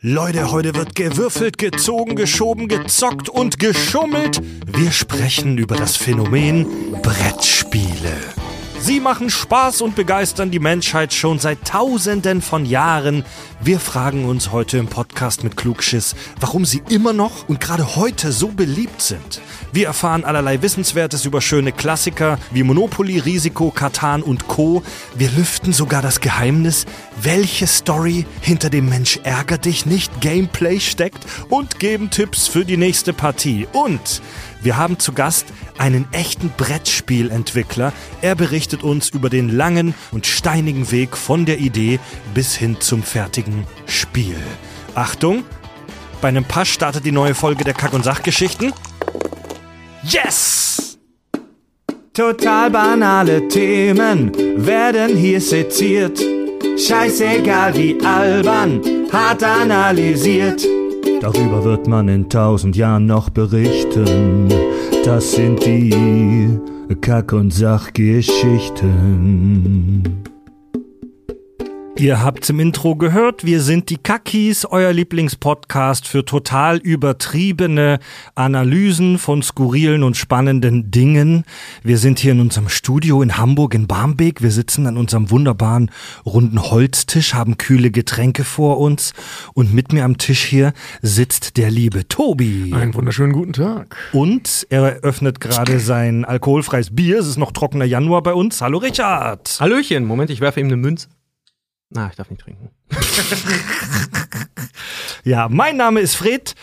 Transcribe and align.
Leute, 0.00 0.52
heute 0.52 0.76
wird 0.76 0.94
gewürfelt, 0.94 1.58
gezogen, 1.58 2.14
geschoben, 2.14 2.68
gezockt 2.68 3.28
und 3.28 3.58
geschummelt. 3.58 4.40
Wir 4.64 4.92
sprechen 4.92 5.58
über 5.58 5.74
das 5.74 5.96
Phänomen 5.96 6.92
Brettspiele. 7.02 8.37
Sie 8.80 9.00
machen 9.00 9.28
Spaß 9.28 9.82
und 9.82 9.96
begeistern 9.96 10.50
die 10.50 10.60
Menschheit 10.60 11.12
schon 11.12 11.38
seit 11.40 11.64
Tausenden 11.66 12.40
von 12.40 12.64
Jahren. 12.64 13.24
Wir 13.60 13.80
fragen 13.80 14.24
uns 14.24 14.52
heute 14.52 14.78
im 14.78 14.86
Podcast 14.86 15.42
mit 15.42 15.56
Klugschiss, 15.56 16.14
warum 16.40 16.64
sie 16.64 16.82
immer 16.88 17.12
noch 17.12 17.48
und 17.48 17.60
gerade 17.60 17.96
heute 17.96 18.30
so 18.30 18.48
beliebt 18.48 19.02
sind. 19.02 19.40
Wir 19.72 19.88
erfahren 19.88 20.24
allerlei 20.24 20.62
Wissenswertes 20.62 21.24
über 21.26 21.40
schöne 21.40 21.72
Klassiker 21.72 22.38
wie 22.52 22.62
Monopoly, 22.62 23.18
Risiko, 23.18 23.70
Katan 23.70 24.22
und 24.22 24.46
Co. 24.46 24.82
Wir 25.16 25.30
lüften 25.32 25.72
sogar 25.72 26.00
das 26.00 26.20
Geheimnis, 26.20 26.86
welche 27.20 27.66
Story 27.66 28.26
hinter 28.40 28.70
dem 28.70 28.88
Mensch 28.88 29.18
ärger 29.24 29.58
dich 29.58 29.86
nicht 29.86 30.20
Gameplay 30.20 30.78
steckt 30.78 31.26
und 31.50 31.80
geben 31.80 32.10
Tipps 32.10 32.46
für 32.46 32.64
die 32.64 32.76
nächste 32.76 33.12
Partie. 33.12 33.66
Und 33.72 34.22
wir 34.62 34.76
haben 34.76 34.98
zu 34.98 35.12
Gast 35.12 35.46
einen 35.78 36.06
echten 36.12 36.50
Brettspielentwickler. 36.56 37.92
Er 38.22 38.34
berichtet 38.34 38.82
uns 38.82 39.08
über 39.10 39.30
den 39.30 39.48
langen 39.48 39.94
und 40.10 40.26
steinigen 40.26 40.90
Weg 40.90 41.16
von 41.16 41.46
der 41.46 41.58
Idee 41.58 42.00
bis 42.34 42.54
hin 42.54 42.76
zum 42.80 43.02
fertigen 43.02 43.66
Spiel. 43.86 44.36
Achtung! 44.94 45.44
Bei 46.20 46.28
einem 46.28 46.44
Pass 46.44 46.68
startet 46.68 47.04
die 47.04 47.12
neue 47.12 47.34
Folge 47.34 47.62
der 47.62 47.74
Kack- 47.74 47.92
und 47.92 48.02
Sachgeschichten. 48.02 48.72
Yes! 50.02 50.98
Total 52.12 52.68
banale 52.70 53.46
Themen 53.46 54.32
werden 54.66 55.16
hier 55.16 55.40
seziert. 55.40 56.18
Scheißegal 56.76 57.76
wie 57.76 58.00
albern, 58.04 58.80
hart 59.12 59.44
analysiert. 59.44 60.66
Darüber 61.20 61.64
wird 61.64 61.88
man 61.88 62.08
in 62.08 62.28
tausend 62.28 62.76
Jahren 62.76 63.06
noch 63.06 63.30
berichten. 63.30 64.48
Das 65.04 65.32
sind 65.32 65.66
die 65.66 66.56
Kack- 67.00 67.32
und 67.32 67.52
Sachgeschichten. 67.52 70.04
Ihr 71.98 72.22
habt's 72.22 72.48
im 72.48 72.60
Intro 72.60 72.94
gehört, 72.94 73.44
wir 73.44 73.60
sind 73.60 73.90
die 73.90 73.96
Kackis, 73.96 74.64
euer 74.64 74.92
Lieblingspodcast 74.92 76.06
für 76.06 76.24
total 76.24 76.76
übertriebene 76.76 77.98
Analysen 78.36 79.18
von 79.18 79.42
skurrilen 79.42 80.04
und 80.04 80.16
spannenden 80.16 80.92
Dingen. 80.92 81.42
Wir 81.82 81.98
sind 81.98 82.20
hier 82.20 82.30
in 82.30 82.40
unserem 82.40 82.68
Studio 82.68 83.20
in 83.20 83.36
Hamburg 83.36 83.74
in 83.74 83.88
Barmbek. 83.88 84.42
Wir 84.42 84.52
sitzen 84.52 84.86
an 84.86 84.96
unserem 84.96 85.32
wunderbaren 85.32 85.90
runden 86.24 86.62
Holztisch, 86.62 87.34
haben 87.34 87.58
kühle 87.58 87.90
Getränke 87.90 88.44
vor 88.44 88.78
uns 88.78 89.12
und 89.52 89.74
mit 89.74 89.92
mir 89.92 90.04
am 90.04 90.18
Tisch 90.18 90.44
hier 90.44 90.74
sitzt 91.02 91.56
der 91.56 91.72
liebe 91.72 92.06
Tobi. 92.06 92.72
Einen 92.74 92.94
wunderschönen 92.94 93.32
guten 93.32 93.54
Tag. 93.54 93.96
Und 94.12 94.68
er 94.70 95.00
öffnet 95.02 95.40
gerade 95.40 95.80
sein 95.80 96.24
alkoholfreies 96.24 96.94
Bier. 96.94 97.18
Es 97.18 97.26
ist 97.26 97.38
noch 97.38 97.50
trockener 97.50 97.86
Januar 97.86 98.22
bei 98.22 98.34
uns. 98.34 98.60
Hallo 98.60 98.78
Richard. 98.78 99.56
Hallöchen, 99.58 100.04
Moment, 100.04 100.30
ich 100.30 100.40
werfe 100.40 100.60
ihm 100.60 100.66
eine 100.66 100.76
Münze. 100.76 101.08
Na, 101.90 102.08
ich 102.08 102.16
darf 102.16 102.30
nicht 102.30 102.42
trinken. 102.42 102.70
Ja, 105.24 105.48
mein 105.50 105.76
Name 105.76 106.00
ist 106.00 106.14
Fred 106.14 106.54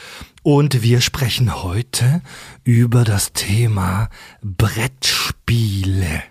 und 0.42 0.82
wir 0.82 1.02
sprechen 1.02 1.62
heute 1.62 2.22
über 2.64 3.04
das 3.04 3.34
Thema 3.34 4.10
Brettspiele. 4.42 6.24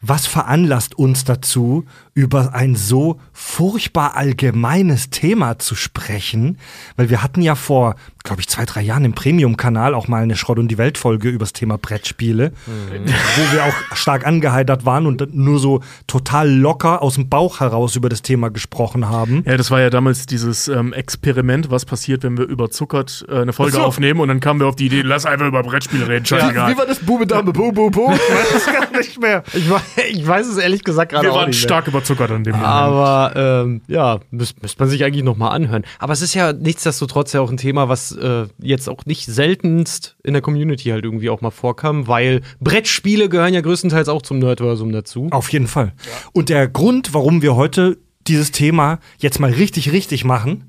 Was 0.00 0.26
veranlasst 0.26 0.96
uns 0.98 1.24
dazu, 1.24 1.84
über 2.14 2.54
ein 2.54 2.76
so 2.76 3.18
furchtbar 3.32 4.16
allgemeines 4.16 5.10
Thema 5.10 5.58
zu 5.58 5.74
sprechen? 5.74 6.58
Weil 6.96 7.10
wir 7.10 7.22
hatten 7.22 7.40
ja 7.42 7.54
vor, 7.54 7.96
glaube 8.22 8.40
ich, 8.40 8.48
zwei, 8.48 8.64
drei 8.64 8.82
Jahren 8.82 9.04
im 9.04 9.14
Premium-Kanal 9.14 9.94
auch 9.94 10.08
mal 10.08 10.22
eine 10.22 10.36
Schrott- 10.36 10.58
und 10.58 10.68
die 10.68 10.78
Welt-Folge 10.78 11.30
über 11.30 11.40
das 11.40 11.52
Thema 11.52 11.78
Brettspiele, 11.78 12.52
wo 12.66 13.54
wir 13.54 13.64
auch 13.64 13.96
stark 13.96 14.26
angeheitert 14.26 14.84
waren 14.84 15.06
und 15.06 15.34
nur 15.34 15.58
so 15.58 15.80
total 16.06 16.50
locker 16.50 17.02
aus 17.02 17.14
dem 17.14 17.28
Bauch 17.28 17.60
heraus 17.60 17.96
über 17.96 18.08
das 18.08 18.22
Thema 18.22 18.50
gesprochen 18.50 19.08
haben. 19.08 19.42
Ja, 19.46 19.56
das 19.56 19.70
war 19.70 19.80
ja 19.80 19.90
damals 19.90 20.26
dieses 20.26 20.68
ähm, 20.68 20.92
Experiment, 20.92 21.70
was 21.70 21.84
passiert, 21.84 22.22
wenn 22.22 22.36
wir 22.36 22.44
überzuckert 22.46 23.24
äh, 23.28 23.40
eine 23.40 23.52
Folge 23.52 23.72
so. 23.72 23.80
aufnehmen 23.80 24.20
und 24.20 24.28
dann 24.28 24.40
kamen 24.40 24.60
wir 24.60 24.66
auf 24.66 24.76
die 24.76 24.86
Idee, 24.86 25.02
lass 25.02 25.26
einfach 25.26 25.46
über 25.46 25.62
Brettspiele 25.62 26.06
reden, 26.08 26.26
scheißegal. 26.26 26.72
Wie 26.72 26.76
war 26.76 26.86
das 26.86 26.98
Bube 27.00 27.26
Dame 27.26 27.52
Bu 27.52 27.72
Bu 27.72 27.90
Bu? 27.90 28.12
Ich 28.12 28.18
weiß 28.20 28.54
es 28.56 28.66
gar 28.66 28.90
nicht 28.98 29.20
mehr. 29.20 29.42
Ich, 29.52 29.64
ich 30.10 30.26
weiß 30.26 30.46
es 30.46 30.58
ehrlich 30.58 30.84
gesagt 30.84 31.12
gerade 31.12 31.26
wir 31.26 31.32
auch 31.32 31.36
waren 31.36 31.48
nicht. 31.48 31.60
mehr. 31.60 31.68
stark 31.68 31.88
überzuckert 32.02 32.30
an 32.30 32.44
dem 32.44 32.52
Moment. 32.52 32.68
Aber 32.68 33.32
ähm, 33.36 33.82
ja, 33.86 34.20
müsste 34.30 34.60
müsst 34.60 34.78
man 34.78 34.88
sich 34.88 35.04
eigentlich 35.04 35.24
noch 35.24 35.36
mal 35.36 35.50
anhören. 35.50 35.84
Aber 35.98 36.12
es 36.12 36.22
ist 36.22 36.34
ja 36.34 36.52
nichtsdestotrotz 36.52 37.32
ja 37.32 37.40
auch 37.40 37.50
ein 37.50 37.56
Thema, 37.56 37.88
was 37.88 38.12
äh, 38.12 38.46
jetzt 38.60 38.88
auch 38.88 39.04
nicht 39.06 39.26
seltenst 39.26 40.16
in 40.22 40.32
der 40.32 40.42
Community 40.42 40.90
halt 40.90 41.04
irgendwie 41.04 41.30
auch 41.30 41.40
mal 41.40 41.50
vorkam, 41.50 42.08
weil 42.08 42.42
Brettspiele 42.60 43.28
gehören 43.28 43.54
ja 43.54 43.60
größtenteils 43.60 44.08
auch 44.08 44.22
zum 44.22 44.38
Nerdversum 44.38 44.92
dazu. 44.92 45.28
Auf 45.30 45.52
jeden 45.52 45.66
Fall. 45.66 45.92
Und 46.32 46.48
der 46.48 46.68
Grund, 46.68 47.14
warum 47.14 47.42
wir 47.42 47.56
heute 47.56 47.98
dieses 48.26 48.52
Thema 48.52 48.98
jetzt 49.18 49.40
mal 49.40 49.50
richtig, 49.50 49.92
richtig 49.92 50.24
machen, 50.24 50.68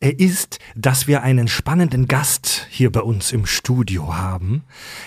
ist, 0.00 0.58
dass 0.74 1.06
wir 1.06 1.22
einen 1.22 1.46
spannenden 1.46 2.08
Gast 2.08 2.66
hier 2.70 2.90
bei 2.90 3.00
uns 3.00 3.30
im 3.30 3.46
Studio 3.46 4.16
haben. 4.16 4.64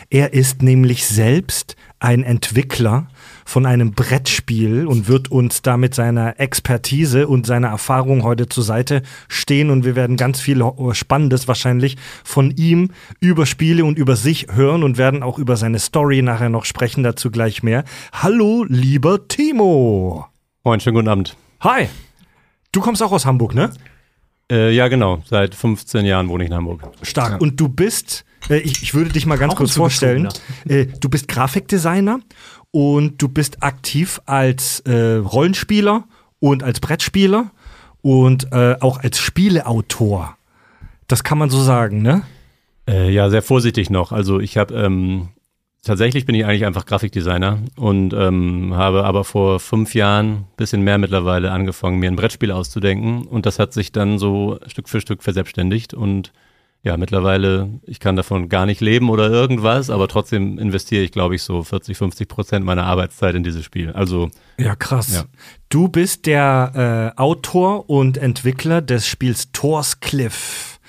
Er 0.09 0.33
ist 0.33 0.61
nämlich 0.61 1.05
selbst 1.05 1.75
ein 1.99 2.23
Entwickler 2.23 3.09
von 3.45 3.65
einem 3.65 3.93
Brettspiel 3.93 4.87
und 4.87 5.07
wird 5.07 5.31
uns 5.31 5.61
da 5.61 5.77
mit 5.77 5.95
seiner 5.95 6.39
Expertise 6.39 7.27
und 7.27 7.45
seiner 7.45 7.69
Erfahrung 7.69 8.23
heute 8.23 8.49
zur 8.49 8.63
Seite 8.63 9.03
stehen 9.29 9.69
und 9.69 9.85
wir 9.85 9.95
werden 9.95 10.17
ganz 10.17 10.41
viel 10.41 10.61
Spannendes 10.91 11.47
wahrscheinlich 11.47 11.95
von 12.23 12.51
ihm 12.57 12.89
über 13.19 13.45
Spiele 13.45 13.85
und 13.85 13.97
über 13.97 14.15
sich 14.15 14.47
hören 14.51 14.83
und 14.83 14.97
werden 14.97 15.23
auch 15.23 15.37
über 15.37 15.55
seine 15.55 15.79
Story 15.79 16.21
nachher 16.21 16.49
noch 16.49 16.65
sprechen, 16.65 17.03
dazu 17.03 17.31
gleich 17.31 17.63
mehr. 17.63 17.85
Hallo, 18.11 18.65
lieber 18.67 19.27
Timo. 19.27 20.25
Moin, 20.63 20.79
schönen 20.79 20.95
guten 20.95 21.07
Abend. 21.07 21.37
Hi. 21.61 21.87
Du 22.71 22.81
kommst 22.81 23.01
auch 23.03 23.11
aus 23.11 23.25
Hamburg, 23.25 23.53
ne? 23.53 23.71
Äh, 24.51 24.71
ja, 24.71 24.87
genau. 24.87 25.23
Seit 25.25 25.55
15 25.55 26.05
Jahren 26.05 26.29
wohne 26.29 26.43
ich 26.43 26.49
in 26.49 26.55
Hamburg. 26.55 26.81
Stark. 27.01 27.41
Und 27.41 27.59
du 27.59 27.67
bist, 27.67 28.25
äh, 28.49 28.57
ich, 28.57 28.83
ich 28.83 28.93
würde 28.93 29.11
dich 29.11 29.25
mal 29.25 29.37
ganz 29.37 29.53
Auch 29.53 29.57
kurz 29.57 29.75
vorstellen. 29.75 30.29
Äh, 30.67 30.85
du 30.85 31.09
bist 31.09 31.27
Grafikdesigner 31.27 32.19
und 32.75 33.21
du 33.21 33.29
bist 33.29 33.63
aktiv 33.63 34.19
als 34.25 34.81
äh, 34.81 35.15
Rollenspieler 35.15 36.03
und 36.39 36.61
als 36.61 36.81
Brettspieler 36.81 37.51
und 38.01 38.51
äh, 38.51 38.75
auch 38.81 38.99
als 38.99 39.17
Spieleautor. 39.17 40.35
Das 41.07 41.23
kann 41.23 41.37
man 41.37 41.49
so 41.49 41.61
sagen, 41.61 42.01
ne? 42.01 42.23
Äh, 42.85 43.11
ja, 43.11 43.29
sehr 43.29 43.43
vorsichtig 43.43 43.89
noch. 43.89 44.11
Also 44.11 44.41
ich 44.41 44.57
habe 44.57 44.73
ähm, 44.73 45.29
tatsächlich 45.83 46.25
bin 46.25 46.35
ich 46.35 46.43
eigentlich 46.43 46.65
einfach 46.65 46.85
Grafikdesigner 46.85 47.59
und 47.77 48.13
ähm, 48.13 48.73
habe 48.75 49.05
aber 49.05 49.23
vor 49.23 49.61
fünf 49.61 49.95
Jahren, 49.95 50.43
bisschen 50.57 50.81
mehr 50.81 50.97
mittlerweile, 50.97 51.51
angefangen, 51.51 51.99
mir 51.99 52.11
ein 52.11 52.17
Brettspiel 52.17 52.51
auszudenken. 52.51 53.25
Und 53.25 53.45
das 53.45 53.57
hat 53.57 53.71
sich 53.71 53.93
dann 53.93 54.19
so 54.19 54.59
Stück 54.67 54.89
für 54.89 54.99
Stück 54.99 55.23
verselbstständigt. 55.23 55.93
Und 55.93 56.33
ja, 56.85 56.97
mittlerweile, 56.97 57.79
ich 57.87 57.99
kann 57.99 58.15
davon 58.15 58.47
gar 58.47 58.67
nicht 58.67 58.79
leben 58.79 59.09
oder 59.09 59.31
irgendwas, 59.31 59.89
aber 59.89 60.07
trotzdem 60.07 60.59
investiere 60.59 61.03
ich, 61.03 61.11
glaube 61.11 61.33
ich, 61.33 61.41
so 61.41 61.63
40, 61.63 61.97
50 61.97 62.27
Prozent 62.27 62.63
meiner 62.63 62.85
Arbeitszeit 62.85 63.33
in 63.33 63.41
dieses 63.41 63.65
Spiel. 63.65 63.91
Also 63.93 64.29
Ja, 64.59 64.75
krass. 64.75 65.11
Ja. 65.11 65.23
Du 65.69 65.87
bist 65.87 66.27
der 66.27 67.13
äh, 67.17 67.19
Autor 67.19 67.89
und 67.89 68.17
Entwickler 68.19 68.83
des 68.83 69.07
Spiels 69.07 69.51
Thor's 69.51 69.99
Cliff. 69.99 70.79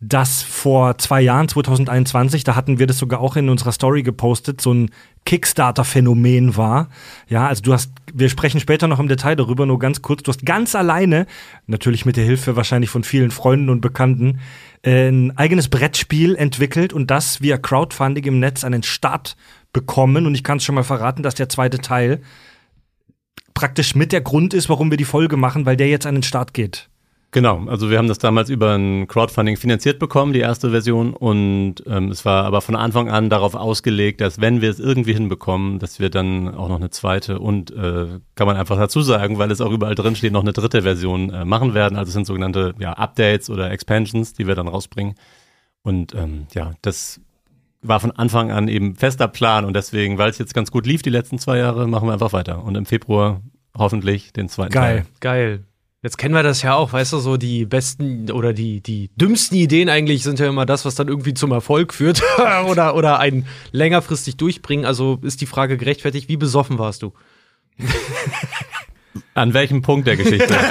Das 0.00 0.42
vor 0.42 0.96
zwei 0.98 1.20
Jahren, 1.20 1.48
2021, 1.48 2.44
da 2.44 2.54
hatten 2.54 2.78
wir 2.78 2.86
das 2.86 2.98
sogar 2.98 3.20
auch 3.20 3.36
in 3.36 3.50
unserer 3.50 3.72
Story 3.72 4.02
gepostet, 4.02 4.60
so 4.62 4.72
ein 4.72 4.90
Kickstarter-Phänomen 5.26 6.56
war. 6.56 6.88
Ja, 7.28 7.46
also 7.46 7.62
du 7.62 7.72
hast, 7.74 7.92
wir 8.14 8.30
sprechen 8.30 8.60
später 8.60 8.88
noch 8.88 9.00
im 9.00 9.08
Detail 9.08 9.36
darüber, 9.36 9.66
nur 9.66 9.78
ganz 9.78 10.00
kurz, 10.00 10.22
du 10.22 10.30
hast 10.30 10.46
ganz 10.46 10.74
alleine, 10.74 11.26
natürlich 11.66 12.06
mit 12.06 12.16
der 12.16 12.24
Hilfe 12.24 12.56
wahrscheinlich 12.56 12.90
von 12.90 13.04
vielen 13.04 13.30
Freunden 13.30 13.70
und 13.70 13.80
Bekannten, 13.80 14.38
ein 14.86 15.36
eigenes 15.36 15.68
Brettspiel 15.68 16.36
entwickelt 16.36 16.92
und 16.92 17.10
das 17.10 17.40
via 17.40 17.58
Crowdfunding 17.58 18.24
im 18.24 18.38
Netz 18.38 18.62
einen 18.62 18.84
Start 18.84 19.36
bekommen. 19.72 20.26
Und 20.26 20.34
ich 20.34 20.44
kann 20.44 20.58
es 20.58 20.64
schon 20.64 20.76
mal 20.76 20.84
verraten, 20.84 21.22
dass 21.22 21.34
der 21.34 21.48
zweite 21.48 21.78
Teil 21.78 22.22
praktisch 23.52 23.94
mit 23.94 24.12
der 24.12 24.20
Grund 24.20 24.54
ist, 24.54 24.68
warum 24.68 24.90
wir 24.90 24.98
die 24.98 25.04
Folge 25.04 25.36
machen, 25.36 25.66
weil 25.66 25.76
der 25.76 25.88
jetzt 25.88 26.06
an 26.06 26.14
den 26.14 26.22
Start 26.22 26.54
geht. 26.54 26.88
Genau, 27.32 27.66
also 27.66 27.90
wir 27.90 27.98
haben 27.98 28.08
das 28.08 28.18
damals 28.18 28.48
über 28.48 28.74
ein 28.76 29.08
Crowdfunding 29.08 29.56
finanziert 29.56 29.98
bekommen, 29.98 30.32
die 30.32 30.40
erste 30.40 30.70
Version. 30.70 31.12
Und 31.12 31.82
ähm, 31.86 32.10
es 32.10 32.24
war 32.24 32.44
aber 32.44 32.62
von 32.62 32.76
Anfang 32.76 33.10
an 33.10 33.28
darauf 33.28 33.54
ausgelegt, 33.54 34.20
dass 34.20 34.40
wenn 34.40 34.60
wir 34.62 34.70
es 34.70 34.78
irgendwie 34.78 35.12
hinbekommen, 35.12 35.78
dass 35.78 36.00
wir 36.00 36.08
dann 36.08 36.54
auch 36.54 36.68
noch 36.68 36.76
eine 36.76 36.90
zweite 36.90 37.38
und 37.38 37.72
äh, 37.72 38.20
kann 38.36 38.46
man 38.46 38.56
einfach 38.56 38.78
dazu 38.78 39.02
sagen, 39.02 39.38
weil 39.38 39.50
es 39.50 39.60
auch 39.60 39.72
überall 39.72 39.94
drin 39.94 40.16
steht, 40.16 40.32
noch 40.32 40.42
eine 40.42 40.52
dritte 40.52 40.82
Version 40.82 41.30
äh, 41.30 41.44
machen 41.44 41.74
werden. 41.74 41.98
Also 41.98 42.08
es 42.08 42.14
sind 42.14 42.26
sogenannte 42.26 42.74
ja, 42.78 42.92
Updates 42.92 43.50
oder 43.50 43.70
Expansions, 43.70 44.32
die 44.32 44.46
wir 44.46 44.54
dann 44.54 44.68
rausbringen. 44.68 45.14
Und 45.82 46.14
ähm, 46.14 46.46
ja, 46.54 46.72
das 46.80 47.20
war 47.82 48.00
von 48.00 48.12
Anfang 48.12 48.50
an 48.50 48.68
eben 48.68 48.94
fester 48.96 49.28
Plan 49.28 49.64
und 49.64 49.74
deswegen, 49.74 50.16
weil 50.16 50.30
es 50.30 50.38
jetzt 50.38 50.54
ganz 50.54 50.70
gut 50.70 50.86
lief 50.86 51.02
die 51.02 51.10
letzten 51.10 51.38
zwei 51.38 51.58
Jahre, 51.58 51.86
machen 51.86 52.08
wir 52.08 52.12
einfach 52.12 52.32
weiter. 52.32 52.64
Und 52.64 52.76
im 52.76 52.86
Februar 52.86 53.42
hoffentlich 53.76 54.32
den 54.32 54.48
zweiten 54.48 54.72
Geil. 54.72 55.02
Teil. 55.02 55.06
Geil. 55.20 55.64
Jetzt 56.02 56.18
kennen 56.18 56.34
wir 56.34 56.42
das 56.42 56.62
ja 56.62 56.74
auch, 56.74 56.92
weißt 56.92 57.14
du, 57.14 57.18
so 57.18 57.36
die 57.36 57.64
besten 57.64 58.30
oder 58.30 58.52
die, 58.52 58.80
die 58.80 59.10
dümmsten 59.16 59.56
Ideen 59.56 59.88
eigentlich 59.88 60.22
sind 60.22 60.38
ja 60.38 60.46
immer 60.46 60.66
das, 60.66 60.84
was 60.84 60.94
dann 60.94 61.08
irgendwie 61.08 61.34
zum 61.34 61.52
Erfolg 61.52 61.94
führt 61.94 62.22
oder, 62.68 62.94
oder 62.94 63.18
einen 63.18 63.46
längerfristig 63.72 64.36
durchbringen. 64.36 64.84
Also 64.84 65.18
ist 65.22 65.40
die 65.40 65.46
Frage 65.46 65.76
gerechtfertigt, 65.76 66.28
wie 66.28 66.36
besoffen 66.36 66.78
warst 66.78 67.02
du? 67.02 67.12
An 69.36 69.52
welchem 69.54 69.82
Punkt 69.82 70.06
der 70.06 70.16
Geschichte? 70.16 70.54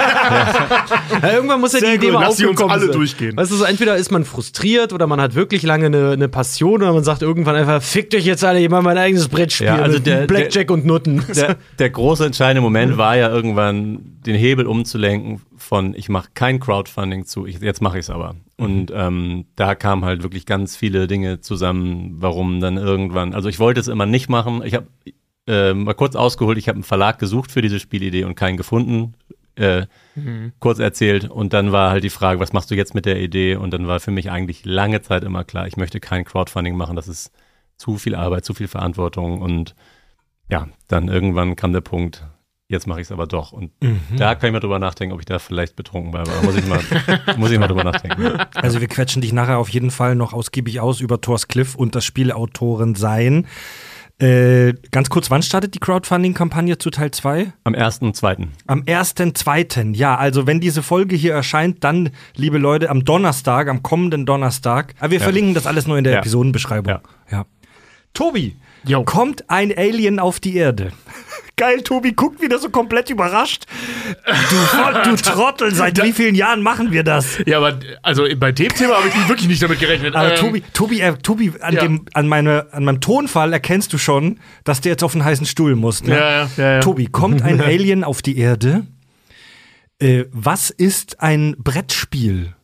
Ja, 1.22 1.32
irgendwann 1.32 1.60
muss 1.60 1.72
ja 1.72 1.80
die 1.80 1.94
Idee 1.94 2.06
gut, 2.10 2.14
mal 2.14 2.26
uns 2.28 2.60
alle 2.60 2.90
durchgehen. 2.90 3.36
Weißt 3.36 3.50
du, 3.50 3.56
so 3.56 3.64
entweder 3.64 3.96
ist 3.96 4.10
man 4.10 4.24
frustriert 4.24 4.92
oder 4.92 5.06
man 5.06 5.20
hat 5.20 5.34
wirklich 5.34 5.62
lange 5.62 5.86
eine, 5.86 6.10
eine 6.10 6.28
Passion 6.28 6.82
oder 6.82 6.92
man 6.92 7.04
sagt 7.04 7.22
irgendwann 7.22 7.54
einfach, 7.56 7.80
fickt 7.82 8.14
euch 8.14 8.24
jetzt 8.26 8.44
alle, 8.44 8.60
ich 8.60 8.68
mach 8.68 8.82
mein 8.82 8.98
eigenes 8.98 9.28
Brettspiel 9.28 9.66
Ja, 9.68 9.76
also 9.76 9.96
mit 9.96 10.06
der- 10.06 10.26
Blackjack 10.26 10.70
und 10.70 10.84
Nutten. 10.84 11.22
der, 11.34 11.56
der 11.78 11.90
große 11.90 12.26
entscheidende 12.26 12.60
Moment 12.60 12.98
war 12.98 13.16
ja 13.16 13.30
irgendwann, 13.30 14.18
den 14.26 14.34
Hebel 14.36 14.66
umzulenken 14.66 15.40
von 15.56 15.94
ich 15.94 16.08
mache 16.08 16.28
kein 16.34 16.60
Crowdfunding 16.60 17.24
zu, 17.24 17.46
ich, 17.46 17.60
jetzt 17.60 17.80
mache 17.80 17.98
ich 17.98 18.04
es 18.06 18.10
aber. 18.10 18.34
Und 18.58 18.92
ähm, 18.94 19.46
da 19.56 19.74
kamen 19.74 20.04
halt 20.04 20.22
wirklich 20.22 20.44
ganz 20.46 20.76
viele 20.76 21.06
Dinge 21.06 21.40
zusammen, 21.40 22.16
warum 22.18 22.60
dann 22.60 22.76
irgendwann, 22.76 23.34
also 23.34 23.48
ich 23.48 23.58
wollte 23.58 23.80
es 23.80 23.88
immer 23.88 24.06
nicht 24.06 24.28
machen. 24.28 24.62
Ich 24.64 24.74
habe 24.74 24.86
äh, 25.46 25.74
mal 25.74 25.94
kurz 25.94 26.16
ausgeholt, 26.16 26.58
ich 26.58 26.68
habe 26.68 26.76
einen 26.76 26.84
Verlag 26.84 27.18
gesucht 27.18 27.52
für 27.52 27.62
diese 27.62 27.80
Spielidee 27.80 28.24
und 28.24 28.34
keinen 28.34 28.56
gefunden. 28.56 29.14
Äh, 29.56 29.86
kurz 30.60 30.78
erzählt 30.78 31.30
und 31.30 31.54
dann 31.54 31.72
war 31.72 31.90
halt 31.90 32.04
die 32.04 32.10
Frage, 32.10 32.40
was 32.40 32.52
machst 32.52 32.70
du 32.70 32.74
jetzt 32.74 32.94
mit 32.94 33.06
der 33.06 33.20
Idee? 33.20 33.56
Und 33.56 33.70
dann 33.70 33.86
war 33.86 34.00
für 34.00 34.10
mich 34.10 34.30
eigentlich 34.30 34.66
lange 34.66 35.00
Zeit 35.00 35.24
immer 35.24 35.44
klar, 35.44 35.66
ich 35.66 35.78
möchte 35.78 35.98
kein 35.98 36.26
Crowdfunding 36.26 36.76
machen, 36.76 36.94
das 36.94 37.08
ist 37.08 37.32
zu 37.78 37.96
viel 37.96 38.14
Arbeit, 38.14 38.44
zu 38.44 38.52
viel 38.52 38.68
Verantwortung 38.68 39.40
und 39.40 39.74
ja, 40.50 40.68
dann 40.88 41.08
irgendwann 41.08 41.56
kam 41.56 41.72
der 41.72 41.80
Punkt, 41.80 42.26
jetzt 42.68 42.86
mache 42.86 43.00
ich 43.00 43.06
es 43.06 43.12
aber 43.12 43.26
doch. 43.26 43.52
Und 43.52 43.72
da 44.16 44.34
kann 44.34 44.48
ich 44.48 44.52
mal 44.52 44.60
drüber 44.60 44.78
nachdenken, 44.78 45.14
ob 45.14 45.20
ich 45.20 45.26
da 45.26 45.38
vielleicht 45.38 45.76
betrunken 45.76 46.12
war. 46.12 46.20
Aber 46.20 46.42
muss 46.42 46.56
ich 46.56 46.66
mal, 46.66 46.80
muss 47.36 47.50
ich 47.50 47.58
mal 47.58 47.68
drüber 47.68 47.84
nachdenken. 47.84 48.38
Also 48.54 48.80
wir 48.80 48.88
quetschen 48.88 49.22
dich 49.22 49.32
nachher 49.32 49.58
auf 49.58 49.68
jeden 49.68 49.90
Fall 49.90 50.14
noch 50.16 50.32
ausgiebig 50.32 50.80
aus 50.80 51.00
über 51.00 51.20
Thors 51.20 51.48
Cliff 51.48 51.74
und 51.74 51.94
das 51.94 52.04
Spielautoren 52.04 52.94
sein. 52.94 53.46
Äh, 54.18 54.72
ganz 54.92 55.10
kurz, 55.10 55.30
wann 55.30 55.42
startet 55.42 55.74
die 55.74 55.78
Crowdfunding-Kampagne 55.78 56.78
zu 56.78 56.88
Teil 56.88 57.10
2? 57.10 57.52
Am 57.64 57.74
1.2. 57.74 58.46
Am 58.66 58.80
1.2. 58.82 59.94
Ja, 59.94 60.16
also 60.16 60.46
wenn 60.46 60.58
diese 60.58 60.82
Folge 60.82 61.14
hier 61.16 61.34
erscheint, 61.34 61.84
dann, 61.84 62.10
liebe 62.34 62.56
Leute, 62.56 62.88
am 62.88 63.04
Donnerstag, 63.04 63.68
am 63.68 63.82
kommenden 63.82 64.24
Donnerstag. 64.24 64.94
Aber 65.00 65.10
wir 65.10 65.20
verlinken 65.20 65.52
das 65.52 65.66
alles 65.66 65.86
nur 65.86 65.98
in 65.98 66.04
der 66.04 66.14
Ja. 66.14 66.18
Episodenbeschreibung. 66.20 66.90
Ja. 66.90 67.02
Ja. 67.30 67.44
Tobi, 68.14 68.56
Jo. 68.86 69.04
kommt 69.04 69.50
ein 69.50 69.70
Alien 69.76 70.18
auf 70.18 70.40
die 70.40 70.56
Erde? 70.56 70.92
Geil, 71.58 71.80
Tobi, 71.80 72.12
guckt 72.12 72.42
wieder 72.42 72.58
so 72.58 72.68
komplett 72.68 73.08
überrascht. 73.08 73.64
Du, 75.04 75.10
du 75.10 75.16
Trottel, 75.16 75.74
seit 75.74 76.02
wie 76.02 76.12
vielen 76.12 76.34
Jahren 76.34 76.60
machen 76.60 76.92
wir 76.92 77.02
das? 77.02 77.38
Ja, 77.46 77.56
aber 77.56 77.78
also 78.02 78.26
bei 78.38 78.52
dem 78.52 78.68
Thema 78.68 78.98
habe 78.98 79.08
ich 79.08 79.28
wirklich 79.28 79.48
nicht 79.48 79.62
damit 79.62 79.80
gerechnet. 79.80 80.14
Aber 80.14 80.32
Ähm, 80.34 80.38
Tobi, 80.38 80.62
Tobi, 80.74 81.00
äh, 81.00 81.14
Tobi 81.16 81.52
an, 81.60 81.74
ja. 81.74 81.80
dem, 81.80 82.04
an, 82.12 82.28
meine, 82.28 82.66
an 82.72 82.84
meinem 82.84 83.00
Tonfall 83.00 83.54
erkennst 83.54 83.90
du 83.94 83.96
schon, 83.96 84.38
dass 84.64 84.82
der 84.82 84.92
jetzt 84.92 85.02
auf 85.02 85.14
einen 85.14 85.24
heißen 85.24 85.46
Stuhl 85.46 85.76
muss. 85.76 86.02
Ne? 86.02 86.14
Ja, 86.14 86.50
ja, 86.58 86.74
ja. 86.74 86.80
Tobi, 86.80 87.06
kommt 87.06 87.40
ein 87.40 87.58
Alien 87.62 88.04
auf 88.04 88.20
die 88.20 88.36
Erde? 88.36 88.86
Äh, 89.98 90.24
was 90.32 90.68
ist 90.68 91.20
ein 91.20 91.56
Brettspiel? 91.58 92.54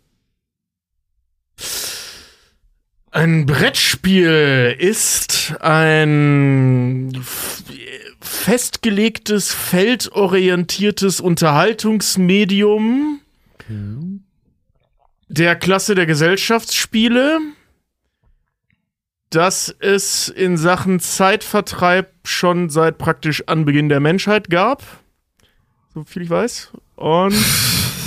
Ein 3.11 3.47
Brettspiel 3.47 4.77
ist 4.79 5.55
ein 5.61 7.13
festgelegtes, 8.33 9.53
feldorientiertes 9.53 11.21
Unterhaltungsmedium 11.21 13.21
der 15.29 15.57
Klasse 15.57 15.95
der 15.95 16.07
Gesellschaftsspiele, 16.07 17.39
das 19.31 19.75
es 19.79 20.29
in 20.29 20.57
Sachen 20.57 21.01
Zeitvertreib 21.01 22.11
schon 22.25 22.71
seit 22.71 22.99
praktisch 22.99 23.45
Anbeginn 23.47 23.89
der 23.89 24.01
Menschheit 24.01 24.51
gab. 24.51 24.83
So 25.95 26.05
viel 26.05 26.23
ich 26.23 26.31
weiß. 26.31 26.73
Und 26.97 27.35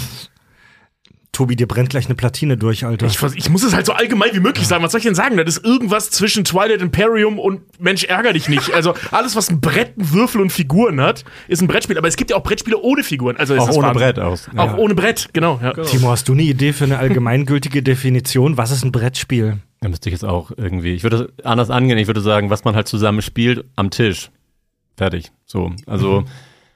Tobi, 1.36 1.56
dir 1.56 1.68
brennt 1.68 1.90
gleich 1.90 2.06
eine 2.06 2.16
Platine 2.16 2.58
durch, 2.58 2.86
Alter. 2.86 3.06
Ich, 3.06 3.22
ich 3.36 3.50
muss 3.50 3.64
es 3.64 3.74
halt 3.76 3.86
so 3.86 3.94
allgemein 3.94 4.30
wie 4.34 4.40
möglich 4.40 4.68
sagen. 4.68 4.84
Was 4.84 4.92
soll 4.94 5.00
ich 5.00 5.06
denn 5.06 5.16
sagen? 5.16 5.36
Das 5.38 5.58
ist 5.58 5.66
irgendwas 5.66 6.10
zwischen 6.10 6.46
Twilight 6.46 6.82
Imperium 6.82 7.38
und 7.40 7.62
Mensch, 7.80 8.06
ärger 8.06 8.34
dich 8.34 8.48
nicht. 8.50 8.74
Also 8.74 8.94
alles, 9.12 9.36
was 9.36 9.50
ein 9.50 9.60
Brett, 9.62 9.94
einen 9.98 10.12
Würfel 10.14 10.40
und 10.42 10.52
Figuren 10.52 11.02
hat, 11.02 11.26
ist 11.48 11.62
ein 11.62 11.68
Brettspiel. 11.68 11.98
Aber 11.98 12.08
es 12.08 12.16
gibt 12.16 12.32
ja 12.32 12.38
auch 12.38 12.44
Brettspiele 12.44 12.78
ohne 12.80 13.04
Figuren. 13.04 13.36
Also 13.38 13.56
Auch 13.58 13.70
ist 13.70 13.76
ohne 13.76 13.88
Wahnsinn. 13.88 14.02
Brett 14.02 14.20
aus. 14.20 14.50
Auch 14.56 14.72
Ja. 14.72 14.78
ohne 14.78 14.96
Brett, 14.96 15.30
genau. 15.34 15.60
Ja. 15.62 15.74
Timo, 15.74 16.10
hast 16.10 16.28
du 16.30 16.34
eine 16.34 16.44
Idee 16.44 16.72
für 16.74 16.86
eine 16.86 16.98
allgemeingültige 17.00 17.84
Definition? 17.84 18.58
Was 18.58 18.72
ist 18.72 18.84
ein 18.86 18.92
Brettspiel? 18.94 19.58
Da 19.82 19.90
müsste 19.90 20.10
ich 20.10 20.14
jetzt 20.14 20.24
auch 20.26 20.52
irgendwie, 20.56 20.94
ich 20.94 21.04
würde 21.04 21.32
es 21.38 21.46
anders 21.46 21.70
angehen, 21.70 21.98
ich 21.98 22.08
würde 22.08 22.22
sagen, 22.22 22.50
was 22.50 22.64
man 22.64 22.76
halt 22.76 22.88
zusammen 22.88 23.22
spielt 23.22 23.66
am 23.76 23.90
Tisch. 23.92 24.32
Fertig. 24.98 25.32
So. 25.46 25.74
Also, 25.86 26.24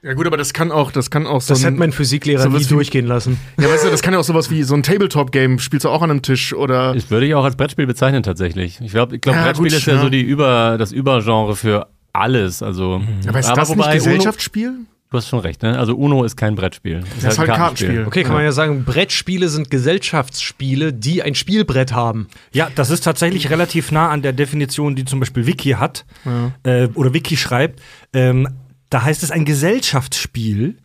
ja 0.02 0.14
gut, 0.14 0.26
aber 0.26 0.36
das 0.36 0.52
kann 0.52 0.70
auch, 0.72 0.92
das 0.92 1.10
kann 1.10 1.26
auch 1.26 1.40
so 1.40 1.52
Das 1.54 1.60
ein, 1.60 1.66
hätte 1.70 1.78
mein 1.78 1.92
Physiklehrer 1.92 2.48
nie 2.48 2.64
durchgehen 2.64 3.06
lassen. 3.06 3.38
ja, 3.60 3.68
weißt 3.68 3.84
du, 3.84 3.90
das 3.90 4.02
kann 4.02 4.14
ja 4.14 4.20
auch 4.20 4.24
sowas 4.24 4.50
wie 4.50 4.62
so 4.62 4.74
ein 4.74 4.82
Tabletop-Game. 4.82 5.58
Spielst 5.58 5.84
du 5.84 5.90
auch 5.90 6.02
an 6.02 6.10
einem 6.10 6.22
Tisch 6.22 6.54
oder 6.54 6.94
das 6.94 7.10
würde 7.10 7.26
ich 7.26 7.34
auch 7.34 7.44
als 7.44 7.56
Brettspiel 7.56 7.86
bezeichnen 7.86 8.22
tatsächlich. 8.22 8.78
Ich 8.80 8.92
glaube, 8.92 9.16
ich 9.16 9.20
glaub, 9.22 9.34
Ja, 9.36 9.44
Brettspiel 9.44 9.68
gut, 9.70 9.78
ist 9.78 9.86
ja 9.86 9.94
ja. 9.94 10.00
so 10.00 10.08
die 10.08 10.22
Über, 10.22 10.76
das 10.78 10.92
Übergenre 10.92 11.54
für 11.56 11.88
alles. 12.12 12.62
Also, 12.62 13.02
aber 13.26 13.38
ist 13.40 13.46
aber 13.48 13.56
das 13.60 13.68
nicht 13.68 13.78
wobei 13.78 13.94
Gesellschaftsspiel? 13.94 14.68
Uno, 14.68 14.78
du 15.10 15.16
hast 15.18 15.28
schon 15.28 15.38
recht, 15.40 15.62
ne? 15.62 15.78
Also 15.78 15.94
Uno 15.96 16.24
ist 16.24 16.36
kein 16.36 16.54
Brettspiel. 16.54 17.02
Das 17.20 17.34
ist 17.34 17.38
halt 17.38 17.50
ein 17.50 17.56
Kartenspiel. 17.56 18.04
Okay, 18.06 18.22
kann 18.22 18.34
man 18.34 18.44
ja 18.44 18.52
sagen, 18.52 18.84
Brettspiele 18.84 19.48
sind 19.48 19.70
Gesellschaftsspiele, 19.70 20.92
die 20.92 21.22
ein 21.22 21.34
Spielbrett 21.34 21.92
haben. 21.92 22.28
Ja, 22.52 22.68
das 22.74 22.90
ist 22.90 23.04
tatsächlich 23.04 23.50
relativ 23.50 23.92
nah 23.92 24.08
an 24.08 24.22
der 24.22 24.32
Definition, 24.32 24.96
die 24.96 25.04
zum 25.04 25.20
Beispiel 25.20 25.46
Wiki 25.46 25.70
hat 25.72 26.04
äh, 26.64 26.88
oder 26.94 27.12
Wiki 27.14 27.36
schreibt. 27.36 27.80
Ähm, 28.12 28.48
da 28.90 29.04
heißt 29.04 29.22
es 29.22 29.30
ein 29.30 29.44
Gesellschaftsspiel, 29.44 30.76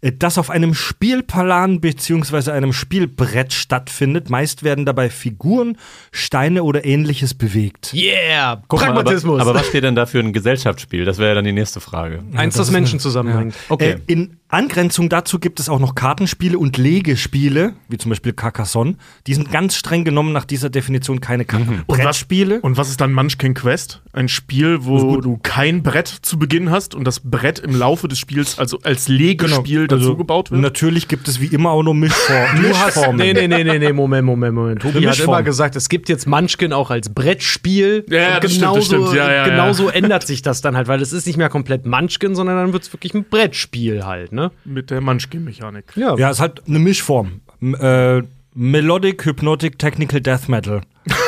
äh, 0.00 0.12
das 0.12 0.36
auf 0.36 0.50
einem 0.50 0.74
Spielplan 0.74 1.80
beziehungsweise 1.80 2.52
einem 2.52 2.72
Spielbrett 2.72 3.52
stattfindet. 3.52 4.28
Meist 4.28 4.64
werden 4.64 4.84
dabei 4.84 5.08
Figuren, 5.08 5.78
Steine 6.10 6.64
oder 6.64 6.84
ähnliches 6.84 7.34
bewegt. 7.34 7.94
Yeah! 7.94 8.62
Guck 8.68 8.80
mal, 8.80 8.86
Pragmatismus. 8.86 9.40
aber, 9.40 9.50
aber 9.50 9.60
was 9.60 9.68
steht 9.68 9.84
denn 9.84 9.94
da 9.94 10.06
für 10.06 10.18
ein 10.18 10.32
Gesellschaftsspiel? 10.32 11.04
Das 11.04 11.18
wäre 11.18 11.30
ja 11.30 11.34
dann 11.36 11.44
die 11.44 11.52
nächste 11.52 11.80
Frage. 11.80 12.22
Eins, 12.34 12.56
das 12.56 12.70
Menschen 12.70 12.98
zusammenbringt. 12.98 13.54
Okay. 13.68 13.92
Äh, 13.92 14.12
in 14.12 14.38
Angrenzung 14.52 15.08
dazu 15.08 15.38
gibt 15.38 15.60
es 15.60 15.70
auch 15.70 15.78
noch 15.78 15.94
Kartenspiele 15.94 16.58
und 16.58 16.76
Legespiele, 16.76 17.72
wie 17.88 17.96
zum 17.96 18.10
Beispiel 18.10 18.34
Carcassonne. 18.34 18.96
Die 19.26 19.32
sind 19.32 19.50
ganz 19.50 19.76
streng 19.76 20.04
genommen 20.04 20.34
nach 20.34 20.44
dieser 20.44 20.68
Definition 20.68 21.22
keine 21.22 21.46
Karten. 21.46 21.84
Und 21.86 21.98
was- 21.98 22.04
Brettspiele. 22.04 22.60
Und 22.60 22.76
was 22.76 22.90
ist 22.90 23.00
dann 23.00 23.14
Munchkin 23.14 23.54
Quest? 23.54 24.02
Ein 24.12 24.28
Spiel, 24.28 24.84
wo 24.84 25.22
du 25.22 25.38
kein 25.42 25.82
Brett 25.82 26.06
zu 26.08 26.38
Beginn 26.38 26.70
hast 26.70 26.94
und 26.94 27.04
das 27.04 27.20
Brett 27.20 27.60
im 27.60 27.74
Laufe 27.74 28.08
des 28.08 28.18
Spiels 28.18 28.58
also 28.58 28.78
als 28.82 29.08
Legespiel 29.08 29.86
Also, 29.90 29.96
dazu 29.96 30.16
gebaut 30.18 30.50
wird? 30.50 30.60
Natürlich 30.60 31.08
gibt 31.08 31.28
es 31.28 31.40
wie 31.40 31.46
immer 31.46 31.70
auch 31.70 31.82
nur 31.82 31.94
Mischformen. 31.94 32.62
Du 32.62 32.68
hast, 32.76 32.96
Mischformen. 32.96 33.16
nee, 33.16 33.32
nee, 33.32 33.48
nee, 33.48 33.64
nee, 33.64 33.78
nee, 33.78 33.92
Moment, 33.94 34.26
Moment, 34.26 34.54
Moment. 34.54 34.82
Tobi 34.82 35.08
hat 35.08 35.18
immer 35.18 35.42
gesagt, 35.42 35.76
es 35.76 35.88
gibt 35.88 36.10
jetzt 36.10 36.26
Munchkin 36.26 36.74
auch 36.74 36.90
als 36.90 37.08
Brettspiel. 37.08 38.04
Ja, 38.10 38.38
das 38.38 38.52
stimmt, 38.52 38.64
das 38.66 38.74
genauso, 38.74 38.80
stimmt. 38.82 39.14
Ja, 39.14 39.28
ja, 39.30 39.34
ja. 39.34 39.44
genauso 39.48 39.88
ändert 39.88 40.26
sich 40.26 40.42
das 40.42 40.60
dann 40.60 40.76
halt, 40.76 40.88
weil 40.88 41.00
es 41.00 41.14
ist 41.14 41.26
nicht 41.26 41.38
mehr 41.38 41.48
komplett 41.48 41.86
Munchkin, 41.86 42.34
sondern 42.34 42.56
dann 42.56 42.72
wird 42.74 42.82
es 42.82 42.92
wirklich 42.92 43.14
ein 43.14 43.24
Brettspiel 43.24 44.04
halt, 44.04 44.32
ne? 44.32 44.41
Mit 44.64 44.90
der 44.90 45.00
Munchkin-Mechanik. 45.00 45.96
Ja. 45.96 46.16
Ja, 46.16 46.30
es 46.30 46.36
ist 46.36 46.40
halt 46.40 46.62
eine 46.66 46.78
Mischform. 46.78 47.40
M 47.60 47.74
äh, 47.74 48.22
Melodic, 48.54 49.24
Hypnotic, 49.24 49.78
Technical 49.78 50.20
Death 50.20 50.48
Metal. 50.48 50.82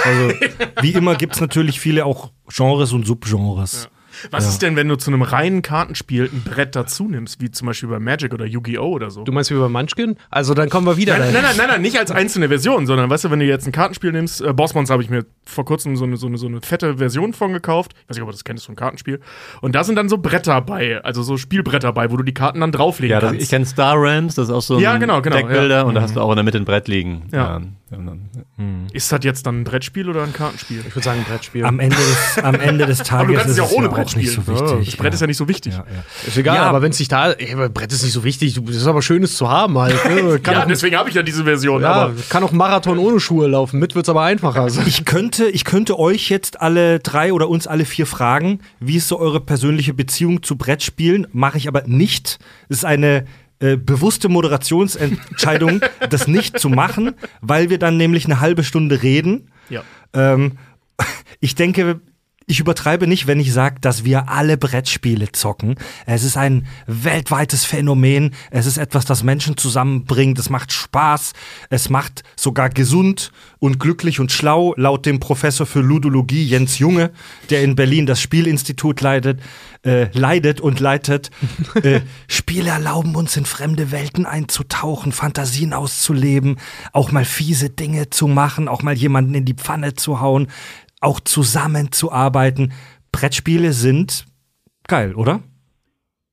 Also, 0.04 0.34
wie 0.82 0.92
immer 0.92 1.14
gibt 1.14 1.34
es 1.34 1.40
natürlich 1.40 1.80
viele 1.80 2.04
auch 2.04 2.32
Genres 2.48 2.92
und 2.92 3.06
Subgenres. 3.06 3.88
Was 4.30 4.48
ist 4.48 4.62
denn, 4.62 4.76
wenn 4.76 4.88
du 4.88 4.96
zu 4.96 5.10
einem 5.10 5.22
reinen 5.22 5.62
Kartenspiel 5.62 6.30
ein 6.32 6.42
Brett 6.42 6.74
dazu 6.76 7.08
nimmst, 7.08 7.40
wie 7.40 7.50
zum 7.50 7.66
Beispiel 7.66 7.88
bei 7.88 7.98
Magic 7.98 8.32
oder 8.34 8.44
Yu-Gi-Oh! 8.44 8.90
oder 8.90 9.10
so? 9.10 9.24
Du 9.24 9.32
meinst 9.32 9.50
wie 9.50 9.54
bei 9.54 9.68
Munchkin? 9.68 10.16
Also 10.30 10.54
dann 10.54 10.68
kommen 10.70 10.86
wir 10.86 10.96
wieder 10.96 11.18
Nein, 11.18 11.32
nein, 11.32 11.42
nein, 11.42 11.56
nein, 11.56 11.68
nein, 11.68 11.82
nicht 11.82 11.98
als 11.98 12.10
einzelne 12.10 12.48
Version, 12.48 12.86
sondern 12.86 13.08
weißt 13.10 13.24
du, 13.24 13.30
wenn 13.30 13.40
du 13.40 13.44
jetzt 13.44 13.66
ein 13.66 13.72
Kartenspiel 13.72 14.12
nimmst, 14.12 14.40
äh, 14.40 14.52
Bossmons 14.52 14.90
habe 14.90 15.02
ich 15.02 15.10
mir 15.10 15.24
vor 15.44 15.64
kurzem 15.64 15.96
so 15.96 16.04
eine, 16.04 16.16
so, 16.16 16.26
eine, 16.26 16.38
so 16.38 16.46
eine 16.46 16.60
fette 16.60 16.98
Version 16.98 17.32
von 17.32 17.52
gekauft. 17.52 17.92
Ich 17.94 18.10
weiß 18.10 18.16
nicht, 18.16 18.22
ob 18.22 18.28
du 18.28 18.32
das 18.32 18.44
kennst, 18.44 18.64
so 18.64 18.72
ein 18.72 18.76
Kartenspiel. 18.76 19.20
Und 19.60 19.74
da 19.74 19.84
sind 19.84 19.96
dann 19.96 20.08
so 20.08 20.18
Bretter 20.18 20.60
bei, 20.60 21.02
also 21.02 21.22
so 21.22 21.36
Spielbretter 21.36 21.92
bei, 21.92 22.10
wo 22.10 22.16
du 22.16 22.22
die 22.22 22.34
Karten 22.34 22.60
dann 22.60 22.72
drauflegen 22.72 23.12
Ja, 23.12 23.20
das, 23.20 23.30
kannst. 23.30 23.42
ich 23.44 23.50
kenne 23.50 23.66
Star 23.66 24.00
Realms, 24.00 24.34
das 24.34 24.48
ist 24.48 24.54
auch 24.54 24.62
so 24.62 24.76
ein 24.76 24.80
Ja, 24.80 24.96
genau, 24.96 25.22
genau, 25.22 25.36
Deckbilder 25.36 25.76
ja. 25.76 25.82
und 25.82 25.94
da 25.94 26.02
hast 26.02 26.16
du 26.16 26.20
auch 26.20 26.30
in 26.30 26.36
der 26.36 26.44
Mitte 26.44 26.58
ein 26.58 26.64
Brett 26.64 26.88
liegen. 26.88 27.22
Ja. 27.32 27.60
Ja. 27.98 28.64
Ist 28.92 29.10
das 29.12 29.20
jetzt 29.22 29.46
dann 29.46 29.60
ein 29.60 29.64
Brettspiel 29.64 30.08
oder 30.08 30.22
ein 30.22 30.32
Kartenspiel? 30.32 30.84
Ich 30.86 30.94
würde 30.94 31.04
sagen 31.04 31.20
ein 31.20 31.24
Brettspiel. 31.24 31.64
Am 31.64 31.80
Ende 31.80 31.96
des, 31.96 32.44
am 32.44 32.54
Ende 32.56 32.86
des 32.86 33.00
Aber 33.10 33.24
du 33.26 33.34
Tages 33.34 33.36
kannst 33.36 33.46
es 33.46 33.52
ist 33.52 33.58
ja 33.58 33.64
auch 33.64 33.72
ohne 33.72 33.88
Brett 33.88 34.08
auch 34.08 34.16
nicht 34.16 34.32
spielen. 34.32 34.46
so 34.46 34.52
wichtig. 34.52 34.86
das 34.90 34.96
Brett 34.96 35.14
ist 35.14 35.20
ja 35.20 35.26
nicht 35.26 35.36
so 35.36 35.48
wichtig. 35.48 35.72
Ja, 35.74 35.80
ja. 35.80 36.04
ist 36.28 36.36
egal, 36.36 36.56
Ja. 36.56 36.62
aber 36.64 36.82
wenn 36.82 36.90
es 36.90 36.98
sich 36.98 37.08
da, 37.08 37.32
ey, 37.32 37.52
aber 37.52 37.68
Brett 37.68 37.92
ist 37.92 38.02
nicht 38.02 38.12
so 38.12 38.24
wichtig, 38.24 38.54
das 38.64 38.76
ist 38.76 38.86
aber 38.86 39.02
schönes 39.02 39.36
zu 39.36 39.48
haben 39.48 39.78
halt. 39.78 39.94
Ne? 40.04 40.38
Kann, 40.42 40.54
Ja, 40.54 40.62
auch, 40.62 40.66
deswegen 40.66 40.96
habe 40.96 41.08
ich 41.08 41.14
ja 41.14 41.22
diese 41.22 41.44
Version. 41.44 41.82
ja, 41.82 41.92
Aber 41.92 42.14
kann 42.28 42.42
auch 42.44 42.52
Marathon 42.52 42.98
ohne 42.98 43.20
Schuhe 43.20 43.46
laufen, 43.48 43.78
mit 43.80 43.94
wird's 43.94 44.08
aber 44.08 44.22
einfacher. 44.22 44.68
Ich 44.86 45.04
könnte, 45.04 45.46
ich 45.46 45.64
könnte 45.64 45.98
euch 45.98 46.28
jetzt 46.28 46.60
alle 46.60 46.98
drei 47.00 47.32
oder 47.32 47.48
uns 47.48 47.66
alle 47.66 47.84
vier 47.84 48.06
fragen, 48.06 48.60
wie 48.80 48.96
ist 48.96 49.08
so 49.08 49.18
eure 49.18 49.40
persönliche 49.40 49.94
Beziehung 49.94 50.42
zu 50.42 50.56
Brettspielen? 50.56 51.26
Mache 51.32 51.58
ich 51.58 51.68
aber 51.68 51.82
nicht. 51.86 52.38
Es 52.68 52.78
ist 52.78 52.84
eine 52.84 53.24
äh, 53.60 53.76
bewusste 53.76 54.28
Moderationsentscheidung, 54.28 55.80
das 56.10 56.26
nicht 56.26 56.58
zu 56.58 56.68
machen, 56.68 57.14
weil 57.40 57.70
wir 57.70 57.78
dann 57.78 57.96
nämlich 57.96 58.24
eine 58.24 58.40
halbe 58.40 58.64
Stunde 58.64 59.02
reden. 59.02 59.50
Ja. 59.70 59.82
Ähm, 60.12 60.58
ich 61.40 61.54
denke, 61.54 62.00
ich 62.46 62.60
übertreibe 62.60 63.06
nicht, 63.06 63.26
wenn 63.26 63.40
ich 63.40 63.52
sage, 63.52 63.76
dass 63.80 64.04
wir 64.04 64.28
alle 64.28 64.58
Brettspiele 64.58 65.32
zocken. 65.32 65.76
Es 66.04 66.24
ist 66.24 66.36
ein 66.36 66.66
weltweites 66.86 67.64
Phänomen. 67.64 68.34
Es 68.50 68.66
ist 68.66 68.76
etwas, 68.76 69.06
das 69.06 69.22
Menschen 69.22 69.56
zusammenbringt. 69.56 70.38
Es 70.38 70.50
macht 70.50 70.72
Spaß. 70.72 71.32
Es 71.70 71.88
macht 71.88 72.22
sogar 72.36 72.68
gesund 72.68 73.32
und 73.60 73.80
glücklich 73.80 74.20
und 74.20 74.30
schlau, 74.30 74.74
laut 74.76 75.06
dem 75.06 75.20
Professor 75.20 75.66
für 75.66 75.80
Ludologie 75.80 76.44
Jens 76.44 76.78
Junge, 76.78 77.12
der 77.48 77.62
in 77.62 77.76
Berlin 77.76 78.04
das 78.04 78.20
Spielinstitut 78.20 79.00
leitet, 79.00 79.40
äh, 79.82 80.08
leidet 80.12 80.60
und 80.60 80.80
leitet. 80.80 81.30
äh, 81.82 82.00
Spiele 82.28 82.70
erlauben 82.70 83.16
uns, 83.16 83.38
in 83.38 83.46
fremde 83.46 83.90
Welten 83.90 84.26
einzutauchen, 84.26 85.12
Fantasien 85.12 85.72
auszuleben, 85.72 86.58
auch 86.92 87.10
mal 87.10 87.24
fiese 87.24 87.70
Dinge 87.70 88.10
zu 88.10 88.26
machen, 88.26 88.68
auch 88.68 88.82
mal 88.82 88.94
jemanden 88.94 89.34
in 89.34 89.46
die 89.46 89.54
Pfanne 89.54 89.94
zu 89.94 90.20
hauen 90.20 90.48
auch 91.04 91.20
zusammenzuarbeiten. 91.20 92.72
Brettspiele 93.12 93.72
sind 93.72 94.26
geil, 94.88 95.14
oder? 95.14 95.40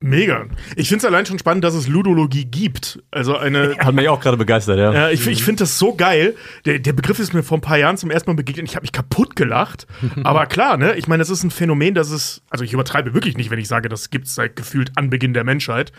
Mega. 0.04 0.48
Ich 0.76 0.90
finde 0.90 1.06
es 1.06 1.06
allein 1.06 1.28
schon 1.28 1.38
spannend, 1.38 1.64
dass 1.64 1.76
es 1.76 1.88
Ludologie 1.88 2.46
gibt. 2.46 3.04
Also 3.12 3.38
eine. 3.38 3.76
Hat 3.80 3.94
mich 3.94 4.10
auch 4.10 4.20
gerade 4.20 4.36
begeistert, 4.36 4.80
ja. 4.80 4.92
Ja, 4.92 5.10
ich 5.12 5.26
ich 5.28 5.44
finde 5.44 5.60
das 5.60 5.78
so 5.78 5.94
geil. 5.94 6.36
Der, 6.66 6.80
der 6.80 6.94
Begriff 6.94 7.20
ist 7.20 7.36
mir 7.36 7.44
vor 7.44 7.60
ein 7.60 7.62
paar 7.62 7.78
Jahren 7.78 7.98
zum 7.98 8.10
ersten 8.10 8.32
Mal 8.32 8.36
begegnet. 8.36 8.68
Ich 8.68 8.76
habe 8.76 8.84
mich 8.84 8.94
kaputt 8.94 9.36
gelacht. 9.36 9.86
Aber 10.24 10.48
klar, 10.48 10.78
ne? 10.78 10.96
Ich 10.96 11.08
meine, 11.08 11.22
es 11.22 11.30
ist 11.30 11.44
ein 11.44 11.52
Phänomen, 11.52 11.94
das 11.94 12.10
es. 12.10 12.42
Also 12.50 12.64
ich 12.64 12.74
übertreibe 12.74 13.14
wirklich 13.14 13.38
nicht, 13.38 13.52
wenn 13.52 13.60
ich 13.60 13.68
sage, 13.68 13.90
das 13.90 14.10
gibt 14.10 14.26
es 14.26 14.34
seit 14.34 14.56
gefühlt 14.56 14.92
Anbeginn 14.96 15.36
der 15.36 15.44
Menschheit. 15.44 15.92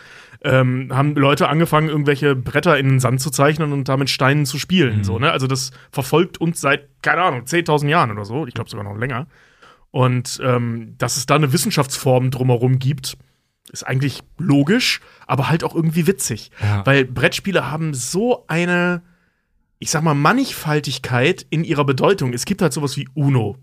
Ähm, 0.43 0.89
haben 0.93 1.15
Leute 1.15 1.49
angefangen, 1.49 1.89
irgendwelche 1.89 2.35
Bretter 2.35 2.77
in 2.77 2.89
den 2.89 3.01
Sand 3.01 3.21
zu 3.21 3.31
zeichnen 3.31 3.73
und 3.73 3.89
damit 3.89 4.11
Steinen 4.11 4.47
zu 4.47 4.59
spielen. 4.59 4.99
Mhm. 4.99 5.05
So, 5.05 5.21
ne? 5.21 5.31
Also 5.31 5.47
das 5.47 5.71
verfolgt 5.93 6.41
uns 6.41 6.61
seit, 6.61 6.89
keine 7.03 7.23
Ahnung, 7.23 7.43
10.000 7.43 7.89
Jahren 7.89 8.11
oder 8.11 8.25
so. 8.25 8.49
Ich 8.49 8.55
glaube 8.55 8.69
sogar 8.69 8.85
noch 8.85 8.99
länger. 8.99 9.29
Und 9.93 10.41
ähm, 10.43 10.97
dass 10.99 11.17
es 11.17 11.27
da 11.27 11.37
eine 11.37 11.53
Wissenschaftsform 11.53 12.33
drumherum 12.33 12.81
gibt, 12.81 13.17
ist 13.71 13.87
eigentlich 13.87 14.23
logisch, 14.39 15.01
aber 15.27 15.49
halt 15.49 15.65
auch 15.65 15.75
irgendwie 15.75 16.07
witzig. 16.07 16.51
Ja. 16.61 16.85
Weil 16.85 17.05
Brettspiele 17.05 17.71
haben 17.71 17.95
so 17.95 18.45
eine, 18.49 19.03
ich 19.79 19.91
sag 19.91 20.03
mal, 20.03 20.15
Mannigfaltigkeit 20.15 21.47
in 21.51 21.65
ihrer 21.65 21.85
Bedeutung. 21.85 22.33
Es 22.33 22.45
gibt 22.45 22.63
halt 22.63 22.73
sowas 22.73 22.97
wie 22.97 23.09
Uno. 23.15 23.57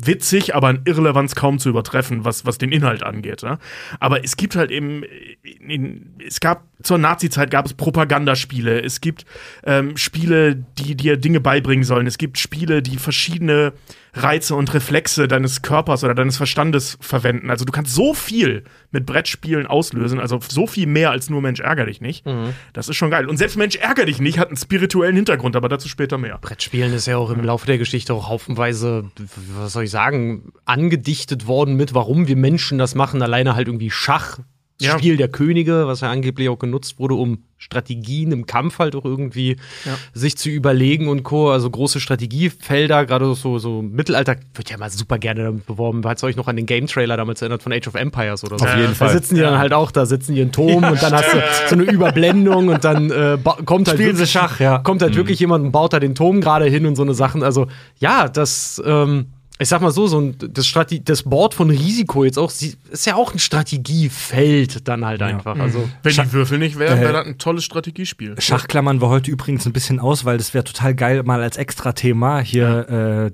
Witzig, 0.00 0.54
aber 0.54 0.68
an 0.68 0.82
Irrelevanz 0.84 1.34
kaum 1.34 1.58
zu 1.58 1.68
übertreffen, 1.68 2.24
was, 2.24 2.46
was 2.46 2.56
den 2.56 2.70
Inhalt 2.70 3.02
angeht. 3.02 3.42
Ja? 3.42 3.58
Aber 3.98 4.22
es 4.22 4.36
gibt 4.36 4.54
halt 4.54 4.70
eben, 4.70 5.02
in, 5.42 5.70
in, 5.70 6.14
es 6.24 6.38
gab 6.38 6.68
zur 6.84 6.98
Nazi-Zeit 6.98 7.50
gab 7.50 7.66
es 7.66 7.74
Propagandaspiele, 7.74 8.80
es 8.80 9.00
gibt 9.00 9.26
ähm, 9.64 9.96
Spiele, 9.96 10.54
die 10.54 10.94
dir 10.94 11.16
Dinge 11.16 11.40
beibringen 11.40 11.82
sollen, 11.82 12.06
es 12.06 12.16
gibt 12.16 12.38
Spiele, 12.38 12.80
die 12.80 12.96
verschiedene 12.96 13.72
Reize 14.14 14.54
und 14.54 14.72
Reflexe 14.74 15.28
deines 15.28 15.62
Körpers 15.62 16.04
oder 16.04 16.14
deines 16.14 16.36
Verstandes 16.36 16.98
verwenden. 17.00 17.50
Also 17.50 17.64
du 17.64 17.72
kannst 17.72 17.94
so 17.94 18.14
viel 18.14 18.64
mit 18.90 19.06
Brettspielen 19.06 19.66
auslösen, 19.66 20.18
also 20.20 20.40
so 20.48 20.66
viel 20.66 20.86
mehr 20.86 21.10
als 21.10 21.30
nur 21.30 21.42
Mensch 21.42 21.60
ärger 21.60 21.86
dich 21.86 22.00
nicht. 22.00 22.24
Das 22.72 22.88
ist 22.88 22.96
schon 22.96 23.10
geil. 23.10 23.26
Und 23.26 23.36
selbst 23.36 23.56
Mensch 23.56 23.76
ärger 23.76 24.06
dich 24.06 24.20
nicht 24.20 24.38
hat 24.38 24.48
einen 24.48 24.56
spirituellen 24.56 25.16
Hintergrund, 25.16 25.56
aber 25.56 25.68
dazu 25.68 25.88
später 25.88 26.18
mehr. 26.18 26.38
Brettspielen 26.38 26.92
ist 26.92 27.06
ja 27.06 27.16
auch 27.16 27.30
im 27.30 27.44
Laufe 27.44 27.66
der 27.66 27.78
Geschichte 27.78 28.14
auch 28.14 28.28
haufenweise, 28.28 29.10
was 29.56 29.72
soll 29.72 29.84
ich 29.84 29.90
sagen, 29.90 30.52
angedichtet 30.64 31.46
worden 31.46 31.76
mit, 31.76 31.94
warum 31.94 32.28
wir 32.28 32.36
Menschen 32.36 32.78
das 32.78 32.94
machen. 32.94 33.22
Alleine 33.22 33.54
halt 33.54 33.68
irgendwie 33.68 33.90
Schach, 33.90 34.38
Ja. 34.80 34.92
Spiel 34.92 35.16
der 35.16 35.26
Könige, 35.28 35.88
was 35.88 36.02
ja 36.02 36.10
angeblich 36.10 36.48
auch 36.48 36.58
genutzt 36.58 37.00
wurde, 37.00 37.14
um 37.14 37.42
Strategien 37.56 38.30
im 38.30 38.46
Kampf 38.46 38.78
halt 38.78 38.94
auch 38.94 39.04
irgendwie 39.04 39.56
Ja. 39.84 39.98
sich 40.14 40.36
zu 40.38 40.48
überlegen 40.50 41.08
und 41.08 41.24
Co. 41.24 41.50
Also 41.50 41.68
große 41.68 41.98
Strategiefelder, 41.98 43.04
gerade 43.04 43.34
so, 43.34 43.58
so 43.58 43.82
Mittelalter, 43.82 44.36
wird 44.54 44.70
ja 44.70 44.78
mal 44.78 44.88
super 44.90 45.18
gerne 45.18 45.42
damit 45.42 45.66
beworben. 45.66 46.04
Hat 46.06 46.18
es 46.18 46.22
euch 46.24 46.36
noch 46.36 46.46
an 46.46 46.54
den 46.54 46.66
Game-Trailer 46.66 47.16
damals 47.16 47.42
erinnert 47.42 47.62
von 47.64 47.72
Age 47.72 47.88
of 47.88 47.96
Empires 47.96 48.44
oder 48.44 48.58
so? 48.58 48.64
Auf 48.66 48.76
jeden 48.76 48.88
Da 48.90 48.94
Fall. 48.94 49.10
sitzen 49.10 49.34
die 49.34 49.40
dann 49.40 49.58
halt 49.58 49.72
auch, 49.72 49.90
da 49.90 50.06
sitzen 50.06 50.36
die 50.36 50.40
in 50.40 50.52
Turm 50.52 50.84
und 50.84 51.02
dann 51.02 51.12
hast 51.12 51.32
du 51.34 51.38
so 51.68 51.74
eine 51.74 51.82
Überblendung 51.84 52.68
und 52.68 52.84
dann 52.84 53.10
äh, 53.10 53.36
kommt 53.64 53.88
halt 53.88 53.98
Spielen 53.98 54.14
sie 54.16 54.26
Schach, 54.28 54.60
ja. 54.60 54.78
kommt 54.78 55.02
halt 55.02 55.16
wirklich 55.16 55.40
jemand 55.40 55.64
und 55.64 55.72
baut 55.72 55.92
da 55.92 55.98
den 55.98 56.14
Turm 56.14 56.40
gerade 56.40 56.66
hin 56.66 56.86
und 56.86 56.94
so 56.94 57.02
eine 57.02 57.14
Sachen. 57.14 57.42
Also 57.42 57.66
ja, 57.98 58.28
das, 58.28 58.80
ähm, 58.86 59.26
ich 59.60 59.68
sag 59.68 59.80
mal 59.82 59.90
so, 59.90 60.06
so 60.06 60.20
ein, 60.20 60.36
das, 60.38 60.66
Strate 60.66 61.00
das 61.00 61.22
Board 61.24 61.54
von 61.54 61.70
Risiko 61.70 62.24
jetzt 62.24 62.38
auch, 62.38 62.50
sie- 62.50 62.76
ist 62.90 63.06
ja 63.06 63.16
auch 63.16 63.32
ein 63.32 63.38
Strategiefeld 63.38 64.86
dann 64.88 65.04
halt 65.04 65.22
einfach. 65.22 65.58
Also 65.58 65.88
Wenn 66.02 66.12
die 66.14 66.32
Würfel 66.32 66.58
nicht 66.58 66.78
wären, 66.78 66.98
Äh, 66.98 67.00
wäre 67.02 67.12
das 67.14 67.26
ein 67.26 67.38
tolles 67.38 67.64
Strategiespiel. 67.64 68.34
Schach 68.38 68.68
klammern 68.68 69.00
wir 69.00 69.08
heute 69.08 69.30
übrigens 69.30 69.66
ein 69.66 69.72
bisschen 69.72 70.00
aus, 70.00 70.24
weil 70.24 70.38
das 70.38 70.54
wäre 70.54 70.64
total 70.64 70.94
geil 70.94 71.22
mal 71.24 71.42
als 71.42 71.56
Extra-Thema 71.56 72.40
hier. 72.40 73.32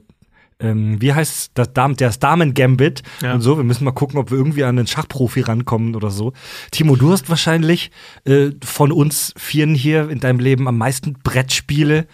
Äh, 0.61 0.67
ähm, 0.67 1.01
wie 1.03 1.13
heißt 1.13 1.51
das, 1.55 1.73
Dam 1.73 1.97
das 1.97 2.21
Damen-Gambit 2.21 3.03
Ja. 3.23 3.35
und 3.35 3.41
so. 3.41 3.57
Wir 3.57 3.65
müssen 3.65 3.85
mal 3.85 3.91
gucken, 3.91 4.19
ob 4.19 4.31
wir 4.31 4.39
irgendwie 4.39 4.63
an 4.65 4.77
den 4.77 4.87
Schachprofi 4.87 5.41
rankommen 5.41 5.97
oder 5.97 6.11
so. 6.11 6.33
Timo, 6.71 6.95
du 6.97 7.11
hast 7.13 7.29
wahrscheinlich 7.29 7.91
äh, 8.25 8.51
von 8.65 8.93
uns 8.93 9.35
Vieren 9.37 9.75
hier 9.75 10.09
in 10.09 10.21
deinem 10.21 10.39
Leben 10.39 10.69
am 10.69 10.79
meisten 10.79 11.15
Brettspiele 11.25 12.07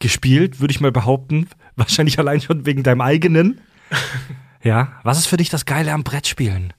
gespielt, 0.00 0.60
würde 0.60 0.72
ich 0.72 0.80
mal 0.80 0.92
behaupten. 0.92 1.48
Wahrscheinlich 1.86 2.18
allein 2.18 2.40
schon 2.40 2.66
wegen 2.66 2.82
deinem 2.82 3.00
eigenen. 3.00 3.60
ja. 4.62 4.92
Was 5.02 5.18
ist 5.18 5.26
für 5.26 5.36
dich 5.36 5.50
das 5.50 5.66
Geile 5.66 5.92
am 5.92 6.04
Brettspielen? 6.04 6.72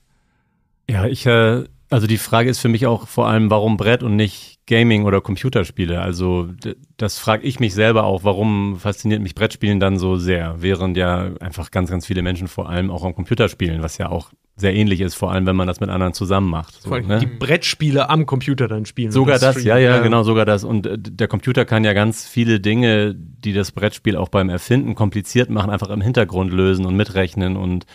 Ja, 0.90 1.06
ich, 1.06 1.26
äh, 1.26 1.64
also 1.90 2.06
die 2.06 2.18
Frage 2.18 2.50
ist 2.50 2.58
für 2.58 2.68
mich 2.68 2.86
auch 2.86 3.06
vor 3.06 3.28
allem, 3.28 3.50
warum 3.50 3.76
Brett 3.76 4.02
und 4.02 4.16
nicht 4.16 4.58
Gaming 4.66 5.04
oder 5.04 5.20
Computerspiele? 5.20 6.00
Also 6.00 6.48
das 6.96 7.18
frage 7.18 7.46
ich 7.46 7.60
mich 7.60 7.74
selber 7.74 8.04
auch, 8.04 8.24
warum 8.24 8.78
fasziniert 8.78 9.22
mich 9.22 9.34
Brettspielen 9.34 9.80
dann 9.80 9.98
so 9.98 10.16
sehr, 10.16 10.56
während 10.58 10.96
ja 10.96 11.30
einfach 11.40 11.70
ganz, 11.70 11.90
ganz 11.90 12.06
viele 12.06 12.22
Menschen 12.22 12.48
vor 12.48 12.68
allem 12.68 12.90
auch 12.90 13.04
am 13.04 13.14
Computer 13.14 13.48
spielen, 13.48 13.82
was 13.82 13.96
ja 13.96 14.08
auch 14.10 14.32
sehr 14.58 14.74
ähnlich 14.74 15.00
ist, 15.00 15.14
vor 15.14 15.32
allem 15.32 15.46
wenn 15.46 15.56
man 15.56 15.66
das 15.66 15.80
mit 15.80 15.88
anderen 15.88 16.12
zusammen 16.12 16.50
macht. 16.50 16.82
So, 16.82 16.88
vor 16.88 16.98
allem 16.98 17.06
ne? 17.06 17.18
die 17.18 17.26
Brettspiele 17.26 18.10
am 18.10 18.26
Computer 18.26 18.68
dann 18.68 18.84
spielen. 18.86 19.12
Sogar 19.12 19.36
Und 19.36 19.42
das, 19.42 19.56
ja, 19.56 19.74
streamen. 19.76 19.82
ja, 19.82 19.98
genau, 20.00 20.22
sogar 20.24 20.44
das. 20.44 20.64
Und 20.64 20.86
äh, 20.86 20.98
der 20.98 21.28
Computer 21.28 21.64
kann 21.64 21.84
ja 21.84 21.92
ganz 21.92 22.26
viele 22.26 22.60
Dinge, 22.60 23.14
die 23.14 23.52
das 23.52 23.72
Brettspiel 23.72 24.16
auch 24.16 24.28
beim 24.28 24.48
Erfinden 24.48 24.94
kompliziert 24.94 25.50
machen, 25.50 25.70
einfach 25.70 25.90
im 25.90 26.00
Hintergrund 26.00 26.52
lösen 26.52 26.84
und 26.86 26.96
mitrechnen 26.96 27.56
und 27.56 27.86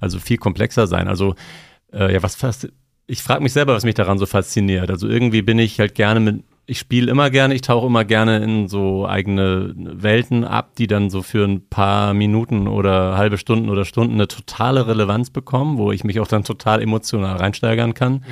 also 0.00 0.18
viel 0.18 0.36
komplexer 0.36 0.86
sein. 0.86 1.08
Also, 1.08 1.34
äh, 1.92 2.12
ja, 2.12 2.22
was 2.22 2.34
fast, 2.34 2.68
ich 3.06 3.22
frage 3.22 3.42
mich 3.42 3.52
selber, 3.52 3.74
was 3.74 3.84
mich 3.84 3.94
daran 3.94 4.18
so 4.18 4.26
fasziniert. 4.26 4.90
Also 4.90 5.08
irgendwie 5.08 5.42
bin 5.42 5.58
ich 5.58 5.80
halt 5.80 5.94
gerne 5.94 6.20
mit, 6.20 6.44
ich 6.66 6.78
spiele 6.78 7.10
immer 7.10 7.30
gerne, 7.30 7.54
ich 7.54 7.62
tauche 7.62 7.86
immer 7.86 8.04
gerne 8.04 8.38
in 8.38 8.68
so 8.68 9.06
eigene 9.06 9.74
Welten 9.76 10.44
ab, 10.44 10.76
die 10.76 10.86
dann 10.86 11.10
so 11.10 11.22
für 11.22 11.44
ein 11.44 11.68
paar 11.68 12.14
Minuten 12.14 12.68
oder 12.68 13.16
halbe 13.16 13.36
Stunden 13.36 13.68
oder 13.68 13.84
Stunden 13.84 14.14
eine 14.14 14.28
totale 14.28 14.86
Relevanz 14.86 15.30
bekommen, 15.30 15.76
wo 15.76 15.90
ich 15.90 16.04
mich 16.04 16.20
auch 16.20 16.28
dann 16.28 16.44
total 16.44 16.80
emotional 16.80 17.36
reinsteigern 17.36 17.94
kann. 17.94 18.24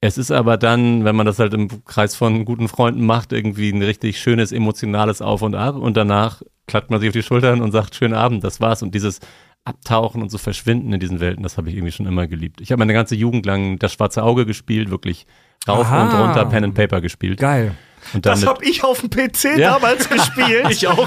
Es 0.00 0.16
ist 0.16 0.30
aber 0.30 0.56
dann, 0.56 1.04
wenn 1.04 1.16
man 1.16 1.26
das 1.26 1.40
halt 1.40 1.54
im 1.54 1.84
Kreis 1.84 2.14
von 2.14 2.44
guten 2.44 2.68
Freunden 2.68 3.04
macht, 3.04 3.32
irgendwie 3.32 3.70
ein 3.70 3.82
richtig 3.82 4.20
schönes 4.20 4.52
emotionales 4.52 5.20
Auf 5.20 5.42
und 5.42 5.54
Ab 5.54 5.76
und 5.76 5.96
danach 5.96 6.42
klatscht 6.66 6.90
man 6.90 7.00
sich 7.00 7.08
auf 7.08 7.14
die 7.14 7.22
Schultern 7.22 7.60
und 7.60 7.72
sagt, 7.72 7.94
schönen 7.94 8.14
Abend, 8.14 8.44
das 8.44 8.60
war's. 8.60 8.82
Und 8.82 8.94
dieses 8.94 9.20
Abtauchen 9.64 10.22
und 10.22 10.30
so 10.30 10.38
Verschwinden 10.38 10.92
in 10.92 11.00
diesen 11.00 11.20
Welten, 11.20 11.42
das 11.42 11.58
habe 11.58 11.68
ich 11.68 11.74
irgendwie 11.74 11.92
schon 11.92 12.06
immer 12.06 12.26
geliebt. 12.26 12.60
Ich 12.60 12.70
habe 12.70 12.78
meine 12.78 12.92
ganze 12.92 13.16
Jugend 13.16 13.44
lang 13.44 13.78
das 13.78 13.92
schwarze 13.92 14.22
Auge 14.22 14.46
gespielt, 14.46 14.90
wirklich 14.90 15.26
rauf 15.66 15.86
Aha. 15.86 16.02
und 16.04 16.14
runter 16.28 16.44
Pen 16.46 16.64
and 16.64 16.74
Paper 16.74 17.00
gespielt. 17.00 17.38
Geil. 17.40 17.72
Und 18.14 18.24
Das 18.24 18.40
damit, 18.40 18.54
hab 18.56 18.62
ich 18.64 18.84
auf 18.84 19.00
dem 19.00 19.10
PC 19.10 19.58
Ja. 19.58 19.72
damals 19.74 20.08
gespielt. 20.10 20.66
ich 20.70 20.86
auch. 20.88 21.06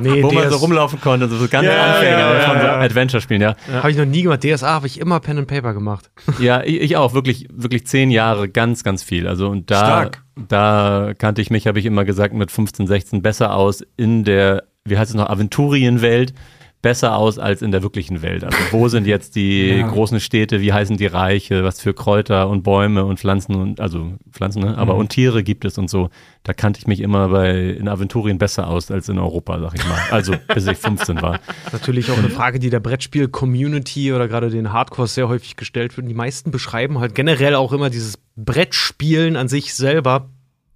Nee, 0.00 0.22
wo 0.22 0.30
man 0.30 0.44
so 0.44 0.50
DS 0.50 0.62
rumlaufen 0.62 1.00
konnte, 1.00 1.26
so 1.28 1.48
ganz 1.48 1.66
Ja, 1.66 1.94
Anfänger 1.94 2.18
ja, 2.18 2.34
ja, 2.34 2.40
von 2.48 2.60
so 2.60 2.66
ja. 2.66 2.78
Adventure-Spielen, 2.80 3.42
ja. 3.42 3.56
habe 3.72 3.90
ich 3.90 3.96
noch 3.96 4.04
nie 4.04 4.22
gemacht. 4.22 4.44
DSA 4.44 4.68
habe 4.68 4.86
ich 4.86 5.00
immer 5.00 5.18
Pen 5.20 5.38
and 5.38 5.48
Paper 5.48 5.72
gemacht. 5.74 6.10
Ja, 6.38 6.62
ich, 6.62 6.80
ich 6.80 6.96
auch, 6.96 7.14
wirklich, 7.14 7.48
wirklich 7.52 7.86
zehn 7.86 8.10
Jahre, 8.10 8.48
ganz, 8.48 8.84
ganz 8.84 9.02
viel. 9.02 9.26
Also 9.26 9.48
und 9.48 9.70
da, 9.70 9.78
Stark. 9.78 10.22
da 10.48 11.12
kannte 11.18 11.42
ich 11.42 11.50
mich, 11.50 11.66
habe 11.66 11.78
ich 11.80 11.86
immer 11.86 12.04
gesagt, 12.04 12.34
mit 12.34 12.50
15, 12.52 12.86
16 12.86 13.22
besser 13.22 13.54
aus 13.54 13.82
in 13.96 14.22
der, 14.22 14.64
wie 14.84 14.98
heißt 14.98 15.10
es 15.10 15.16
noch, 15.16 15.28
Aventurienwelt, 15.28 16.34
besser 16.82 17.16
aus 17.16 17.38
als 17.38 17.62
in 17.62 17.70
der 17.70 17.82
wirklichen 17.82 18.22
Welt. 18.22 18.42
Also 18.44 18.58
wo 18.72 18.88
sind 18.88 19.06
jetzt 19.06 19.36
die 19.36 19.62
Ja. 19.82 19.88
großen 19.88 20.20
Städte, 20.20 20.60
wie 20.60 20.72
heißen 20.72 20.96
die 20.96 21.06
Reiche, 21.06 21.64
was 21.64 21.80
für 21.80 21.94
Kräuter 21.94 22.48
und 22.48 22.62
Bäume 22.62 23.04
und 23.04 23.20
Pflanzen 23.20 23.54
und, 23.54 23.80
also 23.80 24.14
Pflanzen, 24.30 24.62
ne? 24.62 24.76
aber 24.76 24.96
und 24.96 25.10
Tiere 25.10 25.42
gibt 25.42 25.64
es 25.64 25.78
und 25.78 25.88
so. 25.88 26.10
Da 26.42 26.52
kannte 26.52 26.80
ich 26.80 26.86
mich 26.88 27.00
immer 27.00 27.28
bei, 27.28 27.70
in 27.70 27.88
Aventurien 27.88 28.38
besser 28.38 28.66
aus 28.66 28.90
als 28.90 29.08
in 29.08 29.18
Europa, 29.18 29.60
sag 29.60 29.74
ich 29.74 29.86
mal. 29.86 30.00
Also 30.10 30.34
bis 30.52 30.66
ich 30.66 30.76
15 30.76 31.22
war. 31.22 31.38
Natürlich 31.72 32.10
auch 32.10 32.18
eine 32.18 32.30
Frage, 32.30 32.58
die 32.58 32.68
der 32.68 32.80
Brettspiel-Community 32.80 34.12
oder 34.12 34.26
gerade 34.26 34.50
den 34.50 34.72
Hardcore 34.72 35.06
sehr 35.06 35.28
häufig 35.28 35.56
gestellt 35.56 35.96
wird. 35.96 36.08
Die 36.08 36.14
meisten 36.14 36.50
beschreiben 36.50 36.98
halt 36.98 37.14
generell 37.14 37.54
auch 37.54 37.72
immer 37.72 37.90
dieses 37.90 38.18
Brettspielen 38.36 39.36
an 39.36 39.48
sich 39.48 39.74
selber 39.74 40.28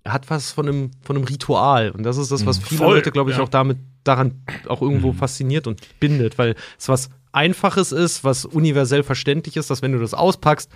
hat 0.05 0.31
was 0.31 0.53
von 0.53 0.69
einem, 0.69 0.91
von 1.03 1.17
einem 1.17 1.25
Ritual. 1.25 1.91
Und 1.91 2.05
das 2.05 2.17
ist 2.17 2.31
das, 2.31 2.47
was 2.47 2.59
viele 2.59 2.79
Voll, 2.79 2.95
Leute, 2.95 3.11
glaube 3.11 3.33
ich, 3.33 3.39
ja. 3.39 3.43
auch 3.43 3.49
damit 3.49 3.79
daran 4.09 4.43
auch 4.67 4.83
irgendwo 4.83 5.13
fasziniert 5.13 5.67
und 5.67 5.81
bindet, 6.01 6.39
weil 6.39 6.55
es 6.79 6.89
was 6.89 7.11
Einfaches 7.33 7.93
ist, 7.93 8.25
was 8.25 8.45
universell 8.45 9.03
verständlich 9.03 9.57
ist, 9.57 9.71
dass 9.71 9.83
wenn 9.83 9.93
du 9.93 9.99
das 9.99 10.15
auspackst, 10.15 10.71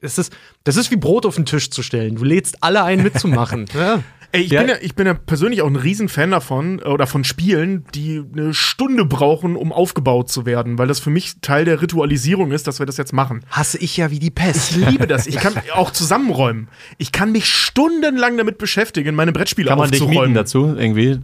es 0.00 0.18
ist, 0.18 0.34
das 0.64 0.76
ist 0.76 0.90
wie 0.90 0.96
Brot 0.96 1.26
auf 1.26 1.36
den 1.36 1.44
Tisch 1.44 1.70
zu 1.70 1.82
stellen. 1.82 2.16
Du 2.16 2.24
lädst 2.24 2.62
alle 2.62 2.82
ein, 2.82 3.02
mitzumachen. 3.02 3.66
ja. 3.74 4.02
Ey, 4.36 4.42
ich, 4.44 4.50
Ja. 4.52 4.60
bin 4.60 4.68
ja, 4.70 4.76
ich 4.80 4.94
bin 4.94 5.06
ja 5.06 5.14
persönlich 5.14 5.62
auch 5.62 5.66
ein 5.66 5.76
Riesenfan 5.76 6.30
davon, 6.30 6.78
äh, 6.80 6.84
oder 6.88 7.06
von 7.06 7.24
Spielen, 7.24 7.84
die 7.94 8.22
eine 8.32 8.54
Stunde 8.54 9.04
brauchen, 9.04 9.56
um 9.56 9.72
aufgebaut 9.72 10.30
zu 10.30 10.46
werden, 10.46 10.78
weil 10.78 10.88
das 10.88 11.00
für 11.00 11.10
mich 11.10 11.36
Teil 11.40 11.64
der 11.64 11.80
Ritualisierung 11.82 12.52
ist, 12.52 12.66
dass 12.66 12.78
wir 12.78 12.86
das 12.86 12.96
jetzt 12.96 13.12
machen. 13.12 13.42
Hasse 13.50 13.78
ich 13.78 13.96
ja 13.96 14.10
wie 14.10 14.18
die 14.18 14.30
Pest. 14.30 14.76
Ich 14.76 14.88
liebe 14.90 15.06
das. 15.06 15.26
Ich 15.26 15.36
kann 15.36 15.54
auch 15.74 15.90
zusammenräumen. 15.90 16.68
Ich 16.98 17.12
kann 17.12 17.32
mich 17.32 17.46
stundenlang 17.46 18.36
damit 18.36 18.58
beschäftigen, 18.58 19.14
meine 19.14 19.32
Brettspiele 19.32 19.68
Kann 19.68 19.78
man 19.78 19.90
dich 19.90 20.00
aufzuräumen. 20.02 20.32
mieten 20.32 20.34
dazu 20.34 20.74
irgendwie? 20.76 21.18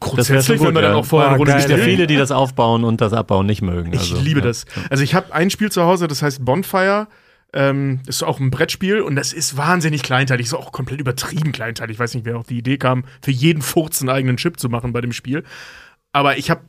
Grundsätzlich, 0.00 0.60
wenn 0.60 0.74
wir 0.74 0.82
dann 0.82 0.94
auch 0.94 1.04
vorher 1.04 1.28
Ah, 1.28 1.32
eine 1.32 1.38
Runde 1.38 1.52
geil. 1.52 1.60
Es 1.60 1.66
gibt 1.68 1.78
ja 1.78 1.84
viele, 1.84 2.06
die 2.06 2.16
das 2.16 2.30
aufbauen 2.30 2.84
und 2.84 3.00
das 3.00 3.12
abbauen 3.12 3.46
nicht 3.46 3.62
mögen. 3.62 3.92
Ich 3.92 4.00
Also, 4.00 4.20
liebe 4.20 4.40
ja. 4.40 4.46
das. 4.46 4.64
Also 4.90 5.02
ich 5.04 5.14
habe 5.14 5.32
ein 5.34 5.50
Spiel 5.50 5.70
zu 5.70 5.82
Hause, 5.84 6.08
das 6.08 6.22
heißt 6.22 6.44
Bonfire. 6.44 7.08
Ähm, 7.54 8.00
ist 8.06 8.22
auch 8.22 8.40
ein 8.40 8.50
Brettspiel 8.50 9.00
und 9.00 9.16
das 9.16 9.32
ist 9.32 9.56
wahnsinnig 9.56 10.02
kleinteilig, 10.02 10.46
ist 10.46 10.54
auch 10.54 10.70
komplett 10.70 11.00
übertrieben 11.00 11.52
kleinteilig. 11.52 11.94
Ich 11.94 11.98
weiß 11.98 12.14
nicht, 12.14 12.26
wer 12.26 12.36
auf 12.36 12.46
die 12.46 12.58
Idee 12.58 12.76
kam, 12.76 13.04
für 13.22 13.30
jeden 13.30 13.62
Furz 13.62 14.02
einen 14.02 14.10
eigenen 14.10 14.36
Chip 14.36 14.60
zu 14.60 14.68
machen 14.68 14.92
bei 14.92 15.00
dem 15.00 15.12
Spiel. 15.12 15.44
Aber 16.12 16.36
ich 16.36 16.50
habe 16.50 16.60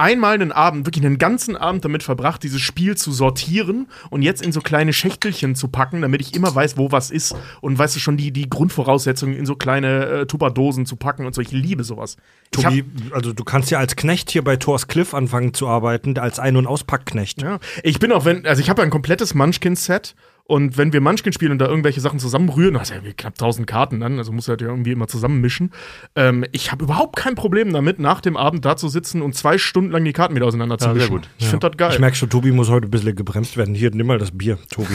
einmal 0.00 0.34
einen 0.34 0.50
Abend, 0.50 0.86
wirklich 0.86 1.04
einen 1.04 1.18
ganzen 1.18 1.56
Abend 1.56 1.84
damit 1.84 2.02
verbracht, 2.02 2.42
dieses 2.42 2.60
Spiel 2.60 2.96
zu 2.96 3.12
sortieren 3.12 3.86
und 4.08 4.22
jetzt 4.22 4.42
in 4.42 4.50
so 4.50 4.60
kleine 4.60 4.92
Schächtelchen 4.92 5.54
zu 5.54 5.68
packen, 5.68 6.00
damit 6.00 6.22
ich 6.22 6.34
immer 6.34 6.52
weiß, 6.52 6.76
wo 6.76 6.90
was 6.90 7.10
ist 7.10 7.36
und 7.60 7.78
weißt 7.78 7.96
du 7.96 8.00
schon 8.00 8.16
die, 8.16 8.32
die 8.32 8.48
Grundvoraussetzungen 8.48 9.36
in 9.36 9.46
so 9.46 9.54
kleine 9.54 10.06
äh, 10.06 10.26
Tupperdosen 10.26 10.86
zu 10.86 10.96
packen 10.96 11.26
und 11.26 11.34
so. 11.34 11.42
Ich 11.42 11.52
liebe 11.52 11.84
sowas. 11.84 12.16
Tobi, 12.50 12.84
also 13.12 13.32
du 13.32 13.44
kannst 13.44 13.70
ja 13.70 13.78
als 13.78 13.94
Knecht 13.94 14.30
hier 14.30 14.42
bei 14.42 14.56
Thors 14.56 14.88
Cliff 14.88 15.14
anfangen 15.14 15.54
zu 15.54 15.68
arbeiten, 15.68 16.18
als 16.18 16.38
Ein- 16.38 16.56
und 16.56 16.66
Auspackknecht. 16.66 17.42
Ja, 17.42 17.60
ich 17.82 17.98
bin 17.98 18.10
auch, 18.10 18.24
wenn, 18.24 18.46
also 18.46 18.60
ich 18.60 18.70
habe 18.70 18.80
ja 18.80 18.84
ein 18.84 18.90
komplettes 18.90 19.34
Munchkin-Set 19.34 20.14
und 20.50 20.76
wenn 20.76 20.92
wir 20.92 21.00
Munchkin 21.00 21.32
spielen 21.32 21.52
und 21.52 21.58
da 21.60 21.68
irgendwelche 21.68 22.00
Sachen 22.00 22.18
zusammenrühren, 22.18 22.74
das 22.74 22.90
ist 22.90 22.96
ja 23.04 23.12
knapp 23.16 23.34
1000 23.34 23.68
Karten 23.68 24.00
dann, 24.00 24.18
also 24.18 24.32
muss 24.32 24.48
halt 24.48 24.60
ja 24.60 24.66
irgendwie 24.66 24.90
immer 24.90 25.06
zusammenmischen. 25.06 25.70
Ähm, 26.16 26.44
ich 26.50 26.72
habe 26.72 26.82
überhaupt 26.82 27.14
kein 27.14 27.36
Problem 27.36 27.72
damit, 27.72 28.00
nach 28.00 28.20
dem 28.20 28.36
Abend 28.36 28.64
da 28.64 28.76
zu 28.76 28.88
sitzen 28.88 29.22
und 29.22 29.36
zwei 29.36 29.58
Stunden 29.58 29.92
lang 29.92 30.04
die 30.04 30.12
Karten 30.12 30.34
wieder 30.34 30.46
auseinander 30.46 30.76
zu 30.76 30.86
Ja, 30.86 30.94
sehr 30.94 31.02
mischen. 31.02 31.14
gut. 31.18 31.28
Ich 31.38 31.46
finde 31.46 31.68
das 31.68 31.76
geil. 31.76 31.92
Ich 31.92 32.00
merke 32.00 32.16
schon, 32.16 32.30
Tobi 32.30 32.50
muss 32.50 32.68
heute 32.68 32.88
ein 32.88 32.90
bisschen 32.90 33.14
gebremst 33.14 33.56
werden. 33.56 33.76
Hier, 33.76 33.92
nimm 33.92 34.08
mal 34.08 34.18
das 34.18 34.36
Bier, 34.36 34.58
Tobi. 34.70 34.92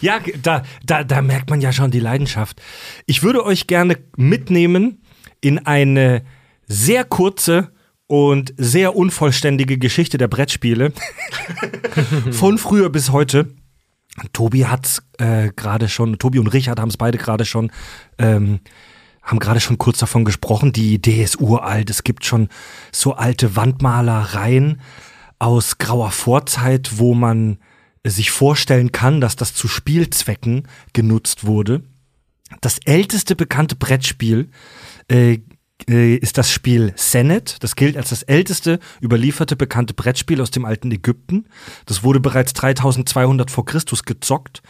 ja, 0.00 0.20
da, 0.40 0.62
da, 0.84 1.02
da 1.02 1.20
merkt 1.20 1.50
man 1.50 1.60
ja 1.60 1.72
schon 1.72 1.90
die 1.90 1.98
Leidenschaft. 1.98 2.62
Ich 3.06 3.24
würde 3.24 3.44
euch 3.44 3.66
gerne 3.66 3.98
mitnehmen 4.16 5.02
in 5.40 5.66
eine 5.66 6.22
sehr 6.68 7.02
kurze 7.02 7.72
und 8.06 8.54
sehr 8.56 8.96
unvollständige 8.96 9.78
Geschichte 9.78 10.18
der 10.18 10.28
Brettspiele. 10.28 10.92
Von 12.30 12.58
früher 12.58 12.90
bis 12.90 13.10
heute. 13.10 13.48
Tobi 14.32 14.66
hat's 14.66 15.02
äh, 15.18 15.50
gerade 15.54 15.88
schon, 15.88 16.18
Tobi 16.18 16.38
und 16.38 16.48
Richard 16.48 16.80
haben 16.80 16.88
es 16.88 16.96
beide 16.96 17.18
gerade 17.18 17.44
schon, 17.44 17.70
ähm, 18.18 18.60
haben 19.22 19.38
gerade 19.38 19.60
schon 19.60 19.78
kurz 19.78 19.98
davon 19.98 20.24
gesprochen. 20.24 20.72
Die 20.72 20.94
Idee 20.94 21.22
ist 21.22 21.40
uralt. 21.40 21.90
Es 21.90 22.04
gibt 22.04 22.24
schon 22.24 22.48
so 22.92 23.14
alte 23.14 23.56
Wandmalereien 23.56 24.80
aus 25.38 25.78
grauer 25.78 26.12
Vorzeit, 26.12 26.98
wo 26.98 27.14
man 27.14 27.58
sich 28.04 28.30
vorstellen 28.30 28.92
kann, 28.92 29.20
dass 29.20 29.36
das 29.36 29.52
zu 29.52 29.68
Spielzwecken 29.68 30.68
genutzt 30.92 31.44
wurde. 31.44 31.82
Das 32.60 32.78
älteste 32.78 33.34
bekannte 33.34 33.74
Brettspiel 33.74 34.48
äh, 35.08 35.40
ist 35.88 36.38
das 36.38 36.50
Spiel 36.50 36.92
Senet. 36.96 37.62
Das 37.62 37.76
gilt 37.76 37.96
als 37.96 38.08
das 38.08 38.22
älteste 38.22 38.80
überlieferte 39.00 39.56
bekannte 39.56 39.94
Brettspiel 39.94 40.40
aus 40.40 40.50
dem 40.50 40.64
alten 40.64 40.90
Ägypten. 40.90 41.46
Das 41.84 42.02
wurde 42.02 42.18
bereits 42.18 42.54
3200 42.54 43.50
vor 43.50 43.64
Christus 43.66 44.02
gezockt. 44.02 44.62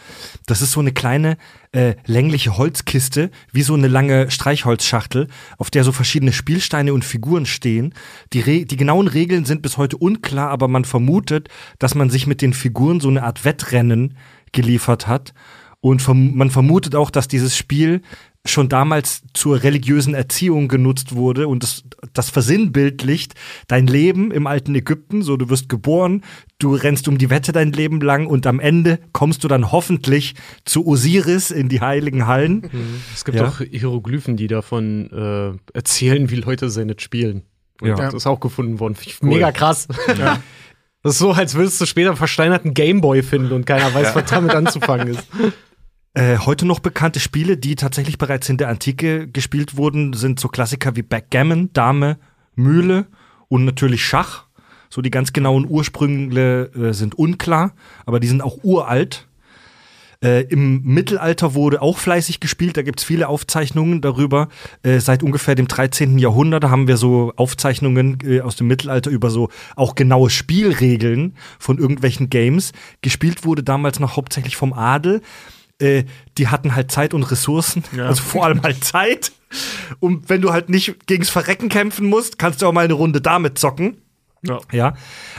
Das 0.45 0.61
ist 0.61 0.73
so 0.73 0.79
eine 0.79 0.91
kleine 0.91 1.37
äh, 1.71 1.95
längliche 2.05 2.57
Holzkiste, 2.57 3.31
wie 3.51 3.63
so 3.63 3.73
eine 3.73 3.87
lange 3.87 4.29
Streichholzschachtel, 4.29 5.27
auf 5.57 5.71
der 5.71 5.83
so 5.83 5.91
verschiedene 5.91 6.33
Spielsteine 6.33 6.93
und 6.93 7.05
Figuren 7.05 7.45
stehen. 7.45 7.93
Die, 8.33 8.41
Re 8.41 8.65
die 8.65 8.77
genauen 8.77 9.07
Regeln 9.07 9.45
sind 9.45 9.61
bis 9.61 9.77
heute 9.77 9.97
unklar, 9.97 10.49
aber 10.49 10.67
man 10.67 10.85
vermutet, 10.85 11.49
dass 11.79 11.95
man 11.95 12.09
sich 12.09 12.27
mit 12.27 12.41
den 12.41 12.53
Figuren 12.53 12.99
so 12.99 13.09
eine 13.09 13.23
Art 13.23 13.45
Wettrennen 13.45 14.17
geliefert 14.51 15.07
hat. 15.07 15.33
Und 15.79 16.01
verm 16.01 16.35
man 16.35 16.49
vermutet 16.49 16.95
auch, 16.95 17.11
dass 17.11 17.27
dieses 17.27 17.55
Spiel 17.55 18.01
schon 18.47 18.69
damals 18.69 19.21
zur 19.33 19.63
religiösen 19.63 20.13
Erziehung 20.13 20.67
genutzt 20.67 21.15
wurde 21.15 21.47
und 21.47 21.63
das, 21.63 21.83
das 22.13 22.29
versinnbildlicht 22.29 23.33
dein 23.67 23.87
Leben 23.87 24.31
im 24.31 24.47
alten 24.47 24.73
Ägypten. 24.75 25.21
So, 25.21 25.37
du 25.37 25.49
wirst 25.49 25.69
geboren, 25.69 26.23
du 26.59 26.73
rennst 26.75 27.07
um 27.07 27.17
die 27.17 27.29
Wette 27.29 27.51
dein 27.51 27.71
Leben 27.71 28.01
lang 28.01 28.27
und 28.27 28.47
am 28.47 28.59
Ende 28.59 28.99
kommst 29.13 29.43
du 29.43 29.47
dann 29.47 29.71
hoffentlich 29.71 30.35
zu 30.65 30.85
Osiris 30.87 31.51
in 31.51 31.69
die 31.69 31.81
heiligen 31.81 32.27
Hallen. 32.27 32.69
Es 33.13 33.25
gibt 33.25 33.37
Ja. 33.37 33.47
auch 33.47 33.59
Hieroglyphen, 33.59 34.37
die 34.37 34.47
davon 34.47 35.09
äh, 35.11 35.75
erzählen, 35.77 36.29
wie 36.29 36.35
Leute 36.35 36.69
Senet 36.69 37.01
spielen. 37.01 37.43
Und 37.81 37.89
Ja. 37.89 37.95
das 37.95 38.13
ist 38.13 38.27
auch 38.27 38.39
gefunden 38.39 38.79
worden. 38.79 38.95
Ich 39.05 39.21
Mega 39.21 39.51
krass. 39.51 39.87
Das 41.03 41.13
ist 41.13 41.19
so, 41.19 41.31
als 41.31 41.53
würdest 41.55 41.79
du 41.79 41.85
später 41.85 42.09
einen 42.09 42.17
versteinerten 42.17 42.73
Gameboy 42.73 43.21
finden 43.23 43.53
und 43.53 43.65
keiner 43.65 43.93
weiß, 43.93 44.15
was 44.15 44.25
damit 44.25 44.53
anzufangen 44.55 45.07
ist. 45.09 45.27
Äh, 46.17 46.39
heute 46.39 46.65
noch 46.65 46.79
bekannte 46.79 47.19
Spiele, 47.19 47.57
die 47.57 47.75
tatsächlich 47.75 48.17
bereits 48.17 48.49
in 48.49 48.57
der 48.57 48.69
Antike 48.69 49.27
gespielt 49.27 49.77
wurden, 49.77 50.13
sind 50.13 50.39
so 50.39 50.47
Klassiker 50.47 50.95
wie 50.95 51.03
Backgammon, 51.03 51.71
Dame, 51.73 52.17
Mühle 52.55 53.05
und 53.49 53.65
natürlich 53.65 54.03
Schach. 54.03 54.45
So 54.89 55.03
die 55.03 55.11
ganz 55.11 55.31
genauen 55.31 55.67
Ursprünge 55.69 56.71
äh, 56.73 56.93
sind 56.93 57.13
unklar, 57.13 57.75
aber 58.07 58.19
die 58.19 58.27
sind 58.27 58.41
auch 58.41 58.63
uralt. 58.63 59.27
Äh, 60.23 60.45
Im 60.45 60.81
Mittelalter 60.81 61.53
wurde 61.53 61.83
auch 61.83 61.99
fleißig 61.99 62.39
gespielt, 62.39 62.77
da 62.77 62.81
gibt 62.81 62.99
es 62.99 63.05
viele 63.05 63.27
Aufzeichnungen 63.27 64.01
darüber. 64.01 64.47
Äh, 64.81 64.99
seit 64.99 65.21
ungefähr 65.21 65.53
dem 65.53 65.67
13. 65.67 66.17
Jahrhundert 66.17 66.63
haben 66.63 66.87
wir 66.87 66.97
so 66.97 67.31
Aufzeichnungen 67.35 68.17
äh, 68.23 68.41
aus 68.41 68.55
dem 68.55 68.65
Mittelalter 68.65 69.11
über 69.11 69.29
so 69.29 69.49
auch 69.75 69.93
genaue 69.93 70.31
Spielregeln 70.31 71.35
von 71.59 71.77
irgendwelchen 71.77 72.31
Games. 72.31 72.71
Gespielt 73.03 73.45
wurde 73.45 73.61
damals 73.61 73.99
noch 73.99 74.17
hauptsächlich 74.17 74.57
vom 74.57 74.73
Adel. 74.73 75.21
Äh, 75.79 76.05
die 76.37 76.47
hatten 76.47 76.75
halt 76.75 76.91
Zeit 76.91 77.13
und 77.13 77.23
Ressourcen, 77.23 77.83
Ja. 77.95 78.07
also 78.07 78.21
vor 78.23 78.45
allem 78.45 78.61
halt 78.63 78.83
Zeit. 78.83 79.31
Und 79.99 80.29
wenn 80.29 80.41
du 80.41 80.51
halt 80.51 80.69
nicht 80.69 81.07
gegens 81.07 81.29
Verrecken 81.29 81.69
kämpfen 81.69 82.07
musst, 82.07 82.37
kannst 82.37 82.61
du 82.61 82.65
auch 82.67 82.73
mal 82.73 82.83
eine 82.85 82.93
Runde 82.93 83.21
damit 83.21 83.57
zocken. 83.57 83.97
Ja. 84.43 84.59
Ja, 84.71 84.93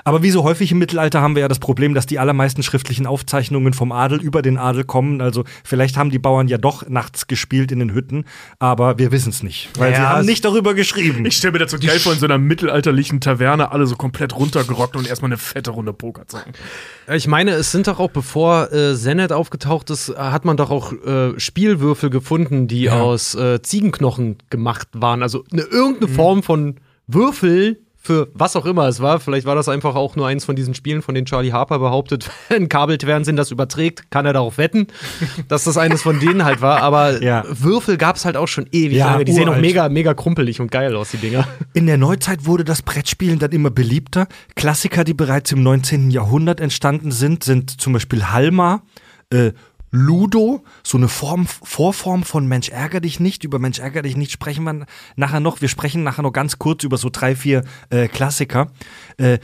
aber 0.04 0.22
wie 0.22 0.30
so 0.30 0.42
häufig 0.42 0.72
im 0.72 0.78
Mittelalter 0.78 1.20
haben 1.20 1.34
wir 1.36 1.40
ja 1.42 1.48
das 1.48 1.58
Problem, 1.60 1.94
dass 1.94 2.06
die 2.06 2.18
allermeisten 2.18 2.62
schriftlichen 2.62 3.06
Aufzeichnungen 3.06 3.72
vom 3.72 3.92
Adel 3.92 4.20
über 4.20 4.42
den 4.42 4.58
Adel 4.58 4.84
kommen. 4.84 5.20
Also 5.20 5.44
vielleicht 5.64 5.96
haben 5.96 6.10
die 6.10 6.18
Bauern 6.18 6.48
ja 6.48 6.58
doch 6.58 6.88
nachts 6.88 7.26
gespielt 7.28 7.70
in 7.70 7.78
den 7.78 7.92
Hütten, 7.94 8.24
aber 8.58 8.98
wir 8.98 9.12
wissen 9.12 9.30
es 9.30 9.42
nicht, 9.42 9.70
weil 9.78 9.94
sie 9.94 10.00
Ja, 10.00 10.08
haben 10.10 10.20
es- 10.22 10.26
nicht 10.26 10.44
darüber 10.44 10.74
geschrieben. 10.74 11.24
Ich 11.26 11.36
stelle 11.36 11.52
mir 11.52 11.58
das 11.60 11.70
so 11.70 11.78
geil 11.78 11.98
vor, 12.00 12.12
in 12.12 12.18
so 12.18 12.26
einer 12.26 12.38
mittelalterlichen 12.38 13.20
Taverne 13.20 13.70
alle 13.72 13.86
so 13.86 13.94
komplett 13.96 14.34
runtergerockt 14.36 14.96
und 14.96 15.06
erstmal 15.06 15.28
eine 15.28 15.38
fette 15.38 15.70
Runde 15.70 15.92
Poker 15.92 16.26
zocken. 16.26 16.52
Ich 17.14 17.26
meine, 17.28 17.52
es 17.52 17.70
sind 17.72 17.86
doch 17.86 18.00
auch, 18.00 18.10
bevor 18.10 18.72
äh, 18.72 18.94
Senet 18.94 19.32
aufgetaucht 19.32 19.90
ist, 19.90 20.08
hat 20.16 20.44
man 20.44 20.56
doch 20.56 20.70
auch 20.70 20.92
äh, 20.92 21.38
Spielwürfel 21.38 22.10
gefunden, 22.10 22.66
die 22.68 22.82
Ja. 22.82 23.00
aus 23.00 23.34
äh, 23.34 23.62
Ziegenknochen 23.62 24.36
gemacht 24.50 24.88
waren. 24.92 25.22
Also 25.22 25.44
eine, 25.52 25.62
irgendeine 25.62 26.12
Form 26.12 26.42
von 26.42 26.76
Würfel 27.06 27.80
für 28.00 28.28
was 28.32 28.56
auch 28.56 28.64
immer 28.64 28.86
es 28.86 29.00
war. 29.00 29.20
Vielleicht 29.20 29.46
war 29.46 29.54
das 29.54 29.68
einfach 29.68 29.94
auch 29.94 30.16
nur 30.16 30.26
eins 30.26 30.44
von 30.44 30.56
diesen 30.56 30.74
Spielen, 30.74 31.02
von 31.02 31.14
denen 31.14 31.26
Charlie 31.26 31.52
Harper 31.52 31.78
behauptet, 31.78 32.30
wenn 32.48 32.68
Kabelfernsehen 32.68 33.36
das 33.36 33.50
überträgt, 33.50 34.10
kann 34.10 34.24
er 34.24 34.32
darauf 34.32 34.56
wetten, 34.56 34.86
dass 35.48 35.64
das 35.64 35.76
eines 35.76 36.02
von 36.02 36.20
denen 36.20 36.44
halt 36.44 36.60
war. 36.62 36.82
Aber 36.82 37.22
Ja. 37.22 37.44
Würfel 37.48 37.96
gab 37.98 38.16
es 38.16 38.24
halt 38.24 38.36
auch 38.36 38.46
schon 38.48 38.66
ewig 38.72 38.96
Ja, 38.98 39.12
lange. 39.12 39.24
Die 39.24 39.32
sehen 39.32 39.48
auch 39.48 39.56
mega, 39.56 39.88
mega 39.88 40.14
krumpelig 40.14 40.60
und 40.60 40.70
geil 40.70 40.94
aus, 40.96 41.10
die 41.10 41.18
Dinger. 41.18 41.46
In 41.74 41.86
der 41.86 41.98
Neuzeit 41.98 42.46
wurde 42.46 42.64
das 42.64 42.82
Brettspielen 42.82 43.38
dann 43.38 43.50
immer 43.50 43.70
beliebter. 43.70 44.28
Klassiker, 44.54 45.04
die 45.04 45.14
bereits 45.14 45.52
im 45.52 45.62
19. 45.62 46.10
Jahrhundert 46.10 46.60
entstanden 46.60 47.10
sind, 47.10 47.44
sind 47.44 47.80
zum 47.80 47.92
Beispiel 47.92 48.30
Halma, 48.30 48.82
äh, 49.30 49.52
Ludo, 49.90 50.64
so 50.82 50.98
eine 50.98 51.08
Form, 51.08 51.46
Vorform 51.46 52.22
von 52.22 52.46
Mensch 52.46 52.68
ärger 52.68 53.00
dich 53.00 53.20
nicht. 53.20 53.44
Über 53.44 53.58
Mensch 53.58 53.78
ärger 53.78 54.02
dich 54.02 54.16
nicht 54.16 54.32
sprechen 54.32 54.64
wir 54.64 54.86
nachher 55.16 55.40
noch. 55.40 55.60
Wir 55.60 55.68
sprechen 55.68 56.02
nachher 56.02 56.22
noch 56.22 56.32
ganz 56.32 56.58
kurz 56.58 56.84
über 56.84 56.98
so 56.98 57.08
drei, 57.10 57.34
vier 57.34 57.64
äh, 57.90 58.08
Klassiker. 58.08 58.70
Äh, 59.16 59.38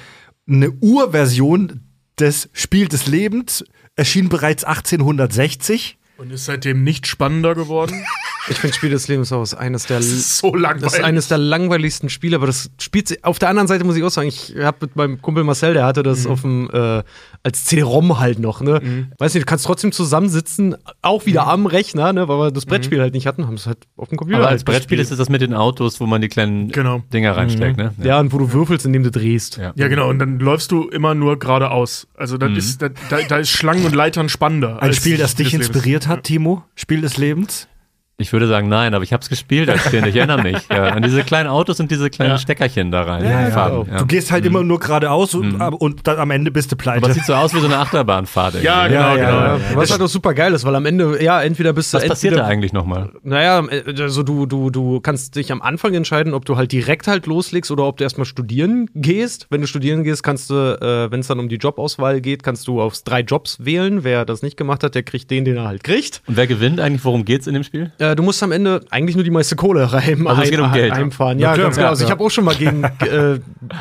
eine 0.46 0.70
Urversion 0.70 1.80
des 2.18 2.50
Spiel 2.52 2.88
des 2.88 3.06
Lebens 3.06 3.64
erschien 3.96 4.28
bereits 4.28 4.64
1860. 4.64 5.98
Und 6.16 6.30
ist 6.30 6.44
seitdem 6.44 6.84
nicht 6.84 7.06
spannender 7.06 7.54
geworden? 7.54 8.04
Ich 8.48 8.58
finde 8.58 8.74
Spiel 8.76 8.90
des 8.90 9.08
Lebens 9.08 9.32
auch 9.32 9.50
eines 9.54 9.86
der, 9.86 9.98
Das 9.98 10.06
ist 10.06 10.38
so 10.38 10.54
langweilig. 10.54 10.82
das 10.82 10.94
ist 10.94 11.04
eines 11.04 11.28
der 11.28 11.38
langweiligsten 11.38 12.08
Spiele, 12.08 12.36
aber 12.36 12.46
das 12.46 12.70
spielt 12.78 13.08
sich, 13.08 13.24
auf 13.24 13.38
der 13.38 13.48
anderen 13.48 13.68
Seite 13.68 13.84
muss 13.84 13.96
ich 13.96 14.02
auch 14.02 14.10
sagen, 14.10 14.28
ich 14.28 14.54
habe 14.60 14.78
mit 14.82 14.96
meinem 14.96 15.22
Kumpel 15.22 15.44
Marcel, 15.44 15.74
der 15.74 15.84
hatte 15.86 16.02
das 16.02 16.26
auf 16.26 16.42
dem, 16.42 16.68
äh, 16.72 17.02
als 17.42 17.64
CD-ROM 17.64 18.18
halt 18.18 18.38
noch, 18.38 18.60
ne? 18.60 19.08
Weiß 19.18 19.34
nicht, 19.34 19.42
du 19.42 19.46
kannst 19.48 19.66
trotzdem 19.66 19.92
zusammensitzen, 19.92 20.76
auch 21.02 21.26
wieder 21.26 21.46
am 21.46 21.66
Rechner, 21.66 22.12
ne? 22.12 22.28
Weil 22.28 22.38
wir 22.38 22.50
das 22.50 22.66
Brettspiel 22.66 23.00
halt 23.00 23.14
nicht 23.14 23.26
hatten, 23.26 23.46
haben 23.46 23.54
es 23.54 23.66
halt 23.66 23.78
auf 23.96 24.08
dem 24.08 24.18
Computer 24.18 24.38
Aber 24.38 24.46
halt 24.46 24.54
als 24.54 24.64
Brettspiel 24.64 24.98
ist 24.98 25.10
es 25.10 25.18
das 25.18 25.28
mit 25.28 25.40
den 25.42 25.54
Autos, 25.54 26.00
wo 26.00 26.06
man 26.06 26.20
die 26.20 26.28
kleinen 26.28 26.68
Genau. 26.70 27.02
Dinger 27.12 27.36
reinsteckt, 27.36 27.76
ne? 27.76 27.92
Ja, 28.02 28.20
und 28.20 28.32
wo 28.32 28.38
du 28.38 28.52
würfelst, 28.52 28.86
indem 28.86 29.02
du 29.02 29.10
drehst. 29.10 29.56
Ja. 29.56 29.72
Ja, 29.74 29.88
genau, 29.88 30.08
und 30.08 30.18
dann 30.18 30.38
läufst 30.38 30.70
du 30.70 30.88
immer 30.88 31.14
nur 31.14 31.38
geradeaus. 31.38 32.06
Also 32.16 32.38
das 32.38 32.52
ist, 32.52 32.82
da, 32.82 32.88
da, 33.28 33.36
ist 33.38 33.50
Schlangen 33.50 33.84
und 33.84 33.94
Leitern 33.94 34.28
spannender. 34.28 34.82
Ein 34.82 34.92
Spiel, 34.92 35.16
das 35.16 35.34
dich 35.34 35.52
inspiriert 35.54 36.08
hat, 36.08 36.24
Timo? 36.24 36.62
Spiel 36.74 37.00
des 37.00 37.16
Lebens? 37.16 37.68
Ich 38.16 38.32
würde 38.32 38.46
sagen, 38.46 38.68
nein, 38.68 38.94
aber 38.94 39.02
ich 39.02 39.12
habe 39.12 39.22
es 39.22 39.28
gespielt 39.28 39.68
als 39.68 39.82
Kind. 39.90 40.06
Ich 40.06 40.14
erinnere 40.14 40.40
mich. 40.40 40.56
Ja, 40.70 40.84
an 40.90 41.02
diese 41.02 41.24
kleinen 41.24 41.48
Autos 41.48 41.80
und 41.80 41.90
diese 41.90 42.10
kleinen 42.10 42.30
Ja. 42.32 42.38
Steckerchen 42.38 42.92
da 42.92 43.02
rein. 43.02 43.24
Ja. 43.24 43.50
Farben, 43.50 43.90
ja. 43.90 43.98
Du 43.98 44.06
gehst 44.06 44.30
halt 44.30 44.46
immer 44.46 44.62
nur 44.62 44.78
geradeaus 44.78 45.34
und, 45.34 45.60
aber- 45.60 45.80
und 45.82 46.06
dann 46.06 46.18
am 46.18 46.30
Ende 46.30 46.52
bist 46.52 46.70
du 46.70 46.76
pleite. 46.76 46.98
Aber 46.98 47.08
es 47.08 47.14
sieht 47.16 47.24
so 47.26 47.34
aus 47.34 47.52
wie 47.54 47.58
so 47.58 47.66
eine 47.66 47.76
Achterbahnfahrt. 47.78 48.54
irgendwie. 48.54 48.66
Ja, 48.66 48.86
genau, 48.86 49.00
Ja, 49.00 49.14
genau. 49.16 49.30
ja. 49.40 49.56
Ja, 49.56 49.76
was 49.76 49.90
halt 49.90 50.00
auch 50.00 50.06
super 50.08 50.32
geil 50.32 50.52
ist, 50.54 50.64
weil 50.64 50.76
am 50.76 50.86
Ende, 50.86 51.20
ja, 51.22 51.42
entweder 51.42 51.72
bist 51.72 51.92
du 51.92 51.98
Was 51.98 52.06
passiert 52.06 52.36
da 52.36 52.46
eigentlich 52.46 52.72
nochmal? 52.72 53.10
Naja, 53.24 53.64
also 53.98 54.22
du, 54.22 54.46
du, 54.46 54.70
du 54.70 55.00
kannst 55.00 55.34
dich 55.34 55.50
am 55.50 55.60
Anfang 55.60 55.92
entscheiden, 55.94 56.34
ob 56.34 56.44
du 56.44 56.56
halt 56.56 56.70
direkt 56.70 57.08
halt 57.08 57.26
loslegst 57.26 57.72
oder 57.72 57.84
ob 57.84 57.96
du 57.96 58.04
erstmal 58.04 58.26
studieren 58.26 58.88
gehst. 58.94 59.48
Wenn 59.50 59.60
du 59.60 59.66
studieren 59.66 60.04
gehst, 60.04 60.22
kannst 60.22 60.50
du, 60.50 60.54
äh, 60.54 61.10
wenn 61.10 61.18
es 61.18 61.26
dann 61.26 61.40
um 61.40 61.48
die 61.48 61.56
Jobauswahl 61.56 62.20
geht, 62.20 62.44
kannst 62.44 62.68
du 62.68 62.80
aufs 62.80 63.02
drei 63.02 63.20
Jobs 63.22 63.64
wählen. 63.64 64.04
Wer 64.04 64.24
das 64.24 64.42
nicht 64.42 64.56
gemacht 64.56 64.84
hat, 64.84 64.94
der 64.94 65.02
kriegt 65.02 65.32
den, 65.32 65.44
den 65.44 65.56
er 65.56 65.64
halt 65.66 65.82
kriegt. 65.82 66.22
Und 66.28 66.36
wer 66.36 66.46
gewinnt 66.46 66.78
eigentlich? 66.78 67.04
Worum 67.04 67.24
geht's 67.24 67.48
in 67.48 67.54
dem 67.54 67.64
Spiel? 67.64 67.92
Äh, 67.98 68.03
du 68.14 68.22
musst 68.22 68.42
am 68.42 68.52
Ende 68.52 68.80
eigentlich 68.90 69.16
nur 69.16 69.24
die 69.24 69.30
meiste 69.30 69.56
Kohle 69.56 69.92
rein, 69.92 70.26
Also 70.26 70.42
es 70.42 70.50
geht 70.50 70.58
um 70.60 70.66
heim- 70.66 70.74
Geld. 70.74 70.92
heimfahren. 70.94 71.38
Ja, 71.38 71.48
Ja, 71.48 71.54
klar, 71.54 71.64
ganz 71.66 71.76
genau. 71.76 71.86
ja, 71.86 71.90
Also 71.90 72.02
ich 72.04 72.08
ja. 72.08 72.14
habe 72.14 72.24
auch 72.24 72.30
schon 72.30 72.44
mal 72.44 72.54
gegen, 72.54 72.84
äh, 73.00 73.40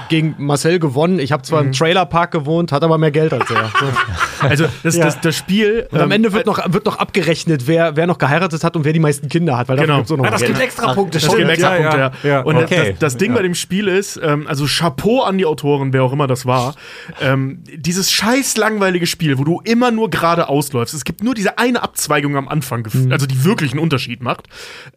gegen 0.10 0.36
Marcel 0.38 0.80
gewonnen. 0.80 1.20
Ich 1.20 1.32
habe 1.32 1.44
zwar 1.44 1.62
im 1.62 1.72
Trailerpark 1.72 2.32
gewohnt, 2.32 2.72
hat 2.72 2.84
aber 2.84 2.98
mehr 2.98 3.12
Geld 3.12 3.34
als 3.34 3.50
er. 3.50 3.72
So. 3.80 3.86
Also 4.50 4.66
das, 4.84 4.98
Ja. 4.98 5.06
das, 5.06 5.22
das 5.22 5.38
Spiel. 5.38 5.88
Und 5.90 6.00
am 6.02 6.06
ähm, 6.08 6.12
Ende 6.12 6.34
wird 6.34 6.46
noch, 6.48 6.60
wird 6.74 6.86
noch 6.86 6.98
abgerechnet, 6.98 7.66
wer, 7.66 7.96
wer 7.96 8.08
noch 8.08 8.18
geheiratet 8.18 8.62
hat 8.66 8.76
und 8.76 8.84
wer 8.84 8.92
die 8.92 9.00
meisten 9.00 9.30
Kinder 9.30 9.58
hat, 9.58 9.70
weil 9.70 9.78
Genau. 9.78 9.98
gibt's 9.98 10.12
auch 10.12 10.18
noch 10.18 10.26
ah, 10.26 10.32
das 10.32 10.42
Geld. 10.42 10.52
gibt 10.52 10.64
extra 10.64 10.94
Punkte, 10.94 11.20
Das 11.20 11.34
gibt 11.34 11.50
extra 11.50 11.70
Punkte, 11.78 11.98
ja. 11.98 12.12
ja. 12.24 12.42
Und 12.42 12.58
Okay. 12.58 12.90
das, 12.92 13.00
das 13.14 13.18
Ding 13.18 13.34
bei 13.34 13.42
dem 13.42 13.56
Spiel 13.56 13.88
ist, 13.88 14.20
ähm, 14.22 14.46
also 14.48 14.66
Chapeau 14.68 15.22
an 15.22 15.38
die 15.38 15.46
Autoren, 15.46 15.94
wer 15.94 16.04
auch 16.04 16.12
immer 16.12 16.28
das 16.28 16.46
war, 16.46 16.76
ähm, 17.22 17.64
dieses 17.74 18.12
scheiß 18.12 18.58
langweilige 18.58 19.08
Spiel, 19.08 19.38
wo 19.38 19.46
du 19.46 19.62
immer 19.64 19.92
nur 19.92 20.10
gerade 20.10 20.50
ausläufst. 20.50 20.94
Es 20.94 21.06
gibt 21.06 21.24
nur 21.24 21.36
diese 21.36 21.58
eine 21.58 21.82
Abzweigung 21.82 22.36
am 22.36 22.50
Anfang, 22.50 22.84
gef- 22.84 23.12
also 23.14 23.26
die 23.26 23.46
wirklich 23.46 23.72
einen 23.72 23.80
Unterschied 24.14 24.22
macht. 24.22 24.48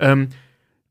Ähm, 0.00 0.28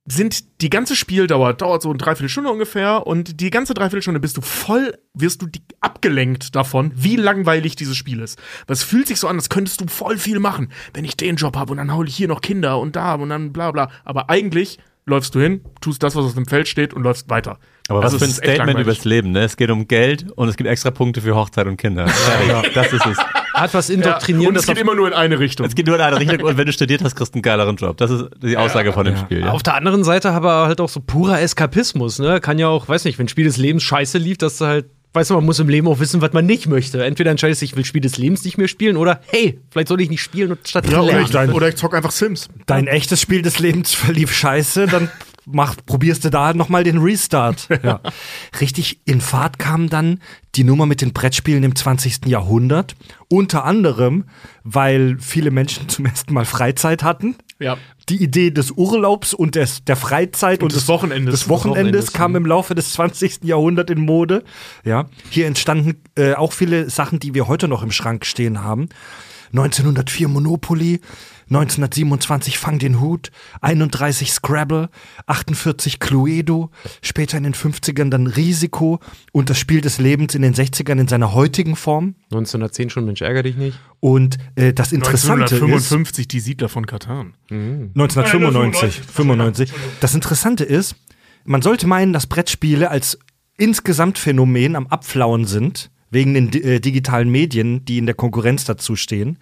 sind 0.07 0.61
die 0.61 0.69
ganze 0.69 0.95
Spieldauer 0.95 1.53
dauert 1.53 1.81
so 1.81 1.89
eine 1.89 1.97
Dreiviertelstunde 1.97 2.51
ungefähr 2.51 3.07
und 3.07 3.41
die 3.41 3.49
ganze 3.49 3.73
Dreiviertelstunde 3.73 4.19
bist 4.19 4.37
du 4.37 4.41
voll, 4.41 4.95
wirst 5.15 5.41
du 5.41 5.47
abgelenkt 5.81 6.55
davon, 6.55 6.91
wie 6.93 7.15
langweilig 7.15 7.75
dieses 7.75 7.97
Spiel 7.97 8.19
ist. 8.19 8.39
Es 8.67 8.83
fühlt 8.83 9.07
sich 9.07 9.19
so 9.19 9.27
an, 9.27 9.37
als 9.37 9.49
könntest 9.49 9.81
du 9.81 9.87
voll 9.87 10.19
viel 10.19 10.39
machen, 10.39 10.71
wenn 10.93 11.05
ich 11.05 11.17
den 11.17 11.37
Job 11.37 11.57
habe 11.57 11.71
und 11.71 11.77
dann 11.77 11.95
hole 11.95 12.07
ich 12.07 12.15
hier 12.15 12.27
noch 12.27 12.41
Kinder 12.41 12.79
und 12.79 12.95
da 12.95 13.15
und 13.15 13.29
dann 13.29 13.51
bla 13.51 13.71
bla. 13.71 13.89
Aber 14.03 14.29
eigentlich 14.29 14.77
läufst 15.07 15.33
du 15.33 15.39
hin, 15.39 15.61
tust 15.81 16.03
das, 16.03 16.15
was 16.15 16.25
auf 16.25 16.35
dem 16.35 16.45
Feld 16.45 16.67
steht 16.67 16.93
und 16.93 17.01
läufst 17.01 17.27
weiter. 17.31 17.57
Aber 17.87 18.03
Also 18.03 18.21
was 18.21 18.37
für 18.37 18.47
ein 18.47 18.55
Statement 18.55 18.79
übers 18.79 19.05
Leben, 19.05 19.31
ne? 19.31 19.43
Es 19.43 19.57
geht 19.57 19.71
um 19.71 19.87
Geld 19.87 20.31
und 20.35 20.49
es 20.49 20.55
gibt 20.55 20.69
extra 20.69 20.91
Punkte 20.91 21.21
für 21.21 21.35
Hochzeit 21.35 21.65
und 21.65 21.77
Kinder. 21.77 22.07
Fertig. 22.07 22.73
Das 22.75 22.93
ist 22.93 23.05
es. 23.07 23.17
Hat 23.55 23.73
was 23.73 23.87
Ja, 23.87 23.95
indoktrinieren, 23.95 24.49
und 24.49 24.57
es 24.57 24.65
geht 24.67 24.77
immer 24.77 24.95
nur 24.95 25.07
in 25.07 25.13
eine 25.13 25.39
Richtung. 25.39 25.65
Es 25.65 25.75
geht 25.75 25.87
nur 25.87 25.95
in 25.95 26.01
eine 26.01 26.19
Richtung 26.19 26.41
und 26.41 26.57
wenn 26.57 26.65
du 26.65 26.73
studiert 26.73 27.03
hast, 27.03 27.15
kriegst 27.15 27.33
du 27.33 27.37
einen 27.37 27.43
geileren 27.43 27.75
Job. 27.77 27.97
Das 27.97 28.11
ist 28.11 28.25
die 28.41 28.57
Aussage 28.57 28.93
von 28.93 29.05
dem 29.05 29.17
Spiel. 29.17 29.41
Ja. 29.41 29.51
Auf 29.51 29.63
der 29.63 29.75
anderen 29.75 30.03
Seite 30.03 30.31
aber 30.31 30.67
halt 30.67 30.81
auch 30.81 30.89
so 30.89 30.99
purer 30.99 31.41
Eskapismus, 31.41 32.19
ne? 32.19 32.39
Kann 32.41 32.59
ja 32.59 32.67
auch, 32.67 32.87
weiß 32.87 33.05
nicht, 33.05 33.17
wenn 33.19 33.27
Spiel 33.27 33.45
des 33.45 33.57
Lebens 33.57 33.83
scheiße 33.83 34.17
lief, 34.17 34.37
dass 34.37 34.57
du 34.57 34.65
halt, 34.65 34.85
weißt 35.13 35.29
du, 35.29 35.35
man 35.35 35.45
muss 35.45 35.59
im 35.59 35.69
Leben 35.69 35.87
auch 35.87 35.99
wissen, 35.99 36.21
was 36.21 36.33
man 36.33 36.45
nicht 36.45 36.67
möchte. 36.67 37.03
Entweder 37.03 37.31
entscheidest 37.31 37.61
du, 37.61 37.65
ich 37.65 37.75
will 37.75 37.85
Spiel 37.85 38.01
des 38.01 38.17
Lebens 38.17 38.43
nicht 38.43 38.57
mehr 38.57 38.67
spielen 38.67 38.97
oder 38.97 39.21
hey, 39.27 39.59
vielleicht 39.71 39.87
soll 39.87 40.01
ich 40.01 40.09
nicht 40.09 40.21
spielen 40.21 40.51
und 40.51 40.67
statt 40.67 40.89
ja, 40.89 40.99
oder, 40.99 41.13
lernen. 41.13 41.49
ich, 41.49 41.55
oder 41.55 41.69
ich 41.69 41.75
zock 41.75 41.93
einfach 41.95 42.11
Sims. 42.11 42.49
Dein 42.65 42.87
echtes 42.87 43.21
Spiel 43.21 43.41
des 43.41 43.59
Lebens 43.59 43.93
verlief 43.93 44.33
scheiße, 44.33 44.87
dann 44.87 45.09
mach, 45.45 45.75
probierst 45.85 46.25
du 46.25 46.29
da 46.29 46.53
nochmal 46.53 46.83
den 46.83 46.97
Restart. 46.97 47.67
Ja. 47.85 47.99
Richtig 48.61 49.01
in 49.05 49.21
Fahrt 49.21 49.59
kam 49.59 49.89
dann 49.89 50.19
die 50.55 50.63
Nummer 50.63 50.87
mit 50.87 51.01
den 51.01 51.13
Brettspielen 51.13 51.63
im 51.63 51.75
20. 51.75 52.25
Jahrhundert. 52.25 52.95
Unter 53.27 53.63
anderem, 53.63 54.25
weil 54.63 55.17
viele 55.19 55.51
Menschen 55.51 55.87
zum 55.89 56.05
ersten 56.05 56.33
Mal 56.33 56.45
Freizeit 56.45 57.03
hatten. 57.03 57.35
Ja. 57.59 57.77
Die 58.09 58.23
Idee 58.23 58.49
des 58.49 58.71
Urlaubs 58.71 59.33
und 59.33 59.55
des, 59.55 59.83
der 59.83 59.95
Freizeit 59.97 60.63
und, 60.63 60.73
des 60.73 60.87
Wochenendes. 60.87 61.41
Des 61.41 61.49
Wochenendes 61.49 61.83
Wochenendes, 61.83 62.13
kam 62.13 62.35
im 62.35 62.45
Laufe 62.45 62.73
des 62.73 62.93
20. 62.93 63.43
Jahrhunderts 63.43 63.91
in 63.91 64.01
Mode. 64.01 64.43
Ja. 64.83 65.05
Hier 65.29 65.45
entstanden 65.45 66.01
äh, 66.15 66.33
auch 66.33 66.53
viele 66.53 66.89
Sachen, 66.89 67.19
die 67.19 67.33
wir 67.35 67.47
heute 67.47 67.67
noch 67.67 67.83
im 67.83 67.91
Schrank 67.91 68.25
stehen 68.25 68.63
haben. 68.63 68.89
1904 69.51 70.27
Monopoly, 70.27 71.01
1927 71.49 72.57
Fang 72.57 72.79
den 72.79 72.99
Hut, 73.01 73.31
31 73.61 74.31
Scrabble, 74.31 74.89
48 75.27 75.99
Cluedo, 75.99 76.71
später 77.01 77.37
in 77.37 77.43
den 77.43 77.53
50ern 77.53 78.09
dann 78.09 78.27
Risiko 78.27 78.99
und 79.31 79.49
das 79.49 79.59
Spiel 79.59 79.81
des 79.81 79.99
Lebens 79.99 80.35
in 80.35 80.41
den 80.41 80.53
60ern 80.53 80.99
in 80.99 81.07
seiner 81.07 81.33
heutigen 81.33 81.75
Form. 81.75 82.15
1910 82.31 82.89
schon, 82.89 83.05
Mensch, 83.05 83.21
ärger 83.21 83.43
dich 83.43 83.57
nicht. 83.57 83.77
Und 83.99 84.37
äh, 84.55 84.73
das 84.73 84.91
Interessante 84.91 85.43
ist, 85.45 85.53
1955 85.53 86.27
die 86.27 86.39
Siedler 86.39 86.69
von 86.69 86.85
Katan. 86.85 87.33
1995, 87.49 89.01
95. 89.01 89.73
Das 89.99 90.15
Interessante 90.15 90.63
ist, 90.63 90.95
man 91.43 91.61
sollte 91.61 91.87
meinen, 91.87 92.11
dass 92.11 92.27
Brettspiele 92.27 92.89
als 92.89 93.19
insgesamt 93.57 94.17
Phänomen 94.17 94.75
am 94.75 94.87
Abflauen 94.87 95.45
sind, 95.45 95.91
wegen 96.09 96.33
den 96.33 96.53
äh, 96.53 96.79
digitalen 96.79 97.29
Medien, 97.29 97.85
die 97.85 97.97
in 97.97 98.05
der 98.05 98.15
Konkurrenz 98.15 98.65
dazu 98.65 98.95
stehen. 98.95 99.37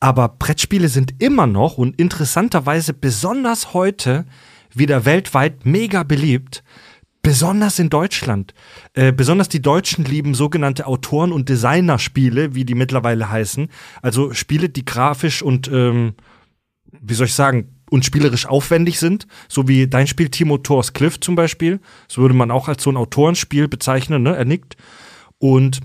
Aber 0.00 0.28
Brettspiele 0.28 0.88
sind 0.88 1.22
immer 1.22 1.46
noch 1.46 1.76
und 1.76 2.00
interessanterweise 2.00 2.94
besonders 2.94 3.74
heute 3.74 4.24
wieder 4.74 5.04
weltweit 5.04 5.66
mega 5.66 6.02
beliebt. 6.02 6.64
Besonders 7.22 7.78
in 7.78 7.90
Deutschland. 7.90 8.54
Äh, 8.94 9.12
besonders 9.12 9.50
die 9.50 9.60
Deutschen 9.60 10.06
lieben 10.06 10.32
sogenannte 10.32 10.86
Autoren- 10.86 11.32
und 11.32 11.50
Designerspiele, 11.50 12.54
wie 12.54 12.64
die 12.64 12.74
mittlerweile 12.74 13.30
heißen. 13.30 13.68
Also 14.00 14.32
Spiele, 14.32 14.70
die 14.70 14.86
grafisch 14.86 15.42
und 15.42 15.68
ähm, 15.68 16.14
wie 17.02 17.14
soll 17.14 17.26
ich 17.26 17.34
sagen, 17.34 17.76
und 17.90 18.04
spielerisch 18.04 18.46
aufwendig 18.46 18.98
sind, 18.98 19.26
so 19.48 19.68
wie 19.68 19.86
dein 19.86 20.06
Spiel 20.06 20.30
Timo 20.30 20.58
Thors 20.58 20.92
Cliff 20.92 21.20
zum 21.20 21.34
Beispiel. 21.34 21.80
Das 22.08 22.16
würde 22.18 22.34
man 22.34 22.50
auch 22.50 22.68
als 22.68 22.82
so 22.82 22.90
ein 22.90 22.96
Autorenspiel 22.96 23.68
bezeichnen, 23.68 24.22
ne? 24.22 24.34
Er 24.34 24.44
nickt. 24.44 24.76
Und 25.38 25.80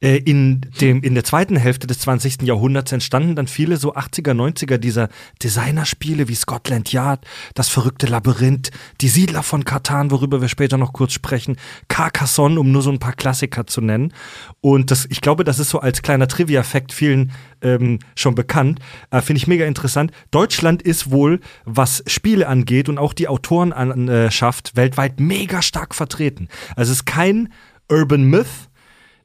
äh, 0.00 0.16
in, 0.16 0.60
dem, 0.80 1.02
in 1.02 1.14
der 1.14 1.24
zweiten 1.24 1.56
Hälfte 1.56 1.86
des 1.86 1.98
20. 2.00 2.42
Jahrhunderts 2.42 2.92
entstanden 2.92 3.34
dann 3.34 3.48
viele 3.48 3.76
so 3.76 3.94
80er, 3.94 4.32
90er 4.32 4.78
dieser 4.78 5.08
Designerspiele 5.42 6.28
wie 6.28 6.34
Scotland 6.36 6.92
Yard, 6.92 7.26
Das 7.54 7.68
verrückte 7.68 8.06
Labyrinth, 8.06 8.70
Die 9.00 9.08
Siedler 9.08 9.42
von 9.42 9.64
Katan, 9.64 10.10
worüber 10.10 10.40
wir 10.40 10.48
später 10.48 10.78
noch 10.78 10.92
kurz 10.92 11.12
sprechen, 11.12 11.56
Carcassonne, 11.88 12.60
um 12.60 12.70
nur 12.70 12.82
so 12.82 12.90
ein 12.90 13.00
paar 13.00 13.12
Klassiker 13.12 13.66
zu 13.66 13.80
nennen. 13.80 14.12
Und 14.60 14.92
das, 14.92 15.06
ich 15.10 15.20
glaube, 15.20 15.42
das 15.42 15.58
ist 15.58 15.70
so 15.70 15.80
als 15.80 16.02
kleiner 16.02 16.28
Trivia-Fact 16.28 16.92
vielen 16.92 17.32
ähm, 17.60 17.98
schon 18.14 18.36
bekannt. 18.36 18.78
Äh, 19.10 19.20
Finde 19.20 19.38
ich 19.38 19.48
mega 19.48 19.64
interessant. 19.66 20.12
Deutschland 20.30 20.82
ist 20.82 21.10
wohl, 21.10 21.40
was 21.64 22.04
Spiele 22.06 22.46
angeht 22.46 22.88
und 22.88 22.98
auch 22.98 23.12
die 23.12 23.26
Autorenschaft 23.26 24.76
weltweit 24.76 25.18
mega 25.18 25.60
stark 25.60 25.94
vertreten. 25.94 26.48
Also 26.76 26.92
es 26.92 26.98
ist 26.98 27.04
kein 27.04 27.52
Urban 27.88 28.22
Myth, 28.22 28.68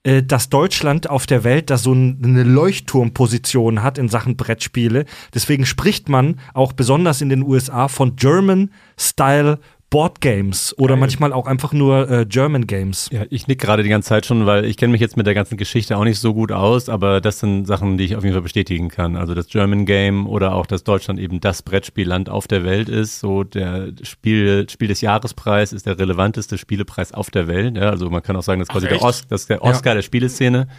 äh, 0.03 0.21
dass 0.21 0.49
Deutschland 0.49 1.09
auf 1.09 1.25
der 1.25 1.43
Welt 1.43 1.69
da 1.69 1.77
so 1.77 1.93
ein, 1.93 2.21
eine 2.23 2.43
Leuchtturmposition 2.43 3.83
hat 3.83 3.97
in 3.97 4.09
Sachen 4.09 4.35
Brettspiele. 4.35 5.05
Deswegen 5.33 5.65
spricht 5.65 6.09
man 6.09 6.39
auch 6.53 6.73
besonders 6.73 7.21
in 7.21 7.29
den 7.29 7.43
USA 7.43 7.87
von 7.87 8.15
German 8.15 8.71
Style 8.97 9.59
Board 9.93 10.21
Games 10.21 10.75
oder 10.79 10.95
manchmal 10.95 11.31
auch 11.33 11.45
einfach 11.45 11.71
nur 11.71 12.09
äh, 12.09 12.25
German 12.25 12.65
Games. 12.65 13.09
Ja, 13.11 13.25
ich 13.29 13.45
nick 13.45 13.59
gerade 13.59 13.83
die 13.83 13.89
ganze 13.89 14.09
Zeit 14.09 14.25
schon, 14.25 14.47
weil 14.47 14.65
ich 14.65 14.75
kenne 14.75 14.91
mich 14.91 15.01
jetzt 15.01 15.17
mit 15.17 15.27
der 15.27 15.35
ganzen 15.35 15.55
Geschichte 15.55 15.95
auch 15.97 16.03
nicht 16.03 16.17
so 16.17 16.33
gut 16.33 16.51
aus, 16.51 16.89
aber 16.89 17.21
das 17.21 17.37
sind 17.37 17.67
Sachen, 17.67 17.99
die 17.99 18.05
ich 18.05 18.15
auf 18.15 18.23
jeden 18.23 18.33
Fall 18.33 18.41
bestätigen 18.41 18.89
kann. 18.89 19.15
Also 19.15 19.35
das 19.35 19.49
German 19.49 19.85
Game 19.85 20.25
oder 20.25 20.55
auch, 20.55 20.65
dass 20.65 20.83
Deutschland 20.83 21.19
eben 21.19 21.41
das 21.41 21.61
Brettspielland 21.61 22.27
auf 22.27 22.47
der 22.47 22.63
Welt 22.63 22.89
ist. 22.89 23.19
So 23.19 23.43
der 23.43 23.89
Spiel, 24.01 24.67
Spiel 24.67 24.87
des 24.87 25.01
Jahrespreis 25.01 25.71
ist 25.73 25.85
der 25.85 25.99
relevanteste 25.99 26.57
Spielepreis 26.57 27.11
auf 27.11 27.29
der 27.29 27.47
Welt. 27.47 27.77
Ja, 27.77 27.91
also 27.91 28.09
man 28.09 28.23
kann 28.23 28.35
auch 28.35 28.41
sagen, 28.41 28.61
das 28.61 28.69
ist 28.69 28.73
quasi 28.73 28.87
der? 28.87 28.99
Os 28.99 29.27
das 29.27 29.41
ist 29.41 29.51
der 29.51 29.61
Oscar 29.61 29.93
der 29.93 30.01
Spieleszene. 30.01 30.69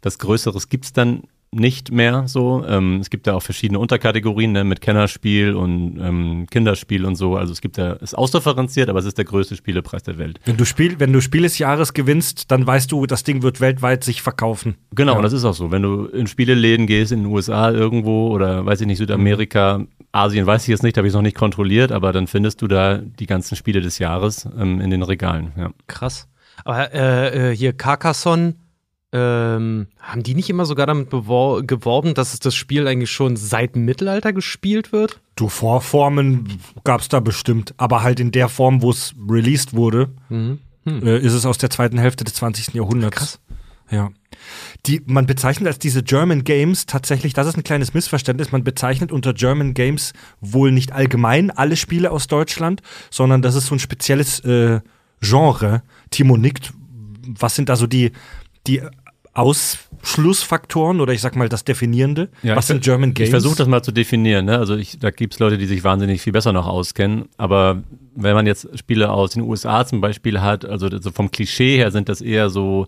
Das 0.00 0.18
Größeres 0.18 0.70
gibt's 0.70 0.94
dann 0.94 1.24
nicht 1.52 1.90
mehr 1.92 2.24
so. 2.26 2.64
Ähm, 2.66 2.98
es 3.00 3.08
gibt 3.08 3.26
da 3.26 3.34
auch 3.34 3.42
verschiedene 3.42 3.78
Unterkategorien 3.78 4.52
ne, 4.52 4.64
mit 4.64 4.80
Kennerspiel 4.80 5.54
und 5.54 5.98
ähm, 6.00 6.46
Kinderspiel 6.50 7.04
und 7.06 7.14
so. 7.16 7.36
Also 7.36 7.52
es 7.52 7.60
gibt 7.60 7.78
da, 7.78 7.94
ist 7.94 8.14
ausdifferenziert, 8.16 8.88
aber 8.90 8.98
es 8.98 9.04
ist 9.06 9.16
der 9.16 9.24
größte 9.24 9.56
Spielepreis 9.56 10.02
der 10.02 10.18
Welt. 10.18 10.40
Wenn 10.44 10.56
du 10.56 10.64
Spiel, 10.64 10.98
wenn 10.98 11.12
du 11.12 11.20
Spiel 11.20 11.42
des 11.42 11.58
Jahres 11.58 11.94
gewinnst, 11.94 12.50
dann 12.50 12.66
weißt 12.66 12.90
du, 12.92 13.06
das 13.06 13.22
Ding 13.24 13.42
wird 13.42 13.60
weltweit 13.60 14.04
sich 14.04 14.22
verkaufen. 14.22 14.74
Genau, 14.94 15.12
Ja. 15.12 15.18
und 15.18 15.22
das 15.22 15.32
ist 15.32 15.44
auch 15.44 15.54
so. 15.54 15.70
Wenn 15.70 15.82
du 15.82 16.06
in 16.06 16.26
Spieleläden 16.26 16.86
gehst, 16.86 17.12
in 17.12 17.20
den 17.22 17.32
USA 17.32 17.70
irgendwo 17.70 18.28
oder 18.28 18.66
weiß 18.66 18.80
ich 18.82 18.86
nicht, 18.86 18.98
Südamerika, 18.98 19.80
Asien 20.12 20.46
weiß 20.46 20.62
ich 20.62 20.68
jetzt 20.68 20.82
nicht, 20.82 20.98
habe 20.98 21.06
ich 21.08 21.14
noch 21.14 21.22
nicht 21.22 21.36
kontrolliert, 21.36 21.92
aber 21.92 22.12
dann 22.12 22.26
findest 22.26 22.60
du 22.60 22.66
da 22.68 22.98
die 22.98 23.26
ganzen 23.26 23.54
Spiele 23.56 23.80
des 23.80 23.98
Jahres 23.98 24.48
ähm, 24.58 24.80
in 24.80 24.90
den 24.90 25.02
Regalen. 25.02 25.52
Ja. 25.56 25.70
Krass. 25.86 26.28
Aber 26.64 26.92
äh, 26.92 27.52
äh, 27.52 27.56
hier 27.56 27.72
Carcassonne, 27.74 28.54
ähm, 29.12 29.86
haben 30.00 30.22
die 30.22 30.34
nicht 30.34 30.50
immer 30.50 30.64
sogar 30.66 30.86
damit 30.86 31.10
geworben, 31.10 32.14
dass 32.14 32.34
es 32.34 32.40
das 32.40 32.54
Spiel 32.54 32.86
eigentlich 32.88 33.10
schon 33.10 33.36
seit 33.36 33.74
dem 33.74 33.84
Mittelalter 33.84 34.32
gespielt 34.32 34.92
wird? 34.92 35.20
Du 35.36 35.48
Vorformen 35.48 36.58
gab's 36.84 37.08
da 37.08 37.20
bestimmt, 37.20 37.74
aber 37.76 38.02
halt 38.02 38.20
in 38.20 38.32
der 38.32 38.48
Form, 38.48 38.82
wo 38.82 38.90
es 38.90 39.14
released 39.28 39.74
wurde, 39.74 40.10
Mhm. 40.28 40.58
äh, 40.86 41.18
ist 41.18 41.32
es 41.34 41.46
aus 41.46 41.58
der 41.58 41.70
zweiten 41.70 41.98
Hälfte 41.98 42.24
des 42.24 42.34
20. 42.34 42.74
Jahrhunderts. 42.74 43.16
Krass. 43.16 43.40
Ja. 43.90 44.10
Die, 44.86 45.00
man 45.06 45.26
bezeichnet 45.26 45.68
als 45.68 45.78
diese 45.78 46.02
German 46.02 46.42
Games 46.44 46.86
tatsächlich, 46.86 47.32
das 47.32 47.46
ist 47.46 47.56
ein 47.56 47.64
kleines 47.64 47.94
Missverständnis, 47.94 48.52
man 48.52 48.64
bezeichnet 48.64 49.12
unter 49.12 49.32
German 49.32 49.74
Games 49.74 50.12
wohl 50.40 50.72
nicht 50.72 50.92
allgemein 50.92 51.50
alle 51.50 51.76
Spiele 51.76 52.10
aus 52.10 52.26
Deutschland, 52.26 52.82
sondern 53.10 53.42
das 53.42 53.54
ist 53.54 53.66
so 53.66 53.74
ein 53.74 53.78
spezielles 53.78 54.40
äh, 54.40 54.80
Genre. 55.20 55.82
Timo 56.10 56.36
nickt. 56.36 56.72
Was 57.38 57.54
sind 57.56 57.68
da 57.68 57.76
so 57.76 57.86
die, 57.86 58.12
die 58.66 58.82
Ausschlussfaktoren 59.36 61.00
oder 61.00 61.12
ich 61.12 61.20
sag 61.20 61.36
mal 61.36 61.48
das 61.48 61.62
Definierende? 61.64 62.30
Ja, 62.42 62.56
Was 62.56 62.68
sind 62.68 62.82
German 62.82 63.12
Games? 63.12 63.28
Ich 63.28 63.30
versuche 63.30 63.56
das 63.56 63.68
mal 63.68 63.82
zu 63.82 63.92
definieren. 63.92 64.46
Ne? 64.46 64.58
Also 64.58 64.76
ich, 64.76 64.98
da 64.98 65.10
gibt 65.10 65.34
es 65.34 65.40
Leute, 65.40 65.58
die 65.58 65.66
sich 65.66 65.84
wahnsinnig 65.84 66.22
viel 66.22 66.32
besser 66.32 66.54
noch 66.54 66.66
auskennen. 66.66 67.26
Aber 67.36 67.82
wenn 68.14 68.34
man 68.34 68.46
jetzt 68.46 68.78
Spiele 68.78 69.10
aus 69.10 69.32
den 69.32 69.42
USA 69.42 69.84
zum 69.84 70.00
Beispiel 70.00 70.40
hat, 70.40 70.64
also 70.64 70.88
so 71.00 71.10
vom 71.10 71.30
Klischee 71.30 71.76
her 71.76 71.90
sind 71.90 72.08
das 72.08 72.22
eher 72.22 72.48
so 72.48 72.86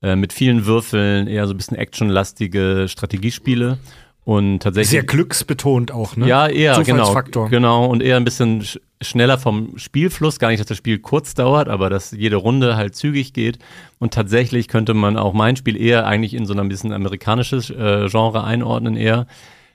äh, 0.00 0.16
mit 0.16 0.32
vielen 0.32 0.64
Würfeln, 0.64 1.26
eher 1.26 1.46
so 1.46 1.52
ein 1.52 1.58
bisschen 1.58 1.76
actionlastige 1.76 2.86
Strategiespiele. 2.88 3.78
Und 4.24 4.60
tatsächlich. 4.60 4.90
Sehr 4.90 5.02
glücksbetont 5.02 5.90
auch, 5.90 6.16
ne? 6.16 6.28
Ja, 6.28 6.46
eher, 6.46 6.80
genau. 6.84 7.12
Genau, 7.50 7.86
und 7.86 8.02
eher 8.02 8.16
ein 8.16 8.24
bisschen 8.24 8.62
sch 8.62 8.78
schneller 9.00 9.36
vom 9.36 9.76
Spielfluss. 9.78 10.38
Gar 10.38 10.50
nicht, 10.50 10.60
dass 10.60 10.68
das 10.68 10.76
Spiel 10.76 11.00
kurz 11.00 11.34
dauert, 11.34 11.68
aber 11.68 11.90
dass 11.90 12.12
jede 12.12 12.36
Runde 12.36 12.76
halt 12.76 12.94
zügig 12.94 13.32
geht. 13.32 13.58
Und 13.98 14.14
tatsächlich 14.14 14.68
könnte 14.68 14.94
man 14.94 15.16
auch 15.16 15.32
mein 15.32 15.56
Spiel 15.56 15.76
eher 15.76 16.06
eigentlich 16.06 16.34
in 16.34 16.46
so 16.46 16.54
ein 16.54 16.68
bisschen 16.68 16.92
amerikanisches 16.92 17.70
äh, 17.70 18.06
Genre 18.08 18.44
einordnen, 18.44 18.96
eher. 18.96 19.26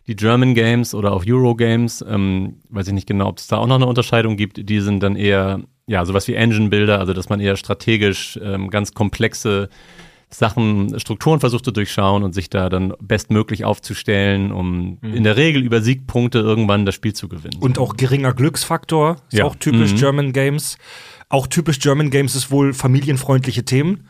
Die 0.07 0.15
German 0.15 0.55
Games 0.55 0.93
oder 0.95 1.11
auch 1.11 1.25
Euro 1.27 1.55
Games, 1.55 2.03
ähm, 2.07 2.61
weiß 2.69 2.87
ich 2.87 2.93
nicht 2.93 3.07
genau, 3.07 3.27
ob 3.27 3.39
es 3.39 3.47
da 3.47 3.57
auch 3.57 3.67
noch 3.67 3.75
eine 3.75 3.87
Unterscheidung 3.87 4.37
gibt, 4.37 4.69
die 4.69 4.79
sind 4.79 5.03
dann 5.03 5.17
eher, 5.17 5.59
ja, 5.85 6.05
sowas 6.05 6.29
wie 6.29 6.35
Engine 6.35 6.69
Builder, 6.69 6.99
also 6.99 7.11
dass 7.11 7.27
man 7.27 7.41
eher 7.41 7.57
strategisch 7.57 8.39
ähm, 8.41 8.69
ganz 8.69 8.93
komplexe 8.93 9.67
Sachen, 10.29 10.99
Strukturen 10.99 11.39
versucht 11.39 11.63
zu 11.63 11.71
durchschauen 11.71 12.23
und 12.23 12.33
sich 12.33 12.49
da 12.49 12.67
dann 12.69 12.93
bestmöglich 13.01 13.63
aufzustellen, 13.63 14.51
um 14.51 14.97
in 15.01 15.23
der 15.23 15.37
Regel 15.37 15.63
über 15.63 15.81
Siegpunkte 15.81 16.39
irgendwann 16.39 16.85
das 16.85 16.95
Spiel 16.95 17.13
zu 17.13 17.29
gewinnen. 17.29 17.57
Und 17.61 17.79
auch 17.79 17.95
geringer 17.95 18.33
Glücksfaktor, 18.33 19.17
ist 19.31 19.37
Ja. 19.39 19.45
auch 19.45 19.55
typisch 19.55 19.93
Mhm. 19.93 19.97
German 19.97 20.33
Games. 20.33 20.77
Auch 21.29 21.47
typisch 21.47 21.79
German 21.79 22.09
Games 22.09 22.35
ist 22.35 22.51
wohl 22.51 22.73
familienfreundliche 22.73 23.63
Themen. 23.63 24.07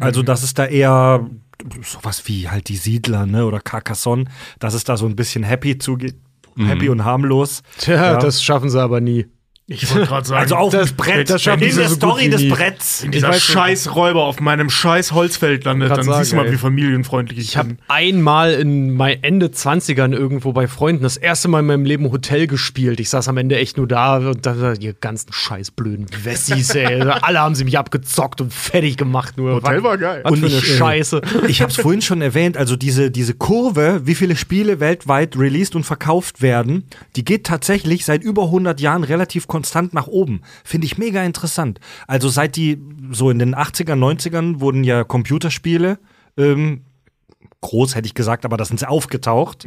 Also, 0.00 0.22
Mhm. 0.22 0.26
das 0.26 0.42
ist 0.42 0.58
da 0.58 0.66
eher 0.66 1.28
sowas 1.82 2.22
wie 2.26 2.48
halt 2.48 2.68
die 2.68 2.76
Siedler, 2.76 3.26
ne, 3.26 3.46
oder 3.46 3.60
Carcassonne, 3.60 4.24
dass 4.58 4.74
es 4.74 4.82
da 4.82 4.96
so 4.96 5.06
ein 5.06 5.14
bisschen 5.14 5.44
happy 5.44 5.78
zugeht. 5.78 6.16
Mhm. 6.56 6.66
Happy 6.66 6.88
und 6.88 7.04
harmlos. 7.04 7.62
Tja, 7.78 7.94
Ja. 7.94 8.16
das 8.18 8.42
schaffen 8.42 8.70
sie 8.70 8.80
aber 8.82 9.00
nie. 9.00 9.26
Ich 9.66 9.90
wollte 9.94 10.08
gerade 10.08 10.26
sagen, 10.28 10.42
Also 10.42 10.56
auf 10.56 10.72
das- 10.72 10.92
Brett, 10.92 11.30
das 11.30 11.46
in 11.46 11.58
der 11.58 11.88
so 11.88 11.94
Story 11.94 12.28
des. 12.28 12.46
Bretts. 12.50 13.02
wenn 13.02 13.12
dieser 13.12 13.32
scheiß 13.32 13.94
Räuber 13.94 14.24
auf 14.24 14.38
meinem 14.38 14.68
scheiß 14.68 15.12
Holzfeld 15.12 15.64
landet, 15.64 15.90
dann 15.90 16.02
sagen, 16.02 16.18
siehst 16.18 16.32
du 16.32 16.36
mal, 16.36 16.44
ey. 16.44 16.52
wie 16.52 16.58
familienfreundlich 16.58 17.38
ich, 17.38 17.44
Ich 17.48 17.56
habe 17.56 17.68
bin. 17.70 17.78
einmal 17.88 18.52
in 18.52 18.94
mein 18.94 19.22
Ende 19.22 19.46
20ern 19.46 20.12
irgendwo 20.12 20.52
bei 20.52 20.68
Freunden 20.68 21.02
das 21.02 21.16
erste 21.16 21.48
Mal 21.48 21.60
in 21.60 21.66
meinem 21.66 21.86
Leben 21.86 22.12
Hotel 22.12 22.46
gespielt. 22.46 23.00
Ich 23.00 23.08
saß 23.08 23.26
am 23.28 23.38
Ende 23.38 23.56
echt 23.56 23.78
nur 23.78 23.88
da 23.88 24.18
und 24.18 24.44
da, 24.44 24.74
ihr 24.78 24.92
ganzen 24.92 25.32
scheiß 25.32 25.70
blöden 25.70 26.08
Wessis, 26.24 26.74
ey. 26.74 27.00
Alle 27.22 27.40
haben 27.40 27.54
sie 27.54 27.64
mich 27.64 27.78
abgezockt 27.78 28.42
und 28.42 28.52
fertig 28.52 28.98
gemacht. 28.98 29.38
Nur 29.38 29.54
Hotel 29.54 29.82
war 29.82 29.96
geil. 29.96 30.20
Was 30.24 30.32
Und 30.32 30.40
für 30.40 30.46
eine 30.46 30.56
ich, 30.56 30.72
äh, 30.74 30.76
Scheiße. 30.76 31.22
Ich 31.48 31.62
habe 31.62 31.70
es 31.70 31.78
vorhin 31.78 32.02
schon 32.02 32.20
erwähnt, 32.20 32.58
also 32.58 32.76
diese, 32.76 33.10
diese 33.10 33.32
Kurve, 33.32 34.02
wie 34.04 34.14
viele 34.14 34.36
Spiele 34.36 34.78
weltweit 34.80 35.38
released 35.38 35.74
und 35.74 35.84
verkauft 35.84 36.42
werden, 36.42 36.84
die 37.16 37.24
geht 37.24 37.44
tatsächlich 37.46 38.04
seit 38.04 38.22
über 38.22 38.42
100 38.44 38.78
Jahren 38.82 39.04
relativ 39.04 39.46
konstant 39.54 39.94
nach 39.94 40.08
oben. 40.08 40.40
Finde 40.64 40.86
ich 40.86 40.98
mega 40.98 41.22
interessant. 41.22 41.78
Also 42.08 42.28
seit 42.28 42.56
die, 42.56 42.82
so 43.12 43.30
in 43.30 43.38
den 43.38 43.54
80er, 43.54 43.94
90ern 43.94 44.58
wurden 44.58 44.82
ja 44.82 45.04
Computerspiele, 45.04 46.00
ähm, 46.36 46.82
groß 47.60 47.94
hätte 47.94 48.06
ich 48.06 48.14
gesagt, 48.14 48.44
aber 48.44 48.56
da 48.56 48.64
sind 48.64 48.80
sie 48.80 48.88
aufgetaucht. 48.88 49.64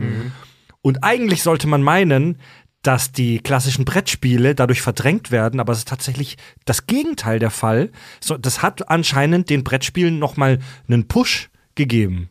Und 0.82 1.06
eigentlich 1.06 1.41
sollte 1.41 1.67
man 1.67 1.82
meinen, 1.82 2.38
dass 2.82 3.13
die 3.13 3.39
klassischen 3.39 3.86
Brettspiele 3.86 4.56
dadurch 4.56 4.82
verdrängt 4.82 5.32
werden, 5.32 5.62
aber 5.62 5.71
es 5.71 5.80
ist 5.80 5.88
tatsächlich 5.88 6.36
das 6.65 6.86
Gegenteil 6.86 7.39
der 7.39 7.50
Fall. 7.50 7.89
So, 8.19 8.38
das 8.38 8.62
hat 8.62 8.89
anscheinend 8.89 9.50
den 9.50 9.63
Brettspielen 9.63 10.19
noch 10.19 10.36
mal 10.36 10.60
einen 10.89 11.08
Push 11.08 11.50
gegeben. 11.76 12.30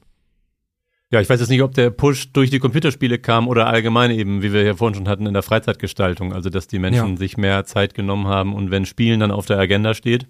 Ja, 1.17 1.23
ich 1.23 1.31
weiß 1.31 1.41
jetzt 1.41 1.49
nicht, 1.49 1.63
ob 1.63 1.73
der 1.73 1.89
Push 1.89 2.33
durch 2.35 2.51
die 2.51 2.59
Computerspiele 2.59 3.19
kam 3.19 3.49
oder 3.49 3.69
allgemein 3.69 4.11
eben, 4.11 4.43
wie 4.43 4.53
wir 4.53 4.63
ja 4.65 4.75
vorhin 4.75 4.95
schon 4.95 5.09
hatten, 5.09 5.25
in 5.25 5.33
der 5.33 5.43
Freizeitgestaltung. 5.43 6.35
Also, 6.35 6.51
dass 6.51 6.67
die 6.69 6.79
Menschen 6.79 7.13
Ja. 7.13 7.17
sich 7.17 7.39
mehr 7.39 7.65
Zeit 7.65 7.95
genommen 7.95 8.27
haben 8.27 8.55
und 8.55 8.71
wenn 8.71 8.85
Spielen 8.85 9.21
dann 9.21 9.31
auf 9.31 9.47
der 9.47 9.59
Agenda 9.59 9.95
steht, 9.95 10.27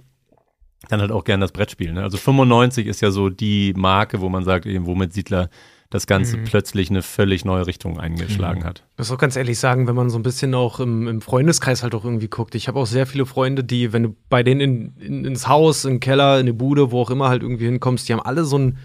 dann 0.88 1.00
halt 1.00 1.10
auch 1.10 1.24
gern 1.24 1.40
das 1.40 1.50
Brettspiel. 1.50 1.92
Ne? 1.92 2.04
Also 2.04 2.18
95 2.18 2.86
ist 2.86 3.00
ja 3.00 3.10
so 3.10 3.30
die 3.30 3.74
Marke, 3.76 4.20
wo 4.20 4.28
man 4.28 4.44
sagt, 4.44 4.64
eben, 4.66 4.86
womit 4.86 5.12
Siedler 5.12 5.50
das 5.90 6.06
Ganze 6.06 6.38
plötzlich 6.38 6.90
eine 6.90 7.02
völlig 7.02 7.44
neue 7.44 7.66
Richtung 7.66 7.98
eingeschlagen 7.98 8.64
hat. 8.64 8.84
Ich 8.92 8.98
muss 8.98 9.10
auch 9.10 9.18
ganz 9.18 9.34
ehrlich 9.34 9.58
sagen, 9.58 9.88
wenn 9.88 9.96
man 9.96 10.08
so 10.10 10.18
ein 10.18 10.22
bisschen 10.22 10.54
auch 10.54 10.78
im, 10.78 11.08
im 11.08 11.20
Freundeskreis 11.20 11.82
halt 11.82 11.96
auch 11.96 12.04
irgendwie 12.04 12.28
guckt. 12.28 12.54
Ich 12.54 12.68
habe 12.68 12.78
auch 12.78 12.86
sehr 12.86 13.06
viele 13.06 13.26
Freunde, 13.26 13.64
die, 13.64 13.92
wenn 13.92 14.02
du 14.04 14.16
bei 14.28 14.44
denen 14.44 14.60
in, 14.60 14.96
in, 15.00 15.24
ins 15.24 15.48
Haus, 15.48 15.84
in 15.84 15.94
den 15.94 16.00
Keller, 16.00 16.38
in 16.38 16.46
die 16.46 16.52
Bude, 16.52 16.92
wo 16.92 17.00
auch 17.00 17.10
immer 17.10 17.28
halt 17.28 17.42
irgendwie 17.42 17.64
hinkommst, 17.66 18.08
die 18.08 18.12
haben 18.12 18.20
alle 18.20 18.44
so 18.44 18.58
ein 18.58 18.78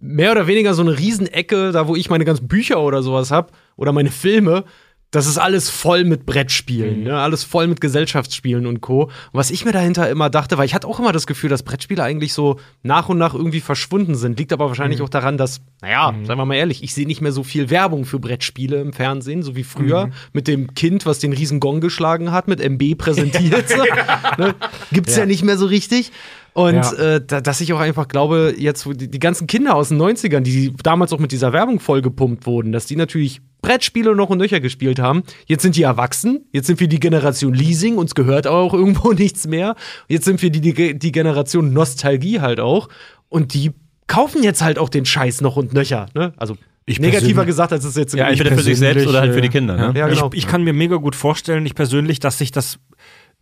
mehr 0.00 0.32
oder 0.32 0.46
weniger 0.46 0.74
so 0.74 0.82
eine 0.82 0.98
Riesenecke, 0.98 1.72
da 1.72 1.88
wo 1.88 1.96
ich 1.96 2.10
meine 2.10 2.24
ganzen 2.24 2.48
Bücher 2.48 2.80
oder 2.80 3.02
sowas 3.02 3.30
hab 3.30 3.52
oder 3.76 3.92
meine 3.92 4.10
Filme. 4.10 4.64
Das 5.10 5.26
ist 5.26 5.38
alles 5.38 5.70
voll 5.70 6.04
mit 6.04 6.26
Brettspielen, 6.26 7.04
ne? 7.04 7.18
alles 7.18 7.42
voll 7.42 7.66
mit 7.66 7.80
Gesellschaftsspielen 7.80 8.66
und 8.66 8.82
Co. 8.82 9.04
Und 9.04 9.12
was 9.32 9.50
ich 9.50 9.64
mir 9.64 9.72
dahinter 9.72 10.10
immer 10.10 10.28
dachte, 10.28 10.58
weil 10.58 10.66
ich 10.66 10.74
hatte 10.74 10.86
auch 10.86 10.98
immer 11.00 11.12
das 11.12 11.26
Gefühl, 11.26 11.48
dass 11.48 11.62
Brettspiele 11.62 12.02
eigentlich 12.02 12.34
so 12.34 12.60
nach 12.82 13.08
und 13.08 13.16
nach 13.16 13.32
irgendwie 13.32 13.62
verschwunden 13.62 14.16
sind. 14.16 14.38
Liegt 14.38 14.52
aber 14.52 14.68
wahrscheinlich 14.68 15.00
auch 15.00 15.08
daran, 15.08 15.38
dass, 15.38 15.62
naja, 15.80 16.14
sagen 16.24 16.38
wir 16.38 16.44
mal 16.44 16.56
ehrlich, 16.56 16.82
ich 16.82 16.92
sehe 16.92 17.06
nicht 17.06 17.22
mehr 17.22 17.32
so 17.32 17.42
viel 17.42 17.70
Werbung 17.70 18.04
für 18.04 18.18
Brettspiele 18.18 18.82
im 18.82 18.92
Fernsehen, 18.92 19.42
so 19.42 19.56
wie 19.56 19.64
früher 19.64 20.10
mit 20.34 20.46
dem 20.46 20.74
Kind, 20.74 21.06
was 21.06 21.20
den 21.20 21.32
riesen 21.32 21.58
Gong 21.58 21.80
geschlagen 21.80 22.30
hat, 22.30 22.46
mit 22.46 22.60
MB 22.60 22.98
präsentiert. 22.98 23.64
ne? 24.38 24.56
Gibt's 24.92 25.16
ja. 25.16 25.24
nicht 25.24 25.42
mehr 25.42 25.56
so 25.56 25.64
richtig. 25.64 26.12
Und 26.58 26.74
Ja. 26.74 26.92
äh, 26.94 27.20
da, 27.24 27.40
dass 27.40 27.60
ich 27.60 27.72
auch 27.72 27.78
einfach 27.78 28.08
glaube, 28.08 28.52
jetzt 28.58 28.84
wo 28.84 28.92
die, 28.92 29.08
die 29.08 29.20
ganzen 29.20 29.46
Kinder 29.46 29.76
aus 29.76 29.90
den 29.90 29.98
90ern, 30.02 30.40
die 30.40 30.74
damals 30.82 31.12
auch 31.12 31.20
mit 31.20 31.30
dieser 31.30 31.52
Werbung 31.52 31.78
vollgepumpt 31.78 32.46
wurden, 32.46 32.72
dass 32.72 32.86
die 32.86 32.96
natürlich 32.96 33.40
Brettspiele 33.62 34.16
noch 34.16 34.28
und 34.28 34.38
nöcher 34.38 34.58
gespielt 34.58 34.98
haben. 34.98 35.22
Jetzt 35.46 35.62
sind 35.62 35.76
die 35.76 35.84
erwachsen, 35.84 36.46
jetzt 36.52 36.66
sind 36.66 36.80
wir 36.80 36.88
die 36.88 36.98
Generation 36.98 37.54
Leasing, 37.54 37.96
uns 37.96 38.16
gehört 38.16 38.48
auch 38.48 38.74
irgendwo 38.74 39.12
nichts 39.24 39.46
mehr. 39.46 39.76
Jetzt 40.08 40.24
sind 40.24 40.42
wir 40.42 40.50
die, 40.50 40.60
die, 40.60 40.98
die 40.98 41.12
Generation 41.12 41.72
Nostalgie 41.72 42.40
halt 42.40 42.58
auch. 42.58 42.88
Und 43.28 43.54
die 43.54 43.70
kaufen 44.08 44.42
jetzt 44.42 44.60
halt 44.60 44.80
auch 44.80 44.88
den 44.88 45.04
Scheiß 45.06 45.40
noch 45.42 45.54
und 45.56 45.74
nöcher. 45.74 46.06
Ne? 46.16 46.32
Also 46.38 46.56
Ich 46.86 46.98
negativer 46.98 47.44
gesagt, 47.44 47.72
als 47.72 47.84
es 47.84 47.94
jetzt 47.94 48.14
im 48.14 48.18
Ja, 48.18 48.26
entweder 48.30 48.50
für 48.56 48.64
sich 48.64 48.78
selbst 48.78 49.06
oder 49.06 49.20
halt 49.20 49.32
für 49.32 49.42
die 49.42 49.48
Kinder. 49.50 49.76
Ne? 49.76 49.96
Ja, 49.96 50.08
genau. 50.08 50.30
Ich, 50.32 50.38
ich 50.38 50.46
kann 50.48 50.64
mir 50.64 50.72
mega 50.72 50.96
gut 50.96 51.14
vorstellen, 51.14 51.64
ich 51.66 51.76
persönlich, 51.76 52.18
dass 52.18 52.38
sich 52.38 52.50
das 52.50 52.80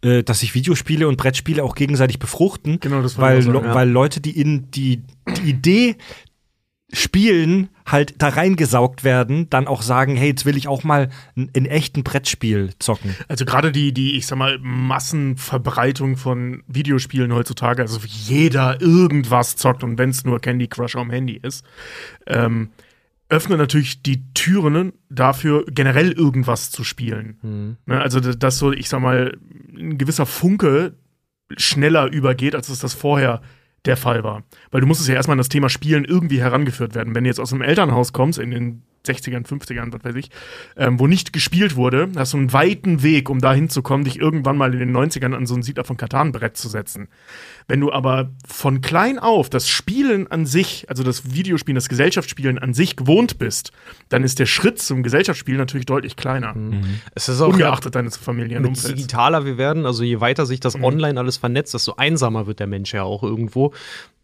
äh, 0.06 0.22
dass 0.22 0.40
sich 0.40 0.54
Videospiele 0.54 1.08
und 1.08 1.16
Brettspiele 1.16 1.62
auch 1.62 1.74
gegenseitig 1.74 2.18
befruchten, 2.18 2.78
Genau, 2.80 3.02
das 3.02 3.18
weil, 3.18 3.42
sagen, 3.42 3.64
ja. 3.64 3.74
weil 3.74 3.88
Leute, 3.88 4.20
die 4.20 4.38
in 4.40 4.70
die, 4.70 5.02
die 5.36 5.50
Idee 5.50 5.96
spielen, 6.92 7.68
halt 7.84 8.14
da 8.22 8.28
reingesaugt 8.28 9.02
werden, 9.02 9.50
dann 9.50 9.66
auch 9.66 9.82
sagen, 9.82 10.16
hey, 10.16 10.28
jetzt 10.28 10.44
will 10.44 10.56
ich 10.56 10.68
auch 10.68 10.84
mal 10.84 11.08
ein, 11.36 11.50
ein 11.56 11.66
echten 11.66 12.04
Brettspiel 12.04 12.70
zocken. 12.78 13.16
Also 13.26 13.44
gerade 13.44 13.72
die, 13.72 13.92
die, 13.92 14.16
ich 14.16 14.26
sag 14.26 14.38
mal, 14.38 14.58
Massenverbreitung 14.60 16.16
von 16.16 16.62
Videospielen 16.68 17.34
heutzutage, 17.34 17.82
also 17.82 17.98
jeder 18.06 18.80
irgendwas 18.80 19.56
zockt 19.56 19.82
und 19.82 19.98
wenn 19.98 20.10
es 20.10 20.24
nur 20.24 20.40
Candy 20.40 20.68
Crush 20.68 20.94
am 20.94 21.10
Handy 21.10 21.40
ist, 21.42 21.64
ähm, 22.26 22.70
öffnet 23.28 23.58
natürlich 23.58 24.02
die 24.02 24.22
Türen 24.34 24.92
dafür, 25.08 25.64
generell 25.68 26.12
irgendwas 26.12 26.70
zu 26.70 26.84
spielen. 26.84 27.38
Ne, 27.86 28.00
also, 28.00 28.20
dass 28.20 28.58
so, 28.58 28.72
ich 28.72 28.88
sag 28.88 29.00
mal, 29.00 29.36
ein 29.76 29.98
gewisser 29.98 30.26
Funke 30.26 30.94
schneller 31.56 32.10
übergeht, 32.10 32.54
als 32.54 32.68
es 32.68 32.80
das 32.80 32.94
vorher 32.94 33.40
der 33.84 33.96
Fall 33.96 34.24
war. 34.24 34.42
Weil 34.70 34.80
du 34.80 34.86
musstest 34.86 35.08
ja 35.08 35.14
erstmal 35.14 35.34
an 35.34 35.38
das 35.38 35.48
Thema 35.48 35.68
Spielen 35.68 36.04
irgendwie 36.04 36.40
herangeführt 36.40 36.94
werden. 36.94 37.14
Wenn 37.14 37.24
du 37.24 37.28
jetzt 37.28 37.40
aus 37.40 37.52
einem 37.52 37.62
Elternhaus 37.62 38.12
kommst, 38.12 38.38
in 38.38 38.50
den 38.50 38.82
60ern, 39.06 39.46
50ern, 39.46 39.92
was 39.92 40.04
weiß 40.04 40.16
ich, 40.16 40.30
ähm, 40.76 40.98
wo 40.98 41.06
nicht 41.06 41.32
gespielt 41.32 41.76
wurde, 41.76 42.08
hast 42.16 42.32
du 42.32 42.38
einen 42.38 42.52
weiten 42.52 43.02
Weg, 43.02 43.30
um 43.30 43.40
da 43.40 43.54
hinzukommen, 43.54 44.04
dich 44.04 44.18
irgendwann 44.18 44.56
mal 44.56 44.72
in 44.72 44.80
den 44.80 44.96
90ern 44.96 45.34
an 45.34 45.46
so 45.46 45.54
ein 45.54 45.62
Siedler 45.62 45.84
von 45.84 45.96
Katan-Brett 45.96 46.56
zu 46.56 46.68
setzen. 46.68 47.08
Wenn 47.68 47.80
du 47.80 47.92
aber 47.92 48.30
von 48.46 48.80
klein 48.80 49.18
auf 49.18 49.50
das 49.50 49.68
Spielen 49.68 50.30
an 50.30 50.46
sich, 50.46 50.86
also 50.88 51.02
das 51.02 51.34
Videospielen, 51.34 51.74
das 51.74 51.88
Gesellschaftsspielen 51.88 52.58
an 52.58 52.74
sich 52.74 52.96
gewohnt 52.96 53.38
bist, 53.38 53.72
dann 54.08 54.22
ist 54.22 54.38
der 54.38 54.46
Schritt 54.46 54.80
zum 54.80 55.02
Gesellschaftsspielen 55.02 55.58
natürlich 55.58 55.86
deutlich 55.86 56.16
kleiner. 56.16 56.54
Mhm. 56.54 57.00
Es 57.14 57.28
ist 57.28 57.40
auch 57.40 57.48
Ungeachtet 57.48 57.94
deines 57.96 58.16
je 58.16 58.22
Familienumfelds. 58.22 58.94
digitaler 58.94 59.44
wir 59.44 59.58
werden, 59.58 59.84
also 59.84 60.04
je 60.04 60.20
weiter 60.20 60.46
sich 60.46 60.60
das 60.60 60.80
online 60.80 61.18
alles 61.18 61.38
vernetzt, 61.38 61.74
desto 61.74 61.94
einsamer 61.96 62.46
wird 62.46 62.60
der 62.60 62.68
Mensch 62.68 62.94
ja 62.94 63.02
auch 63.02 63.22
irgendwo. 63.22 63.72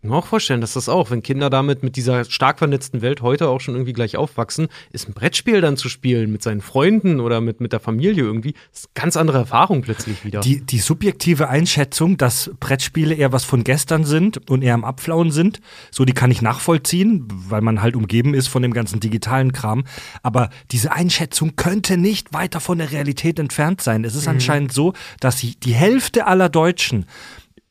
Ich 0.02 0.09
kann 0.09 0.16
mir 0.16 0.16
auch 0.16 0.26
vorstellen, 0.26 0.61
dass 0.61 0.72
das 0.72 0.88
auch, 0.88 1.12
wenn 1.12 1.22
Kinder 1.22 1.48
damit 1.48 1.85
mit 1.85 1.94
dieser 1.94 2.24
stark 2.24 2.59
vernetzten 2.59 3.02
Welt 3.02 3.22
heute 3.22 3.48
auch 3.48 3.61
schon 3.61 3.76
irgendwie 3.76 3.92
gleich 3.92 4.16
aufwachsen, 4.16 4.66
ist 4.90 5.09
ein 5.09 5.12
Brettspiel 5.12 5.61
dann 5.61 5.76
zu 5.76 5.88
spielen 5.88 6.33
mit 6.33 6.42
seinen 6.42 6.61
Freunden 6.61 7.20
oder 7.20 7.40
mit, 7.40 7.61
mit 7.61 7.72
der 7.72 7.78
Familie 7.78 8.24
irgendwie, 8.24 8.55
ist 8.72 8.87
eine 8.87 9.00
ganz 9.00 9.16
andere 9.16 9.38
Erfahrung 9.38 9.83
plötzlich 9.83 10.24
wieder. 10.24 10.40
Die, 10.40 10.61
die 10.61 10.81
subjektive 10.81 11.48
Einschätzung, 11.48 12.16
dass 12.16 12.50
Brettspiele 12.59 13.14
eher 13.14 13.31
was 13.32 13.44
von 13.44 13.64
gestern 13.64 14.04
sind 14.04 14.48
und 14.50 14.62
eher 14.62 14.74
am 14.74 14.84
Abflauen 14.84 15.30
sind, 15.30 15.60
so 15.90 16.04
die 16.04 16.12
kann 16.12 16.30
ich 16.30 16.42
nachvollziehen, 16.42 17.26
weil 17.30 17.60
man 17.60 17.82
halt 17.82 17.96
umgeben 17.96 18.34
ist 18.34 18.48
von 18.48 18.62
dem 18.62 18.72
ganzen 18.72 19.00
digitalen 19.00 19.52
Kram. 19.52 19.84
Aber 20.22 20.50
diese 20.70 20.92
Einschätzung 20.92 21.56
könnte 21.56 21.96
nicht 21.96 22.32
weiter 22.32 22.60
von 22.60 22.78
der 22.78 22.92
Realität 22.92 23.38
entfernt 23.38 23.80
sein. 23.80 24.04
Es 24.04 24.14
ist 24.14 24.28
anscheinend 24.28 24.72
so, 24.72 24.92
dass 25.20 25.36
die, 25.36 25.58
die 25.58 25.74
Hälfte 25.74 26.26
aller 26.26 26.48
Deutschen 26.48 27.06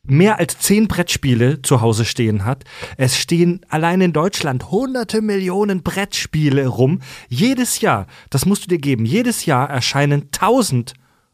mehr 0.04 0.39
als 0.39 0.58
zehn 0.60 0.88
Brettspiele 0.88 1.62
zu 1.62 1.82
Hause 1.82 2.06
stehen 2.06 2.43
hat. 2.45 2.63
Es 2.97 3.17
stehen 3.17 3.62
allein 3.69 4.02
in 4.02 4.13
Deutschland 4.13 4.71
hunderte 4.71 5.21
Millionen 5.21 5.84
Brettspiele 5.84 6.67
rum. 6.67 7.02
Jedes 7.30 7.82
Jahr, 7.82 8.08
das 8.30 8.45
musst 8.45 8.63
du 8.63 8.67
dir 8.69 8.80
geben, 8.80 9.06
jedes 9.06 9.45
Jahr 9.45 9.69
erscheinen 9.69 10.32
tausend 10.32 10.93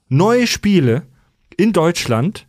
neue 0.09 0.47
Spiele 0.47 1.03
in 1.55 1.73
Deutschland. 1.73 2.46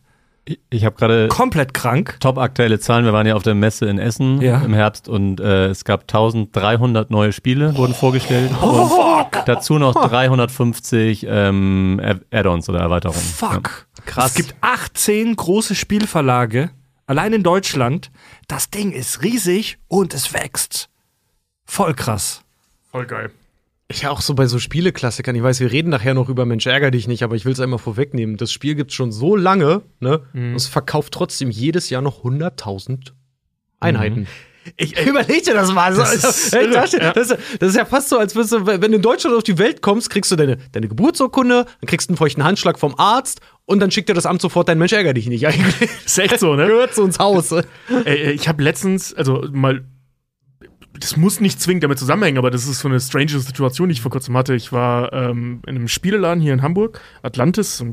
Ich, 0.69 0.85
habe 0.85 0.95
gerade 0.95 1.27
Komplett 1.27 1.73
krank. 1.73 2.17
top 2.19 2.37
aktuelle 2.37 2.79
Zahlen. 2.79 3.05
Wir 3.05 3.13
waren 3.13 3.27
ja 3.27 3.35
auf 3.35 3.43
der 3.43 3.53
Messe 3.55 3.85
in 3.87 3.99
Essen 3.99 4.41
Ja. 4.41 4.61
im 4.61 4.73
Herbst 4.73 5.07
und 5.07 5.39
äh, 5.39 5.67
es 5.67 5.83
gab 5.83 6.01
1300 6.01 7.11
neue 7.11 7.31
Spiele, 7.33 7.75
wurden 7.77 7.93
vorgestellt. 7.93 8.51
Oh, 8.61 9.23
und 9.31 9.47
dazu 9.47 9.77
noch 9.77 9.93
350 9.93 11.25
ähm, 11.29 12.01
Add- 12.03 12.25
Add-ons 12.31 12.67
oder 12.69 12.79
Erweiterungen. 12.79 13.19
Fuck. 13.21 13.87
Krass. 14.05 14.27
Es 14.31 14.33
gibt 14.35 14.55
18 14.61 15.35
große 15.35 15.75
Spielverlage, 15.75 16.71
allein 17.05 17.33
in 17.33 17.43
Deutschland. 17.43 18.09
Das 18.47 18.69
Ding 18.71 18.91
ist 18.91 19.21
riesig 19.21 19.77
und 19.87 20.13
es 20.13 20.33
wächst. 20.33 20.89
Voll 21.65 21.93
krass. 21.93 22.41
Voll 22.91 23.05
geil. 23.05 23.31
Ich 23.91 24.05
auch 24.05 24.21
so 24.21 24.35
bei 24.35 24.45
so 24.45 24.59
Spieleklassikern, 24.59 25.35
ich 25.35 25.41
weiß, 25.41 25.59
wir 25.61 25.71
reden 25.71 25.89
nachher 25.89 26.13
noch 26.13 26.29
über 26.29 26.45
Mensch 26.45 26.67
ärger 26.67 26.91
dich 26.91 27.07
nicht, 27.07 27.23
aber 27.23 27.35
ich 27.35 27.45
will 27.45 27.53
es 27.53 27.59
einmal 27.59 27.79
vorwegnehmen. 27.79 28.37
Das 28.37 28.51
Spiel 28.51 28.75
gibt's 28.75 28.93
schon 28.93 29.11
so 29.11 29.35
lange, 29.35 29.81
ne? 29.99 30.21
Und 30.33 30.55
es 30.55 30.67
verkauft 30.67 31.11
trotzdem 31.13 31.49
jedes 31.49 31.89
Jahr 31.89 32.03
noch 32.03 32.23
100.000 32.23 33.13
Einheiten. 33.79 34.27
Ich, 34.77 34.99
Überleg 35.05 35.43
dir 35.43 35.53
das 35.53 35.73
mal. 35.73 35.93
So, 35.93 36.01
Das 36.01 36.13
ist 36.13 36.53
irre, 36.53 36.69
das, 36.69 36.91
ja. 36.91 37.11
das, 37.11 37.31
ist 37.59 37.75
ja 37.75 37.85
fast 37.85 38.09
so, 38.09 38.19
als 38.19 38.35
würdest 38.35 38.53
du, 38.53 38.67
wenn 38.67 38.81
du 38.81 38.97
in 38.97 39.01
Deutschland 39.01 39.35
auf 39.35 39.43
die 39.43 39.57
Welt 39.57 39.81
kommst, 39.81 40.09
kriegst 40.09 40.31
du 40.31 40.35
deine, 40.35 40.57
deine 40.71 40.87
Geburtsurkunde, 40.87 41.65
dann 41.65 41.87
kriegst 41.87 42.09
du 42.09 42.11
einen 42.11 42.17
feuchten 42.17 42.43
Handschlag 42.43 42.77
vom 42.77 42.93
Arzt 42.97 43.41
und 43.65 43.79
dann 43.79 43.89
schickt 43.91 44.09
dir 44.09 44.13
das 44.13 44.25
Amt 44.25 44.41
sofort 44.41 44.69
dein 44.69 44.77
Mensch 44.77 44.93
ärger 44.93 45.13
dich 45.13 45.27
nicht 45.27 45.47
eigentlich. 45.47 45.89
ist 46.05 46.19
echt 46.19 46.39
so, 46.39 46.55
ne? 46.55 46.67
Gehört 46.67 46.93
zu 46.93 47.03
uns 47.03 47.19
Haus. 47.19 47.51
Ey, 48.05 48.31
ich 48.31 48.47
habe 48.47 48.61
letztens, 48.61 49.13
also 49.13 49.45
mal, 49.51 49.85
das 50.99 51.17
muss 51.17 51.39
nicht 51.39 51.61
zwingend 51.61 51.83
damit 51.83 51.99
zusammenhängen, 51.99 52.37
aber 52.37 52.51
das 52.51 52.67
ist 52.67 52.79
so 52.79 52.87
eine 52.87 52.99
strange 52.99 53.39
Situation, 53.39 53.89
die 53.89 53.93
ich 53.93 54.01
vor 54.01 54.11
kurzem 54.11 54.35
hatte. 54.37 54.53
Ich 54.55 54.71
war 54.71 55.13
ähm, 55.13 55.61
in 55.65 55.75
einem 55.75 55.87
Spieleladen 55.87 56.41
hier 56.41 56.53
in 56.53 56.61
Hamburg, 56.61 57.01
Atlantis, 57.21 57.83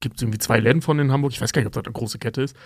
gibt 0.00 0.20
irgendwie 0.20 0.38
zwei 0.38 0.60
Läden 0.60 0.82
von 0.82 0.98
in 0.98 1.10
Hamburg, 1.10 1.32
ich 1.32 1.40
weiß 1.40 1.52
gar 1.52 1.60
nicht, 1.60 1.66
ob 1.66 1.72
das 1.72 1.84
eine 1.84 1.92
große 1.92 2.18
Kette 2.18 2.42
ist, 2.42 2.56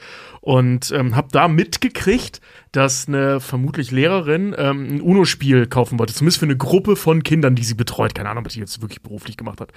und 0.41 0.91
ähm, 0.91 1.15
habe 1.15 1.29
da 1.31 1.49
mitgekriegt, 1.49 2.41
dass 2.73 3.07
eine 3.07 3.41
vermutlich 3.41 3.91
Lehrerin 3.91 4.55
ähm, 4.59 4.97
ein 4.97 5.01
UNO-Spiel 5.01 5.67
kaufen 5.67 5.99
wollte, 5.99 6.13
zumindest 6.13 6.39
für 6.39 6.47
eine 6.47 6.57
Gruppe 6.57 6.97
von 6.97 7.23
Kindern, 7.23 7.55
die 7.55 7.65
sie 7.65 7.75
betreut. 7.75 8.15
Keine 8.15 8.29
Ahnung, 8.31 8.45
was 8.45 8.55
die 8.55 8.61
jetzt 8.61 8.83
wirklich 8.83 9.03
beruflich 9.03 9.37
gemacht 9.37 9.61
hat. 9.61 9.73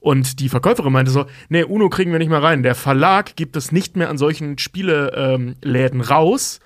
Und 0.00 0.40
die 0.40 0.48
Verkäuferin 0.48 0.92
meinte 0.92 1.10
so, 1.10 1.26
nee, 1.48 1.62
UNO 1.62 1.88
kriegen 1.88 2.12
wir 2.12 2.18
nicht 2.18 2.28
mehr 2.28 2.42
rein. 2.42 2.62
Der 2.62 2.74
Verlag 2.74 3.36
gibt 3.36 3.56
es 3.56 3.72
nicht 3.72 3.96
mehr 3.96 4.10
an 4.10 4.18
solchen 4.18 4.58
Spieleläden 4.58 6.00
ähm, 6.00 6.00
raus, 6.00 6.60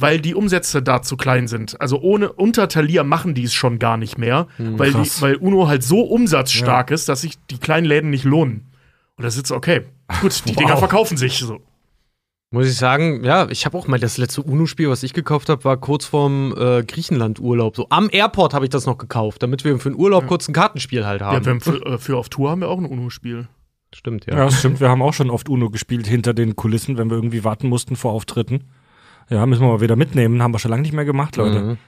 weil 0.00 0.20
die 0.20 0.34
Umsätze 0.34 0.82
da 0.82 1.02
zu 1.02 1.16
klein 1.16 1.48
sind. 1.48 1.80
Also 1.80 2.00
ohne 2.00 2.32
unter 2.32 2.68
Thalia 2.68 3.04
machen 3.04 3.34
die 3.34 3.44
es 3.44 3.54
schon 3.54 3.78
gar 3.78 3.96
nicht 3.96 4.18
mehr, 4.18 4.46
weil, 4.58 4.92
die, 4.92 5.10
weil 5.20 5.36
UNO 5.36 5.68
halt 5.68 5.82
so 5.82 6.00
umsatzstark 6.00 6.90
ist, 6.90 7.08
dass 7.08 7.22
sich 7.22 7.38
die 7.50 7.58
kleinen 7.58 7.86
Läden 7.86 8.10
nicht 8.10 8.24
lohnen. 8.24 8.70
Und 9.16 9.24
da 9.24 9.30
sitzt 9.30 9.52
okay, 9.52 9.82
gut, 10.20 10.42
die 10.46 10.54
Dinger 10.54 10.76
verkaufen 10.76 11.16
sich 11.16 11.38
so. 11.38 11.60
Muss 12.52 12.66
ich 12.66 12.76
sagen, 12.76 13.22
ja, 13.22 13.48
ich 13.48 13.64
habe 13.64 13.78
auch 13.78 13.86
mal 13.86 14.00
das 14.00 14.18
letzte 14.18 14.42
UNO-Spiel, 14.42 14.90
was 14.90 15.04
ich 15.04 15.12
gekauft 15.12 15.48
habe, 15.48 15.62
war 15.62 15.76
kurz 15.76 16.04
vorm 16.06 16.52
äh, 16.58 16.82
Griechenland-Urlaub. 16.82 17.76
So 17.76 17.86
am 17.90 18.08
Airport 18.10 18.54
habe 18.54 18.64
ich 18.64 18.70
das 18.70 18.86
noch 18.86 18.98
gekauft, 18.98 19.44
damit 19.44 19.64
wir 19.64 19.78
für 19.78 19.90
den 19.90 19.96
Urlaub 19.96 20.26
kurz 20.26 20.48
ein 20.48 20.52
Kartenspiel 20.52 21.06
halt 21.06 21.22
haben. 21.22 21.36
Ja, 21.36 21.44
wir 21.44 21.50
haben 21.52 21.60
für, 21.60 21.86
äh, 21.86 21.98
für 21.98 22.16
auf 22.16 22.28
Tour 22.28 22.50
haben 22.50 22.60
wir 22.60 22.68
auch 22.68 22.78
ein 22.78 22.86
UNO-Spiel. 22.86 23.46
Stimmt, 23.94 24.26
Ja, 24.26 24.36
ja. 24.36 24.50
stimmt. 24.50 24.80
Wir 24.80 24.88
haben 24.88 25.02
auch 25.02 25.12
schon 25.12 25.30
oft 25.30 25.48
Uno 25.48 25.70
gespielt 25.70 26.06
hinter 26.06 26.32
den 26.32 26.56
Kulissen, 26.56 26.96
wenn 26.96 27.10
wir 27.10 27.16
irgendwie 27.16 27.44
warten 27.44 27.68
mussten 27.68 27.96
vor 27.96 28.12
Auftritten. 28.12 28.64
Ja, 29.30 29.46
müssen 29.46 29.62
wir 29.62 29.68
mal 29.68 29.80
wieder 29.80 29.96
mitnehmen. 29.96 30.42
Haben 30.42 30.52
wir 30.52 30.58
schon 30.58 30.70
lange 30.70 30.82
nicht 30.82 30.92
mehr 30.92 31.04
gemacht, 31.04 31.36
Leute. 31.36 31.60
Mhm. 31.60 31.78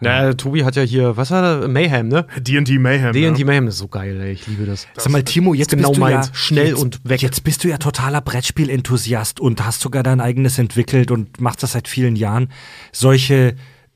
Ja, 0.00 0.32
Tobi 0.34 0.64
hat 0.64 0.74
ja 0.74 0.82
hier, 0.82 1.16
was 1.16 1.30
war 1.30 1.60
da? 1.60 1.68
Mayhem, 1.68 2.08
ne? 2.08 2.26
D&D 2.36 2.78
Mayhem. 2.78 3.12
D&D 3.12 3.40
ja. 3.40 3.46
Mayhem 3.46 3.68
ist 3.68 3.78
so 3.78 3.86
geil, 3.86 4.20
ey. 4.20 4.32
Ich 4.32 4.46
liebe 4.48 4.66
das. 4.66 4.88
Sag 4.96 5.12
mal, 5.12 5.22
Timo, 5.22 5.54
jetzt 5.54 5.70
genau 5.70 5.90
bist 5.90 5.96
du 5.96 6.00
meins. 6.00 6.28
ja 6.28 6.34
Schnell 6.34 6.68
jetzt, 6.68 6.82
und 6.82 7.00
weg. 7.04 7.22
Jetzt 7.22 7.44
bist 7.44 7.62
du 7.62 7.68
ja 7.68 7.78
totaler 7.78 8.20
Brettspiel-Enthusiast 8.20 9.38
und 9.38 9.64
hast 9.64 9.80
sogar 9.80 10.02
dein 10.02 10.20
eigenes 10.20 10.58
entwickelt 10.58 11.10
und 11.12 11.40
machst 11.40 11.62
das 11.62 11.72
seit 11.72 11.86
vielen 11.86 12.16
Jahren. 12.16 12.48
Solche 12.90 13.54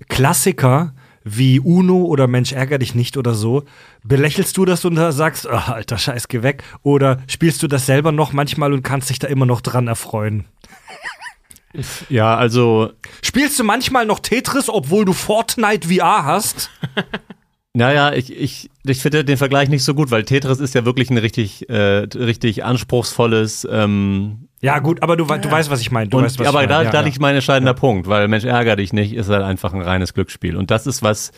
Klassiker 0.08 0.94
wie 1.24 1.58
Uno 1.58 2.04
oder 2.04 2.28
Mensch 2.28 2.52
ärger 2.52 2.78
dich 2.78 2.94
nicht 2.94 3.16
oder 3.16 3.34
so, 3.34 3.64
belächelst 4.04 4.56
du 4.56 4.64
das 4.64 4.84
und 4.84 4.94
da 4.94 5.10
sagst, 5.10 5.46
oh, 5.46 5.56
alter 5.56 5.98
Scheiß, 5.98 6.28
geh 6.28 6.44
weg? 6.44 6.62
Oder 6.84 7.18
spielst 7.26 7.64
du 7.64 7.66
das 7.66 7.84
selber 7.84 8.12
noch 8.12 8.32
manchmal 8.32 8.72
und 8.72 8.84
kannst 8.84 9.10
dich 9.10 9.18
da 9.18 9.26
immer 9.26 9.44
noch 9.44 9.60
dran 9.60 9.88
erfreuen? 9.88 10.44
Ja, 12.08 12.36
also 12.36 12.90
Spielst 13.22 13.58
du 13.58 13.64
manchmal 13.64 14.06
noch 14.06 14.18
Tetris, 14.20 14.68
obwohl 14.68 15.04
du 15.04 15.12
Fortnite 15.12 15.88
VR 15.88 16.24
hast? 16.24 16.70
Naja, 17.78 18.14
ich, 18.14 18.34
ich, 18.34 18.70
ich 18.86 19.02
finde 19.02 19.22
den 19.22 19.36
Vergleich 19.36 19.68
nicht 19.68 19.84
so 19.84 19.92
gut, 19.92 20.10
weil 20.10 20.24
Tetris 20.24 20.60
ist 20.60 20.74
ja 20.74 20.86
wirklich 20.86 21.10
ein 21.10 21.18
richtig, 21.18 21.68
äh, 21.68 22.06
richtig 22.14 22.64
anspruchsvolles. 22.64 23.68
Ähm, 23.70 24.48
Ja, 24.62 24.78
gut, 24.78 25.02
aber 25.02 25.14
du, 25.18 25.28
wei- 25.28 25.36
du 25.36 25.50
weißt, 25.50 25.68
was 25.68 25.82
ich 25.82 25.90
meine. 25.90 26.10
Aber 26.10 26.24
ich 26.24 26.36
da, 26.38 26.52
meine. 26.52 26.72
Ja, 26.72 26.84
da 26.84 26.90
ja. 26.90 27.00
liegt 27.02 27.20
mein 27.20 27.34
entscheidender 27.34 27.74
Punkt, 27.74 28.06
weil 28.08 28.28
Mensch 28.28 28.44
ärger 28.44 28.76
dich 28.76 28.94
nicht, 28.94 29.12
ist 29.12 29.28
halt 29.28 29.42
einfach 29.42 29.74
ein 29.74 29.82
reines 29.82 30.14
Glücksspiel. 30.14 30.56
Und 30.56 30.70
das 30.70 30.86
ist 30.86 31.02
was, 31.02 31.32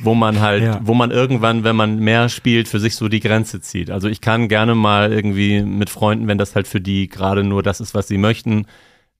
wo 0.00 0.14
man 0.14 0.40
halt, 0.42 0.64
Ja. 0.64 0.80
wo 0.82 0.92
man 0.92 1.10
irgendwann, 1.10 1.64
wenn 1.64 1.76
man 1.76 1.98
mehr 1.98 2.28
spielt, 2.28 2.68
für 2.68 2.78
sich 2.78 2.94
so 2.94 3.08
die 3.08 3.20
Grenze 3.20 3.62
zieht. 3.62 3.90
Also 3.90 4.08
ich 4.08 4.20
kann 4.20 4.48
gerne 4.48 4.74
mal 4.74 5.14
irgendwie 5.14 5.62
mit 5.62 5.88
Freunden, 5.88 6.28
wenn 6.28 6.36
das 6.36 6.54
halt 6.54 6.68
für 6.68 6.82
die 6.82 7.08
gerade 7.08 7.42
nur 7.42 7.62
das 7.62 7.80
ist, 7.80 7.94
was 7.94 8.06
sie 8.06 8.18
möchten, 8.18 8.66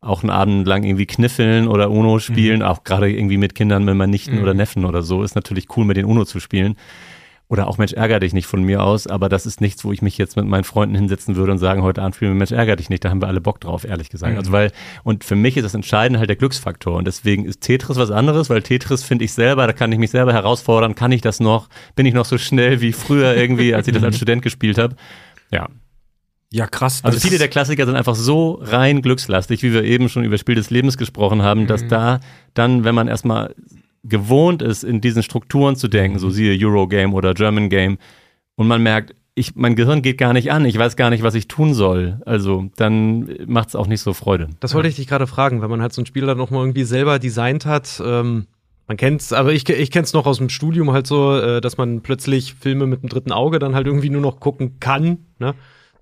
auch 0.05 0.23
einen 0.23 0.31
Abend 0.31 0.67
lang 0.67 0.85
irgendwie 0.85 1.07
kniffeln 1.07 1.69
oder 1.69 1.90
Uno 1.90 2.19
spielen, 2.19 2.62
auch 2.62 2.85
gerade 2.85 3.11
irgendwie 3.11 3.38
mit 3.38 3.55
Kindern, 3.55 3.87
wenn 3.87 3.97
man 3.97 4.11
Nichten 4.11 4.40
oder 4.40 4.55
Neffen 4.55 4.85
oder 4.85 5.03
so, 5.03 5.23
ist 5.23 5.35
natürlich 5.35 5.67
cool, 5.77 5.85
mit 5.85 5.97
den 5.97 6.05
Uno 6.05 6.25
zu 6.25 6.40
spielen. 6.40 6.77
Oder 7.47 7.69
auch 7.69 7.77
Mensch, 7.77 7.93
ärger 7.93 8.21
dich 8.21 8.33
nicht 8.33 8.47
von 8.47 8.62
mir 8.62 8.83
aus, 8.83 9.07
aber 9.07 9.29
das 9.29 9.45
ist 9.45 9.61
nichts, 9.61 9.85
wo 9.85 9.93
ich 9.93 10.01
mich 10.01 10.17
jetzt 10.17 10.35
mit 10.35 10.47
meinen 10.47 10.64
Freunden 10.64 10.95
hinsetzen 10.95 11.37
würde 11.37 11.53
und 11.53 11.59
sagen, 11.59 11.83
heute 11.83 12.01
Abend 12.01 12.17
spielen 12.17 12.31
wir 12.33 12.37
Mensch, 12.37 12.53
ärger 12.53 12.75
dich 12.75 12.88
nicht. 12.88 13.05
Da 13.05 13.11
haben 13.11 13.21
wir 13.21 13.29
alle 13.29 13.43
Bock 13.43 13.61
drauf, 13.61 13.85
ehrlich 13.85 14.09
gesagt. 14.09 14.38
Also 14.38 14.51
weil, 14.51 14.73
und 15.03 15.25
für 15.25 15.37
mich 15.37 15.59
ist 15.59 15.64
das 15.64 15.75
Entscheidende 15.75 16.19
halt 16.19 16.31
der 16.31 16.37
Glücksfaktor. 16.37 16.97
Und 16.97 17.07
deswegen 17.07 17.45
ist 17.45 17.61
Tetris 17.61 17.99
was 17.99 18.11
anderes, 18.11 18.49
weil 18.49 18.62
Tetris 18.62 19.05
finde 19.05 19.27
ich 19.27 19.35
selber, 19.35 19.67
da 19.67 19.75
kann 19.75 19.93
ich 19.93 19.99
mich 19.99 20.11
selber 20.11 20.33
herausfordern, 20.33 20.95
kann 20.95 21.12
ich 21.12 21.21
das 21.21 21.38
noch, 21.38 21.69
bin 21.95 22.07
ich 22.07 22.14
noch 22.14 22.25
so 22.25 22.38
schnell 22.38 22.81
wie 22.81 22.93
früher 22.93 23.37
irgendwie, 23.37 23.75
als 23.75 23.87
ich 23.88 23.95
das 23.95 24.03
als 24.03 24.17
Student 24.17 24.40
gespielt 24.40 24.79
habe. 24.79 24.97
Ja. 25.51 25.69
Ja, 26.55 26.69
krass. 26.69 27.01
Also 27.03 27.19
viele 27.19 27.38
der 27.38 27.49
Klassiker 27.49 27.85
sind 27.85 27.97
einfach 27.97 28.14
so 28.14 28.61
rein 28.62 29.03
glückslastig, 29.03 29.64
wie 29.64 29.73
wir 29.73 29.83
eben 29.83 30.09
schon 30.09 30.23
über 30.23 30.38
Spiel 30.38 30.55
des 30.55 30.71
Lebens 30.71 30.97
gesprochen 30.97 31.43
haben, 31.43 31.67
dass 31.67 31.88
da 31.88 32.21
dann, 32.55 32.85
wenn 32.85 32.95
man 32.95 33.09
erstmal 33.09 33.57
gewohnt 34.05 34.62
ist, 34.62 34.85
in 34.85 35.01
diesen 35.01 35.25
Strukturen 35.25 35.75
zu 35.75 35.88
denken, 35.88 36.21
so 36.21 36.31
siehe 36.31 36.57
Eurogame 36.64 37.12
oder 37.12 37.35
German 37.35 37.71
Game, 37.71 37.99
und 38.55 38.69
man 38.69 38.85
merkt, 38.85 39.17
ich, 39.35 39.57
mein 39.57 39.75
Gehirn 39.75 40.01
geht 40.01 40.17
gar 40.17 40.33
nicht 40.33 40.53
an, 40.53 40.64
ich 40.64 40.79
weiß 40.79 40.95
gar 40.95 41.11
nicht, 41.11 41.25
was 41.25 41.35
ich 41.35 41.49
tun 41.49 41.75
soll. 41.75 42.21
Also 42.25 42.71
dann 42.77 43.29
macht 43.47 43.71
es 43.71 43.75
auch 43.75 43.88
nicht 43.88 44.01
so 44.01 44.12
Freude. 44.12 44.51
Das 44.61 44.75
wollte 44.75 44.88
ich 44.88 44.95
dich 44.95 45.09
gerade 45.09 45.27
fragen, 45.27 45.61
wenn 45.61 45.71
man 45.71 45.83
halt 45.83 45.93
so 45.93 46.03
ein 46.03 46.07
Spiel 46.07 46.25
dann 46.25 46.38
noch 46.38 46.51
mal 46.51 46.61
irgendwie 46.61 46.85
selber 46.85 47.19
designt 47.19 47.67
hat. 47.67 48.01
Ähm, 48.05 48.47
man 48.87 48.97
kennt's, 48.97 49.33
aber 49.33 49.53
ich, 49.53 49.69
ich 49.69 49.90
kenn's 49.90 50.12
noch 50.12 50.27
aus 50.27 50.38
dem 50.38 50.51
Studium 50.51 50.93
halt 50.93 51.09
so, 51.09 51.37
äh, 51.37 51.61
dass 51.61 51.79
man 51.79 52.03
plötzlich 52.03 52.55
Filme 52.55 52.87
mit 52.87 53.03
dem 53.03 53.09
dritten 53.09 53.33
Auge 53.33 53.59
dann 53.59 53.75
halt 53.75 53.88
irgendwie 53.88 54.11
nur 54.11 54.21
noch 54.21 54.38
gucken 54.38 54.79
kann. 54.79 55.19
Ne? 55.40 55.55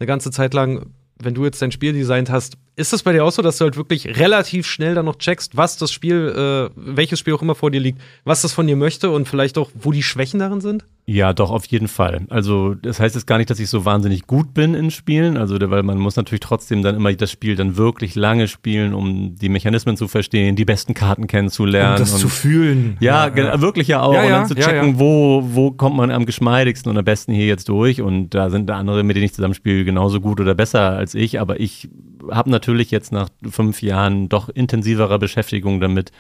Eine 0.03 0.09
ganze 0.09 0.33
Zeit 0.33 0.53
lang, 0.53 0.87
wenn 1.21 1.33
du 1.33 1.45
jetzt 1.45 1.63
dein 1.63 1.71
Spiel 1.71 1.93
designt 1.93 2.29
hast, 2.29 2.59
ist 2.75 2.93
das 2.93 3.03
bei 3.03 3.13
dir 3.13 3.25
auch 3.25 3.33
so, 3.33 3.43
dass 3.43 3.59
du 3.59 3.65
halt 3.65 3.77
wirklich 3.77 4.19
relativ 4.19 4.67
schnell 4.67 4.95
dann 4.95 5.05
noch 5.05 5.17
checkst, 5.17 5.57
was 5.57 5.77
das 5.77 5.93
Spiel, 5.93 6.71
äh, 6.75 6.75
welches 6.77 7.19
Spiel 7.19 7.35
auch 7.35 7.43
immer 7.43 7.55
vor 7.55 7.71
dir 7.71 7.81
liegt, 7.81 8.01
was 8.25 8.43
das 8.43 8.53
von 8.53 8.67
dir 8.67 8.77
möchte 8.77 9.11
und 9.11 9.29
vielleicht 9.29 9.59
auch, 9.59 9.71
wo 9.75 9.93
die 9.93 10.03
Schwächen 10.03 10.41
darin 10.41 10.61
sind? 10.61 10.87
Ja, 11.05 11.33
doch, 11.33 11.51
auf 11.51 11.67
jeden 11.67 11.89
Fall. 11.89 12.23
Also, 12.31 12.75
das 12.75 13.01
heißt 13.01 13.17
jetzt 13.17 13.27
gar 13.27 13.37
nicht, 13.37 13.51
dass 13.51 13.59
ich 13.59 13.69
so 13.69 13.85
wahnsinnig 13.85 14.27
gut 14.27 14.55
bin 14.55 14.75
in 14.75 14.91
Spielen, 14.93 15.37
also, 15.37 15.59
weil 15.61 15.83
man 15.83 15.99
muss 15.99 16.15
natürlich 16.15 16.41
trotzdem 16.41 16.83
dann 16.83 16.95
immer 16.95 17.13
das 17.13 17.31
Spiel 17.31 17.57
dann 17.57 17.77
wirklich 17.77 18.15
lange 18.15 18.47
spielen, 18.47 18.95
um 18.95 19.35
die 19.35 19.49
Mechanismen 19.49 19.97
zu 19.97 20.07
verstehen, 20.07 20.55
die 20.55 20.65
besten 20.65 20.95
Karten 20.95 21.27
kennenzulernen. 21.27 21.95
Um 21.95 21.99
das 21.99 22.13
und, 22.13 22.21
zu 22.21 22.29
fühlen. 22.29 22.97
Ja, 23.01 23.29
ja, 23.35 23.61
wirklich 23.61 23.89
ja 23.89 24.01
auch. 24.01 24.15
Ja, 24.15 24.23
und 24.23 24.29
ja, 24.29 24.39
dann 24.39 24.47
zu 24.47 24.55
ja, 24.55 24.67
checken, 24.67 24.93
ja. 24.93 24.99
Wo, 25.01 25.43
wo 25.45 25.73
kommt 25.73 25.97
man 25.97 26.13
am 26.13 26.25
geschmeidigsten 26.25 26.89
und 26.89 26.97
am 26.97 27.05
besten 27.05 27.33
hier 27.33 27.47
jetzt 27.47 27.69
durch. 27.69 28.01
Und 28.01 28.31
da 28.31 28.49
sind 28.49 28.71
andere, 28.71 29.03
mit 29.03 29.17
denen 29.17 29.27
ich 29.27 29.35
zusammenspiele, 29.35 29.85
genauso 29.85 30.21
gut 30.21 30.41
oder 30.41 30.55
besser 30.55 30.91
als 30.93 31.17
ich. 31.17 31.41
Aber 31.41 31.59
ich 31.59 31.91
habe 32.31 32.51
natürlich 32.51 32.91
jetzt 32.91 33.13
nach 33.13 33.29
fünf 33.49 33.83
Jahren 33.83 34.29
doch 34.29 34.49
intensiverer 34.49 35.19
Beschäftigung 35.19 35.81
damit 35.81 36.13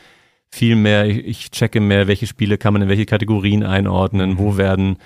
viel 0.51 0.77
mehr, 0.77 1.07
ich, 1.07 1.25
ich 1.25 1.51
checke 1.51 1.81
mehr, 1.81 2.09
welche 2.09 2.27
Spiele 2.27 2.59
kann 2.59 2.75
man 2.75 2.83
in 2.83 2.89
welche 2.89 3.07
Kategorien 3.07 3.65
einordnen, 3.65 4.39
wo 4.39 4.57
werden 4.57 4.97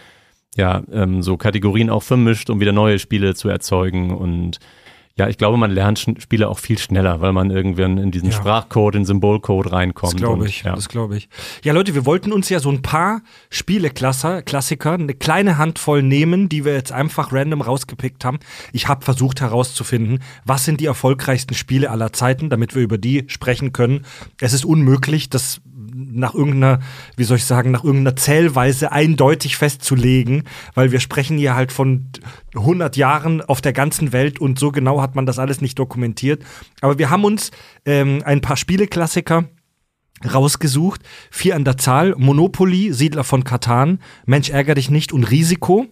ja 0.57 0.82
ähm, 0.90 1.22
so 1.22 1.36
Kategorien 1.36 1.90
auch 1.90 2.03
vermischt, 2.03 2.51
um 2.51 2.61
wieder 2.61 2.72
neue 2.72 2.99
Spiele 2.99 3.34
zu 3.34 3.49
erzeugen 3.49 4.11
und 4.11 4.59
ja, 5.19 5.29
ich 5.29 5.39
glaube, 5.39 5.57
man 5.57 5.71
lernt 5.71 5.99
Sch- 5.99 6.21
Spiele 6.21 6.49
auch 6.49 6.59
viel 6.59 6.77
schneller, 6.79 7.21
weil 7.23 7.33
man 7.33 7.51
irgendwann 7.51 7.97
in 7.97 8.11
diesen 8.11 8.31
Ja. 8.31 8.35
Sprachcode, 8.37 8.97
in 8.97 9.05
Symbolcode 9.07 9.73
reinkommt. 9.73 10.12
Das 10.14 10.21
glaube 10.21 10.43
und, 10.43 10.49
ich, 10.49 10.62
Ja. 10.62 10.75
das 10.75 10.89
glaube 10.91 11.17
ich. 11.17 11.29
Ja, 11.64 11.73
Leute, 11.73 11.95
wir 11.95 12.05
wollten 12.05 12.33
uns 12.33 12.49
ja 12.51 12.61
so 12.61 12.71
ein 12.71 12.83
paar 12.83 13.23
Spieleklassiker, 13.49 14.43
Klassiker, 14.43 14.93
eine 14.93 15.14
kleine 15.14 15.59
Handvoll 15.59 16.03
nehmen, 16.03 16.49
die 16.49 16.64
wir 16.64 16.75
jetzt 16.75 16.93
einfach 16.93 17.33
random 17.33 17.62
rausgepickt 17.62 18.25
haben. 18.25 18.39
Ich 18.73 18.89
habe 18.89 19.05
versucht 19.05 19.41
herauszufinden, 19.41 20.21
was 20.45 20.64
sind 20.64 20.81
die 20.81 20.87
erfolgreichsten 20.87 21.55
Spiele 21.55 21.91
aller 21.91 22.12
Zeiten, 22.12 22.51
damit 22.51 22.75
wir 22.75 22.83
über 22.83 22.99
die 22.99 23.25
sprechen 23.29 23.73
können. 23.73 24.05
Es 24.41 24.53
ist 24.53 24.64
unmöglich, 24.64 25.31
das 25.31 25.61
nach 25.97 26.34
irgendeiner, 26.34 26.80
wie 27.16 27.24
soll 27.24 27.38
ich 27.38 27.44
sagen, 27.44 27.70
nach 27.70 27.84
irgendeiner 27.84 28.16
Zählweise 28.16 28.92
eindeutig 28.92 29.57
festzulegen, 29.57 30.44
weil 30.74 30.92
wir 30.92 31.01
sprechen 31.01 31.38
hier 31.38 31.55
halt 31.55 31.72
von 31.72 32.09
100 32.55 32.97
Jahren 32.97 33.40
auf 33.40 33.61
der 33.61 33.72
ganzen 33.72 34.12
Welt 34.12 34.38
und 34.38 34.59
so 34.59 34.70
genau 34.70 35.01
hat 35.01 35.14
man 35.14 35.26
das 35.26 35.38
alles 35.38 35.61
nicht 35.61 35.78
dokumentiert. 35.78 36.44
Aber 36.80 36.99
wir 36.99 37.11
haben 37.11 37.24
uns 37.24 37.51
ähm, 37.86 38.22
ein 38.24 38.40
paar 38.40 38.57
Spieleklassiker 38.57 39.44
rausgesucht. 40.24 41.01
Vier 41.30 41.57
an 41.57 41.64
der 41.64 41.78
Zahl. 41.78 42.14
Monopoly, 42.16 42.92
Siedler 42.92 43.24
von 43.24 43.44
Katan, 43.44 44.01
Mensch 44.24 44.51
ärger 44.51 44.74
dich 44.74 44.90
nicht 44.90 45.12
und 45.12 45.24
Risiko. 45.24 45.86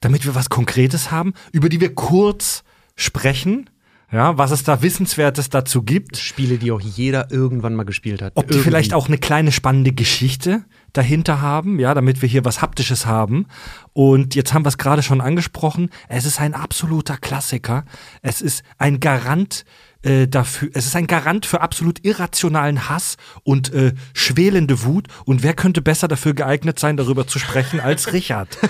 Damit 0.00 0.24
wir 0.24 0.34
was 0.34 0.48
Konkretes 0.48 1.10
haben, 1.10 1.34
über 1.52 1.68
die 1.68 1.80
wir 1.80 1.94
kurz 1.94 2.64
sprechen. 2.96 3.68
Ja, 4.12 4.36
was 4.36 4.50
es 4.50 4.64
da 4.64 4.82
Wissenswertes 4.82 5.50
dazu 5.50 5.82
gibt. 5.82 6.16
Spiele, 6.16 6.58
die 6.58 6.72
auch 6.72 6.80
jeder 6.80 7.30
irgendwann 7.30 7.76
mal 7.76 7.84
gespielt 7.84 8.22
hat. 8.22 8.32
Ob 8.34 8.48
die 8.48 8.54
Irgendwie. 8.54 8.64
vielleicht 8.64 8.94
auch 8.94 9.06
eine 9.06 9.18
kleine 9.18 9.52
spannende 9.52 9.92
Geschichte 9.92 10.64
dahinter 10.92 11.40
haben, 11.40 11.78
ja, 11.78 11.94
damit 11.94 12.20
wir 12.20 12.28
hier 12.28 12.44
was 12.44 12.60
Haptisches 12.60 13.06
haben. 13.06 13.46
Und 13.92 14.34
jetzt 14.34 14.52
haben 14.52 14.64
wir 14.64 14.70
es 14.70 14.78
gerade 14.78 15.02
schon 15.02 15.20
angesprochen. 15.20 15.90
Es 16.08 16.24
ist 16.24 16.40
ein 16.40 16.54
absoluter 16.54 17.16
Klassiker. 17.16 17.84
Es 18.22 18.40
ist 18.40 18.64
ein 18.78 18.98
Garant 18.98 19.64
äh, 20.02 20.26
dafür, 20.28 20.70
es 20.74 20.86
ist 20.86 20.96
ein 20.96 21.06
Garant 21.06 21.44
für 21.46 21.60
absolut 21.60 22.04
irrationalen 22.04 22.88
Hass 22.88 23.16
und 23.42 23.72
äh, 23.74 23.92
schwelende 24.14 24.84
Wut. 24.84 25.08
Und 25.24 25.42
wer 25.42 25.54
könnte 25.54 25.82
besser 25.82 26.08
dafür 26.08 26.34
geeignet 26.34 26.78
sein, 26.78 26.96
darüber 26.96 27.26
zu 27.26 27.38
sprechen, 27.38 27.80
als 27.80 28.12
Richard? 28.12 28.48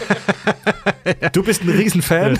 Du 1.33 1.43
bist 1.43 1.63
ein 1.63 1.71
Riesenfan 1.71 2.39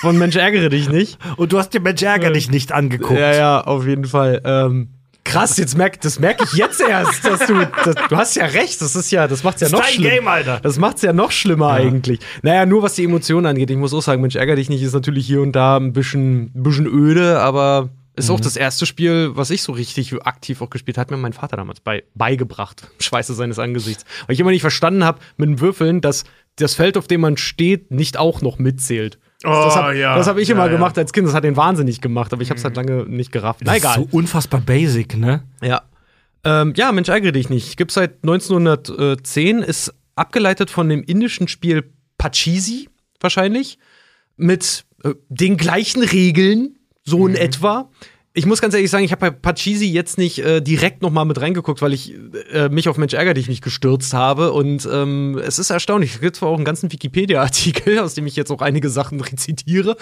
Von 0.00 0.18
Mensch 0.18 0.36
ärgere 0.36 0.68
dich 0.68 0.88
nicht. 0.88 1.18
und 1.36 1.52
du 1.52 1.58
hast 1.58 1.70
dir 1.70 1.80
Mensch 1.80 2.02
ärger 2.02 2.30
dich 2.30 2.50
nicht 2.50 2.72
angeguckt. 2.72 3.18
Ja, 3.18 3.34
ja, 3.34 3.60
auf 3.60 3.86
jeden 3.86 4.04
Fall. 4.06 4.40
Ähm, 4.44 4.88
krass, 5.24 5.56
jetzt 5.58 5.76
merk, 5.76 6.00
das 6.00 6.18
merke 6.18 6.44
ich 6.44 6.52
jetzt 6.54 6.80
erst, 6.80 7.24
dass 7.24 7.46
du, 7.46 7.54
das, 7.84 7.94
du 8.08 8.16
hast 8.16 8.34
ja 8.36 8.46
recht, 8.46 8.80
das 8.80 8.96
ist 8.96 9.10
ja, 9.10 9.28
das 9.28 9.44
macht's 9.44 9.60
ja 9.60 9.66
Das 9.66 9.72
noch 9.72 9.80
ist 9.80 9.88
dein 9.88 9.94
schlimmer. 9.96 10.10
Game, 10.14 10.28
Alter. 10.28 10.60
Das 10.60 10.78
macht's 10.78 11.02
ja 11.02 11.12
noch 11.12 11.30
schlimmer 11.30 11.70
eigentlich. 11.72 12.20
Naja, 12.42 12.64
nur 12.66 12.82
was 12.82 12.94
die 12.94 13.04
Emotionen 13.04 13.46
angeht. 13.46 13.70
Ich 13.70 13.76
muss 13.76 13.92
auch 13.94 14.02
sagen, 14.02 14.22
Mensch, 14.22 14.36
ärger 14.36 14.56
dich 14.56 14.68
nicht, 14.70 14.82
ist 14.82 14.94
natürlich 14.94 15.26
hier 15.26 15.42
und 15.42 15.52
da 15.52 15.76
ein 15.76 15.92
bisschen, 15.92 16.52
ein 16.54 16.62
bisschen 16.62 16.86
öde, 16.86 17.40
aber 17.40 17.90
ist 18.20 18.28
Mhm. 18.28 18.36
auch 18.36 18.40
das 18.40 18.56
erste 18.56 18.86
Spiel, 18.86 19.30
was 19.34 19.50
ich 19.50 19.62
so 19.62 19.72
richtig 19.72 20.14
aktiv 20.24 20.62
auch 20.62 20.70
gespielt 20.70 20.96
habe, 20.98 21.06
hat 21.06 21.10
mir 21.10 21.16
mein 21.16 21.32
Vater 21.32 21.56
damals 21.56 21.80
bei, 21.80 22.04
beigebracht. 22.14 22.88
Schweiße 23.00 23.34
seines 23.34 23.58
Angesichts. 23.58 24.04
Weil 24.26 24.34
ich 24.34 24.40
immer 24.40 24.50
nicht 24.50 24.60
verstanden 24.60 25.04
habe 25.04 25.18
mit 25.36 25.60
Würfeln, 25.60 26.00
dass 26.00 26.24
das 26.56 26.74
Feld, 26.74 26.96
auf 26.96 27.06
dem 27.08 27.20
man 27.22 27.36
steht, 27.36 27.90
nicht 27.90 28.16
auch 28.18 28.42
noch 28.42 28.58
mitzählt. 28.58 29.18
das 29.42 29.50
Oh, 29.52 29.74
habe 29.76 29.96
ja. 29.98 30.14
das 30.16 30.26
hab 30.26 30.36
ich 30.36 30.48
Ja, 30.48 30.54
immer 30.54 30.66
ja. 30.66 30.72
gemacht 30.72 30.96
als 30.98 31.12
Kind. 31.12 31.26
Das 31.26 31.34
hat 31.34 31.44
den 31.44 31.56
wahnsinnig 31.56 32.00
gemacht, 32.00 32.32
aber 32.32 32.42
ich 32.42 32.50
habe 32.50 32.58
es 32.58 32.64
halt 32.64 32.76
lange 32.76 33.04
nicht 33.06 33.32
gerafft. 33.32 33.60
Das 33.64 33.74
ist 33.76 33.80
egal. 33.82 33.94
so 33.96 34.08
unfassbar 34.10 34.60
basic, 34.60 35.16
ne? 35.16 35.44
Ja. 35.62 35.82
Ähm, 36.44 36.72
ja, 36.76 36.90
Mensch, 36.92 37.08
ärgere 37.08 37.32
dich 37.32 37.48
nicht. 37.50 37.76
Gibt 37.76 37.92
seit 37.92 38.22
1910, 38.22 39.58
ist 39.62 39.94
abgeleitet 40.16 40.70
von 40.70 40.88
dem 40.88 41.02
indischen 41.02 41.48
Spiel 41.48 41.84
Pachisi, 42.18 42.88
wahrscheinlich, 43.20 43.78
mit 44.36 44.84
äh, 45.04 45.14
den 45.28 45.56
gleichen 45.56 46.02
Regeln, 46.02 46.76
so 47.10 47.26
in 47.26 47.34
etwa. 47.34 47.90
Ich 48.32 48.46
muss 48.46 48.60
ganz 48.60 48.74
ehrlich 48.74 48.90
sagen, 48.90 49.04
ich 49.04 49.10
habe 49.10 49.28
bei 49.28 49.30
Pachisi 49.30 49.86
jetzt 49.86 50.16
nicht 50.16 50.38
äh, 50.38 50.60
direkt 50.60 51.02
noch 51.02 51.10
mal 51.10 51.24
mit 51.24 51.40
reingeguckt, 51.40 51.82
weil 51.82 51.92
ich 51.92 52.14
äh, 52.52 52.68
mich 52.68 52.88
auf 52.88 52.96
Mensch 52.96 53.12
ärger 53.12 53.34
dich 53.34 53.48
nicht 53.48 53.62
gestürzt 53.62 54.14
habe. 54.14 54.52
Und 54.52 54.88
ähm, 54.90 55.36
es 55.44 55.58
ist 55.58 55.70
erstaunlich. 55.70 56.14
Es 56.14 56.20
gibt 56.20 56.36
zwar 56.36 56.48
auch 56.48 56.54
einen 56.54 56.64
ganzen 56.64 56.92
Wikipedia-Artikel, 56.92 57.98
aus 58.00 58.14
dem 58.14 58.28
ich 58.28 58.36
jetzt 58.36 58.52
auch 58.52 58.62
einige 58.62 58.88
Sachen 58.88 59.20
rezitiere, 59.20 59.96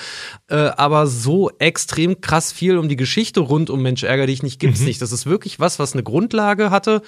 äh, 0.48 0.56
aber 0.56 1.06
so 1.06 1.50
extrem 1.58 2.20
krass 2.20 2.52
viel 2.52 2.76
um 2.76 2.90
die 2.90 2.96
Geschichte 2.96 3.40
rund 3.40 3.70
um 3.70 3.80
Mensch 3.80 4.02
ärger 4.02 4.26
dich 4.26 4.42
nicht 4.42 4.60
gibt's 4.60 4.80
nicht. 4.80 5.00
Das 5.00 5.10
ist 5.10 5.24
wirklich 5.24 5.58
was, 5.58 5.78
was 5.78 5.94
eine 5.94 6.02
Grundlage 6.02 6.70
hatte 6.70 7.00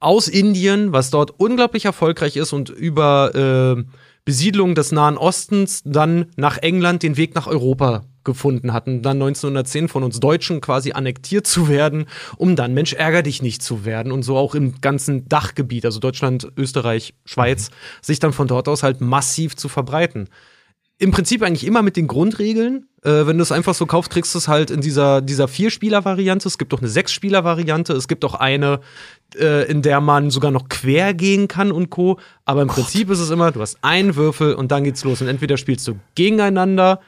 aus 0.00 0.28
Indien, 0.28 0.92
was 0.92 1.10
dort 1.10 1.38
unglaublich 1.38 1.84
erfolgreich 1.84 2.36
ist 2.36 2.52
und 2.52 2.70
über 2.70 3.76
äh, 3.78 3.84
Besiedlung 4.30 4.76
des 4.76 4.92
Nahen 4.92 5.18
Ostens 5.18 5.82
dann 5.84 6.26
nach 6.36 6.56
England 6.58 7.02
den 7.02 7.16
Weg 7.16 7.34
nach 7.34 7.48
Europa 7.48 8.04
gefunden 8.22 8.72
hatten, 8.72 9.02
dann 9.02 9.16
1910 9.16 9.88
von 9.88 10.04
uns 10.04 10.20
Deutschen 10.20 10.60
quasi 10.60 10.92
annektiert 10.92 11.48
zu 11.48 11.68
werden, 11.68 12.06
um 12.36 12.54
dann 12.54 12.72
Mensch 12.72 12.92
ärger 12.92 13.24
dich 13.24 13.42
nicht 13.42 13.60
zu 13.60 13.84
werden. 13.84 14.12
Und 14.12 14.22
so 14.22 14.36
auch 14.36 14.54
im 14.54 14.80
ganzen 14.80 15.28
Dachgebiet, 15.28 15.84
also 15.84 15.98
Deutschland, 15.98 16.46
Österreich, 16.56 17.14
Schweiz, 17.24 17.72
sich 18.02 18.20
dann 18.20 18.32
von 18.32 18.46
dort 18.46 18.68
aus 18.68 18.84
halt 18.84 19.00
massiv 19.00 19.56
zu 19.56 19.68
verbreiten 19.68 20.28
im 21.00 21.12
Prinzip 21.12 21.42
eigentlich 21.42 21.66
immer 21.66 21.82
mit 21.82 21.96
den 21.96 22.06
Grundregeln. 22.06 22.86
Äh, 23.02 23.26
wenn 23.26 23.38
du 23.38 23.42
es 23.42 23.52
einfach 23.52 23.74
so 23.74 23.86
kaufst, 23.86 24.12
kriegst 24.12 24.34
du 24.34 24.38
es 24.38 24.48
halt 24.48 24.70
in 24.70 24.82
dieser, 24.82 25.22
dieser 25.22 25.48
Vier-Spieler-Variante. 25.48 26.46
Es 26.46 26.58
gibt 26.58 26.74
auch 26.74 26.80
eine 26.80 26.88
Sechs-Spieler-Variante. 26.88 27.94
Es 27.94 28.06
gibt 28.06 28.22
auch 28.22 28.34
eine, 28.34 28.80
äh, 29.34 29.64
in 29.70 29.80
der 29.80 30.02
man 30.02 30.30
sogar 30.30 30.50
noch 30.50 30.68
quer 30.68 31.14
gehen 31.14 31.48
kann 31.48 31.72
und 31.72 31.88
Co. 31.88 32.18
Aber 32.44 32.60
im 32.60 32.68
Prinzip 32.68 33.08
ist 33.08 33.18
es 33.18 33.30
immer, 33.30 33.50
du 33.50 33.62
hast 33.62 33.78
einen 33.80 34.14
Würfel 34.14 34.52
und 34.52 34.70
dann 34.72 34.84
geht's 34.84 35.02
los. 35.02 35.22
Und 35.22 35.28
entweder 35.28 35.56
spielst 35.56 35.88
du 35.88 35.98
gegeneinander 36.14 37.00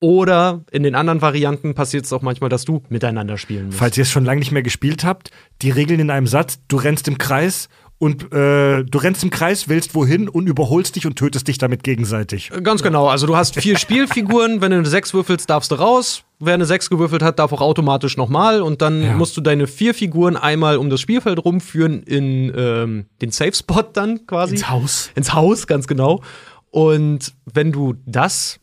oder 0.00 0.64
in 0.72 0.82
den 0.82 0.96
anderen 0.96 1.22
Varianten 1.22 1.74
passiert 1.74 2.06
es 2.06 2.12
auch 2.12 2.22
manchmal, 2.22 2.50
dass 2.50 2.64
du 2.64 2.82
miteinander 2.88 3.38
spielen 3.38 3.66
musst. 3.66 3.78
Falls 3.78 3.96
ihr 3.96 4.02
es 4.02 4.10
schon 4.10 4.24
lange 4.24 4.40
nicht 4.40 4.52
mehr 4.52 4.62
gespielt 4.62 5.04
habt, 5.04 5.30
die 5.62 5.70
Regeln 5.70 6.00
in 6.00 6.10
einem 6.10 6.26
Satz, 6.26 6.58
du 6.66 6.76
rennst 6.76 7.06
im 7.06 7.18
Kreis 7.18 7.68
und 7.98 8.32
äh, 8.32 8.84
du 8.84 8.98
rennst 8.98 9.24
im 9.24 9.30
Kreis, 9.30 9.68
willst 9.68 9.94
wohin 9.94 10.28
und 10.28 10.46
überholst 10.48 10.94
dich 10.94 11.04
und 11.06 11.16
tötest 11.16 11.48
dich 11.48 11.58
damit 11.58 11.82
gegenseitig. 11.82 12.50
Ganz 12.62 12.82
genau. 12.82 13.08
Also 13.08 13.26
du 13.26 13.36
hast 13.36 13.56
vier 13.60 13.76
Spielfiguren. 13.78 14.60
Wenn 14.60 14.70
du 14.70 14.76
eine 14.78 14.86
Sechs 14.86 15.12
würfelst, 15.14 15.50
darfst 15.50 15.72
du 15.72 15.74
raus. 15.74 16.22
Wer 16.38 16.54
eine 16.54 16.64
Sechs 16.64 16.90
gewürfelt 16.90 17.22
hat, 17.22 17.40
darf 17.40 17.52
auch 17.52 17.60
automatisch 17.60 18.16
nochmal. 18.16 18.62
Und 18.62 18.82
dann 18.82 19.02
Ja. 19.02 19.14
musst 19.14 19.36
du 19.36 19.40
deine 19.40 19.66
vier 19.66 19.94
Figuren 19.94 20.36
einmal 20.36 20.76
um 20.76 20.90
das 20.90 21.00
Spielfeld 21.00 21.44
rumführen 21.44 22.04
in 22.04 22.52
ähm, 22.56 23.06
den 23.20 23.32
Safe 23.32 23.52
Spot 23.54 23.82
dann 23.92 24.26
quasi. 24.26 24.54
Ins 24.54 24.70
Haus. 24.70 25.10
Ins 25.16 25.34
Haus, 25.34 25.66
ganz 25.66 25.88
genau. 25.88 26.22
Und 26.70 27.32
wenn 27.52 27.72
du 27.72 27.94
das, 28.06 28.60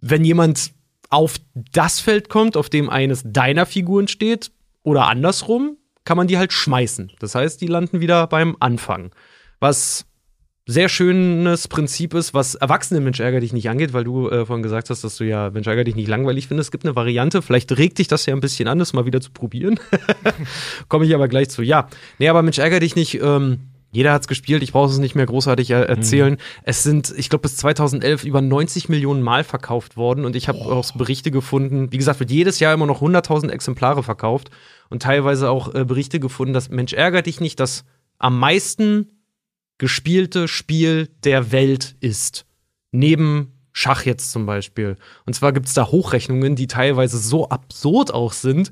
wenn 0.00 0.24
jemand 0.24 0.72
auf 1.10 1.34
das 1.74 2.00
Feld 2.00 2.30
kommt, 2.30 2.56
auf 2.56 2.70
dem 2.70 2.88
eines 2.88 3.22
deiner 3.26 3.66
Figuren 3.66 4.08
steht, 4.08 4.50
oder 4.82 5.08
andersrum, 5.08 5.76
kann 6.04 6.16
man 6.16 6.26
die 6.26 6.38
halt 6.38 6.52
schmeißen. 6.52 7.12
Das 7.18 7.34
heißt, 7.34 7.60
die 7.60 7.66
landen 7.66 8.00
wieder 8.00 8.26
beim 8.26 8.56
Anfang. 8.60 9.12
Was 9.60 10.06
sehr 10.66 10.88
schönes 10.88 11.66
Prinzip 11.66 12.14
ist, 12.14 12.34
was 12.34 12.54
Erwachsene 12.54 13.00
Mensch 13.00 13.18
ärger 13.18 13.40
dich 13.40 13.52
nicht 13.52 13.68
angeht, 13.68 13.92
weil 13.92 14.04
du 14.04 14.28
äh, 14.28 14.46
vorhin 14.46 14.62
gesagt 14.62 14.90
hast, 14.90 15.02
dass 15.02 15.16
du 15.16 15.24
ja 15.24 15.50
Mensch 15.50 15.66
ärger 15.66 15.84
dich 15.84 15.96
nicht 15.96 16.08
langweilig 16.08 16.46
findest. 16.46 16.68
Es 16.68 16.70
gibt 16.70 16.84
eine 16.84 16.94
Variante, 16.94 17.42
vielleicht 17.42 17.76
regt 17.76 17.98
dich 17.98 18.06
das 18.06 18.26
ja 18.26 18.34
ein 18.34 18.40
bisschen 18.40 18.68
an, 18.68 18.78
das 18.78 18.92
mal 18.92 19.04
wieder 19.04 19.20
zu 19.20 19.32
probieren. 19.32 19.80
Komme 20.88 21.04
ich 21.04 21.14
aber 21.14 21.26
gleich 21.26 21.50
zu. 21.50 21.62
Ja, 21.62 21.88
nee, 22.18 22.28
aber 22.28 22.42
Mensch 22.42 22.58
ärger 22.58 22.78
dich 22.78 22.94
nicht. 22.94 23.20
Ähm, 23.20 23.58
jeder 23.90 24.14
hat's 24.14 24.26
gespielt, 24.26 24.62
ich 24.62 24.72
brauche 24.72 24.90
es 24.90 24.98
nicht 24.98 25.14
mehr 25.14 25.26
großartig 25.26 25.70
er 25.70 25.86
erzählen. 25.86 26.38
Es 26.62 26.82
sind, 26.82 27.12
ich 27.14 27.28
glaube, 27.28 27.42
bis 27.42 27.56
2011 27.58 28.24
über 28.24 28.40
90 28.40 28.88
Millionen 28.88 29.20
Mal 29.20 29.44
verkauft 29.44 29.98
worden 29.98 30.24
und 30.24 30.34
ich 30.34 30.48
habe 30.48 30.60
auch 30.60 30.92
Berichte 30.92 31.30
gefunden. 31.30 31.92
Wie 31.92 31.98
gesagt, 31.98 32.18
wird 32.18 32.30
jedes 32.30 32.58
Jahr 32.58 32.72
immer 32.72 32.86
noch 32.86 33.02
100.000 33.02 33.50
Exemplare 33.50 34.02
verkauft 34.02 34.50
und 34.92 35.02
teilweise 35.02 35.50
auch 35.50 35.74
äh, 35.74 35.84
Berichte 35.84 36.20
gefunden, 36.20 36.52
dass 36.52 36.68
Mensch 36.68 36.92
ärger 36.92 37.22
dich 37.22 37.40
nicht 37.40 37.58
das 37.58 37.84
am 38.18 38.38
meisten 38.38 39.24
gespielte 39.78 40.46
Spiel 40.46 41.08
der 41.24 41.50
Welt 41.50 41.96
ist. 42.00 42.46
Neben 42.92 43.58
Schach 43.72 44.04
jetzt 44.04 44.30
zum 44.30 44.44
Beispiel. 44.44 44.98
Und 45.24 45.32
zwar 45.32 45.52
gibt 45.52 45.66
es 45.66 45.72
da 45.72 45.86
Hochrechnungen, 45.86 46.56
die 46.56 46.66
teilweise 46.66 47.16
so 47.16 47.48
absurd 47.48 48.12
auch 48.12 48.34
sind. 48.34 48.70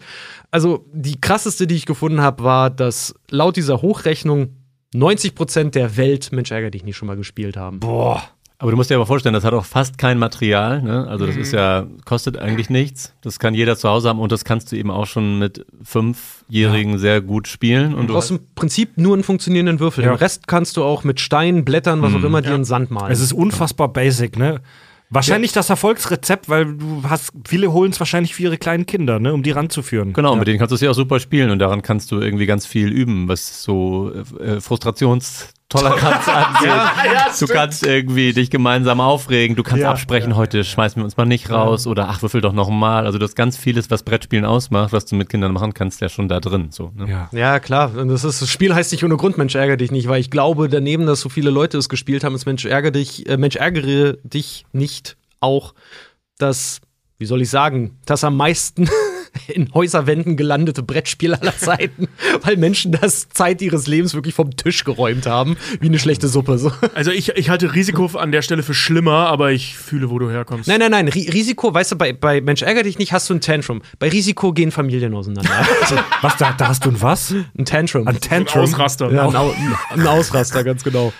Also 0.50 0.84
die 0.92 1.18
krasseste, 1.18 1.66
die 1.66 1.76
ich 1.76 1.86
gefunden 1.86 2.20
habe, 2.20 2.44
war, 2.44 2.68
dass 2.68 3.14
laut 3.30 3.56
dieser 3.56 3.80
Hochrechnung 3.80 4.56
90% 4.94 5.70
der 5.70 5.96
Welt 5.96 6.32
Mensch 6.32 6.50
ärger 6.50 6.70
dich 6.70 6.84
nicht 6.84 6.96
schon 6.96 7.08
mal 7.08 7.16
gespielt 7.16 7.56
haben. 7.56 7.80
Boah. 7.80 8.22
Aber 8.60 8.70
du 8.70 8.76
musst 8.76 8.90
dir 8.90 8.96
aber 8.96 9.06
vorstellen, 9.06 9.32
das 9.32 9.42
hat 9.42 9.54
auch 9.54 9.64
fast 9.64 9.96
kein 9.96 10.18
Material. 10.18 10.82
Ne? 10.82 11.08
Also 11.08 11.24
das 11.24 11.34
ist 11.34 11.52
ja, 11.52 11.86
kostet 12.04 12.36
eigentlich 12.36 12.68
nichts. 12.68 13.14
Das 13.22 13.38
kann 13.38 13.54
jeder 13.54 13.74
zu 13.74 13.88
Hause 13.88 14.10
haben 14.10 14.20
und 14.20 14.30
das 14.32 14.44
kannst 14.44 14.70
du 14.70 14.76
eben 14.76 14.90
auch 14.90 15.06
schon 15.06 15.38
mit 15.38 15.64
Fünfjährigen 15.82 16.98
sehr 16.98 17.22
gut 17.22 17.48
spielen. 17.48 17.94
Und 17.94 18.08
Du 18.08 18.12
brauchst 18.12 18.30
im 18.30 18.40
Prinzip 18.54 18.98
nur 18.98 19.14
einen 19.14 19.22
funktionierenden 19.22 19.80
Würfel. 19.80 20.04
Ja. 20.04 20.10
Den 20.10 20.18
Rest 20.18 20.46
kannst 20.46 20.76
du 20.76 20.84
auch 20.84 21.04
mit 21.04 21.20
Steinen, 21.20 21.64
Blättern, 21.64 22.02
was 22.02 22.12
auch 22.12 22.22
immer, 22.22 22.42
dir 22.42 22.54
in 22.54 22.66
Sand 22.66 22.90
malen. 22.90 23.10
Es 23.10 23.20
ist 23.20 23.32
unfassbar 23.32 23.88
basic, 23.88 24.36
ne? 24.36 24.60
Wahrscheinlich 25.08 25.52
das 25.52 25.70
Erfolgsrezept, 25.70 26.48
weil 26.48 26.76
du 26.76 27.02
hast, 27.08 27.32
viele 27.48 27.72
holen 27.72 27.90
es 27.90 27.98
wahrscheinlich 27.98 28.34
für 28.34 28.44
ihre 28.44 28.58
kleinen 28.58 28.86
Kinder, 28.86 29.18
ne, 29.18 29.32
um 29.32 29.42
die 29.42 29.50
ranzuführen. 29.50 30.12
Genau, 30.12 30.36
mit 30.36 30.46
denen 30.46 30.58
kannst 30.60 30.70
du 30.70 30.76
es 30.76 30.82
ja 30.82 30.90
auch 30.90 30.94
super 30.94 31.18
spielen 31.18 31.50
und 31.50 31.58
daran 31.58 31.82
kannst 31.82 32.12
du 32.12 32.20
irgendwie 32.20 32.46
ganz 32.46 32.64
viel 32.64 32.92
üben, 32.92 33.26
was 33.26 33.64
so 33.64 34.12
äh, 34.38 34.60
Frustrationstoleranz 35.70 36.28
angeht. 36.28 37.40
du 37.40 37.46
kannst 37.46 37.86
irgendwie 37.86 38.32
dich 38.32 38.50
gemeinsam 38.50 39.00
aufregen, 39.00 39.56
du 39.56 39.62
kannst 39.62 39.82
Ja. 39.82 39.90
absprechen, 39.90 40.36
heute 40.36 40.64
schmeißen 40.64 41.00
wir 41.00 41.04
uns 41.04 41.16
mal 41.16 41.26
nicht 41.26 41.50
raus 41.50 41.86
oder 41.86 42.08
ach, 42.08 42.22
würfel 42.22 42.40
doch 42.40 42.52
noch 42.52 42.68
mal. 42.70 43.06
Also 43.06 43.18
du 43.18 43.24
hast 43.24 43.36
ganz 43.36 43.56
vieles, 43.56 43.90
was 43.90 44.02
Brettspielen 44.02 44.44
ausmacht, 44.44 44.92
was 44.92 45.04
du 45.06 45.14
mit 45.16 45.28
Kindern 45.28 45.52
machen 45.52 45.74
kannst, 45.74 46.00
ja 46.00 46.08
schon 46.08 46.28
da 46.28 46.40
drin. 46.40 46.68
So, 46.70 46.92
ne? 46.96 47.08
Ja. 47.08 47.28
Ja, 47.32 47.60
klar. 47.60 47.96
Und 47.96 48.08
das, 48.08 48.24
ist, 48.24 48.42
das 48.42 48.48
Spiel 48.50 48.74
heißt 48.74 48.92
nicht 48.92 49.04
ohne 49.04 49.16
Grund 49.16 49.38
Mensch 49.38 49.54
ärgere 49.54 49.76
dich 49.76 49.90
nicht, 49.92 50.08
weil 50.08 50.20
ich 50.20 50.30
glaube, 50.30 50.68
daneben, 50.68 51.06
dass 51.06 51.20
so 51.20 51.28
viele 51.28 51.50
Leute 51.50 51.78
es 51.78 51.88
gespielt 51.88 52.24
haben, 52.24 52.34
ist 52.34 52.46
Mensch 52.46 52.64
ärgere 52.64 52.92
dich, 52.92 53.28
äh, 53.28 53.36
Mensch 53.36 53.56
ärgere 53.56 54.14
dich 54.24 54.66
nicht 54.72 55.16
auch 55.40 55.74
das, 56.38 56.80
wie 57.18 57.26
soll 57.26 57.42
ich 57.42 57.50
sagen, 57.50 57.98
das 58.06 58.24
am 58.24 58.36
meisten 58.36 58.88
in 59.48 59.72
Häuserwänden 59.74 60.36
gelandete 60.36 60.82
Brettspiel 60.82 61.34
aller 61.34 61.56
Zeiten, 61.56 62.08
weil 62.42 62.56
Menschen 62.56 62.92
das 62.92 63.28
Zeit 63.28 63.62
ihres 63.62 63.86
Lebens 63.86 64.14
wirklich 64.14 64.34
vom 64.34 64.56
Tisch 64.56 64.84
geräumt 64.84 65.26
haben, 65.26 65.56
wie 65.80 65.86
eine 65.88 65.98
schlechte 65.98 66.28
Suppe. 66.28 66.58
So. 66.58 66.72
Also 66.94 67.10
ich, 67.10 67.30
ich 67.30 67.50
halte 67.50 67.74
Risiko 67.74 68.06
an 68.18 68.32
der 68.32 68.42
Stelle 68.42 68.62
für 68.62 68.74
schlimmer, 68.74 69.26
aber 69.28 69.52
ich 69.52 69.76
fühle, 69.76 70.10
wo 70.10 70.18
du 70.18 70.30
herkommst. 70.30 70.68
Nein, 70.68 70.80
nein, 70.80 70.90
nein. 70.90 71.08
Ri 71.08 71.28
Risiko, 71.30 71.72
weißt 71.72 71.92
du, 71.92 71.96
bei, 71.96 72.12
bei 72.12 72.40
Mensch 72.40 72.62
ärgere 72.62 72.84
dich 72.84 72.98
nicht 72.98 73.12
hast 73.12 73.28
du 73.30 73.34
ein 73.34 73.40
Tantrum. 73.40 73.82
Bei 73.98 74.08
Risiko 74.08 74.52
gehen 74.52 74.70
Familien 74.70 75.14
auseinander. 75.14 75.50
Also, 75.80 75.96
Was, 76.20 76.36
da, 76.36 76.52
da 76.52 76.68
hast 76.68 76.84
du 76.84 76.90
ein 76.90 77.00
was? 77.00 77.34
ein 77.56 77.64
Tantrum. 77.64 78.06
Ein 78.06 78.20
Tantrum? 78.20 78.62
Ausraster. 78.62 79.10
Ja, 79.10 79.28
ein, 79.28 79.36
Au 79.36 79.54
ein 79.90 80.06
Ausraster, 80.06 80.62
ganz 80.64 80.84
genau. 80.84 81.12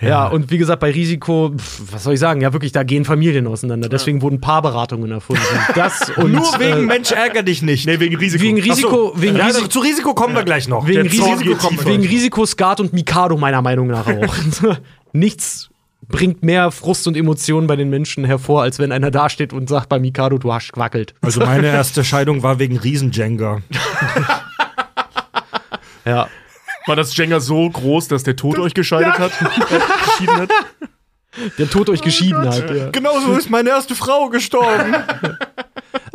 Ja. 0.00 0.28
und 0.28 0.50
wie 0.50 0.58
gesagt, 0.58 0.80
bei 0.80 0.90
Risiko, 0.90 1.52
pf, 1.56 1.82
was 1.92 2.04
soll 2.04 2.14
ich 2.14 2.20
sagen? 2.20 2.40
Ja, 2.40 2.52
wirklich, 2.52 2.72
da 2.72 2.82
gehen 2.82 3.04
Familien 3.04 3.46
auseinander. 3.46 3.88
Deswegen 3.88 4.22
wurden 4.22 4.40
Paarberatungen 4.40 5.10
erfunden. 5.10 5.42
Das 5.74 6.10
und 6.16 6.32
Nur 6.32 6.58
wegen 6.58 6.78
äh, 6.78 6.82
Mensch 6.82 7.12
ärger 7.12 7.42
dich 7.42 7.62
nicht. 7.62 7.86
Nee, 7.86 8.00
wegen 8.00 8.16
Risiko. 8.16 8.42
wegen 8.42 8.60
Risiko, 8.60 9.12
so. 9.14 9.22
wegen, 9.22 9.36
ja, 9.36 9.46
Risiko 9.46 9.68
zu 9.68 9.80
Risiko 9.80 10.14
kommen 10.14 10.34
wir 10.34 10.44
gleich 10.44 10.68
noch. 10.68 10.86
wegen, 10.86 11.02
Risiko, 11.02 11.54
tiefer. 11.54 11.86
wegen 11.86 12.04
Risiko, 12.04 12.46
Skat 12.46 12.80
und 12.80 12.92
Mikado 12.92 13.36
meiner 13.36 13.62
Meinung 13.62 13.88
nach 13.88 14.06
auch. 14.06 14.34
Nichts 15.12 15.68
bringt 16.08 16.42
mehr 16.42 16.70
Frust 16.70 17.06
und 17.06 17.16
Emotionen 17.16 17.66
bei 17.66 17.76
den 17.76 17.90
Menschen 17.90 18.24
hervor, 18.24 18.62
als 18.62 18.78
wenn 18.78 18.92
einer 18.92 19.10
dasteht 19.10 19.52
und 19.52 19.68
sagt 19.68 19.88
bei 19.88 19.98
Mikado, 19.98 20.38
du 20.38 20.52
hast 20.52 20.72
gewackelt. 20.72 21.14
Also 21.20 21.40
meine 21.40 21.66
erste 21.66 22.02
Scheidung 22.04 22.42
war 22.42 22.58
wegen 22.58 22.78
Riesenjenga. 22.78 23.62
Ja. 26.04 26.28
War 26.88 26.96
das 26.96 27.14
Jenga 27.14 27.38
so 27.38 27.68
groß, 27.68 28.08
dass 28.08 28.22
der 28.22 28.34
Tod 28.34 28.58
euch 28.58 28.72
gescheidet 28.72 29.18
hat? 29.18 29.30
Geschieden 30.06 30.36
hat? 30.36 30.50
Der 31.58 31.68
Tod 31.68 31.90
euch 31.90 32.00
geschieden 32.00 32.48
hat. 32.48 32.74
Ja. 32.74 32.90
Genauso 32.90 33.34
ist 33.34 33.50
meine 33.50 33.68
erste 33.68 33.94
Frau 33.94 34.28
gestorben. 34.28 34.94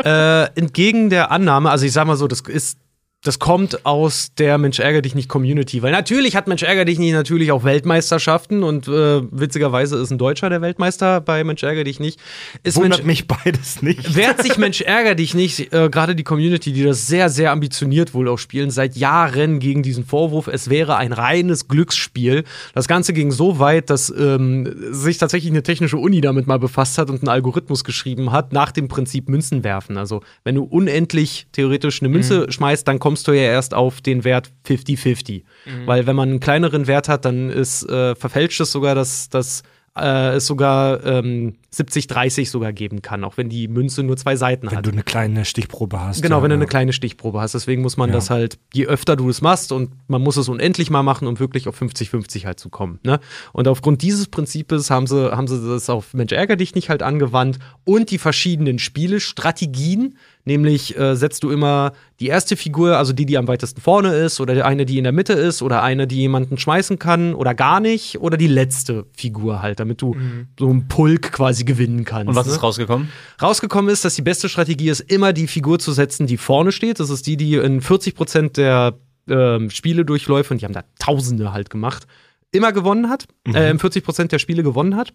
Äh, 0.03 0.45
entgegen 0.55 1.09
der 1.09 1.31
Annahme, 1.31 1.71
also 1.71 1.85
ich 1.85 1.93
sag 1.93 2.05
mal 2.05 2.17
so, 2.17 2.27
das 2.27 2.41
ist 2.41 2.77
das 3.23 3.39
kommt 3.39 3.85
aus 3.85 4.33
der 4.37 4.57
Mensch 4.57 4.79
ärger 4.79 5.01
dich 5.01 5.15
nicht 5.15 5.29
Community, 5.29 5.81
weil 5.81 5.93
natürlich 5.93 6.35
hat 6.35 6.47
Mensch 6.47 6.61
ärger 6.61 6.83
dich 6.83 6.99
nicht 6.99 7.13
natürlich 7.13 7.53
auch 7.53 7.63
Weltmeisterschaften 7.63 8.63
und 8.63 8.89
äh, 8.89 9.21
witzigerweise 9.31 9.97
ist 9.97 10.11
ein 10.11 10.17
Deutscher 10.17 10.49
der 10.49 10.61
Weltmeister 10.61 11.21
bei 11.21 11.43
Mensch 11.45 11.63
ärger 11.63 11.85
dich 11.85 12.01
nicht. 12.01 12.19
Ist 12.63 12.77
Mensch, 12.77 12.91
Wundert 12.91 13.05
mich 13.05 13.25
beides 13.27 13.81
nicht. 13.81 14.15
Wehrt 14.15 14.43
sich 14.43 14.57
Mensch 14.63 14.81
ärger 14.81 15.15
dich 15.15 15.33
nicht, 15.33 15.73
äh, 15.73 15.89
gerade 15.89 16.15
die 16.15 16.23
Community, 16.23 16.73
die 16.73 16.83
das 16.83 17.07
sehr, 17.07 17.29
sehr 17.29 17.51
ambitioniert 17.51 18.13
wohl 18.13 18.27
auch 18.27 18.39
spielen, 18.39 18.71
seit 18.71 18.97
Jahren 18.97 19.59
gegen 19.59 19.83
diesen 19.83 20.05
Vorwurf, 20.05 20.47
es 20.47 20.69
wäre 20.69 20.97
ein 20.97 21.13
reines 21.13 21.69
Glücksspiel. 21.69 22.43
Das 22.73 22.89
Ganze 22.89 23.13
ging 23.13 23.31
so 23.31 23.57
weit, 23.57 23.89
dass 23.89 24.13
ähm, 24.15 24.75
sich 24.91 25.17
tatsächlich 25.17 25.51
eine 25.51 25.63
technische 25.63 25.97
Uni 25.97 26.19
damit 26.19 26.45
mal 26.47 26.59
befasst 26.59 26.97
hat 26.97 27.09
und 27.09 27.21
einen 27.21 27.29
Algorithmus 27.29 27.85
geschrieben 27.85 28.33
hat, 28.33 28.51
nach 28.51 28.73
dem 28.73 28.89
Prinzip 28.89 29.29
Münzen 29.29 29.63
werfen. 29.63 29.97
Also, 29.97 30.21
wenn 30.43 30.55
du 30.55 30.63
unendlich 30.63 31.47
theoretisch 31.53 32.01
eine 32.01 32.09
Münze 32.09 32.51
schmeißt, 32.51 32.85
dann 32.85 32.99
kommst 33.13 33.27
du 33.27 33.31
ja 33.33 33.43
erst 33.43 33.75
auf 33.75 34.01
den 34.01 34.23
Wert 34.23 34.49
50-50. 34.67 35.43
Weil 35.85 36.07
wenn 36.07 36.15
man 36.15 36.29
einen 36.29 36.39
kleineren 36.39 36.87
Wert 36.87 37.07
hat, 37.09 37.25
dann 37.25 37.51
ist 37.51 37.87
äh, 37.87 38.15
verfälscht 38.15 38.59
es 38.59 38.71
sogar, 38.71 38.95
dass 38.95 39.29
das 39.29 39.61
äh, 39.95 40.37
es 40.37 40.47
sogar 40.47 41.05
ähm, 41.05 41.57
70-30 41.71 42.49
sogar 42.49 42.73
geben 42.73 43.03
kann, 43.03 43.23
auch 43.23 43.37
wenn 43.37 43.49
die 43.49 43.67
Münze 43.67 44.01
nur 44.01 44.17
zwei 44.17 44.35
Seiten 44.35 44.71
Wenn 44.71 44.77
hat. 44.77 44.87
du 44.87 44.89
eine 44.91 45.03
kleine 45.03 45.45
Stichprobe 45.45 45.99
hast. 46.01 46.23
Genau, 46.23 46.37
ja, 46.37 46.41
wenn 46.43 46.49
du 46.49 46.55
eine 46.55 46.65
kleine 46.65 46.93
Stichprobe 46.93 47.39
hast. 47.39 47.53
Deswegen 47.53 47.83
muss 47.83 47.95
man 47.95 48.09
Ja. 48.09 48.15
das 48.15 48.31
halt, 48.31 48.57
je 48.73 48.87
öfter 48.87 49.15
du 49.15 49.29
es 49.29 49.41
machst 49.41 49.71
und 49.71 49.91
man 50.07 50.23
muss 50.23 50.35
es 50.37 50.49
unendlich 50.49 50.89
mal 50.89 51.03
machen, 51.03 51.27
um 51.27 51.37
wirklich 51.37 51.67
auf 51.67 51.79
50-50 51.79 52.45
halt 52.45 52.59
zu 52.59 52.69
kommen. 52.69 52.99
Ne? 53.03 53.19
Und 53.51 53.67
aufgrund 53.67 54.01
dieses 54.01 54.27
Prinzips 54.27 54.89
haben 54.89 55.05
sie, 55.05 55.31
haben 55.31 55.47
sie 55.47 55.61
das 55.69 55.87
auf 55.91 56.15
Mensch 56.15 56.31
ärger 56.31 56.55
dich 56.55 56.73
nicht 56.73 56.89
halt 56.89 57.03
angewandt 57.03 57.59
und 57.85 58.09
die 58.09 58.17
verschiedenen 58.17 58.79
Spielestrategien, 58.79 60.17
nämlich 60.45 60.97
äh, 60.97 61.15
setzt 61.15 61.43
du 61.43 61.49
immer 61.49 61.93
die 62.19 62.27
erste 62.27 62.55
Figur, 62.55 62.97
also 62.97 63.13
die, 63.13 63.25
die 63.25 63.37
am 63.37 63.47
weitesten 63.47 63.81
vorne 63.81 64.13
ist, 64.15 64.39
oder 64.39 64.65
eine, 64.65 64.85
die 64.85 64.97
in 64.97 65.03
der 65.03 65.13
Mitte 65.13 65.33
ist, 65.33 65.61
oder 65.61 65.83
eine, 65.83 66.07
die 66.07 66.17
jemanden 66.17 66.57
schmeißen 66.57 66.99
kann, 66.99 67.33
oder 67.33 67.53
gar 67.53 67.79
nicht, 67.79 68.19
oder 68.19 68.37
die 68.37 68.47
letzte 68.47 69.05
Figur 69.15 69.61
halt, 69.61 69.79
damit 69.79 70.01
du 70.01 70.15
so 70.59 70.69
einen 70.69 70.87
Pulk 70.87 71.31
quasi 71.31 71.63
gewinnen 71.63 72.05
kannst. 72.05 72.29
Und 72.29 72.35
was 72.35 72.47
ne? 72.47 72.53
ist 72.53 72.63
rausgekommen? 72.63 73.09
Rausgekommen 73.41 73.91
ist, 73.91 74.05
dass 74.05 74.15
die 74.15 74.21
beste 74.21 74.49
Strategie 74.49 74.89
ist, 74.89 74.99
immer 74.99 75.33
die 75.33 75.47
Figur 75.47 75.79
zu 75.79 75.91
setzen, 75.91 76.27
die 76.27 76.37
vorne 76.37 76.71
steht. 76.71 76.99
Das 76.99 77.09
ist 77.09 77.25
die, 77.27 77.37
die 77.37 77.55
in 77.55 77.81
40% 77.81 78.53
der 78.53 78.97
ähm, 79.27 79.69
Spieledurchläufe, 79.69 80.53
und 80.53 80.61
die 80.61 80.65
haben 80.65 80.73
da 80.73 80.83
Tausende 80.99 81.53
halt 81.53 81.69
gemacht, 81.69 82.07
immer 82.51 82.71
gewonnen 82.71 83.09
hat. 83.09 83.25
Äh, 83.47 83.69
in 83.69 83.79
40% 83.79 84.27
der 84.27 84.39
Spiele 84.39 84.63
gewonnen 84.63 84.95
hat. 84.95 85.13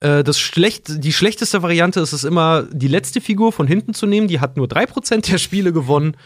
Äh, 0.00 0.24
das 0.24 0.38
schlecht, 0.38 1.04
die 1.04 1.12
schlechteste 1.12 1.62
Variante 1.62 2.00
ist 2.00 2.12
es 2.12 2.24
immer, 2.24 2.64
die 2.70 2.88
letzte 2.88 3.20
Figur 3.20 3.52
von 3.52 3.66
hinten 3.66 3.94
zu 3.94 4.06
nehmen. 4.06 4.28
Die 4.28 4.40
hat 4.40 4.56
nur 4.56 4.66
3% 4.66 5.30
der 5.30 5.38
Spiele 5.38 5.72
gewonnen. 5.72 6.16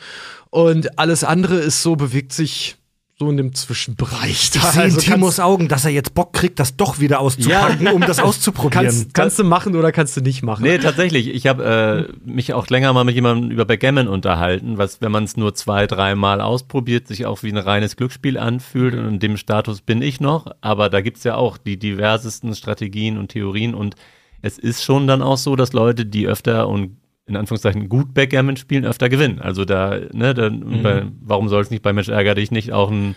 Und 0.51 0.99
alles 0.99 1.23
andere 1.23 1.57
ist 1.57 1.83
so, 1.83 1.97
bewegt 1.97 2.33
sich 2.33 2.77
so 3.21 3.29
in 3.29 3.37
dem 3.37 3.55
Zwischenbereich. 3.55 4.51
Ich 4.55 4.63
sehe 4.63 4.85
in 4.85 4.97
Timos 4.97 5.41
Augen, 5.41 5.69
dass 5.69 5.85
er 5.85 5.91
jetzt 5.91 6.15
Bock 6.15 6.33
kriegt, 6.33 6.59
das 6.59 6.77
doch 6.77 7.01
wieder 7.01 7.21
auszupacken, 7.21 7.89
um 7.89 8.01
das 8.01 8.19
auszuprobieren. 8.19 8.87
kannst, 8.87 9.15
kannst 9.15 9.39
du 9.39 9.45
machen 9.45 9.77
oder 9.77 9.93
kannst 9.93 10.17
du 10.17 10.23
nicht 10.23 10.43
machen. 10.43 10.63
Nee, 10.63 10.79
tatsächlich. 10.79 11.29
Ich 11.29 11.47
habe 11.47 12.09
äh, 12.09 12.29
mich 12.29 12.55
auch 12.55 12.67
länger 12.69 12.95
mal 12.95 13.05
mit 13.05 13.15
jemandem 13.15 13.51
über 13.51 13.67
Backgammon 13.67 14.09
unterhalten, 14.09 14.79
was, 14.79 15.03
wenn 15.03 15.13
man 15.13 15.25
es 15.25 15.37
nur 15.37 15.55
zwei, 15.55 15.87
dreimal 15.87 16.41
ausprobiert, 16.41 17.09
sich 17.09 17.27
auch 17.27 17.43
wie 17.43 17.51
ein 17.51 17.59
reines 17.59 17.97
Glücksspiel 17.97 18.39
anfühlt. 18.39 18.95
Und 18.95 19.07
in 19.07 19.19
dem 19.19 19.37
Status 19.37 19.83
bin 19.83 20.01
ich 20.01 20.21
noch. 20.21 20.47
Aber 20.63 20.89
da 20.89 21.03
gibt's 21.03 21.23
ja 21.23 21.35
auch 21.35 21.59
die 21.59 21.79
diversesten 21.79 22.55
Strategien 22.55 23.19
und 23.19 23.29
Theorien. 23.29 23.75
Und 23.75 23.97
es 24.41 24.59
ist 24.59 24.83
schon 24.83 25.07
dann 25.07 25.21
auch 25.21 25.37
so, 25.37 25.57
dass 25.57 25.75
Leute, 25.75 26.07
die 26.07 26.27
öfter 26.27 26.69
und 26.69 26.97
in 27.27 27.37
Anführungszeichen 27.37 27.89
gut 27.89 28.13
Backgammon 28.13 28.57
spielen, 28.57 28.85
öfter 28.85 29.09
gewinnen. 29.09 29.39
Also 29.39 29.65
da, 29.65 29.99
ne, 30.13 30.35
da, 30.35 30.51
bei, 30.51 31.07
warum 31.21 31.49
soll 31.49 31.63
es 31.63 31.71
nicht 31.71 31.83
bei 31.83 31.93
Mensch 31.93 32.09
ärger 32.09 32.35
dich 32.35 32.51
nicht 32.51 32.73
auch 32.73 32.91
ein, 32.91 33.15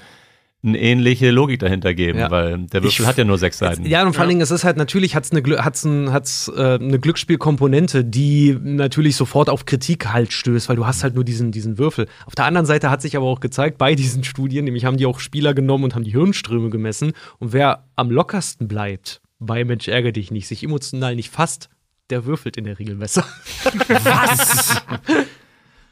eine 0.65 0.79
ähnliche 0.79 1.31
Logik 1.31 1.59
dahinter 1.59 1.93
geben? 1.95 2.19
Ja. 2.19 2.29
Weil 2.29 2.67
der 2.67 2.83
Würfel 2.83 3.07
hat 3.07 3.17
ja 3.17 3.23
nur 3.23 3.37
sechs 3.39 3.57
Seiten. 3.57 3.85
Ja, 3.85 4.05
und 4.05 4.13
vor 4.13 4.21
allen 4.21 4.29
Dingen, 4.29 4.41
es 4.41 4.51
ist 4.51 4.63
halt 4.63 4.77
natürlich, 4.77 5.15
hat's 5.15 5.31
eine, 5.31 5.41
Glü- 5.41 5.57
hat's 5.57 5.83
ein, 5.83 6.13
hat's, 6.13 6.47
äh, 6.55 6.75
eine 6.75 6.99
Glücksspielkomponente, 6.99 8.05
die 8.05 8.55
natürlich 8.61 9.15
sofort 9.15 9.49
auf 9.49 9.65
Kritik 9.65 10.13
halt 10.13 10.31
stößt, 10.31 10.69
weil 10.69 10.75
du 10.75 10.85
hast 10.85 11.03
halt 11.03 11.15
nur 11.15 11.23
diesen, 11.23 11.51
diesen 11.51 11.79
Würfel. 11.79 12.07
Auf 12.25 12.35
der 12.35 12.45
anderen 12.45 12.67
Seite 12.67 12.91
hat 12.91 13.01
sich 13.01 13.17
aber 13.17 13.25
auch 13.25 13.39
gezeigt, 13.39 13.77
bei 13.77 13.95
diesen 13.95 14.23
Studien, 14.23 14.65
nämlich 14.65 14.85
haben 14.85 14.97
die 14.97 15.07
auch 15.07 15.19
Spieler 15.19 15.53
genommen 15.55 15.85
und 15.85 15.95
haben 15.95 16.03
die 16.03 16.11
Hirnströme 16.11 16.69
gemessen. 16.69 17.13
Und 17.39 17.51
wer 17.51 17.85
am 17.95 18.11
lockersten 18.11 18.67
bleibt, 18.67 19.21
bei 19.39 19.65
Mensch 19.65 19.87
ärger 19.87 20.11
dich 20.11 20.29
nicht, 20.29 20.47
sich 20.47 20.63
emotional 20.63 21.15
nicht 21.15 21.29
fasst, 21.29 21.69
der 22.09 22.25
würfelt 22.25 22.57
in 22.57 22.65
der 22.65 22.79
Regel 22.79 22.95
besser. 22.95 23.25
Was? 23.87 24.81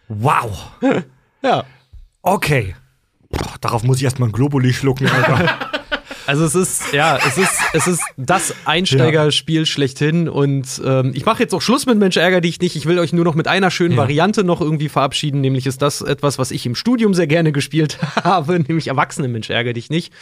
wow. 0.07 0.71
Ja. 1.41 1.65
Okay. 2.21 2.75
Boah, 3.29 3.55
darauf 3.61 3.83
muss 3.83 3.97
ich 3.97 4.03
erstmal 4.03 4.29
ein 4.29 4.33
Globuli 4.33 4.73
schlucken, 4.73 5.07
Alter. 5.07 5.59
Also 6.27 6.45
es 6.45 6.55
ist, 6.55 6.93
ja, 6.93 7.17
es 7.17 7.37
ist, 7.37 7.59
es 7.73 7.87
ist 7.87 8.01
das 8.15 8.53
Einsteigerspiel 8.65 9.65
schlechthin 9.65 10.29
und 10.29 10.81
ähm, 10.85 11.11
ich 11.15 11.25
mache 11.25 11.41
jetzt 11.41 11.53
auch 11.53 11.61
Schluss 11.61 11.87
mit 11.87 11.97
Mensch 11.97 12.15
ärger 12.15 12.41
dich 12.41 12.61
nicht. 12.61 12.75
Ich 12.75 12.85
will 12.85 12.99
euch 12.99 13.11
nur 13.11 13.25
noch 13.25 13.33
mit 13.35 13.47
einer 13.47 13.71
schönen 13.71 13.95
Ja. 13.95 13.97
Variante 13.97 14.43
noch 14.43 14.61
irgendwie 14.61 14.87
verabschieden, 14.87 15.41
nämlich 15.41 15.65
ist 15.65 15.81
das 15.81 16.01
etwas, 16.01 16.37
was 16.37 16.51
ich 16.51 16.65
im 16.65 16.75
Studium 16.75 17.13
sehr 17.15 17.27
gerne 17.27 17.51
gespielt 17.51 17.97
habe, 18.23 18.59
nämlich 18.59 18.87
Erwachsene 18.87 19.27
Mensch 19.27 19.49
ärger 19.49 19.73
dich 19.73 19.89
nicht. 19.89 20.13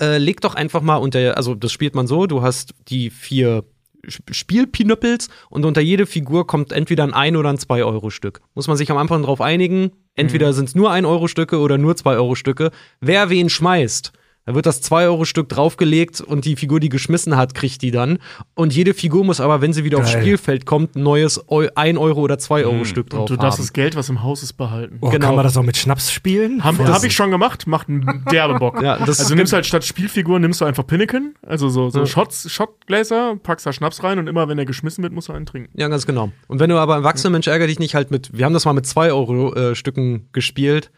Äh, 0.00 0.18
leg 0.18 0.40
doch 0.40 0.54
einfach 0.54 0.82
mal 0.82 0.96
unter, 0.96 1.36
also 1.36 1.54
das 1.54 1.72
spielt 1.72 1.94
man 1.94 2.06
so, 2.06 2.26
du 2.26 2.42
hast 2.42 2.72
die 2.88 3.10
vier 3.10 3.64
Spielpinöppels 4.06 5.28
und 5.50 5.64
unter 5.64 5.80
jede 5.80 6.06
Figur 6.06 6.46
kommt 6.46 6.72
entweder 6.72 7.04
ein 7.04 7.14
1 7.14 7.36
oder 7.36 7.50
ein 7.50 7.58
2-Euro-Stück. 7.58 8.40
Muss 8.54 8.68
man 8.68 8.76
sich 8.76 8.90
am 8.90 8.96
Anfang 8.96 9.22
drauf 9.22 9.40
einigen. 9.40 9.92
Entweder 10.14 10.52
sind 10.52 10.68
es 10.68 10.74
nur 10.74 10.90
1-Euro-Stücke 10.90 11.58
oder 11.58 11.78
nur 11.78 11.94
2-Euro-Stücke. 11.94 12.70
Wer 13.00 13.30
wen 13.30 13.48
schmeißt, 13.48 14.12
da 14.50 14.54
wird 14.56 14.66
das 14.66 14.82
2-Euro-Stück 14.82 15.48
draufgelegt 15.48 16.20
und 16.20 16.44
die 16.44 16.56
Figur, 16.56 16.80
die 16.80 16.88
geschmissen 16.88 17.36
hat, 17.36 17.54
kriegt 17.54 17.82
die 17.82 17.90
dann. 17.90 18.18
Und 18.54 18.74
jede 18.74 18.94
Figur 18.94 19.24
muss 19.24 19.40
aber, 19.40 19.60
wenn 19.60 19.72
sie 19.72 19.84
wieder 19.84 19.98
aufs 19.98 20.12
Geil. 20.12 20.22
Spielfeld 20.22 20.66
kommt, 20.66 20.96
ein 20.96 21.02
neues 21.02 21.40
1 21.48 21.98
Euro 21.98 22.20
oder 22.20 22.38
2 22.38 22.64
Euro 22.64 22.84
Stück 22.84 23.10
drauf 23.10 23.20
Und 23.22 23.30
du 23.30 23.36
darfst 23.36 23.58
haben. 23.58 23.64
das 23.66 23.72
Geld, 23.72 23.94
was 23.96 24.08
im 24.08 24.22
Haus 24.22 24.42
ist, 24.42 24.54
behalten. 24.54 24.98
Oh, 25.00 25.10
Genau. 25.10 25.26
Kann 25.26 25.36
man 25.36 25.44
das 25.44 25.56
auch 25.56 25.62
mit 25.62 25.76
Schnaps 25.76 26.10
spielen? 26.12 26.64
Habe 26.64 26.78
Das- 26.78 26.90
hab 26.92 27.04
ich 27.04 27.14
schon 27.14 27.30
gemacht, 27.30 27.66
macht 27.66 27.88
einen 27.88 28.24
derbe 28.30 28.58
Bock. 28.58 28.82
Ja, 28.82 28.98
das 29.04 29.20
also 29.20 29.34
nimmst 29.34 29.52
halt 29.52 29.66
statt 29.66 29.84
Spielfiguren, 29.84 30.42
nimmst 30.42 30.60
du 30.60 30.64
einfach 30.64 30.86
Pinneken, 30.86 31.34
also 31.46 31.68
so, 31.68 31.90
so 31.90 32.00
Ja. 32.00 32.06
Shots, 32.06 32.50
Shotgläser, 32.50 33.36
packst 33.42 33.66
da 33.66 33.72
Schnaps 33.72 34.02
rein 34.02 34.18
und 34.18 34.26
immer 34.26 34.48
wenn 34.48 34.58
er 34.58 34.64
geschmissen 34.64 35.02
wird, 35.02 35.12
musst 35.12 35.28
du 35.28 35.32
einen 35.32 35.46
trinken. 35.46 35.70
Ja, 35.78 35.88
ganz 35.88 36.06
genau. 36.06 36.32
Und 36.48 36.58
wenn 36.60 36.70
du 36.70 36.76
aber 36.78 36.94
erwachsener 36.94 37.30
Mensch 37.30 37.46
ärger 37.46 37.66
dich 37.66 37.78
nicht 37.78 37.94
halt 37.94 38.10
mit, 38.10 38.30
wir 38.36 38.44
haben 38.44 38.52
das 38.54 38.64
mal 38.64 38.72
mit 38.72 38.86
2 38.86 39.12
Euro 39.12 39.54
äh, 39.54 39.74
Stücken 39.74 40.28
gespielt. 40.32 40.90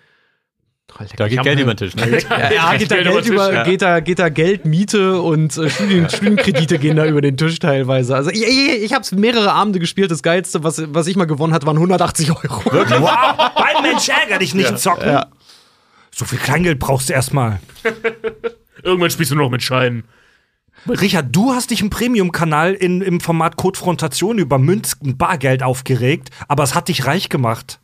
Oh, 0.91 1.05
Da 1.17 1.27
geht 1.29 1.43
Geld 1.43 1.59
über 1.59 1.75
den 1.75 1.77
Tisch. 1.79 1.97
Ne? 1.97 2.19
Ja, 2.31 2.53
ja, 2.53 2.77
geht 2.77 2.91
da 2.91 2.97
Geld 2.97 3.07
über 3.07 3.13
Geld 3.23 3.27
über, 3.27 3.47
Tisch, 3.49 3.55
ja. 3.57 3.63
geht 3.65 3.83
da, 3.83 4.01
geht 4.01 4.19
da 4.19 4.29
Geld, 4.29 4.65
Miete 4.67 5.23
und 5.23 5.57
äh, 5.57 5.71
Studien, 5.71 6.11
Studienkredite 6.11 6.79
gehen 6.79 6.97
da 6.97 7.07
über 7.07 7.23
den 7.23 7.37
Tisch 7.39 7.59
teilweise. 7.59 8.15
Also 8.15 8.31
ich, 8.31 8.43
ich, 8.43 8.83
ich 8.83 8.93
habe 8.93 9.03
es 9.03 9.13
mehrere 9.13 9.53
Abende 9.53 9.79
gespielt. 9.79 10.11
Das 10.11 10.23
geilste, 10.23 10.63
was, 10.65 10.83
was 10.93 11.07
ich 11.07 11.17
mal 11.17 11.25
gewonnen 11.25 11.55
hat, 11.55 11.65
waren 11.65 11.77
180 11.79 12.31
Euro. 12.31 12.61
Wow, 12.73 13.51
beim 13.55 13.83
Mensch 13.83 14.09
ärger 14.09 14.39
dich 14.39 14.55
nicht 14.55 14.79
zocken. 14.79 15.21
So 16.15 16.27
viel 16.27 16.39
Kleingeld 16.39 16.79
brauchst 16.79 17.09
du 17.09 17.15
erstmal. 17.15 17.59
Irgendwann 18.83 19.11
spielst 19.11 19.31
du 19.33 19.37
nur 19.37 19.45
noch 19.45 19.51
mit 19.51 19.63
Scheinen. 19.63 20.05
Richard, 20.89 21.27
du 21.31 21.53
hast 21.53 21.71
dich 21.71 21.81
im 21.81 21.89
Premium-Kanal 21.91 22.75
in- 22.75 23.01
im 23.03 23.21
Format 23.21 23.57
Konfrontation 23.57 24.39
über 24.39 24.59
Münz 24.59 24.97
und 25.01 25.17
Bargeld 25.17 25.63
aufgeregt, 25.63 26.31
aber 26.49 26.65
es 26.65 26.75
hat 26.75 26.89
dich 26.89 27.07
reich 27.07 27.29
gemacht. 27.29 27.79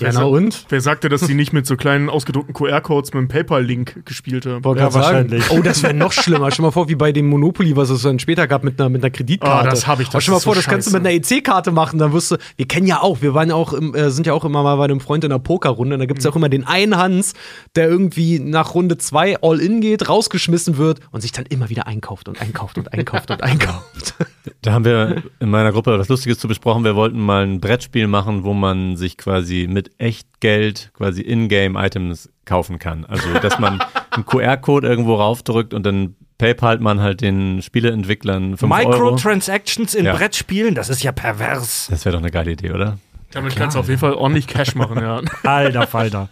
Ja, 0.00 0.10
na 0.12 0.24
und? 0.24 0.64
Wer 0.68 0.80
sagte, 0.80 1.08
dass 1.08 1.22
die 1.22 1.34
nicht 1.34 1.52
mit 1.52 1.66
so 1.66 1.76
kleinen 1.76 2.08
ausgedruckten 2.08 2.54
QR-Codes 2.54 3.12
mit 3.12 3.18
einem 3.18 3.28
PayPal-Link 3.28 4.04
gespielt 4.04 4.46
haben? 4.46 4.64
Wollte 4.64 4.80
Ja, 4.82 4.90
sagen. 4.90 5.04
wahrscheinlich. 5.04 5.50
Oh, 5.50 5.62
das 5.62 5.82
wäre 5.82 5.94
noch 5.94 6.12
schlimmer. 6.12 6.50
Stell 6.50 6.62
mal 6.64 6.70
vor, 6.70 6.88
wie 6.88 6.94
bei 6.94 7.12
dem 7.12 7.28
Monopoly, 7.28 7.76
was 7.76 7.90
es 7.90 8.02
dann 8.02 8.18
später 8.18 8.46
gab 8.46 8.64
mit 8.64 8.80
einer, 8.80 8.88
mit 8.88 9.02
einer 9.02 9.10
Kreditkarte. 9.10 9.68
Ah, 9.68 9.70
das 9.70 9.86
hab 9.86 10.00
ich, 10.00 10.06
das 10.08 10.14
Aber 10.14 10.20
stell 10.22 10.34
mal 10.34 10.40
vor, 10.40 10.54
so 10.54 10.60
das 10.60 10.66
kannst 10.66 10.86
du 10.88 10.90
scheiße. 10.92 11.02
mit 11.02 11.06
einer 11.32 11.38
EC-Karte 11.40 11.70
machen. 11.72 11.98
Dann 11.98 12.12
wirst 12.12 12.30
du, 12.30 12.36
wir 12.56 12.66
kennen 12.68 12.86
ja 12.86 13.00
auch, 13.02 13.22
wir 13.22 13.34
waren 13.34 13.48
ja 13.48 13.54
auch, 13.54 13.72
im, 13.72 13.94
äh, 13.94 14.10
sind 14.10 14.26
ja 14.26 14.32
auch 14.34 14.44
immer 14.44 14.62
mal 14.62 14.76
bei 14.76 14.84
einem 14.84 15.00
Freund 15.00 15.24
in 15.24 15.32
einer 15.32 15.38
Pokerrunde. 15.38 15.94
Und 15.94 16.00
da 16.00 16.06
gibt's 16.06 16.24
ja 16.24 16.30
auch 16.30 16.36
immer 16.36 16.48
den 16.48 16.64
einen 16.66 16.96
Hans, 16.96 17.34
der 17.74 17.88
irgendwie 17.88 18.38
nach 18.38 18.74
Runde 18.74 18.98
zwei 18.98 19.36
All-In 19.42 19.80
geht, 19.80 20.08
rausgeschmissen 20.08 20.76
wird 20.78 21.00
und 21.10 21.20
sich 21.20 21.32
dann 21.32 21.46
immer 21.46 21.68
wieder 21.68 21.86
einkauft 21.86 22.28
und 22.28 22.40
einkauft 22.40 22.78
und 22.78 22.92
einkauft 22.92 23.30
und 23.30 23.42
einkauft. 23.42 24.14
Da 24.62 24.72
haben 24.72 24.84
wir 24.84 25.22
in 25.40 25.50
meiner 25.50 25.72
Gruppe 25.72 25.98
was 25.98 26.08
Lustiges 26.08 26.38
zu 26.38 26.48
besprochen. 26.48 26.84
Wir 26.84 26.96
wollten 26.96 27.18
mal 27.20 27.44
ein 27.44 27.60
Brettspiel 27.60 28.06
machen, 28.06 28.44
wo 28.44 28.52
man 28.54 28.96
sich 28.96 29.16
quasi 29.16 29.66
mit 29.68 29.90
Echtgeld 29.98 30.90
quasi 30.94 31.22
In-Game-Items 31.22 32.30
kaufen 32.44 32.78
kann. 32.78 33.04
Also, 33.04 33.32
dass 33.40 33.58
man 33.58 33.80
einen 34.10 34.24
QR-Code 34.26 34.86
irgendwo 34.88 35.14
raufdrückt 35.14 35.74
und 35.74 35.84
dann 35.84 36.16
PayPal 36.38 36.78
man 36.78 37.00
halt 37.00 37.20
den 37.20 37.62
Spieleentwicklern 37.62 38.56
5 38.56 38.72
Euro. 38.72 38.88
Microtransactions 38.90 39.94
in 39.94 40.04
Ja. 40.04 40.14
Brettspielen, 40.14 40.74
das 40.74 40.88
ist 40.88 41.02
ja 41.02 41.12
pervers. 41.12 41.88
Das 41.90 42.04
wäre 42.04 42.14
doch 42.14 42.22
eine 42.22 42.30
geile 42.30 42.52
Idee, 42.52 42.70
oder? 42.72 42.98
Damit 43.32 43.56
kannst 43.56 43.76
du 43.76 43.80
auf 43.80 43.88
jeden 43.88 44.00
Fall 44.00 44.14
ordentlich 44.14 44.46
Cash 44.46 44.74
machen, 44.74 45.00
ja. 45.02 45.20
Alter 45.42 45.86
Falter. 45.86 46.28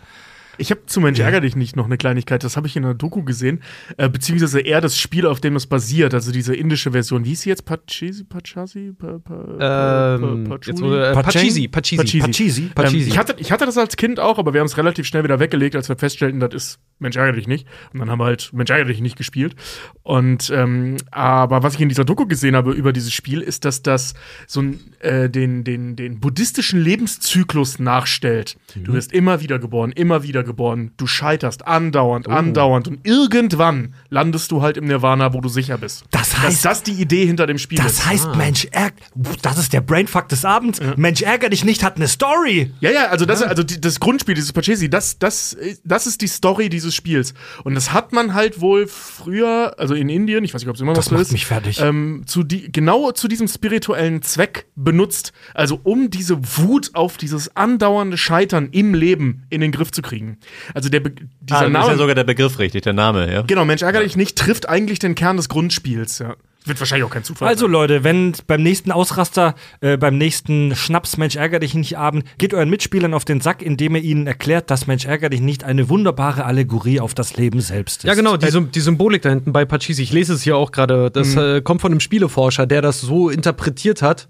Ich 0.58 0.70
habe 0.70 0.86
zu 0.86 1.00
Mensch 1.00 1.18
ärger 1.18 1.40
dich 1.40 1.56
nicht 1.56 1.76
noch 1.76 1.86
eine 1.86 1.96
Kleinigkeit, 1.96 2.44
das 2.44 2.56
habe 2.56 2.66
ich 2.66 2.76
in 2.76 2.84
einer 2.84 2.94
Doku 2.94 3.22
gesehen, 3.22 3.62
äh, 3.96 4.08
beziehungsweise 4.08 4.60
eher 4.60 4.80
das 4.80 4.98
Spiel, 4.98 5.26
auf 5.26 5.40
dem 5.40 5.56
es 5.56 5.66
basiert, 5.66 6.14
also 6.14 6.32
diese 6.32 6.54
indische 6.54 6.92
Version. 6.92 7.24
Wie 7.24 7.30
hieß 7.30 7.42
sie 7.42 7.50
jetzt? 7.50 7.64
Pachisi? 7.64 8.24
Pachasi? 8.24 8.92
Pa, 8.98 9.18
pa, 9.18 10.16
ähm, 10.16 10.44
pa, 10.44 10.54
jetzt 10.54 10.66
Patchouli? 10.66 10.80
wurde, 10.80 11.08
äh, 11.08 11.12
Pachisi? 11.12 11.68
Pachisi, 11.68 11.96
Pachisi. 11.96 11.96
Pachisi. 11.96 12.20
Pachisi. 12.20 12.62
Pachisi. 12.74 12.96
Ähm, 13.04 13.08
ich, 13.08 13.18
hatte, 13.18 13.36
ich 13.38 13.52
hatte 13.52 13.66
das 13.66 13.78
als 13.78 13.96
Kind 13.96 14.20
auch, 14.20 14.38
aber 14.38 14.52
wir 14.52 14.60
haben 14.60 14.66
es 14.66 14.76
relativ 14.76 15.06
schnell 15.06 15.24
wieder 15.24 15.40
weggelegt, 15.40 15.76
als 15.76 15.88
wir 15.88 15.96
feststellten, 15.96 16.40
das 16.40 16.54
ist 16.54 16.78
Mensch 16.98 17.16
ärger 17.16 17.32
dich 17.32 17.46
nicht. 17.46 17.66
Und 17.92 18.00
dann 18.00 18.10
haben 18.10 18.18
wir 18.18 18.24
halt 18.24 18.52
Mensch 18.52 18.70
ärger 18.70 18.86
dich 18.86 19.00
nicht 19.00 19.16
gespielt. 19.16 19.54
Und 20.02 20.50
ähm, 20.54 20.96
aber 21.10 21.62
was 21.62 21.74
ich 21.74 21.80
in 21.80 21.88
dieser 21.88 22.04
Doku 22.04 22.26
gesehen 22.26 22.56
habe 22.56 22.72
über 22.72 22.92
dieses 22.92 23.12
Spiel, 23.12 23.40
ist, 23.40 23.64
dass 23.64 23.82
das 23.82 24.14
so 24.46 24.64
äh, 25.00 25.28
den, 25.28 25.64
den, 25.64 25.96
den 25.96 26.20
buddhistischen 26.20 26.80
Lebenszyklus 26.80 27.78
nachstellt. 27.78 28.56
Du 28.74 28.92
wirst 28.92 29.12
immer 29.12 29.40
wieder 29.40 29.58
geboren, 29.58 29.92
immer 29.92 30.22
wieder 30.22 30.44
geboren. 30.46 30.92
Du 30.96 31.06
scheiterst 31.06 31.66
andauernd, 31.66 32.28
andauernd. 32.28 32.88
Und 32.88 33.00
irgendwann 33.06 33.94
landest 34.08 34.50
du 34.50 34.62
halt 34.62 34.76
im 34.76 34.86
Nirvana, 34.86 35.34
wo 35.34 35.40
du 35.40 35.48
sicher 35.48 35.76
bist. 35.78 36.04
Das 36.10 36.30
Dass 36.30 36.40
heißt- 36.40 36.62
das 36.64 36.82
die 36.82 36.92
Idee 36.92 37.26
hinter 37.26 37.46
dem 37.46 37.58
Spiel 37.58 37.78
Das 37.78 37.92
ist. 37.92 38.06
heißt, 38.06 38.34
Mensch, 38.36 38.66
ärg 38.70 38.94
das 39.42 39.58
ist 39.58 39.72
der 39.72 39.80
Brainfuck 39.82 40.28
des 40.28 40.44
Abends. 40.44 40.80
Mensch, 40.96 41.22
ärger 41.22 41.48
dich 41.50 41.64
nicht, 41.64 41.82
hat 41.82 41.96
eine 41.96 42.08
Story. 42.08 42.72
Ja, 42.80 42.90
ja, 42.90 43.06
also 43.08 43.26
das, 43.26 43.42
also 43.42 43.62
die, 43.62 43.80
das 43.80 44.00
Grundspiel, 44.00 44.34
dieses 44.34 44.52
Pachesi, 44.52 44.88
das, 44.88 45.18
das, 45.18 45.56
das 45.84 46.06
ist 46.06 46.20
die 46.22 46.28
Story 46.28 46.68
dieses 46.68 46.94
Spiels. 46.94 47.34
Und 47.64 47.74
das 47.74 47.92
hat 47.92 48.12
man 48.12 48.34
halt 48.34 48.60
wohl 48.60 48.86
früher, 48.86 49.74
also 49.78 49.94
in 49.94 50.08
Indien, 50.08 50.44
ich 50.44 50.54
weiß 50.54 50.62
nicht, 50.62 50.68
ob 50.68 50.76
es 50.76 50.80
immer 50.80 50.92
noch 50.92 50.96
Das 50.96 51.06
so 51.06 51.14
macht 51.14 51.22
ist, 51.22 51.32
mich 51.32 51.46
fertig. 51.46 51.80
Ähm, 51.80 52.22
zu 52.26 52.42
die, 52.44 52.70
genau 52.70 53.12
zu 53.12 53.28
diesem 53.28 53.48
spirituellen 53.48 54.22
Zweck 54.22 54.66
benutzt. 54.76 55.32
Also 55.54 55.80
um 55.82 56.10
diese 56.10 56.38
Wut 56.58 56.90
auf 56.94 57.16
dieses 57.16 57.54
andauernde 57.56 58.16
Scheitern 58.16 58.68
im 58.72 58.94
Leben 58.94 59.44
in 59.50 59.60
den 59.60 59.72
Griff 59.72 59.90
zu 59.90 60.02
kriegen. 60.02 60.35
Also 60.74 60.88
der, 60.88 61.00
Be- 61.00 61.10
dieser 61.40 61.58
Ah, 61.58 61.62
dann 61.62 61.72
ist 61.72 61.78
Name, 61.78 61.92
ja 61.92 61.96
sogar 61.98 62.14
der 62.14 62.24
Begriff 62.24 62.58
richtig, 62.58 62.82
der 62.82 62.92
Name, 62.92 63.32
ja. 63.32 63.42
genau, 63.42 63.64
Mensch, 63.64 63.82
ärger 63.82 64.00
dich 64.02 64.16
nicht, 64.16 64.36
trifft 64.36 64.68
eigentlich 64.68 64.98
den 64.98 65.14
Kern 65.14 65.36
des 65.36 65.48
Grundspiels, 65.48 66.18
ja. 66.18 66.36
Wird 66.68 66.80
wahrscheinlich 66.80 67.04
auch 67.04 67.10
kein 67.10 67.22
Zufall. 67.22 67.46
Also 67.46 67.68
Leute, 67.68 68.02
wenn 68.02 68.32
beim 68.48 68.60
nächsten 68.60 68.90
Ausraster, 68.90 69.54
äh, 69.80 69.96
beim 69.96 70.18
nächsten 70.18 70.74
Schnaps 70.74 71.16
Mensch 71.16 71.36
ärger 71.36 71.60
dich 71.60 71.74
nicht 71.74 71.96
Abend, 71.96 72.24
geht 72.38 72.54
euren 72.54 72.68
Mitspielern 72.70 73.14
auf 73.14 73.24
den 73.24 73.40
Sack, 73.40 73.62
indem 73.62 73.94
ihr 73.94 74.02
ihnen 74.02 74.26
erklärt, 74.26 74.68
dass 74.72 74.88
Mensch 74.88 75.04
ärger 75.04 75.28
dich 75.30 75.40
nicht 75.40 75.62
eine 75.62 75.88
wunderbare 75.88 76.44
Allegorie 76.44 76.98
auf 76.98 77.14
das 77.14 77.36
Leben 77.36 77.60
selbst 77.60 77.98
ist. 77.98 78.04
Ja, 78.08 78.14
genau, 78.14 78.36
die, 78.36 78.48
Sym- 78.48 78.72
die 78.72 78.80
Symbolik 78.80 79.22
da 79.22 79.28
hinten 79.28 79.52
bei 79.52 79.64
Pachisi. 79.64 80.02
Ich 80.02 80.12
lese 80.12 80.32
es 80.34 80.42
hier 80.42 80.56
auch 80.56 80.72
gerade. 80.72 81.08
Das 81.12 81.36
äh, 81.36 81.60
kommt 81.60 81.82
von 81.82 81.92
einem 81.92 82.00
Spieleforscher, 82.00 82.66
der 82.66 82.82
das 82.82 83.00
so 83.00 83.30
interpretiert 83.30 84.02
hat. 84.02 84.26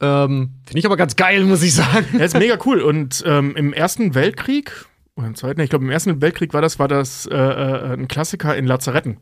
Ähm, 0.00 0.50
Finde 0.64 0.78
ich 0.78 0.86
aber 0.86 0.96
ganz 0.96 1.16
geil, 1.16 1.42
muss 1.42 1.64
ich 1.64 1.74
sagen. 1.74 2.06
Ja, 2.16 2.24
ist 2.24 2.38
mega 2.38 2.58
cool. 2.64 2.80
Und 2.80 3.24
ähm, 3.26 3.56
im 3.56 3.72
Ersten 3.72 4.14
Weltkrieg, 4.14 4.86
oder 5.16 5.26
im 5.26 5.34
Zweiten, 5.34 5.60
ich 5.60 5.70
glaube, 5.70 5.84
im 5.84 5.90
Ersten 5.90 6.20
Weltkrieg 6.20 6.54
war 6.54 6.62
das, 6.62 6.78
war 6.78 6.88
das 6.88 7.26
äh, 7.26 7.36
äh, 7.36 7.92
ein 7.94 8.08
Klassiker 8.08 8.56
in 8.56 8.66
Lazaretten, 8.66 9.18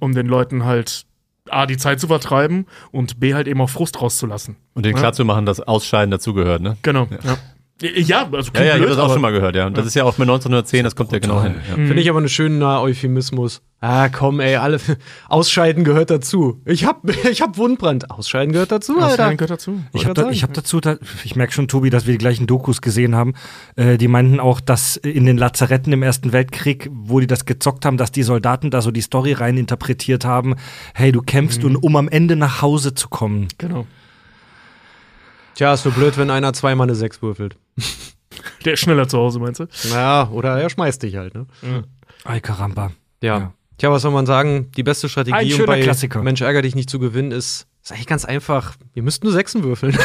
um 0.00 0.14
den 0.14 0.26
Leuten 0.26 0.64
halt 0.64 1.04
A, 1.50 1.66
die 1.66 1.76
Zeit 1.76 2.00
zu 2.00 2.08
vertreiben 2.08 2.66
und 2.90 3.20
B, 3.20 3.34
halt 3.34 3.48
eben 3.48 3.60
auch 3.60 3.70
Frust 3.70 4.00
rauszulassen. 4.00 4.56
Und 4.74 4.84
den 4.84 4.94
klar 4.94 5.12
zu 5.12 5.24
machen, 5.24 5.46
dass 5.46 5.60
Ausscheiden 5.60 6.10
dazugehört, 6.10 6.62
ne? 6.62 6.76
Genau. 6.82 7.06
Ja, 7.10 7.18
ja, 7.24 7.38
also 7.80 7.90
Ja, 7.90 7.92
ja, 7.92 8.04
ich 8.04 8.12
habe 8.14 8.78
blöd, 8.78 8.90
das 8.90 8.98
auch 8.98 9.12
schon 9.12 9.22
mal 9.22 9.32
gehört, 9.32 9.54
ja. 9.54 9.66
Und 9.66 9.76
das 9.76 9.86
ist 9.86 9.94
ja 9.94 10.04
auch 10.04 10.18
mit 10.18 10.28
1910, 10.28 10.84
das 10.84 10.96
kommt 10.96 11.12
ja 11.12 11.18
genau 11.18 11.42
hin. 11.42 11.54
Ja. 11.68 11.74
Finde 11.74 12.00
ich 12.00 12.10
aber 12.10 12.18
einen 12.18 12.28
schönen 12.28 12.62
Euphemismus. 12.62 13.62
Ah, 13.80 14.08
komm, 14.08 14.40
ey, 14.40 14.56
alle 14.56 14.80
Ausscheiden 15.28 15.84
gehört 15.84 16.10
dazu. 16.10 16.60
Ich 16.64 16.84
hab, 16.84 17.08
ich 17.30 17.40
hab 17.40 17.56
Wundbrand. 17.56 18.10
Ausscheiden 18.10 18.52
gehört 18.52 18.72
dazu, 18.72 18.98
Alter. 18.98 19.34
gehört 19.36 19.50
dazu. 19.50 19.80
Ich 19.92 20.04
habe 20.04 20.14
da, 20.14 20.30
ich 20.30 20.42
hab 20.42 20.52
dazu, 20.52 20.80
da, 20.80 20.96
ich 21.24 21.36
merke 21.36 21.52
schon, 21.52 21.68
Tobi, 21.68 21.90
dass 21.90 22.06
wir 22.06 22.12
die 22.12 22.18
gleichen 22.18 22.48
Dokus 22.48 22.82
gesehen 22.82 23.14
haben. 23.14 23.34
Äh, 23.76 23.96
die 23.96 24.08
meinten 24.08 24.40
auch, 24.40 24.60
dass 24.60 24.96
in 24.96 25.26
den 25.26 25.38
Lazaretten 25.38 25.92
im 25.92 26.02
Ersten 26.02 26.32
Weltkrieg, 26.32 26.90
wo 26.92 27.20
die 27.20 27.28
das 27.28 27.44
gezockt 27.44 27.84
haben, 27.84 27.96
dass 27.96 28.10
die 28.10 28.24
Soldaten 28.24 28.70
da 28.70 28.82
so 28.82 28.90
die 28.90 29.00
Story 29.00 29.32
rein 29.34 29.56
interpretiert 29.56 30.24
haben. 30.24 30.56
Hey, 30.94 31.12
du 31.12 31.22
kämpfst, 31.22 31.62
und 31.62 31.76
um 31.76 31.94
am 31.94 32.08
Ende 32.08 32.34
nach 32.34 32.62
Hause 32.62 32.94
zu 32.94 33.08
kommen. 33.08 33.48
Genau. 33.58 33.86
Tja, 35.58 35.74
ist 35.74 35.82
so 35.82 35.90
blöd, 35.90 36.16
wenn 36.16 36.30
einer 36.30 36.52
zweimal 36.52 36.84
eine 36.86 36.94
Sechs 36.94 37.20
würfelt. 37.20 37.56
Der 38.64 38.74
ist 38.74 38.80
schneller 38.80 39.08
zu 39.08 39.18
Hause, 39.18 39.40
meinst 39.40 39.58
du? 39.58 39.66
Ja, 39.90 40.28
oder 40.30 40.60
er 40.60 40.70
schmeißt 40.70 41.02
dich 41.02 41.16
halt, 41.16 41.34
ne? 41.34 41.46
Ay, 42.22 42.40
caramba. 42.40 42.92
Ja. 43.20 43.38
Ja. 43.38 43.52
Tja, 43.76 43.90
was 43.90 44.02
soll 44.02 44.12
man 44.12 44.24
sagen? 44.24 44.70
Die 44.76 44.84
beste 44.84 45.08
Strategie, 45.08 45.54
um 45.54 45.66
bei 45.66 45.80
Klassiker. 45.82 46.22
Mensch 46.22 46.40
ärger 46.42 46.62
dich 46.62 46.76
nicht 46.76 46.88
zu 46.88 47.00
gewinnen, 47.00 47.32
ist, 47.32 47.66
ist 47.82 47.90
eigentlich 47.90 48.06
ganz 48.06 48.24
einfach. 48.24 48.76
Ihr 48.94 49.02
müsst 49.02 49.24
nur 49.24 49.32
Sechsen 49.32 49.64
würfeln. 49.64 49.98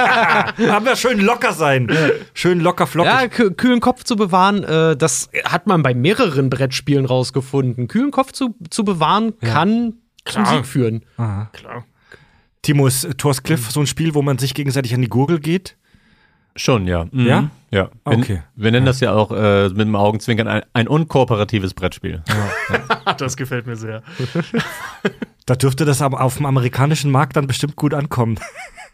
Aber 0.70 0.96
schön 0.96 1.20
locker 1.20 1.52
sein. 1.52 1.90
Schön 2.32 2.60
locker 2.60 2.86
flockig. 2.86 3.12
Ja, 3.12 3.20
kü- 3.24 3.54
kühlen 3.54 3.80
Kopf 3.80 4.04
zu 4.04 4.16
bewahren, 4.16 4.64
äh, 4.64 4.96
das 4.96 5.28
hat 5.44 5.66
man 5.66 5.82
bei 5.82 5.92
mehreren 5.94 6.48
Brettspielen 6.48 7.04
rausgefunden. 7.04 7.86
Kühlen 7.86 8.12
Kopf 8.12 8.32
zu, 8.32 8.54
zu 8.70 8.84
bewahren 8.84 9.38
kann 9.40 9.94
zum 10.24 10.42
Klar. 10.44 10.56
Sieg 10.56 10.66
führen. 10.66 11.04
Klar. 11.16 11.84
Timo, 12.62 12.86
ist 12.86 13.08
Thor's 13.18 13.42
Cliff 13.42 13.70
so 13.70 13.80
ein 13.80 13.86
Spiel, 13.86 14.14
wo 14.14 14.22
man 14.22 14.38
sich 14.38 14.54
gegenseitig 14.54 14.94
an 14.94 15.00
die 15.02 15.08
Gurgel 15.08 15.40
geht? 15.40 15.76
Schon, 16.56 16.86
ja. 16.86 17.06
Mhm. 17.10 17.26
Ja? 17.26 17.50
Ja. 17.70 17.90
Wir, 18.04 18.18
Okay. 18.18 18.42
wir 18.56 18.70
nennen 18.72 18.86
das 18.86 19.00
ja 19.00 19.12
auch 19.12 19.30
äh, 19.32 19.68
mit 19.68 19.80
dem 19.80 19.94
Augenzwinkern 19.96 20.48
ein, 20.48 20.62
ein 20.72 20.88
unkooperatives 20.88 21.74
Brettspiel. 21.74 22.22
Das 23.18 23.36
gefällt 23.36 23.66
mir 23.66 23.76
sehr. 23.76 24.02
Da 25.46 25.56
dürfte 25.56 25.84
das 25.84 26.00
aber 26.00 26.20
auf 26.20 26.36
dem 26.36 26.46
amerikanischen 26.46 27.10
Markt 27.10 27.36
dann 27.36 27.46
bestimmt 27.46 27.76
gut 27.76 27.92
ankommen. 27.92 28.38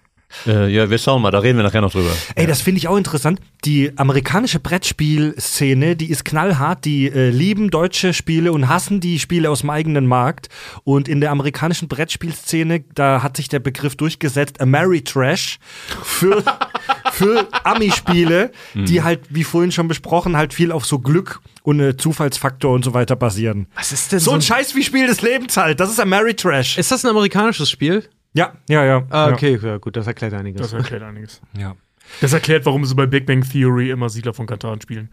Äh, 0.46 0.68
ja, 0.68 0.90
wir 0.90 0.98
schauen 0.98 1.22
mal, 1.22 1.30
da 1.30 1.38
reden 1.38 1.56
wir 1.58 1.62
nachher 1.64 1.80
noch 1.80 1.92
drüber. 1.92 2.10
Ey, 2.34 2.46
das 2.46 2.60
finde 2.60 2.78
ich 2.78 2.88
auch 2.88 2.96
interessant. 2.96 3.40
Die 3.64 3.92
amerikanische 3.96 4.60
Brettspielszene, 4.60 5.96
die 5.96 6.10
ist 6.10 6.24
knallhart. 6.24 6.84
Die 6.84 7.06
äh, 7.08 7.30
lieben 7.30 7.70
deutsche 7.70 8.12
Spiele 8.12 8.52
und 8.52 8.68
hassen 8.68 9.00
die 9.00 9.18
Spiele 9.18 9.50
aus 9.50 9.60
dem 9.60 9.70
eigenen 9.70 10.06
Markt. 10.06 10.48
Und 10.84 11.08
in 11.08 11.20
der 11.20 11.30
amerikanischen 11.30 11.88
Brettspielszene, 11.88 12.84
da 12.94 13.22
hat 13.22 13.36
sich 13.36 13.48
der 13.48 13.60
Begriff 13.60 13.96
durchgesetzt, 13.96 14.60
Ameritrash 14.60 15.58
für, 16.02 16.42
für 17.12 17.48
Ami-Spiele, 17.64 18.50
die 18.74 19.02
halt, 19.02 19.20
wie 19.30 19.44
vorhin 19.44 19.72
schon 19.72 19.88
besprochen, 19.88 20.36
halt 20.36 20.52
viel 20.54 20.72
auf 20.72 20.84
so 20.84 20.98
Glück 20.98 21.40
und 21.62 21.80
äh, 21.80 21.96
Zufallsfaktor 21.96 22.72
und 22.72 22.84
so 22.84 22.94
weiter 22.94 23.16
basieren. 23.16 23.66
Was 23.74 23.92
ist 23.92 24.12
denn 24.12 24.20
So 24.20 24.32
ein 24.32 24.42
Scheiß 24.42 24.74
wie 24.74 24.82
Spiel 24.82 25.06
des 25.06 25.22
Lebens 25.22 25.56
halt. 25.56 25.80
Das 25.80 25.90
ist 25.90 25.98
Ameritrash. 26.00 26.78
Ist 26.78 26.92
das 26.92 27.04
ein 27.04 27.10
amerikanisches 27.10 27.70
Spiel? 27.70 28.04
Ja, 28.36 28.52
ja, 28.68 28.84
ja. 28.84 29.06
Ah, 29.10 29.30
okay, 29.32 29.58
ja, 29.62 29.78
gut, 29.78 29.96
das 29.96 30.06
erklärt 30.06 30.34
einiges. 30.34 30.60
Das 30.60 30.72
erklärt 30.72 31.02
einiges. 31.02 31.40
ja. 31.58 31.74
Das 32.20 32.32
erklärt, 32.32 32.64
warum 32.66 32.84
sie 32.84 32.94
bei 32.94 33.06
Big 33.06 33.26
Bang 33.26 33.42
Theory 33.42 33.90
immer 33.90 34.08
Siedler 34.08 34.32
von 34.32 34.46
Katan 34.46 34.80
spielen. 34.80 35.10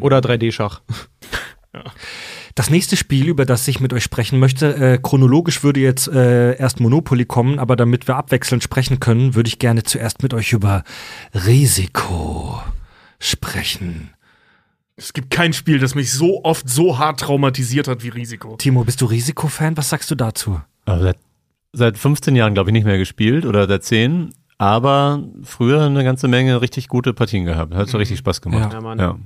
Oder 0.00 0.18
3D-Schach. 0.18 0.82
Das 2.54 2.70
nächste 2.70 2.96
Spiel, 2.96 3.26
über 3.26 3.44
das 3.44 3.66
ich 3.66 3.80
mit 3.80 3.92
euch 3.92 4.04
sprechen 4.04 4.38
möchte, 4.38 4.76
äh, 4.76 4.98
chronologisch 5.02 5.64
würde 5.64 5.80
jetzt 5.80 6.06
äh, 6.06 6.56
erst 6.56 6.78
Monopoly 6.78 7.24
kommen, 7.24 7.58
aber 7.58 7.74
damit 7.74 8.06
wir 8.06 8.14
abwechselnd 8.14 8.62
sprechen 8.62 9.00
können, 9.00 9.34
würde 9.34 9.48
ich 9.48 9.58
gerne 9.58 9.82
zuerst 9.82 10.22
mit 10.22 10.32
euch 10.34 10.52
über 10.52 10.84
Risiko 11.34 12.60
sprechen. 13.18 14.10
Es 14.94 15.12
gibt 15.12 15.30
kein 15.30 15.52
Spiel, 15.52 15.80
das 15.80 15.96
mich 15.96 16.12
so 16.12 16.44
oft 16.44 16.68
so 16.68 16.98
hart 16.98 17.18
traumatisiert 17.18 17.88
hat 17.88 18.04
wie 18.04 18.10
Risiko. 18.10 18.54
Timo, 18.56 18.84
bist 18.84 19.00
du 19.00 19.06
Risikofan? 19.06 19.76
Was 19.76 19.88
sagst 19.88 20.08
du 20.12 20.14
dazu? 20.14 20.60
Aber 20.84 21.16
seit, 21.74 21.94
seit 21.94 21.98
15 21.98 22.36
Jahren, 22.36 22.54
glaube 22.54 22.70
ich, 22.70 22.72
nicht 22.72 22.84
mehr 22.84 22.98
gespielt 22.98 23.44
oder 23.44 23.66
seit 23.66 23.84
10. 23.84 24.34
Aber 24.56 25.22
früher 25.42 25.82
eine 25.82 26.04
ganze 26.04 26.28
Menge 26.28 26.60
richtig 26.60 26.88
gute 26.88 27.12
Partien 27.12 27.44
gehabt. 27.44 27.74
Hat 27.74 27.88
so 27.88 27.98
richtig 27.98 28.18
Spaß 28.18 28.40
gemacht. 28.40 28.72
Ja, 28.72 28.80
Mann. 28.80 28.98
Ja. 28.98 29.18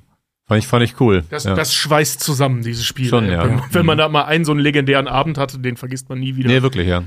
Fand 0.46 0.58
ich, 0.58 0.66
fand 0.66 0.82
ich 0.82 0.98
cool. 1.00 1.24
Das, 1.28 1.44
ja. 1.44 1.54
das 1.54 1.74
schweißt 1.74 2.20
zusammen, 2.20 2.62
dieses 2.62 2.84
Spiel. 2.86 3.08
Schon, 3.08 3.30
ja. 3.30 3.44
wenn, 3.44 3.60
wenn 3.70 3.86
man 3.86 3.98
da 3.98 4.08
mal 4.08 4.24
einen 4.24 4.46
so 4.46 4.52
einen 4.52 4.60
legendären 4.60 5.06
Abend 5.06 5.36
hatte, 5.36 5.58
den 5.58 5.76
vergisst 5.76 6.08
man 6.08 6.18
nie 6.18 6.36
wieder. 6.36 6.48
nee, 6.48 6.62
wirklich, 6.62 6.88
ja. 6.88 7.04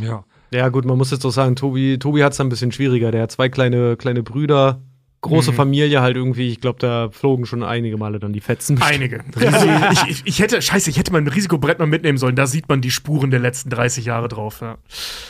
Ja. 0.00 0.24
Ja, 0.50 0.70
gut, 0.70 0.86
man 0.86 0.96
muss 0.96 1.10
jetzt 1.10 1.24
doch 1.24 1.30
sagen, 1.30 1.56
Tobi, 1.56 1.98
Tobi 1.98 2.24
hat 2.24 2.32
es 2.32 2.40
ein 2.40 2.48
bisschen 2.48 2.72
schwieriger. 2.72 3.10
Der 3.10 3.24
hat 3.24 3.32
zwei 3.32 3.50
kleine, 3.50 3.96
kleine 3.96 4.22
Brüder, 4.22 4.80
große 5.20 5.52
Familie 5.52 6.00
halt 6.00 6.16
irgendwie. 6.16 6.48
Ich 6.48 6.60
glaube, 6.60 6.78
da 6.78 7.10
flogen 7.10 7.46
schon 7.46 7.62
einige 7.62 7.96
Male 7.96 8.18
dann 8.18 8.32
die 8.32 8.40
Fetzen. 8.40 8.80
Einige. 8.82 9.24
ich, 9.92 10.10
ich, 10.10 10.22
ich 10.24 10.38
hätte, 10.38 10.62
scheiße, 10.62 10.90
ich 10.90 10.98
hätte 10.98 11.12
mein 11.12 11.26
Risikobrett 11.26 11.78
mal 11.78 11.86
mitnehmen 11.86 12.18
sollen. 12.18 12.36
Da 12.36 12.46
sieht 12.46 12.68
man 12.68 12.80
die 12.80 12.90
Spuren 12.90 13.30
der 13.30 13.40
letzten 13.40 13.70
30 13.70 14.04
Jahre 14.04 14.28
drauf. 14.28 14.60
Ja. 14.60 14.78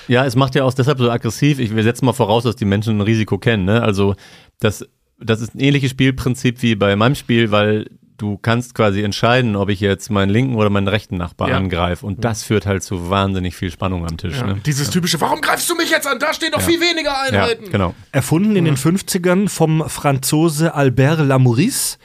Ja, 0.09 0.24
es 0.24 0.36
macht 0.36 0.55
ja 0.55 0.64
auch 0.64 0.74
deshalb 0.74 0.99
so 0.99 1.11
aggressiv. 1.11 1.59
Ich, 1.59 1.74
wir 1.74 1.82
setzen 1.82 2.05
mal 2.05 2.12
voraus, 2.12 2.45
dass 2.45 2.57
die 2.57 2.64
Menschen 2.64 2.99
ein 2.99 3.01
Risiko 3.01 3.39
kennen. 3.39 3.64
Ne? 3.64 3.82
Also 3.82 4.14
das, 4.61 4.86
das 5.18 5.41
ist 5.41 5.55
ein 5.55 5.61
ähnliches 5.61 5.91
Spielprinzip 5.91 6.62
wie 6.62 6.74
bei 6.74 6.95
meinem 6.97 7.14
Spiel, 7.14 7.51
weil 7.51 7.86
du 8.18 8.36
kannst 8.36 8.74
quasi 8.74 9.02
entscheiden, 9.02 9.56
ob 9.56 9.68
ich 9.70 9.80
jetzt 9.80 10.10
meinen 10.10 10.28
linken 10.30 10.56
oder 10.56 10.68
meinen 10.70 10.88
rechten 10.88 11.16
Nachbar 11.16 11.48
Ja. 11.50 11.56
angreife. 11.56 12.04
Und 12.04 12.24
das 12.24 12.42
führt 12.42 12.66
halt 12.66 12.82
zu 12.82 13.08
wahnsinnig 13.10 13.54
viel 13.56 13.70
Spannung 13.70 14.04
am 14.06 14.16
Tisch. 14.16 14.36
Ja. 14.36 14.46
Ne? 14.46 14.60
Dieses 14.66 14.90
typische, 14.90 15.20
warum 15.20 15.40
greifst 15.40 15.70
du 15.70 15.74
mich 15.76 15.90
jetzt 15.90 16.06
an? 16.06 16.18
Da 16.18 16.34
stehen 16.34 16.50
doch 16.52 16.60
viel 16.60 16.80
weniger 16.80 17.10
Ja, 17.10 17.22
Einheiten. 17.44 17.70
genau. 17.70 17.94
Erfunden 18.12 18.56
in 18.56 18.64
den 18.66 18.76
50ern 18.76 19.48
vom 19.48 19.88
Franzose 19.88 20.74
Albert 20.74 21.20
Lamouris, 21.20 21.98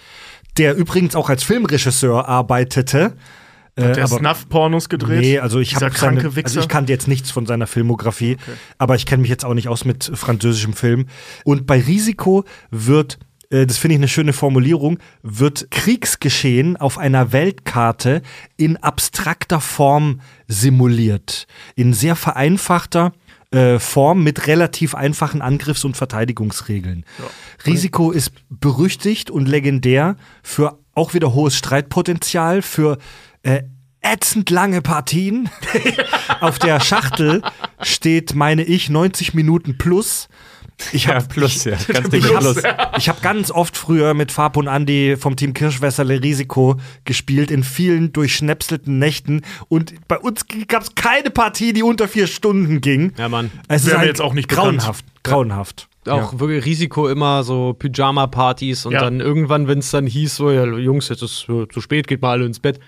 der 0.57 0.75
übrigens 0.75 1.15
auch 1.15 1.29
als 1.29 1.43
Filmregisseur 1.43 2.27
arbeitete. 2.29 3.13
Äh, 3.75 3.93
Der 3.93 4.03
aber- 4.03 4.19
Snuff-Pornos 4.19 4.87
gedreht. 4.87 5.21
Nee, 5.21 5.39
also 5.39 5.59
ich 5.59 5.73
habe 5.75 5.89
kranke 5.89 6.21
seine, 6.21 6.35
Wichser. 6.35 6.45
also 6.45 6.59
ich 6.59 6.67
kannte 6.67 6.93
jetzt 6.93 7.07
nichts 7.07 7.31
von 7.31 7.47
seiner 7.47 7.65
Filmografie, 7.65 8.37
aber 8.77 8.93
ich 8.93 9.07
kenne 9.07 9.21
mich 9.21 9.31
jetzt 9.31 9.43
auch 9.45 9.55
nicht 9.55 9.67
aus 9.67 9.83
mit 9.83 10.11
französischem 10.13 10.73
Film. 10.73 11.07
Und 11.43 11.65
bei 11.65 11.79
Risiko 11.81 12.43
wird, 12.69 13.17
äh, 13.53 13.67
das 13.67 13.77
finde 13.77 13.95
ich 13.95 13.99
eine 13.99 14.07
schöne 14.07 14.33
Formulierung, 14.33 14.99
wird 15.21 15.69
Kriegsgeschehen 15.71 16.75
auf 16.75 16.97
einer 16.97 17.31
Weltkarte 17.31 18.21
in 18.57 18.77
abstrakter 18.77 19.61
Form 19.61 20.21
simuliert. 20.47 21.47
In 21.75 21.93
sehr 21.93 22.15
vereinfachter 22.15 23.13
äh, 23.51 23.77
Form 23.79 24.23
mit 24.23 24.47
relativ 24.47 24.95
einfachen 24.95 25.41
Angriffs- 25.41 25.85
und 25.85 25.95
Verteidigungsregeln. 25.95 27.05
Risiko 27.65 28.11
ist 28.11 28.31
berüchtigt 28.49 29.29
und 29.29 29.47
legendär 29.47 30.17
für 30.41 30.79
auch 30.95 31.13
wieder 31.13 31.33
hohes 31.33 31.55
Streitpotenzial, 31.55 32.61
für 32.61 32.97
äh, 33.43 33.63
ätzend 34.01 34.49
lange 34.49 34.81
Partien. 34.81 35.49
Auf 36.41 36.59
der 36.59 36.79
Schachtel 36.79 37.41
steht, 37.81 38.35
meine 38.35 38.63
ich, 38.63 38.89
90 38.89 39.33
Minuten 39.33 39.77
plus. 39.77 40.27
Ich 40.91 41.05
Ja, 41.05 41.15
habe 41.15 41.27
plus, 41.29 41.63
ja. 41.65 41.77
Ganz 41.87 42.13
ich 42.13 42.23
plus. 42.25 42.63
habe 42.63 42.97
hab 42.97 43.21
ganz 43.21 43.51
oft 43.51 43.77
früher 43.77 44.13
mit 44.13 44.31
Fab 44.31 44.57
und 44.57 44.67
Andy 44.67 45.15
vom 45.17 45.35
Team 45.35 45.53
Kirschwässerle 45.53 46.21
Risiko 46.21 46.77
gespielt, 47.05 47.51
in 47.51 47.63
vielen 47.63 48.11
durchschnäpselten 48.13 48.99
Nächten. 48.99 49.41
Und 49.69 49.93
bei 50.07 50.17
uns 50.17 50.45
gab 50.67 50.83
es 50.83 50.95
keine 50.95 51.29
Partie, 51.29 51.73
die 51.73 51.83
unter 51.83 52.07
vier 52.07 52.27
Stunden 52.27 52.81
ging. 52.81 53.13
Ja, 53.17 53.29
Mann. 53.29 53.51
Es 53.67 53.85
Wäre 53.85 53.93
ist 53.95 53.97
halt 53.99 54.07
jetzt 54.09 54.21
auch 54.21 54.33
nicht 54.33 54.47
bekannt. 54.47 54.79
grauenhaft. 54.79 55.05
Grauenhaft. 55.23 55.87
Auch 56.05 56.37
wirklich 56.39 56.65
Risiko 56.65 57.07
immer 57.07 57.43
so 57.45 57.73
Pyjama-Partys 57.79 58.85
und 58.85 58.91
Ja. 58.91 58.99
dann 59.01 59.21
irgendwann, 59.21 59.67
wenn 59.69 59.79
es 59.79 59.89
dann 59.91 60.05
hieß, 60.05 60.35
so, 60.35 60.51
ja, 60.51 60.65
Jungs, 60.65 61.07
jetzt 61.07 61.21
ist 61.23 61.47
äh, 61.47 61.65
zu 61.69 61.79
spät, 61.79 62.07
geht 62.07 62.21
mal 62.21 62.31
alle 62.31 62.45
ins 62.45 62.59
Bett. 62.59 62.79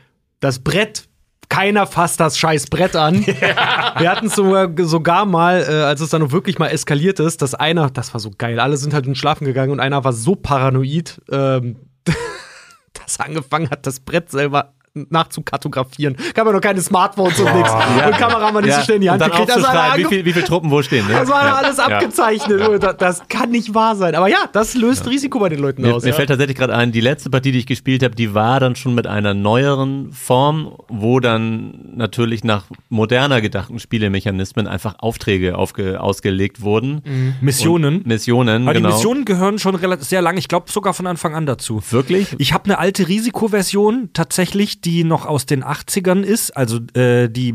Das 0.42 0.60
Brett, 0.60 1.08
keiner 1.50 1.88
fasst 1.88 2.20
das 2.20 2.38
scheiß 2.38 2.68
Brett 2.68 2.96
an. 2.96 3.26
Wir 3.26 4.12
hatten 4.12 4.28
es 4.28 4.36
sogar, 4.36 4.70
sogar 4.86 5.26
mal, 5.26 5.66
äh, 5.68 5.84
als 5.84 6.02
es 6.02 6.10
dann 6.10 6.32
wirklich 6.32 6.60
mal 6.60 6.68
eskaliert 6.68 7.20
ist, 7.20 7.42
dass 7.42 7.56
einer, 7.56 7.90
das 7.90 8.14
war 8.14 8.20
so 8.20 8.32
geil, 8.38 8.60
alle 8.60 8.78
sind 8.78 8.94
halt 8.94 9.08
in 9.08 9.16
Schlafen 9.16 9.46
gegangen 9.46 9.72
und 9.72 9.80
einer 9.80 10.04
war 10.04 10.14
so 10.14 10.36
paranoid, 10.36 11.22
ähm, 11.32 11.78
dass 12.94 13.18
er 13.18 13.26
angefangen 13.26 13.70
hat, 13.70 13.88
das 13.88 14.00
Brett 14.00 14.30
selber 14.30 14.75
nachzukartografieren. 14.96 16.16
Gab 16.34 16.48
ja 16.48 16.54
noch 16.54 16.62
keine 16.62 16.82
Smartphones 16.82 17.40
und 17.40 17.54
nichts. 17.54 17.72
Und 17.74 18.18
Kameramann 18.18 18.64
nicht 18.64 18.76
so 18.76 18.82
schnell 18.82 18.96
in 18.96 19.02
die 19.02 19.10
Hand 19.10 19.22
und 19.22 19.30
gekriegt. 19.32 19.52
Also 19.52 19.98
wie 19.98 20.06
viel, 20.06 20.26
wie 20.26 20.34
viele 20.34 20.46
Truppen 20.46 20.72
wo 20.72 20.82
stehen. 20.82 21.06
Ne? 21.08 21.14
das 21.14 21.30
war 21.30 21.46
Ja. 21.46 21.54
alles 21.56 21.78
Ja. 21.78 21.86
abgezeichnet. 21.86 22.62
Oh, 22.68 22.78
Das, 22.78 22.98
das 22.98 23.28
kann 23.28 23.52
nicht 23.52 23.74
wahr 23.74 23.96
sein. 23.96 24.16
Aber 24.16 24.28
ja, 24.30 24.46
das 24.54 24.74
löst 24.76 25.08
Risiko 25.10 25.40
bei 25.40 25.50
den 25.50 25.60
Leuten 25.60 25.82
Mir, 25.82 25.96
aus. 25.96 26.04
mir 26.04 26.10
ja. 26.10 26.16
fällt 26.16 26.30
tatsächlich 26.30 26.58
gerade 26.58 26.74
ein, 26.76 26.92
die 26.92 27.02
letzte 27.02 27.30
Partie, 27.30 27.52
die 27.52 27.60
ich 27.60 27.66
gespielt 27.66 28.04
habe, 28.04 28.16
die 28.16 28.34
war 28.34 28.60
dann 28.60 28.76
schon 28.76 28.96
mit 28.96 29.06
einer 29.08 29.34
neueren 29.34 30.12
Form, 30.14 30.72
wo 30.88 31.20
dann 31.20 31.92
natürlich 31.96 32.44
nach 32.44 32.64
moderner 32.90 33.42
gedachten 33.42 33.80
Spielemechanismen 33.80 34.68
einfach 34.68 34.96
Aufträge 35.00 35.58
aufge, 35.58 36.00
ausgelegt 36.02 36.62
wurden. 36.62 37.36
Missionen. 37.42 38.02
Missionen, 38.06 38.64
Aber 38.64 38.74
genau. 38.74 38.90
die 38.90 38.94
Missionen 38.96 39.26
gehören 39.26 39.60
schon 39.60 39.76
relativ 39.76 40.08
sehr 40.08 40.22
lang, 40.22 40.38
ich 40.38 40.48
glaube 40.48 40.72
sogar 40.72 40.94
von 40.94 41.08
Anfang 41.08 41.36
an 41.36 41.46
dazu. 41.46 41.82
Wirklich? 41.90 42.36
Ich 42.38 42.54
habe 42.54 42.66
eine 42.66 42.80
alte 42.80 43.08
Risikoversion 43.08 44.10
tatsächlich, 44.14 44.82
die 44.86 45.04
noch 45.04 45.26
aus 45.26 45.46
den 45.46 45.64
80ern 45.64 46.22
ist, 46.22 46.52
also 46.56 46.80
äh, 46.94 47.28
die 47.28 47.54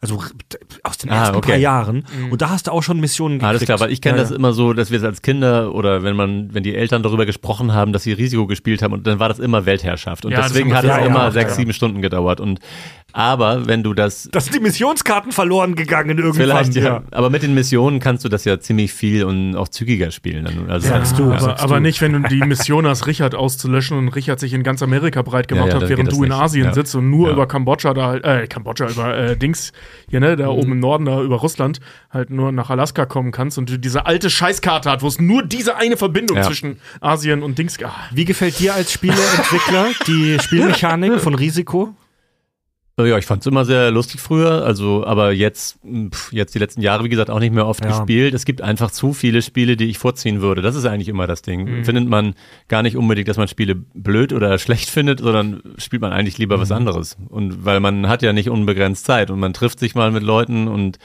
also 0.00 0.22
aus 0.82 0.98
den 0.98 1.10
Ah, 1.10 1.20
ersten 1.20 1.36
okay. 1.36 1.50
paar 1.52 1.58
Jahren. 1.58 2.04
Und 2.30 2.42
da 2.42 2.50
hast 2.50 2.66
du 2.66 2.70
auch 2.72 2.82
schon 2.82 3.00
Missionen 3.00 3.36
gekriegt. 3.38 3.48
Alles 3.48 3.62
klar, 3.64 3.80
weil 3.80 3.90
ich 3.90 4.00
kenne 4.00 4.16
Ja, 4.18 4.22
das 4.22 4.30
ja. 4.30 4.36
immer 4.36 4.52
so, 4.52 4.72
dass 4.72 4.90
wir 4.90 4.98
es 4.98 5.04
als 5.04 5.22
Kinder 5.22 5.74
oder 5.74 6.02
wenn 6.02 6.14
man, 6.14 6.52
wenn 6.54 6.62
die 6.62 6.74
Eltern 6.74 7.02
darüber 7.02 7.24
gesprochen 7.26 7.72
haben, 7.72 7.92
dass 7.92 8.02
sie 8.02 8.12
Risiko 8.12 8.46
gespielt 8.46 8.82
haben 8.82 8.92
und 8.92 9.06
dann 9.06 9.18
war 9.18 9.28
das 9.28 9.38
immer 9.38 9.64
Weltherrschaft. 9.66 10.24
Und 10.24 10.32
Ja, 10.32 10.42
deswegen 10.42 10.74
hat 10.74 10.84
es 10.84 11.06
immer 11.06 11.30
sechs, 11.32 11.50
ja. 11.52 11.56
sieben 11.56 11.72
Stunden 11.72 12.02
gedauert. 12.02 12.40
Und 12.40 12.60
aber 13.12 13.66
wenn 13.66 13.82
du 13.82 13.94
das 13.94 14.28
Da 14.32 14.40
sind 14.40 14.54
die 14.54 14.60
Missionskarten 14.60 15.32
verloren 15.32 15.74
gegangen 15.74 16.16
irgendwann. 16.18 16.34
Vielleicht, 16.34 16.74
ja. 16.76 17.02
Aber 17.10 17.30
mit 17.30 17.42
den 17.42 17.54
Missionen 17.54 18.00
kannst 18.00 18.24
du 18.24 18.28
das 18.28 18.44
ja 18.44 18.58
ziemlich 18.60 18.92
viel 18.92 19.24
und 19.24 19.54
auch 19.56 19.68
zügiger 19.68 20.10
spielen. 20.10 20.44
Dann. 20.44 20.70
Also, 20.70 20.88
Sagst 20.88 21.18
du, 21.18 21.24
ja. 21.24 21.30
Aber, 21.30 21.40
sagst 21.40 21.62
aber 21.64 21.74
du. 21.76 21.82
nicht, 21.82 22.00
wenn 22.00 22.12
du 22.14 22.28
die 22.28 22.40
Mission 22.40 22.86
hast, 22.86 23.06
Richard 23.06 23.34
auszulöschen 23.34 23.98
und 23.98 24.08
Richard 24.08 24.40
sich 24.40 24.52
in 24.54 24.62
ganz 24.62 24.82
Amerika 24.82 25.22
breit 25.22 25.48
gemacht 25.48 25.68
Ja, 25.68 25.74
ja, 25.76 25.80
hat, 25.82 25.88
während 25.88 26.08
das 26.08 26.14
du 26.16 26.22
in 26.24 26.30
nicht. 26.30 26.38
Asien 26.40 26.64
Ja. 26.66 26.72
sitzt 26.74 26.94
und 26.94 27.10
nur 27.10 27.28
Ja. 27.28 27.34
über 27.34 27.46
Kambodscha 27.46 27.94
da 27.94 28.06
halt, 28.06 28.24
äh, 28.24 28.46
Kambodscha, 28.46 28.88
über 28.88 29.16
äh, 29.16 29.36
Dings, 29.36 29.72
hier, 30.08 30.20
ne, 30.20 30.36
da 30.36 30.48
oben 30.48 30.72
im 30.72 30.80
Norden, 30.80 31.04
da 31.04 31.20
über 31.22 31.36
Russland, 31.36 31.80
halt 32.10 32.30
nur 32.30 32.52
nach 32.52 32.70
Alaska 32.70 33.04
kommen 33.06 33.30
kannst 33.32 33.58
und 33.58 33.68
du 33.70 33.78
diese 33.78 34.06
alte 34.06 34.30
Scheißkarte 34.30 34.90
hat, 34.90 35.02
wo 35.02 35.06
es 35.08 35.20
nur 35.20 35.42
diese 35.44 35.76
eine 35.76 35.96
Verbindung 35.96 36.36
Ja. 36.38 36.42
zwischen 36.44 36.78
Asien 37.00 37.42
und 37.42 37.58
Dings 37.58 37.76
ah, 37.84 37.92
Wie 38.12 38.24
gefällt 38.24 38.58
dir 38.58 38.74
als 38.74 38.92
Spieleentwickler 38.92 39.86
die 40.06 40.38
Spielmechanik 40.42 41.20
von 41.20 41.34
Risiko? 41.34 41.94
Äh, 42.98 43.08
Ja, 43.08 43.18
ich 43.18 43.26
fand 43.26 43.40
es 43.42 43.46
immer 43.46 43.64
sehr 43.64 43.90
lustig 43.90 44.20
früher, 44.20 44.64
also 44.64 45.04
aber 45.06 45.32
jetzt, 45.32 45.78
pf, 46.10 46.32
jetzt 46.32 46.54
die 46.54 46.58
letzten 46.58 46.82
Jahre, 46.82 47.04
wie 47.04 47.08
gesagt, 47.08 47.30
auch 47.30 47.38
nicht 47.40 47.54
mehr 47.54 47.66
oft 47.66 47.84
Ja. 47.84 47.90
gespielt. 47.90 48.34
Es 48.34 48.44
gibt 48.44 48.60
einfach 48.60 48.90
zu 48.90 49.12
viele 49.12 49.42
Spiele, 49.42 49.76
die 49.76 49.86
ich 49.86 49.98
vorziehen 49.98 50.40
würde. 50.40 50.62
Das 50.62 50.76
ist 50.76 50.84
eigentlich 50.84 51.08
immer 51.08 51.26
das 51.26 51.42
Ding. 51.42 51.84
Findet 51.84 52.08
man 52.08 52.34
gar 52.68 52.82
nicht 52.82 52.96
unbedingt, 52.96 53.28
dass 53.28 53.36
man 53.38 53.48
Spiele 53.48 53.74
blöd 53.74 54.32
oder 54.32 54.58
schlecht 54.58 54.90
findet, 54.90 55.20
sondern 55.20 55.62
spielt 55.78 56.02
man 56.02 56.12
eigentlich 56.12 56.38
lieber 56.38 56.58
was 56.60 56.70
anderes. 56.72 57.16
Und 57.28 57.64
weil 57.64 57.80
man 57.80 58.08
hat 58.08 58.22
ja 58.22 58.32
nicht 58.32 58.50
unbegrenzt 58.50 59.04
Zeit 59.06 59.30
und 59.30 59.40
man 59.40 59.52
trifft 59.52 59.78
sich 59.78 59.94
mal 59.94 60.10
mit 60.10 60.22
Leuten 60.22 60.68
und 60.68 60.98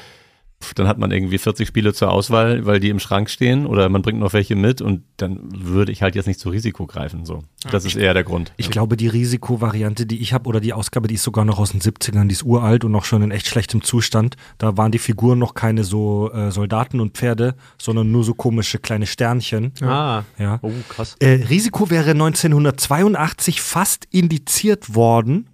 dann 0.75 0.87
hat 0.87 0.97
man 0.97 1.11
irgendwie 1.11 1.37
40 1.37 1.67
Spiele 1.67 1.93
zur 1.93 2.11
Auswahl, 2.11 2.65
weil 2.65 2.79
die 2.79 2.89
im 2.89 2.99
Schrank 2.99 3.29
stehen 3.29 3.65
oder 3.65 3.89
man 3.89 4.01
bringt 4.01 4.19
noch 4.19 4.33
welche 4.33 4.55
mit 4.55 4.81
und 4.81 5.03
dann 5.17 5.39
würde 5.51 5.91
ich 5.91 6.01
halt 6.01 6.15
jetzt 6.15 6.25
nicht 6.27 6.39
zu 6.39 6.49
Risiko 6.49 6.87
greifen. 6.87 7.25
So. 7.25 7.43
Das 7.71 7.85
ist 7.85 7.95
eher 7.95 8.13
der 8.13 8.23
Grund. 8.23 8.53
Ich 8.57 8.69
glaube, 8.69 8.97
die 8.97 9.07
Risikovariante, 9.07 10.05
die 10.05 10.19
ich 10.19 10.33
habe, 10.33 10.47
oder 10.47 10.59
die 10.59 10.73
Ausgabe, 10.73 11.07
die 11.07 11.15
ist 11.15 11.23
sogar 11.23 11.45
noch 11.45 11.59
aus 11.59 11.71
den 11.71 11.81
70ern, 11.81 12.27
die 12.27 12.33
ist 12.33 12.43
uralt 12.43 12.83
und 12.83 12.91
noch 12.91 13.05
schon 13.05 13.21
in 13.21 13.31
echt 13.31 13.47
schlechtem 13.47 13.83
Zustand. 13.83 14.35
Da 14.57 14.77
waren 14.77 14.91
die 14.91 14.99
Figuren 14.99 15.39
noch 15.39 15.53
keine 15.53 15.83
so 15.83 16.31
äh, 16.31 16.51
Soldaten 16.51 16.99
und 16.99 17.13
Pferde, 17.13 17.55
sondern 17.77 18.11
nur 18.11 18.23
so 18.23 18.33
komische 18.33 18.79
kleine 18.79 19.05
Sternchen. 19.05 19.73
Ah. 19.81 20.23
Ja. 20.37 20.59
Oh, 20.61 20.71
krass. 20.89 21.15
Äh, 21.19 21.45
Risiko 21.49 21.89
wäre 21.89 22.11
1982 22.11 23.61
fast 23.61 24.07
indiziert 24.11 24.95
worden. 24.95 25.47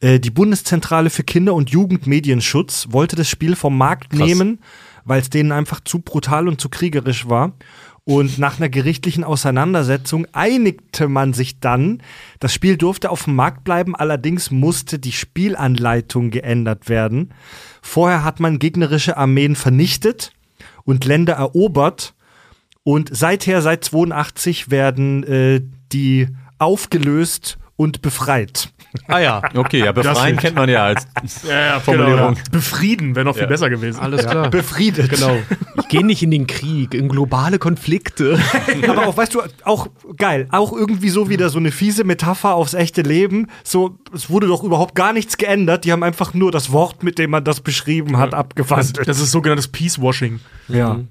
Äh, 0.00 0.18
die 0.20 0.30
Bundeszentrale 0.30 1.10
für 1.10 1.24
Kinder- 1.24 1.54
und 1.54 1.70
Jugendmedienschutz 1.70 2.88
wollte 2.90 3.16
das 3.16 3.28
Spiel 3.28 3.56
vom 3.56 3.76
Markt 3.76 4.10
Krass. 4.10 4.20
nehmen, 4.20 4.60
weil 5.04 5.20
es 5.20 5.30
denen 5.30 5.52
einfach 5.52 5.80
zu 5.80 6.00
brutal 6.00 6.48
und 6.48 6.60
zu 6.60 6.68
kriegerisch 6.68 7.28
war. 7.28 7.52
Und 8.04 8.38
nach 8.38 8.58
einer 8.58 8.68
gerichtlichen 8.68 9.22
Auseinandersetzung 9.22 10.26
einigte 10.32 11.06
man 11.06 11.34
sich 11.34 11.60
dann, 11.60 12.02
das 12.40 12.52
Spiel 12.52 12.76
durfte 12.76 13.10
auf 13.10 13.24
dem 13.24 13.36
Markt 13.36 13.62
bleiben, 13.62 13.94
allerdings 13.94 14.50
musste 14.50 14.98
die 14.98 15.12
Spielanleitung 15.12 16.30
geändert 16.30 16.88
werden. 16.88 17.32
Vorher 17.80 18.24
hat 18.24 18.40
man 18.40 18.58
gegnerische 18.58 19.16
Armeen 19.16 19.54
vernichtet 19.54 20.32
und 20.84 21.04
Länder 21.04 21.34
erobert. 21.34 22.14
Und 22.82 23.16
seither, 23.16 23.62
seit 23.62 23.84
82, 23.84 24.72
werden 24.72 25.22
äh, 25.22 25.62
die 25.92 26.26
aufgelöst 26.58 27.58
und 27.82 28.00
befreit. 28.02 28.70
Ah 29.08 29.20
ja, 29.20 29.40
Okay, 29.54 29.78
ja, 29.84 29.92
befreien 29.92 30.36
kennt 30.36 30.54
man 30.54 30.68
ja 30.68 30.84
als 30.84 31.06
Ja, 31.48 31.60
ja, 31.66 31.80
Formulierung. 31.80 32.34
Genau. 32.34 32.46
Befrieden 32.50 33.14
wäre 33.16 33.24
noch 33.24 33.32
viel 33.34 33.44
Ja. 33.44 33.48
besser 33.48 33.70
gewesen. 33.70 33.98
alles 34.00 34.26
klar. 34.26 34.50
Befriedet. 34.50 35.08
Genau. 35.10 35.38
Ich 35.80 35.88
gehe 35.88 36.04
nicht 36.04 36.22
in 36.22 36.30
den 36.30 36.46
Krieg, 36.46 36.92
in 36.92 37.08
globale 37.08 37.58
Konflikte. 37.58 38.38
Aber 38.88 39.06
auch, 39.06 39.16
weißt 39.16 39.34
du, 39.34 39.40
auch 39.64 39.86
geil, 40.18 40.46
auch 40.50 40.72
irgendwie 40.74 41.08
so 41.08 41.30
wieder 41.30 41.48
so 41.48 41.58
eine 41.58 41.72
fiese 41.72 42.04
Metapher 42.04 42.54
aufs 42.54 42.74
echte 42.74 43.00
Leben. 43.00 43.46
So, 43.64 43.98
es 44.14 44.28
wurde 44.28 44.46
doch 44.46 44.62
überhaupt 44.62 44.94
gar 44.94 45.14
nichts 45.14 45.38
geändert. 45.38 45.84
Die 45.86 45.92
haben 45.92 46.02
einfach 46.02 46.34
nur 46.34 46.52
das 46.52 46.70
Wort, 46.70 47.02
mit 47.02 47.18
dem 47.18 47.30
man 47.30 47.44
das 47.44 47.60
beschrieben 47.60 48.18
hat, 48.18 48.34
Das, 48.34 48.40
abgewandelt. 48.40 49.08
das 49.08 49.20
ist 49.20 49.30
sogenanntes 49.32 49.68
Peace-Washing. 49.68 50.40
ja. 50.68 51.00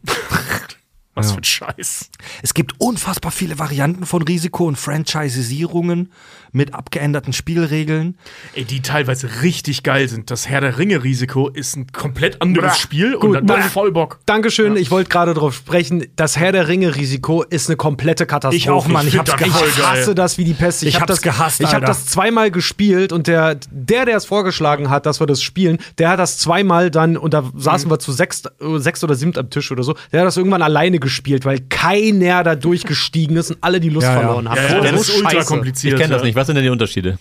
Was 1.13 1.27
Ja. 1.27 1.33
für 1.33 1.39
ein 1.41 1.43
Scheiß. 1.43 2.09
Es 2.41 2.53
gibt 2.53 2.75
unfassbar 2.79 3.33
viele 3.33 3.59
Varianten 3.59 4.05
von 4.05 4.21
Risiko 4.21 4.63
und 4.65 4.77
Franchisierungen 4.77 6.09
mit 6.51 6.73
abgeänderten 6.73 7.33
Spielregeln. 7.33 8.17
Ey, 8.55 8.65
die 8.65 8.81
teilweise 8.81 9.41
richtig 9.41 9.83
geil 9.83 10.07
sind. 10.09 10.31
Das 10.31 10.47
Herr 10.49 10.61
der 10.61 10.77
Ringe-Risiko 10.77 11.47
ist 11.49 11.75
ein 11.77 11.87
komplett 11.91 12.41
anderes 12.41 12.71
Bra. 12.71 12.75
Spiel 12.75 13.15
und 13.15 13.21
Gut, 13.27 13.35
dann 13.37 13.45
bra. 13.45 13.61
voll 13.61 13.91
Bock. 13.91 14.19
Dankeschön, 14.25 14.75
ich 14.75 14.91
wollte 14.91 15.09
gerade 15.09 15.33
drauf 15.33 15.53
sprechen. 15.55 16.05
Das 16.15 16.37
Herr 16.37 16.51
der 16.51 16.67
Ringe-Risiko 16.67 17.43
ist 17.43 17.69
eine 17.69 17.77
komplette 17.77 18.25
Katastrophe. 18.25 18.55
Ich 18.57 18.69
auch, 18.69 18.87
Mann. 18.87 19.05
Ich 19.07 19.13
find 19.15 19.29
hab's 19.29 19.39
das 19.41 19.49
gehasst. 19.49 19.77
Ich 19.77 19.85
hasse 19.87 20.15
das 20.15 20.37
wie 20.37 20.43
die 20.43 20.53
Pest. 20.53 20.83
Ich 20.83 20.95
hab 20.95 21.01
hab's 21.03 21.11
das 21.13 21.21
gehasst, 21.21 21.61
Ich 21.61 21.73
habe 21.73 21.85
das 21.85 22.05
zweimal 22.07 22.51
gespielt 22.51 23.11
und 23.13 23.27
der, 23.27 23.55
der, 23.69 24.05
der 24.05 24.17
es 24.17 24.25
vorgeschlagen 24.25 24.89
hat, 24.89 25.05
dass 25.05 25.19
wir 25.19 25.27
das 25.27 25.41
spielen, 25.41 25.77
der 25.97 26.09
hat 26.09 26.19
das 26.19 26.37
zweimal 26.37 26.91
dann, 26.91 27.17
und 27.17 27.33
da 27.33 27.43
saßen 27.55 27.87
Mhm. 27.87 27.91
wir 27.93 27.99
zu 27.99 28.11
sechs, 28.11 28.43
äh, 28.45 28.77
sechs 28.77 29.03
oder 29.03 29.15
sieben 29.15 29.35
am 29.37 29.49
Tisch 29.49 29.71
oder 29.71 29.83
so, 29.83 29.95
der 30.11 30.21
hat 30.21 30.27
das 30.27 30.37
irgendwann 30.37 30.61
alleine 30.61 30.99
gespielt, 30.99 31.45
weil 31.45 31.59
keiner 31.69 32.43
da 32.43 32.55
durchgestiegen 32.55 33.37
ist 33.37 33.51
und 33.51 33.57
alle 33.61 33.79
die 33.79 33.89
Lust 33.89 34.05
Ja, 34.07 34.13
ja. 34.13 34.19
verloren 34.21 34.49
haben. 34.49 34.57
Ja, 34.57 34.63
ja, 34.63 34.69
so 34.69 34.81
das 34.97 35.01
ist 35.09 35.17
ultra 35.17 35.43
kompliziert. 35.43 35.93
Ich 35.93 35.99
kenne 35.99 36.13
das 36.13 36.21
ja. 36.21 36.25
nicht. 36.27 36.35
Was 36.41 36.47
sind 36.47 36.55
denn 36.55 36.63
die 36.63 36.71
Unterschiede? 36.71 37.19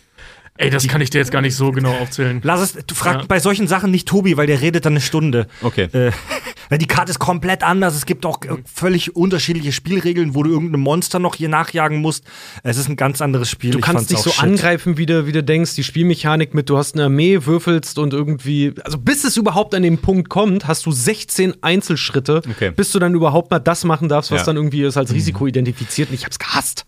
Ey, 0.57 0.69
das 0.69 0.87
kann 0.89 1.01
ich 1.01 1.09
dir 1.11 1.19
jetzt 1.19 1.31
gar 1.31 1.41
nicht 1.43 1.55
so 1.55 1.73
genau 1.73 1.93
aufzählen. 1.99 2.41
Lass 2.43 2.61
es, 2.61 2.73
du 2.87 2.95
frag 2.95 3.21
Ja. 3.21 3.25
bei 3.27 3.39
solchen 3.39 3.67
Sachen 3.69 3.91
nicht 3.91 4.07
Tobi, 4.09 4.37
weil 4.37 4.47
der 4.47 4.61
redet 4.61 4.85
dann 4.85 4.95
eine 4.95 5.01
Stunde. 5.01 5.47
Okay. 5.63 5.85
Äh, 5.93 6.11
weil 6.69 6.77
die 6.79 6.87
Karte 6.87 7.11
ist 7.11 7.19
komplett 7.19 7.63
anders. 7.63 7.95
Es 7.95 8.05
gibt 8.05 8.27
auch 8.27 8.43
äh, 8.43 8.49
völlig 8.73 9.17
unterschiedliche 9.17 9.73
Spielregeln, 9.73 10.35
wo 10.35 10.43
du 10.43 10.51
irgendeinem 10.51 10.81
Monster 10.83 11.19
noch 11.19 11.35
hier 11.35 11.49
nachjagen 11.49 11.99
musst. 12.03 12.25
Es 12.63 12.77
ist 12.79 12.89
ein 12.89 12.97
ganz 12.97 13.23
anderes 13.23 13.49
Spiel. 13.49 13.71
Du 13.71 13.79
Ich 13.79 13.85
kannst 13.85 14.15
auch 14.15 14.19
so 14.23 14.31
shit. 14.31 14.43
angreifen, 14.43 14.99
wie 14.99 15.07
du, 15.07 15.27
wie 15.27 15.33
du 15.33 15.43
denkst. 15.43 15.75
Die 15.77 15.85
Spielmechanik 15.85 16.53
mit, 16.53 16.69
du 16.69 16.77
hast 16.77 16.95
eine 16.95 17.05
Armee, 17.05 17.47
würfelst 17.47 17.99
und 17.99 18.13
irgendwie. 18.13 18.75
Also, 18.85 18.99
bis 18.99 19.25
es 19.25 19.37
überhaupt 19.39 19.75
an 19.75 19.83
den 19.83 19.99
Punkt 19.99 20.29
kommt, 20.31 20.67
hast 20.67 20.85
du 20.85 20.93
16 20.93 21.63
Einzelschritte, 21.63 22.43
Okay. 22.51 22.71
bis 22.71 22.91
du 22.93 22.99
dann 22.99 23.15
überhaupt 23.15 23.51
mal 23.51 23.61
das 23.61 23.85
machen 23.85 24.09
darfst, 24.09 24.31
was 24.31 24.41
Ja. 24.41 24.47
dann 24.47 24.57
irgendwie 24.57 24.83
ist 24.83 24.97
als 24.99 25.13
Risiko 25.15 25.47
identifiziert. 25.47 26.09
Und 26.11 26.15
ich 26.17 26.25
hab's 26.25 26.39
gehasst. 26.39 26.85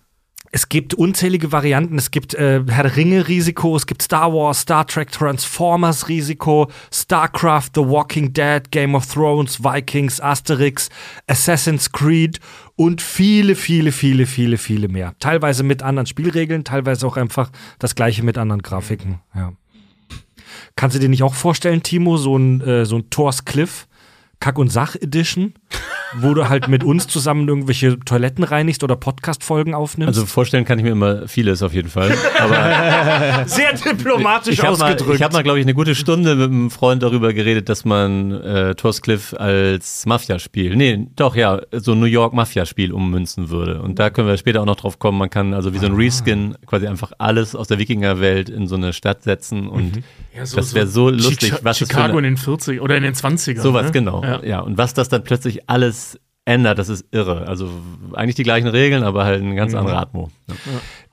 Es 0.55 0.69
gibt 0.69 0.93
unzählige 0.93 1.51
Varianten. 1.51 1.97
Es 1.97 2.11
gibt 2.11 2.35
äh, 2.35 2.63
Herr 2.69 2.83
der 2.83 2.95
Ringe 2.95 3.27
Risiko, 3.27 3.75
es 3.75 3.87
gibt 3.87 4.03
Star 4.03 4.35
Wars, 4.35 4.61
Star 4.61 4.87
Trek, 4.87 5.11
Transformers 5.11 6.09
Risiko, 6.09 6.71
StarCraft, 6.93 7.71
The 7.75 7.81
Walking 7.81 8.35
Dead, 8.35 8.71
Game 8.71 8.95
of 8.95 9.07
Thrones, 9.07 9.65
Vikings, 9.65 10.21
Asterix, 10.21 10.91
Assassin's 11.27 11.91
Creed 11.91 12.39
und 12.77 13.01
viele, 13.01 13.55
viele, 13.55 13.93
viele, 13.93 14.27
viele, 14.27 14.59
viele 14.59 14.89
mehr. 14.89 15.15
Teilweise 15.21 15.63
mit 15.63 15.83
anderen 15.83 16.07
Spielregeln, 16.07 16.65
teilweise 16.65 17.07
auch 17.07 17.17
einfach 17.17 17.51
das 17.79 17.95
gleiche 17.95 18.23
mit 18.23 18.37
anderen 18.37 18.61
Grafiken. 18.61 19.21
Ja. 19.35 19.55
Kannst 20.77 20.95
du 20.95 21.01
dir 21.01 21.09
nicht 21.09 21.23
auch 21.23 21.35
vorstellen, 21.35 21.83
Timo, 21.83 22.19
so 22.19 22.37
ein, 22.37 22.61
äh, 22.61 22.85
so 22.85 22.97
ein 22.97 23.09
Thor's 23.09 23.47
Cliff? 23.47 23.89
Kack- 24.43 24.59
und 24.59 24.71
Sach-Edition, 24.71 25.55
wo 26.21 26.35
du 26.35 26.49
halt 26.49 26.69
mit 26.69 26.85
uns 26.85 27.07
zusammen 27.07 27.49
irgendwelche 27.49 27.99
Toiletten 28.01 28.45
reinigst 28.45 28.85
oder 28.85 28.97
Podcast-Folgen 28.97 29.75
aufnimmst. 29.75 30.09
Also 30.19 30.27
vorstellen 30.27 30.65
kann 30.65 30.79
ich 30.79 30.85
mir 30.85 30.91
immer 30.93 31.27
vieles 31.29 31.63
auf 31.63 31.73
jeden 31.73 31.89
Fall. 31.89 32.13
Aber 32.39 33.45
Sehr 33.47 33.73
diplomatisch 33.73 34.55
ich 34.55 34.63
habe 34.65 34.77
mal, 34.79 34.93
ausgedrückt. 34.93 35.17
ich 35.17 35.23
hab 35.23 35.33
mal 35.33 35.43
glaube 35.43 35.59
ich, 35.59 35.65
eine 35.65 35.75
gute 35.75 35.95
Stunde 35.95 36.35
mit 36.37 36.51
einem 36.51 36.71
Freund 36.71 37.03
darüber 37.03 37.33
geredet, 37.33 37.69
dass 37.69 37.85
man 37.85 38.31
äh, 38.33 38.75
Torscliff 38.75 39.35
als 39.39 40.05
Mafia-Spiel, 40.07 40.77
nee, 40.77 41.07
doch, 41.17 41.35
ja, 41.37 41.61
so 41.73 41.93
ein 41.93 42.01
New 42.01 42.07
York 42.07 42.35
Mafia-Spiel 42.35 42.93
ummünzen 42.93 43.49
würde. 43.51 43.81
Und 43.81 43.99
da 43.99 44.11
können 44.11 44.29
wir 44.29 44.37
später 44.37 44.61
auch 44.61 44.67
noch 44.67 44.77
drauf 44.77 44.99
kommen. 44.99 45.19
Man 45.19 45.31
kann 45.31 45.55
also 45.55 45.73
wie 45.73 45.79
so 45.79 45.87
ein 45.87 45.95
Reskin 45.95 46.57
quasi 46.67 46.87
einfach 46.87 47.13
alles 47.19 47.55
aus 47.57 47.69
der 47.69 47.79
Wikingerwelt 47.79 48.49
in 48.49 48.67
so 48.67 48.75
eine 48.77 48.93
Stadt 48.93 49.23
setzen 49.23 49.69
und 49.69 50.03
Ja, 50.37 50.47
so- 50.47 50.57
das 50.57 50.75
wäre 50.75 50.87
so 50.87 51.09
Chi- 51.11 51.17
lustig, 51.17 51.55
was 51.63 51.81
es 51.81 51.87
für 51.89 51.93
Chicago 51.95 52.19
eine- 52.19 52.29
in 52.29 52.35
den 52.35 52.37
40 52.37 52.81
oder 52.81 52.97
in 52.97 53.03
den 53.03 53.15
20ern. 53.15 53.61
Sowas, 53.61 53.87
ne? 53.87 53.93
genau. 53.93 54.23
Ja. 54.23 54.43
Ja. 54.45 54.61
und 54.61 54.79
was 54.79 54.95
das 54.95 55.09
dann 55.09 55.25
plötzlich 55.25 55.69
alles 55.69 56.02
ändert, 56.45 56.79
das 56.79 56.89
ist 56.89 57.05
irre. 57.13 57.47
Also 57.47 57.71
eigentlich 58.15 58.35
die 58.35 58.43
gleichen 58.43 58.69
Regeln, 58.69 59.05
aber 59.05 59.25
halt 59.25 59.43
eine 59.43 59.55
ganz 59.55 59.75
andere 59.75 59.97
Atmo. 59.97 60.31
Ja. 60.49 60.55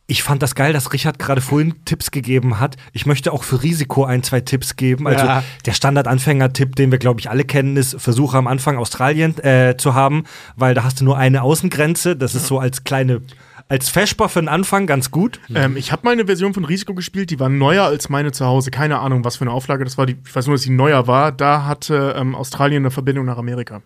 ich 0.07 0.23
fand 0.23 0.41
das 0.41 0.55
geil, 0.55 0.73
dass 0.73 0.91
Richard 0.91 1.19
gerade 1.19 1.39
vorhin 1.39 1.85
Tipps 1.85 2.09
gegeben 2.09 2.59
hat. 2.59 2.77
Ich 2.93 3.05
möchte 3.05 3.31
auch 3.31 3.43
für 3.43 3.61
Risiko 3.61 4.05
ein, 4.05 4.23
zwei 4.23 4.41
Tipps 4.41 4.75
geben. 4.75 5.05
Also 5.07 5.23
Ja. 5.25 5.43
der 5.67 5.73
Standard-Anfänger-Tipp, 5.73 6.75
den 6.75 6.89
wir, 6.91 6.97
glaube 6.97 7.19
ich, 7.19 7.29
alle 7.29 7.43
kennen, 7.43 7.77
ist, 7.77 8.01
versuche 8.01 8.37
am 8.37 8.47
Anfang 8.47 8.77
Australien 8.77 9.37
äh, 9.43 9.75
zu 9.77 9.93
haben, 9.93 10.23
weil 10.55 10.73
da 10.73 10.83
hast 10.83 10.99
du 11.01 11.05
nur 11.05 11.17
eine 11.17 11.43
Außengrenze. 11.43 12.15
Das 12.15 12.33
ist 12.33 12.47
so 12.47 12.57
als 12.57 12.83
kleine, 12.83 13.21
als 13.69 13.87
Vesper 13.87 14.29
für 14.29 14.41
den 14.41 14.49
Anfang 14.49 14.87
ganz 14.87 15.11
gut. 15.11 15.39
Ähm, 15.53 15.77
ich 15.77 15.91
habe 15.91 16.01
meine 16.03 16.25
Version 16.25 16.55
von 16.55 16.65
Risiko 16.65 16.95
gespielt, 16.95 17.29
die 17.29 17.39
war 17.39 17.49
neuer 17.49 17.85
als 17.85 18.09
meine 18.09 18.31
zu 18.31 18.45
Hause. 18.45 18.71
Keine 18.71 18.99
Ahnung, 18.99 19.23
was 19.23 19.37
für 19.37 19.43
eine 19.43 19.51
Auflage 19.51 19.83
das 19.83 19.97
war. 19.97 20.07
Die, 20.07 20.17
ich 20.25 20.35
weiß 20.35 20.47
nur, 20.47 20.55
dass 20.55 20.63
sie 20.63 20.71
neuer 20.71 21.05
war. 21.05 21.31
Da 21.31 21.65
hatte 21.65 22.15
ähm, 22.17 22.33
Australien 22.33 22.81
eine 22.81 22.91
Verbindung 22.91 23.25
nach 23.25 23.37
Amerika. 23.37 23.83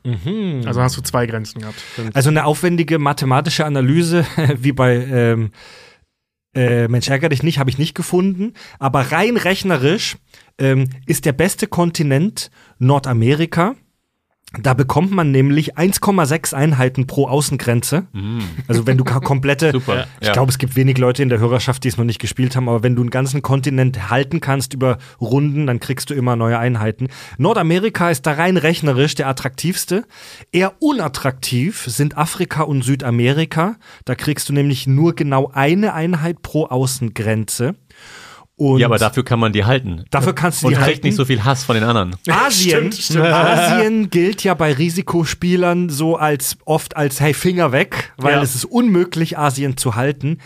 Also 0.65 0.81
hast 0.81 0.95
du 0.97 1.01
zwei 1.01 1.25
Grenzen 1.25 1.59
gehabt. 1.59 1.75
Also 2.13 2.29
eine 2.29 2.45
aufwendige 2.45 2.97
mathematische 2.97 3.65
Analyse, 3.65 4.25
wie 4.57 4.71
bei 4.71 4.95
ähm, 4.95 5.51
äh, 6.55 6.87
Mensch, 6.87 7.09
ärger 7.09 7.29
dich 7.29 7.43
nicht, 7.43 7.59
habe 7.59 7.69
ich 7.69 7.77
nicht 7.77 7.93
gefunden. 7.93 8.53
Aber 8.79 9.11
rein 9.11 9.35
rechnerisch 9.35 10.15
ähm, 10.59 10.89
ist 11.05 11.25
der 11.25 11.33
beste 11.33 11.67
Kontinent 11.67 12.51
Nordamerika. 12.79 13.75
Da 14.61 14.75
bekommt 14.75 15.11
man 15.11 15.31
nämlich 15.31 15.77
1,6 15.77 16.53
Einheiten 16.53 17.07
pro 17.07 17.27
Außengrenze. 17.27 18.05
Also 18.67 18.85
wenn 18.85 18.97
du 18.97 19.03
komplette, 19.03 19.71
Super, 19.73 20.05
ich 20.21 20.27
ja. 20.27 20.33
glaube, 20.33 20.51
es 20.51 20.59
gibt 20.59 20.75
wenig 20.75 20.99
Leute 20.99 21.23
in 21.23 21.29
der 21.29 21.39
Hörerschaft, 21.39 21.83
die 21.83 21.87
es 21.87 21.97
noch 21.97 22.05
nicht 22.05 22.19
gespielt 22.19 22.55
haben, 22.55 22.69
aber 22.69 22.83
wenn 22.83 22.95
du 22.95 23.01
einen 23.01 23.09
ganzen 23.09 23.41
Kontinent 23.41 24.11
halten 24.11 24.41
kannst 24.41 24.75
über 24.75 24.99
Runden, 25.19 25.65
dann 25.65 25.79
kriegst 25.79 26.11
du 26.11 26.13
immer 26.13 26.35
neue 26.35 26.59
Einheiten. 26.59 27.07
Nordamerika 27.39 28.11
ist 28.11 28.27
da 28.27 28.33
rein 28.33 28.57
rechnerisch 28.57 29.15
der 29.15 29.27
attraktivste. 29.27 30.05
Eher 30.51 30.73
unattraktiv 30.79 31.85
sind 31.87 32.15
Afrika 32.15 32.61
und 32.61 32.83
Südamerika. 32.83 33.77
Da 34.05 34.13
kriegst 34.13 34.49
du 34.49 34.53
nämlich 34.53 34.85
nur 34.85 35.15
genau 35.15 35.49
eine 35.51 35.93
Einheit 35.93 36.43
pro 36.43 36.65
Außengrenze. 36.67 37.75
Und 38.55 38.79
ja, 38.79 38.85
aber 38.85 38.99
dafür 38.99 39.25
kann 39.25 39.39
man 39.39 39.51
die 39.51 39.65
halten. 39.65 40.05
dafür 40.11 40.33
kannst 40.33 40.61
du 40.61 40.67
Und 40.67 40.73
die 40.73 40.75
kriegt 40.75 40.87
halten. 40.87 41.07
nicht 41.07 41.15
so 41.15 41.25
viel 41.25 41.43
Hass 41.43 41.63
von 41.63 41.73
den 41.75 41.83
anderen. 41.83 42.15
Asien, 42.29 42.91
Stimmt, 42.91 42.95
stimmt. 42.95 43.25
Asien 43.25 44.09
gilt 44.11 44.43
ja 44.43 44.53
bei 44.53 44.71
Risikospielern 44.73 45.89
so 45.89 46.17
als 46.17 46.57
oft 46.65 46.95
als 46.95 47.19
hey 47.19 47.33
Finger 47.33 47.71
weg, 47.71 48.13
weil 48.17 48.35
Ja. 48.35 48.41
es 48.43 48.53
ist 48.53 48.65
unmöglich 48.65 49.37
Asien 49.39 49.75
zu 49.75 49.95
halten. 49.95 50.37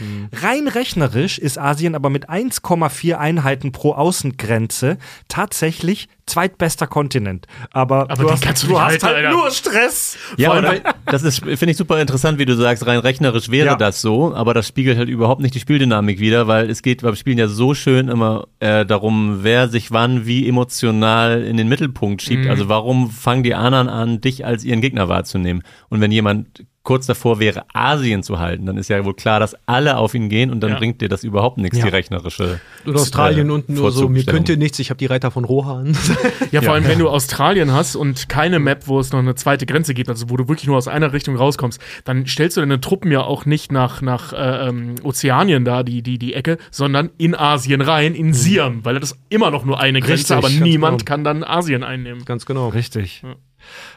Rein 0.41 0.67
rechnerisch 0.69 1.37
ist 1.37 1.59
Asien 1.59 1.95
aber 1.95 2.09
mit 2.09 2.29
1,4 2.29 3.15
Einheiten 3.15 3.71
pro 3.73 3.91
Außengrenze 3.93 4.97
tatsächlich 5.27 6.07
zweitbester 6.27 6.85
Kontinent. 6.87 7.47
Aber, 7.71 8.09
Aber 8.11 8.15
du 8.23 8.31
hast, 8.31 8.45
du 8.63 8.67
du 8.67 8.79
hast 8.79 8.85
halten, 8.91 9.05
halt 9.05 9.15
Alter. 9.17 9.31
nur 9.31 9.49
Stress. 9.51 10.17
Ja, 10.37 10.51
und 10.51 10.67
das 11.05 11.23
ist, 11.23 11.39
finde 11.39 11.71
ich 11.71 11.77
super 11.77 11.99
interessant, 11.99 12.37
wie 12.37 12.45
du 12.45 12.55
sagst, 12.55 12.85
rein 12.85 12.99
rechnerisch 12.99 13.49
wäre 13.49 13.67
Ja. 13.67 13.75
das 13.75 14.01
so, 14.01 14.35
aber 14.35 14.53
das 14.53 14.67
spiegelt 14.67 14.97
halt 14.97 15.09
überhaupt 15.09 15.41
nicht 15.41 15.55
die 15.55 15.59
Spieldynamik 15.59 16.19
wider, 16.19 16.47
weil 16.47 16.69
es 16.69 16.81
geht 16.83 17.01
beim 17.01 17.15
Spielen 17.15 17.37
ja 17.37 17.47
so 17.47 17.73
schön 17.73 18.07
immer 18.09 18.47
äh, 18.59 18.85
darum, 18.85 19.39
wer 19.41 19.67
sich 19.69 19.91
wann 19.91 20.25
wie 20.27 20.47
emotional 20.47 21.43
in 21.43 21.57
den 21.57 21.67
Mittelpunkt 21.67 22.21
schiebt. 22.21 22.43
Mhm. 22.45 22.49
Also 22.51 22.69
warum 22.69 23.09
fangen 23.09 23.43
die 23.43 23.55
anderen 23.55 23.89
an, 23.89 24.21
dich 24.21 24.45
als 24.45 24.63
ihren 24.63 24.81
Gegner 24.81 25.09
wahrzunehmen? 25.09 25.63
Und 25.89 26.01
wenn 26.01 26.11
jemand 26.11 26.65
kurz 26.87 27.05
davor 27.05 27.41
wäre, 27.41 27.65
Asien 27.73 28.23
zu 28.23 28.39
halten, 28.39 28.65
dann 28.65 28.77
ist 28.77 28.87
ja 28.87 29.03
wohl 29.03 29.13
klar, 29.13 29.41
dass 29.41 29.57
alle 29.67 29.97
auf 29.97 30.13
ihn 30.15 30.29
gehen 30.29 30.49
und 30.49 30.61
dann 30.61 30.69
Ja. 30.71 30.77
bringt 30.77 31.01
dir 31.01 31.09
das 31.09 31.25
überhaupt 31.25 31.57
nichts, 31.57 31.77
Ja. 31.77 31.83
die 31.83 31.89
rechnerische. 31.89 32.61
Und 32.85 32.95
Australien 32.95 33.49
äh, 33.49 33.51
unten 33.51 33.73
nur 33.73 33.91
so, 33.91 34.07
mir 34.07 34.23
könnt 34.23 34.47
ihr 34.47 34.55
nichts, 34.55 34.79
ich 34.79 34.89
habe 34.89 34.97
die 34.97 35.05
Reiter 35.05 35.29
von 35.29 35.43
Rohan. 35.43 35.97
Ja, 36.51 36.61
vor 36.61 36.75
allem, 36.75 36.87
wenn 36.87 36.99
du 36.99 37.09
Australien 37.09 37.73
hast 37.73 37.97
und 37.97 38.29
keine 38.29 38.59
Map, 38.59 38.87
wo 38.87 39.01
es 39.01 39.11
noch 39.11 39.19
eine 39.19 39.35
zweite 39.35 39.65
Grenze 39.65 39.93
gibt, 39.93 40.07
also 40.07 40.29
wo 40.29 40.37
du 40.37 40.47
wirklich 40.47 40.67
nur 40.67 40.77
aus 40.77 40.87
einer 40.87 41.11
Richtung 41.11 41.35
rauskommst, 41.35 41.81
dann 42.05 42.25
stellst 42.25 42.55
du 42.55 42.61
deine 42.61 42.79
Truppen 42.79 43.11
ja 43.11 43.19
auch 43.21 43.45
nicht 43.45 43.69
nach, 43.69 44.01
nach 44.01 44.31
äh, 44.31 44.69
ähm, 44.69 44.95
Ozeanien 45.03 45.65
da, 45.65 45.83
die, 45.83 46.01
die, 46.01 46.17
die 46.17 46.33
Ecke, 46.35 46.57
sondern 46.71 47.09
in 47.17 47.35
Asien 47.35 47.81
rein, 47.81 48.15
in 48.15 48.33
Siam, 48.33 48.85
weil 48.85 48.97
das 48.97 49.19
immer 49.27 49.51
noch 49.51 49.65
nur 49.65 49.81
eine 49.81 49.99
Grenze, 49.99 50.35
Richtig, 50.35 50.37
aber 50.37 50.49
niemand 50.65 50.99
genau. 50.99 51.09
kann 51.09 51.23
dann 51.25 51.43
Asien 51.43 51.83
einnehmen. 51.83 52.23
Ganz 52.23 52.45
genau. 52.45 52.69
Richtig. 52.69 53.23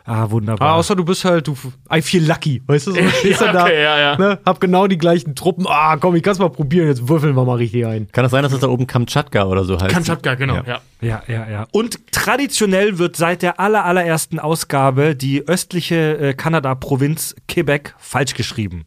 Ah, 0.05 0.31
wunderbar. 0.31 0.69
Ah, 0.69 0.75
außer 0.75 0.97
du 0.97 1.05
bist 1.05 1.25
halt, 1.25 1.47
du, 1.47 1.57
I 1.93 2.03
feel 2.03 2.27
lucky, 2.27 2.63
weißt 2.67 2.89
du, 2.89 2.93
so 2.93 3.09
stehst 3.19 3.41
Ja, 3.41 3.47
dann 3.47 3.57
da, 3.57 3.65
okay, 3.65 3.83
ja, 3.83 3.99
ja. 3.99 4.19
Ne, 4.19 4.39
hab 4.45 4.61
genau 4.61 4.87
die 4.87 4.99
gleichen 4.99 5.35
Truppen, 5.35 5.67
ah, 5.69 5.97
komm, 5.97 6.17
ich 6.17 6.23
kann's 6.23 6.39
mal 6.39 6.51
probieren, 6.51 6.89
jetzt 6.89 7.09
würfeln 7.09 7.35
wir 7.37 7.45
mal 7.45 7.57
richtig 7.57 7.87
ein. 7.87 8.09
Kann 8.13 8.25
das 8.25 8.33
sein, 8.33 8.43
dass 8.43 8.53
das 8.53 8.61
da 8.61 8.69
oben 8.69 8.87
Kamtschatka 8.87 9.45
oder 9.45 9.65
so 9.65 9.81
heißt? 9.81 9.93
Kamtschatka, 9.93 10.35
genau, 10.35 10.57
Ja. 10.57 10.65
ja. 10.67 10.81
Ja, 11.03 11.23
ja, 11.29 11.49
ja. 11.49 11.67
Und 11.73 12.13
traditionell 12.13 12.99
wird 12.99 13.17
seit 13.17 13.41
der 13.43 13.59
aller, 13.59 13.85
allerersten 13.87 14.39
Ausgabe 14.39 15.17
die 15.17 15.47
östliche 15.49 16.19
äh, 16.19 16.35
Kanada-Provinz 16.35 17.37
Quebec 17.49 17.95
falsch 17.99 18.35
geschrieben. 18.35 18.85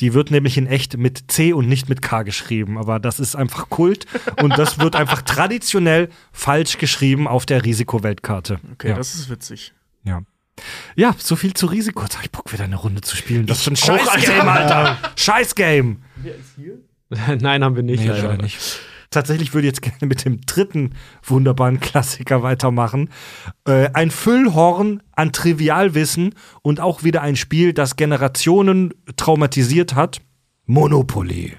Die 0.00 0.14
wird 0.14 0.30
nämlich 0.30 0.56
in 0.56 0.66
echt 0.66 0.96
mit 0.96 1.30
C 1.30 1.52
und 1.52 1.68
nicht 1.68 1.90
mit 1.90 2.00
K 2.00 2.22
geschrieben. 2.22 2.78
Aber 2.78 2.98
das 2.98 3.20
ist 3.20 3.36
einfach 3.36 3.68
Kult 3.68 4.06
und 4.42 4.58
das 4.58 4.78
wird 4.78 4.96
einfach 4.96 5.20
traditionell 5.26 6.08
falsch 6.32 6.78
geschrieben 6.78 7.28
auf 7.28 7.44
der 7.44 7.64
Risikoweltkarte. 7.64 8.60
Okay, 8.72 8.88
ja. 8.88 8.96
das 8.96 9.14
ist 9.14 9.28
witzig. 9.28 9.74
Ja. 10.04 10.22
Ja, 10.94 11.14
so 11.18 11.36
viel 11.36 11.54
zu 11.54 11.66
Risiko. 11.66 12.02
Jetzt 12.02 12.16
hab 12.16 12.24
ich 12.24 12.30
Bock, 12.30 12.52
wieder 12.52 12.64
eine 12.64 12.76
Runde 12.76 13.00
zu 13.00 13.16
spielen. 13.16 13.46
Das 13.46 13.60
ist 13.60 13.68
ein 13.68 13.76
Scheiß-Game, 13.76 14.48
Alter. 14.48 14.98
Scheiß-Game. 15.16 16.02
Nein, 17.40 17.64
haben 17.64 17.76
wir 17.76 17.82
nicht. 17.82 18.00
Nee, 18.00 18.08
leider. 18.08 18.36
nicht. 18.36 18.58
Tatsächlich 19.10 19.52
würde 19.54 19.66
ich 19.66 19.72
jetzt 19.72 19.82
gerne 19.82 20.06
mit 20.06 20.24
dem 20.24 20.40
dritten 20.42 20.94
wunderbaren 21.24 21.80
Klassiker 21.80 22.44
weitermachen. 22.44 23.10
Äh, 23.66 23.90
ein 23.92 24.12
Füllhorn 24.12 25.02
an 25.12 25.32
Trivialwissen 25.32 26.34
und 26.62 26.78
auch 26.78 27.02
wieder 27.02 27.20
ein 27.22 27.34
Spiel, 27.34 27.72
das 27.72 27.96
Generationen 27.96 28.94
traumatisiert 29.16 29.96
hat. 29.96 30.20
Monopoly. 30.66 31.56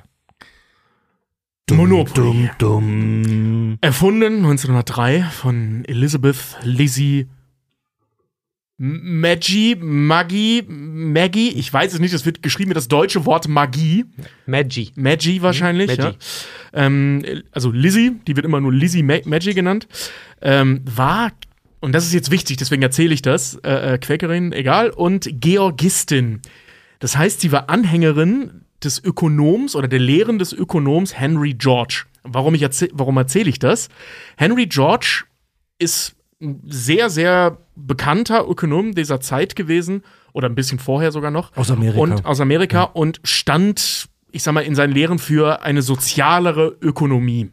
Monopoly. 1.69 2.49
Dumm, 2.57 3.71
dumm. 3.71 3.77
Erfunden 3.81 4.37
1903 4.37 5.23
von 5.23 5.83
Elizabeth 5.85 6.57
Lizzie 6.63 7.27
Maggie, 8.83 9.75
Maggie, 9.79 10.63
Maggie, 10.67 11.49
ich 11.49 11.71
weiß 11.71 11.93
es 11.93 11.99
nicht, 11.99 12.15
es 12.15 12.25
wird 12.25 12.41
geschrieben 12.41 12.69
mit 12.69 12.77
das 12.77 12.87
deutsche 12.87 13.27
Wort 13.27 13.47
Magie. 13.47 14.05
Maggi. 14.47 14.91
Maggie 14.95 15.43
wahrscheinlich, 15.43 15.95
Maggie. 15.95 16.01
ja. 16.01 16.15
Ähm, 16.73 17.43
also 17.51 17.69
Lizzie, 17.69 18.13
die 18.25 18.35
wird 18.35 18.43
immer 18.43 18.59
nur 18.59 18.73
Lizzie 18.73 19.03
Ma 19.03 19.17
Maggie 19.25 19.53
genannt, 19.53 19.87
ähm, 20.41 20.81
war, 20.85 21.31
und 21.79 21.93
das 21.93 22.07
ist 22.07 22.13
jetzt 22.13 22.31
wichtig, 22.31 22.57
deswegen 22.57 22.81
erzähle 22.81 23.13
ich 23.13 23.21
das, 23.21 23.53
äh, 23.63 23.93
äh, 23.93 23.97
Quäkerin, 23.99 24.51
egal, 24.51 24.89
und 24.89 25.29
Georgistin. 25.31 26.41
Das 26.97 27.15
heißt, 27.15 27.39
sie 27.39 27.51
war 27.51 27.69
Anhängerin 27.69 28.63
des 28.83 29.03
Ökonoms 29.03 29.75
oder 29.75 29.87
der 29.87 29.99
Lehren 29.99 30.39
des 30.39 30.53
Ökonoms 30.53 31.19
Henry 31.19 31.53
George. 31.53 32.05
Warum, 32.23 32.55
ich 32.55 32.65
warum 32.93 33.17
erzähle 33.17 33.51
ich 33.51 33.59
das? 33.59 33.89
Henry 34.37 34.65
George 34.65 35.25
ist 35.77 36.15
sehr, 36.65 37.11
sehr 37.11 37.59
bekannter 37.85 38.47
Ökonom 38.47 38.93
dieser 38.93 39.19
Zeit 39.19 39.55
gewesen 39.55 40.03
oder 40.33 40.47
ein 40.47 40.55
bisschen 40.55 40.79
vorher 40.79 41.11
sogar 41.11 41.31
noch. 41.31 41.55
Aus 41.55 41.71
Amerika. 41.71 41.99
Und 41.99 42.25
aus 42.25 42.39
Amerika 42.39 42.83
und 42.83 43.19
stand, 43.23 44.09
ich 44.31 44.43
sag 44.43 44.53
mal, 44.53 44.61
in 44.61 44.75
seinen 44.75 44.93
Lehren 44.93 45.19
für 45.19 45.63
eine 45.63 45.81
sozialere 45.81 46.77
Ökonomie. 46.81 47.51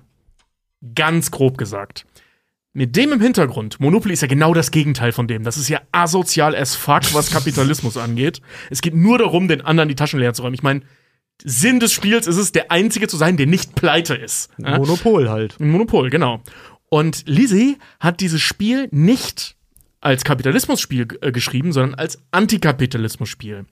Ganz 0.94 1.30
grob 1.30 1.58
gesagt. 1.58 2.06
Mit 2.72 2.94
dem 2.94 3.12
im 3.12 3.20
Hintergrund, 3.20 3.80
Monopoly 3.80 4.12
ist 4.12 4.22
ja 4.22 4.28
genau 4.28 4.54
das 4.54 4.70
Gegenteil 4.70 5.10
von 5.10 5.26
dem. 5.26 5.42
Das 5.42 5.56
ist 5.56 5.68
ja 5.68 5.80
asozial 5.90 6.54
as 6.54 6.76
fuck, 6.76 7.12
was 7.12 7.30
Kapitalismus 7.32 7.96
angeht. 7.96 8.40
Es 8.70 8.82
geht 8.82 8.94
nur 8.94 9.18
darum, 9.18 9.48
den 9.48 9.62
anderen 9.62 9.88
die 9.88 9.96
Taschen 9.96 10.20
leer 10.20 10.34
zu 10.34 10.42
räumen. 10.42 10.54
Ich 10.54 10.62
meine, 10.62 10.82
Sinn 11.42 11.80
des 11.80 11.92
Spiels 11.92 12.26
ist 12.26 12.36
es, 12.36 12.52
der 12.52 12.70
Einzige 12.70 13.08
zu 13.08 13.16
sein, 13.16 13.36
der 13.36 13.46
nicht 13.46 13.74
pleite 13.74 14.14
ist. 14.14 14.50
Ja? 14.58 14.76
Monopol 14.78 15.28
halt. 15.28 15.58
Ein 15.60 15.70
Monopol, 15.70 16.10
genau. 16.10 16.40
Und 16.88 17.24
Lizzie 17.26 17.78
hat 18.00 18.20
dieses 18.20 18.40
Spiel 18.40 18.88
nicht 18.90 19.56
als 20.08 20.24
Kapitalismusspiel 20.24 21.06
äh, 21.20 21.32
geschrieben, 21.32 21.70
sondern 21.70 21.94
als 21.94 22.22
Antikapitalismusspiel. 22.30 23.66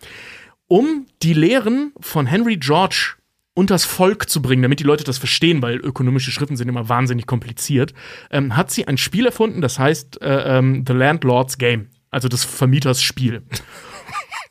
Um 0.68 1.06
die 1.22 1.32
Lehren 1.32 1.92
von 1.98 2.26
Henry 2.26 2.58
George 2.58 3.14
unters 3.54 3.86
Volk 3.86 4.28
zu 4.28 4.42
bringen, 4.42 4.60
damit 4.60 4.80
die 4.80 4.84
Leute 4.84 5.02
das 5.02 5.16
verstehen, 5.16 5.62
weil 5.62 5.76
ökonomische 5.76 6.30
Schriften 6.30 6.58
sind 6.58 6.68
immer 6.68 6.90
wahnsinnig 6.90 7.26
kompliziert, 7.26 7.94
ähm, 8.30 8.54
hat 8.54 8.70
sie 8.70 8.86
ein 8.86 8.98
Spiel 8.98 9.24
erfunden, 9.24 9.62
das 9.62 9.78
heißt 9.78 10.20
äh, 10.20 10.58
ähm, 10.58 10.84
The 10.86 10.92
Landlord's 10.92 11.56
Game, 11.56 11.88
also 12.10 12.28
des 12.28 12.44
Vermieters 12.44 13.00
Spiel. 13.00 13.42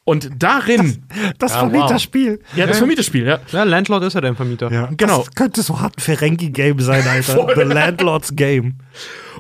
Und 0.08 0.30
darin, 0.38 1.04
Das 1.40 1.54
Ja, 1.54 1.60
Vermieterspiel. 1.62 2.40
ja, 2.56 2.68
das 2.68 2.78
Vermieterspiel, 2.78 3.26
ja, 3.26 3.40
Ja, 3.52 3.64
Landlord 3.64 4.04
ist 4.04 4.14
ja 4.14 4.22
dein 4.22 4.36
Vermieter. 4.36 4.72
Ja, 4.72 4.90
Genau. 4.96 5.18
Das 5.20 5.34
könnte 5.34 5.64
so 5.64 5.82
hart 5.82 5.98
ein 5.98 6.02
Ferengi-Game 6.02 6.80
sein, 6.80 7.04
Alter. 7.08 7.48
The 7.56 7.62
Landlord's 7.62 8.36
Game. 8.36 8.76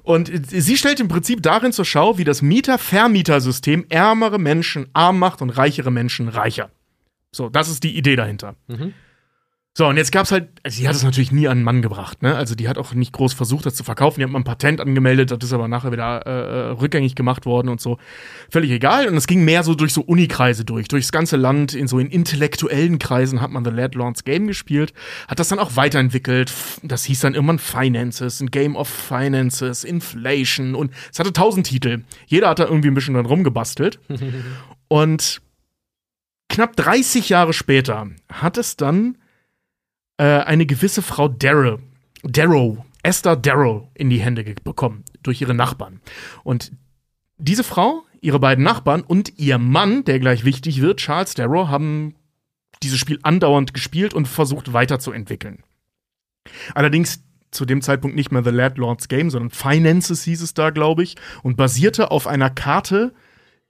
Und 0.01 0.31
sie 0.47 0.75
stellt 0.77 0.99
im 0.99 1.07
Prinzip 1.07 1.41
darin 1.43 1.71
zur 1.71 1.85
Schau, 1.85 2.17
wie 2.17 2.23
das 2.23 2.41
Mieter-Vermieter-System 2.41 3.85
ärmere 3.89 4.39
Menschen 4.39 4.87
arm 4.93 5.19
macht 5.19 5.41
und 5.43 5.51
reichere 5.51 5.91
Menschen 5.91 6.29
reicher. 6.29 6.69
So, 7.31 7.49
das 7.49 7.69
ist 7.69 7.83
die 7.83 7.95
Idee 7.95 8.15
dahinter. 8.15 8.55
So, 9.77 9.87
und 9.87 9.97
jetzt 9.97 10.13
gab's 10.13 10.31
halt, 10.31 10.47
also 10.63 10.79
die 10.79 10.87
hat 10.87 10.95
es 10.95 11.03
natürlich 11.03 11.33
nie 11.33 11.49
an 11.49 11.57
den 11.57 11.63
Mann 11.65 11.81
gebracht, 11.81 12.21
ne? 12.21 12.33
Also 12.33 12.55
die 12.55 12.69
hat 12.69 12.77
auch 12.77 12.93
nicht 12.93 13.11
groß 13.11 13.33
versucht, 13.33 13.65
das 13.65 13.75
zu 13.75 13.83
verkaufen. 13.83 14.21
Die 14.21 14.23
hat 14.23 14.31
mal 14.31 14.39
ein 14.39 14.45
Patent 14.45 14.79
angemeldet, 14.79 15.31
das 15.31 15.39
ist 15.43 15.51
aber 15.51 15.67
nachher 15.67 15.91
wieder 15.91 16.25
äh, 16.25 16.29
äh, 16.29 16.71
rückgängig 16.71 17.13
gemacht 17.13 17.45
worden 17.45 17.67
und 17.67 17.81
so. 17.81 17.97
Völlig 18.49 18.71
egal. 18.71 19.09
Und 19.09 19.17
es 19.17 19.27
ging 19.27 19.43
mehr 19.43 19.63
so 19.63 19.75
durch 19.75 19.91
so 19.91 19.99
Unikreise 19.99 20.63
durch, 20.63 20.87
durchs 20.87 21.11
ganze 21.11 21.35
Land, 21.35 21.73
in 21.73 21.89
so 21.89 21.99
in 21.99 22.07
intellektuellen 22.07 22.99
Kreisen 22.99 23.41
hat 23.41 23.51
man 23.51 23.65
The 23.65 23.71
Landlord's 23.71 24.23
Game 24.23 24.47
gespielt, 24.47 24.93
hat 25.27 25.39
das 25.39 25.49
dann 25.49 25.59
auch 25.59 25.75
weiterentwickelt. 25.75 26.53
Das 26.81 27.03
hieß 27.03 27.19
dann 27.19 27.33
irgendwann 27.33 27.59
Finances, 27.59 28.39
ein 28.39 28.51
Game 28.51 28.77
of 28.77 28.87
Finances, 28.87 29.83
Inflation 29.83 30.73
und 30.75 30.93
es 31.11 31.19
hatte 31.19 31.33
tausend 31.33 31.67
Titel. 31.67 32.05
Jeder 32.27 32.47
hat 32.47 32.59
da 32.59 32.63
irgendwie 32.63 32.87
ein 32.87 32.93
bisschen 32.93 33.15
dran 33.15 33.25
rumgebastelt. 33.25 33.99
und 34.87 35.41
knapp 36.47 36.77
30 36.77 37.27
Jahre 37.27 37.51
später 37.51 38.07
hat 38.31 38.57
es 38.57 38.77
dann 38.77 39.17
äh, 40.17 40.23
eine 40.23 40.65
gewisse 40.65 41.01
Frau 41.01 41.27
Darrow, 41.27 41.79
Darrow, 42.23 42.77
Esther 43.03 43.35
Darrow 43.35 43.87
in 43.93 44.09
die 44.09 44.19
Hände 44.19 44.43
bekommen 44.63 45.03
durch 45.23 45.41
ihre 45.41 45.53
Nachbarn. 45.53 46.01
Und 46.43 46.71
diese 47.37 47.63
Frau, 47.63 48.03
ihre 48.21 48.39
beiden 48.39 48.63
Nachbarn 48.63 49.01
und 49.01 49.37
ihr 49.37 49.57
Mann, 49.57 50.03
der 50.05 50.19
gleich 50.19 50.45
wichtig 50.45 50.81
wird, 50.81 50.99
Charles 50.99 51.33
Darrow, 51.35 51.67
haben 51.67 52.15
dieses 52.81 52.99
Spiel 52.99 53.19
andauernd 53.23 53.73
gespielt 53.73 54.13
und 54.13 54.27
versucht 54.27 54.73
weiterzuentwickeln. 54.73 55.63
Allerdings 56.73 57.23
zu 57.51 57.65
dem 57.65 57.81
Zeitpunkt 57.81 58.15
nicht 58.15 58.31
mehr 58.31 58.43
The 58.43 58.49
Landlord's 58.49 59.07
Game, 59.07 59.29
sondern 59.29 59.49
Finances 59.49 60.23
hieß 60.23 60.41
es 60.41 60.53
da, 60.53 60.69
glaube 60.69 61.03
ich, 61.03 61.15
und 61.41 61.57
basierte 61.57 62.11
auf 62.11 62.27
einer 62.27 62.49
Karte, 62.49 63.13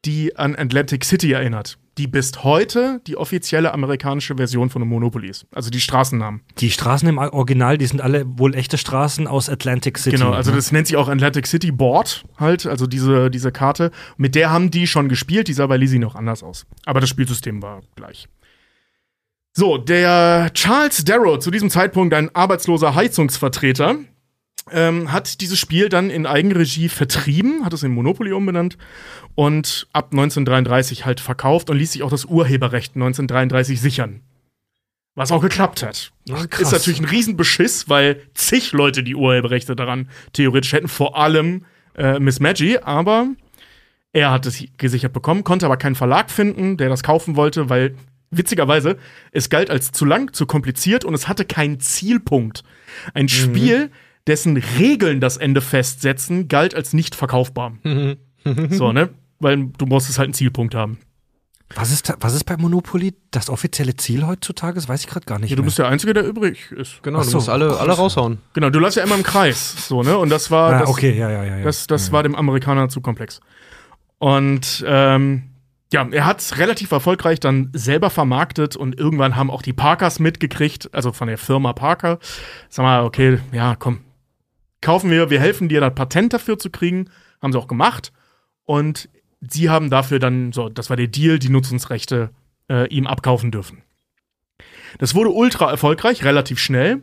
die 0.05 0.35
an 0.35 0.55
Atlantic 0.55 1.05
City 1.05 1.31
erinnert, 1.31 1.77
die 1.97 2.07
bis 2.07 2.43
heute 2.43 3.01
die 3.07 3.15
offizielle 3.15 3.73
amerikanische 3.73 4.35
Version 4.35 4.69
von 4.69 4.85
Monopoly 4.87 5.29
ist. 5.29 5.45
Also 5.53 5.69
die 5.69 5.79
Straßennamen. 5.79 6.41
Die 6.57 6.69
Straßen 6.69 7.07
im 7.07 7.17
Original, 7.17 7.77
die 7.77 7.85
sind 7.85 8.01
alle 8.01 8.25
wohl 8.27 8.53
echte 8.53 8.77
Straßen 8.77 9.27
aus 9.27 9.49
Atlantic 9.49 9.97
City. 9.97 10.17
Genau, 10.17 10.31
also 10.31 10.51
ne? 10.51 10.57
das 10.57 10.71
nennt 10.71 10.87
sich 10.87 10.97
auch 10.97 11.07
Atlantic 11.07 11.47
City 11.47 11.71
Board 11.71 12.25
halt, 12.37 12.65
also 12.65 12.85
diese, 12.85 13.29
diese 13.31 13.51
Karte. 13.51 13.91
Mit 14.17 14.35
der 14.35 14.49
haben 14.51 14.71
die 14.71 14.87
schon 14.87 15.07
gespielt, 15.07 15.47
die 15.47 15.53
sah 15.53 15.67
bei 15.67 15.77
Lizzie 15.77 15.99
noch 15.99 16.15
anders 16.15 16.43
aus. 16.43 16.65
Aber 16.85 16.99
das 16.99 17.09
Spielsystem 17.09 17.61
war 17.61 17.81
gleich. 17.95 18.27
So, 19.53 19.77
der 19.77 20.51
Charles 20.53 21.05
Darrow, 21.05 21.39
zu 21.39 21.49
diesem 21.49 21.69
Zeitpunkt 21.69 22.13
ein 22.13 22.33
arbeitsloser 22.35 22.93
Heizungsvertreter, 22.93 23.99
ähm, 24.71 25.11
hat 25.11 25.41
dieses 25.41 25.59
Spiel 25.59 25.89
dann 25.89 26.09
in 26.09 26.25
Eigenregie 26.25 26.89
vertrieben, 26.89 27.63
hat 27.63 27.73
es 27.73 27.83
in 27.83 27.91
Monopoly 27.91 28.31
umbenannt 28.31 28.77
und 29.35 29.87
ab 29.93 30.09
1933 30.11 31.05
halt 31.05 31.19
verkauft 31.19 31.69
und 31.69 31.77
ließ 31.77 31.91
sich 31.91 32.03
auch 32.03 32.09
das 32.09 32.25
Urheberrecht 32.25 32.95
1933 32.95 33.79
sichern. 33.79 34.21
Was 35.13 35.31
auch 35.31 35.41
geklappt 35.41 35.81
hat. 35.83 36.11
Ach, 36.31 36.49
krass. 36.49 36.61
Ist 36.61 36.71
natürlich 36.73 36.99
ein 36.99 37.05
Riesenbeschiss, 37.05 37.87
weil 37.87 38.21
zig 38.33 38.73
Leute 38.73 39.01
die 39.01 39.15
Urheberrechte 39.15 39.75
daran 39.75 40.09
theoretisch 40.33 40.73
hätten, 40.73 40.89
vor 40.89 41.17
allem 41.17 41.65
äh, 41.95 42.19
Miss 42.19 42.41
Maggie, 42.41 42.79
aber 42.79 43.27
er 44.11 44.31
hat 44.31 44.45
es 44.45 44.63
gesichert 44.77 45.13
bekommen, 45.13 45.43
konnte 45.43 45.65
aber 45.65 45.77
keinen 45.77 45.95
Verlag 45.95 46.29
finden, 46.29 46.75
der 46.77 46.89
das 46.89 47.03
kaufen 47.03 47.37
wollte, 47.37 47.69
weil 47.69 47.95
witzigerweise 48.29 48.97
es 49.31 49.49
galt 49.49 49.69
als 49.69 49.91
zu 49.91 50.03
lang, 50.03 50.33
zu 50.33 50.45
kompliziert 50.45 51.05
und 51.05 51.13
es 51.13 51.27
hatte 51.27 51.45
keinen 51.45 51.79
Zielpunkt. 51.79 52.63
Ein 53.13 53.29
Spiel, 53.29 53.91
dessen 54.27 54.57
Regeln 54.57 55.21
das 55.21 55.37
Ende 55.37 55.61
festsetzen, 55.61 56.47
galt 56.47 56.75
als 56.75 56.93
nicht 56.93 57.15
verkaufbar. 57.15 57.77
so, 58.69 58.91
ne? 58.91 59.09
Weil 59.39 59.67
du 59.77 59.85
musstest 59.85 60.17
halt 60.17 60.27
einen 60.27 60.33
Zielpunkt 60.33 60.75
haben. 60.75 60.99
Was 61.73 61.91
ist, 61.91 62.09
da, 62.09 62.15
was 62.19 62.35
ist 62.35 62.43
bei 62.43 62.57
Monopoly 62.57 63.15
das 63.31 63.49
offizielle 63.49 63.95
Ziel 63.95 64.25
heutzutage? 64.27 64.75
Das 64.75 64.87
weiß 64.87 65.01
ich 65.01 65.07
gerade 65.07 65.25
gar 65.25 65.39
nicht 65.39 65.49
Ja, 65.49 65.55
du 65.55 65.63
mehr. 65.63 65.65
bist 65.65 65.79
der 65.79 65.87
Einzige, 65.87 66.13
der 66.13 66.23
übrig 66.25 66.71
ist. 66.71 67.01
Genau, 67.01 67.19
Ach 67.19 67.23
du 67.23 67.29
so. 67.31 67.37
musst 67.37 67.49
alle, 67.49 67.77
alle 67.79 67.93
raushauen. 67.93 68.37
Genau, 68.53 68.69
du 68.69 68.79
läufst 68.79 68.97
ja 68.97 69.03
immer 69.03 69.15
im 69.15 69.23
Kreis, 69.23 69.87
so, 69.87 70.03
ne? 70.03 70.15
Und 70.17 70.29
das 70.29 70.51
war. 70.51 70.73
ah, 70.73 70.79
das, 70.81 70.89
okay, 70.89 71.17
ja, 71.17 71.29
ja, 71.31 71.43
ja. 71.43 71.57
ja. 71.57 71.63
Das, 71.63 71.87
das 71.87 72.11
war 72.11 72.21
dem 72.21 72.35
Amerikaner 72.35 72.87
zu 72.89 73.01
komplex. 73.01 73.39
Und 74.19 74.83
ähm, 74.87 75.49
ja, 75.91 76.07
er 76.11 76.25
hat 76.25 76.39
es 76.39 76.57
relativ 76.59 76.91
erfolgreich 76.91 77.39
dann 77.39 77.71
selber 77.73 78.09
vermarktet 78.11 78.75
und 78.75 78.97
irgendwann 78.99 79.35
haben 79.35 79.49
auch 79.49 79.61
die 79.63 79.73
Parkers 79.73 80.19
mitgekriegt, 80.19 80.93
also 80.93 81.11
von 81.13 81.27
der 81.27 81.37
Firma 81.37 81.73
Parker. 81.73 82.19
Sag 82.69 82.83
mal, 82.83 83.03
okay, 83.03 83.39
ja, 83.51 83.75
komm, 83.75 84.01
kaufen 84.81 85.09
wir, 85.09 85.29
wir 85.31 85.39
helfen 85.39 85.67
dir, 85.67 85.81
das 85.81 85.95
Patent 85.95 86.31
dafür 86.33 86.59
zu 86.59 86.69
kriegen. 86.69 87.09
Haben 87.41 87.51
sie 87.53 87.59
auch 87.59 87.67
gemacht. 87.67 88.13
Und 88.65 89.09
sie 89.49 89.69
haben 89.69 89.89
dafür 89.89 90.19
dann, 90.19 90.51
so, 90.51 90.69
das 90.69 90.89
war 90.89 90.97
der 90.97 91.07
Deal, 91.07 91.39
die 91.39 91.49
Nutzungsrechte 91.49 92.29
äh, 92.69 92.87
ihm 92.89 93.07
abkaufen 93.07 93.51
dürfen. 93.51 93.83
Das 94.97 95.15
wurde 95.15 95.29
ultra 95.29 95.69
erfolgreich, 95.69 96.23
relativ 96.23 96.59
schnell. 96.59 97.01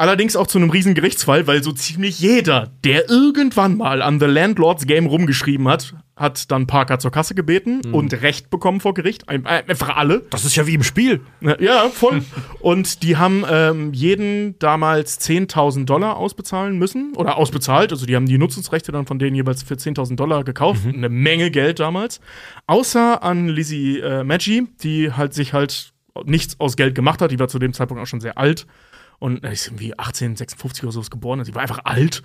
Allerdings 0.00 0.36
auch 0.36 0.46
zu 0.46 0.58
einem 0.58 0.70
riesen 0.70 0.94
Gerichtsfall, 0.94 1.48
weil 1.48 1.62
so 1.64 1.72
ziemlich 1.72 2.20
jeder, 2.20 2.70
der 2.84 3.10
irgendwann 3.10 3.76
mal 3.76 4.00
an 4.00 4.20
The 4.20 4.26
Landlords 4.26 4.86
Game 4.86 5.06
rumgeschrieben 5.06 5.66
hat, 5.66 5.92
hat 6.14 6.52
dann 6.52 6.68
Parker 6.68 7.00
zur 7.00 7.10
Kasse 7.10 7.34
gebeten 7.34 7.80
und 7.92 8.12
Recht 8.22 8.48
bekommen 8.48 8.78
vor 8.78 8.94
Gericht. 8.94 9.28
Ein- 9.28 9.44
Einfach 9.44 9.96
alle. 9.96 10.22
das 10.30 10.44
ist 10.44 10.54
ja 10.54 10.68
wie 10.68 10.74
im 10.74 10.84
Spiel. 10.84 11.20
Ja, 11.58 11.88
voll. 11.88 12.22
und 12.60 13.02
die 13.02 13.16
haben 13.16 13.44
ähm, 13.50 13.92
jeden 13.92 14.56
damals 14.60 15.20
10.000 15.20 15.84
Dollar 15.84 16.16
ausbezahlen 16.16 16.78
müssen 16.78 17.14
oder 17.16 17.36
ausbezahlt. 17.36 17.90
Also 17.90 18.06
die 18.06 18.14
haben 18.14 18.26
die 18.26 18.38
Nutzungsrechte 18.38 18.92
dann 18.92 19.06
von 19.06 19.18
denen 19.18 19.34
jeweils 19.34 19.64
für 19.64 19.74
10.000 19.74 20.14
Dollar 20.14 20.44
gekauft. 20.44 20.82
Eine 20.86 21.08
Menge 21.08 21.50
Geld 21.50 21.80
damals. 21.80 22.20
Außer 22.68 23.24
an 23.24 23.48
Lizzie 23.48 23.98
äh, 23.98 24.22
Maggi, 24.22 24.68
die 24.82 25.12
halt 25.12 25.34
sich 25.34 25.52
halt 25.54 25.92
nichts 26.24 26.58
aus 26.60 26.76
Geld 26.76 26.94
gemacht 26.94 27.20
hat. 27.20 27.32
Die 27.32 27.38
war 27.40 27.48
zu 27.48 27.58
dem 27.58 27.72
Zeitpunkt 27.72 28.00
auch 28.02 28.06
schon 28.06 28.20
sehr 28.20 28.38
alt. 28.38 28.66
Und 29.18 29.42
äh, 29.44 29.52
ist 29.52 29.66
irgendwie 29.66 29.98
1856 29.98 30.84
oder 30.84 30.92
so 30.92 31.00
ist 31.00 31.10
geboren. 31.10 31.40
Also 31.40 31.50
sie 31.50 31.54
war 31.54 31.62
einfach 31.62 31.80
alt 31.84 32.22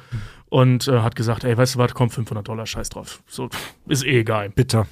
und 0.50 0.88
äh, 0.88 1.00
hat 1.00 1.16
gesagt, 1.16 1.44
ey, 1.44 1.58
weißt 1.58 1.76
du 1.76 1.80
was, 1.80 1.94
komm, 1.94 2.10
500 2.10 2.48
Dollar, 2.48 2.66
scheiß 2.66 2.90
drauf. 2.90 3.24
So, 3.28 3.50
ist 3.88 4.06
eh 4.06 4.20
egal. 4.20 4.50
Bitter. 4.50 4.88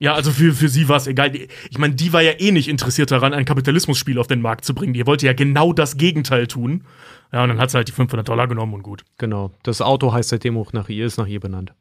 Ja, 0.00 0.14
also 0.14 0.30
für, 0.30 0.52
für 0.52 0.68
sie 0.68 0.88
war 0.88 0.96
es 0.96 1.06
egal. 1.08 1.34
Ich 1.34 1.78
meine, 1.78 1.94
die 1.94 2.12
war 2.12 2.22
ja 2.22 2.32
eh 2.38 2.52
nicht 2.52 2.68
interessiert 2.68 3.10
daran, 3.10 3.34
ein 3.34 3.44
Kapitalismusspiel 3.44 4.18
auf 4.18 4.28
den 4.28 4.40
Markt 4.40 4.64
zu 4.64 4.74
bringen. 4.74 4.92
Die 4.92 5.06
wollte 5.06 5.26
ja 5.26 5.32
genau 5.32 5.72
das 5.72 5.96
Gegenteil 5.96 6.46
tun. 6.46 6.84
Ja, 7.32 7.42
und 7.42 7.48
dann 7.48 7.58
hat 7.58 7.70
sie 7.70 7.78
halt 7.78 7.88
die 7.88 7.92
500 7.92 8.28
Dollar 8.28 8.46
genommen 8.46 8.74
und 8.74 8.82
gut. 8.82 9.04
Genau. 9.18 9.50
Das 9.64 9.80
Auto 9.80 10.12
heißt 10.12 10.28
seitdem 10.28 10.56
auch 10.56 10.72
nach 10.72 10.88
ihr, 10.88 11.04
ist 11.04 11.18
nach 11.18 11.26
ihr 11.26 11.40
benannt. 11.40 11.74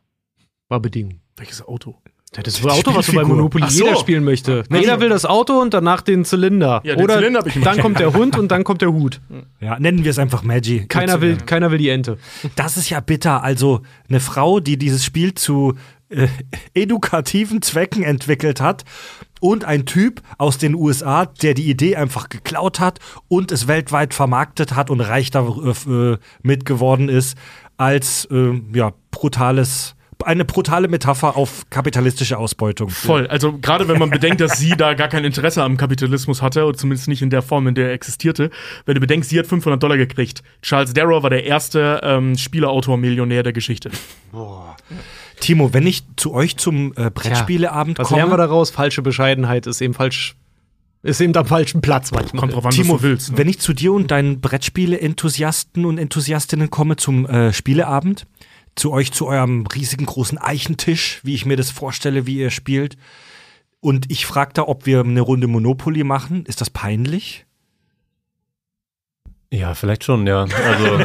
War 0.68 0.80
Bedingung. 0.80 1.22
Welches 1.36 1.62
Auto? 1.62 2.02
Ja, 2.36 2.44
das 2.44 2.64
Auto, 2.64 2.94
was 2.94 3.06
du 3.06 3.14
bei. 3.14 3.24
Monopoly 3.24 3.70
so. 3.70 3.86
jeder 3.86 3.98
spielen 3.98 4.24
möchte. 4.24 4.64
Na 4.70 4.80
Jeder 4.80 4.96
so. 4.96 5.02
will 5.02 5.10
das 5.10 5.26
Auto 5.26 5.60
und 5.62 5.74
danach 5.74 6.02
den 6.02 6.26
Zylinder. 6.26 6.82
Ja, 6.84 6.96
den 6.96 7.04
Oder 7.04 7.16
Zylinder 7.16 7.40
hab 7.40 7.48
ich 7.48 7.60
dann 7.62 7.80
kommt 7.80 8.00
der 8.00 8.14
Hund 8.14 8.38
und 8.38 8.50
dann 8.52 8.64
kommt 8.64 8.82
der 8.82 8.92
Hut. 8.92 9.22
Ja, 9.60 9.80
nennen 9.80 10.04
wir 10.04 10.12
es 10.12 10.20
einfach 10.20 10.44
Maggie. 10.44 10.86
Keiner 10.88 11.22
will, 11.22 11.38
keiner 11.38 11.72
will 11.72 11.78
die 11.78 11.90
Ente. 11.90 12.18
Das 12.56 12.78
ist 12.78 12.90
ja 12.90 13.00
bitter. 13.00 13.44
Also 13.44 13.82
eine 14.10 14.20
Frau, 14.20 14.60
die 14.60 14.78
dieses 14.78 15.06
Spiel 15.06 15.34
zu 15.36 15.76
äh, 16.10 16.28
edukativen 16.74 17.62
Zwecken 17.62 18.04
entwickelt 18.04 18.62
hat 18.62 18.84
und 19.40 19.66
ein 19.66 19.86
Typ 19.86 20.22
aus 20.38 20.58
den 20.58 20.76
USA, 20.76 21.26
der 21.26 21.54
die 21.54 21.70
Idee 21.70 21.96
einfach 21.96 22.30
geklaut 22.30 22.80
hat 22.80 23.00
und 23.28 23.52
es 23.52 23.68
weltweit 23.68 24.14
vermarktet 24.14 24.76
hat 24.76 24.90
und 24.90 25.02
reich 25.02 25.32
damit 25.32 26.66
geworden 26.66 27.10
ist, 27.10 27.38
als 27.78 28.26
äh, 28.32 28.62
ja, 28.74 28.94
brutales, 29.12 29.96
eine 30.24 30.46
brutale 30.46 30.88
Metapher 30.88 31.38
auf 31.38 31.70
kapitalistische 31.70 32.38
Ausbeutung. 32.38 32.90
Voll. 32.90 33.28
Also 33.28 33.58
gerade 33.58 33.88
wenn 33.88 34.00
man 34.00 34.10
bedenkt, 34.10 34.42
dass 34.42 34.58
sie 34.58 34.72
da 34.72 34.94
gar 34.94 35.08
kein 35.08 35.24
Interesse 35.24 35.64
am 35.64 35.78
Kapitalismus 35.78 36.42
hatte, 36.42 36.66
oder 36.66 36.78
zumindest 36.78 37.08
nicht 37.08 37.22
in 37.22 37.30
der 37.30 37.42
Form, 37.42 37.68
in 37.68 37.76
der 37.76 37.88
er 37.88 37.94
existierte. 37.94 38.50
Wenn 38.86 38.96
du 38.96 39.02
bedenkst, 39.02 39.30
sie 39.30 39.40
hat 39.40 39.48
500 39.48 39.82
Dollar 39.82 39.98
gekriegt. 39.98 40.44
Charles 40.62 40.94
Darrow 40.94 41.24
war 41.24 41.30
der 41.30 41.46
erste 41.46 42.02
ähm, 42.04 42.38
Spieleautor-Millionär 42.38 43.44
der 43.44 43.54
Geschichte. 43.54 43.92
Timo, 45.40 45.74
wenn 45.74 45.86
ich 45.86 46.04
zu 46.16 46.34
euch 46.34 46.58
zum 46.58 46.94
äh, 46.96 47.10
Brettspieleabend 47.10 48.00
Was 48.00 48.08
komme, 48.08 48.20
lernen 48.20 48.34
wir 48.34 48.38
daraus? 48.38 48.70
Falsche 48.70 49.02
Bescheidenheit 49.02 49.68
ist 49.68 49.82
eben 49.82 49.94
falsch. 49.94 50.36
Ist 51.04 51.22
eben 51.22 51.36
am 51.38 51.46
falschen 51.46 51.80
Platz 51.82 52.12
manchmal. 52.12 52.40
Kommt 52.40 52.54
drauf 52.54 52.66
an, 52.66 52.72
Timo, 52.72 52.96
was 52.96 53.02
du 53.02 53.08
willst. 53.08 53.32
Ne? 53.32 53.38
wenn 53.38 53.48
ich 53.48 53.60
zu 53.60 53.74
dir 53.74 53.94
und 53.94 54.10
deinen 54.10 54.42
Brettspiele-Enthusiasten 54.42 55.86
und 55.86 56.00
Enthusiastinnen 56.00 56.70
komme 56.70 56.96
zum 56.96 57.26
äh, 57.28 57.54
Spieleabend, 57.54 58.26
zu 58.78 58.92
euch 58.94 59.12
zu 59.12 59.28
eurem 59.28 59.66
riesigen 59.68 60.06
großen 60.06 60.38
Eichentisch, 60.38 61.20
wie 61.24 61.34
ich 61.36 61.46
mir 61.46 61.58
das 61.58 61.72
vorstelle, 61.72 62.26
wie 62.26 62.38
ihr 62.38 62.52
spielt, 62.52 62.96
und 63.80 64.10
ich 64.12 64.26
frage 64.26 64.52
da, 64.54 64.64
ob 64.64 64.86
wir 64.86 65.02
eine 65.02 65.22
Runde 65.22 65.48
Monopoly 65.48 66.04
machen, 66.04 66.46
ist 66.46 66.62
das 66.62 66.70
peinlich? 66.70 67.46
Ja, 69.52 69.76
vielleicht 69.76 70.04
schon, 70.04 70.28
ja. 70.28 70.42
Also, 70.46 70.98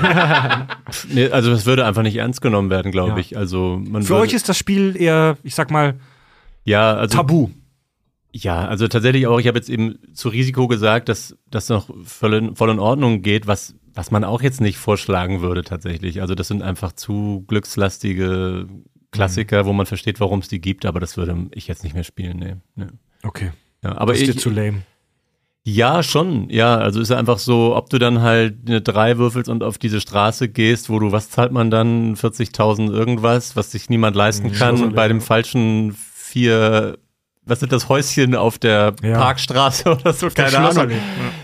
nee, 1.15 1.29
also 1.29 1.53
es 1.53 1.65
würde 1.65 1.85
einfach 1.87 2.03
nicht 2.03 2.17
ernst 2.17 2.41
genommen 2.41 2.71
werden, 2.71 2.91
glaube 2.91 3.11
Ja. 3.13 3.17
ich. 3.19 3.37
Also 3.37 3.81
man 3.87 4.03
Für 4.03 4.17
euch 4.17 4.33
ist 4.33 4.49
das 4.49 4.59
Spiel 4.59 4.97
eher, 4.99 5.37
ich 5.45 5.55
sag 5.55 5.71
mal, 5.71 6.01
ja, 6.65 6.95
also 6.95 7.17
tabu. 7.19 7.51
Ja, 8.33 8.67
also 8.67 8.89
tatsächlich 8.89 9.27
auch, 9.27 9.39
ich 9.39 9.47
habe 9.47 9.59
jetzt 9.59 9.69
eben 9.69 9.99
zu 10.15 10.29
Risiko 10.31 10.67
gesagt, 10.67 11.09
dass 11.09 11.37
das 11.51 11.69
noch 11.69 11.91
voll 12.05 12.35
in, 12.35 12.57
voll 12.57 12.71
in 12.71 12.79
Ordnung 12.79 13.23
geht, 13.23 13.47
was, 13.47 13.75
was 13.95 14.11
man 14.11 14.25
auch 14.25 14.43
jetzt 14.43 14.61
nicht 14.61 14.79
vorschlagen 14.79 15.41
würde 15.41 15.63
tatsächlich. 15.63 16.21
Also 16.21 16.35
das 16.35 16.49
sind 16.49 16.63
einfach 16.63 16.93
zu 16.93 17.45
glückslastige 17.47 18.67
Klassiker, 19.11 19.67
wo 19.67 19.73
man 19.73 19.87
versteht, 19.87 20.21
warum 20.21 20.41
es 20.41 20.49
die 20.49 20.61
gibt, 20.61 20.87
aber 20.87 20.99
das 20.99 21.17
würde 21.17 21.49
ich 21.53 21.69
jetzt 21.69 21.85
nicht 21.85 21.95
mehr 21.95 22.05
spielen, 22.05 22.39
nee. 22.39 22.57
nee. 22.75 22.87
Okay. 23.23 23.53
Ja, 23.85 23.99
aber 23.99 24.15
ist 24.15 24.27
dir 24.27 24.31
ich, 24.31 24.39
zu 24.39 24.49
lame. 24.51 24.83
ja, 25.65 26.03
schon. 26.03 26.49
Ja, 26.49 26.79
also 26.79 27.01
ist 27.01 27.11
ja 27.11 27.19
einfach 27.19 27.39
so, 27.39 27.77
ob 27.77 27.91
du 27.91 27.99
dann 27.99 28.23
halt 28.23 28.57
eine 28.67 28.81
3 28.81 29.19
würfelst 29.19 29.51
und 29.51 29.63
auf 29.63 29.77
diese 29.77 30.01
Straße 30.01 30.49
gehst, 30.49 30.89
wo 30.89 30.99
du, 30.99 31.13
was 31.13 31.31
zahlt 31.31 31.53
man 31.53 31.71
dann? 31.71 32.17
40.000 32.17 32.91
irgendwas, 32.91 33.55
was 33.57 33.71
sich 33.73 33.91
niemand 33.91 34.17
leisten 34.17 34.53
kann. 34.53 34.83
Und 34.83 34.95
bei 34.95 35.09
dem 35.09 35.21
falschen 35.21 35.93
vier, 35.93 36.99
was 37.45 37.59
sind 37.61 37.73
das 37.73 37.89
Häuschen 37.89 38.35
auf 38.37 38.59
der 38.59 38.95
Ja. 39.03 39.19
Parkstraße 39.19 39.91
oder 40.01 40.13
so? 40.13 40.29
Keine 40.29 40.57
Ahnung. 40.59 40.91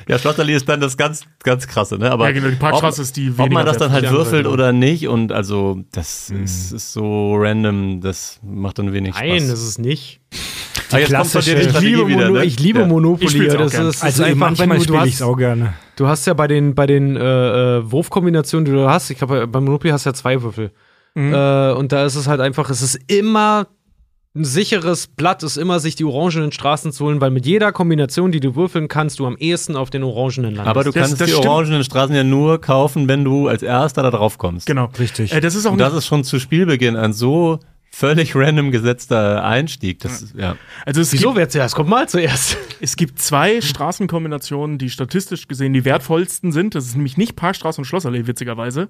Ja, 0.07 0.19
Schlossallee 0.19 0.55
ist 0.55 0.69
dann 0.69 0.81
das 0.81 0.97
ganz, 0.97 1.25
ganz 1.43 1.67
krasse, 1.67 1.99
ne? 1.99 2.11
Aber 2.11 2.27
Ja, 2.27 2.33
genau, 2.33 2.49
die 2.49 2.55
Parkstraße 2.57 3.01
ob, 3.01 3.05
ist 3.05 3.17
die 3.17 3.33
Ob 3.37 3.51
man 3.51 3.67
das 3.67 3.79
dann 3.79 3.91
halt 3.91 4.09
würfelt 4.11 4.47
oder 4.47 4.73
nicht 4.73 5.09
und 5.09 5.33
also, 5.33 5.81
das 5.93 6.31
ist, 6.31 6.73
ist 6.73 6.93
so 6.93 7.35
random, 7.37 8.01
das 8.01 8.39
macht 8.43 8.79
dann 8.79 8.93
wenig 8.93 9.15
Nein, 9.15 9.39
Spaß. 9.41 9.51
das 9.51 9.63
ist 9.63 9.79
nicht. 9.79 10.21
ah, 10.93 10.99
jetzt 10.99 11.13
kommt 11.33 11.47
die 11.47 11.51
Ich 11.53 11.81
liebe, 11.81 12.07
wieder, 12.07 12.31
ne? 12.31 12.45
ich 12.45 12.61
liebe 12.61 12.79
Ja. 12.81 12.85
Ich 12.85 12.91
Monopoly. 12.91 13.51
auch 13.51 13.57
das 13.57 13.75
ist, 13.75 13.79
das 13.79 14.03
Also 14.03 14.23
ist 14.23 14.29
einfach, 14.31 14.59
wenn 14.59 14.69
manchmal 14.69 14.79
du, 14.79 14.85
du 14.85 14.93
spiele 14.95 15.07
ich 15.09 15.15
es 15.15 15.21
hast, 15.21 15.27
auch 15.27 15.37
gerne. 15.37 15.75
du 15.97 16.07
hast 16.07 16.27
ja 16.27 16.35
bei 16.35 16.47
den, 16.47 16.75
bei 16.77 16.87
den 16.87 17.17
äh, 17.17 17.79
äh, 17.79 17.91
Wurfkombinationen, 17.91 18.65
die 18.65 18.71
du 18.73 18.89
hast, 18.89 19.11
ich 19.11 19.19
glaube, 19.19 19.47
bei 19.49 19.61
Monopoly 19.61 19.91
hast 19.91 20.07
du 20.07 20.11
ja 20.11 20.15
zwei 20.15 20.41
Würfel. 20.43 20.71
Mhm. 21.15 21.35
Äh, 21.35 21.73
und 21.73 21.91
da 21.91 22.05
ist 22.07 22.15
es 22.15 22.29
halt 22.29 22.41
einfach, 22.41 22.71
es 22.71 22.83
ist 22.83 22.99
immer 23.09 23.67
ein 24.39 24.45
sicheres 24.45 25.07
Blatt, 25.09 25.43
ist 25.43 25.57
immer, 25.57 25.81
sich 25.81 25.97
die 25.97 26.05
orangenen 26.05 26.53
Straßen 26.53 26.93
zu 26.93 27.05
holen, 27.07 27.21
weil 27.21 27.31
mit 27.31 27.45
jeder 27.45 27.73
Kombination, 27.73 28.33
die 28.33 28.41
du 28.41 28.55
würfeln 28.57 28.89
kannst, 28.89 29.19
du 29.19 29.27
am 29.27 29.37
ehesten 29.37 29.77
auf 29.77 29.91
den 29.91 30.03
orangenen 30.05 30.55
landest. 30.55 30.67
Aber 30.69 30.85
du 30.85 30.93
Das- 30.93 31.03
kannst 31.09 31.21
das 31.21 31.27
die 31.27 31.33
stimmt. 31.35 31.49
orangenen 31.49 31.85
Straßen 31.85 32.15
ja 32.15 32.25
nur 32.25 32.61
kaufen, 32.61 33.09
wenn 33.09 33.25
du 33.25 33.49
als 33.49 33.63
Erster 33.63 34.03
da 34.03 34.11
drauf 34.11 34.39
kommst. 34.39 34.67
Genau. 34.67 34.89
Richtig. 34.99 35.33
Äh, 35.33 35.41
das 35.41 35.55
ist 35.55 35.67
auch 35.67 35.73
Und 35.73 35.79
das 35.79 35.93
ist 35.93 36.07
schon 36.07 36.25
zu 36.25 36.39
Spielbeginn 36.39 36.97
ein 36.97 37.13
so 37.13 37.59
völlig 37.91 38.37
random 38.37 38.71
gesetzter 38.71 39.45
Einstieg. 39.45 39.99
Das, 40.01 40.23
ist- 40.23 40.35
ja. 40.37 40.57
Also 40.87 41.01
es 41.01 41.13
Wieso 41.13 41.35
wer 41.35 41.49
zuerst? 41.49 41.75
Kommt 41.75 41.89
mal 41.89 42.09
zuerst. 42.09 42.57
es 42.81 42.97
gibt 42.97 43.19
zwei 43.21 43.61
Straßenkombinationen, 43.61 44.79
die 44.79 44.89
statistisch 44.91 45.49
gesehen 45.49 45.73
die 45.73 45.85
wertvollsten 45.85 46.53
sind. 46.53 46.75
Das 46.75 46.87
ist 46.87 46.95
nämlich 46.95 47.17
nicht 47.17 47.35
Parkstraße 47.35 47.81
und 47.81 47.85
Schlossallee, 47.87 48.27
witzigerweise, 48.27 48.89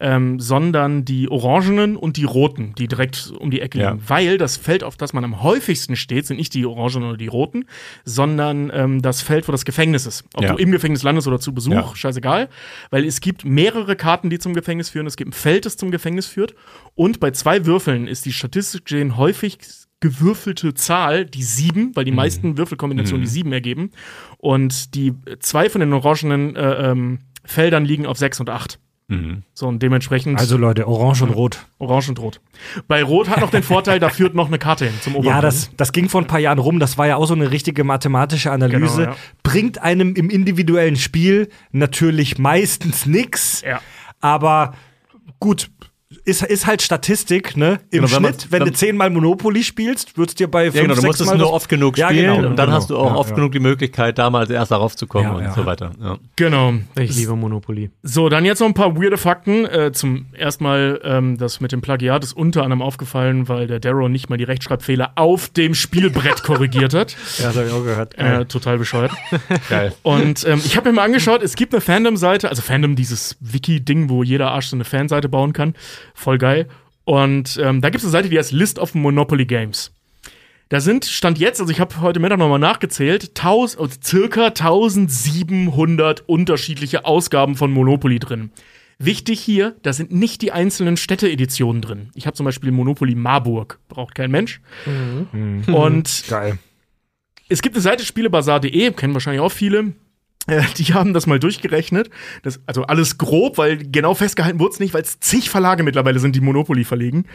ähm, 0.00 0.40
sondern 0.40 1.04
die 1.04 1.30
orangenen 1.30 1.96
und 1.96 2.16
die 2.16 2.24
roten, 2.24 2.74
die 2.76 2.88
direkt 2.88 3.32
um 3.38 3.50
die 3.50 3.60
Ecke 3.60 3.78
Ja. 3.78 3.90
liegen. 3.92 4.02
Weil 4.08 4.38
das 4.38 4.56
Feld, 4.56 4.82
auf 4.82 4.96
das 4.96 5.12
man 5.12 5.24
am 5.24 5.42
häufigsten 5.42 5.94
steht, 5.94 6.26
sind 6.26 6.38
nicht 6.38 6.54
die 6.54 6.66
orangenen 6.66 7.08
oder 7.10 7.16
die 7.18 7.28
roten, 7.28 7.64
sondern 8.04 8.70
ähm, 8.74 9.02
das 9.02 9.20
Feld, 9.22 9.46
wo 9.46 9.52
das 9.52 9.64
Gefängnis 9.64 10.06
ist. 10.06 10.24
Ob 10.34 10.42
Ja. 10.44 10.52
du 10.54 10.58
im 10.58 10.70
Gefängnis 10.72 11.02
landest 11.02 11.28
oder 11.28 11.38
zu 11.38 11.52
Besuch, 11.54 11.72
Ja. 11.72 11.90
scheißegal. 11.94 12.48
Weil 12.90 13.04
es 13.04 13.20
gibt 13.20 13.44
mehrere 13.44 13.94
Karten, 13.96 14.30
die 14.30 14.38
zum 14.38 14.54
Gefängnis 14.54 14.90
führen. 14.90 15.06
Es 15.06 15.16
gibt 15.16 15.30
ein 15.30 15.32
Feld, 15.32 15.66
das 15.66 15.76
zum 15.76 15.90
Gefängnis 15.90 16.26
führt. 16.26 16.54
Und 16.94 17.20
bei 17.20 17.30
zwei 17.30 17.66
Würfeln 17.66 18.08
ist 18.08 18.24
die 18.26 18.32
statistisch 18.38 18.84
gesehen 18.84 19.16
häufig 19.16 19.58
gewürfelte 20.00 20.74
Zahl 20.74 21.26
die 21.26 21.42
sieben, 21.42 21.94
weil 21.96 22.04
die 22.04 22.12
meisten 22.12 22.56
Würfelkombinationen 22.56 23.22
die 23.22 23.30
sieben 23.30 23.52
ergeben. 23.52 23.90
Und 24.38 24.94
die 24.94 25.12
zwei 25.40 25.68
von 25.68 25.80
den 25.80 25.92
orangenen 25.92 26.54
äh, 26.54 26.90
ähm, 26.90 27.18
Feldern 27.44 27.84
liegen 27.84 28.06
auf 28.06 28.16
sechs 28.16 28.38
und 28.38 28.48
acht. 28.48 28.78
Mhm. 29.08 29.42
So, 29.54 29.66
und 29.66 29.82
dementsprechend 29.82 30.38
Also 30.38 30.58
Leute, 30.58 30.86
Orange 30.86 31.22
und 31.22 31.30
Rot. 31.30 31.66
orange 31.78 32.10
und 32.10 32.20
rot. 32.20 32.40
Bei 32.88 33.02
Rot 33.02 33.30
hat 33.30 33.40
noch 33.40 33.50
den 33.50 33.62
Vorteil, 33.62 33.98
da 33.98 34.10
führt 34.10 34.34
noch 34.34 34.48
eine 34.48 34.58
Karte 34.58 34.84
hin 34.84 34.94
zum 35.00 35.14
Obergrund. 35.14 35.34
Ja, 35.34 35.40
das, 35.40 35.70
das 35.76 35.92
ging 35.92 36.10
vor 36.10 36.20
ein 36.20 36.26
paar 36.26 36.40
Jahren 36.40 36.58
rum. 36.58 36.78
Das 36.78 36.98
war 36.98 37.06
ja 37.06 37.16
auch 37.16 37.26
so 37.26 37.32
eine 37.34 37.50
richtige 37.50 37.84
mathematische 37.84 38.52
Analyse. 38.52 38.96
Genau, 38.98 39.10
ja. 39.12 39.16
Bringt 39.42 39.82
einem 39.82 40.14
im 40.14 40.28
individuellen 40.28 40.96
Spiel 40.96 41.48
natürlich 41.72 42.36
meistens 42.38 43.06
nix. 43.06 43.62
Ja. 43.62 43.80
Aber 44.20 44.74
gut, 45.40 45.70
ist, 46.28 46.42
ist 46.42 46.66
halt 46.66 46.82
Statistik, 46.82 47.56
ne? 47.56 47.80
Im 47.90 48.02
Genau, 48.02 48.14
wenn 48.16 48.22
man- 48.22 48.32
Schnitt, 48.34 48.52
wenn 48.52 48.64
du 48.64 48.72
zehnmal 48.72 49.10
Monopoly 49.10 49.64
spielst, 49.64 50.16
wird's 50.18 50.34
dir 50.34 50.48
bei 50.48 50.64
fünf, 50.64 50.74
Ja, 50.76 50.82
genau, 50.82 50.94
du 50.94 51.02
musst 51.06 51.20
es 51.20 51.32
nur 51.34 51.52
oft 51.52 51.68
genug 51.68 51.96
Ja, 51.98 52.08
spielen 52.08 52.34
genau, 52.36 52.48
und 52.48 52.56
dann 52.56 52.66
genau. 52.66 52.76
hast 52.78 52.90
du 52.90 52.96
auch 52.98 53.10
Ja, 53.12 53.16
oft 53.16 53.30
ja. 53.30 53.36
genug 53.36 53.52
die 53.52 53.60
Möglichkeit, 53.60 54.18
da 54.18 54.28
mal 54.30 54.40
als 54.40 54.50
erster 54.50 54.76
raufzukommen 54.76 55.26
Ja, 55.28 55.34
und 55.36 55.42
ja. 55.44 55.54
so 55.54 55.64
weiter. 55.66 55.92
Ja. 56.00 56.18
Genau. 56.36 56.74
Ich 56.98 57.16
liebe 57.16 57.34
Monopoly. 57.34 57.90
So, 58.02 58.28
dann 58.28 58.44
jetzt 58.44 58.60
noch 58.60 58.66
ein 58.68 58.74
paar 58.74 58.96
weirde 58.96 59.16
Fakten. 59.16 59.64
Äh, 59.64 59.92
zum 59.92 60.26
ersten 60.32 60.64
Mal, 60.64 61.00
ähm, 61.02 61.38
das 61.38 61.60
mit 61.60 61.72
dem 61.72 61.80
Plagiat 61.80 62.22
ist 62.22 62.34
unter 62.34 62.62
anderem 62.62 62.82
aufgefallen, 62.82 63.48
weil 63.48 63.66
der 63.66 63.80
Darrow 63.80 64.08
nicht 64.08 64.28
mal 64.28 64.36
die 64.36 64.44
Rechtschreibfehler 64.44 65.12
auf 65.16 65.48
dem 65.48 65.74
Spielbrett 65.74 66.42
korrigiert 66.42 66.94
hat. 66.94 67.16
Ja, 67.38 67.46
das 67.48 67.56
hab 67.56 67.66
ich 67.66 67.72
auch 67.72 67.84
gehört. 67.84 68.18
Äh, 68.18 68.44
total 68.46 68.78
bescheuert. 68.78 69.12
Geil. 69.70 69.92
Und 70.02 70.44
ähm, 70.46 70.60
ich 70.64 70.76
habe 70.76 70.88
mir 70.90 70.96
mal 70.96 71.04
angeschaut, 71.04 71.42
es 71.42 71.54
gibt 71.56 71.72
eine 71.72 71.80
Fandom-Seite, 71.80 72.48
also 72.48 72.62
Fandom, 72.62 72.96
dieses 72.96 73.36
Wiki-Ding, 73.40 74.08
wo 74.10 74.22
jeder 74.22 74.50
Arsch 74.50 74.66
so 74.66 74.76
eine 74.76 74.84
Fanseite 74.84 75.28
bauen 75.28 75.52
kann. 75.52 75.74
Voll 76.18 76.38
geil. 76.38 76.66
Und 77.04 77.60
ähm, 77.62 77.80
da 77.80 77.90
gibt 77.90 78.00
es 78.00 78.04
eine 78.04 78.10
Seite, 78.10 78.28
die 78.28 78.36
heißt 78.36 78.50
List 78.50 78.80
of 78.80 78.94
Monopoly 78.94 79.46
Games. 79.46 79.92
Da 80.68 80.80
sind, 80.80 81.04
Stand 81.06 81.38
jetzt, 81.38 81.60
also 81.60 81.72
ich 81.72 81.78
habe 81.80 82.00
heute 82.00 82.18
Mittag 82.18 82.38
nochmal 82.38 82.58
nachgezählt, 82.58 83.36
taus, 83.36 83.78
also 83.78 83.96
circa 84.02 84.46
1700 84.46 86.28
unterschiedliche 86.28 87.06
Ausgaben 87.06 87.54
von 87.54 87.70
Monopoly 87.70 88.18
drin. 88.18 88.50
Wichtig 88.98 89.40
hier, 89.40 89.76
da 89.82 89.92
sind 89.92 90.10
nicht 90.10 90.42
die 90.42 90.50
einzelnen 90.50 90.96
Städte-Editionen 90.96 91.80
drin. 91.80 92.10
Ich 92.14 92.26
habe 92.26 92.36
zum 92.36 92.44
Beispiel 92.44 92.72
Monopoly 92.72 93.14
Marburg, 93.14 93.78
braucht 93.88 94.16
kein 94.16 94.32
Mensch. 94.32 94.60
Und 95.68 96.24
Geil. 96.28 96.58
es 97.48 97.62
gibt 97.62 97.76
eine 97.76 97.82
Seite 97.82 98.04
spielebazar.de, 98.04 98.90
kennen 98.90 99.14
wahrscheinlich 99.14 99.40
auch 99.40 99.52
viele. 99.52 99.92
Äh, 100.48 100.62
Die 100.76 100.94
haben 100.94 101.14
das 101.14 101.26
mal 101.26 101.38
durchgerechnet. 101.38 102.10
Das, 102.42 102.60
also 102.66 102.82
alles 102.84 103.18
grob, 103.18 103.58
weil 103.58 103.78
genau 103.78 104.14
festgehalten 104.14 104.58
wurde 104.58 104.72
es 104.72 104.80
nicht, 104.80 104.94
weil 104.94 105.02
es 105.02 105.20
zig 105.20 105.50
Verlage 105.50 105.82
mittlerweile 105.82 106.18
sind, 106.18 106.34
die 106.34 106.40
Monopoly 106.40 106.84
verlegen. 106.84 107.26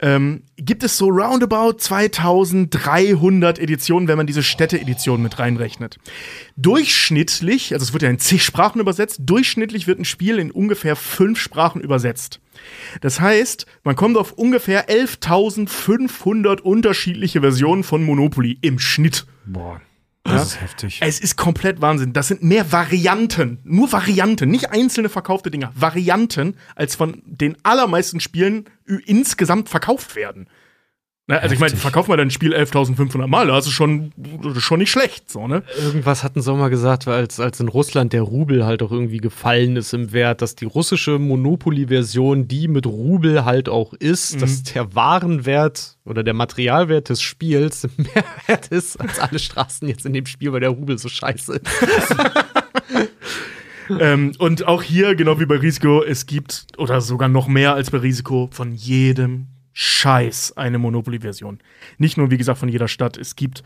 Ähm, 0.00 0.42
gibt 0.56 0.82
es 0.82 0.98
so 0.98 1.08
roundabout 1.08 1.74
2300 1.78 3.60
Editionen, 3.60 4.08
wenn 4.08 4.16
man 4.16 4.26
diese 4.26 4.42
Städte-Edition 4.42 5.22
mit 5.22 5.38
reinrechnet. 5.38 5.98
Durchschnittlich, 6.56 7.72
also 7.72 7.84
es 7.84 7.92
wird 7.92 8.02
ja 8.02 8.10
in 8.10 8.18
zig 8.18 8.42
Sprachen 8.42 8.80
übersetzt, 8.80 9.20
durchschnittlich 9.24 9.86
wird 9.86 10.00
ein 10.00 10.04
Spiel 10.04 10.40
in 10.40 10.50
ungefähr 10.50 10.96
fünf 10.96 11.40
Sprachen 11.40 11.80
übersetzt. 11.80 12.40
Das 13.00 13.20
heißt, 13.20 13.66
man 13.84 13.94
kommt 13.94 14.16
auf 14.16 14.32
ungefähr 14.32 14.88
11.500 14.88 16.60
unterschiedliche 16.60 17.40
Versionen 17.40 17.84
von 17.84 18.02
Monopoly 18.02 18.58
im 18.60 18.80
Schnitt. 18.80 19.26
Boah, 19.46 19.80
das 20.24 20.48
ist 20.54 20.60
heftig. 20.60 20.98
Es 21.02 21.18
ist 21.20 21.36
komplett 21.36 21.80
Wahnsinn. 21.80 22.12
Das 22.12 22.28
sind 22.28 22.42
mehr 22.42 22.70
Varianten, 22.72 23.58
nur 23.64 23.90
Varianten, 23.92 24.50
nicht 24.50 24.70
einzelne 24.70 25.08
verkaufte 25.08 25.50
Dinger, 25.50 25.72
Varianten, 25.74 26.56
als 26.76 26.94
von 26.94 27.22
den 27.26 27.56
allermeisten 27.64 28.20
Spielen 28.20 28.66
ü- 28.88 29.00
insgesamt 29.04 29.68
verkauft 29.68 30.14
werden. 30.16 30.48
Na, 31.32 31.38
also 31.38 31.54
ich 31.54 31.60
meine, 31.60 31.70
Heftig. 31.70 31.80
verkauf 31.80 32.08
mal 32.08 32.18
dein 32.18 32.30
Spiel 32.30 32.54
11.500 32.54 33.26
Mal, 33.26 33.46
das 33.46 33.64
ist 33.64 33.72
schon, 33.72 34.12
das 34.42 34.58
ist 34.58 34.64
schon 34.64 34.80
nicht 34.80 34.90
schlecht, 34.90 35.30
so, 35.30 35.48
ne? 35.48 35.62
Irgendwas 35.82 36.24
hatten 36.24 36.42
sie 36.42 36.52
auch 36.52 36.58
mal 36.58 36.68
gesagt, 36.68 37.08
als, 37.08 37.40
als 37.40 37.58
in 37.58 37.68
Russland 37.68 38.12
der 38.12 38.20
Rubel 38.20 38.66
halt 38.66 38.82
auch 38.82 38.92
irgendwie 38.92 39.16
gefallen 39.16 39.76
ist 39.76 39.94
im 39.94 40.12
Wert, 40.12 40.42
dass 40.42 40.56
die 40.56 40.66
russische 40.66 41.18
Monopoly-Version, 41.18 42.48
die 42.48 42.68
mit 42.68 42.84
Rubel 42.84 43.46
halt 43.46 43.70
auch 43.70 43.94
ist, 43.94 44.42
dass 44.42 44.62
der 44.64 44.94
Warenwert 44.94 45.96
oder 46.04 46.22
der 46.22 46.34
Materialwert 46.34 47.08
des 47.08 47.22
Spiels 47.22 47.88
mehr 47.96 48.24
wert 48.46 48.68
ist 48.68 49.00
als 49.00 49.18
alle 49.18 49.38
Straßen 49.38 49.88
jetzt 49.88 50.04
in 50.04 50.12
dem 50.12 50.26
Spiel, 50.26 50.52
weil 50.52 50.60
der 50.60 50.68
Rubel 50.68 50.98
so 50.98 51.08
scheiße 51.08 51.54
ist. 51.54 52.16
ähm, 54.00 54.32
und 54.36 54.66
auch 54.66 54.82
hier, 54.82 55.14
genau 55.14 55.40
wie 55.40 55.46
bei 55.46 55.56
Risiko, 55.56 56.02
es 56.02 56.26
gibt, 56.26 56.66
oder 56.76 57.00
sogar 57.00 57.30
noch 57.30 57.48
mehr 57.48 57.72
als 57.72 57.90
bei 57.90 57.96
Risiko, 57.96 58.50
von 58.52 58.74
jedem 58.74 59.46
Scheiß 59.72 60.56
eine 60.56 60.78
Monopoly-Version. 60.78 61.60
Nicht 61.98 62.16
nur, 62.16 62.30
wie 62.30 62.38
gesagt, 62.38 62.58
von 62.58 62.68
jeder 62.68 62.88
Stadt. 62.88 63.16
Es 63.16 63.36
gibt 63.36 63.62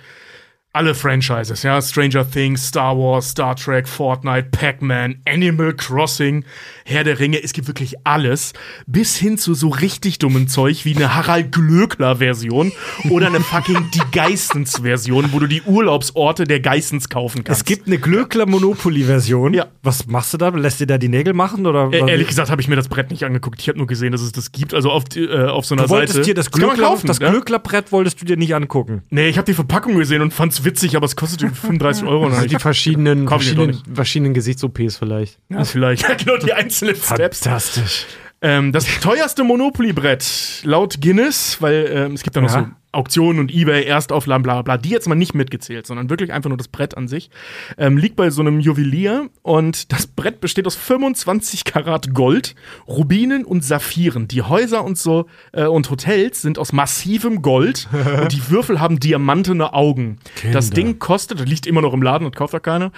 alle 0.77 0.95
Franchises, 0.95 1.63
ja, 1.63 1.81
Stranger 1.81 2.31
Things, 2.31 2.69
Star 2.69 2.99
Wars, 2.99 3.31
Star 3.31 3.57
Trek, 3.57 3.89
Fortnite, 3.89 4.49
Pac-Man, 4.51 5.17
Animal 5.27 5.73
Crossing, 5.73 6.45
Herr 6.85 7.03
der 7.03 7.19
Ringe, 7.19 7.43
es 7.43 7.55
gibt 7.55 7.67
wirklich 7.67 7.95
alles, 8.05 8.53
bis 8.87 9.17
hin 9.17 9.39
zu 9.39 9.55
so 9.55 9.69
richtig 9.69 10.19
dummen 10.19 10.49
Zeug 10.49 10.85
wie 10.85 10.95
eine 10.95 11.15
Harald 11.15 11.51
Glöckler 11.51 12.17
Version 12.17 12.73
oder 13.09 13.29
eine 13.29 13.41
fucking 13.41 13.91
Die 13.95 14.03
Geistens 14.13 14.81
Version, 14.83 15.33
wo 15.33 15.39
du 15.39 15.47
die 15.47 15.63
Urlaubsorte 15.63 16.45
der 16.45 16.61
Geistens 16.61 17.09
kaufen 17.09 17.43
kannst. 17.43 17.63
Es 17.63 17.65
gibt 17.65 17.87
eine 17.87 17.97
Glöckler-Monopoly-Version. 17.99 19.55
Ja. 19.55 19.69
Was 19.83 20.07
machst 20.07 20.35
du 20.35 20.39
da? 20.39 20.49
Lässt 20.51 20.81
dir 20.81 20.87
da 20.87 20.99
die 20.99 21.09
Nägel 21.09 21.33
machen? 21.33 21.67
Oder 21.67 21.89
Äh, 21.91 22.11
ehrlich 22.11 22.29
gesagt 22.29 22.51
habe 22.51 22.61
ich 22.61 22.69
mir 22.69 22.77
das 22.77 22.89
Brett 22.89 23.11
nicht 23.11 23.25
angeguckt. 23.25 23.61
Ich 23.61 23.69
habe 23.69 23.79
nur 23.79 23.87
gesehen, 23.87 24.13
dass 24.13 24.21
es 24.21 24.33
das 24.33 24.53
gibt. 24.53 24.75
Also 24.75 24.91
auf, 24.91 25.05
äh, 25.17 25.45
auf 25.47 25.65
so 25.65 25.75
einer 25.75 25.85
du 25.85 25.89
wolltest 25.89 26.17
Seite. 26.17 26.27
dir 26.27 26.35
das 26.35 26.51
Glöckler, 26.51 26.89
kaufen, 26.89 27.07
das? 27.07 27.19
Glöckler-Brett 27.19 27.93
wolltest 27.93 28.21
du 28.21 28.27
dir 28.27 28.37
nicht 28.37 28.55
angucken. 28.55 29.03
Nee, 29.09 29.29
ich 29.29 29.39
habe 29.39 29.47
die 29.47 29.55
Verpackung 29.55 29.97
gesehen 29.97 30.21
und 30.21 30.35
fand's 30.35 30.66
witzig, 30.67 30.97
aber 30.97 31.07
es 31.07 31.17
kostet 31.17 31.43
irgendwie 31.43 31.61
35 31.61 32.05
Euro. 32.05 32.27
Also 32.27 32.47
die 32.47 32.59
verschiedenen, 32.59 33.27
verschiedenen, 33.27 33.83
verschiedenen 33.95 34.35
Gesichts-OPs 34.35 34.99
vielleicht. 34.99 35.39
ja, 35.49 35.65
vielleicht. 35.65 36.03
Ja, 36.09 36.15
genau, 36.15 36.37
die 36.37 36.53
einzelnen 36.53 36.95
Steps. 36.97 37.41
Fantastisch. 37.41 38.07
Ähm, 38.43 38.73
das 38.73 38.87
teuerste 39.01 39.45
Monopoly-Brett 39.45 40.63
laut 40.65 41.01
Guinness, 41.01 41.57
weil 41.61 41.91
ähm, 41.91 42.13
es 42.13 42.23
gibt 42.23 42.37
da 42.37 42.41
noch 42.43 42.53
Ja. 42.53 42.65
so 42.65 42.69
Auktionen 42.93 43.41
und 43.41 43.51
Ebay, 43.53 43.85
Erstauflagen, 43.85 44.43
bla 44.43 44.63
bla, 44.63 44.79
die 44.79 44.89
jetzt 44.89 45.07
mal 45.07 45.15
nicht 45.15 45.35
mitgezählt, 45.35 45.87
sondern 45.87 46.09
wirklich 46.09 46.33
einfach 46.33 46.49
nur 46.49 46.57
das 46.57 46.69
Brett 46.69 46.97
an 46.97 47.09
sich, 47.09 47.29
ähm, 47.77 47.99
liegt 47.99 48.17
bei 48.17 48.31
so 48.31 48.41
einem 48.41 48.59
Juwelier 48.59 49.29
und 49.43 49.93
das 49.93 50.07
Brett 50.07 50.41
besteht 50.41 50.67
aus 50.67 50.77
25 50.77 51.65
Karat 51.65 52.15
Gold, 52.15 52.55
Rubinen 52.89 53.45
und 53.45 53.63
Saphiren. 53.65 54.29
Die 54.29 54.41
Häuser 54.43 54.83
und 54.83 54.97
so 54.97 55.27
äh, 55.53 55.67
und 55.67 55.91
Hotels 55.91 56.41
sind 56.41 56.59
aus 56.59 56.73
massivem 56.73 57.43
Gold 57.43 57.87
und 58.23 58.33
die 58.33 58.49
Würfel 58.51 58.81
haben 58.81 58.99
diamantene 58.99 59.75
Augen. 59.75 60.19
Das 60.53 60.71
Kinder. 60.71 60.75
Ding 60.75 60.99
kostet, 60.99 61.41
das 61.41 61.47
liegt 61.47 61.67
immer 61.67 61.83
noch 61.83 61.93
im 61.93 62.01
Laden 62.03 62.25
und 62.27 62.35
kauft 62.35 62.55
da 62.55 62.61
keiner, 62.61 62.93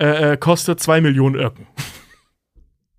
äh, 0.00 0.32
äh, 0.32 0.36
kostet 0.36 0.80
2 0.80 1.00
Millionen 1.00 1.36
Öcken. 1.36 1.66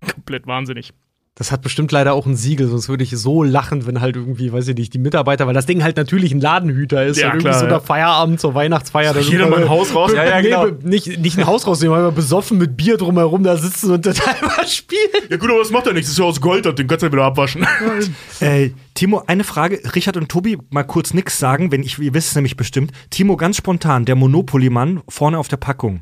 Komplett 0.14 0.46
wahnsinnig. 0.46 0.92
Das 1.38 1.52
hat 1.52 1.60
bestimmt 1.60 1.92
leider 1.92 2.14
auch 2.14 2.24
ein 2.24 2.34
Siegel, 2.34 2.66
sonst 2.66 2.88
würde 2.88 3.04
ich 3.04 3.10
so 3.10 3.42
lachen, 3.42 3.86
wenn 3.86 4.00
halt 4.00 4.16
irgendwie, 4.16 4.54
weiß 4.54 4.68
ich 4.68 4.74
nicht, 4.74 4.94
die 4.94 4.98
Mitarbeiter, 4.98 5.46
weil 5.46 5.52
das 5.52 5.66
Ding 5.66 5.82
halt 5.82 5.98
natürlich 5.98 6.32
ein 6.32 6.40
Ladenhüter 6.40 7.04
ist. 7.04 7.18
Ja, 7.18 7.30
und 7.30 7.40
klar, 7.40 7.52
irgendwie 7.52 7.58
so 7.58 7.64
ja. 7.66 7.70
der 7.72 7.80
Feierabend 7.82 8.40
zur 8.40 8.54
Weihnachtsfeier. 8.54 9.12
da 9.12 9.20
Jeder 9.20 9.46
mal 9.50 9.62
ein 9.62 9.68
Haus 9.68 9.94
raus. 9.94 10.12
Ja, 10.16 10.24
ja, 10.24 10.36
Nee, 10.40 10.44
genau. 10.48 10.70
be- 10.70 10.88
nicht, 10.88 11.18
nicht 11.18 11.36
ein 11.38 11.46
Haus 11.46 11.66
rausnehmen, 11.66 11.94
aber 11.94 12.10
besoffen 12.10 12.56
mit 12.56 12.78
Bier 12.78 12.96
drumherum 12.96 13.42
da 13.42 13.58
sitzen 13.58 13.90
und 13.90 14.02
total 14.04 14.34
mal 14.40 14.66
spielen. 14.66 15.00
Ja 15.28 15.36
gut, 15.36 15.50
aber 15.50 15.58
das 15.58 15.70
macht 15.70 15.84
ja 15.84 15.92
nichts. 15.92 16.06
Das 16.08 16.12
ist 16.14 16.18
ja 16.20 16.24
aus 16.24 16.40
Gold, 16.40 16.64
das 16.64 16.74
den 16.74 16.86
kannst 16.86 17.02
du 17.02 17.06
ja 17.08 17.12
wieder 17.12 17.24
abwaschen. 17.24 17.66
Äh, 18.40 18.70
Timo, 18.94 19.22
eine 19.26 19.44
Frage. 19.44 19.80
Richard 19.94 20.16
und 20.16 20.30
Tobi, 20.30 20.56
mal 20.70 20.84
kurz 20.84 21.12
nix 21.12 21.38
sagen, 21.38 21.70
wenn 21.70 21.82
ich, 21.82 21.98
ihr 21.98 22.14
wisst 22.14 22.28
es 22.30 22.34
nämlich 22.34 22.56
bestimmt. 22.56 22.92
Timo, 23.10 23.36
ganz 23.36 23.58
spontan, 23.58 24.06
der 24.06 24.14
Monopoly-Mann 24.14 25.02
vorne 25.08 25.38
auf 25.38 25.48
der 25.48 25.58
Packung. 25.58 26.00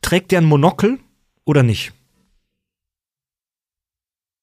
Trägt 0.00 0.32
der 0.32 0.40
ein 0.40 0.44
Monokel 0.46 0.98
oder 1.44 1.62
nicht? 1.62 1.92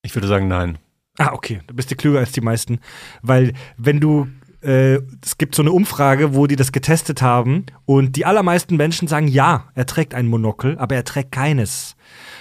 Ich 0.02 0.16
würde 0.16 0.28
sagen, 0.28 0.48
nein. 0.48 0.78
Ah, 1.18 1.34
okay. 1.34 1.62
Du 1.68 1.74
bist 1.74 1.92
ja 1.92 1.98
klüger 1.98 2.20
als 2.20 2.32
die 2.32 2.42
meisten. 2.42 2.80
Weil, 3.22 3.54
wenn 3.78 4.00
du. 4.00 4.28
Äh, 4.62 5.00
es 5.24 5.38
gibt 5.38 5.56
so 5.56 5.62
eine 5.62 5.72
Umfrage, 5.72 6.36
wo 6.36 6.46
die 6.46 6.58
das 6.58 6.74
getestet 6.74 7.22
haben 7.22 7.66
und 7.86 8.18
die 8.18 8.26
allermeisten 8.26 8.76
Menschen 8.76 9.08
sagen, 9.08 9.30
ja, 9.30 9.70
er 9.74 9.86
trägt 9.86 10.14
ein 10.14 10.28
Monokel, 10.28 10.78
aber 10.78 10.96
er 10.96 11.06
trägt 11.06 11.32
keines. 11.32 11.96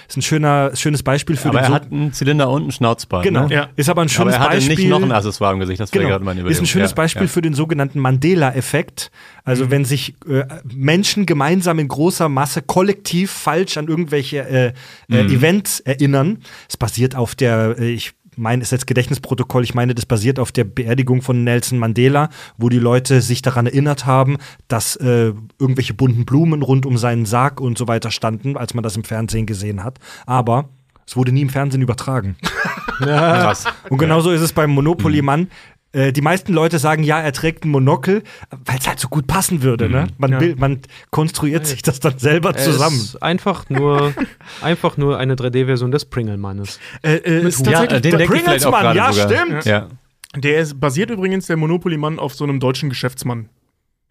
Ist 0.09 0.17
ein 0.17 0.21
schöner, 0.23 0.75
schönes 0.75 1.03
Beispiel 1.03 1.35
für 1.37 1.49
Aber 1.49 1.59
den 1.59 1.63
er 1.65 1.67
so 1.67 1.73
hat 1.75 1.91
einen 1.91 2.11
Zylinder 2.13 2.49
und 2.49 2.63
einen 2.63 2.71
Schnauzbart. 2.71 3.23
Genau. 3.23 3.47
Ne? 3.47 3.53
Ja. 3.53 3.67
Ist 3.75 3.89
aber 3.89 4.01
ein 4.01 4.05
Aber 4.05 4.09
schönes 4.09 4.33
er 4.33 4.39
hatte 4.39 4.55
Beispiel. 4.55 4.75
nicht 4.75 4.87
noch 4.89 5.01
ein 5.01 5.11
Accessoire 5.11 5.53
im 5.53 5.59
Gesicht. 5.59 5.79
Das 5.79 5.91
Genau. 5.91 6.07
gerade 6.09 6.23
meine 6.25 6.39
Ist 6.39 6.43
Überlegung. 6.45 6.63
ein 6.63 6.67
schönes 6.67 6.91
Ja, 6.91 6.95
Beispiel 6.95 7.21
ja. 7.23 7.27
für 7.27 7.41
den 7.41 7.53
sogenannten 7.53 7.99
Mandela-Effekt. 7.99 9.11
Also 9.43 9.71
wenn 9.71 9.85
sich 9.85 10.15
äh, 10.27 10.43
Menschen 10.73 11.25
gemeinsam 11.25 11.79
in 11.79 11.87
großer 11.87 12.27
Masse 12.29 12.61
kollektiv 12.61 13.31
falsch 13.31 13.77
an 13.77 13.87
irgendwelche 13.87 14.47
äh, 14.47 14.73
äh, 15.11 15.21
Events 15.25 15.79
erinnern. 15.79 16.39
Es 16.67 16.77
basiert 16.77 17.15
auf 17.15 17.35
der, 17.35 17.75
äh, 17.79 17.89
ich 17.91 18.13
meine, 18.39 18.61
ist 18.61 18.71
jetzt 18.71 18.87
Gedächtnisprotokoll, 18.87 19.63
ich 19.63 19.75
meine, 19.75 19.93
das 19.93 20.05
basiert 20.05 20.39
auf 20.39 20.51
der 20.51 20.63
Beerdigung 20.63 21.21
von 21.21 21.43
Nelson 21.43 21.77
Mandela, 21.77 22.29
wo 22.57 22.69
die 22.69 22.79
Leute 22.79 23.21
sich 23.21 23.41
daran 23.41 23.67
erinnert 23.67 24.05
haben, 24.05 24.37
dass 24.67 24.95
äh, 24.95 25.33
irgendwelche 25.59 25.93
bunten 25.93 26.25
Blumen 26.25 26.61
rund 26.61 26.85
um 26.85 26.97
seinen 26.97 27.25
Sarg 27.25 27.61
und 27.61 27.77
so 27.77 27.87
weiter 27.87 28.11
standen, 28.11 28.57
als 28.57 28.73
man 28.73 28.83
das 28.83 28.95
im 28.95 29.03
Fernsehen 29.03 29.45
gesehen 29.45 29.83
hat. 29.83 29.99
Aber 30.25 30.69
es 31.05 31.15
wurde 31.15 31.31
nie 31.31 31.41
im 31.41 31.49
Fernsehen 31.49 31.81
übertragen. 31.81 32.35
Krass. 32.99 33.65
Und 33.89 33.97
genauso 33.97 34.31
ist 34.31 34.41
es 34.41 34.53
beim 34.53 34.71
Monopoly-Mann. 34.71 35.47
Äh, 35.91 36.11
die 36.13 36.21
meisten 36.21 36.53
Leute 36.53 36.77
sagen, 36.77 37.03
ja, 37.03 37.19
er 37.19 37.31
trägt 37.33 37.65
ein 37.65 37.69
Monokel, 37.69 38.21
weil 38.65 38.77
es 38.77 38.87
halt 38.87 38.99
so 38.99 39.07
gut 39.07 39.25
passen 39.25 39.63
würde. 39.63 39.89
Ne? 39.89 40.07
Man, 40.17 40.31
Ja. 40.33 40.55
man 40.57 40.81
konstruiert 41.09 41.65
sich 41.65 41.81
das 41.81 41.99
dann 41.99 42.19
selber 42.19 42.53
Es 42.55 42.63
zusammen. 42.65 42.95
ist 42.97 43.23
einfach 43.23 43.69
nur, 43.69 44.13
einfach 44.61 44.97
nur 44.97 45.17
eine 45.17 45.35
3D-Version 45.35 45.89
des 45.91 46.05
Pringle-Mannes. 46.05 46.79
Äh, 47.01 47.15
äh, 47.15 47.47
ist 47.47 47.65
Ja, 47.65 47.87
den 47.87 48.17
der 48.17 48.25
Pringles-Mann, 48.25 48.95
ja, 48.95 49.11
sogar. 49.11 49.29
stimmt. 49.45 49.65
Ja. 49.65 49.87
Der 50.35 50.59
ist, 50.59 50.79
basiert 50.79 51.09
übrigens, 51.09 51.47
der 51.47 51.57
Monopoly-Mann, 51.57 52.19
auf 52.19 52.35
so 52.35 52.43
einem 52.43 52.59
deutschen 52.59 52.89
Geschäftsmann, 52.89 53.49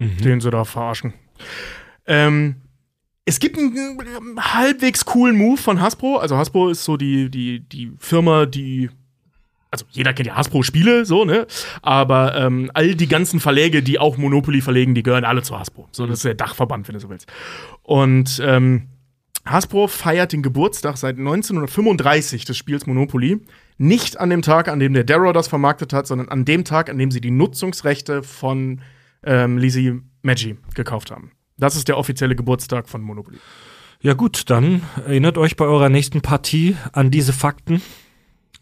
den 0.00 0.40
sie 0.40 0.50
da 0.50 0.64
verarschen. 0.64 1.12
Ähm, 2.06 2.56
es 3.24 3.38
gibt 3.38 3.56
einen 3.58 4.00
halbwegs 4.40 5.04
coolen 5.04 5.36
Move 5.36 5.58
von 5.58 5.80
Hasbro. 5.80 6.16
Also 6.16 6.36
Hasbro 6.36 6.70
ist 6.70 6.82
so 6.82 6.96
die, 6.96 7.30
die, 7.30 7.60
die 7.60 7.92
Firma, 7.98 8.46
die 8.46 8.90
also 9.70 9.84
jeder 9.90 10.12
kennt 10.12 10.26
ja 10.26 10.36
Hasbro-Spiele, 10.36 11.04
so, 11.04 11.24
ne? 11.24 11.46
Aber 11.82 12.34
ähm, 12.36 12.70
all 12.74 12.94
die 12.94 13.08
ganzen 13.08 13.40
Verläge, 13.40 13.82
die 13.82 13.98
auch 13.98 14.16
Monopoly 14.16 14.60
verlegen, 14.60 14.94
die 14.94 15.02
gehören 15.02 15.24
alle 15.24 15.42
zu 15.42 15.58
Hasbro. 15.58 15.88
So, 15.92 16.06
das 16.06 16.18
ist 16.18 16.24
der 16.24 16.34
Dachverband, 16.34 16.88
wenn 16.88 16.94
du 16.94 17.00
so 17.00 17.10
willst. 17.10 17.30
Und 17.82 18.40
ähm, 18.44 18.88
Hasbro 19.44 19.86
feiert 19.88 20.32
den 20.32 20.42
Geburtstag 20.42 20.96
seit 20.96 21.18
1935 21.18 22.44
des 22.44 22.56
Spiels 22.56 22.86
Monopoly. 22.86 23.40
Nicht 23.76 24.18
an 24.18 24.30
dem 24.30 24.42
Tag, 24.42 24.68
an 24.68 24.80
dem 24.80 24.94
der 24.94 25.04
Darrow 25.04 25.32
das 25.32 25.48
vermarktet 25.48 25.92
hat, 25.92 26.06
sondern 26.06 26.28
an 26.28 26.44
dem 26.44 26.64
Tag, 26.64 26.90
an 26.90 26.98
dem 26.98 27.10
sie 27.10 27.20
die 27.20 27.30
Nutzungsrechte 27.30 28.22
von 28.22 28.80
ähm, 29.24 29.58
Lizzie 29.58 30.00
Maggi 30.22 30.56
gekauft 30.74 31.10
haben. 31.10 31.32
Das 31.56 31.76
ist 31.76 31.88
der 31.88 31.98
offizielle 31.98 32.36
Geburtstag 32.36 32.88
von 32.88 33.02
Monopoly. 33.02 33.38
Ja 34.00 34.14
gut, 34.14 34.48
dann 34.48 34.82
erinnert 34.96 35.38
euch 35.38 35.56
bei 35.56 35.64
eurer 35.64 35.88
nächsten 35.88 36.20
Partie 36.20 36.76
an 36.92 37.10
diese 37.10 37.32
Fakten. 37.32 37.82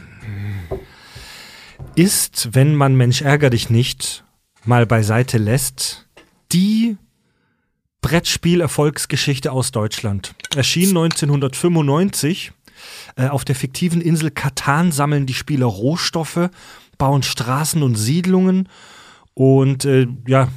Ist, 1.96 2.50
wenn 2.52 2.76
man 2.76 2.96
Mensch 2.96 3.22
ärger 3.22 3.50
dich 3.50 3.70
nicht 3.70 4.26
mal 4.66 4.86
beiseite 4.86 5.38
lässt, 5.38 6.06
die 6.52 6.98
Brettspiel-Erfolgsgeschichte 8.02 9.54
aus 9.54 9.72
Deutschland. 9.72 10.36
Erschien 10.54 10.90
1995. 10.90 12.52
Äh, 13.16 13.28
auf 13.30 13.46
der 13.46 13.56
fiktiven 13.56 14.02
Insel 14.02 14.30
Katan 14.30 14.92
sammeln 14.92 15.26
die 15.26 15.34
Spieler 15.34 15.68
Rohstoffe, 15.68 16.50
bauen 16.98 17.24
Straßen 17.24 17.82
und 17.82 17.96
Siedlungen 17.96 18.68
und 19.34 19.86
äh, 19.86 20.08
ja, 20.28 20.50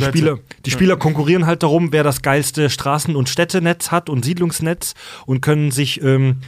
die. 0.00 0.06
Spieler, 0.06 0.38
die 0.64 0.70
Spieler 0.70 0.96
konkurrieren 0.96 1.46
halt 1.46 1.62
darum, 1.62 1.92
wer 1.92 2.02
das 2.02 2.22
geilste 2.22 2.68
Straßen- 2.68 3.14
und 3.14 3.28
Städtenetz 3.28 3.90
hat 3.90 4.08
und 4.08 4.24
Siedlungsnetz 4.24 4.94
und 5.26 5.40
können 5.40 5.70
sich 5.70 6.02
ähm, 6.02 6.38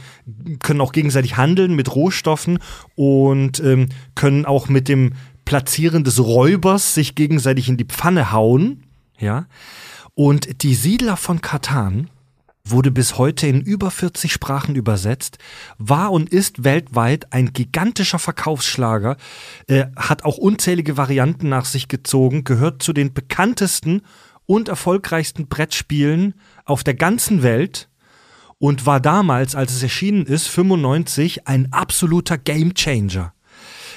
können 0.59 0.81
auch 0.81 0.91
gegenseitig 0.91 1.37
handeln 1.37 1.75
mit 1.75 1.95
Rohstoffen 1.95 2.59
und 2.95 3.59
ähm, 3.59 3.89
können 4.15 4.45
auch 4.45 4.69
mit 4.69 4.87
dem 4.87 5.13
Platzieren 5.45 6.03
des 6.03 6.19
Räubers 6.19 6.93
sich 6.93 7.15
gegenseitig 7.15 7.69
in 7.69 7.77
die 7.77 7.85
Pfanne 7.85 8.31
hauen. 8.31 8.83
Ja. 9.17 9.47
Und 10.13 10.63
die 10.63 10.75
Siedler 10.75 11.17
von 11.17 11.41
Katan 11.41 12.09
wurde 12.71 12.91
bis 12.91 13.17
heute 13.17 13.47
in 13.47 13.61
über 13.61 13.91
40 13.91 14.31
Sprachen 14.31 14.75
übersetzt, 14.75 15.37
war 15.77 16.11
und 16.11 16.29
ist 16.29 16.63
weltweit 16.63 17.31
ein 17.33 17.53
gigantischer 17.53 18.19
Verkaufsschlager, 18.19 19.17
äh, 19.67 19.85
hat 19.95 20.25
auch 20.25 20.37
unzählige 20.37 20.97
Varianten 20.97 21.49
nach 21.49 21.65
sich 21.65 21.87
gezogen, 21.87 22.43
gehört 22.43 22.83
zu 22.83 22.93
den 22.93 23.13
bekanntesten 23.13 24.01
und 24.45 24.67
erfolgreichsten 24.67 25.47
Brettspielen 25.47 26.33
auf 26.65 26.83
der 26.83 26.95
ganzen 26.95 27.43
Welt 27.43 27.89
und 28.57 28.85
war 28.85 28.99
damals, 28.99 29.55
als 29.55 29.73
es 29.73 29.83
erschienen 29.83 30.25
ist, 30.25 30.47
95, 30.47 31.47
ein 31.47 31.71
absoluter 31.71 32.37
Gamechanger. 32.37 33.33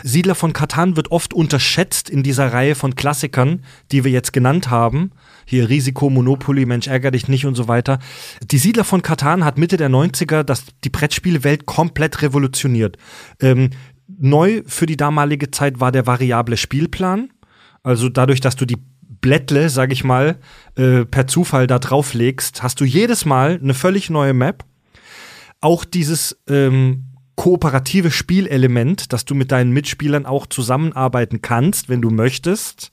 Siedler 0.02 0.34
von 0.34 0.52
Katan 0.52 0.96
wird 0.96 1.10
oft 1.10 1.32
unterschätzt 1.34 2.10
in 2.10 2.22
dieser 2.22 2.52
Reihe 2.52 2.74
von 2.74 2.94
Klassikern, 2.94 3.64
die 3.92 4.04
wir 4.04 4.10
jetzt 4.10 4.32
genannt 4.32 4.70
haben. 4.70 5.12
Hier 5.44 5.68
Risiko, 5.68 6.10
Monopoly, 6.10 6.66
Mensch 6.66 6.86
ärger 6.86 7.10
dich 7.10 7.28
nicht 7.28 7.46
und 7.46 7.54
so 7.54 7.68
weiter. 7.68 7.98
Die 8.42 8.58
Siedler 8.58 8.84
von 8.84 9.02
Katan 9.02 9.44
hat 9.44 9.58
Mitte 9.58 9.76
der 9.76 9.90
90er 9.90 10.42
das, 10.42 10.64
die 10.84 10.90
Brettspielewelt 10.90 11.66
komplett 11.66 12.22
revolutioniert. 12.22 12.96
Ähm, 13.40 13.70
neu 14.06 14.62
für 14.66 14.86
die 14.86 14.96
damalige 14.96 15.50
Zeit 15.50 15.80
war 15.80 15.92
der 15.92 16.06
variable 16.06 16.56
Spielplan. 16.56 17.30
Also 17.82 18.08
dadurch, 18.08 18.40
dass 18.40 18.56
du 18.56 18.64
die 18.64 18.78
Blättle, 19.22 19.68
sag 19.70 19.92
ich 19.92 20.04
mal, 20.04 20.38
äh, 20.76 21.04
per 21.04 21.26
Zufall 21.26 21.66
da 21.66 21.78
drauflegst, 21.78 22.62
hast 22.62 22.80
du 22.80 22.84
jedes 22.84 23.24
Mal 23.24 23.58
eine 23.62 23.74
völlig 23.74 24.10
neue 24.10 24.34
Map. 24.34 24.64
Auch 25.60 25.84
dieses 25.84 26.38
ähm, 26.48 27.12
kooperative 27.36 28.10
Spielelement, 28.10 29.12
dass 29.12 29.24
du 29.24 29.34
mit 29.34 29.52
deinen 29.52 29.72
Mitspielern 29.72 30.26
auch 30.26 30.46
zusammenarbeiten 30.46 31.40
kannst, 31.40 31.88
wenn 31.88 32.02
du 32.02 32.10
möchtest, 32.10 32.90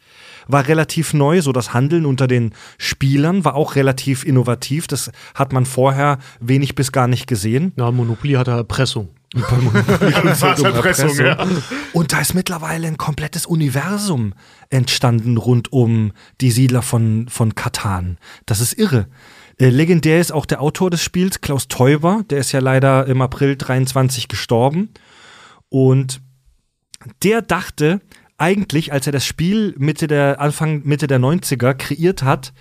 war 0.48 0.68
relativ 0.68 1.14
neu. 1.14 1.42
So 1.42 1.52
das 1.52 1.74
Handeln 1.74 2.06
unter 2.06 2.28
den 2.28 2.54
Spielern 2.78 3.46
war 3.46 3.56
auch 3.56 3.76
relativ 3.76 4.24
innovativ. 4.24 4.88
Das 4.88 5.12
hat 5.36 5.54
man 5.54 5.66
vorher 5.66 6.20
wenig 6.40 6.76
bis 6.76 6.92
gar 6.92 7.08
nicht 7.08 7.28
gesehen. 7.28 7.74
Na, 7.76 7.92
Monopoly 7.92 8.34
hat 8.36 8.48
Erpressung. 8.48 9.10
Erpressung, 10.64 11.16
ja. 11.18 11.38
Und 11.94 12.14
da 12.14 12.20
ist 12.20 12.34
mittlerweile 12.34 12.88
ein 12.88 12.98
komplettes 12.98 13.46
Universum 13.46 14.34
entstanden 14.70 15.38
rund 15.38 15.72
um 15.72 16.14
die 16.42 16.50
Siedler 16.50 16.82
von, 16.82 17.28
von 17.30 17.54
Katan. 17.54 18.18
Das 18.48 18.60
ist 18.60 18.74
irre. 18.74 19.08
Äh, 19.60 19.70
legendär 19.70 20.20
ist 20.20 20.32
auch 20.32 20.46
der 20.46 20.62
Autor 20.62 20.90
des 20.90 21.04
Spiels, 21.04 21.42
Klaus 21.42 21.68
Teuber. 21.68 22.24
Der 22.30 22.40
ist 22.40 22.52
ja 22.54 22.60
leider 22.60 23.06
im 23.06 23.22
April 23.22 23.56
23 23.56 24.30
gestorben. 24.30 24.90
Und 25.70 26.22
der 27.24 27.42
dachte 27.42 28.02
eigentlich, 28.40 28.92
als 28.92 29.06
er 29.06 29.14
das 29.14 29.26
Spiel 29.26 29.76
Mitte 29.78 30.08
der, 30.08 30.40
Anfang, 30.40 30.82
Mitte 30.86 31.08
der 31.08 31.20
90er 31.20 31.74
kreiert 31.74 32.24
hat, 32.24 32.54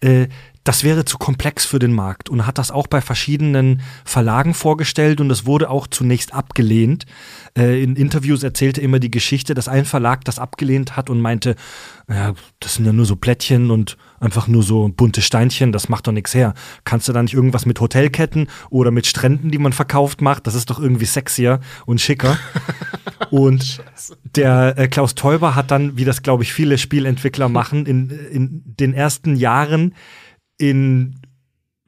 äh, 0.00 0.28
das 0.64 0.84
wäre 0.84 1.04
zu 1.04 1.18
komplex 1.18 1.66
für 1.66 1.80
den 1.80 1.92
Markt 1.92 2.28
und 2.28 2.46
hat 2.46 2.58
das 2.58 2.70
auch 2.70 2.86
bei 2.86 3.00
verschiedenen 3.00 3.82
Verlagen 4.04 4.54
vorgestellt 4.54 5.20
und 5.20 5.30
es 5.30 5.44
wurde 5.44 5.68
auch 5.68 5.88
zunächst 5.88 6.32
abgelehnt. 6.32 7.04
Äh, 7.58 7.82
in 7.82 7.96
Interviews 7.96 8.44
erzählte 8.44 8.80
immer 8.80 9.00
die 9.00 9.10
Geschichte, 9.10 9.54
dass 9.54 9.66
ein 9.66 9.84
Verlag 9.84 10.24
das 10.24 10.38
abgelehnt 10.38 10.96
hat 10.96 11.10
und 11.10 11.20
meinte, 11.20 11.56
ja, 12.08 12.34
das 12.60 12.74
sind 12.74 12.84
ja 12.84 12.92
nur 12.92 13.06
so 13.06 13.16
Plättchen 13.16 13.72
und 13.72 13.96
einfach 14.22 14.46
nur 14.46 14.62
so 14.62 14.88
bunte 14.88 15.20
Steinchen, 15.20 15.72
das 15.72 15.88
macht 15.88 16.06
doch 16.06 16.12
nichts 16.12 16.32
her. 16.34 16.54
Kannst 16.84 17.08
du 17.08 17.12
da 17.12 17.22
nicht 17.22 17.34
irgendwas 17.34 17.66
mit 17.66 17.80
Hotelketten 17.80 18.48
oder 18.70 18.90
mit 18.90 19.06
Stränden, 19.06 19.50
die 19.50 19.58
man 19.58 19.72
verkauft, 19.72 20.22
macht? 20.22 20.46
Das 20.46 20.54
ist 20.54 20.70
doch 20.70 20.78
irgendwie 20.78 21.06
sexier 21.06 21.60
und 21.86 22.00
schicker. 22.00 22.38
Und 23.30 23.82
der 24.36 24.74
äh, 24.76 24.88
Klaus 24.88 25.14
Teuber 25.14 25.54
hat 25.54 25.70
dann, 25.70 25.96
wie 25.96 26.04
das 26.04 26.22
glaube 26.22 26.42
ich 26.42 26.52
viele 26.52 26.76
Spielentwickler 26.76 27.48
machen, 27.48 27.86
in, 27.86 28.10
in 28.10 28.62
den 28.66 28.92
ersten 28.92 29.36
Jahren 29.36 29.94
in 30.58 31.18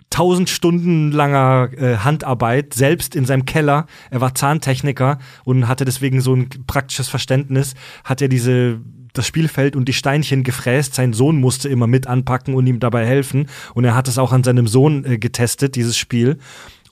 tausend 0.09 0.48
Stunden 0.48 1.12
langer 1.12 1.70
äh, 1.77 1.98
Handarbeit, 1.98 2.73
selbst 2.73 3.15
in 3.15 3.27
seinem 3.27 3.44
Keller. 3.44 3.86
Er 4.11 4.23
war 4.23 4.35
Zahntechniker 4.35 5.19
und 5.44 5.69
hatte 5.69 5.85
deswegen 5.85 6.23
so 6.23 6.35
ein 6.35 6.48
praktisches 6.66 7.09
Verständnis, 7.09 7.74
hat 8.05 8.23
er 8.23 8.28
diese 8.28 8.81
das 9.14 9.26
Spielfeld 9.26 9.76
und 9.76 9.86
die 9.86 9.94
Steinchen 9.94 10.42
gefräst. 10.42 10.94
Sein 10.94 11.14
Sohn 11.14 11.40
musste 11.40 11.68
immer 11.68 11.86
mit 11.86 12.06
anpacken 12.06 12.54
und 12.54 12.66
ihm 12.66 12.80
dabei 12.80 13.06
helfen. 13.06 13.48
Und 13.72 13.84
er 13.84 13.94
hat 13.94 14.08
es 14.08 14.18
auch 14.18 14.32
an 14.32 14.44
seinem 14.44 14.66
Sohn 14.66 15.04
äh, 15.04 15.18
getestet, 15.18 15.76
dieses 15.76 15.96
Spiel. 15.96 16.38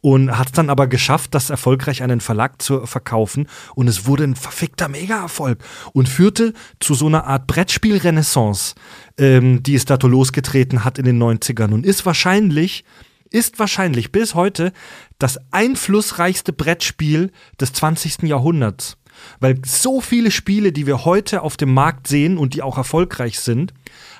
Und 0.00 0.36
hat 0.36 0.48
es 0.48 0.52
dann 0.52 0.68
aber 0.68 0.88
geschafft, 0.88 1.32
das 1.32 1.50
erfolgreich 1.50 2.02
an 2.02 2.10
einen 2.10 2.20
Verlag 2.20 2.60
zu 2.60 2.86
verkaufen. 2.86 3.46
Und 3.76 3.86
es 3.86 4.06
wurde 4.06 4.24
ein 4.24 4.34
verfickter 4.34 4.88
Mega-Erfolg 4.88 5.62
und 5.92 6.08
führte 6.08 6.54
zu 6.80 6.94
so 6.94 7.06
einer 7.06 7.24
Art 7.26 7.46
Brettspiel-Renaissance, 7.46 8.74
ähm, 9.18 9.62
die 9.62 9.76
es 9.76 9.84
dato 9.84 10.08
losgetreten 10.08 10.84
hat 10.84 10.98
in 10.98 11.04
den 11.04 11.22
90ern. 11.22 11.72
Und 11.72 11.86
ist 11.86 12.04
wahrscheinlich, 12.04 12.84
ist 13.30 13.60
wahrscheinlich 13.60 14.10
bis 14.10 14.34
heute 14.34 14.72
das 15.20 15.38
einflussreichste 15.52 16.52
Brettspiel 16.52 17.30
des 17.60 17.72
20. 17.72 18.22
Jahrhunderts. 18.24 18.96
Weil 19.40 19.60
so 19.64 20.00
viele 20.00 20.30
Spiele, 20.30 20.72
die 20.72 20.86
wir 20.86 21.04
heute 21.04 21.42
auf 21.42 21.56
dem 21.56 21.74
Markt 21.74 22.06
sehen 22.06 22.38
und 22.38 22.54
die 22.54 22.62
auch 22.62 22.78
erfolgreich 22.78 23.40
sind, 23.40 23.72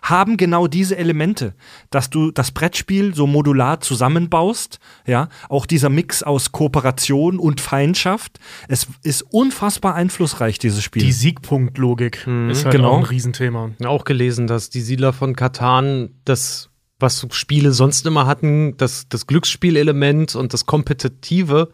haben 0.02 0.36
genau 0.36 0.66
diese 0.66 0.96
Elemente, 0.96 1.54
dass 1.90 2.10
du 2.10 2.32
das 2.32 2.50
Brettspiel 2.50 3.14
so 3.14 3.26
modular 3.26 3.80
zusammenbaust, 3.80 4.80
ja, 5.06 5.28
auch 5.48 5.64
dieser 5.64 5.88
Mix 5.88 6.22
aus 6.22 6.52
Kooperation 6.52 7.38
und 7.38 7.60
Feindschaft. 7.60 8.40
Es 8.68 8.88
ist 9.02 9.22
unfassbar 9.22 9.94
einflussreich, 9.94 10.58
dieses 10.58 10.82
Spiel. 10.82 11.02
Die 11.02 11.12
Siegpunktlogik 11.12 12.26
ist 12.50 12.64
halt 12.64 12.74
genau. 12.74 12.90
auch 12.90 12.98
ein 12.98 13.04
Riesenthema. 13.04 13.70
Auch 13.84 14.04
gelesen, 14.04 14.46
dass 14.46 14.70
die 14.70 14.80
Siedler 14.80 15.12
von 15.12 15.36
Katan 15.36 16.10
das, 16.24 16.70
was 16.98 17.26
Spiele 17.30 17.72
sonst 17.72 18.04
immer 18.04 18.26
hatten, 18.26 18.76
das, 18.76 19.08
das 19.08 19.26
Glücksspielelement 19.26 20.34
und 20.34 20.52
das 20.52 20.66
Kompetitive 20.66 21.70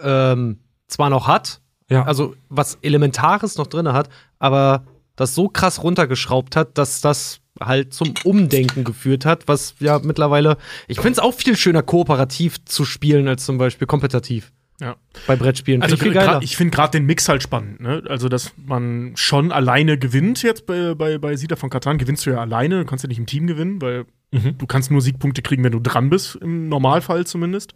ähm, 0.00 0.58
zwar 0.88 1.10
noch 1.10 1.28
hat, 1.28 1.60
Ja. 1.90 2.04
also 2.04 2.34
was 2.48 2.78
Elementares 2.82 3.56
noch 3.56 3.66
drin 3.66 3.88
hat, 3.92 4.08
aber 4.38 4.84
das 5.16 5.34
so 5.34 5.48
krass 5.48 5.82
runtergeschraubt 5.82 6.54
hat, 6.56 6.76
dass 6.78 7.00
das 7.00 7.40
halt 7.60 7.92
zum 7.92 8.14
Umdenken 8.24 8.84
geführt 8.84 9.24
hat, 9.24 9.48
was 9.48 9.74
ja 9.80 9.98
mittlerweile, 9.98 10.58
ich 10.86 10.98
finde 10.98 11.12
es 11.12 11.18
auch 11.18 11.34
viel 11.34 11.56
schöner, 11.56 11.82
kooperativ 11.82 12.64
zu 12.64 12.84
spielen, 12.84 13.26
als 13.26 13.44
zum 13.44 13.58
Beispiel 13.58 13.86
kompetitiv 13.88 14.52
Ja. 14.80 14.94
bei 15.26 15.34
Brettspielen. 15.34 15.82
Also 15.82 15.96
Viel 15.96 16.12
gra- 16.12 16.24
geiler. 16.26 16.42
ich 16.42 16.56
finde 16.56 16.70
gerade 16.76 16.92
den 16.92 17.04
Mix 17.06 17.28
halt 17.28 17.42
spannend, 17.42 17.80
ne? 17.80 18.02
Also, 18.08 18.28
dass 18.28 18.52
man 18.64 19.12
schon 19.16 19.50
alleine 19.50 19.98
gewinnt 19.98 20.42
jetzt 20.44 20.66
bei, 20.66 20.94
bei, 20.94 21.18
bei 21.18 21.34
Siedler 21.34 21.56
von 21.56 21.68
Katan, 21.68 21.98
gewinnst 21.98 22.24
du 22.26 22.30
ja 22.30 22.38
alleine, 22.38 22.78
du 22.78 22.84
kannst 22.84 23.02
ja 23.02 23.08
nicht 23.08 23.18
im 23.18 23.26
Team 23.26 23.48
gewinnen, 23.48 23.82
weil 23.82 24.04
du 24.30 24.66
kannst 24.66 24.90
nur 24.90 25.00
Siegpunkte 25.00 25.42
kriegen, 25.42 25.64
wenn 25.64 25.72
du 25.72 25.80
dran 25.80 26.10
bist, 26.10 26.36
im 26.36 26.68
Normalfall 26.68 27.26
zumindest. 27.26 27.74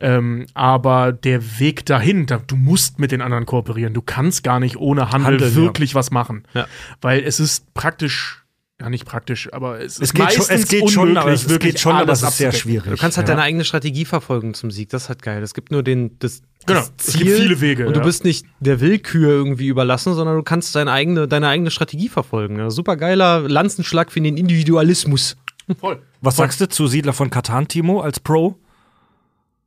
Ähm, 0.00 0.46
aber 0.54 1.12
der 1.12 1.58
Weg 1.58 1.84
dahin, 1.86 2.26
da, 2.26 2.38
du 2.38 2.56
musst 2.56 2.98
mit 2.98 3.12
den 3.12 3.20
anderen 3.20 3.46
kooperieren. 3.46 3.92
Du 3.92 4.02
kannst 4.02 4.42
gar 4.42 4.60
nicht 4.60 4.76
ohne 4.76 5.10
Handel 5.10 5.32
Handeln, 5.32 5.54
wirklich 5.54 5.94
was 5.94 6.10
machen. 6.10 6.44
Ja. 6.54 6.66
Weil 7.00 7.20
es 7.20 7.40
ist 7.40 7.74
praktisch, 7.74 8.44
ja 8.80 8.88
nicht 8.88 9.04
praktisch, 9.04 9.52
aber 9.52 9.80
es 9.80 9.98
ist 9.98 10.02
es 10.02 10.14
geht, 10.14 10.32
schon, 10.32 10.46
es 10.48 10.68
geht 10.68 10.90
schon, 10.90 11.16
aber 11.16 11.30
es 11.30 11.48
wirklich 11.48 11.74
geht 11.74 11.80
schon, 11.80 11.92
aber 11.92 12.08
alles 12.08 12.22
es 12.22 12.30
ist 12.30 12.38
sehr 12.38 12.52
schwierig. 12.52 12.90
Du 12.90 12.96
kannst 12.96 13.18
halt 13.18 13.28
ja. 13.28 13.34
deine 13.34 13.44
eigene 13.44 13.64
Strategie 13.64 14.06
verfolgen 14.06 14.54
zum 14.54 14.70
Sieg. 14.70 14.88
Das 14.88 15.04
ist 15.04 15.08
halt 15.10 15.22
geil. 15.22 15.42
Es 15.42 15.52
gibt 15.52 15.70
nur 15.70 15.82
den, 15.82 16.18
das, 16.20 16.42
Genau, 16.66 16.80
das 16.96 17.08
es 17.08 17.18
gibt 17.18 17.30
viele 17.30 17.60
Wege, 17.60 17.86
Und 17.86 17.96
du 17.96 18.00
ja. 18.00 18.06
bist 18.06 18.24
nicht 18.24 18.46
der 18.60 18.80
Willkür 18.80 19.30
irgendwie 19.30 19.66
überlassen, 19.66 20.14
sondern 20.14 20.36
du 20.36 20.42
kannst 20.42 20.74
deine 20.74 20.92
eigene, 20.92 21.26
deine 21.26 21.48
eigene 21.48 21.70
Strategie 21.70 22.08
verfolgen. 22.08 22.58
Ja, 22.58 22.70
super 22.70 22.96
geiler 22.96 23.40
Lanzenschlag 23.40 24.12
für 24.12 24.20
den 24.20 24.36
Individualismus. 24.36 25.36
Voll. 25.78 26.02
Was 26.20 26.36
sagst 26.36 26.60
du 26.60 26.68
zu 26.68 26.86
Siedler 26.86 27.12
von 27.12 27.30
Katan, 27.30 27.68
Timo, 27.68 28.00
als 28.00 28.20
Pro? 28.20 28.56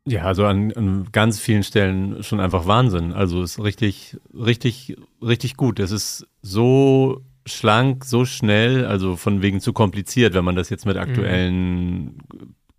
Ja, 0.08 0.24
also 0.24 0.46
an, 0.46 0.72
an 0.74 1.08
ganz 1.12 1.40
vielen 1.40 1.64
Stellen 1.64 2.22
schon 2.22 2.40
einfach 2.40 2.68
Wahnsinn. 2.68 3.12
Also 3.12 3.42
ist 3.42 3.60
richtig, 3.60 4.18
richtig, 4.34 4.98
richtig 5.22 5.58
gut. 5.58 5.80
Es 5.80 5.92
ist 5.92 6.28
so 6.44 7.24
schlank, 7.48 8.06
so 8.06 8.26
schnell, 8.26 8.86
also 8.86 9.16
von 9.16 9.42
wegen 9.42 9.62
zu 9.62 9.74
kompliziert, 9.74 10.34
wenn 10.34 10.46
man 10.46 10.56
das 10.56 10.70
jetzt 10.70 10.86
mit 10.86 10.98
aktuellen 10.98 12.20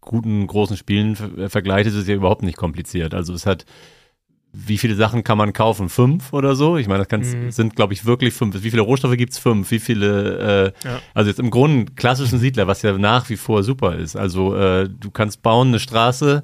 guten, 0.00 0.46
großen 0.46 0.76
Spielen 0.76 1.16
ver 1.16 1.50
vergleicht, 1.50 1.88
ist 1.88 1.94
es 1.94 2.06
ja 2.06 2.14
überhaupt 2.14 2.42
nicht 2.42 2.56
kompliziert. 2.56 3.12
Also 3.12 3.34
es 3.34 3.44
hat, 3.44 3.66
wie 4.52 4.78
viele 4.78 4.94
Sachen 4.94 5.22
kann 5.22 5.36
man 5.36 5.52
kaufen? 5.52 5.88
Fünf 5.90 6.32
oder 6.32 6.56
so? 6.56 6.76
Ich 6.78 6.88
meine, 6.88 7.00
das 7.00 7.08
kann's, 7.08 7.34
sind, 7.54 7.76
glaube 7.76 7.92
ich, 7.92 8.06
wirklich 8.06 8.32
fünf. 8.32 8.62
Wie 8.62 8.70
viele 8.70 8.82
Rohstoffe 8.82 9.16
gibt's? 9.16 9.38
Fünf. 9.38 9.70
Wie 9.70 9.78
viele, 9.78 10.72
äh, 10.82 10.86
Ja. 10.88 10.98
also 11.14 11.28
jetzt 11.28 11.40
im 11.40 11.50
Grunde 11.50 11.92
klassischen 11.92 12.38
Siedler, 12.38 12.66
was 12.66 12.80
ja 12.82 12.96
nach 12.96 13.28
wie 13.28 13.36
vor 13.36 13.62
super 13.62 13.96
ist. 13.96 14.16
Also 14.16 14.56
äh, 14.56 14.88
du 14.88 15.10
kannst 15.10 15.42
bauen 15.42 15.68
eine 15.68 15.78
Straße, 15.78 16.42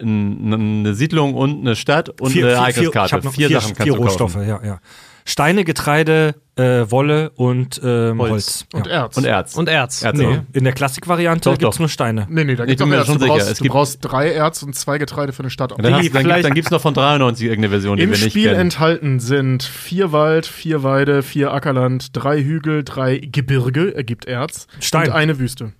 eine 0.00 0.94
Siedlung 0.94 1.34
und 1.34 1.60
eine 1.60 1.76
Stadt 1.76 2.08
und 2.20 2.32
eine 2.32 2.40
ich 2.40 2.44
Ereigniskarte. 2.54 3.16
hab 3.16 3.24
noch 3.24 3.32
vier, 3.34 3.48
Sachen 3.48 3.68
kannst 3.74 3.82
vier 3.82 3.92
du 3.94 4.02
Rohstoffe, 4.02 4.34
kaufen. 4.34 4.48
ja, 4.48 4.60
ja. 4.64 4.80
Steine, 5.28 5.64
Getreide, 5.64 6.36
äh, 6.56 6.88
Wolle 6.90 7.30
und 7.30 7.80
ähm, 7.84 8.18
Holz. 8.20 8.30
Holz. 8.30 8.66
Und 8.72 8.86
ja. 8.86 8.92
Erz. 9.02 9.16
Und 9.18 9.24
Erz. 9.26 9.56
Und 9.56 9.68
Erz. 9.68 10.02
Erz 10.02 10.16
Nee, 10.18 10.24
auch. 10.26 10.38
in 10.52 10.64
der 10.64 10.72
Klassikvariante 10.72 11.50
gibt's 11.50 11.62
doch. 11.76 11.78
nur 11.80 11.88
Steine. 11.88 12.26
Nee, 12.30 12.44
nee, 12.44 12.54
da 12.54 12.64
gibt's 12.64 12.82
mir 12.86 12.94
Erz. 12.94 13.06
schon 13.06 13.16
Du 13.18 13.24
sicher. 13.24 13.32
brauchst, 13.34 13.50
Es 13.50 13.58
du 13.58 13.62
gibt- 13.64 13.72
brauchst 13.74 13.98
drei 14.02 14.30
Erz 14.32 14.62
und 14.62 14.74
zwei 14.76 14.98
Getreide 14.98 15.32
für 15.32 15.40
eine 15.40 15.50
Stadt. 15.50 15.72
Und 15.72 15.84
dann, 15.84 15.94
hast, 15.94 16.02
Digi, 16.04 16.12
dann, 16.14 16.24
gibt, 16.28 16.44
dann 16.44 16.54
gibt's 16.54 16.70
noch 16.70 16.80
von 16.80 16.94
93 16.94 17.44
irgendeine 17.44 17.70
Version, 17.70 17.96
die 17.96 18.04
Im 18.04 18.10
wir 18.10 18.18
nicht 18.18 18.30
Spiel 18.30 18.48
kennen. 18.50 18.60
enthalten 18.60 19.20
sind 19.20 19.64
vier 19.64 20.12
Wald, 20.12 20.46
vier 20.46 20.82
Weide, 20.84 21.22
vier 21.22 21.52
Ackerland, 21.52 22.10
drei 22.16 22.42
Hügel, 22.42 22.84
drei 22.84 23.18
Gebirge, 23.18 23.94
ergibt 23.94 24.26
Erz. 24.26 24.68
Stein. 24.80 25.08
Und 25.08 25.12
eine 25.14 25.38
Wüste. 25.40 25.72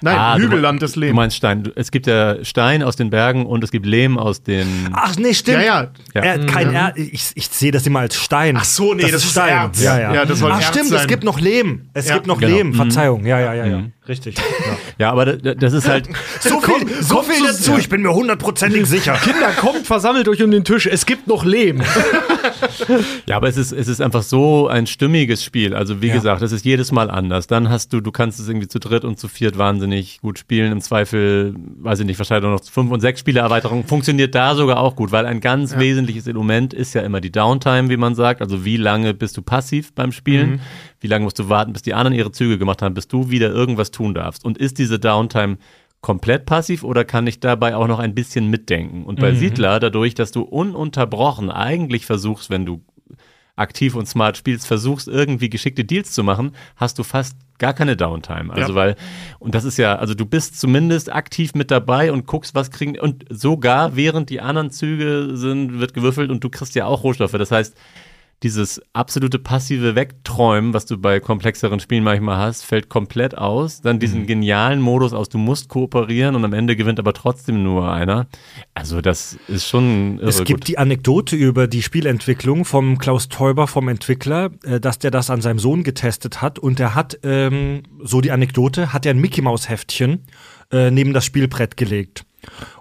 Nein, 0.00 0.16
Ah, 0.16 0.36
du- 0.36 0.42
Hügelland 0.44 0.80
des 0.80 0.92
Du 0.92 1.00
Lebens. 1.00 1.16
meinst 1.16 1.36
Stein. 1.36 1.64
Du- 1.64 1.72
Es 1.74 1.90
gibt 1.90 2.06
ja 2.06 2.36
Stein 2.44 2.82
aus 2.82 2.96
den 2.96 3.10
Bergen 3.10 3.46
und 3.46 3.64
es 3.64 3.70
gibt 3.72 3.84
Lehm 3.84 4.16
aus 4.18 4.42
den. 4.42 4.88
Ach 4.92 5.16
nee, 5.16 5.34
stimmt. 5.34 5.58
Ja, 5.58 5.64
ja. 5.82 5.90
Ja. 6.14 6.20
Er, 6.22 6.46
kein 6.46 6.72
er, 6.72 6.96
ich, 6.96 7.30
ich 7.34 7.48
sehe 7.48 7.72
das 7.72 7.86
immer 7.86 8.00
als 8.00 8.14
Stein. 8.16 8.56
Ach 8.56 8.64
so, 8.64 8.94
nee, 8.94 9.02
das 9.02 9.24
ist 9.24 9.30
Stein. 9.32 9.48
Erz. 9.48 9.82
Ja, 9.82 9.98
ja. 9.98 10.14
Ja, 10.14 10.24
das 10.24 10.38
soll 10.38 10.52
Ach 10.52 10.60
Erz 10.60 10.68
stimmt, 10.68 10.92
es 10.92 10.98
sein. 10.98 11.06
gibt 11.08 11.24
noch 11.24 11.40
Lehm. 11.40 11.88
Es 11.94 12.08
Ja. 12.08 12.14
gibt 12.14 12.26
noch 12.28 12.38
Genau. 12.38 12.56
Lehm. 12.56 12.68
Mhm. 12.68 12.74
Verzeihung. 12.74 13.26
Ja, 13.26 13.40
ja, 13.40 13.54
ja, 13.54 13.66
ja. 13.66 13.82
Mhm. 14.08 14.12
Richtig. 14.12 14.36
Ja. 14.38 14.44
Ja, 14.98 15.10
aber 15.12 15.26
da- 15.36 15.54
das 15.54 15.72
ist 15.72 15.88
halt. 15.88 16.08
So 16.40 16.60
viel, 16.60 17.02
so 17.02 17.22
viel 17.22 17.44
dazu. 17.46 17.76
Ich 17.78 17.88
bin 17.88 18.02
mir 18.02 18.14
hundertprozentig 18.14 18.86
sicher. 18.88 19.14
Kinder, 19.14 19.50
kommt, 19.58 19.86
versammelt 19.86 20.28
euch 20.28 20.42
um 20.42 20.50
den 20.50 20.64
Tisch. 20.64 20.86
Es 20.86 21.04
gibt 21.06 21.26
noch 21.26 21.44
Lehm. 21.44 21.82
Ja, 23.26 23.36
aber 23.36 23.48
es 23.48 23.56
ist, 23.56 23.72
es 23.72 23.88
ist 23.88 24.00
einfach 24.00 24.22
so 24.22 24.68
ein 24.68 24.86
stimmiges 24.86 25.44
Spiel. 25.44 25.74
Also 25.74 26.00
wie 26.00 26.08
Ja. 26.08 26.14
gesagt, 26.14 26.42
es 26.42 26.52
ist 26.52 26.64
jedes 26.64 26.92
Mal 26.92 27.10
anders. 27.10 27.46
Dann 27.46 27.68
hast 27.68 27.92
du, 27.92 28.00
du 28.00 28.10
kannst 28.10 28.40
es 28.40 28.48
irgendwie 28.48 28.68
zu 28.68 28.78
dritt 28.78 29.04
und 29.04 29.18
zu 29.18 29.28
viert 29.28 29.58
wahnsinnig 29.58 30.20
gut 30.20 30.38
spielen. 30.38 30.72
Im 30.72 30.80
Zweifel, 30.80 31.54
weiß 31.80 32.00
ich 32.00 32.06
nicht, 32.06 32.18
wahrscheinlich 32.18 32.48
auch 32.50 32.52
noch 32.58 32.64
fünf 32.64 32.90
und 32.90 33.00
sechs 33.00 33.20
Spielerweiterung 33.20 33.84
funktioniert 33.86 34.34
da 34.34 34.54
sogar 34.54 34.78
auch 34.80 34.96
gut, 34.96 35.12
weil 35.12 35.26
ein 35.26 35.40
ganz 35.40 35.76
wesentliches 35.76 36.26
Element 36.26 36.72
ist 36.72 36.94
ja 36.94 37.02
immer 37.02 37.20
die 37.20 37.30
Downtime, 37.32 37.90
wie 37.90 37.96
man 37.96 38.14
sagt. 38.14 38.40
Also 38.40 38.64
wie 38.64 38.76
lange 38.76 39.12
bist 39.14 39.36
du 39.36 39.42
passiv 39.42 39.92
beim 39.94 40.12
Spielen? 40.12 40.60
Wie 41.00 41.06
lange 41.06 41.24
musst 41.24 41.38
du 41.38 41.48
warten, 41.48 41.72
bis 41.72 41.82
die 41.82 41.94
anderen 41.94 42.16
ihre 42.16 42.32
Züge 42.32 42.58
gemacht 42.58 42.82
haben, 42.82 42.94
bis 42.94 43.06
du 43.06 43.30
wieder 43.30 43.50
irgendwas 43.50 43.90
tun 43.98 44.14
darfst? 44.14 44.44
Und 44.44 44.58
ist 44.58 44.78
diese 44.78 44.98
Downtime 44.98 45.58
komplett 46.00 46.46
passiv 46.46 46.84
oder 46.84 47.04
kann 47.04 47.26
ich 47.26 47.40
dabei 47.40 47.74
auch 47.74 47.88
noch 47.88 47.98
ein 47.98 48.14
bisschen 48.14 48.48
mitdenken? 48.48 49.04
Und 49.04 49.20
bei 49.20 49.34
Siedler, 49.34 49.80
dadurch, 49.80 50.14
dass 50.14 50.30
du 50.30 50.42
ununterbrochen 50.42 51.50
eigentlich 51.50 52.06
versuchst, 52.06 52.50
wenn 52.50 52.64
du 52.64 52.80
aktiv 53.56 53.96
und 53.96 54.06
smart 54.06 54.36
spielst, 54.36 54.68
versuchst 54.68 55.08
irgendwie 55.08 55.50
geschickte 55.50 55.84
Deals 55.84 56.12
zu 56.12 56.22
machen, 56.22 56.52
hast 56.76 56.98
du 56.98 57.02
fast 57.02 57.36
gar 57.58 57.74
keine 57.74 57.96
Downtime. 57.96 58.52
Also 58.52 58.70
Ja. 58.70 58.74
weil, 58.76 58.96
und 59.40 59.56
das 59.56 59.64
ist 59.64 59.78
ja, 59.78 59.96
also 59.96 60.14
du 60.14 60.24
bist 60.24 60.60
zumindest 60.60 61.12
aktiv 61.12 61.54
mit 61.54 61.72
dabei 61.72 62.12
und 62.12 62.26
guckst, 62.26 62.54
was 62.54 62.70
kriegen, 62.70 62.96
und 63.00 63.24
sogar 63.30 63.96
während 63.96 64.30
die 64.30 64.40
anderen 64.40 64.70
Züge 64.70 65.30
sind, 65.36 65.80
wird 65.80 65.92
gewürfelt 65.92 66.30
und 66.30 66.44
du 66.44 66.50
kriegst 66.50 66.76
ja 66.76 66.86
auch 66.86 67.02
Rohstoffe. 67.02 67.32
Das 67.32 67.50
heißt, 67.50 67.76
dieses 68.42 68.80
absolute 68.92 69.38
passive 69.38 69.96
Wegträumen, 69.96 70.72
was 70.72 70.86
du 70.86 70.96
bei 70.96 71.18
komplexeren 71.18 71.80
Spielen 71.80 72.04
manchmal 72.04 72.38
hast, 72.38 72.64
fällt 72.64 72.88
komplett 72.88 73.36
aus. 73.36 73.80
Dann 73.80 73.98
diesen 73.98 74.26
genialen 74.26 74.80
Modus 74.80 75.12
aus, 75.12 75.28
du 75.28 75.38
musst 75.38 75.68
kooperieren 75.68 76.36
und 76.36 76.44
am 76.44 76.52
Ende 76.52 76.76
gewinnt 76.76 77.00
aber 77.00 77.12
trotzdem 77.12 77.64
nur 77.64 77.92
einer. 77.92 78.28
Also 78.74 79.00
das 79.00 79.36
ist 79.48 79.66
schon 79.66 80.18
irre 80.20 80.28
Es 80.28 80.44
gibt 80.44 80.60
gut. 80.60 80.68
die 80.68 80.78
Anekdote 80.78 81.34
über 81.34 81.66
die 81.66 81.82
Spielentwicklung 81.82 82.64
vom 82.64 82.98
Klaus 82.98 83.28
Teuber, 83.28 83.66
vom 83.66 83.88
Entwickler, 83.88 84.50
äh, 84.62 84.78
dass 84.78 84.98
der 84.98 85.10
das 85.10 85.30
an 85.30 85.40
seinem 85.40 85.58
Sohn 85.58 85.82
getestet 85.82 86.40
hat 86.40 86.60
und 86.60 86.78
er 86.78 86.94
hat, 86.94 87.18
ähm, 87.24 87.82
so 88.02 88.20
die 88.20 88.30
Anekdote, 88.30 88.92
hat 88.92 89.04
er 89.04 89.14
ein 89.14 89.20
Mickey 89.20 89.42
Maus 89.42 89.68
Heftchen 89.68 90.24
äh, 90.70 90.92
neben 90.92 91.12
das 91.12 91.24
Spielbrett 91.24 91.76
gelegt. 91.76 92.24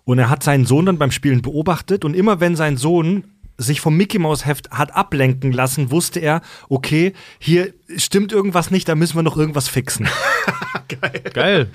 Und 0.04 0.20
er 0.20 0.30
hat 0.30 0.44
seinen 0.44 0.66
Sohn 0.66 0.86
dann 0.86 0.98
beim 0.98 1.12
Spielen 1.12 1.42
beobachtet 1.42 2.06
und 2.06 2.16
immer 2.16 2.40
wenn 2.40 2.56
sein 2.56 2.78
Sohn 2.78 3.24
sich 3.58 3.82
vom 3.82 3.98
Mickey 3.98 4.20
Maus 4.20 4.46
Heft 4.46 4.70
hat 4.72 4.96
ablenken 4.96 5.52
lassen, 5.52 5.90
wusste 5.92 6.20
er, 6.20 6.42
okay, 6.70 7.14
hier 7.40 7.74
stimmt 7.96 8.32
irgendwas 8.32 8.70
nicht, 8.72 8.88
da 8.88 8.96
müssen 8.96 9.16
wir 9.16 9.24
noch 9.24 9.38
irgendwas 9.38 9.68
fixen. 9.68 10.08
Geil. 11.34 11.70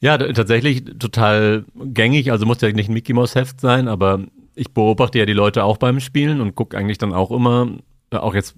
Ja, 0.00 0.18
d- 0.18 0.32
tatsächlich 0.32 0.84
total 0.98 1.64
gängig. 1.74 2.30
Also 2.30 2.46
muss 2.46 2.60
ja 2.60 2.70
nicht 2.70 2.88
ein 2.88 2.92
Mickey 2.94 3.12
Mouse 3.12 3.34
Heft 3.34 3.60
sein, 3.60 3.88
aber 3.88 4.20
ich 4.54 4.72
beobachte 4.72 5.18
ja 5.18 5.26
die 5.26 5.32
Leute 5.32 5.64
auch 5.64 5.76
beim 5.78 6.00
Spielen 6.00 6.40
und 6.40 6.54
gucke 6.54 6.76
eigentlich 6.76 6.98
dann 6.98 7.12
auch 7.12 7.30
immer, 7.30 7.68
äh, 8.10 8.16
auch 8.16 8.34
jetzt, 8.34 8.54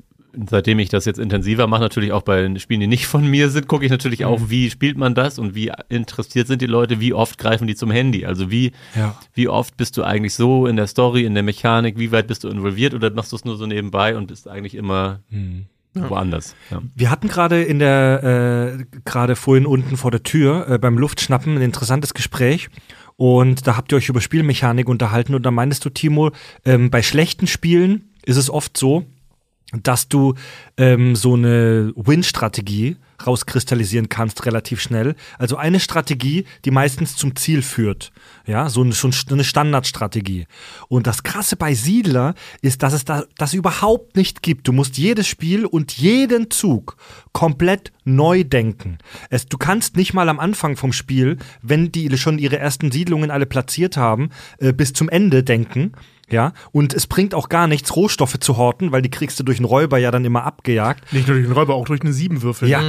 seitdem 0.49 0.79
ich 0.79 0.89
das 0.89 1.05
jetzt 1.05 1.19
intensiver 1.19 1.67
mache, 1.67 1.81
natürlich 1.83 2.13
auch 2.13 2.23
bei 2.23 2.43
den 2.43 2.59
Spielen, 2.59 2.81
die 2.81 2.87
nicht 2.87 3.07
von 3.07 3.27
mir 3.27 3.51
sind, 3.51 3.67
gucke 3.69 3.85
ich 3.85 3.91
natürlich 3.91 4.25
auch, 4.25 4.41
wie 4.49 4.71
spielt 4.71 4.97
man 4.99 5.15
das 5.15 5.39
und 5.39 5.55
wie 5.55 5.73
interessiert 5.89 6.47
sind 6.47 6.63
die 6.63 6.67
Leute, 6.67 7.01
wie 7.01 7.13
oft 7.15 7.39
greifen 7.39 7.67
die 7.67 7.75
zum 7.75 7.91
Handy. 7.91 8.27
Also 8.27 8.51
wie, 8.51 8.73
Ja. 8.95 9.19
wie 9.35 9.49
oft 9.49 9.77
bist 9.77 9.97
du 9.97 10.05
eigentlich 10.05 10.35
so 10.35 10.67
in 10.67 10.77
der 10.77 10.87
Story, 10.87 11.25
in 11.25 11.35
der 11.35 11.43
Mechanik, 11.43 11.99
wie 11.99 12.13
weit 12.13 12.27
bist 12.27 12.45
du 12.45 12.49
involviert 12.49 12.95
oder 12.95 13.11
machst 13.11 13.33
du 13.33 13.37
es 13.37 13.45
nur 13.45 13.57
so 13.57 13.67
nebenbei 13.67 14.17
und 14.17 14.27
bist 14.27 14.49
eigentlich 14.49 14.75
immer 14.75 15.21
woanders. 15.95 16.55
Ja. 16.71 16.81
Wir 16.95 17.11
hatten 17.11 17.29
gerade 17.29 17.63
in 17.63 17.79
der, 17.79 18.77
äh, 18.79 18.85
gerade 19.05 19.35
vorhin 19.35 19.67
unten 19.67 19.97
vor 19.97 20.11
der 20.11 20.23
Tür 20.23 20.69
äh, 20.69 20.79
beim 20.79 20.97
Luftschnappen 20.99 21.57
ein 21.57 21.63
interessantes 21.63 22.15
Gespräch. 22.15 22.69
Und 23.17 23.67
da 23.67 23.77
habt 23.77 23.91
ihr 23.91 23.97
euch 23.97 24.09
über 24.09 24.21
Spielmechanik 24.21 24.89
unterhalten 24.89 25.35
und 25.35 25.45
da 25.45 25.51
meinst 25.51 25.85
du, 25.85 25.91
Timo, 25.91 26.31
ähm, 26.65 26.91
bei 26.91 27.03
schlechten 27.03 27.49
Spielen 27.49 28.13
ist 28.25 28.37
es 28.37 28.49
oft 28.49 28.77
so, 28.77 29.07
dass 29.73 30.09
du 30.09 30.35
ähm, 30.78 31.15
so 31.15 31.35
eine 31.35 31.93
Win-Strategie 31.95 32.97
rauskristallisieren 33.27 34.09
kannst 34.09 34.47
relativ 34.47 34.81
schnell. 34.81 35.15
Also 35.39 35.57
eine 35.57 35.81
Strategie, 35.81 36.45
die 36.65 36.70
meistens 36.70 37.16
zum 37.16 37.36
Ziel 37.36 37.62
führt. 37.62 38.12
Ja, 38.47 38.70
so 38.70 38.82
eine, 38.82 38.93
so 38.93 39.11
eine 39.31 39.45
Standardstrategie. 39.45 40.47
Und 40.89 41.07
das 41.07 41.23
Krasse 41.23 41.57
bei 41.57 41.74
Siedler 41.74 42.35
ist, 42.62 42.82
dass 42.82 42.93
es 42.93 43.05
da, 43.05 43.24
das 43.36 43.55
überhaupt 43.55 44.16
nicht 44.16 44.43
gibt. 44.43 44.69
Du 44.69 44.73
musst 44.73 44.97
jedes 44.97 45.27
Spiel 45.27 45.66
und 45.66 45.93
jeden 45.99 46.51
Zug 46.51 46.97
komplett 47.32 47.93
neu 48.05 48.45
denken. 48.45 48.99
Es, 49.28 49.47
du 49.47 49.59
kannst 49.59 49.97
nicht 49.97 50.15
mal 50.15 50.28
am 50.28 50.40
Anfang 50.40 50.77
vom 50.77 50.93
Spiel, 50.93 51.39
wenn 51.61 51.93
die 51.93 52.16
schon 52.16 52.39
ihre 52.39 52.59
ersten 52.59 52.90
Siedlungen 52.90 53.31
alle 53.31 53.47
platziert 53.47 53.97
haben, 53.97 54.31
äh, 54.59 54.73
bis 54.73 54.93
zum 54.93 55.09
Ende 55.09 55.43
denken. 55.43 55.93
Ja, 56.31 56.53
und 56.73 56.93
es 56.95 57.07
bringt 57.07 57.35
auch 57.35 57.49
gar 57.49 57.67
nichts, 57.67 57.95
Rohstoffe 57.97 58.39
zu 58.39 58.57
horten, 58.57 58.93
weil 58.93 59.03
die 59.03 59.11
kriegst 59.11 59.39
du 59.41 59.45
durch 59.45 59.59
einen 59.59 59.65
Räuber 59.65 59.99
ja 59.99 60.11
dann 60.11 60.25
immer 60.25 60.45
abgejagt. 60.45 61.13
Nicht 61.13 61.27
nur 61.27 61.37
durch 61.37 61.47
den 61.47 61.53
Räuber, 61.55 61.75
auch 61.75 61.87
durch 61.87 62.03
eine 62.03 62.13
Siebenwürfel. 62.13 62.69
Ja. 62.69 62.81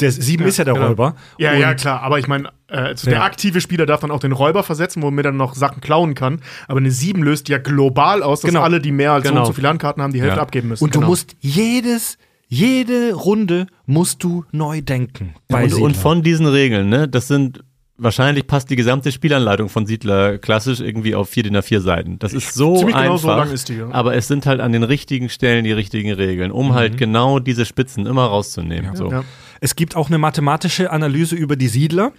Der 0.00 0.12
Sieben 0.12 0.44
ist 0.46 0.56
ja 0.56 0.64
der 0.64 0.74
genau. 0.74 0.86
Räuber. 0.86 1.14
Ja, 1.36 1.52
Und- 1.52 1.58
ja, 1.58 1.74
klar. 1.74 2.00
Aber 2.02 2.18
ich 2.18 2.26
meine, 2.26 2.48
äh, 2.68 2.76
also 2.76 3.10
der 3.10 3.18
Ja. 3.18 3.24
aktive 3.24 3.60
Spieler 3.60 3.84
darf 3.84 4.00
dann 4.00 4.10
auch 4.10 4.20
den 4.20 4.32
Räuber 4.32 4.62
versetzen, 4.62 5.02
womit 5.02 5.26
er 5.26 5.32
noch 5.32 5.54
Sachen 5.54 5.82
klauen 5.82 6.14
kann. 6.14 6.40
Aber 6.68 6.78
eine 6.78 6.90
7 6.90 7.22
löst 7.22 7.48
ja 7.50 7.58
global 7.58 8.22
aus, 8.22 8.40
dass 8.40 8.48
Genau. 8.50 8.62
alle, 8.62 8.80
die 8.80 8.92
mehr 8.92 9.12
als 9.12 9.24
so 9.24 9.30
Genau. 9.30 9.42
und 9.42 9.46
so 9.48 9.52
viele 9.52 9.68
Handkarten 9.68 10.02
haben, 10.02 10.12
die 10.14 10.20
Hälfte 10.22 10.36
Ja. 10.36 10.42
abgeben 10.42 10.68
müssen. 10.68 10.84
Und 10.84 10.94
du 10.94 11.02
musst 11.02 11.36
jedes, 11.40 12.16
jede 12.48 13.12
Runde 13.12 13.66
musst 13.84 14.24
du 14.24 14.44
neu 14.52 14.80
denken. 14.80 15.34
bei 15.48 15.64
Und, 15.64 15.74
und 15.74 15.96
von 15.98 16.22
diesen 16.22 16.46
Regeln, 16.46 16.88
ne, 16.88 17.06
das 17.06 17.28
sind 17.28 17.62
wahrscheinlich 18.00 18.46
passt 18.46 18.70
die 18.70 18.76
gesamte 18.76 19.12
Spielanleitung 19.12 19.68
von 19.68 19.86
Siedler 19.86 20.38
klassisch 20.38 20.80
irgendwie 20.80 21.14
auf 21.14 21.28
4 21.28 21.44
DIN 21.44 21.56
A4 21.56 21.80
Seiten. 21.80 22.18
Das 22.18 22.32
ist 22.32 22.54
so 22.54 22.76
ziemlich 22.76 22.96
einfach. 22.96 23.06
genau 23.06 23.16
so 23.18 23.28
lang 23.28 23.52
ist 23.52 23.68
die, 23.68 23.76
ja. 23.76 23.90
Aber 23.90 24.14
es 24.14 24.28
sind 24.28 24.46
halt 24.46 24.60
an 24.60 24.72
den 24.72 24.82
richtigen 24.82 25.28
Stellen 25.28 25.64
die 25.64 25.72
richtigen 25.72 26.12
Regeln, 26.12 26.50
um 26.50 26.74
halt 26.74 26.96
genau 26.96 27.38
diese 27.38 27.66
Spitzen 27.66 28.06
immer 28.06 28.24
rauszunehmen. 28.24 28.96
So. 28.96 29.10
Ja. 29.10 29.24
Es 29.60 29.76
gibt 29.76 29.96
auch 29.96 30.08
eine 30.08 30.18
mathematische 30.18 30.90
Analyse 30.90 31.36
über 31.36 31.56
die 31.56 31.68
Siedler. 31.68 32.12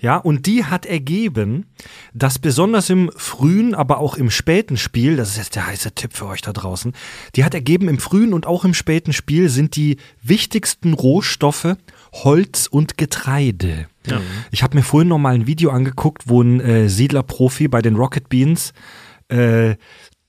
Ja, 0.00 0.16
und 0.16 0.46
die 0.46 0.64
hat 0.64 0.86
ergeben, 0.86 1.66
dass 2.14 2.38
besonders 2.38 2.90
im 2.90 3.10
frühen, 3.14 3.74
aber 3.74 3.98
auch 3.98 4.16
im 4.16 4.30
späten 4.30 4.76
Spiel, 4.76 5.16
das 5.16 5.30
ist 5.30 5.36
jetzt 5.36 5.56
der 5.56 5.66
heiße 5.66 5.92
Tipp 5.92 6.14
für 6.14 6.26
euch 6.26 6.40
da 6.40 6.52
draußen, 6.52 6.92
die 7.36 7.44
hat 7.44 7.54
ergeben, 7.54 7.88
im 7.88 7.98
frühen 7.98 8.32
und 8.32 8.46
auch 8.46 8.64
im 8.64 8.74
späten 8.74 9.12
Spiel 9.12 9.48
sind 9.48 9.76
die 9.76 9.98
wichtigsten 10.22 10.94
Rohstoffe 10.94 11.76
Holz 12.12 12.66
und 12.66 12.98
Getreide. 12.98 13.86
Ich 14.50 14.62
habe 14.62 14.76
mir 14.76 14.82
vorhin 14.82 15.08
noch 15.08 15.18
mal 15.18 15.34
ein 15.34 15.46
Video 15.46 15.70
angeguckt, 15.70 16.24
wo 16.26 16.42
ein 16.42 16.60
äh, 16.60 16.88
Siedlerprofi 16.88 17.68
bei 17.68 17.82
den 17.82 17.96
Rocket 17.96 18.28
Beans 18.28 18.72
äh, 19.28 19.76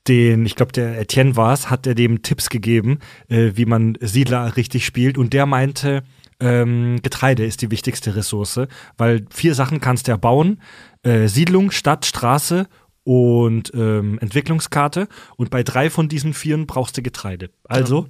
den, 0.08 0.46
ich 0.46 0.56
glaube, 0.56 0.72
der 0.72 1.00
Etienne 1.00 1.36
war 1.36 1.52
es, 1.52 1.70
hat 1.70 1.86
er 1.86 1.94
dem 1.94 2.22
Tipps 2.22 2.48
gegeben, 2.48 2.98
äh, 3.28 3.52
wie 3.54 3.66
man 3.66 3.96
Siedler 4.00 4.56
richtig 4.56 4.84
spielt. 4.84 5.16
Und 5.16 5.32
der 5.32 5.46
meinte, 5.46 6.02
ähm, 6.40 6.98
Getreide 7.02 7.44
ist 7.44 7.62
die 7.62 7.70
wichtigste 7.70 8.16
Ressource, 8.16 8.60
weil 8.96 9.26
vier 9.30 9.54
Sachen 9.54 9.80
kannst 9.80 10.06
du 10.06 10.12
ja 10.12 10.16
bauen. 10.16 10.60
Äh, 11.02 11.28
Siedlung, 11.28 11.70
Stadt, 11.70 12.04
Straße 12.04 12.66
und 13.04 13.72
ähm, 13.74 14.18
Entwicklungskarte. 14.18 15.06
Und 15.36 15.50
bei 15.50 15.62
drei 15.62 15.88
von 15.88 16.08
diesen 16.08 16.34
vieren 16.34 16.66
brauchst 16.66 16.96
du 16.96 17.02
Getreide. 17.02 17.50
Also 17.64 18.08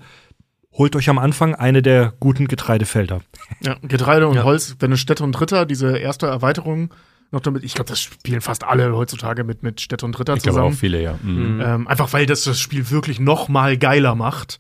holt 0.73 0.97
euch 0.97 1.09
am 1.09 1.19
Anfang 1.19 1.55
eine 1.55 1.83
der 1.83 2.13
guten 2.21 2.49
Getreidefelder. 2.49 3.21
Ja, 3.61 3.77
Getreide 3.83 4.29
und 4.29 4.43
Holz, 4.43 4.77
wenn 4.81 4.93
es 4.93 5.01
Städte 5.01 5.25
und 5.25 5.39
Ritter, 5.41 5.67
diese 5.67 5.97
erste 5.99 6.27
Erweiterung 6.27 6.93
noch 7.33 7.41
damit, 7.41 7.65
ich 7.65 7.75
glaube, 7.75 7.89
das 7.89 8.01
spielen 8.01 8.43
fast 8.43 8.63
alle 8.63 8.95
heutzutage 8.95 9.43
mit, 9.43 9.63
mit 9.63 9.81
Städte 9.81 10.05
und 10.05 10.19
Ritter 10.19 10.35
Ich 10.35 10.43
glaube 10.43 10.57
zusammen. 10.57 10.75
auch 10.75 10.79
viele, 10.79 11.03
ja. 11.03 11.19
Mhm. 11.23 11.63
Ähm, 11.65 11.89
einfach 11.89 12.13
weil 12.13 12.27
das 12.27 12.45
das 12.45 12.61
Spiel 12.61 12.91
wirklich 12.91 13.21
noch 13.21 13.49
mal 13.49 13.79
geiler 13.79 14.15
macht. 14.15 14.59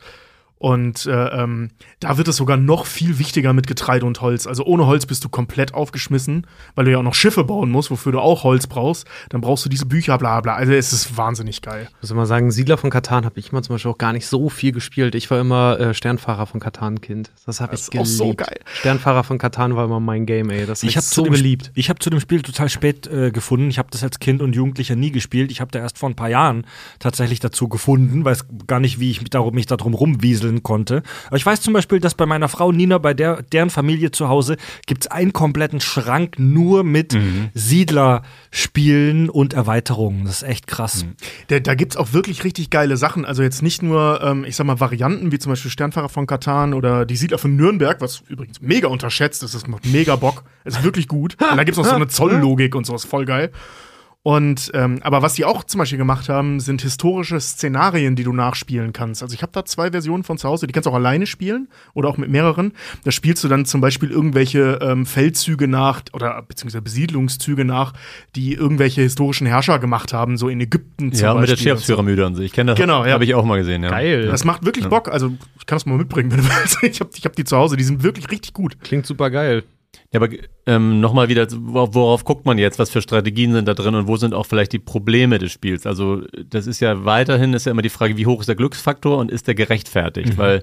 Und 0.63 1.07
äh, 1.07 1.11
ähm, 1.11 1.71
da 1.99 2.19
wird 2.19 2.29
es 2.29 2.37
sogar 2.37 2.57
noch 2.57 2.87
viel 2.87 3.19
wichtiger 3.19 3.53
mit 3.53 3.67
Getreide 3.67 4.07
und 4.07 4.21
Holz. 4.21 4.47
Also 4.47 4.65
ohne 4.65 4.87
Holz 4.87 5.07
bist 5.07 5.25
du 5.25 5.29
komplett 5.29 5.75
aufgeschmissen, 5.75 6.47
weil 6.77 6.85
du 6.85 6.93
ja 6.93 6.99
auch 6.99 7.03
noch 7.03 7.17
Schiffe 7.17 7.43
bauen 7.43 7.69
musst, 7.69 7.91
wofür 7.91 8.13
du 8.13 8.21
auch 8.21 8.45
Holz 8.45 8.69
brauchst. 8.69 9.05
Dann 9.31 9.41
brauchst 9.41 9.65
du 9.65 9.69
diese 9.69 9.87
Bücher, 9.87 10.19
bla 10.19 10.41
bla. 10.41 10.55
Also 10.55 10.73
es 10.73 10.93
ist 10.93 11.17
wahnsinnig 11.17 11.63
geil. 11.63 11.89
Ich 11.97 12.03
muss 12.03 12.13
immer 12.13 12.27
sagen, 12.27 12.53
Siedler 12.53 12.79
von 12.79 12.91
Katan 12.91 13.25
habe 13.25 13.41
ich 13.41 13.51
immer 13.51 13.61
zum 13.65 13.75
Beispiel 13.75 13.91
auch 13.91 13.99
gar 13.99 14.13
nicht 14.13 14.25
so 14.25 14.49
viel 14.51 14.71
gespielt. 14.71 15.17
Ich 15.17 15.29
war 15.33 15.41
immer 15.41 15.81
äh, 15.81 15.95
Sternfahrer 15.95 16.47
von 16.47 16.61
Katan-Kind. 16.61 17.33
Das 17.45 17.61
habe 17.61 17.75
ich 17.75 17.91
geliebt. 17.91 18.07
auch 18.07 18.07
so 18.07 18.33
geil. 18.33 18.61
Sternfahrer 18.73 19.25
von 19.25 19.39
Katan 19.39 19.75
war 19.75 19.87
immer 19.87 19.99
mein 19.99 20.27
Game, 20.27 20.49
ey. 20.51 20.65
Das 20.65 20.85
hab 20.85 20.89
Ich 20.89 20.97
habe 20.97 21.05
so 21.05 21.25
geliebt. 21.25 21.73
Ich 21.75 21.89
habe 21.89 21.99
zu 21.99 22.09
dem 22.09 22.21
Spiel 22.21 22.41
total 22.41 22.69
spät 22.69 23.09
äh, 23.09 23.33
gefunden. 23.33 23.69
Ich 23.69 23.81
habe 23.81 23.89
das 23.91 24.05
als 24.05 24.21
Kind 24.21 24.41
und 24.41 24.55
Jugendlicher 24.55 24.95
nie 24.95 25.11
gespielt. 25.11 25.51
Ich 25.51 25.61
habe 25.61 25.73
da 25.73 25.81
erst 25.81 25.99
vor 25.99 26.09
ein 26.09 26.15
paar 26.15 26.31
Jahren 26.31 26.69
tatsächlich 27.01 27.41
dazu 27.41 27.69
gefunden, 27.69 28.25
weiß 28.25 28.45
gar 28.69 28.79
nicht, 28.79 29.01
wie 29.01 29.11
ich 29.11 29.21
mich 29.21 29.31
darum, 29.31 29.57
mich 29.57 29.67
darum 29.67 29.95
rumwieseln 29.95 30.52
konnte. 30.61 31.03
Aber 31.29 31.37
ich 31.37 31.47
weiß 31.47 31.61
zum 31.63 31.73
Beispiel, 31.73 32.01
dass 32.01 32.15
bei 32.15 32.27
meiner 32.27 32.49
Frau 32.49 32.73
Nina, 32.73 32.99
bei 32.99 33.15
der, 33.15 33.43
deren 33.43 33.71
Familie 33.71 34.11
zu 34.11 34.29
Hause, 34.29 34.57
gibt's 34.87 35.07
einen 35.07 35.33
kompletten 35.33 35.81
Schrank 35.81 36.39
nur 36.39 36.85
mit 36.85 37.17
Siedlerspielen 37.55 39.31
und 39.31 39.55
Erweiterungen. 39.55 40.25
Das 40.25 40.43
ist 40.43 40.49
echt 40.49 40.67
krass. 40.67 41.07
Da, 41.49 41.61
da 41.61 41.75
gibt's 41.75 41.97
auch 41.97 42.13
wirklich 42.13 42.45
richtig 42.45 42.71
geile 42.71 42.97
Sachen. 42.97 43.25
Also 43.25 43.43
jetzt 43.43 43.63
nicht 43.63 43.83
nur, 43.83 44.21
ähm, 44.23 44.45
ich 44.45 44.57
sag 44.57 44.67
mal, 44.67 44.81
Varianten 44.81 45.33
wie 45.33 45.39
zum 45.39 45.51
Beispiel 45.53 45.71
Sternfahrer 45.71 46.09
von 46.09 46.27
Katan 46.27 46.75
oder 46.75 47.07
die 47.07 47.17
Siedler 47.17 47.39
von 47.39 47.57
Nürnberg, 47.57 48.01
was 48.01 48.23
übrigens 48.29 48.61
mega 48.61 48.89
unterschätzt 48.89 49.43
ist. 49.43 49.55
Das 49.55 49.67
macht 49.67 49.87
mega 49.87 50.17
Bock. 50.17 50.45
Ist 50.65 50.83
wirklich 50.83 51.09
gut. 51.09 51.37
Und 51.41 51.57
da 51.57 51.65
gibt's 51.65 51.79
auch 51.79 51.85
so 51.85 51.95
eine 51.95 52.09
Zolllogik 52.09 52.75
und 52.75 52.87
so, 52.87 52.95
ist 52.95 53.05
voll 53.05 53.25
geil. 53.25 53.51
Und 54.25 54.71
ähm, 54.75 55.01
aber 55.03 55.21
was 55.23 55.35
die 55.35 55.45
auch 55.45 55.65
zum 55.65 55.81
Beispiel 55.81 55.99
gemacht 55.99 56.29
haben, 56.29 56.61
sind 56.61 56.81
historische 56.83 57.41
Szenarien, 57.41 58.15
die 58.15 58.23
du 58.23 58.33
nachspielen 58.33 58.93
kannst. 58.93 59.21
Also 59.21 59.35
ich 59.35 59.43
habe 59.43 59.51
da 59.53 59.65
zwei 59.65 59.91
Versionen 59.91 60.23
von 60.23 60.39
zu 60.39 60.49
Hause, 60.49 60.69
die 60.69 60.73
kannst 60.73 60.87
du 60.87 60.91
auch 60.91 60.95
alleine 60.95 61.27
spielen 61.27 61.67
oder 61.93 62.09
auch 62.09 62.19
mit 62.19 62.31
mehreren. 62.31 62.73
Da 63.03 63.11
spielst 63.11 63.43
du 63.43 63.49
dann 63.49 63.65
zum 63.65 63.81
Beispiel 63.81 64.13
irgendwelche 64.13 64.79
ähm, 64.81 65.07
Feldzüge 65.07 65.67
nach 65.67 66.03
oder 66.13 66.41
beziehungsweise 66.43 66.83
Besiedlungszüge 66.83 67.65
nach, 67.65 67.95
die 68.37 68.55
irgendwelche 68.55 69.03
historischen 69.03 69.49
Herrscher 69.49 69.81
gemacht 69.81 70.13
haben, 70.13 70.37
so 70.37 70.49
in 70.49 70.61
Ägypten 70.61 71.13
zum 71.13 71.25
Ja, 71.25 71.35
mit 71.35 71.49
der 71.49 71.55
Beispiel. 71.55 71.73
und 71.73 71.79
so. 71.79 71.85
Cheops-Pyramide 71.87 72.27
und 72.27 72.35
so. 72.37 72.43
Ich 72.43 72.53
kenne 72.53 72.73
das. 72.73 72.79
Genau, 72.79 73.05
ja. 73.05 73.15
Habe 73.15 73.25
ich 73.25 73.35
auch 73.35 73.45
mal 73.45 73.59
gesehen, 73.59 73.83
ja. 73.83 73.91
Geil. 73.91 74.27
Das 74.27 74.45
macht 74.45 74.65
wirklich 74.65 74.87
Bock. 74.87 75.09
Also 75.09 75.33
ich 75.59 75.67
kann 75.67 75.77
das 75.77 75.85
mal 75.87 75.99
mitbringen, 75.99 76.31
wenn 76.31 76.39
du 76.39 76.45
willst. 76.61 76.79
Ich 76.83 77.01
habe 77.01 77.11
ich 77.17 77.25
hab 77.25 77.35
die 77.35 77.43
zu 77.43 77.57
Hause, 77.57 77.77
die 77.77 77.83
sind 77.85 78.05
wirklich 78.05 78.31
richtig 78.31 78.53
gut. 78.53 78.77
Klingt 78.85 79.05
super 79.05 79.31
geil. 79.31 79.65
Ja, 80.13 80.21
aber 80.21 80.29
ähm, 80.67 81.01
nochmal 81.01 81.29
wieder, 81.29 81.47
worauf, 81.51 82.25
guckt 82.25 82.45
man 82.45 82.59
jetzt? 82.59 82.79
Was 82.79 82.91
für 82.91 83.03
Strategien 83.03 83.53
sind 83.53 83.67
da 83.67 83.75
drin 83.75 83.95
und 83.95 84.07
wo 84.09 84.17
sind 84.17 84.35
auch 84.35 84.47
vielleicht 84.47 84.73
die 84.73 84.79
Probleme 84.79 85.39
des 85.39 85.53
Spiels? 85.53 85.87
Also, 85.87 86.23
das 86.49 86.67
ist 86.67 86.81
ja 86.81 87.05
weiterhin, 87.05 87.55
ist 87.55 87.67
ja 87.67 87.73
immer 87.73 87.83
die 87.83 87.89
Frage, 87.89 88.17
wie 88.17 88.27
hoch 88.27 88.41
ist 88.41 88.49
der 88.49 88.57
Glücksfaktor 88.57 89.19
und 89.19 89.31
ist 89.31 89.47
der 89.49 89.55
gerechtfertigt? 89.55 90.37
Weil 90.37 90.63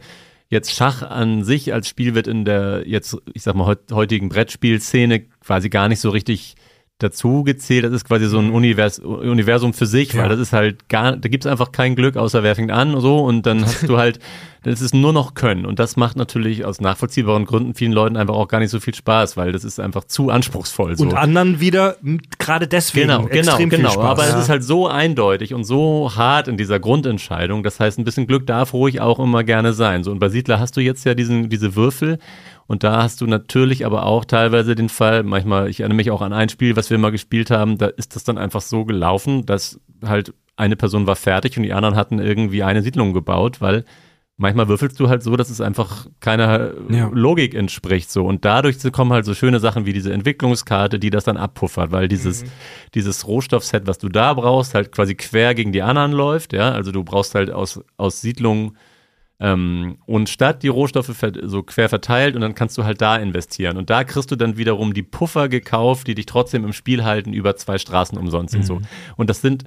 jetzt 0.49 0.73
Schach 0.73 1.03
an 1.03 1.43
sich 1.43 1.73
als 1.73 1.87
Spiel 1.87 2.15
wird 2.15 2.27
in 2.27 2.45
der 2.45 2.83
jetzt, 2.87 3.17
ich 3.33 3.43
sag 3.43 3.55
mal, 3.55 3.65
heut, 3.65 3.91
heutigen 3.91 4.29
Brettspielszene 4.29 5.21
quasi 5.41 5.69
gar 5.69 5.87
nicht 5.87 5.99
so 5.99 6.09
richtig 6.09 6.55
dazu 6.99 7.43
gezählt. 7.43 7.85
Das 7.85 7.91
ist 7.93 8.05
quasi 8.05 8.27
so 8.27 8.37
ein 8.39 8.51
Univers 8.51 8.99
Universum 8.99 9.73
für 9.73 9.85
sich, 9.85 10.13
weil 10.15 10.23
Ja. 10.23 10.29
das 10.29 10.39
ist 10.39 10.53
halt 10.53 10.89
gar, 10.89 11.15
da 11.15 11.29
gibt's 11.29 11.47
einfach 11.47 11.71
kein 11.71 11.95
Glück, 11.95 12.17
außer 12.17 12.43
wer 12.43 12.55
fängt 12.55 12.71
an 12.71 12.93
und 12.93 13.01
so 13.01 13.19
und 13.19 13.45
dann 13.45 13.63
hast 13.63 13.87
du 13.87 13.97
halt, 13.97 14.19
das 14.63 14.81
ist 14.81 14.93
nur 14.93 15.13
noch 15.13 15.33
Können 15.33 15.65
und 15.65 15.79
das 15.79 15.95
macht 15.95 16.17
natürlich 16.17 16.65
aus 16.65 16.81
nachvollziehbaren 16.81 17.45
Gründen 17.45 17.73
vielen 17.73 17.93
Leuten 17.93 18.17
einfach 18.17 18.35
auch 18.35 18.49
gar 18.49 18.59
nicht 18.59 18.69
so 18.69 18.81
viel 18.81 18.93
Spaß, 18.93 19.37
weil 19.37 19.53
das 19.53 19.63
ist 19.63 19.79
einfach 19.79 20.03
zu 20.03 20.29
anspruchsvoll. 20.29 20.97
So. 20.97 21.05
Und 21.05 21.13
anderen 21.13 21.61
wieder 21.61 21.95
gerade 22.37 22.67
deswegen 22.67 23.07
Genau, 23.07 23.27
genau, 23.27 23.57
genau. 23.57 24.01
Aber 24.01 24.27
es 24.27 24.35
ist 24.35 24.49
halt 24.49 24.63
so 24.65 24.87
eindeutig 24.87 25.53
und 25.53 25.63
so 25.63 26.11
hart 26.15 26.49
in 26.49 26.57
dieser 26.57 26.79
Grundentscheidung. 26.81 27.63
Das 27.63 27.79
heißt, 27.79 27.97
ein 27.97 28.03
bisschen 28.03 28.27
Glück 28.27 28.45
darf 28.45 28.73
ruhig 28.73 28.99
auch 28.99 29.19
immer 29.19 29.45
gerne 29.45 29.71
sein. 29.71 30.03
So, 30.03 30.11
und 30.11 30.19
bei 30.19 30.27
Siedler 30.27 30.59
hast 30.59 30.75
du 30.75 30.81
jetzt 30.81 31.05
ja 31.05 31.13
diesen, 31.13 31.47
diese 31.49 31.75
Würfel. 31.77 32.19
Und 32.69 32.83
da 32.83 33.01
hast 33.01 33.19
du 33.19 33.25
natürlich 33.25 33.83
aber 33.83 34.05
auch 34.05 34.25
teilweise 34.25 34.75
den 34.75 34.89
Fall, 34.89 35.23
manchmal, 35.23 35.69
ich 35.71 35.79
erinnere 35.79 35.95
mich 35.95 36.11
auch 36.11 36.21
an 36.21 36.33
ein 36.33 36.49
Spiel, 36.49 36.75
was 36.75 36.91
wir 36.91 36.99
mal 36.99 37.09
gespielt 37.09 37.49
haben, 37.49 37.79
da 37.79 37.87
ist 37.87 38.15
das 38.15 38.23
dann 38.23 38.37
einfach 38.37 38.61
so 38.61 38.85
gelaufen, 38.85 39.47
dass 39.47 39.79
halt 40.05 40.35
eine 40.55 40.75
Person 40.75 41.07
war 41.07 41.15
fertig 41.15 41.57
und 41.57 41.63
die 41.63 41.73
anderen 41.73 41.95
hatten 41.95 42.19
irgendwie 42.19 42.61
eine 42.61 42.83
Siedlung 42.83 43.13
gebaut, 43.13 43.59
weil 43.59 43.85
manchmal 44.37 44.67
würfelst 44.67 44.99
du 44.99 45.09
halt 45.09 45.23
so, 45.23 45.35
dass 45.35 45.49
es 45.49 45.61
einfach 45.61 46.05
keiner 46.19 46.73
Ja. 46.89 47.09
Logik 47.11 47.55
entspricht 47.55 48.11
so. 48.11 48.23
Und 48.23 48.45
dadurch 48.45 48.77
kommen 48.91 49.13
halt 49.13 49.25
so 49.25 49.33
schöne 49.33 49.59
Sachen 49.59 49.87
wie 49.87 49.93
diese 49.93 50.13
Entwicklungskarte, 50.13 50.99
die 50.99 51.09
das 51.09 51.23
dann 51.23 51.37
abpuffert, 51.37 51.91
weil 51.91 52.07
dieses 52.07 52.43
dieses 52.93 53.27
Rohstoffset, 53.27 53.87
was 53.87 53.97
du 53.97 54.09
da 54.09 54.35
brauchst, 54.35 54.75
halt 54.75 54.91
quasi 54.91 55.15
quer 55.15 55.55
gegen 55.55 55.71
die 55.71 55.81
anderen 55.81 56.11
läuft, 56.11 56.53
ja, 56.53 56.71
also 56.71 56.91
du 56.91 57.03
brauchst 57.03 57.33
halt 57.33 57.49
aus 57.49 57.81
aus 57.97 58.21
Siedlungen 58.21 58.77
ähm, 59.39 59.97
und 60.05 60.29
Stadt 60.29 60.63
die 60.63 60.67
Rohstoffe 60.67 61.13
so 61.43 61.63
quer 61.63 61.89
verteilt 61.89 62.35
und 62.35 62.41
dann 62.41 62.55
kannst 62.55 62.77
du 62.77 62.83
halt 62.83 63.01
da 63.01 63.17
investieren 63.17 63.77
und 63.77 63.89
da 63.89 64.03
kriegst 64.03 64.31
du 64.31 64.35
dann 64.35 64.57
wiederum 64.57 64.93
die 64.93 65.03
Puffer 65.03 65.49
gekauft, 65.49 66.07
die 66.07 66.15
dich 66.15 66.25
trotzdem 66.25 66.65
im 66.65 66.73
Spiel 66.73 67.03
halten 67.03 67.33
über 67.33 67.55
zwei 67.55 67.77
Straßen 67.77 68.17
umsonst 68.17 68.55
und 68.55 68.63
so 68.63 68.81
und 69.17 69.29
das 69.29 69.41
sind 69.41 69.63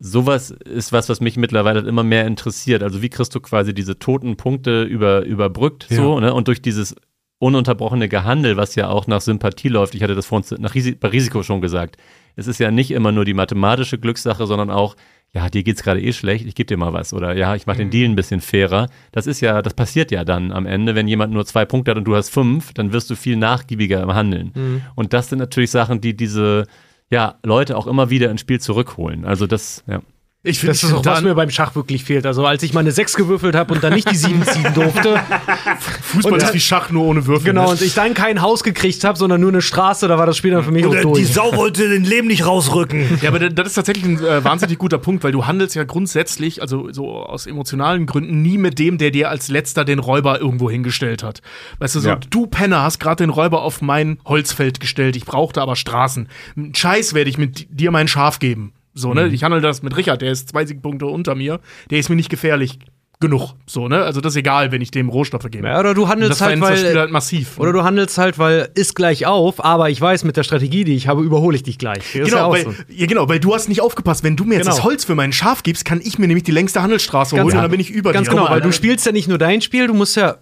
Sowas 0.00 0.50
ist 0.50 0.92
was, 0.92 1.08
was 1.08 1.20
mich 1.20 1.36
mittlerweile 1.36 1.80
immer 1.80 2.02
mehr 2.02 2.26
interessiert. 2.26 2.82
Also 2.82 3.00
wie 3.00 3.08
kriegst 3.08 3.34
du 3.34 3.40
quasi 3.40 3.72
diese 3.72 3.98
toten 3.98 4.36
Punkte 4.36 4.82
über, 4.82 5.24
überbrückt 5.24 5.86
Ja. 5.88 5.96
so, 5.96 6.20
ne? 6.20 6.34
Und 6.34 6.48
durch 6.48 6.60
dieses 6.60 6.96
ununterbrochene 7.38 8.08
Gehandel, 8.08 8.56
was 8.56 8.74
ja 8.74 8.88
auch 8.88 9.06
nach 9.06 9.20
Sympathie 9.20 9.68
läuft. 9.68 9.94
Ich 9.94 10.02
hatte 10.02 10.14
das 10.14 10.26
vorhin 10.26 10.60
nach 10.60 10.74
bei 10.74 11.08
Risiko 11.08 11.42
schon 11.42 11.60
gesagt. 11.60 11.96
Es 12.36 12.46
ist 12.46 12.58
ja 12.58 12.70
nicht 12.70 12.90
immer 12.90 13.12
nur 13.12 13.24
die 13.24 13.34
mathematische 13.34 13.98
Glückssache, 13.98 14.46
sondern 14.46 14.70
auch, 14.70 14.96
ja, 15.32 15.48
dir 15.48 15.62
geht's 15.62 15.82
gerade 15.82 16.00
eh 16.00 16.12
schlecht, 16.12 16.46
ich 16.46 16.54
gebe 16.54 16.66
dir 16.66 16.76
mal 16.76 16.92
was. 16.92 17.12
Oder 17.12 17.36
ja, 17.36 17.54
ich 17.54 17.66
mache 17.66 17.78
den 17.78 17.90
Deal 17.90 18.08
ein 18.08 18.16
bisschen 18.16 18.40
fairer. 18.40 18.88
Das 19.12 19.26
ist 19.26 19.40
ja, 19.40 19.62
das 19.62 19.74
passiert 19.74 20.10
ja 20.10 20.24
dann 20.24 20.52
am 20.52 20.66
Ende, 20.66 20.94
wenn 20.94 21.08
jemand 21.08 21.32
nur 21.32 21.44
zwei 21.44 21.64
Punkte 21.64 21.90
hat 21.90 21.98
und 21.98 22.04
du 22.04 22.14
hast 22.14 22.30
fünf, 22.30 22.72
dann 22.72 22.92
wirst 22.92 23.10
du 23.10 23.16
viel 23.16 23.36
nachgiebiger 23.36 24.02
im 24.02 24.14
Handeln. 24.14 24.52
Und 24.94 25.12
das 25.12 25.28
sind 25.28 25.38
natürlich 25.38 25.70
Sachen, 25.70 26.00
die 26.00 26.16
diese 26.16 26.66
ja, 27.10 27.38
Leute 27.44 27.76
auch 27.76 27.86
immer 27.86 28.10
wieder 28.10 28.30
ins 28.30 28.40
Spiel 28.40 28.60
zurückholen. 28.60 29.24
Also 29.24 29.46
das, 29.46 29.84
ja. 29.86 30.02
Ich 30.46 30.58
finde, 30.58 30.72
Das 30.74 30.82
ist 30.82 30.92
auch, 30.92 31.04
was 31.04 31.22
mir 31.22 31.34
beim 31.34 31.48
Schach 31.48 31.74
wirklich 31.74 32.04
fehlt. 32.04 32.26
Also, 32.26 32.44
als 32.44 32.62
ich 32.62 32.74
mal 32.74 32.80
eine 32.80 32.92
6 32.92 33.14
gewürfelt 33.14 33.54
habe 33.54 33.72
und 33.72 33.82
dann 33.82 33.94
nicht 33.94 34.10
die 34.10 34.14
7 34.16 34.42
ziehen 34.44 34.74
durfte. 34.74 35.18
Fußball 36.02 36.34
und 36.34 36.42
ist 36.42 36.52
wie 36.52 36.60
Schach 36.60 36.90
nur 36.90 37.04
ohne 37.06 37.26
Würfel. 37.26 37.46
genau, 37.46 37.64
ne? 37.64 37.70
und 37.70 37.80
ich 37.82 37.94
dann 37.94 38.12
kein 38.12 38.42
Haus 38.42 38.62
gekriegt 38.62 39.04
habe, 39.04 39.16
sondern 39.16 39.40
nur 39.40 39.50
eine 39.50 39.62
Straße, 39.62 40.06
da 40.06 40.18
war 40.18 40.26
das 40.26 40.36
Spiel 40.36 40.50
dann 40.50 40.62
für 40.62 40.70
mich 40.70 40.84
auch 40.84 40.90
Oder 40.90 40.98
die 41.00 41.04
durch. 41.06 41.32
Sau 41.32 41.56
wollte 41.56 41.88
den 41.88 42.04
Leben 42.04 42.28
nicht 42.28 42.44
rausrücken. 42.46 43.18
Ja, 43.22 43.30
aber 43.30 43.38
das 43.38 43.68
ist 43.68 43.74
tatsächlich 43.74 44.04
ein 44.04 44.22
äh, 44.22 44.44
wahnsinnig 44.44 44.78
guter 44.78 44.98
Punkt, 44.98 45.24
weil 45.24 45.32
du 45.32 45.46
handelst 45.46 45.74
ja 45.76 45.84
grundsätzlich, 45.84 46.60
also 46.60 46.92
so 46.92 47.10
aus 47.22 47.46
emotionalen 47.46 48.04
Gründen, 48.04 48.42
nie 48.42 48.58
mit 48.58 48.78
dem, 48.78 48.98
der 48.98 49.10
dir 49.10 49.30
als 49.30 49.48
letzter 49.48 49.86
den 49.86 49.98
Räuber 49.98 50.40
irgendwo 50.40 50.70
hingestellt 50.70 51.22
hat. 51.22 51.40
Weißt 51.78 51.94
du, 51.94 52.00
so, 52.00 52.08
Ja. 52.10 52.18
du 52.28 52.46
Penner 52.46 52.82
hast 52.82 53.00
gerade 53.00 53.24
den 53.24 53.30
Räuber 53.30 53.62
auf 53.62 53.80
mein 53.80 54.18
Holzfeld 54.26 54.78
gestellt, 54.78 55.16
ich 55.16 55.24
brauchte 55.24 55.62
aber 55.62 55.74
Straßen. 55.74 56.28
Scheiß 56.74 57.14
werde 57.14 57.30
ich 57.30 57.38
mit 57.38 57.66
dir 57.70 57.90
mein 57.90 58.08
Schaf 58.08 58.38
geben. 58.40 58.74
So, 58.94 59.12
ne? 59.14 59.26
Ich 59.28 59.42
handle 59.44 59.60
das 59.60 59.82
mit 59.82 59.96
Richard, 59.96 60.22
der 60.22 60.30
ist 60.32 60.48
zwei 60.50 60.64
Siegpunkte 60.64 61.06
unter 61.06 61.34
mir, 61.34 61.60
der 61.90 61.98
ist 61.98 62.08
mir 62.08 62.16
nicht 62.16 62.30
gefährlich 62.30 62.78
genug. 63.20 63.54
So, 63.66 63.88
ne? 63.88 64.02
Also 64.02 64.20
das 64.20 64.34
ist 64.34 64.36
egal, 64.36 64.70
wenn 64.72 64.82
ich 64.82 64.90
dem 64.90 65.08
Rohstoffe 65.08 65.46
gebe. 65.50 65.66
Ja, 65.66 65.80
oder 65.80 65.94
du 65.94 66.08
handelst 66.08 66.40
das 66.40 66.46
halt, 66.46 66.60
weil. 66.60 66.76
Spiel 66.76 66.98
halt 66.98 67.10
massiv. 67.10 67.58
Oder 67.58 67.72
du 67.72 67.82
handelst 67.82 68.18
halt, 68.18 68.38
weil 68.38 68.68
ist 68.74 68.94
gleich 68.94 69.24
auf, 69.26 69.64
aber 69.64 69.88
ich 69.90 70.00
weiß, 70.00 70.24
mit 70.24 70.36
der 70.36 70.42
Strategie, 70.42 70.84
die 70.84 70.94
ich 70.94 71.08
habe, 71.08 71.22
überhole 71.22 71.56
ich 71.56 71.62
dich 71.62 71.78
gleich. 71.78 71.98
Das 71.98 72.06
ist 72.06 72.14
ja 72.14 72.24
Genau 72.24 72.46
auch 72.48 72.52
weil, 72.52 72.64
so. 72.64 72.74
ja, 72.88 73.06
genau, 73.06 73.28
weil 73.28 73.40
du 73.40 73.54
hast 73.54 73.68
nicht 73.68 73.80
aufgepasst. 73.80 74.24
Wenn 74.24 74.36
du 74.36 74.44
mir 74.44 74.54
jetzt 74.56 74.64
Genau. 74.64 74.76
das 74.76 74.84
Holz 74.84 75.04
für 75.04 75.14
meinen 75.14 75.32
Schaf 75.32 75.62
gibst, 75.62 75.84
kann 75.84 76.00
ich 76.04 76.18
mir 76.18 76.26
nämlich 76.26 76.44
die 76.44 76.52
längste 76.52 76.82
Handelsstraße 76.82 77.36
holen 77.36 77.46
und 77.46 77.54
dann 77.54 77.70
bin 77.70 77.80
ich 77.80 77.90
über 77.90 78.12
Ganz 78.12 78.28
dir. 78.28 78.34
genau, 78.34 78.48
weil 78.50 78.60
du 78.60 78.72
spielst 78.72 79.06
ja 79.06 79.12
nicht 79.12 79.28
nur 79.28 79.38
dein 79.38 79.60
Spiel, 79.60 79.86
du 79.86 79.94
musst 79.94 80.16
ja. 80.16 80.36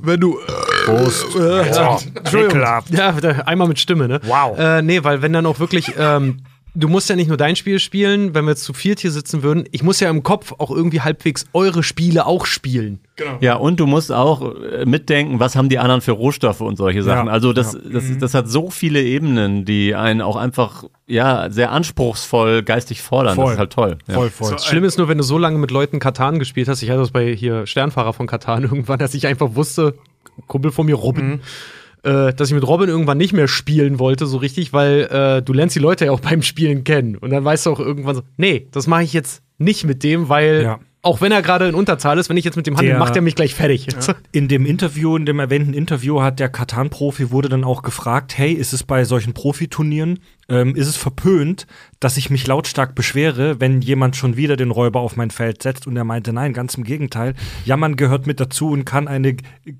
Wenn 0.00 0.20
du. 0.20 0.38
Prost. 0.84 1.34
Äh, 1.36 1.70
ja, 1.70 1.98
Entschuldigung. 2.14 2.60
Ja, 2.60 3.14
einmal 3.46 3.66
mit 3.68 3.78
Stimme, 3.80 4.06
ne? 4.08 4.20
Wow. 4.24 4.56
Äh, 4.58 4.82
nee, 4.82 5.02
weil 5.04 5.22
wenn 5.22 5.32
dann 5.32 5.44
auch 5.46 5.58
wirklich. 5.60 5.92
Ähm, 5.98 6.38
du 6.76 6.88
musst 6.88 7.08
ja 7.08 7.16
nicht 7.16 7.28
nur 7.28 7.36
dein 7.36 7.56
Spiel 7.56 7.78
spielen, 7.78 8.34
wenn 8.34 8.44
wir 8.44 8.50
jetzt 8.52 8.64
zu 8.64 8.72
viert 8.72 9.00
hier 9.00 9.10
sitzen 9.10 9.42
würden. 9.42 9.64
Ich 9.72 9.82
muss 9.82 9.98
ja 10.00 10.10
im 10.10 10.22
Kopf 10.22 10.52
auch 10.58 10.70
irgendwie 10.70 11.00
halbwegs 11.00 11.46
eure 11.52 11.82
Spiele 11.82 12.26
auch 12.26 12.46
spielen. 12.46 13.00
Ja, 13.40 13.54
und 13.54 13.80
du 13.80 13.86
musst 13.86 14.12
auch 14.12 14.54
äh, 14.54 14.84
mitdenken, 14.84 15.40
was 15.40 15.56
haben 15.56 15.70
die 15.70 15.78
anderen 15.78 16.02
für 16.02 16.12
Rohstoffe 16.12 16.60
und 16.60 16.76
solche 16.76 17.02
Sachen. 17.02 17.28
Ja, 17.28 17.32
also 17.32 17.54
das, 17.54 17.76
das, 17.90 18.04
das 18.18 18.34
hat 18.34 18.48
so 18.48 18.68
viele 18.70 19.02
Ebenen, 19.02 19.64
die 19.64 19.94
einen 19.94 20.20
auch 20.20 20.36
einfach, 20.36 20.84
ja, 21.06 21.48
sehr 21.50 21.72
anspruchsvoll 21.72 22.62
geistig 22.62 23.00
fordern. 23.00 23.36
Das 23.36 23.42
Voll. 23.42 23.52
ist 23.54 23.58
halt 23.58 23.72
toll. 23.72 23.98
Ja. 24.06 24.14
Voll, 24.14 24.30
voll. 24.30 24.58
Schlimm 24.58 24.84
ist 24.84 24.98
nur, 24.98 25.08
wenn 25.08 25.16
du 25.16 25.24
so 25.24 25.38
lange 25.38 25.58
mit 25.58 25.70
Leuten 25.70 25.98
Katan 25.98 26.38
gespielt 26.38 26.68
hast. 26.68 26.82
Ich 26.82 26.90
hatte 26.90 27.00
das 27.00 27.10
bei 27.10 27.34
hier 27.34 27.66
Sternfahrer 27.66 28.12
von 28.12 28.26
Katan 28.26 28.62
irgendwann, 28.64 28.98
dass 28.98 29.14
ich 29.14 29.26
einfach 29.26 29.54
wusste, 29.54 29.94
Kumpel 30.46 30.70
von 30.70 30.84
mir, 30.84 30.96
Robin, 30.96 31.40
äh, 32.06 32.32
dass 32.32 32.48
ich 32.48 32.54
mit 32.54 32.66
Robin 32.66 32.88
irgendwann 32.88 33.18
nicht 33.18 33.32
mehr 33.32 33.48
spielen 33.48 33.98
wollte, 33.98 34.26
so 34.26 34.38
richtig, 34.38 34.72
weil 34.72 35.08
äh, 35.10 35.42
du 35.42 35.52
lernst 35.52 35.74
die 35.74 35.80
Leute 35.80 36.06
ja 36.06 36.12
auch 36.12 36.20
beim 36.28 36.42
Spielen 36.42 36.84
kennen. 36.84 37.16
Und 37.16 37.30
dann 37.30 37.44
weißt 37.44 37.66
du 37.66 37.70
auch 37.70 37.80
irgendwann 37.80 38.14
so, 38.14 38.22
nee, 38.36 38.68
das 38.70 38.86
mache 38.86 39.02
ich 39.02 39.12
jetzt 39.12 39.42
nicht 39.58 39.84
mit 39.84 40.02
dem, 40.04 40.28
weil 40.28 40.62
Ja. 40.62 40.80
Auch 41.06 41.20
wenn 41.20 41.32
er 41.32 41.40
gerade 41.40 41.68
in 41.68 41.74
Unterzahl 41.74 42.18
ist, 42.18 42.28
wenn 42.28 42.36
ich 42.36 42.44
jetzt 42.44 42.56
mit 42.56 42.66
dem 42.66 42.76
handle, 42.76 42.90
Der- 42.92 42.98
macht 42.98 43.16
er 43.16 43.22
mich 43.22 43.34
gleich 43.34 43.54
fertig. 43.54 43.86
In 44.32 44.48
dem 44.48 44.66
Interview, 44.66 45.16
in 45.16 45.24
dem 45.24 45.38
erwähnten 45.38 45.72
Interview, 45.72 46.20
hat 46.20 46.38
der 46.40 46.48
Katan-Profi 46.50 47.30
wurde 47.30 47.48
dann 47.48 47.64
auch 47.64 47.82
gefragt: 47.82 48.36
Hey, 48.36 48.52
ist 48.52 48.72
es 48.72 48.82
bei 48.82 49.04
solchen 49.04 49.32
Profiturnieren, 49.32 50.18
ähm, 50.48 50.76
ist 50.76 50.86
es 50.86 50.96
verpönt, 50.96 51.66
dass 52.00 52.16
ich 52.16 52.30
mich 52.30 52.46
lautstark 52.46 52.94
beschwere, 52.94 53.60
wenn 53.60 53.80
jemand 53.80 54.14
schon 54.16 54.36
wieder 54.36 54.56
den 54.56 54.70
Räuber 54.70 55.00
auf 55.00 55.16
mein 55.16 55.30
Feld 55.30 55.62
setzt? 55.62 55.86
Und 55.86 55.96
er 55.96 56.04
meinte: 56.04 56.32
Nein, 56.32 56.52
ganz 56.52 56.74
im 56.74 56.84
Gegenteil. 56.84 57.34
Jammern 57.64 57.96
gehört 57.96 58.26
mit 58.26 58.38
dazu 58.40 58.68
und 58.70 58.84
kann 58.84 59.08
eine 59.08 59.36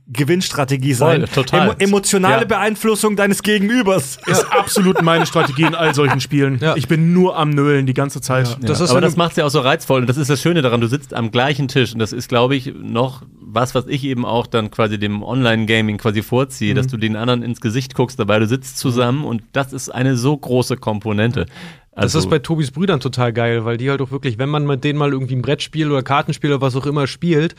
Gewinnstrategie 0.08 0.94
sein. 0.94 1.24
total. 1.34 1.74
emotionale 1.78 2.42
Ja. 2.42 2.44
Beeinflussung 2.46 3.16
deines 3.16 3.42
Gegenübers. 3.42 4.18
ist 4.26 4.46
absolut 4.52 5.02
meine 5.02 5.26
Strategie 5.26 5.62
in 5.64 5.74
all 5.74 5.94
solchen 5.94 6.20
Spielen. 6.20 6.58
Ja. 6.60 6.76
Ich 6.76 6.88
bin 6.88 7.12
nur 7.12 7.36
am 7.36 7.50
Nölen 7.50 7.86
die 7.86 7.94
ganze 7.94 8.20
Zeit. 8.20 8.56
Das 8.62 8.80
ist 8.80 8.90
Aber 8.90 9.00
das 9.00 9.16
macht 9.16 9.32
es 9.32 9.36
ja 9.38 9.44
auch 9.44 9.50
so 9.50 9.60
reizvoll 9.60 10.00
und 10.02 10.06
das 10.08 10.16
ist 10.16 10.30
das 10.30 10.40
Schöne 10.40 10.62
daran, 10.62 10.80
du 10.80 10.86
sitzt 10.86 11.14
am 11.16 11.30
gleichen 11.30 11.68
Tisch 11.68 11.92
und 11.92 11.98
das 11.98 12.12
ist, 12.12 12.28
glaube 12.28 12.54
ich, 12.56 12.72
noch 12.74 13.22
was, 13.32 13.74
was 13.74 13.86
ich 13.86 14.04
eben 14.04 14.24
auch 14.24 14.46
dann 14.46 14.70
quasi 14.70 14.98
dem 14.98 15.22
Online-Gaming 15.22 15.98
quasi 15.98 16.22
vorziehe, 16.22 16.74
dass 16.74 16.86
du 16.88 16.96
den 16.96 17.16
anderen 17.16 17.42
ins 17.42 17.60
Gesicht 17.60 17.94
guckst 17.94 18.18
dabei, 18.18 18.38
du 18.38 18.46
sitzt 18.46 18.78
zusammen 18.78 19.24
und 19.24 19.42
das 19.52 19.72
ist 19.72 19.88
eine 19.88 20.16
so 20.16 20.36
große 20.36 20.76
Komponente. 20.76 21.46
Das 21.92 22.04
Also, 22.14 22.18
ist 22.20 22.28
bei 22.30 22.38
Tobis 22.40 22.70
Brüdern 22.70 23.00
total 23.00 23.32
geil, 23.32 23.64
weil 23.64 23.78
die 23.78 23.88
halt 23.88 24.02
auch 24.02 24.10
wirklich, 24.10 24.36
wenn 24.38 24.50
man 24.50 24.66
mit 24.66 24.84
denen 24.84 24.98
mal 24.98 25.10
irgendwie 25.12 25.34
ein 25.36 25.42
Brettspiel 25.42 25.90
oder 25.90 26.02
Kartenspiel 26.02 26.50
oder 26.52 26.60
was 26.60 26.76
auch 26.76 26.84
immer 26.86 27.06
spielt, 27.06 27.54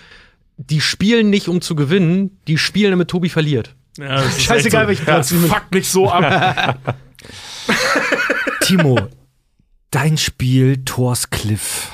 die 0.57 0.81
spielen 0.81 1.29
nicht, 1.29 1.47
um 1.47 1.61
zu 1.61 1.75
gewinnen, 1.75 2.37
die 2.47 2.57
spielen, 2.57 2.91
damit 2.91 3.07
Tobi 3.09 3.29
verliert. 3.29 3.75
Ja, 3.97 4.21
das 4.21 4.41
Scheißegal, 4.43 4.81
echt 4.83 4.89
welchen 4.89 5.05
ja, 5.07 5.13
Platz 5.15 5.29
das 5.29 5.41
du- 5.41 5.47
fuckt 5.47 5.73
mich 5.73 5.87
so 5.89 6.09
ab. 6.11 6.77
Timo, 8.61 8.99
dein 9.91 10.17
Spiel 10.17 10.83
Thors 10.85 11.29
Cliff. 11.29 11.89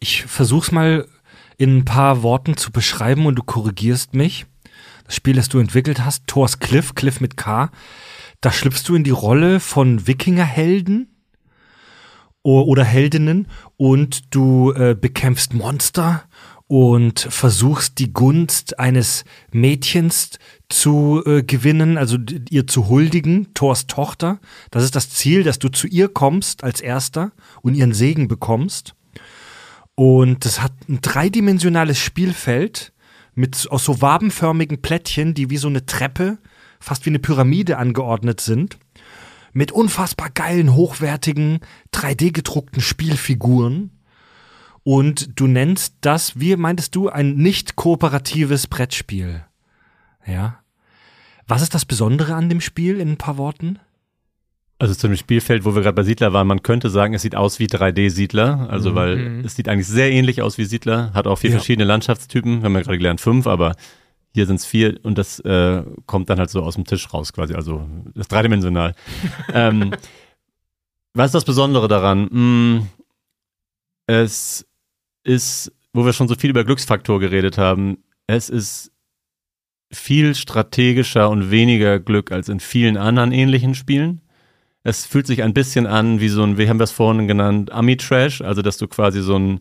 Ich 0.00 0.24
versuch's 0.24 0.72
mal 0.72 1.06
in 1.56 1.78
ein 1.78 1.84
paar 1.84 2.22
Worten 2.22 2.56
zu 2.56 2.70
beschreiben 2.70 3.26
und 3.26 3.36
du 3.36 3.42
korrigierst 3.42 4.14
mich. 4.14 4.46
Das 5.04 5.14
Spiel, 5.14 5.34
das 5.34 5.48
du 5.48 5.58
entwickelt 5.58 6.04
hast, 6.04 6.26
Thors 6.26 6.60
Cliff, 6.60 6.94
Cliff 6.94 7.20
mit 7.20 7.36
K, 7.36 7.70
da 8.40 8.52
schlüpfst 8.52 8.84
du 8.86 8.94
in 8.94 9.04
die 9.04 9.10
Rolle 9.10 9.58
von 9.58 10.06
Wikingerhelden 10.06 11.08
oder 12.42 12.84
Heldinnen 12.84 13.48
und 13.76 14.34
du 14.34 14.72
äh, 14.72 14.96
bekämpfst 14.98 15.54
Monster 15.54 16.24
und 16.68 17.20
versuchst 17.20 17.98
die 17.98 18.12
Gunst 18.12 18.78
eines 18.78 19.24
Mädchens 19.52 20.38
zu 20.68 21.22
äh, 21.24 21.42
gewinnen, 21.42 21.96
also 21.96 22.18
ihr 22.50 22.66
zu 22.66 22.88
huldigen, 22.88 23.48
Thors 23.54 23.86
Tochter. 23.86 24.38
Das 24.70 24.84
ist 24.84 24.94
das 24.94 25.10
Ziel, 25.10 25.42
dass 25.42 25.58
du 25.58 25.70
zu 25.70 25.86
ihr 25.86 26.08
kommst 26.08 26.62
als 26.62 26.80
erster 26.80 27.32
und 27.62 27.74
ihren 27.74 27.94
Segen 27.94 28.28
bekommst. 28.28 28.94
Und 29.98 30.44
das 30.44 30.62
hat 30.62 30.72
ein 30.88 31.00
dreidimensionales 31.00 31.98
Spielfeld 31.98 32.92
mit 33.34 33.66
aus 33.68 33.84
so 33.84 34.00
wabenförmigen 34.00 34.80
Plättchen, 34.80 35.34
die 35.34 35.50
wie 35.50 35.56
so 35.56 35.66
eine 35.66 35.86
Treppe, 35.86 36.38
fast 36.78 37.04
wie 37.04 37.10
eine 37.10 37.18
Pyramide 37.18 37.78
angeordnet 37.78 38.40
sind 38.40 38.78
mit 39.52 39.72
unfassbar 39.72 40.30
geilen, 40.30 40.76
hochwertigen, 40.76 41.58
3D-gedruckten 41.92 42.80
Spielfiguren. 42.80 43.90
Und 44.84 45.40
du 45.40 45.48
nennst 45.48 45.96
das, 46.00 46.38
wie 46.38 46.54
meintest 46.54 46.94
du, 46.94 47.08
ein 47.08 47.34
nicht 47.34 47.74
kooperatives 47.74 48.68
Brettspiel. 48.68 49.44
Ja. 50.24 50.60
Was 51.48 51.62
ist 51.62 51.74
das 51.74 51.84
Besondere 51.84 52.36
an 52.36 52.48
dem 52.48 52.60
Spiel 52.60 53.00
in 53.00 53.10
ein 53.10 53.18
paar 53.18 53.36
Worten? 53.36 53.80
Also 54.80 54.94
zu 54.94 55.08
dem 55.08 55.16
Spielfeld, 55.16 55.64
wo 55.64 55.74
wir 55.74 55.82
gerade 55.82 55.94
bei 55.96 56.04
Siedler 56.04 56.32
waren, 56.32 56.46
man 56.46 56.62
könnte 56.62 56.88
sagen, 56.88 57.12
es 57.12 57.22
sieht 57.22 57.34
aus 57.34 57.58
wie 57.58 57.66
3D-Siedler, 57.66 58.68
also 58.70 58.94
weil 58.94 59.42
es 59.44 59.56
sieht 59.56 59.68
eigentlich 59.68 59.88
sehr 59.88 60.12
ähnlich 60.12 60.40
aus 60.40 60.56
wie 60.56 60.64
Siedler, 60.64 61.12
hat 61.14 61.26
auch 61.26 61.36
vier 61.36 61.50
Ja. 61.50 61.56
verschiedene 61.56 61.84
Landschaftstypen, 61.84 62.60
wir 62.60 62.64
haben 62.66 62.74
ja 62.74 62.82
gerade 62.82 62.98
gelernt 62.98 63.20
fünf, 63.20 63.48
aber 63.48 63.74
hier 64.32 64.46
sind 64.46 64.56
es 64.56 64.66
vier 64.66 65.00
und 65.02 65.18
das 65.18 65.40
äh, 65.40 65.82
kommt 66.06 66.30
dann 66.30 66.38
halt 66.38 66.50
so 66.50 66.62
aus 66.62 66.76
dem 66.76 66.84
Tisch 66.84 67.12
raus 67.12 67.32
quasi, 67.32 67.54
also 67.54 67.88
das 68.14 68.22
ist 68.22 68.32
dreidimensional. 68.32 68.94
ähm, 69.52 69.90
was 71.12 71.26
ist 71.26 71.34
das 71.34 71.44
Besondere 71.44 71.88
daran? 71.88 72.28
Hm, 72.30 72.86
es 74.06 74.64
ist, 75.24 75.72
wo 75.92 76.04
wir 76.04 76.12
schon 76.12 76.28
so 76.28 76.36
viel 76.36 76.50
über 76.50 76.62
Glücksfaktor 76.62 77.18
geredet 77.18 77.58
haben, 77.58 77.98
es 78.28 78.48
ist 78.48 78.92
viel 79.92 80.36
strategischer 80.36 81.28
und 81.30 81.50
weniger 81.50 81.98
Glück 81.98 82.30
als 82.30 82.48
in 82.48 82.60
vielen 82.60 82.96
anderen 82.96 83.32
ähnlichen 83.32 83.74
Spielen. 83.74 84.20
Es 84.84 85.04
fühlt 85.04 85.26
sich 85.26 85.42
ein 85.42 85.54
bisschen 85.54 85.86
an 85.86 86.20
wie 86.20 86.28
so 86.28 86.42
ein, 86.42 86.56
wie 86.56 86.68
haben 86.68 86.78
wir 86.78 86.84
es 86.84 86.92
vorhin 86.92 87.26
genannt, 87.28 87.72
Ami-Trash, 87.72 88.40
also 88.42 88.62
dass 88.62 88.78
du 88.78 88.86
quasi 88.86 89.20
so 89.20 89.36
ein, 89.36 89.60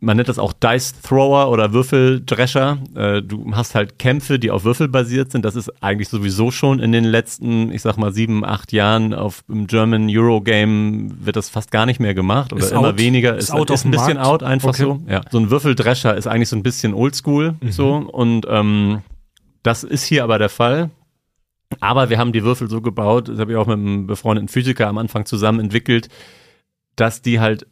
man 0.00 0.16
nennt 0.16 0.28
das 0.28 0.40
auch 0.40 0.52
Dice-Thrower 0.52 1.50
oder 1.52 1.72
Würfeldrescher. 1.72 2.78
Äh, 2.96 3.22
du 3.22 3.52
hast 3.54 3.76
halt 3.76 3.96
Kämpfe, 4.00 4.40
die 4.40 4.50
auf 4.50 4.64
Würfel 4.64 4.88
basiert 4.88 5.30
sind. 5.30 5.44
Das 5.44 5.54
ist 5.54 5.70
eigentlich 5.80 6.08
sowieso 6.08 6.50
schon 6.50 6.80
in 6.80 6.90
den 6.90 7.04
letzten, 7.04 7.70
ich 7.70 7.82
sag 7.82 7.96
mal, 7.96 8.12
sieben, 8.12 8.44
acht 8.44 8.72
Jahren 8.72 9.14
auf 9.14 9.44
dem 9.48 9.68
German 9.68 10.08
Eurogame 10.10 11.10
wird 11.20 11.36
das 11.36 11.48
fast 11.48 11.70
gar 11.70 11.86
nicht 11.86 12.00
mehr 12.00 12.12
gemacht 12.14 12.52
oder 12.52 12.64
Ist 12.64 12.72
immer 12.72 12.88
out. 12.88 12.98
weniger. 12.98 13.36
Ist 13.36 13.44
Ist, 13.44 13.50
out 13.52 13.70
ist 13.70 13.84
ein 13.84 13.92
bisschen 13.92 14.14
Markt. 14.14 14.26
out 14.28 14.42
einfach 14.42 14.70
Okay. 14.70 14.82
so. 14.82 15.00
Ja. 15.08 15.20
So 15.30 15.38
ein 15.38 15.48
Würfeldrescher 15.48 16.16
ist 16.16 16.26
eigentlich 16.26 16.48
so 16.48 16.56
ein 16.56 16.64
bisschen 16.64 16.92
oldschool 16.92 17.54
so 17.70 17.94
und 17.94 18.46
ähm, 18.50 19.02
das 19.62 19.84
ist 19.84 20.02
hier 20.04 20.24
aber 20.24 20.40
der 20.40 20.48
Fall. 20.48 20.90
Aber 21.80 22.10
wir 22.10 22.18
haben 22.18 22.32
die 22.32 22.44
Würfel 22.44 22.68
so 22.68 22.80
gebaut, 22.80 23.28
das 23.28 23.38
habe 23.38 23.52
ich 23.52 23.58
auch 23.58 23.66
mit 23.66 23.78
einem 23.78 24.06
befreundeten 24.06 24.48
Physiker 24.48 24.88
am 24.88 24.98
Anfang 24.98 25.26
zusammen 25.26 25.60
entwickelt, 25.60 26.08
dass 26.96 27.22
die 27.22 27.40
halt 27.40 27.66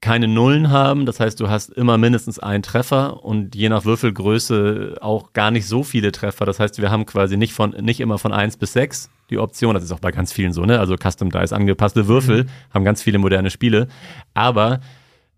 keine 0.00 0.28
Nullen 0.28 0.70
haben. 0.70 1.04
Das 1.04 1.20
heißt, 1.20 1.38
du 1.40 1.48
hast 1.48 1.70
immer 1.70 1.98
mindestens 1.98 2.38
einen 2.38 2.62
Treffer 2.62 3.22
und 3.22 3.54
je 3.54 3.68
nach 3.68 3.84
Würfelgröße 3.84 4.96
auch 5.00 5.32
gar 5.32 5.50
nicht 5.50 5.66
so 5.66 5.82
viele 5.82 6.10
Treffer. 6.12 6.46
Das 6.46 6.58
heißt, 6.58 6.80
wir 6.80 6.90
haben 6.90 7.04
quasi 7.06 7.36
nicht 7.36 7.52
von 7.52 7.70
nicht 7.70 8.00
immer 8.00 8.18
von 8.18 8.32
1 8.32 8.56
bis 8.56 8.72
6 8.72 9.10
die 9.28 9.38
Option. 9.38 9.74
Das 9.74 9.84
ist 9.84 9.92
auch 9.92 10.00
bei 10.00 10.10
ganz 10.10 10.32
vielen 10.32 10.52
so, 10.52 10.64
ne? 10.64 10.80
Also 10.80 10.96
Custom 10.96 11.30
Dice, 11.30 11.52
angepasste 11.52 12.08
Würfel 12.08 12.46
haben 12.72 12.84
ganz 12.84 13.02
viele 13.02 13.18
moderne 13.18 13.50
Spiele. 13.50 13.88
Aber 14.32 14.80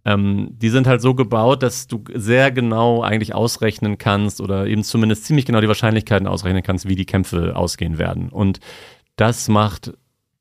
ähm, 0.04 0.50
die 0.52 0.68
sind 0.68 0.86
halt 0.86 1.00
so 1.00 1.14
gebaut, 1.14 1.62
dass 1.62 1.86
du 1.86 2.02
sehr 2.12 2.50
genau 2.50 3.02
eigentlich 3.02 3.34
ausrechnen 3.34 3.98
kannst 3.98 4.40
oder 4.40 4.66
eben 4.66 4.82
zumindest 4.82 5.24
ziemlich 5.24 5.46
genau 5.46 5.60
die 5.60 5.68
Wahrscheinlichkeiten 5.68 6.26
ausrechnen 6.26 6.62
kannst, 6.62 6.88
wie 6.88 6.96
die 6.96 7.06
Kämpfe 7.06 7.56
ausgehen 7.56 7.98
werden. 7.98 8.28
Und 8.28 8.58
das 9.16 9.48
macht, 9.48 9.92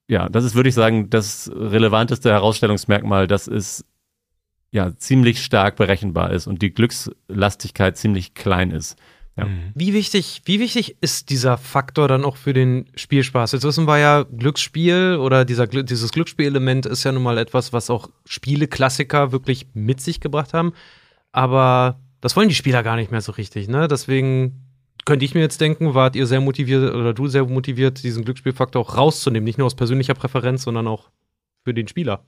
ja, 0.07 0.29
das 0.29 0.45
ist, 0.45 0.55
würde 0.55 0.69
ich 0.69 0.75
sagen, 0.75 1.09
das 1.09 1.51
relevanteste 1.53 2.31
Herausstellungsmerkmal, 2.31 3.27
dass 3.27 3.47
es 3.47 3.85
ja 4.71 4.95
ziemlich 4.97 5.43
stark 5.43 5.75
berechenbar 5.75 6.31
ist 6.31 6.47
und 6.47 6.61
die 6.61 6.73
Glückslastigkeit 6.73 7.97
ziemlich 7.97 8.33
klein 8.33 8.71
ist. 8.71 8.97
Ja. 9.37 9.47
Wie 9.73 9.93
wichtig, 9.93 10.41
wie 10.45 10.59
wichtig 10.59 10.97
ist 10.99 11.29
dieser 11.29 11.57
Faktor 11.57 12.07
dann 12.07 12.25
auch 12.25 12.35
für 12.35 12.53
den 12.53 12.87
Spielspaß? 12.95 13.53
Jetzt 13.53 13.63
wissen 13.63 13.87
wir 13.87 13.97
ja, 13.97 14.23
Glücksspiel 14.23 15.17
oder 15.19 15.45
dieser, 15.45 15.67
dieses 15.67 16.11
Glücksspielelement 16.11 16.85
ist 16.85 17.05
ja 17.05 17.11
nun 17.11 17.23
mal 17.23 17.37
etwas, 17.37 17.71
was 17.71 17.89
auch 17.89 18.09
Spieleklassiker 18.25 19.31
wirklich 19.31 19.67
mit 19.73 20.01
sich 20.01 20.19
gebracht 20.19 20.53
haben. 20.53 20.73
Aber 21.31 22.01
das 22.19 22.35
wollen 22.35 22.49
die 22.49 22.55
Spieler 22.55 22.83
gar 22.83 22.97
nicht 22.97 23.11
mehr 23.11 23.21
so 23.21 23.31
richtig, 23.31 23.69
ne? 23.69 23.87
Deswegen 23.87 24.65
könnte 25.05 25.25
ich 25.25 25.33
mir 25.33 25.41
jetzt 25.41 25.61
denken, 25.61 25.93
wart 25.93 26.15
ihr 26.15 26.27
sehr 26.27 26.41
motiviert 26.41 26.93
oder 26.93 27.13
du 27.13 27.27
sehr 27.27 27.45
motiviert, 27.45 28.03
diesen 28.03 28.23
Glücksspielfaktor 28.23 28.81
auch 28.81 28.97
rauszunehmen. 28.97 29.45
Nicht 29.45 29.57
nur 29.57 29.65
aus 29.65 29.75
persönlicher 29.75 30.13
Präferenz, 30.13 30.63
sondern 30.63 30.87
auch 30.87 31.09
für 31.63 31.73
den 31.73 31.87
Spieler. 31.87 32.23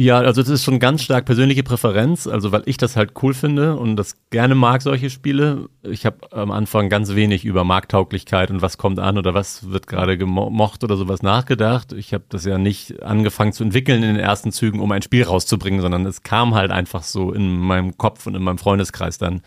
Ja, 0.00 0.16
also 0.16 0.40
das 0.40 0.48
ist 0.48 0.64
schon 0.64 0.78
ganz 0.78 1.02
stark 1.02 1.26
persönliche 1.26 1.62
Präferenz, 1.62 2.26
also 2.26 2.52
weil 2.52 2.62
ich 2.64 2.78
das 2.78 2.96
halt 2.96 3.12
cool 3.22 3.34
finde 3.34 3.76
und 3.76 3.96
das 3.96 4.16
gerne 4.30 4.54
mag, 4.54 4.80
solche 4.80 5.10
Spiele. 5.10 5.68
Ich 5.82 6.06
habe 6.06 6.32
am 6.32 6.52
Anfang 6.52 6.88
ganz 6.88 7.14
wenig 7.14 7.44
über 7.44 7.64
Markttauglichkeit 7.64 8.50
und 8.50 8.62
was 8.62 8.78
kommt 8.78 8.98
an 8.98 9.18
oder 9.18 9.34
was 9.34 9.70
wird 9.70 9.86
gerade 9.86 10.16
gemocht 10.16 10.84
oder 10.84 10.96
sowas 10.96 11.20
nachgedacht. 11.20 11.92
Ich 11.92 12.14
habe 12.14 12.24
das 12.30 12.46
ja 12.46 12.56
nicht 12.56 13.02
angefangen 13.02 13.52
zu 13.52 13.62
entwickeln 13.62 14.02
in 14.02 14.14
den 14.14 14.24
ersten 14.24 14.52
Zügen, 14.52 14.80
um 14.80 14.90
ein 14.90 15.02
Spiel 15.02 15.24
rauszubringen, 15.24 15.82
sondern 15.82 16.06
es 16.06 16.22
kam 16.22 16.54
halt 16.54 16.70
einfach 16.70 17.02
so 17.02 17.30
in 17.34 17.58
meinem 17.58 17.98
Kopf 17.98 18.26
und 18.26 18.34
in 18.34 18.42
meinem 18.42 18.56
Freundeskreis 18.56 19.18
dann. 19.18 19.42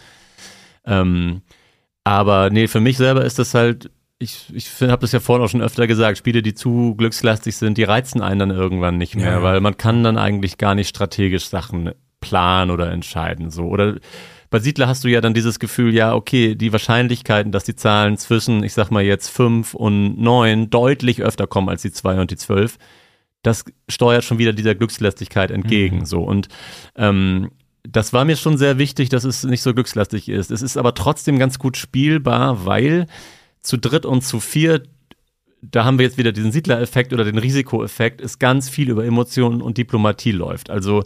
Ähm, 0.85 1.41
aber 2.03 2.51
nee, 2.51 2.67
für 2.67 2.79
mich 2.79 2.97
selber 2.97 3.25
ist 3.25 3.39
das 3.39 3.55
halt 3.55 3.89
ich, 4.19 4.45
ich 4.53 4.69
habe 4.81 5.01
das 5.01 5.11
ja 5.11 5.19
vorhin 5.19 5.43
auch 5.45 5.49
schon 5.49 5.61
öfter 5.61 5.85
gesagt, 5.87 6.17
Spiele, 6.17 6.41
die 6.41 6.53
zu 6.53 6.95
glückslastig 6.95 7.55
sind, 7.57 7.77
die 7.77 7.83
reizen 7.83 8.21
einen 8.21 8.39
dann 8.39 8.51
irgendwann 8.51 8.97
nicht 8.97 9.15
mehr, 9.15 9.31
Ja. 9.33 9.43
weil 9.43 9.59
man 9.59 9.77
kann 9.77 10.03
dann 10.03 10.17
eigentlich 10.17 10.57
gar 10.57 10.75
nicht 10.75 10.87
strategisch 10.89 11.47
Sachen 11.47 11.91
planen 12.21 12.71
oder 12.71 12.91
entscheiden. 12.91 13.49
So. 13.51 13.63
Oder 13.63 13.97
bei 14.49 14.59
Siedler 14.59 14.87
hast 14.87 15.03
du 15.03 15.09
ja 15.09 15.19
dann 15.19 15.33
dieses 15.33 15.59
Gefühl, 15.59 15.93
ja, 15.93 16.13
okay, 16.13 16.55
die 16.55 16.71
Wahrscheinlichkeiten, 16.71 17.51
dass 17.51 17.65
die 17.65 17.75
Zahlen 17.75 18.17
zwischen, 18.17 18.63
ich 18.63 18.73
sag 18.73 18.91
mal 18.91 19.03
jetzt 19.03 19.27
fünf 19.29 19.73
und 19.73 20.17
neun 20.21 20.69
deutlich 20.69 21.21
öfter 21.21 21.47
kommen 21.47 21.67
als 21.69 21.81
die 21.81 21.91
zwei 21.91 22.21
und 22.21 22.31
die 22.31 22.37
zwölf, 22.37 22.77
das 23.41 23.65
steuert 23.89 24.23
schon 24.23 24.37
wieder 24.37 24.53
dieser 24.53 24.73
Glückslastigkeit 24.75 25.51
entgegen. 25.51 26.05
So. 26.05 26.21
Und 26.21 26.47
ähm, 26.95 27.51
das 27.85 28.13
war 28.13 28.23
mir 28.23 28.37
schon 28.37 28.57
sehr 28.57 28.77
wichtig, 28.77 29.09
dass 29.09 29.25
es 29.25 29.43
nicht 29.43 29.61
so 29.63 29.73
glückslastig 29.73 30.29
ist. 30.29 30.49
Es 30.51 30.61
ist 30.61 30.77
aber 30.77 30.93
trotzdem 30.93 31.39
ganz 31.39 31.59
gut 31.59 31.75
spielbar, 31.75 32.65
weil 32.65 33.07
zu 33.63 33.77
dritt 33.77 34.05
und 34.05 34.21
zu 34.21 34.39
viert, 34.39 34.87
da 35.61 35.85
haben 35.85 35.97
wir 35.97 36.05
jetzt 36.05 36.17
wieder 36.17 36.33
diesen 36.33 36.51
Siedlereffekt 36.51 37.13
oder 37.13 37.23
den 37.23 37.37
Risikoeffekt, 37.37 38.21
ist 38.21 38.39
ganz 38.39 38.69
viel 38.69 38.89
über 38.89 39.05
Emotionen 39.05 39.61
und 39.61 39.77
Diplomatie 39.77 40.33
läuft. 40.33 40.69
Also 40.69 41.03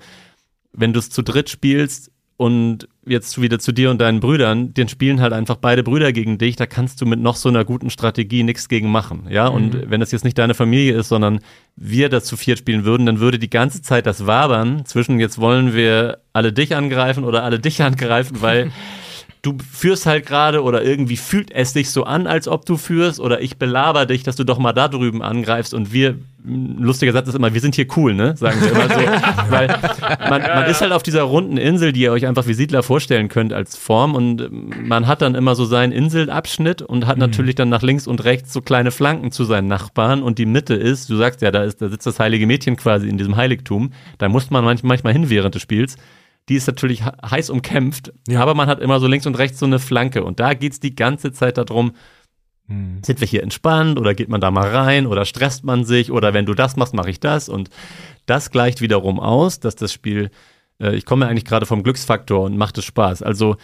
wenn 0.74 0.94
du 0.94 1.00
es 1.00 1.10
zu 1.10 1.22
dritt 1.22 1.50
spielst 1.50 2.12
und 2.38 2.88
jetzt 3.06 3.40
wieder 3.42 3.58
zu 3.60 3.72
dir 3.72 3.90
und 3.90 4.00
deinen 4.00 4.20
Brüdern, 4.20 4.74
dann 4.74 4.88
spielen 4.90 5.22
halt 5.22 5.34
einfach 5.34 5.56
beide 5.56 5.84
Brüder 5.84 6.12
gegen 6.12 6.38
dich, 6.38 6.56
da 6.56 6.66
kannst 6.66 7.02
du 7.02 7.06
mit 7.06 7.20
noch 7.20 7.36
so 7.36 7.50
einer 7.50 7.66
guten 7.66 7.90
Strategie 7.90 8.44
nichts 8.44 8.70
gegen 8.70 8.92
machen, 8.92 9.28
ja, 9.30 9.48
und 9.48 9.90
wenn 9.90 10.00
das 10.00 10.12
jetzt 10.12 10.24
nicht 10.24 10.38
deine 10.38 10.54
Familie 10.54 10.94
ist, 10.94 11.10
sondern 11.10 11.40
wir 11.76 12.10
das 12.10 12.26
zu 12.26 12.38
viert 12.38 12.60
spielen 12.60 12.86
würden, 12.86 13.08
dann 13.08 13.20
würde 13.20 13.40
die 13.40 13.50
ganze 13.50 13.82
Zeit 13.82 14.06
das 14.06 14.28
Wabern 14.28 14.86
zwischen 14.86 15.20
jetzt 15.20 15.40
wollen 15.40 15.74
wir 15.74 16.20
alle 16.34 16.54
dich 16.54 16.76
angreifen 16.76 17.24
oder 17.24 17.44
alle 17.44 17.60
dich 17.60 17.82
angreifen, 17.82 18.42
weil 18.42 18.72
du 19.48 19.58
führst 19.72 20.06
halt 20.06 20.26
gerade 20.26 20.62
oder 20.62 20.84
irgendwie 20.84 21.16
fühlt 21.16 21.52
es 21.52 21.72
sich 21.72 21.90
so 21.90 22.04
an, 22.04 22.28
als 22.28 22.50
ob 22.50 22.66
du 22.66 22.76
führst 22.76 23.20
oder 23.20 23.42
ich 23.42 23.58
belaber 23.58 24.06
dich, 24.06 24.24
dass 24.24 24.36
du 24.36 24.44
doch 24.44 24.60
mal 24.60 24.74
da 24.74 24.90
drüben 24.90 25.22
angreifst 25.22 25.74
und 25.74 25.94
wir, 25.94 26.18
ein 26.46 26.80
lustiger 26.80 27.14
Satz 27.14 27.30
ist 27.30 27.36
immer, 27.36 27.54
wir 27.54 27.62
sind 27.62 27.76
hier 27.76 27.88
cool, 27.96 28.14
ne? 28.14 28.36
Sagen 28.36 28.60
wir 28.62 28.72
immer 28.72 28.90
so. 28.90 29.00
Weil 29.50 29.68
man, 30.30 30.42
man 30.42 30.66
ist 30.66 30.82
halt 30.82 30.92
auf 30.92 31.04
dieser 31.04 31.24
runden 31.24 31.56
Insel, 31.56 31.94
die 31.94 32.02
ihr 32.02 32.12
euch 32.12 32.28
einfach 32.28 32.46
wie 32.48 32.54
Siedler 32.54 32.84
vorstellen 32.84 33.30
könnt 33.30 33.54
als 33.54 33.78
Form 33.78 34.16
und 34.16 34.42
ähm, 34.42 34.74
man 34.84 35.08
hat 35.08 35.22
dann 35.22 35.36
immer 35.36 35.56
so 35.56 35.64
seinen 35.64 35.94
Inselabschnitt 35.94 36.82
und 36.82 37.08
hat 37.08 37.18
natürlich 37.18 37.56
dann 37.56 37.70
nach 37.70 37.82
links 37.82 38.06
und 38.06 38.26
rechts 38.26 38.52
so 38.52 38.62
kleine 38.62 38.92
Flanken 38.92 39.32
zu 39.32 39.46
seinen 39.46 39.68
Nachbarn 39.68 40.24
und 40.24 40.40
die 40.40 40.46
Mitte 40.46 40.74
ist, 40.74 41.10
du 41.10 41.16
sagst 41.16 41.42
ja, 41.42 41.52
da 41.52 41.64
ist, 41.64 41.82
da 41.82 41.88
sitzt 41.88 42.06
das 42.06 42.20
heilige 42.20 42.48
Mädchen 42.48 42.76
quasi 42.76 43.08
in 43.08 43.18
diesem 43.18 43.38
Heiligtum, 43.38 43.92
da 44.18 44.28
muss 44.28 44.50
man 44.50 44.66
manch, 44.66 44.84
manchmal 44.84 45.14
hin 45.14 45.30
während 45.30 45.56
des 45.56 45.62
Spiels 45.62 45.96
die 46.50 46.56
ist 46.56 46.68
natürlich 46.68 47.04
he- 47.04 47.12
heiß 47.30 47.50
umkämpft, 47.50 48.14
Ja. 48.28 48.42
aber 48.42 48.54
man 48.54 48.68
hat 48.68 48.80
immer 48.80 49.00
so 49.00 49.08
links 49.08 49.26
und 49.26 49.38
rechts 49.38 49.60
so 49.60 49.66
eine 49.66 49.80
Flanke. 49.80 50.24
Und 50.24 50.40
da 50.40 50.54
geht's 50.54 50.80
die 50.80 50.96
ganze 50.96 51.32
Zeit 51.32 51.58
darum, 51.58 51.92
sind 52.70 53.22
wir 53.22 53.28
hier 53.28 53.44
entspannt 53.44 53.98
oder 53.98 54.14
geht 54.14 54.28
man 54.28 54.42
da 54.42 54.52
mal 54.52 54.68
rein 54.68 55.06
oder 55.08 55.24
stresst 55.24 55.64
man 55.64 55.86
sich 55.86 56.12
oder 56.12 56.34
wenn 56.34 56.46
du 56.46 56.54
das 56.54 56.76
machst, 56.76 56.94
mache 56.94 57.10
ich 57.10 57.22
das. 57.22 57.48
Und 57.48 57.70
das 58.26 58.52
gleicht 58.52 58.82
wiederum 58.82 59.22
aus, 59.22 59.62
dass 59.62 59.78
das 59.78 59.94
Spiel, 59.94 60.32
äh, 60.82 60.94
ich 60.94 61.06
komme 61.06 61.28
eigentlich 61.28 61.46
gerade 61.46 61.66
vom 61.66 61.82
Glücksfaktor 61.82 62.44
und 62.44 62.58
macht 62.58 62.78
es 62.78 62.84
Spaß. 62.84 63.24
Also 63.24 63.56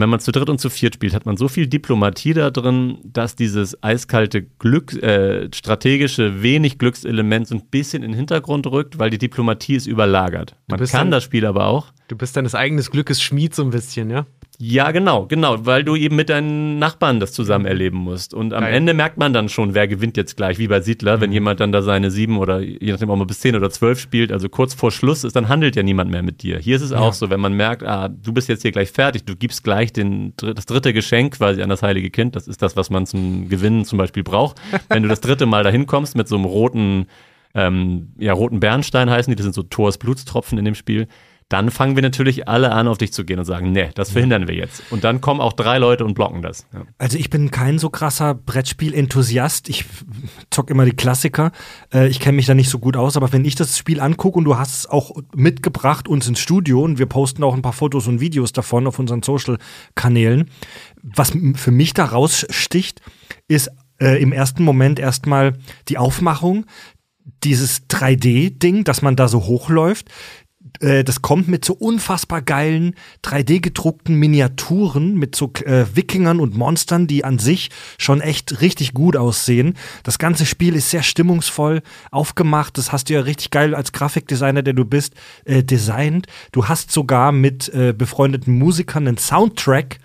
wenn 0.00 0.08
man 0.10 0.20
zu 0.20 0.32
dritt 0.32 0.48
und 0.48 0.60
zu 0.60 0.68
viert 0.70 0.94
spielt, 0.94 1.14
hat 1.14 1.26
man 1.26 1.36
so 1.36 1.48
viel 1.48 1.66
Diplomatie 1.66 2.34
da 2.34 2.50
drin, 2.50 2.98
dass 3.04 3.34
dieses 3.36 3.82
eiskalte 3.82 4.42
Glück, 4.42 4.92
äh, 5.02 5.48
strategische, 5.54 6.42
wenig 6.42 6.78
Glückselement 6.78 7.48
so 7.48 7.54
ein 7.56 7.62
bisschen 7.70 8.02
in 8.02 8.10
den 8.12 8.16
Hintergrund 8.16 8.66
rückt, 8.66 8.98
weil 8.98 9.10
die 9.10 9.18
Diplomatie 9.18 9.74
ist 9.76 9.86
überlagert. 9.86 10.56
Man 10.68 10.78
kann 10.78 10.88
dann- 10.92 11.10
das 11.12 11.24
Spiel 11.24 11.46
aber 11.46 11.66
auch. 11.66 11.92
Du 12.08 12.16
bist 12.16 12.36
deines 12.36 12.54
eigenen 12.54 12.84
Glückes 12.84 13.20
Schmied 13.20 13.54
so 13.54 13.62
ein 13.64 13.70
bisschen, 13.70 14.10
ja? 14.10 14.26
Ja, 14.58 14.90
genau, 14.90 15.26
genau, 15.26 15.66
weil 15.66 15.84
du 15.84 15.96
eben 15.96 16.16
mit 16.16 16.30
deinen 16.30 16.78
Nachbarn 16.78 17.20
das 17.20 17.32
zusammen 17.32 17.66
erleben 17.66 17.98
musst. 17.98 18.32
Und 18.32 18.54
am 18.54 18.62
Geil. 18.62 18.74
Ende 18.74 18.94
merkt 18.94 19.18
man 19.18 19.32
dann 19.32 19.50
schon, 19.50 19.74
wer 19.74 19.86
gewinnt 19.86 20.16
jetzt 20.16 20.36
gleich, 20.36 20.58
wie 20.58 20.68
bei 20.68 20.80
Siedler. 20.80 21.20
Wenn 21.20 21.30
jemand 21.30 21.60
dann 21.60 21.72
da 21.72 21.82
seine 21.82 22.10
sieben 22.10 22.38
oder 22.38 22.60
je 22.60 22.90
nachdem 22.90 23.10
auch 23.10 23.16
mal 23.16 23.26
bis 23.26 23.40
zehn 23.40 23.54
oder 23.54 23.70
zwölf 23.70 24.00
spielt, 24.00 24.32
also 24.32 24.48
kurz 24.48 24.72
vor 24.72 24.90
Schluss 24.90 25.24
ist, 25.24 25.36
dann 25.36 25.48
handelt 25.48 25.76
ja 25.76 25.82
niemand 25.82 26.10
mehr 26.10 26.22
mit 26.22 26.42
dir. 26.42 26.58
Hier 26.58 26.76
ist 26.76 26.82
es 26.82 26.92
auch 26.92 27.12
so, 27.12 27.28
wenn 27.28 27.40
man 27.40 27.52
merkt, 27.52 27.82
ah, 27.82 28.08
du 28.08 28.32
bist 28.32 28.48
jetzt 28.48 28.62
hier 28.62 28.72
gleich 28.72 28.90
fertig, 28.90 29.24
du 29.24 29.36
gibst 29.36 29.62
gleich 29.62 29.92
den, 29.92 30.32
das 30.36 30.64
dritte 30.64 30.94
Geschenk 30.94 31.36
quasi 31.36 31.62
an 31.62 31.68
das 31.68 31.82
heilige 31.82 32.10
Kind. 32.10 32.34
Das 32.34 32.48
ist 32.48 32.62
das, 32.62 32.76
was 32.76 32.88
man 32.88 33.04
zum 33.04 33.48
Gewinnen 33.48 33.84
zum 33.84 33.98
Beispiel 33.98 34.22
braucht. 34.22 34.56
Wenn 34.88 35.02
du 35.02 35.08
das 35.08 35.20
dritte 35.20 35.44
Mal 35.44 35.64
dahin 35.64 35.86
kommst 35.86 36.16
mit 36.16 36.28
so 36.28 36.36
einem 36.36 36.46
roten, 36.46 37.06
ähm, 37.54 38.12
ja, 38.18 38.32
roten 38.32 38.60
Bernstein 38.60 39.10
heißen 39.10 39.30
die, 39.30 39.36
das 39.36 39.44
sind 39.44 39.54
so 39.54 39.62
Thors 39.64 39.98
Blutstropfen 39.98 40.56
in 40.56 40.64
dem 40.64 40.74
Spiel. 40.74 41.08
Dann 41.48 41.70
fangen 41.70 41.94
wir 41.94 42.02
natürlich 42.02 42.48
alle 42.48 42.72
an, 42.72 42.88
auf 42.88 42.98
dich 42.98 43.12
zu 43.12 43.24
gehen 43.24 43.38
und 43.38 43.44
sagen, 43.44 43.70
nee, 43.70 43.90
das 43.94 44.10
verhindern 44.10 44.48
wir 44.48 44.56
jetzt. 44.56 44.82
Und 44.90 45.04
dann 45.04 45.20
kommen 45.20 45.40
auch 45.40 45.52
drei 45.52 45.78
Leute 45.78 46.04
und 46.04 46.14
blocken 46.14 46.42
das. 46.42 46.66
Ja. 46.72 46.82
Also 46.98 47.18
ich 47.18 47.30
bin 47.30 47.52
kein 47.52 47.78
so 47.78 47.88
krasser 47.88 48.34
Brettspiel-Enthusiast. 48.34 49.68
Ich 49.68 49.84
zock 50.50 50.70
immer 50.70 50.84
die 50.84 50.96
Klassiker. 50.96 51.52
Äh, 51.94 52.08
ich 52.08 52.18
kenne 52.18 52.34
mich 52.34 52.46
da 52.46 52.54
nicht 52.54 52.68
so 52.68 52.80
gut 52.80 52.96
aus, 52.96 53.16
aber 53.16 53.32
wenn 53.32 53.44
ich 53.44 53.54
das 53.54 53.78
Spiel 53.78 54.00
angucke 54.00 54.36
und 54.36 54.44
du 54.44 54.58
hast 54.58 54.74
es 54.74 54.86
auch 54.86 55.12
mitgebracht 55.36 56.08
uns 56.08 56.26
ins 56.26 56.40
Studio 56.40 56.82
und 56.82 56.98
wir 56.98 57.06
posten 57.06 57.44
auch 57.44 57.54
ein 57.54 57.62
paar 57.62 57.72
Fotos 57.72 58.08
und 58.08 58.20
Videos 58.20 58.52
davon 58.52 58.88
auf 58.88 58.98
unseren 58.98 59.22
Social-Kanälen, 59.22 60.50
was 61.02 61.32
für 61.54 61.70
mich 61.70 61.94
da 61.94 62.06
raussticht, 62.06 63.00
ist 63.46 63.70
äh, 64.00 64.20
im 64.20 64.32
ersten 64.32 64.64
Moment 64.64 64.98
erstmal 64.98 65.56
die 65.88 65.98
Aufmachung, 65.98 66.66
dieses 67.44 67.88
3D-Ding, 67.88 68.84
dass 68.84 69.02
man 69.02 69.16
da 69.16 69.28
so 69.28 69.44
hochläuft, 69.44 70.08
äh, 70.80 71.04
das 71.04 71.22
kommt 71.22 71.48
mit 71.48 71.64
so 71.64 71.74
unfassbar 71.74 72.42
geilen 72.42 72.94
3D-gedruckten 73.24 74.14
Miniaturen 74.14 75.14
mit 75.14 75.36
so 75.36 75.52
äh, 75.64 75.86
Wikingern 75.94 76.40
und 76.40 76.56
Monstern, 76.56 77.06
die 77.06 77.24
an 77.24 77.38
sich 77.38 77.70
schon 77.98 78.20
echt 78.20 78.60
richtig 78.60 78.94
gut 78.94 79.16
aussehen. 79.16 79.74
Das 80.02 80.18
ganze 80.18 80.46
Spiel 80.46 80.74
ist 80.74 80.90
sehr 80.90 81.02
stimmungsvoll 81.02 81.82
aufgemacht. 82.10 82.78
Das 82.78 82.92
hast 82.92 83.08
du 83.08 83.14
ja 83.14 83.20
richtig 83.20 83.50
geil 83.50 83.74
als 83.74 83.92
Grafikdesigner, 83.92 84.62
der 84.62 84.74
du 84.74 84.84
bist, 84.84 85.14
äh, 85.44 85.62
designt. 85.62 86.26
Du 86.52 86.66
hast 86.66 86.90
sogar 86.90 87.32
mit 87.32 87.68
äh, 87.70 87.92
befreundeten 87.92 88.58
Musikern 88.58 89.06
einen 89.08 89.18
Soundtrack 89.18 89.98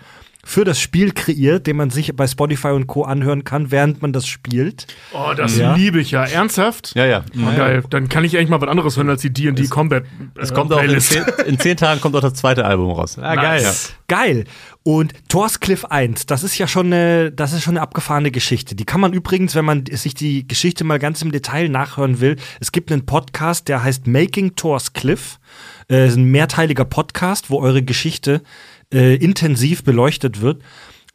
für 0.44 0.64
das 0.64 0.80
Spiel 0.80 1.12
kreiert, 1.12 1.68
den 1.68 1.76
man 1.76 1.90
sich 1.90 2.16
bei 2.16 2.26
Spotify 2.26 2.68
und 2.68 2.88
Co. 2.88 3.04
anhören 3.04 3.44
kann, 3.44 3.70
während 3.70 4.02
man 4.02 4.12
das 4.12 4.26
spielt. 4.26 4.88
Oh, 5.12 5.32
das 5.36 5.56
Ja. 5.56 5.76
liebe 5.76 6.00
ich 6.00 6.10
ja. 6.10 6.24
Ernsthaft? 6.24 6.92
Ja, 6.96 7.06
ja. 7.06 7.24
Oh, 7.36 7.56
geil. 7.56 7.84
Dann 7.90 8.08
kann 8.08 8.24
ich 8.24 8.36
eigentlich 8.36 8.48
mal 8.48 8.60
was 8.60 8.68
anderes 8.68 8.96
hören 8.96 9.08
als 9.08 9.22
die 9.22 9.32
D&D 9.32 9.68
Combat. 9.68 10.02
Es 10.34 10.52
kommt 10.52 10.72
auch 10.72 10.82
in 10.82 10.98
zehn, 11.00 11.22
in 11.46 11.58
zehn 11.60 11.76
Tagen 11.76 12.00
kommt 12.00 12.16
auch 12.16 12.20
das 12.20 12.34
zweite 12.34 12.64
Album 12.64 12.90
raus. 12.90 13.18
Ah, 13.20 13.36
geil. 13.36 13.62
Ja. 13.62 13.72
Geil. 14.08 14.44
Und 14.82 15.12
Torscliff 15.28 15.84
1, 15.84 16.26
das 16.26 16.42
ist 16.42 16.58
ja 16.58 16.66
schon 16.66 16.86
eine, 16.86 17.30
das 17.30 17.52
ist 17.52 17.62
schon 17.62 17.74
eine 17.76 17.82
abgefahrene 17.82 18.32
Geschichte. 18.32 18.74
Die 18.74 18.84
kann 18.84 19.00
man 19.00 19.12
übrigens, 19.12 19.54
wenn 19.54 19.64
man 19.64 19.84
sich 19.86 20.14
die 20.14 20.46
Geschichte 20.48 20.82
mal 20.82 20.98
ganz 20.98 21.22
im 21.22 21.30
Detail 21.30 21.68
nachhören 21.68 22.20
will, 22.20 22.34
es 22.58 22.72
gibt 22.72 22.90
einen 22.90 23.06
Podcast, 23.06 23.68
der 23.68 23.84
heißt 23.84 24.08
Making 24.08 24.56
Torscliff. 24.56 25.38
Äh, 25.88 26.08
ist 26.08 26.16
ein 26.16 26.24
mehrteiliger 26.24 26.84
Podcast, 26.84 27.48
wo 27.50 27.60
eure 27.60 27.82
Geschichte 27.82 28.42
äh, 28.92 29.14
intensiv 29.16 29.84
beleuchtet 29.84 30.40
wird. 30.40 30.62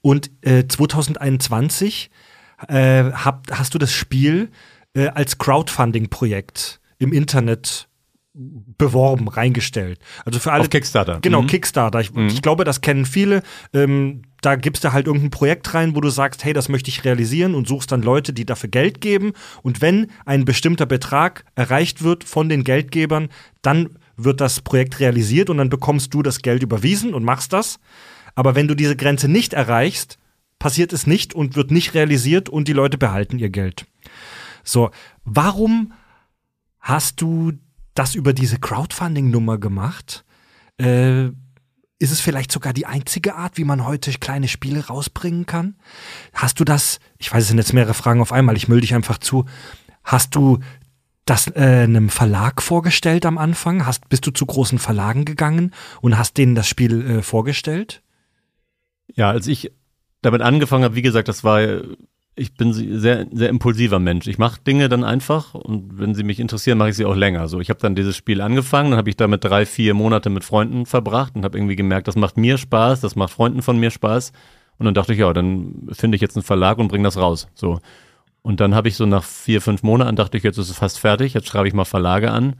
Und 0.01 0.29
äh, 0.41 0.65
2021 0.67 2.09
äh, 2.67 3.03
hab, 3.11 3.47
hast 3.51 3.73
du 3.73 3.77
das 3.77 3.91
Spiel 3.91 4.49
äh, 4.93 5.07
als 5.07 5.37
Crowdfunding-Projekt 5.37 6.79
im 6.99 7.13
Internet 7.13 7.87
beworben, 8.39 9.27
reingestellt. 9.27 9.99
Also 10.23 10.39
für 10.39 10.51
alle. 10.51 10.61
Auf 10.61 10.69
Kickstarter. 10.69 11.19
Genau, 11.21 11.41
Mhm. 11.41 11.47
Kickstarter. 11.47 11.99
Ich, 11.99 12.15
ich 12.15 12.41
glaube, 12.43 12.63
das 12.65 12.81
kennen 12.81 13.05
viele. 13.05 13.41
Ähm, 13.73 14.21
da 14.41 14.55
gibst 14.55 14.83
du 14.83 14.93
halt 14.93 15.07
irgendein 15.07 15.31
Projekt 15.31 15.73
rein, 15.73 15.95
wo 15.95 16.01
du 16.01 16.09
sagst, 16.09 16.43
hey, 16.43 16.53
das 16.53 16.69
möchte 16.69 16.89
ich 16.89 17.03
realisieren 17.03 17.55
und 17.55 17.67
suchst 17.67 17.91
dann 17.91 18.03
Leute, 18.03 18.33
die 18.33 18.45
dafür 18.45 18.69
Geld 18.69 19.01
geben. 19.01 19.33
Und 19.63 19.81
wenn 19.81 20.11
ein 20.25 20.45
bestimmter 20.45 20.85
Betrag 20.85 21.45
erreicht 21.55 22.03
wird 22.03 22.23
von 22.23 22.47
den 22.47 22.63
Geldgebern, 22.63 23.29
dann 23.63 23.97
wird 24.17 24.41
das 24.41 24.61
Projekt 24.61 24.99
realisiert 24.99 25.49
und 25.49 25.57
dann 25.57 25.69
bekommst 25.69 26.13
du 26.13 26.23
das 26.23 26.41
Geld 26.41 26.63
überwiesen 26.63 27.13
und 27.13 27.23
machst 27.23 27.53
das. 27.53 27.79
Aber 28.35 28.55
wenn 28.55 28.67
du 28.67 28.75
diese 28.75 28.95
Grenze 28.95 29.27
nicht 29.27 29.53
erreichst, 29.53 30.17
passiert 30.59 30.91
es 30.91 31.07
nicht 31.07 31.33
und 31.33 31.55
wird 31.55 31.71
nicht 31.71 31.93
realisiert 31.93 32.49
und 32.49 32.67
die 32.67 32.73
Leute 32.73 32.97
behalten 32.97 33.39
ihr 33.39 33.49
Geld. 33.49 33.85
So, 34.63 34.91
warum 35.23 35.93
hast 36.79 37.21
du 37.21 37.53
das 37.93 38.15
über 38.15 38.33
diese 38.33 38.59
Crowdfunding-Nummer 38.59 39.57
gemacht? 39.57 40.25
Äh, 40.77 41.27
ist 41.99 42.11
es 42.11 42.21
vielleicht 42.21 42.51
sogar 42.51 42.73
die 42.73 42.85
einzige 42.85 43.35
Art, 43.35 43.57
wie 43.57 43.63
man 43.63 43.85
heute 43.85 44.11
kleine 44.11 44.47
Spiele 44.47 44.85
rausbringen 44.85 45.45
kann? 45.45 45.75
Hast 46.33 46.59
du 46.59 46.63
das, 46.63 46.99
ich 47.17 47.31
weiß, 47.31 47.43
es 47.43 47.49
sind 47.49 47.57
jetzt 47.57 47.73
mehrere 47.73 47.95
Fragen 47.95 48.21
auf 48.21 48.31
einmal, 48.31 48.55
ich 48.55 48.67
müll 48.67 48.81
dich 48.81 48.93
einfach 48.93 49.17
zu. 49.17 49.45
Hast 50.03 50.35
du 50.35 50.59
das 51.29 51.47
äh, 51.47 51.83
einem 51.83 52.09
Verlag 52.09 52.61
vorgestellt 52.61 53.25
am 53.25 53.37
Anfang? 53.37 53.85
Hast, 53.85 54.09
bist 54.09 54.25
du 54.25 54.31
zu 54.31 54.45
großen 54.45 54.79
Verlagen 54.79 55.25
gegangen 55.25 55.71
und 56.01 56.17
hast 56.17 56.37
denen 56.37 56.55
das 56.55 56.67
Spiel 56.67 57.01
äh, 57.09 57.21
vorgestellt? 57.21 58.01
Ja, 59.13 59.29
als 59.29 59.47
ich 59.47 59.71
damit 60.21 60.41
angefangen 60.41 60.83
habe, 60.83 60.95
wie 60.95 61.01
gesagt, 61.01 61.27
das 61.27 61.43
war, 61.43 61.61
ich 62.35 62.53
bin 62.55 62.73
sehr, 62.73 63.27
sehr 63.31 63.49
impulsiver 63.49 63.99
Mensch. 63.99 64.27
Ich 64.27 64.37
mache 64.37 64.61
Dinge 64.61 64.89
dann 64.89 65.03
einfach 65.03 65.53
und 65.53 65.99
wenn 65.99 66.15
sie 66.15 66.23
mich 66.23 66.39
interessieren, 66.39 66.77
mache 66.77 66.89
ich 66.89 66.95
sie 66.95 67.05
auch 67.05 67.15
länger. 67.15 67.47
So, 67.47 67.59
ich 67.59 67.69
habe 67.69 67.79
dann 67.79 67.95
dieses 67.95 68.15
Spiel 68.15 68.41
angefangen, 68.41 68.91
dann 68.91 68.97
habe 68.97 69.09
ich 69.09 69.17
damit 69.17 69.43
drei, 69.43 69.65
vier 69.65 69.93
Monate 69.93 70.29
mit 70.29 70.43
Freunden 70.43 70.85
verbracht 70.85 71.35
und 71.35 71.45
habe 71.45 71.57
irgendwie 71.57 71.75
gemerkt, 71.75 72.07
das 72.07 72.15
macht 72.15 72.37
mir 72.37 72.57
Spaß, 72.57 73.01
das 73.01 73.15
macht 73.15 73.33
Freunden 73.33 73.61
von 73.61 73.79
mir 73.79 73.91
Spaß. 73.91 74.31
Und 74.79 74.85
dann 74.85 74.93
dachte 74.93 75.13
ich, 75.13 75.19
ja, 75.19 75.33
dann 75.33 75.87
finde 75.91 76.15
ich 76.15 76.21
jetzt 76.21 76.35
einen 76.35 76.43
Verlag 76.43 76.77
und 76.77 76.87
bringe 76.87 77.05
das 77.05 77.17
raus. 77.17 77.47
So. 77.55 77.79
Und 78.47 78.61
dann 78.61 78.73
habe 78.75 78.87
ich 78.87 78.95
so 78.95 79.05
nach 79.05 79.25
vier, 79.25 79.61
fünf 79.61 79.83
Monaten 79.83 80.15
dachte 80.15 80.37
ich, 80.37 80.43
jetzt 80.43 80.57
ist 80.57 80.69
es 80.69 80.77
fast 80.77 80.99
fertig, 80.99 81.33
jetzt 81.33 81.49
schreibe 81.49 81.67
ich 81.67 81.73
mal 81.73 81.83
Verlage 81.83 82.31
an. 82.31 82.55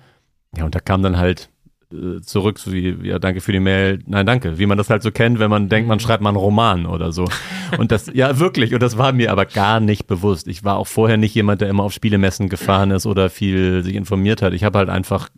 Ja, 0.58 0.66
und 0.66 0.76
da 0.76 0.82
kam 0.82 1.02
dann 1.02 1.16
halt 1.16 1.50
äh, 1.94 2.20
zurück, 2.20 2.60
so 2.60 2.74
wie, 2.74 2.90
ja, 3.04 3.20
danke 3.20 3.40
für 3.40 3.54
die 3.54 3.62
Mail, 3.62 4.00
nein, 4.06 4.26
danke, 4.26 4.60
wie 4.60 4.66
man 4.66 4.78
das 4.78 4.90
halt 4.90 5.02
so 5.02 5.12
kennt, 5.12 5.40
wenn 5.40 5.50
man 5.50 5.70
denkt, 5.70 5.88
man 5.88 6.02
schreibt 6.02 6.22
mal 6.22 6.32
einen 6.32 6.38
Roman 6.38 6.88
oder 6.88 7.14
so. 7.14 7.30
Und 7.78 7.94
das, 7.94 8.12
ja, 8.14 8.38
wirklich, 8.38 8.74
und 8.74 8.84
das 8.84 8.98
war 8.98 9.14
mir 9.14 9.32
aber 9.32 9.46
gar 9.46 9.80
nicht 9.80 10.08
bewusst. 10.08 10.50
Ich 10.50 10.66
war 10.66 10.76
auch 10.76 10.88
vorher 10.88 11.16
nicht 11.16 11.34
jemand, 11.34 11.62
der 11.62 11.70
immer 11.70 11.84
auf 11.84 11.94
Spielemessen 11.94 12.50
gefahren 12.50 12.92
ist 12.92 13.06
oder 13.06 13.30
viel 13.30 13.82
sich 13.82 13.96
informiert 13.96 14.42
hat. 14.42 14.52
Ich 14.52 14.66
habe 14.66 14.80
halt 14.80 14.90
einfach 14.90 15.30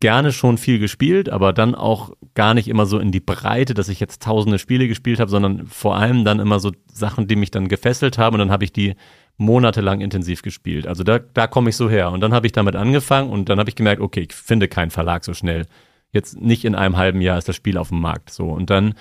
gerne 0.00 0.32
schon 0.32 0.58
viel 0.58 0.80
gespielt, 0.80 1.28
aber 1.28 1.52
dann 1.52 1.76
auch 1.76 2.10
gar 2.34 2.54
nicht 2.54 2.66
immer 2.66 2.86
so 2.86 2.98
in 2.98 3.12
die 3.12 3.20
Breite, 3.20 3.74
dass 3.74 3.88
ich 3.88 4.00
jetzt 4.00 4.24
tausende 4.24 4.58
Spiele 4.58 4.88
gespielt 4.88 5.20
habe, 5.20 5.30
sondern 5.30 5.68
vor 5.68 5.96
allem 5.96 6.24
dann 6.24 6.40
immer 6.40 6.58
so 6.58 6.72
Sachen, 6.92 7.28
die 7.28 7.36
mich 7.36 7.52
dann 7.52 7.68
gefesselt 7.68 8.18
haben 8.18 8.34
und 8.34 8.40
dann 8.40 8.50
habe 8.50 8.64
ich 8.64 8.72
die 8.72 8.96
monatelang 9.42 10.00
intensiv 10.00 10.42
gespielt. 10.42 10.86
Also 10.86 11.04
da, 11.04 11.18
da 11.18 11.46
komme 11.46 11.70
ich 11.70 11.76
so 11.76 11.90
her. 11.90 12.10
Und 12.10 12.20
dann 12.20 12.32
habe 12.32 12.46
ich 12.46 12.52
damit 12.52 12.76
angefangen 12.76 13.30
und 13.30 13.48
dann 13.48 13.58
habe 13.58 13.68
ich 13.68 13.76
gemerkt, 13.76 14.00
okay, 14.00 14.26
ich 14.28 14.34
finde 14.34 14.68
keinen 14.68 14.90
Verlag 14.90 15.24
so 15.24 15.34
schnell. 15.34 15.66
Jetzt 16.12 16.40
nicht 16.40 16.64
in 16.64 16.74
einem 16.74 16.96
halben 16.96 17.20
Jahr 17.20 17.38
ist 17.38 17.48
das 17.48 17.56
Spiel 17.56 17.76
auf 17.76 17.88
dem 17.88 18.00
Markt. 18.00 18.30
So. 18.30 18.46
Und 18.46 18.70
dann 18.70 18.94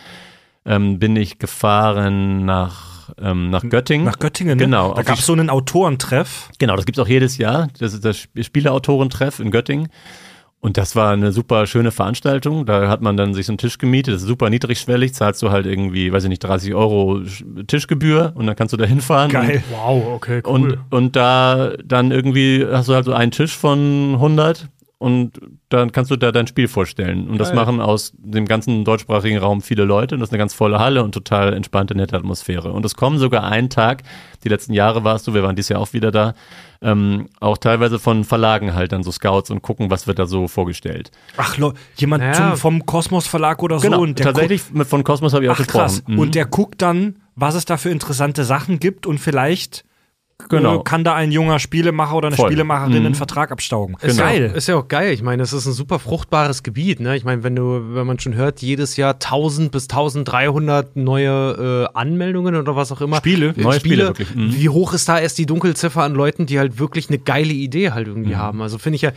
ähm, 0.66 1.00
bin 1.00 1.16
ich 1.16 1.40
gefahren 1.40 2.46
nach, 2.46 3.14
ähm, 3.20 3.50
nach 3.50 3.64
Göttingen. 3.68 4.06
Nach 4.06 4.20
Göttingen, 4.20 4.58
ne? 4.58 4.64
Genau. 4.66 4.94
Da 4.94 5.04
gab 5.04 5.18
es 5.18 5.26
so 5.26 5.34
einen 5.34 5.50
Autorentreff. 5.50 6.50
Genau, 6.60 6.76
das 6.76 6.86
gibt's 6.86 7.00
auch 7.00 7.08
jedes 7.08 7.38
Jahr. 7.38 7.68
Das 7.80 7.94
ist 7.94 8.06
das 8.06 8.18
Sp- 8.24 8.44
Spieleautorentreff 8.44 9.40
in 9.40 9.52
Göttingen. 9.52 9.90
Und 10.64 10.78
das 10.78 10.96
war 10.96 11.12
eine 11.12 11.32
super 11.32 11.66
schöne 11.66 11.92
Veranstaltung. 11.92 12.68
Da 12.68 12.88
hat 12.88 13.02
man 13.02 13.18
dann 13.18 13.34
sich 13.34 13.48
so 13.48 13.52
einen 13.52 13.58
Tisch 13.58 13.80
gemietet. 13.80 14.14
Das 14.14 14.22
ist 14.22 14.28
super 14.28 14.50
niedrigschwellig. 14.52 15.12
Zahlst 15.14 15.42
du 15.42 15.50
halt 15.50 15.66
irgendwie, 15.66 16.14
weiß 16.14 16.24
ich 16.26 16.30
nicht, 16.30 16.44
30 16.44 16.76
Euro 16.76 17.22
Sch- 17.26 17.66
Tischgebühr 17.66 18.32
und 18.36 18.46
dann 18.46 18.56
kannst 18.56 18.72
du 18.72 18.78
da 18.78 18.86
hinfahren. 18.86 19.32
Geil. 19.32 19.64
Wow, 19.72 20.04
okay, 20.14 20.42
cool. 20.46 20.52
Und, 20.54 20.78
und 20.92 21.16
da 21.16 21.72
dann 21.84 22.12
irgendwie 22.12 22.64
hast 22.72 22.90
du 22.90 22.94
halt 22.94 23.06
so 23.06 23.14
einen 23.14 23.32
Tisch 23.32 23.58
von 23.58 24.12
100 24.14 24.70
und 25.02 25.42
dann 25.70 25.92
kannst 25.92 26.12
du 26.12 26.16
da 26.16 26.32
dein 26.32 26.46
Spiel 26.46 26.68
vorstellen. 26.68 27.28
Und 27.28 27.40
das 27.40 27.48
Geil. 27.48 27.56
machen 27.56 27.82
aus 27.82 28.14
dem 28.20 28.46
ganzen 28.46 28.86
deutschsprachigen 28.86 29.40
Raum 29.40 29.62
viele 29.64 29.84
Leute. 29.84 30.14
Und 30.14 30.22
das 30.22 30.30
ist 30.30 30.34
eine 30.34 30.38
ganz 30.38 30.54
volle 30.54 30.78
Halle 30.78 31.04
und 31.04 31.12
total 31.12 31.54
entspannte, 31.54 31.96
nette 31.96 32.16
Atmosphäre. 32.16 32.72
Und 32.72 32.86
es 32.86 32.96
kommen 32.96 33.18
sogar 33.18 33.44
einen 33.44 33.72
Tag, 33.72 34.04
die 34.44 34.50
letzten 34.50 34.74
Jahre 34.74 35.04
warst 35.04 35.26
du, 35.26 35.34
wir 35.34 35.42
waren 35.42 35.56
dieses 35.56 35.70
Jahr 35.70 35.80
auch 35.80 35.94
wieder 35.94 36.12
da, 36.12 36.36
ähm, 36.84 37.30
auch 37.40 37.58
teilweise 37.58 37.98
von 37.98 38.24
Verlagen 38.26 38.76
halt 38.76 38.92
dann 38.92 39.02
so 39.02 39.12
Scouts 39.12 39.50
und 39.50 39.64
gucken, 39.64 39.90
was 39.90 40.06
wird 40.06 40.20
da 40.20 40.28
so 40.28 40.48
vorgestellt. 40.48 41.10
Ach, 41.36 41.58
lo, 41.58 41.74
jemand 41.96 42.22
Naja. 42.22 42.36
zum, 42.36 42.58
vom 42.58 42.86
Kosmos 42.86 43.26
Verlag 43.26 43.64
oder 43.64 43.80
so. 43.80 43.88
Genau, 43.90 44.02
und 44.02 44.20
der 44.20 44.28
tatsächlich 44.28 44.72
mit, 44.72 44.88
von 44.88 45.04
Cosmos 45.04 45.34
habe 45.34 45.46
ich 45.46 45.50
auch 45.50 45.60
Ach 45.60 45.66
krass. 45.66 45.96
gesprochen. 45.96 46.14
Mhm. 46.14 46.20
Und 46.20 46.36
der 46.36 46.46
guckt 46.46 46.80
dann, 46.84 47.16
was 47.36 47.56
es 47.56 47.66
da 47.66 47.78
für 47.78 47.90
interessante 47.90 48.44
Sachen 48.44 48.80
gibt 48.80 49.08
und 49.08 49.18
vielleicht 49.18 49.84
Genau. 50.50 50.80
äh, 50.80 50.84
kann 50.84 51.04
da 51.04 51.16
ein 51.16 51.32
junger 51.32 51.60
Spielemacher 51.60 52.16
oder 52.16 52.28
eine 52.28 52.36
Voll. 52.36 52.48
Spielemacherin 52.50 53.00
Mhm. 53.00 53.06
einen 53.08 53.16
Vertrag 53.16 53.52
abstaugen. 53.52 53.96
Ist 54.02 54.18
Geil. 54.20 54.48
Ja, 54.52 54.56
ist 54.58 54.68
ja 54.68 54.76
auch 54.76 54.88
geil. 54.88 55.14
Ich 55.14 55.22
meine, 55.24 55.44
es 55.44 55.54
ist 55.54 55.66
ein 55.66 55.74
super 55.74 56.00
fruchtbares 56.00 56.64
Gebiet. 56.64 57.00
Ne? 57.00 57.16
Ich 57.16 57.24
meine, 57.24 57.44
wenn 57.44 57.56
du, 57.56 57.82
wenn 57.96 58.06
man 58.08 58.20
schon 58.20 58.36
hört, 58.36 58.62
jedes 58.62 58.98
Jahr 58.98 59.14
1000 59.14 59.72
bis 59.72 59.84
1300 59.90 60.96
neue 60.96 61.88
äh, 61.94 61.98
Anmeldungen 61.98 62.56
oder 62.56 62.76
was 62.76 62.92
auch 62.92 63.02
immer. 63.02 63.18
Spiele. 63.18 63.54
Äh, 63.58 63.62
Neue 63.62 63.80
Spiele, 63.80 64.04
wirklich. 64.08 64.34
Mhm. 64.36 64.54
Wie 64.56 64.70
hoch 64.70 64.94
ist 64.94 65.08
da 65.10 65.20
erst 65.20 65.38
die 65.38 65.46
Dunkelziffer 65.46 66.04
an 66.04 66.14
Leuten, 66.14 66.46
die 66.46 66.60
halt 66.60 66.80
wirklich 66.80 67.10
eine 67.10 67.18
geile 67.20 67.54
Idee 67.54 67.92
halt 67.92 68.08
irgendwie 68.08 68.36
haben? 68.36 68.62
Also 68.62 68.78
finde 68.78 68.96
ich 68.96 69.02
ja, 69.04 69.12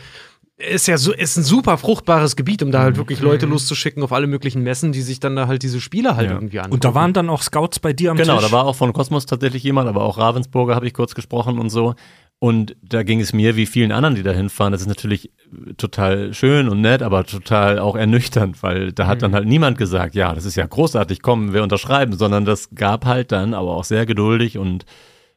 ist 0.57 0.87
ja 0.87 0.97
so, 0.97 1.11
ist 1.11 1.37
ein 1.37 1.43
super 1.43 1.77
fruchtbares 1.77 2.35
Gebiet, 2.37 2.63
um 2.63 2.71
da 2.71 2.81
halt 2.81 2.95
wirklich 2.95 3.19
Leute 3.19 3.45
loszuschicken 3.45 4.01
auf 4.03 4.13
alle 4.13 4.25
möglichen 4.27 4.61
Messen, 4.63 4.93
die 4.93 5.01
sich 5.01 5.19
dann 5.19 5.35
da 5.35 5.47
halt 5.47 5.63
diese 5.63 5.81
Spiele 5.81 6.15
halt 6.15 6.29
Ja. 6.29 6.35
irgendwie 6.35 6.59
angucken. 6.59 6.73
Und 6.75 6.85
da 6.85 6.95
waren 6.95 7.11
dann 7.11 7.29
auch 7.29 7.41
Scouts 7.41 7.79
bei 7.79 7.91
dir 7.91 8.11
am 8.11 8.17
Genau, 8.17 8.37
Tisch. 8.37 8.47
da 8.47 8.51
war 8.53 8.65
auch 8.65 8.75
von 8.75 8.93
Kosmos 8.93 9.25
tatsächlich 9.25 9.63
jemand, 9.63 9.89
aber 9.89 10.03
auch 10.03 10.17
Ravensburger 10.17 10.73
habe 10.73 10.87
ich 10.87 10.93
kurz 10.93 11.13
gesprochen 11.13 11.59
und 11.59 11.69
so. 11.69 11.95
Und 12.39 12.75
da 12.81 13.03
ging 13.03 13.19
es 13.21 13.33
mir 13.33 13.55
wie 13.55 13.65
vielen 13.65 13.91
anderen, 13.91 14.15
die 14.15 14.23
da 14.23 14.31
hinfahren. 14.31 14.71
Das 14.71 14.81
ist 14.81 14.87
natürlich 14.87 15.31
total 15.77 16.33
schön 16.33 16.69
und 16.69 16.81
nett, 16.81 17.01
aber 17.01 17.25
total 17.25 17.79
auch 17.79 17.95
ernüchternd, 17.95 18.61
weil 18.63 18.91
da 18.91 19.07
hat 19.07 19.21
dann 19.21 19.33
halt 19.33 19.47
niemand 19.47 19.77
gesagt, 19.77 20.15
ja, 20.15 20.33
das 20.33 20.45
ist 20.45 20.55
ja 20.55 20.65
großartig, 20.65 21.21
komm, 21.21 21.53
wir 21.53 21.63
unterschreiben, 21.63 22.13
sondern 22.17 22.45
das 22.45 22.69
gab 22.75 23.05
halt 23.05 23.31
dann, 23.31 23.53
aber 23.53 23.71
auch 23.75 23.85
sehr 23.85 24.05
geduldig 24.05 24.57
und 24.57 24.85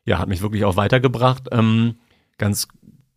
ja, 0.05 0.19
hat 0.19 0.29
mich 0.29 0.43
wirklich 0.43 0.65
auch 0.65 0.77
weitergebracht. 0.77 1.45
Ähm, 1.53 1.97
ganz 2.37 2.67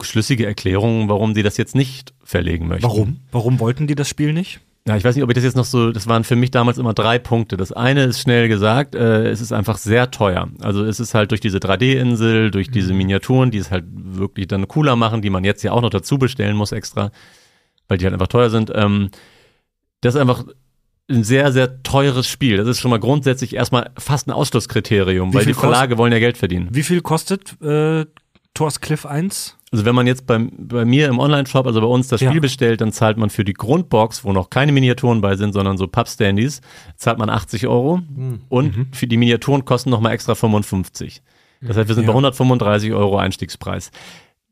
schlüssige 0.06 0.46
Erklärungen, 0.46 1.10
warum 1.10 1.34
die 1.34 1.44
das 1.44 1.58
jetzt 1.58 1.76
nicht 1.76 2.14
verlegen 2.24 2.68
möchten. 2.68 2.84
Warum? 2.84 3.18
Warum 3.32 3.60
wollten 3.60 3.88
die 3.88 3.96
das 3.96 4.10
Spiel 4.10 4.34
nicht? 4.34 4.60
Ja, 4.88 4.98
ich 4.98 5.04
weiß 5.04 5.16
nicht, 5.16 5.24
ob 5.24 5.30
ich 5.30 5.36
das 5.36 5.44
jetzt 5.44 5.56
noch 5.56 5.66
so, 5.66 5.92
das 5.92 6.08
waren 6.08 6.24
für 6.24 6.36
mich 6.36 6.50
damals 6.50 6.80
immer 6.80 6.96
drei 6.96 7.20
Punkte. 7.20 7.56
Das 7.56 7.72
eine 7.72 8.06
ist 8.06 8.20
schnell 8.20 8.48
gesagt, 8.48 8.96
äh, 8.96 9.30
es 9.30 9.40
ist 9.40 9.52
einfach 9.52 9.78
sehr 9.78 10.10
teuer. 10.10 10.50
Also 10.62 10.84
es 10.84 11.00
ist 11.00 11.14
halt 11.14 11.30
durch 11.30 11.40
diese 11.40 11.60
3D-Insel, 11.60 12.50
durch 12.50 12.72
diese 12.72 12.94
Miniaturen, 12.94 13.52
die 13.52 13.60
es 13.60 13.70
halt 13.70 13.86
wirklich 13.88 14.48
dann 14.48 14.68
cooler 14.68 14.96
machen, 14.96 15.22
die 15.22 15.30
man 15.30 15.44
jetzt 15.44 15.62
ja 15.62 15.72
auch 15.72 15.82
noch 15.82 15.92
dazu 15.92 16.18
bestellen 16.18 16.56
muss 16.56 16.72
extra, 16.72 17.12
weil 17.88 18.00
die 18.00 18.06
halt 18.06 18.14
einfach 18.14 18.28
teuer 18.28 18.50
sind. 18.50 18.72
Ähm, 18.74 19.10
das 20.02 20.16
ist 20.16 20.22
einfach 20.22 20.46
ein 21.12 21.24
sehr, 21.24 21.52
sehr 21.52 21.84
teures 21.84 22.28
Spiel. 22.28 22.58
Das 22.58 22.68
ist 22.68 22.80
schon 22.80 22.90
mal 22.90 23.00
grundsätzlich 23.00 23.56
erstmal 23.56 23.92
fast 24.00 24.28
ein 24.28 24.32
Ausschlusskriterium, 24.32 25.32
Wie 25.32 25.38
weil 25.38 25.46
die 25.46 25.54
Verlage 25.54 26.00
wollen 26.00 26.12
ja 26.12 26.20
Geld 26.20 26.38
verdienen. 26.38 26.70
Wie 26.72 26.84
viel 26.84 27.02
kostet 27.02 27.62
äh, 27.62 28.06
Thors 28.54 28.80
Cliff 28.82 29.06
1? 29.06 29.58
Also 29.72 29.86
wenn 29.86 29.96
man 29.96 30.06
jetzt 30.06 30.28
bei, 30.28 30.38
bei 30.52 30.84
mir 30.84 31.08
im 31.08 31.20
Online-Shop, 31.20 31.66
also 31.66 31.80
bei 31.80 31.88
uns 31.88 32.10
das 32.10 32.20
Ja. 32.20 32.30
Spiel 32.30 32.42
bestellt, 32.42 32.82
dann 32.82 32.92
zahlt 32.92 33.18
man 33.18 33.30
für 33.30 33.46
die 33.46 33.54
Grundbox, 33.54 34.26
wo 34.26 34.34
noch 34.34 34.50
keine 34.50 34.74
Miniaturen 34.74 35.22
bei 35.22 35.38
sind, 35.38 35.54
sondern 35.54 35.78
so 35.78 35.88
Pappstandies, 35.88 36.60
zahlt 36.98 37.18
man 37.18 37.30
80 37.30 37.68
Euro 37.68 38.02
und 38.50 38.78
Mhm. 38.78 38.88
für 38.92 39.08
die 39.08 39.16
Miniaturen 39.16 39.64
kosten 39.64 39.90
nochmal 39.90 40.12
extra 40.12 40.36
55. 40.36 41.22
Das 41.62 41.78
heißt, 41.78 41.88
wir 41.88 41.96
sind 41.96 42.04
Ja. 42.06 42.10
bei 42.12 42.16
135 42.16 42.92
Euro 42.92 43.18
Einstiegspreis. 43.18 43.92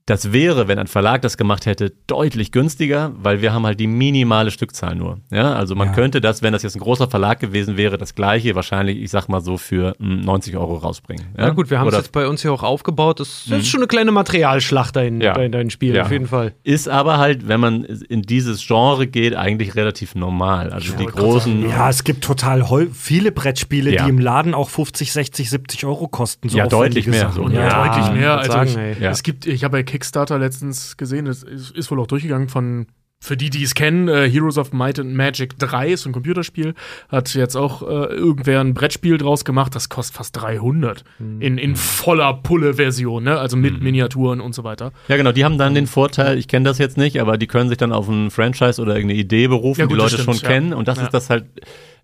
Das 0.09 0.33
wäre, 0.33 0.67
wenn 0.67 0.79
ein 0.79 0.87
Verlag 0.87 1.21
das 1.21 1.37
gemacht 1.37 1.65
hätte, 1.67 1.93
deutlich 2.07 2.51
günstiger, 2.51 3.11
weil 3.21 3.41
wir 3.41 3.53
haben 3.53 3.65
halt 3.65 3.79
die 3.79 3.87
minimale 3.87 4.49
Stückzahl 4.49 4.95
nur. 4.95 5.19
Ja, 5.31 5.53
also 5.53 5.75
man 5.75 5.89
Ja. 5.89 5.93
könnte 5.93 6.19
das, 6.19 6.41
wenn 6.41 6.51
das 6.51 6.63
jetzt 6.63 6.75
ein 6.75 6.79
großer 6.79 7.07
Verlag 7.09 7.39
gewesen 7.39 7.77
wäre, 7.77 7.97
das 7.99 8.15
gleiche 8.15 8.55
wahrscheinlich, 8.55 8.97
ich 8.97 9.11
sag 9.11 9.27
mal 9.29 9.41
so, 9.41 9.57
für 9.57 9.95
mm, 9.99 10.21
90 10.21 10.57
Euro 10.57 10.75
rausbringen. 10.77 11.25
Ja, 11.37 11.47
Na 11.47 11.49
gut, 11.51 11.69
wir 11.69 11.79
haben 11.79 11.87
es 11.89 11.95
jetzt 11.95 12.11
bei 12.11 12.27
uns 12.27 12.41
hier 12.41 12.51
auch 12.51 12.63
aufgebaut. 12.63 13.19
Das 13.19 13.45
ist 13.47 13.67
schon 13.67 13.81
eine 13.81 13.87
kleine 13.87 14.11
Materialschlacht 14.11 14.95
dein, 14.95 15.21
Ja. 15.21 15.33
dein, 15.33 15.51
dein 15.51 15.69
Spiel, 15.69 15.93
Ja. 15.95 16.03
auf 16.03 16.11
jeden 16.11 16.27
Fall. 16.27 16.53
Ist 16.63 16.89
aber 16.89 17.17
halt, 17.19 17.47
wenn 17.47 17.59
man 17.59 17.83
in 17.83 18.23
dieses 18.23 18.65
Genre 18.65 19.05
geht, 19.05 19.35
eigentlich 19.35 19.75
relativ 19.75 20.15
normal. 20.15 20.71
Also 20.71 20.93
die 20.97 21.05
großen. 21.05 21.69
Ja, 21.69 21.89
es 21.89 22.03
gibt 22.03 22.23
total 22.23 22.65
viele 22.93 23.31
Brettspiele, 23.31 23.93
Ja. 23.93 24.03
die 24.05 24.09
im 24.09 24.17
Laden 24.19 24.53
auch 24.55 24.69
50, 24.69 25.11
60, 25.13 25.49
70 25.49 25.85
Euro 25.85 26.07
kosten. 26.07 26.49
So 26.49 26.57
Ja, 26.57 26.67
deutlich 26.67 27.05
mehr. 27.05 27.31
So, 27.31 27.47
Ja, 27.49 27.59
Ja, 27.67 27.87
deutlich 27.87 28.11
mehr. 28.19 28.37
Also 28.39 28.51
sagen, 28.51 28.69
ich. 28.93 28.99
Ja. 28.99 29.11
es 29.11 29.23
gibt, 29.23 29.45
ich 29.45 29.63
habe 29.63 29.77
bei 29.77 29.83
Kickstarter 29.99 30.39
letztens 30.39 30.95
gesehen, 30.97 31.27
es 31.27 31.43
ist, 31.43 31.71
ist 31.71 31.91
wohl 31.91 31.99
auch 31.99 32.07
durchgegangen 32.07 32.47
von 32.49 32.87
für 33.21 33.35
die, 33.35 33.49
die 33.49 33.63
es 33.63 33.75
kennen, 33.75 34.07
äh, 34.07 34.29
Heroes 34.29 34.57
of 34.57 34.71
Might 34.71 34.97
and 34.97 35.13
Magic 35.13 35.59
3 35.59 35.89
ist 35.89 36.03
so 36.03 36.09
ein 36.09 36.13
Computerspiel, 36.13 36.73
hat 37.09 37.33
jetzt 37.33 37.57
auch 37.57 37.81
äh, 37.81 37.85
irgendwer 38.13 38.61
ein 38.61 38.73
Brettspiel 38.73 39.17
draus 39.17 39.43
gemacht, 39.43 39.75
das 39.75 39.89
kostet 39.89 40.15
fast 40.15 40.37
300 40.41 41.03
Hm. 41.17 41.41
in, 41.41 41.57
in 41.57 41.75
voller 41.75 42.33
Pulle-Version, 42.35 43.25
ne? 43.25 43.37
also 43.37 43.57
mit 43.57 43.81
Miniaturen 43.83 44.39
und 44.39 44.55
so 44.55 44.63
weiter. 44.63 44.93
Ja, 45.09 45.17
genau, 45.17 45.33
die 45.33 45.43
haben 45.43 45.57
dann 45.57 45.75
den 45.75 45.85
Vorteil, 45.85 46.37
ich 46.37 46.47
kenne 46.47 46.63
das 46.63 46.77
jetzt 46.77 46.97
nicht, 46.97 47.19
aber 47.19 47.37
die 47.37 47.47
können 47.47 47.67
sich 47.67 47.77
dann 47.77 47.91
auf 47.91 48.07
ein 48.07 48.31
Franchise 48.31 48.81
oder 48.81 48.95
irgendeine 48.95 49.19
Idee 49.19 49.49
berufen, 49.49 49.81
Ja, 49.81 49.87
die 49.87 49.95
gut, 49.95 50.01
das 50.01 50.13
Leute 50.13 50.23
stimmt, 50.23 50.37
schon 50.37 50.49
ja. 50.49 50.55
kennen. 50.55 50.73
Und 50.73 50.87
das 50.87 50.97
Ja. 50.99 51.03
ist 51.03 51.13
das 51.13 51.29
halt, 51.29 51.43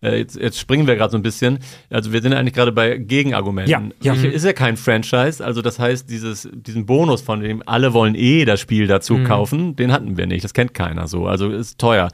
äh, 0.05 0.17
jetzt, 0.19 0.35
jetzt 0.35 0.59
springen 0.59 0.87
wir 0.87 0.95
gerade 0.95 1.11
so 1.11 1.17
ein 1.17 1.21
bisschen. 1.23 1.59
Also 1.89 2.13
wir 2.13 2.21
sind 2.21 2.31
ja 2.31 2.37
eigentlich 2.39 2.53
gerade 2.53 2.71
bei 2.71 2.97
Gegenargumenten. 2.97 3.71
Ja, 4.01 4.13
ja. 4.13 4.13
Ich, 4.13 4.23
ist 4.23 4.45
ja 4.45 4.53
kein 4.53 4.77
Franchise, 4.77 5.43
also 5.43 5.61
das 5.61 5.79
heißt, 5.79 6.09
dieses, 6.09 6.47
diesen 6.53 6.85
Bonus, 6.85 7.21
von 7.21 7.41
dem 7.41 7.63
alle 7.65 7.93
wollen 7.93 8.15
eh 8.15 8.45
das 8.45 8.59
Spiel 8.59 8.87
dazu 8.87 9.15
Mhm. 9.15 9.23
kaufen, 9.25 9.75
den 9.75 9.91
hatten 9.91 10.17
wir 10.17 10.27
nicht. 10.27 10.43
Das 10.43 10.53
kennt 10.53 10.73
keiner 10.73 11.07
so. 11.07 11.27
Also 11.27 11.49
ist 11.49 11.79
teuer. 11.79 12.09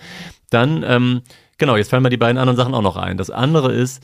Dann, 0.49 0.83
ähm, 0.87 1.21
genau, 1.57 1.75
jetzt 1.77 1.89
fallen 1.89 2.03
mir 2.03 2.09
die 2.09 2.17
beiden 2.17 2.37
anderen 2.37 2.57
Sachen 2.57 2.73
auch 2.73 2.81
noch 2.81 2.97
ein. 2.97 3.17
Das 3.17 3.29
andere 3.29 3.71
ist, 3.71 4.03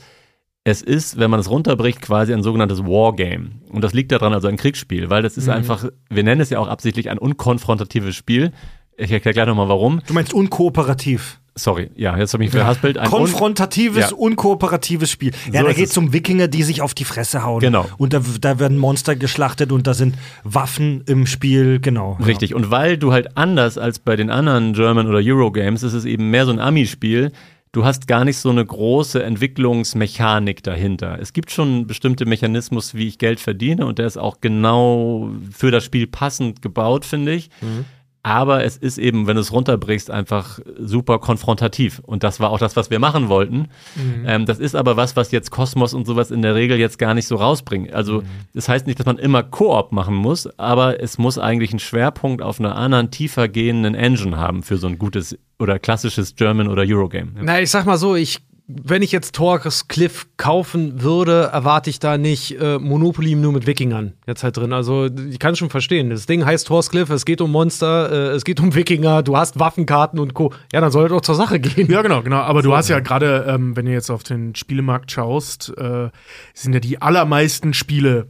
es 0.64 0.82
ist, 0.82 1.18
wenn 1.18 1.30
man 1.30 1.40
es 1.40 1.48
runterbricht, 1.48 2.02
quasi 2.02 2.34
ein 2.34 2.42
sogenanntes 2.42 2.84
Wargame. 2.84 3.52
Und 3.70 3.82
das 3.82 3.94
liegt 3.94 4.12
daran, 4.12 4.34
also 4.34 4.48
ein 4.48 4.56
Kriegsspiel, 4.58 5.08
weil 5.08 5.22
das 5.22 5.36
ist 5.38 5.48
einfach, 5.48 5.86
wir 6.10 6.22
nennen 6.22 6.40
es 6.42 6.50
ja 6.50 6.58
auch 6.58 6.68
absichtlich 6.68 7.08
ein 7.10 7.18
unkonfrontatives 7.18 8.14
Spiel. 8.14 8.52
Ich 8.96 9.10
erkläre 9.12 9.32
gleich 9.34 9.46
nochmal 9.46 9.68
warum. 9.68 10.00
Du 10.06 10.12
meinst 10.12 10.34
unkooperativ. 10.34 11.40
Sorry, 11.58 11.90
ja, 11.96 12.16
jetzt 12.16 12.32
habe 12.32 12.44
ich 12.44 12.52
mich 12.52 12.58
verhaspelt. 12.60 12.96
Ein 12.98 13.06
un 13.06 13.10
Konfrontatives, 13.10 14.10
Ja. 14.10 14.16
unkooperatives 14.16 15.10
Spiel. 15.10 15.32
Ja, 15.52 15.60
So 15.62 15.66
da 15.66 15.72
geht 15.72 15.88
es. 15.90 15.96
um 15.98 16.12
Wikinger, 16.12 16.48
die 16.48 16.62
sich 16.62 16.80
auf 16.82 16.94
die 16.94 17.04
Fresse 17.04 17.42
hauen. 17.44 17.60
Genau. 17.60 17.86
Und 17.98 18.12
da, 18.12 18.22
da 18.40 18.58
werden 18.58 18.78
Monster 18.78 19.16
geschlachtet 19.16 19.72
und 19.72 19.86
da 19.86 19.94
sind 19.94 20.16
Waffen 20.44 21.02
im 21.06 21.26
Spiel, 21.26 21.80
genau. 21.80 22.18
Richtig. 22.24 22.54
Und 22.54 22.70
weil 22.70 22.96
du 22.96 23.12
halt 23.12 23.36
anders 23.36 23.76
als 23.78 23.98
bei 23.98 24.16
den 24.16 24.30
anderen 24.30 24.72
German 24.72 25.06
oder 25.08 25.18
Eurogames, 25.22 25.82
ist 25.82 25.92
es 25.94 26.04
eben 26.04 26.30
mehr 26.30 26.46
so 26.46 26.52
ein 26.52 26.60
Ami-Spiel. 26.60 27.32
Du 27.72 27.84
hast 27.84 28.08
gar 28.08 28.24
nicht 28.24 28.38
so 28.38 28.48
eine 28.48 28.64
große 28.64 29.22
Entwicklungsmechanik 29.22 30.62
dahinter. 30.62 31.18
Es 31.20 31.32
gibt 31.32 31.50
schon 31.50 31.68
einen 31.68 31.86
bestimmten 31.86 32.28
Mechanismus, 32.28 32.94
wie 32.94 33.06
ich 33.08 33.18
Geld 33.18 33.40
verdiene 33.40 33.84
und 33.86 33.98
der 33.98 34.06
ist 34.06 34.16
auch 34.16 34.40
genau 34.40 35.30
für 35.52 35.70
das 35.70 35.84
Spiel 35.84 36.06
passend 36.06 36.62
gebaut, 36.62 37.04
finde 37.04 37.34
ich. 37.34 37.50
Aber 38.28 38.62
es 38.62 38.76
ist 38.76 38.98
eben, 38.98 39.26
wenn 39.26 39.36
du 39.36 39.40
es 39.40 39.52
runterbrichst, 39.52 40.10
einfach 40.10 40.58
super 40.78 41.18
konfrontativ. 41.18 42.00
Und 42.04 42.22
das 42.24 42.40
war 42.40 42.50
auch 42.50 42.58
das, 42.58 42.76
was 42.76 42.90
wir 42.90 42.98
machen 42.98 43.28
wollten. 43.30 43.68
Ähm, 44.26 44.44
das 44.44 44.58
ist 44.58 44.74
aber 44.74 44.96
was, 44.96 45.16
was 45.16 45.30
jetzt 45.30 45.50
Kosmos 45.50 45.94
und 45.94 46.06
sowas 46.06 46.30
in 46.30 46.42
der 46.42 46.54
Regel 46.54 46.78
jetzt 46.78 46.98
gar 46.98 47.14
nicht 47.14 47.26
so 47.26 47.36
rausbringt. 47.36 47.94
Also, 47.94 48.22
das 48.54 48.68
heißt 48.68 48.86
nicht, 48.86 48.98
dass 48.98 49.06
man 49.06 49.18
immer 49.18 49.42
Koop 49.42 49.92
machen 49.92 50.14
muss, 50.14 50.46
aber 50.58 51.02
es 51.02 51.16
muss 51.16 51.38
eigentlich 51.38 51.70
einen 51.70 51.78
Schwerpunkt 51.78 52.42
auf 52.42 52.60
einer 52.60 52.76
anderen, 52.76 53.10
tiefer 53.10 53.48
gehenden 53.48 53.94
Engine 53.94 54.36
haben 54.36 54.62
für 54.62 54.76
so 54.76 54.88
ein 54.88 54.98
gutes 54.98 55.38
oder 55.58 55.78
klassisches 55.78 56.36
German 56.36 56.68
oder 56.68 56.82
Eurogame. 56.86 57.32
Ja. 57.36 57.42
Na, 57.42 57.60
ich 57.60 57.70
sag 57.70 57.86
mal 57.86 57.96
so, 57.96 58.14
ich, 58.14 58.40
wenn 58.68 59.00
ich 59.00 59.12
jetzt 59.12 59.34
Torres 59.34 59.88
Cliff 59.88 60.26
kaufen 60.36 61.00
würde, 61.02 61.48
erwarte 61.52 61.88
ich 61.88 62.00
da 62.00 62.18
nicht 62.18 62.60
äh, 62.60 62.78
Monopoly 62.78 63.34
nur 63.34 63.52
mit 63.52 63.66
Wikingern 63.66 64.12
jetzt 64.26 64.44
halt 64.44 64.58
drin. 64.58 64.74
Also 64.74 65.06
ich 65.06 65.38
kann 65.38 65.56
schon 65.56 65.70
verstehen. 65.70 66.10
Das 66.10 66.26
Ding 66.26 66.44
heißt 66.44 66.66
Torres 66.66 66.90
Cliff, 66.90 67.08
es 67.08 67.24
geht 67.24 67.40
um 67.40 67.50
Monster, 67.50 68.12
äh, 68.12 68.34
es 68.34 68.44
geht 68.44 68.60
um 68.60 68.74
Wikinger, 68.74 69.22
du 69.22 69.38
hast 69.38 69.58
Waffenkarten 69.58 70.20
und 70.20 70.34
Co. 70.34 70.52
Ja, 70.70 70.82
dann 70.82 70.90
soll 70.90 71.04
er 71.04 71.08
doch 71.08 71.22
zur 71.22 71.34
Sache 71.34 71.60
gehen. 71.60 71.90
Ja, 71.90 72.02
genau, 72.02 72.22
genau. 72.22 72.40
Aber 72.40 72.60
du 72.60 72.76
hast 72.76 72.88
ja 72.88 73.00
gerade, 73.00 73.46
ähm, 73.48 73.74
wenn 73.74 73.86
du 73.86 73.92
jetzt 73.92 74.10
auf 74.10 74.22
den 74.22 74.54
Spielemarkt 74.54 75.10
schaust, 75.10 75.72
äh, 75.78 76.10
sind 76.52 76.74
ja 76.74 76.80
die 76.80 77.00
allermeisten 77.00 77.72
Spiele. 77.72 78.28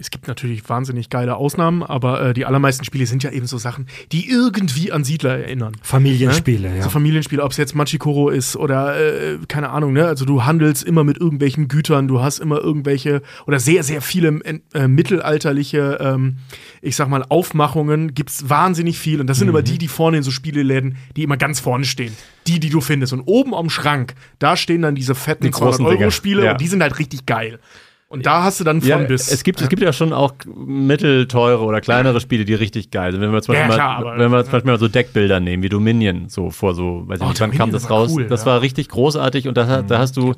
Es 0.00 0.12
gibt 0.12 0.28
natürlich 0.28 0.68
wahnsinnig 0.68 1.10
geile 1.10 1.34
Ausnahmen, 1.34 1.82
aber 1.82 2.22
äh, 2.22 2.32
die 2.32 2.46
allermeisten 2.46 2.84
Spiele 2.84 3.04
sind 3.04 3.24
ja 3.24 3.32
eben 3.32 3.48
so 3.48 3.58
Sachen, 3.58 3.88
die 4.12 4.30
irgendwie 4.30 4.92
an 4.92 5.02
Siedler 5.02 5.38
erinnern. 5.38 5.72
Familienspiele, 5.82 6.76
ja. 6.76 6.82
So 6.82 6.90
Familienspiele, 6.90 7.42
ob 7.42 7.50
es 7.50 7.56
jetzt 7.56 7.74
Machikoro 7.74 8.28
ist 8.28 8.54
oder 8.54 8.96
äh, 8.96 9.38
keine 9.48 9.70
Ahnung, 9.70 9.92
ne? 9.92 10.06
Also 10.06 10.24
du 10.24 10.44
handelst 10.44 10.84
immer 10.84 11.02
mit 11.02 11.18
irgendwelchen 11.18 11.66
Gütern, 11.66 12.06
du 12.06 12.20
hast 12.20 12.38
immer 12.38 12.60
irgendwelche 12.60 13.22
oder 13.48 13.58
sehr, 13.58 13.82
sehr 13.82 14.00
viele 14.00 14.40
äh, 14.72 14.86
mittelalterliche, 14.86 15.98
ähm, 16.00 16.36
ich 16.80 16.94
sag 16.94 17.08
mal, 17.08 17.24
Aufmachungen, 17.28 18.14
gibt's 18.14 18.48
wahnsinnig 18.48 19.00
viel. 19.00 19.20
Und 19.20 19.26
das 19.26 19.38
sind 19.38 19.48
immer 19.48 19.62
die, 19.62 19.78
die 19.78 19.88
vorne 19.88 20.18
in 20.18 20.22
so 20.22 20.30
Spieleläden, 20.30 20.96
die 21.16 21.24
immer 21.24 21.36
ganz 21.36 21.58
vorne 21.58 21.84
stehen. 21.84 22.14
Die, 22.46 22.60
die 22.60 22.70
du 22.70 22.80
findest. 22.80 23.12
Und 23.14 23.22
oben 23.22 23.52
am 23.52 23.68
Schrank, 23.68 24.14
da 24.38 24.56
stehen 24.56 24.82
dann 24.82 24.94
diese 24.94 25.16
fetten 25.16 25.42
Die 25.42 25.50
großen 25.50 25.84
200-Euro-Spiele 25.84 26.36
Dinger. 26.36 26.44
Ja. 26.44 26.52
und 26.52 26.60
die 26.60 26.68
sind 26.68 26.82
halt 26.82 27.00
richtig 27.00 27.26
geil. 27.26 27.58
Und 28.10 28.24
da 28.24 28.42
hast 28.42 28.58
du 28.58 28.64
dann 28.64 28.80
von 28.80 28.88
Ja, 28.88 28.96
bis. 28.98 29.30
es 29.30 29.44
gibt, 29.44 29.60
es 29.60 29.68
gibt 29.68 29.82
ja 29.82 29.92
schon 29.92 30.14
auch 30.14 30.32
mittelteure 30.46 31.60
oder 31.62 31.80
kleinere 31.82 32.20
Spiele, 32.20 32.46
die 32.46 32.54
richtig 32.54 32.90
geil 32.90 33.12
sind. 33.12 33.20
Wenn 33.20 33.32
wir 33.32 33.42
zum 33.42 33.54
Ja, 33.54 33.62
Beispiel, 33.62 33.74
klar, 33.76 34.00
mal, 34.02 34.18
wenn 34.18 34.30
wir 34.30 34.44
zum 34.44 34.52
Beispiel 34.52 34.72
mal 34.72 34.78
so 34.78 34.88
Deckbilder 34.88 35.40
nehmen, 35.40 35.62
wie 35.62 35.68
Dominion, 35.68 36.28
so 36.30 36.50
vor 36.50 36.74
so, 36.74 37.02
weiß 37.06 37.18
ich 37.20 37.24
Oh, 37.26 37.28
nicht, 37.28 37.40
wann 37.40 37.50
kam 37.50 37.70
das 37.70 37.90
raus? 37.90 38.10
cool, 38.14 38.26
das 38.26 38.40
ja. 38.40 38.46
war 38.46 38.62
richtig 38.62 38.88
großartig 38.88 39.46
und 39.46 39.56
da, 39.58 39.82
da 39.82 39.98
hast 39.98 40.16
du, 40.16 40.32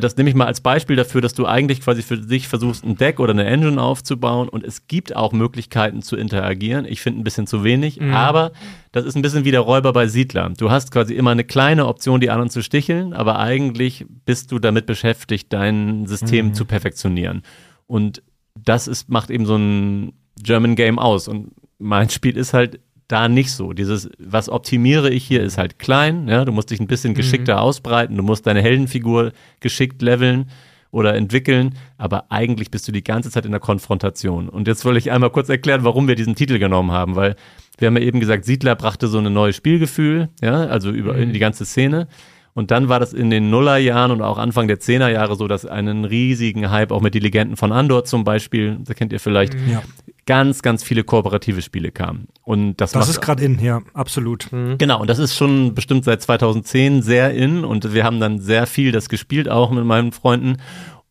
das 0.00 0.16
nehme 0.16 0.28
ich 0.30 0.34
mal 0.36 0.46
als 0.46 0.60
Beispiel 0.60 0.96
dafür, 0.96 1.20
dass 1.20 1.34
du 1.34 1.46
eigentlich 1.46 1.80
quasi 1.80 2.02
für 2.02 2.18
dich 2.18 2.48
versuchst, 2.48 2.84
ein 2.84 2.96
Deck 2.96 3.20
oder 3.20 3.32
eine 3.32 3.44
Engine 3.44 3.80
aufzubauen 3.80 4.48
und 4.48 4.64
es 4.64 4.86
gibt 4.86 5.14
auch 5.16 5.32
Möglichkeiten 5.32 6.02
zu 6.02 6.16
interagieren. 6.16 6.84
Ich 6.88 7.00
finde 7.00 7.20
ein 7.20 7.24
bisschen 7.24 7.46
zu 7.46 7.64
wenig, 7.64 8.00
Mhm. 8.00 8.12
aber 8.14 8.52
das 8.92 9.04
ist 9.04 9.16
ein 9.16 9.22
bisschen 9.22 9.44
wie 9.44 9.50
der 9.50 9.60
Räuber 9.60 9.92
bei 9.92 10.06
Siedler. 10.06 10.50
Du 10.56 10.70
hast 10.70 10.90
quasi 10.90 11.14
immer 11.14 11.30
eine 11.30 11.44
kleine 11.44 11.86
Option, 11.86 12.20
die 12.20 12.30
anderen 12.30 12.50
zu 12.50 12.62
sticheln, 12.62 13.12
aber 13.12 13.38
eigentlich 13.38 14.04
bist 14.24 14.52
du 14.52 14.58
damit 14.58 14.86
beschäftigt, 14.86 15.52
dein 15.52 16.06
System 16.06 16.46
Mhm. 16.48 16.54
zu 16.54 16.64
perfektionieren. 16.64 17.42
Und 17.86 18.22
das 18.54 18.88
ist, 18.88 19.08
macht 19.08 19.30
eben 19.30 19.46
so 19.46 19.56
ein 19.56 20.12
German 20.42 20.74
Game 20.76 20.98
aus. 20.98 21.28
Und 21.28 21.52
mein 21.78 22.08
Spiel 22.10 22.36
ist 22.36 22.54
halt 22.54 22.80
da 23.08 23.28
nicht 23.28 23.50
so. 23.52 23.72
Dieses, 23.72 24.10
was 24.18 24.48
optimiere 24.48 25.10
ich 25.10 25.24
hier, 25.24 25.42
ist 25.42 25.58
halt 25.58 25.78
klein. 25.78 26.28
Ja? 26.28 26.44
Du 26.44 26.52
musst 26.52 26.70
dich 26.70 26.80
ein 26.80 26.86
bisschen 26.86 27.14
geschickter 27.14 27.60
ausbreiten. 27.60 28.16
Du 28.16 28.22
musst 28.22 28.46
deine 28.46 28.62
Heldenfigur 28.62 29.32
geschickt 29.60 30.00
leveln 30.02 30.46
oder 30.90 31.14
entwickeln. 31.14 31.74
Aber 31.98 32.26
eigentlich 32.30 32.70
bist 32.70 32.86
du 32.88 32.92
die 32.92 33.04
ganze 33.04 33.30
Zeit 33.30 33.44
in 33.44 33.50
der 33.50 33.60
Konfrontation. 33.60 34.48
Und 34.48 34.68
jetzt 34.68 34.84
wollte 34.84 34.98
ich 34.98 35.10
einmal 35.10 35.30
kurz 35.30 35.48
erklären, 35.48 35.84
warum 35.84 36.08
wir 36.08 36.14
diesen 36.14 36.34
Titel 36.34 36.58
genommen 36.58 36.92
haben. 36.92 37.16
Weil 37.16 37.36
wir 37.78 37.86
haben 37.86 37.96
ja 37.96 38.02
eben 38.02 38.20
gesagt, 38.20 38.44
Siedler 38.44 38.76
brachte 38.76 39.08
so 39.08 39.18
ein 39.18 39.32
neues 39.32 39.56
Spielgefühl, 39.56 40.28
ja, 40.40 40.66
also 40.66 40.90
über 40.90 41.16
in 41.16 41.32
die 41.32 41.40
ganze 41.40 41.64
Szene. 41.64 42.06
Und 42.54 42.70
dann 42.70 42.88
war 42.88 43.00
das 43.00 43.12
in 43.12 43.30
den 43.30 43.50
Nullerjahren 43.50 44.12
und 44.12 44.22
auch 44.22 44.38
Anfang 44.38 44.68
der 44.68 44.78
Zehnerjahre 44.78 45.34
so, 45.34 45.48
dass 45.48 45.66
einen 45.66 46.04
riesigen 46.04 46.70
Hype 46.70 46.92
auch 46.92 47.00
mit 47.00 47.14
die 47.14 47.18
Legenden 47.18 47.56
von 47.56 47.72
Andor 47.72 48.04
zum 48.04 48.22
Beispiel, 48.22 48.78
da 48.84 48.94
kennt 48.94 49.12
ihr 49.12 49.18
vielleicht, 49.18 49.54
Ja. 49.54 49.82
Ganz, 50.26 50.62
ganz 50.62 50.82
viele 50.82 51.04
kooperative 51.04 51.62
Spiele 51.62 51.90
kamen. 51.90 52.28
Und 52.42 52.76
das, 52.76 52.92
Das 52.92 53.08
ist 53.08 53.20
gerade 53.20 53.44
in, 53.44 53.58
ja, 53.58 53.80
absolut. 53.92 54.48
Genau, 54.50 55.00
und 55.00 55.08
das 55.08 55.18
ist 55.18 55.34
schon 55.34 55.74
bestimmt 55.74 56.04
seit 56.04 56.22
2010 56.22 57.02
sehr 57.02 57.32
in 57.32 57.64
und 57.64 57.94
wir 57.94 58.04
haben 58.04 58.20
dann 58.20 58.38
sehr 58.38 58.66
viel 58.66 58.92
das 58.92 59.08
gespielt, 59.08 59.48
auch 59.48 59.70
mit 59.70 59.84
meinen 59.84 60.12
Freunden. 60.12 60.56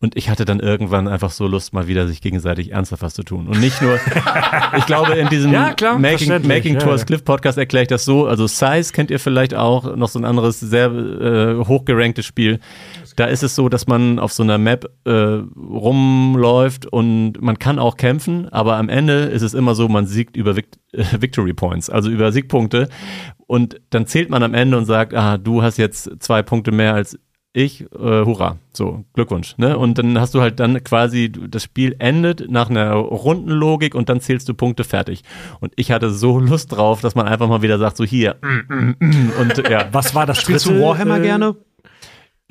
Und 0.03 0.17
ich 0.17 0.29
hatte 0.29 0.43
dann 0.43 0.59
irgendwann 0.59 1.07
einfach 1.07 1.31
so 1.31 1.47
Lust, 1.47 1.71
mal 1.71 1.87
wieder 1.87 2.09
sich 2.09 2.19
gegenseitig 2.19 2.73
ernsthaft 2.73 3.03
was 3.03 3.13
zu 3.13 3.23
tun. 3.23 3.47
Und 3.47 3.61
nicht 3.61 3.81
nur, 3.81 3.97
ich 4.77 4.85
glaube, 4.85 5.13
in 5.13 5.29
diesem 5.29 5.53
Ja, 5.53 5.73
klar, 5.73 5.97
Making, 5.97 6.45
Making 6.45 6.73
ja, 6.73 6.81
Tours 6.81 7.01
ja. 7.01 7.05
Cliff 7.05 7.23
Podcast 7.23 7.57
erkläre 7.57 7.83
ich 7.83 7.87
das 7.87 8.03
so. 8.03 8.27
Also 8.27 8.45
Size 8.45 8.91
kennt 8.91 9.11
ihr 9.11 9.19
vielleicht 9.19 9.53
auch, 9.53 9.95
noch 9.95 10.09
so 10.09 10.19
ein 10.19 10.25
anderes, 10.25 10.59
sehr 10.59 10.87
äh, 10.87 11.55
hochgeranktes 11.65 12.25
Spiel. 12.25 12.59
Da 13.15 13.25
ist 13.25 13.43
es 13.43 13.55
so, 13.55 13.69
dass 13.69 13.87
man 13.87 14.19
auf 14.19 14.33
so 14.33 14.43
einer 14.43 14.57
Map 14.57 14.89
äh, 15.05 15.11
rumläuft 15.11 16.85
und 16.85 17.41
man 17.41 17.59
kann 17.59 17.79
auch 17.79 17.97
kämpfen, 17.97 18.49
aber 18.49 18.77
am 18.77 18.89
Ende 18.89 19.25
ist 19.25 19.41
es 19.41 19.53
immer 19.53 19.75
so, 19.75 19.87
man 19.87 20.05
siegt 20.05 20.35
über 20.35 20.55
Vic 20.55 20.67
äh, 20.91 21.03
Victory 21.19 21.53
Points, 21.53 21.89
also 21.89 22.09
über 22.09 22.31
Siegpunkte. 22.31 22.89
Und 23.47 23.79
dann 23.89 24.07
zählt 24.07 24.29
man 24.29 24.41
am 24.43 24.53
Ende 24.53 24.77
und 24.77 24.85
sagt, 24.85 25.13
ah, 25.13 25.37
du 25.37 25.61
hast 25.61 25.77
jetzt 25.77 26.09
zwei 26.19 26.41
Punkte 26.41 26.71
mehr 26.71 26.93
als 26.93 27.19
ich, 27.55 27.81
äh, 27.81 28.25
hurra, 28.25 28.57
so, 28.73 29.05
Glückwunsch. 29.13 29.55
Ne? 29.57 29.77
Und 29.77 29.99
dann 29.99 30.19
hast 30.19 30.33
du 30.33 30.41
halt 30.41 30.59
dann 30.59 30.83
quasi, 30.83 31.31
das 31.31 31.63
Spiel 31.63 31.95
endet 31.99 32.49
nach 32.49 32.69
einer 32.69 32.93
Rundenlogik 32.93 33.93
und 33.93 34.09
dann 34.09 34.21
zählst 34.21 34.49
du 34.49 34.55
Punkte 34.55 34.83
fertig. 34.83 35.21
Und 35.59 35.71
ich 35.75 35.91
hatte 35.91 36.09
so 36.09 36.39
Lust 36.39 36.71
drauf, 36.71 37.01
dass 37.01 37.13
man 37.13 37.27
einfach 37.27 37.47
mal 37.47 37.61
wieder 37.61 37.77
sagt, 37.77 37.97
so 37.97 38.03
hier, 38.03 38.37
mm, 38.41 38.73
mm, 38.73 38.95
mm, 38.99 39.31
und 39.39 39.69
ja, 39.69 39.87
Was 39.91 40.15
war 40.15 40.25
das 40.25 40.41
Spielst 40.41 40.65
dritte? 40.65 40.79
du 40.79 40.83
Warhammer 40.83 41.19
äh, 41.19 41.21
gerne? 41.21 41.55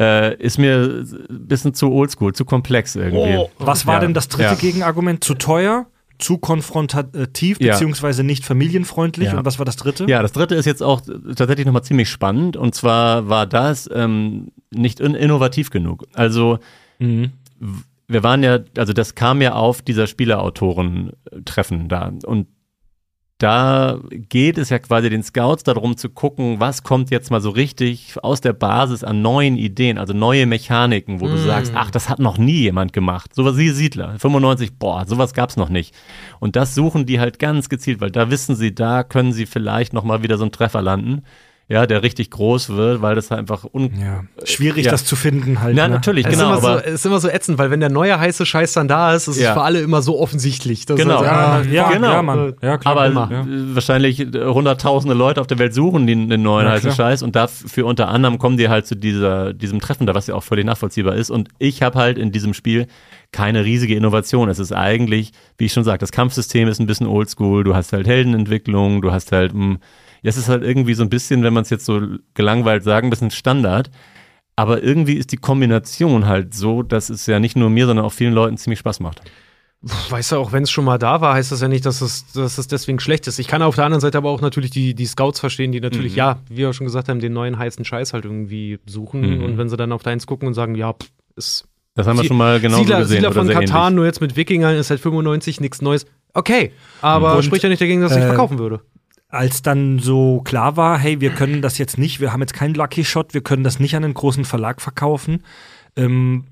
Äh, 0.01 0.37
ist 0.37 0.59
mir 0.59 1.05
ein 1.31 1.47
bisschen 1.49 1.75
zu 1.75 1.93
oldschool, 1.93 2.33
zu 2.35 2.45
komplex 2.45 2.97
irgendwie. 2.97 3.37
Oh, 3.37 3.51
Was 3.59 3.87
war 3.87 3.95
Ja, 3.95 4.01
denn 4.01 4.15
das 4.15 4.29
dritte 4.29 4.43
ja. 4.45 4.55
Gegenargument? 4.55 5.23
Zu 5.25 5.35
teuer? 5.35 5.87
zu 6.19 6.39
konfrontativ 6.39 7.57
Ja. 7.61 7.73
beziehungsweise 7.73 8.23
nicht 8.23 8.45
familienfreundlich. 8.45 9.33
Ja. 9.33 9.39
Und 9.39 9.45
was 9.45 9.59
war 9.59 9.67
das 9.67 9.75
dritte? 9.75 10.05
Ja, 10.09 10.23
das 10.23 10.31
dritte 10.31 10.55
ist 10.55 10.67
jetzt 10.67 10.81
auch 10.81 11.01
tatsächlich 11.35 11.67
nochmal 11.67 11.83
ziemlich 11.83 12.11
spannend. 12.11 12.57
Und 12.57 12.77
zwar 12.77 13.29
war 13.29 13.45
das 13.45 13.91
ähm, 13.93 14.53
nicht 14.71 15.01
in 15.01 15.15
innovativ 15.17 15.71
genug. 15.71 16.05
Also 16.13 16.61
Mhm. 17.01 17.33
wir 18.07 18.23
waren 18.23 18.45
ja, 18.45 18.61
also 18.77 18.93
das 18.93 19.17
kam 19.17 19.43
ja 19.43 19.55
auf 19.55 19.83
dieser 19.83 20.07
Spielerautoren-Treffen 20.07 21.89
da. 21.89 22.13
Und 22.25 22.47
da 23.43 23.99
geht 24.11 24.57
es 24.57 24.71
ja 24.71 24.79
quasi 24.79 25.11
den 25.11 25.23
Scouts 25.23 25.65
darum 25.65 25.97
zu 25.97 26.09
gucken, 26.09 26.61
was 26.61 26.83
kommt 26.83 27.11
jetzt 27.11 27.31
mal 27.31 27.41
so 27.41 27.51
richtig 27.51 28.15
aus 28.23 28.41
der 28.41 28.53
Basis 28.53 29.03
an 29.03 29.21
neuen 29.21 29.57
Ideen, 29.57 29.99
also 29.99 30.13
neue 30.13 30.47
Mechaniken, 30.47 31.21
wo 31.21 31.27
du 31.27 31.37
sagst, 31.37 31.73
ach, 31.75 31.91
das 31.91 32.09
hat 32.09 32.21
noch 32.21 32.39
nie 32.39 32.61
jemand 32.61 32.93
gemacht. 32.93 33.35
Sowas 33.35 33.57
wie 33.57 33.71
Siedler, 33.71 34.19
95, 34.19 34.79
boah, 34.79 35.05
sowas 35.07 35.35
gab's 35.35 35.57
noch 35.57 35.69
nicht. 35.69 35.95
Und 36.39 36.55
das 36.55 36.75
suchen 36.75 37.05
die 37.05 37.19
halt 37.19 37.41
ganz 37.41 37.69
gezielt, 37.69 38.01
weil 38.01 38.13
da 38.13 38.31
wissen 38.31 38.55
sie, 38.55 38.75
da 38.75 39.03
können 39.03 39.33
sie 39.33 39.47
vielleicht 39.47 39.93
noch 39.93 40.05
mal 40.05 40.23
wieder 40.23 40.39
so 40.39 40.45
einen 40.45 40.53
Treffer 40.53 40.83
landen, 40.83 41.23
ja, 41.73 41.87
der 41.87 42.03
richtig 42.03 42.31
groß 42.31 42.71
wird, 42.77 43.01
weil 43.03 43.15
das 43.15 43.31
halt 43.31 43.41
einfach 43.41 43.65
un 43.73 43.91
Ja. 43.99 44.25
Schwierig, 44.45 44.85
Ja. 44.85 44.91
das 44.93 45.05
zu 45.07 45.17
finden 45.17 45.61
halt. 45.63 45.75
Na, 45.75 45.89
ne? 45.89 45.95
natürlich, 45.95 46.27
Es, 46.27 46.33
genau, 46.35 46.53
ist 46.53 46.65
aber 46.65 46.79
so, 46.81 46.85
es 46.85 46.93
ist 46.95 47.07
immer 47.07 47.19
so 47.19 47.29
ätzend, 47.29 47.59
weil 47.59 47.71
wenn 47.71 47.81
der 47.81 47.89
neue 47.91 48.19
heiße 48.21 48.45
Scheiß 48.45 48.75
dann 48.75 48.89
da 48.89 49.15
ist, 49.15 49.27
ist 49.27 49.41
Ja. 49.41 49.49
es 49.51 49.55
für 49.55 49.63
alle 49.63 49.81
immer 49.81 50.03
so 50.03 50.21
offensichtlich. 50.21 50.85
Genau. 50.87 51.21
Ist, 51.23 51.27
Ja, 51.27 51.63
ja, 51.63 51.73
ja, 51.73 51.91
genau. 51.91 52.11
ja, 52.13 52.23
Mann. 52.23 52.55
Ja, 52.63 52.77
klar. 52.79 52.93
aber 52.97 53.07
immer. 53.07 53.29
Ja. 53.33 53.41
äh, 53.41 53.75
wahrscheinlich 53.75 54.21
äh, 54.21 54.45
hunderttausende 54.47 55.15
Leute 55.15 55.41
auf 55.41 55.47
der 55.47 55.59
Welt 55.59 55.73
suchen 55.75 56.07
den, 56.07 56.29
den 56.29 56.43
neuen 56.43 56.67
Ja, 56.67 56.73
heißen. 56.73 56.93
Scheiß 56.93 57.23
und 57.23 57.35
dafür 57.37 57.87
unter 57.87 58.09
anderem 58.09 58.39
kommen 58.39 58.57
die 58.59 58.69
halt 58.69 58.87
zu 58.87 58.95
dieser, 58.95 59.53
diesem 59.55 59.81
Treffen 59.81 60.07
da, 60.07 60.15
was 60.15 60.27
ja 60.27 60.35
auch 60.35 60.43
völlig 60.45 60.67
nachvollziehbar 60.67 61.15
ist. 61.15 61.31
Und 61.31 61.49
ich 61.59 61.83
habe 61.83 61.99
halt 61.99 62.19
in 62.19 62.33
diesem 62.33 62.53
Spiel 62.55 62.87
keine 63.33 63.65
riesige 63.65 63.95
Innovation. 63.95 64.51
Es 64.51 64.59
ist 64.59 64.73
eigentlich, 64.73 65.33
wie 65.57 65.65
ich 65.65 65.73
schon 65.73 65.85
sagte, 65.85 66.01
das 66.01 66.13
Kampfsystem 66.13 66.69
ist 66.69 66.81
ein 66.81 66.87
bisschen 66.87 67.07
oldschool. 67.07 67.65
Du 67.65 67.75
hast 67.75 67.93
halt 67.95 68.07
Heldenentwicklung, 68.07 69.01
du 69.01 69.11
hast 69.11 69.33
halt, 69.33 69.55
mh, 69.55 69.79
ja, 70.23 70.29
es 70.29 70.37
ist 70.37 70.49
halt 70.49 70.63
irgendwie 70.63 70.95
so 70.95 71.03
ein 71.03 71.09
bisschen, 71.11 71.43
wenn 71.43 71.53
man 71.53 71.63
es 71.63 71.71
jetzt 71.71 71.85
so 71.85 72.01
gelangweilt 72.35 72.85
sagen, 72.85 73.09
ein 73.09 73.11
bisschen 73.11 73.31
Standard. 73.31 73.91
Aber 74.55 74.83
irgendwie 74.83 75.15
ist 75.15 75.33
die 75.33 75.39
Kombination 75.39 76.27
halt 76.27 76.55
so, 76.55 76.83
dass 76.83 77.09
es 77.11 77.27
ja 77.27 77.41
nicht 77.41 77.57
nur 77.57 77.71
mir, 77.71 77.87
sondern 77.87 78.05
auch 78.05 78.13
vielen 78.13 78.35
Leuten 78.35 78.57
ziemlich 78.59 78.79
Spaß 78.81 79.01
macht. 79.01 79.23
Weißt 80.11 80.31
du, 80.31 80.37
auch 80.37 80.53
wenn 80.53 80.63
es 80.63 80.71
schon 80.71 80.85
mal 80.85 80.99
da 80.99 81.21
war, 81.21 81.35
heißt 81.35 81.51
das 81.51 81.61
ja 81.61 81.67
nicht, 81.67 81.85
dass 81.87 82.03
es, 82.03 82.31
dass 82.33 82.57
es 82.59 82.69
deswegen 82.69 83.01
schlecht 83.01 83.27
ist. 83.27 83.41
Ich 83.41 83.49
kann 83.49 83.63
auf 83.63 83.75
der 83.75 83.85
anderen 83.85 84.01
Seite 84.01 84.17
aber 84.19 84.31
auch 84.31 84.41
natürlich 84.41 84.71
die, 84.71 84.95
die 84.95 85.07
Scouts 85.07 85.41
verstehen, 85.41 85.73
die 85.73 85.81
natürlich, 85.81 86.15
ja, 86.15 86.39
wie 86.49 86.59
wir 86.59 86.73
schon 86.73 86.87
gesagt 86.87 87.09
haben, 87.09 87.19
den 87.19 87.33
neuen 87.33 87.59
heißen 87.59 87.85
Scheiß 87.85 88.13
halt 88.13 88.25
irgendwie 88.25 88.79
suchen. 88.87 89.39
Mhm. 89.39 89.43
Und 89.45 89.59
wenn 89.59 89.69
sie 89.69 89.77
dann 89.77 89.91
auf 89.91 90.05
deins 90.05 90.27
gucken 90.29 90.47
und 90.47 90.55
sagen, 90.55 90.77
ja, 90.77 90.93
pff, 90.93 91.11
ist 91.35 91.65
Das 91.97 92.07
haben 92.07 92.17
wir 92.19 92.23
Sie- 92.23 92.29
schon 92.29 92.37
mal 92.37 92.61
genauso 92.61 92.85
Siedler, 92.85 92.99
gesehen. 93.01 93.17
Siedler 93.17 93.33
von 93.33 93.49
Katan, 93.49 93.85
ähnlich. 93.87 93.97
nur 93.97 94.05
jetzt 94.05 94.21
mit 94.21 94.37
Wikingern 94.37 94.77
ist 94.77 94.87
seit 94.89 95.01
95 95.01 95.61
nichts 95.61 95.83
Neues. 95.83 96.07
Okay, 96.33 96.71
aber 97.01 97.37
Und, 97.39 97.43
spricht 97.43 97.65
ja 97.65 97.69
nicht 97.69 97.83
dagegen, 97.83 98.03
dass 98.03 98.13
ich 98.13 98.19
äh, 98.23 98.27
verkaufen 98.29 98.61
würde. 98.61 98.83
Als 99.33 99.63
dann 99.63 99.99
so 99.99 100.43
klar 100.43 100.77
war, 100.77 100.99
hey, 100.99 101.21
wir 101.21 101.31
können 101.31 101.63
das 101.63 101.79
jetzt 101.79 101.97
nicht, 101.97 102.21
wir 102.21 102.33
haben 102.33 102.43
jetzt 102.43 102.53
keinen 102.53 102.75
Lucky 102.75 103.03
Shot, 103.03 103.33
wir 103.33 103.41
können 103.41 103.65
das 103.65 103.81
nicht 103.81 103.97
an 103.97 104.05
einen 104.05 104.15
großen 104.15 104.45
Verlag 104.45 104.83
verkaufen, 104.83 105.43
ähm, 105.97 106.45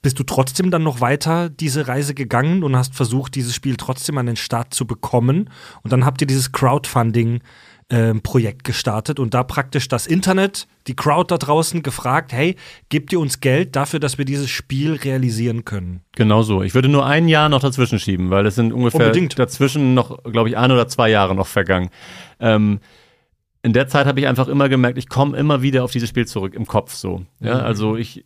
bist 0.00 0.18
du 0.18 0.22
trotzdem 0.22 0.70
dann 0.70 0.82
noch 0.82 1.02
weiter 1.02 1.50
diese 1.50 1.86
Reise 1.86 2.14
gegangen 2.14 2.62
und 2.64 2.74
hast 2.74 2.94
versucht, 2.94 3.34
dieses 3.34 3.54
Spiel 3.54 3.76
trotzdem 3.76 4.16
an 4.16 4.24
den 4.24 4.36
Start 4.36 4.72
zu 4.72 4.86
bekommen. 4.86 5.50
Und 5.82 5.92
dann 5.92 6.06
habt 6.06 6.22
ihr 6.22 6.26
dieses 6.26 6.50
Crowdfunding 6.52 7.40
ähm, 7.88 8.20
Projekt 8.20 8.64
gestartet 8.64 9.20
und 9.20 9.32
da 9.34 9.44
praktisch 9.44 9.86
das 9.86 10.06
Internet, 10.06 10.66
die 10.88 10.96
Crowd 10.96 11.26
da 11.32 11.38
draußen 11.38 11.82
gefragt, 11.82 12.32
hey, 12.32 12.56
gebt 12.88 13.12
ihr 13.12 13.20
uns 13.20 13.40
Geld 13.40 13.76
dafür, 13.76 14.00
dass 14.00 14.18
wir 14.18 14.24
dieses 14.24 14.50
Spiel 14.50 14.94
realisieren 14.94 15.64
können? 15.64 16.00
Genau 16.12 16.42
so. 16.42 16.62
Ich 16.62 16.74
würde 16.74 16.88
nur 16.88 17.06
ein 17.06 17.28
Jahr 17.28 17.48
noch 17.48 17.60
dazwischen 17.60 18.00
schieben, 18.00 18.30
weil 18.30 18.44
es 18.46 18.56
sind 18.56 18.72
ungefähr 18.72 19.06
Unbedingt. 19.06 19.38
dazwischen 19.38 19.94
noch, 19.94 20.22
glaube 20.24 20.48
ich, 20.48 20.56
ein 20.56 20.72
oder 20.72 20.88
zwei 20.88 21.10
Jahre 21.10 21.36
noch 21.36 21.46
vergangen. 21.46 21.90
Ähm, 22.40 22.80
in 23.62 23.72
der 23.72 23.86
Zeit 23.88 24.06
habe 24.06 24.18
ich 24.20 24.26
einfach 24.26 24.48
immer 24.48 24.68
gemerkt, 24.68 24.98
ich 24.98 25.08
komme 25.08 25.36
immer 25.36 25.62
wieder 25.62 25.84
auf 25.84 25.92
dieses 25.92 26.08
Spiel 26.08 26.26
zurück 26.26 26.54
im 26.54 26.66
Kopf 26.66 26.94
so. 26.94 27.24
Ja, 27.40 27.60
also 27.60 27.96
ich 27.96 28.24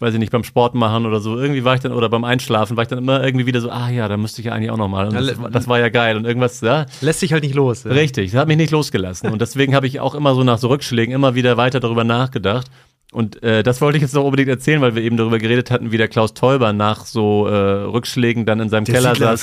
weiß 0.00 0.14
ich 0.14 0.20
nicht, 0.20 0.32
beim 0.32 0.44
Sport 0.44 0.74
machen 0.74 1.06
oder 1.06 1.20
so, 1.20 1.38
irgendwie 1.38 1.64
war 1.64 1.74
ich 1.74 1.80
dann, 1.80 1.92
oder 1.92 2.08
beim 2.08 2.24
Einschlafen, 2.24 2.76
war 2.76 2.82
ich 2.82 2.88
dann 2.88 2.98
immer 2.98 3.24
irgendwie 3.24 3.46
wieder 3.46 3.60
so, 3.60 3.70
ah 3.70 3.90
ja, 3.90 4.08
da 4.08 4.16
müsste 4.16 4.40
ich 4.40 4.46
ja 4.46 4.52
eigentlich 4.52 4.70
auch 4.70 4.76
noch 4.76 4.88
mal. 4.88 5.06
Und 5.08 5.14
Ja, 5.14 5.20
das, 5.20 5.36
das 5.52 5.68
war 5.68 5.78
ja 5.78 5.88
geil 5.88 6.16
und 6.16 6.24
irgendwas, 6.24 6.60
ja, 6.60 6.86
Lässt 7.00 7.20
sich 7.20 7.32
halt 7.32 7.42
nicht 7.42 7.54
los. 7.54 7.84
Ja. 7.84 7.92
Richtig, 7.92 8.32
das 8.32 8.40
hat 8.40 8.48
mich 8.48 8.56
nicht 8.56 8.70
losgelassen. 8.70 9.30
Und 9.30 9.40
deswegen 9.40 9.74
habe 9.74 9.86
ich 9.86 10.00
auch 10.00 10.14
immer 10.14 10.34
so 10.34 10.44
nach 10.44 10.58
so 10.58 10.68
Rückschlägen 10.68 11.14
immer 11.14 11.34
wieder 11.34 11.56
weiter 11.56 11.80
darüber 11.80 12.04
nachgedacht. 12.04 12.66
Und 13.10 13.42
äh, 13.42 13.62
das 13.62 13.80
wollte 13.80 13.96
ich 13.96 14.02
jetzt 14.02 14.14
noch 14.14 14.24
unbedingt 14.24 14.50
erzählen, 14.50 14.82
weil 14.82 14.94
wir 14.94 15.02
eben 15.02 15.16
darüber 15.16 15.38
geredet 15.38 15.70
hatten, 15.70 15.92
wie 15.92 15.96
der 15.96 16.08
Klaus 16.08 16.34
Teuber 16.34 16.74
nach 16.74 17.06
so 17.06 17.46
äh, 17.46 17.54
Rückschlägen 17.54 18.44
dann 18.44 18.60
in 18.60 18.68
seinem 18.68 18.84
Der 18.84 18.96
Keller 18.96 19.14
saß. 19.14 19.40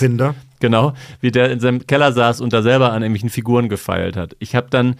Genau, 0.60 0.94
wie 1.20 1.32
der 1.32 1.52
in 1.52 1.60
seinem 1.60 1.86
Keller 1.88 2.14
saß 2.14 2.41
und 2.41 2.53
da 2.53 2.62
selber 2.62 2.91
an 2.91 3.02
irgendwelchen 3.02 3.30
Figuren 3.30 3.68
gefeilt 3.68 4.18
hat. 4.18 4.36
Ich 4.40 4.56
habe 4.56 4.68
dann 4.70 4.98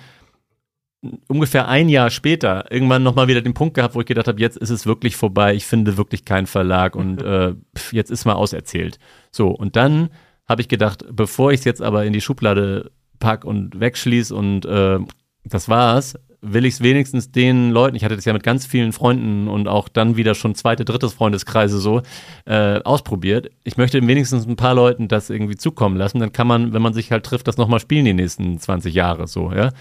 ungefähr 1.27 1.68
ein 1.68 1.90
Jahr 1.90 2.10
später 2.10 2.72
irgendwann 2.72 3.03
nochmal 3.03 3.27
wieder 3.27 3.41
den 3.41 3.53
Punkt 3.53 3.76
gehabt, 3.76 3.95
wo 3.95 4.02
ich 4.02 4.06
gedacht 4.06 4.27
habe, 4.27 4.40
jetzt 4.40 4.57
ist 4.57 4.69
es 4.69 4.86
wirklich 4.86 5.15
vorbei, 5.15 5.56
ich 5.56 5.65
finde 5.65 5.98
wirklich 5.98 6.26
keinen 6.26 6.48
Verlag 6.48 6.95
und 6.95 7.22
äh, 7.23 7.53
pf, 7.77 7.94
jetzt 7.94 8.11
ist 8.11 8.26
mal 8.26 8.34
auserzählt. 8.34 8.99
So, 9.32 9.49
und 9.49 9.76
dann 9.76 10.10
habe 10.48 10.61
ich 10.61 10.68
gedacht, 10.68 11.06
bevor 11.11 11.52
ich 11.52 11.60
es 11.60 11.65
jetzt 11.65 11.82
aber 11.82 12.06
in 12.06 12.14
die 12.14 12.22
Schublade 12.22 12.91
pack 13.19 13.45
und 13.45 13.80
wegschließ 13.80 14.32
und 14.32 14.65
äh, 14.65 14.99
das 15.44 15.69
war's, 15.69 16.15
will 16.41 16.65
ich 16.65 16.76
es 16.76 16.82
wenigstens 16.82 17.32
den 17.32 17.72
Leuten, 17.72 17.95
ich 17.95 18.03
hatte 18.03 18.15
das 18.15 18.26
ja 18.26 18.34
mit 18.34 18.44
ganz 18.44 18.65
vielen 18.65 18.94
Freunden 18.94 19.48
und 19.48 19.68
auch 19.68 19.90
dann 19.90 20.15
wieder 20.15 20.36
schon 20.36 20.53
zweite, 20.53 20.86
drittes 20.86 21.14
Freundeskreise 21.14 21.80
so 21.80 22.02
äh, 22.45 22.80
ausprobiert. 22.84 23.49
Ich 23.64 23.77
möchte 23.77 24.06
wenigstens 24.06 24.45
ein 24.45 24.56
paar 24.56 24.76
Leuten 24.76 25.07
das 25.07 25.30
irgendwie 25.30 25.56
zukommen 25.56 25.98
lassen, 25.98 26.19
dann 26.19 26.32
kann 26.32 26.48
man, 26.48 26.73
wenn 26.73 26.82
man 26.82 26.94
sich 26.94 27.11
halt 27.11 27.26
trifft, 27.26 27.48
das 27.48 27.57
nochmal 27.57 27.80
spielen 27.80 28.06
die 28.06 28.14
nächsten 28.14 28.60
20 28.60 28.94
Jahre 28.94 29.27
so, 29.27 29.52
ja. 29.52 29.72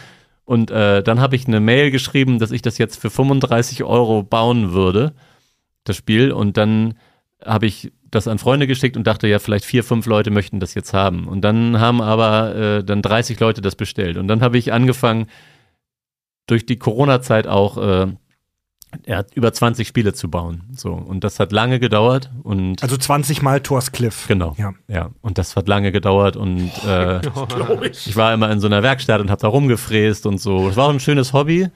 Und 0.45 0.71
äh, 0.71 1.03
dann 1.03 1.21
habe 1.21 1.37
ich 1.37 1.47
eine 1.47 1.61
Mail 1.61 1.91
geschrieben, 1.91 2.39
dass 2.39 2.51
ich 2.51 2.63
das 2.63 2.79
jetzt 2.79 3.01
für 3.01 3.11
35 3.11 3.83
Euro 3.85 4.23
bauen 4.23 4.73
würde, 4.73 5.15
das 5.85 5.97
Spiel. 5.97 6.33
Und 6.33 6.57
dann 6.57 6.99
habe 7.45 7.67
ich 7.67 7.93
das 8.11 8.29
an 8.29 8.39
Freunde 8.39 8.67
geschickt 8.67 8.97
und 8.97 9.07
dachte, 9.07 9.27
ja, 9.27 9.39
vielleicht 9.39 9.65
vier, 9.65 9.85
fünf 9.85 10.07
Leute 10.07 10.31
möchten 10.31 10.61
das 10.61 10.75
jetzt 10.75 10.93
haben. 10.93 11.27
Und 11.27 11.43
dann 11.43 11.81
haben 11.81 12.01
aber 12.01 12.55
äh, 12.55 12.85
dann 12.85 13.03
30 13.03 13.41
Leute 13.41 13.61
das 13.61 13.75
bestellt. 13.75 14.17
Und 14.17 14.29
dann 14.29 14.43
habe 14.43 14.59
ich 14.59 14.73
angefangen, 14.73 15.27
durch 16.47 16.67
die 16.67 16.79
Corona-Zeit 16.79 17.47
auch 17.47 17.79
äh, 17.79 18.07
ja, 19.07 19.25
über 19.35 19.53
20 19.53 19.87
Spiele 19.87 20.15
zu 20.15 20.31
bauen. 20.31 20.65
So. 20.75 20.93
Und 20.93 21.25
das 21.25 21.41
hat 21.41 21.53
lange 21.53 21.81
gedauert 21.81 22.31
und 22.43 22.83
Also 22.83 22.97
20 22.97 23.43
Mal 23.43 23.61
Thors 23.61 23.93
Cliff. 23.93 24.27
Genau. 24.29 24.55
Ja. 24.59 24.73
Ja, 24.89 25.11
und 25.21 25.39
das 25.39 25.57
hat 25.57 25.69
lange 25.69 25.93
gedauert 25.93 26.37
und 26.37 26.71
äh, 26.87 27.21
ich 27.91 28.17
war 28.17 28.35
immer 28.35 28.51
in 28.51 28.61
so 28.61 28.67
einer 28.67 28.83
Werkstatt 28.83 29.21
und 29.21 29.31
habe 29.31 29.41
da 29.41 29.49
rumgefräst 29.49 30.27
und 30.27 30.39
so. 30.41 30.69
Es 30.69 30.77
war 30.77 30.87
auch 30.87 30.93
ein 30.93 31.01
schönes 31.01 31.33
Hobby 31.33 31.69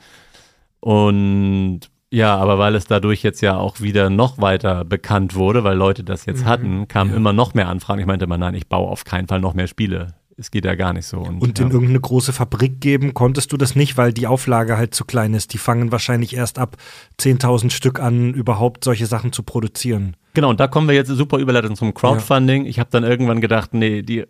und 0.80 1.80
ja, 2.10 2.36
aber 2.36 2.58
weil 2.58 2.74
es 2.74 2.86
dadurch 2.86 3.22
jetzt 3.22 3.42
ja 3.42 3.56
auch 3.58 3.80
wieder 3.80 4.08
noch 4.08 4.40
weiter 4.40 4.84
bekannt 4.84 5.34
wurde, 5.34 5.62
weil 5.62 5.76
Leute 5.76 6.04
das 6.04 6.24
jetzt 6.24 6.44
hatten, 6.46 6.88
kamen 6.88 7.14
immer 7.14 7.34
noch 7.34 7.52
mehr 7.52 7.68
Anfragen. 7.68 8.00
Ich 8.00 8.06
meinte 8.06 8.24
immer, 8.24 8.38
nein, 8.38 8.54
ich 8.54 8.66
baue 8.66 8.88
auf 8.88 9.04
keinen 9.04 9.28
Fall 9.28 9.40
noch 9.40 9.52
mehr 9.52 9.66
Spiele. 9.66 10.14
Es 10.38 10.52
geht 10.52 10.64
ja 10.64 10.76
gar 10.76 10.92
nicht 10.92 11.06
so. 11.06 11.18
Und, 11.18 11.42
Und 11.42 11.58
ja. 11.58 11.64
in 11.64 11.72
irgendeine 11.72 12.00
große 12.00 12.32
Fabrik 12.32 12.80
geben 12.80 13.12
konntest 13.12 13.52
du 13.52 13.56
das 13.56 13.74
nicht, 13.74 13.96
weil 13.96 14.12
die 14.12 14.28
Auflage 14.28 14.76
halt 14.76 14.94
zu 14.94 15.04
klein 15.04 15.34
ist. 15.34 15.52
Die 15.52 15.58
fangen 15.58 15.90
wahrscheinlich 15.90 16.36
erst 16.36 16.60
ab 16.60 16.76
10.000 17.20 17.70
Stück 17.70 17.98
an, 17.98 18.32
überhaupt 18.34 18.84
solche 18.84 19.06
Sachen 19.06 19.32
zu 19.32 19.42
produzieren. 19.42 20.16
Genau, 20.34 20.50
und 20.50 20.60
da 20.60 20.68
kommen 20.68 20.86
wir 20.86 20.94
jetzt 20.94 21.08
super 21.08 21.38
Überleitung 21.38 21.74
zum 21.74 21.92
Crowdfunding. 21.92 22.66
Ich 22.66 22.78
habe 22.78 22.90
dann 22.92 23.02
irgendwann 23.02 23.40
gedacht, 23.40 23.74
nee, 23.74 24.02
die, 24.02 24.26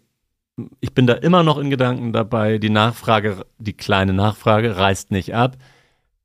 ich 0.80 0.94
bin 0.94 1.06
da 1.06 1.12
immer 1.12 1.42
noch 1.42 1.58
in 1.58 1.68
Gedanken 1.68 2.14
dabei, 2.14 2.56
die 2.56 2.70
Nachfrage, 2.70 3.44
die 3.58 3.74
kleine 3.74 4.14
Nachfrage 4.14 4.78
reißt 4.78 5.10
nicht 5.10 5.34
ab. 5.34 5.58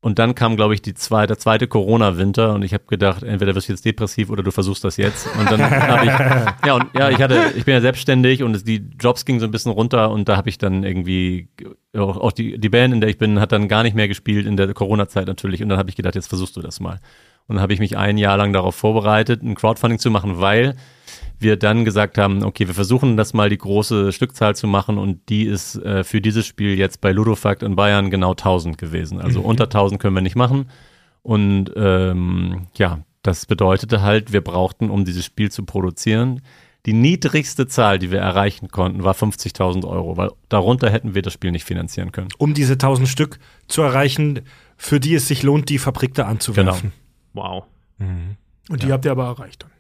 Und 0.04 0.20
dann 0.20 0.36
kam, 0.36 0.58
glaube 0.58 0.74
ich, 0.74 0.82
die 0.82 0.96
zweite, 0.96 1.28
der 1.28 1.38
zweite 1.38 1.66
Corona-Winter 1.66 2.56
und 2.56 2.64
ich 2.64 2.74
habe 2.74 2.84
gedacht, 2.88 3.24
entweder 3.24 3.56
wirst 3.56 3.70
du 3.70 3.72
jetzt 3.72 3.86
depressiv 3.86 4.30
oder 4.30 4.44
du 4.44 4.52
versuchst 4.52 4.84
das 4.84 4.98
jetzt. 4.98 5.30
Und 5.40 5.50
dann 5.50 5.62
habe 5.62 6.06
ich, 6.06 6.12
ja, 6.68 6.74
und 6.74 6.88
ja, 6.94 7.10
ich 7.10 7.22
hatte, 7.22 7.54
ich 7.56 7.64
bin 7.64 7.74
ja 7.74 7.80
selbstständig 7.80 8.44
und 8.44 8.54
es, 8.54 8.66
die 8.66 8.86
Jobs 9.00 9.24
gingen 9.24 9.40
so 9.40 9.46
ein 9.46 9.52
bisschen 9.52 9.72
runter 9.72 10.12
und 10.12 10.28
da 10.28 10.36
habe 10.36 10.50
ich 10.50 10.58
dann 10.58 10.84
irgendwie, 10.84 11.48
auch, 11.96 12.18
auch 12.18 12.34
die, 12.34 12.58
die 12.58 12.68
Band, 12.68 12.94
in 12.94 13.00
der 13.00 13.10
ich 13.10 13.18
bin, 13.18 13.40
hat 13.40 13.54
dann 13.54 13.70
gar 13.70 13.84
nicht 13.84 13.96
mehr 13.96 14.10
gespielt 14.10 14.46
in 14.46 14.58
der 14.58 14.74
Corona-Zeit 14.74 15.26
natürlich. 15.26 15.64
Und 15.64 15.70
dann 15.70 15.78
habe 15.78 15.90
ich 15.90 15.96
gedacht, 15.96 16.16
jetzt 16.16 16.28
versuchst 16.28 16.58
du 16.58 16.62
das 16.62 16.82
mal. 16.82 17.00
Und 17.48 17.56
dann 17.56 17.62
habe 17.62 17.72
ich 17.72 17.80
mich 17.80 17.96
ein 17.96 18.18
Jahr 18.18 18.36
lang 18.36 18.52
darauf 18.52 18.76
vorbereitet, 18.76 19.42
ein 19.42 19.56
Crowdfunding 19.56 20.00
zu 20.00 20.12
machen, 20.12 20.42
weil 20.42 20.76
wir 21.44 21.58
dann 21.58 21.86
gesagt 21.86 22.18
haben, 22.18 22.44
okay, 22.44 22.68
wir 22.68 22.74
versuchen 22.74 23.18
das 23.18 23.34
mal 23.34 23.50
die 23.50 23.58
große 23.58 24.12
Stückzahl 24.12 24.56
zu 24.56 24.66
machen 24.68 24.98
und 24.98 25.30
die 25.30 25.44
ist 25.44 25.76
äh, 25.76 26.04
für 26.04 26.22
dieses 26.22 26.46
Spiel 26.46 26.78
jetzt 26.78 27.02
bei 27.02 27.12
Ludofakt 27.12 27.62
in 27.62 27.76
Bayern 27.76 28.10
genau 28.10 28.32
1000 28.32 28.78
gewesen. 28.78 29.22
Also 29.22 29.42
unter 29.42 29.66
1000 29.66 30.02
können 30.02 30.16
wir 30.16 30.22
nicht 30.22 30.36
machen. 30.36 30.70
Und 31.22 31.72
ähm, 31.76 32.68
ja, 32.76 33.00
das 33.22 33.46
bedeutete 33.46 34.02
halt, 34.02 34.34
wir 34.34 34.42
brauchten, 34.42 34.90
um 34.90 35.06
dieses 35.06 35.26
Spiel 35.26 35.52
zu 35.52 35.64
produzieren, 35.64 36.42
die 36.86 36.94
niedrigste 36.94 37.68
Zahl, 37.68 37.98
die 37.98 38.12
wir 38.12 38.20
erreichen 38.20 38.68
konnten, 38.68 39.04
war 39.04 39.14
50.000 39.14 39.88
Euro, 39.88 40.18
weil 40.18 40.32
darunter 40.50 40.90
hätten 40.90 41.16
wir 41.16 41.22
das 41.22 41.32
Spiel 41.32 41.52
nicht 41.52 41.64
finanzieren 41.64 42.12
können. 42.12 42.28
Um 42.38 42.54
diese 42.54 42.74
1000 42.74 43.08
Stück 43.08 43.40
zu 43.68 43.82
erreichen, 43.82 44.42
für 44.76 45.00
die 45.00 45.16
es 45.16 45.30
sich 45.30 45.44
lohnt, 45.44 45.70
die 45.70 45.78
Fabrik 45.78 46.14
da 46.14 46.26
anzuwerfen. 46.26 46.92
Wow. 47.34 47.64
Und 48.70 48.84
die 48.84 48.92
habt 48.92 49.06
ihr 49.06 49.12
aber 49.12 49.26
erreicht 49.26 49.64
dann. 49.64 49.72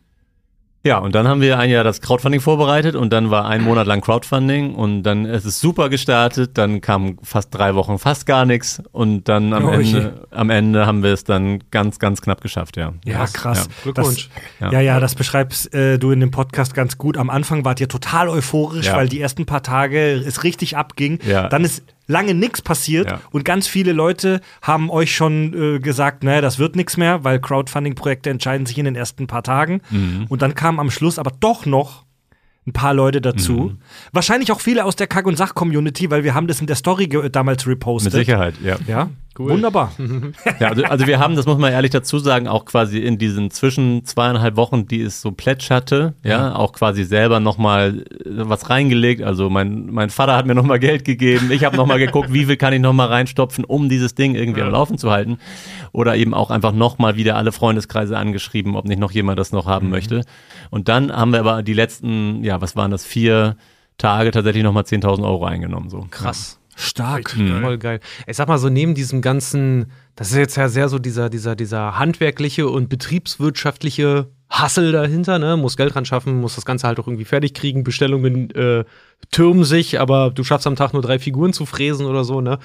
Ja, 0.85 0.97
und 0.97 1.15
dann 1.15 1.29
haben 1.29 1.39
wir 1.39 1.57
ein 1.59 1.69
Jahr 1.69 1.85
das 1.85 2.01
Crowdfunding 2.01 2.41
vorbereitet 2.41 2.95
und 2.95 3.13
dann 3.13 3.31
war 3.31 3.45
ein 3.47 3.61
Monat 3.63 3.87
lang 3.87 4.01
Crowdfunding 4.01 4.75
und 4.75 5.03
dann 5.03 5.23
ist 5.23 5.45
es 5.45 5.61
super 5.61 5.87
gestartet, 5.87 6.57
dann 6.57 6.81
kam 6.81 7.19
fast 7.23 7.55
drei 7.55 7.73
Wochen 7.75 7.99
fast 7.99 8.25
gar 8.25 8.45
nichts 8.45 8.83
und 8.91 9.29
dann 9.29 9.53
am, 9.53 9.63
Oh. 9.65 9.71
Ende, 9.71 10.27
am 10.31 10.49
Ende 10.49 10.85
haben 10.85 11.01
wir 11.01 11.13
es 11.13 11.23
dann 11.23 11.63
ganz, 11.71 11.99
ganz 11.99 12.21
knapp 12.21 12.41
geschafft, 12.41 12.75
ja. 12.75 12.91
Ja, 13.05 13.25
krass. 13.27 13.69
Glückwunsch. 13.83 14.29
Das, 14.59 14.71
Ja. 14.71 14.71
ja. 14.73 14.81
ja, 14.81 14.99
das 14.99 15.15
beschreibst 15.15 15.73
äh, 15.73 15.97
du 15.97 16.11
in 16.11 16.19
dem 16.19 16.31
Podcast 16.31 16.73
ganz 16.73 16.97
gut. 16.97 17.17
Am 17.17 17.29
Anfang 17.29 17.63
wart 17.63 17.79
ihr 17.79 17.87
total 17.87 18.27
euphorisch, 18.27 18.87
Ja. 18.87 18.97
weil 18.97 19.07
die 19.07 19.21
ersten 19.21 19.45
paar 19.45 19.63
Tage 19.63 20.11
es 20.15 20.43
richtig 20.43 20.75
abging. 20.75 21.19
Ja. 21.25 21.47
Dann 21.47 21.63
ist 21.63 21.83
lange 22.07 22.33
nichts 22.33 22.61
passiert 22.61 23.09
Ja. 23.09 23.21
und 23.31 23.45
ganz 23.45 23.67
viele 23.67 23.93
Leute 23.93 24.41
haben 24.61 24.89
euch 24.89 25.15
schon 25.15 25.53
äh, 25.53 25.79
gesagt, 25.79 26.23
naja, 26.23 26.41
das 26.41 26.59
wird 26.59 26.75
nichts 26.75 26.97
mehr, 26.97 27.23
weil 27.23 27.39
Crowdfunding-Projekte 27.39 28.29
entscheiden 28.29 28.65
sich 28.65 28.77
in 28.77 28.85
den 28.85 28.95
ersten 28.95 29.27
paar 29.27 29.43
Tagen. 29.43 29.81
Mhm. 29.89 30.25
Und 30.29 30.41
dann 30.41 30.53
kamen 30.55 30.79
am 30.79 30.91
Schluss 30.91 31.17
aber 31.19 31.31
doch 31.39 31.65
noch 31.65 32.03
ein 32.65 32.71
paar 32.73 32.93
Leute 32.93 33.19
dazu. 33.19 33.53
Mhm. 33.53 33.77
Wahrscheinlich 34.13 34.51
auch 34.51 34.61
viele 34.61 34.85
aus 34.85 34.95
der 34.95 35.07
Kack- 35.07 35.25
und 35.27 35.35
Sach-Community, 35.37 36.09
weil 36.11 36.23
wir 36.23 36.33
haben 36.33 36.47
das 36.47 36.61
in 36.61 36.67
der 36.67 36.77
Story 36.77 37.09
damals 37.29 37.67
repostet. 37.67 38.13
Mit 38.13 38.25
Sicherheit, 38.25 38.55
ja. 38.63 38.77
Ja, 38.87 39.09
wunderbar. 39.37 39.91
Ja, 40.59 40.69
also, 40.69 40.83
also 40.83 41.07
wir 41.07 41.19
haben, 41.19 41.35
das 41.35 41.45
muss 41.45 41.57
man 41.57 41.71
ehrlich 41.71 41.91
dazu 41.91 42.19
sagen, 42.19 42.47
auch 42.47 42.65
quasi 42.65 42.99
in 42.99 43.17
diesen 43.17 43.51
zwischen 43.51 44.05
zweieinhalb 44.05 44.55
Wochen, 44.55 44.87
die 44.87 45.01
es 45.01 45.21
so 45.21 45.31
plätscherte, 45.31 46.13
ja, 46.23 46.55
auch 46.55 46.73
quasi 46.73 47.03
selber 47.03 47.39
nochmal 47.39 48.05
was 48.25 48.69
reingelegt. 48.69 49.21
Also 49.21 49.49
mein, 49.49 49.87
mein 49.87 50.09
Vater 50.09 50.35
hat 50.35 50.45
mir 50.45 50.55
nochmal 50.55 50.79
Geld 50.79 51.05
gegeben, 51.05 51.51
ich 51.51 51.63
habe 51.63 51.77
nochmal 51.77 51.99
geguckt, 51.99 52.33
wie 52.33 52.45
viel 52.45 52.57
kann 52.57 52.73
ich 52.73 52.81
nochmal 52.81 53.07
reinstopfen, 53.07 53.65
um 53.65 53.89
dieses 53.89 54.15
Ding 54.15 54.35
irgendwie 54.35 54.61
am 54.61 54.71
Laufen 54.71 54.97
zu 54.97 55.11
halten. 55.11 55.37
Oder 55.91 56.15
eben 56.15 56.33
auch 56.33 56.49
einfach 56.51 56.71
nochmal 56.71 57.15
wieder 57.15 57.35
alle 57.35 57.51
Freundeskreise 57.51 58.17
angeschrieben, 58.17 58.75
ob 58.75 58.85
nicht 58.85 58.99
noch 58.99 59.11
jemand 59.11 59.39
das 59.39 59.51
noch 59.51 59.65
haben 59.65 59.89
möchte. 59.89 60.23
Und 60.69 60.89
dann 60.89 61.11
haben 61.11 61.31
wir 61.31 61.39
aber 61.39 61.63
die 61.63 61.73
letzten, 61.73 62.43
ja, 62.43 62.61
was 62.61 62.75
waren 62.75 62.91
das, 62.91 63.05
vier 63.05 63.57
Tage 63.97 64.31
tatsächlich 64.31 64.63
nochmal 64.63 64.83
10.000 64.83 65.23
Euro 65.23 65.45
eingenommen. 65.45 65.89
So. 65.89 66.07
Krass. 66.09 66.59
Stark. 66.75 67.31
Voll 67.31 67.77
geil. 67.77 67.99
Ich 68.27 68.37
sag 68.37 68.47
mal 68.47 68.57
so, 68.57 68.69
neben 68.69 68.95
diesem 68.95 69.21
ganzen, 69.21 69.91
das 70.15 70.31
ist 70.31 70.37
jetzt 70.37 70.55
ja 70.55 70.69
sehr 70.69 70.89
so 70.89 70.99
dieser, 70.99 71.29
dieser, 71.29 71.55
dieser 71.55 71.97
handwerkliche 71.97 72.67
und 72.67 72.89
betriebswirtschaftliche 72.89 74.29
Hassel 74.49 74.91
dahinter, 74.91 75.39
ne? 75.39 75.57
Muss 75.57 75.77
Geld 75.77 75.95
ran 75.95 76.05
schaffen, 76.05 76.39
muss 76.39 76.55
das 76.55 76.65
Ganze 76.65 76.87
halt 76.87 76.99
auch 76.99 77.07
irgendwie 77.07 77.25
fertig 77.25 77.53
kriegen. 77.53 77.83
Bestellungen 77.83 78.51
äh, 78.51 78.85
türmen 79.31 79.63
sich, 79.63 79.99
aber 79.99 80.29
du 80.29 80.43
schaffst 80.43 80.67
am 80.67 80.75
Tag 80.75 80.93
nur 80.93 81.01
drei 81.01 81.19
Figuren 81.19 81.53
zu 81.53 81.65
fräsen 81.65 82.05
oder 82.05 82.23
so, 82.23 82.41
ne? 82.41 82.59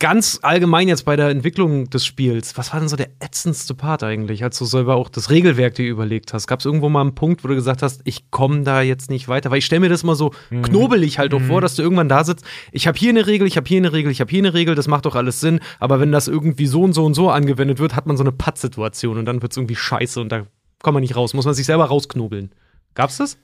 Ganz 0.00 0.38
allgemein 0.40 0.88
jetzt 0.88 1.04
bei 1.04 1.14
der 1.14 1.28
Entwicklung 1.28 1.90
des 1.90 2.06
Spiels, 2.06 2.56
was 2.56 2.72
war 2.72 2.80
denn 2.80 2.88
so 2.88 2.96
der 2.96 3.10
ätzendste 3.20 3.74
Part 3.74 4.02
eigentlich, 4.02 4.42
als 4.42 4.58
du 4.58 4.64
selber 4.64 4.96
auch 4.96 5.10
das 5.10 5.28
Regelwerk 5.28 5.74
dir 5.74 5.86
überlegt 5.86 6.32
hast? 6.32 6.46
Gab 6.46 6.60
es 6.60 6.64
irgendwo 6.64 6.88
mal 6.88 7.02
einen 7.02 7.14
Punkt, 7.14 7.44
wo 7.44 7.48
du 7.48 7.54
gesagt 7.54 7.82
hast, 7.82 8.00
ich 8.04 8.30
komme 8.30 8.62
da 8.62 8.80
jetzt 8.80 9.10
nicht 9.10 9.28
weiter? 9.28 9.50
Weil 9.50 9.58
ich 9.58 9.66
stelle 9.66 9.80
mir 9.80 9.90
das 9.90 10.02
mal 10.02 10.14
so 10.14 10.32
knobelig 10.62 11.18
halt 11.18 11.34
auch 11.34 11.42
vor, 11.42 11.60
dass 11.60 11.74
du 11.76 11.82
irgendwann 11.82 12.08
da 12.08 12.24
sitzt, 12.24 12.46
ich 12.72 12.86
habe 12.86 12.98
hier 12.98 13.10
eine 13.10 13.26
Regel, 13.26 13.46
ich 13.46 13.58
habe 13.58 13.68
hier 13.68 13.76
eine 13.76 13.92
Regel, 13.92 14.10
ich 14.10 14.22
habe 14.22 14.30
hier 14.30 14.40
eine 14.40 14.54
Regel, 14.54 14.74
das 14.74 14.88
macht 14.88 15.04
doch 15.04 15.16
alles 15.16 15.38
Sinn, 15.40 15.60
aber 15.78 16.00
wenn 16.00 16.12
das 16.12 16.28
irgendwie 16.28 16.66
so 16.66 16.82
und 16.82 16.94
so 16.94 17.04
und 17.04 17.12
so 17.12 17.28
angewendet 17.28 17.78
wird, 17.78 17.94
hat 17.94 18.06
man 18.06 18.16
so 18.16 18.22
eine 18.22 18.32
Pattsituation 18.32 19.18
und 19.18 19.26
dann 19.26 19.42
wird 19.42 19.52
es 19.52 19.58
irgendwie 19.58 19.76
scheiße 19.76 20.18
und 20.18 20.32
da 20.32 20.46
kommt 20.82 20.94
man 20.94 21.02
nicht 21.02 21.14
raus, 21.14 21.34
muss 21.34 21.44
man 21.44 21.52
sich 21.52 21.66
selber 21.66 21.84
rausknobeln. 21.84 22.52
Gab's 22.94 23.18
das? 23.18 23.36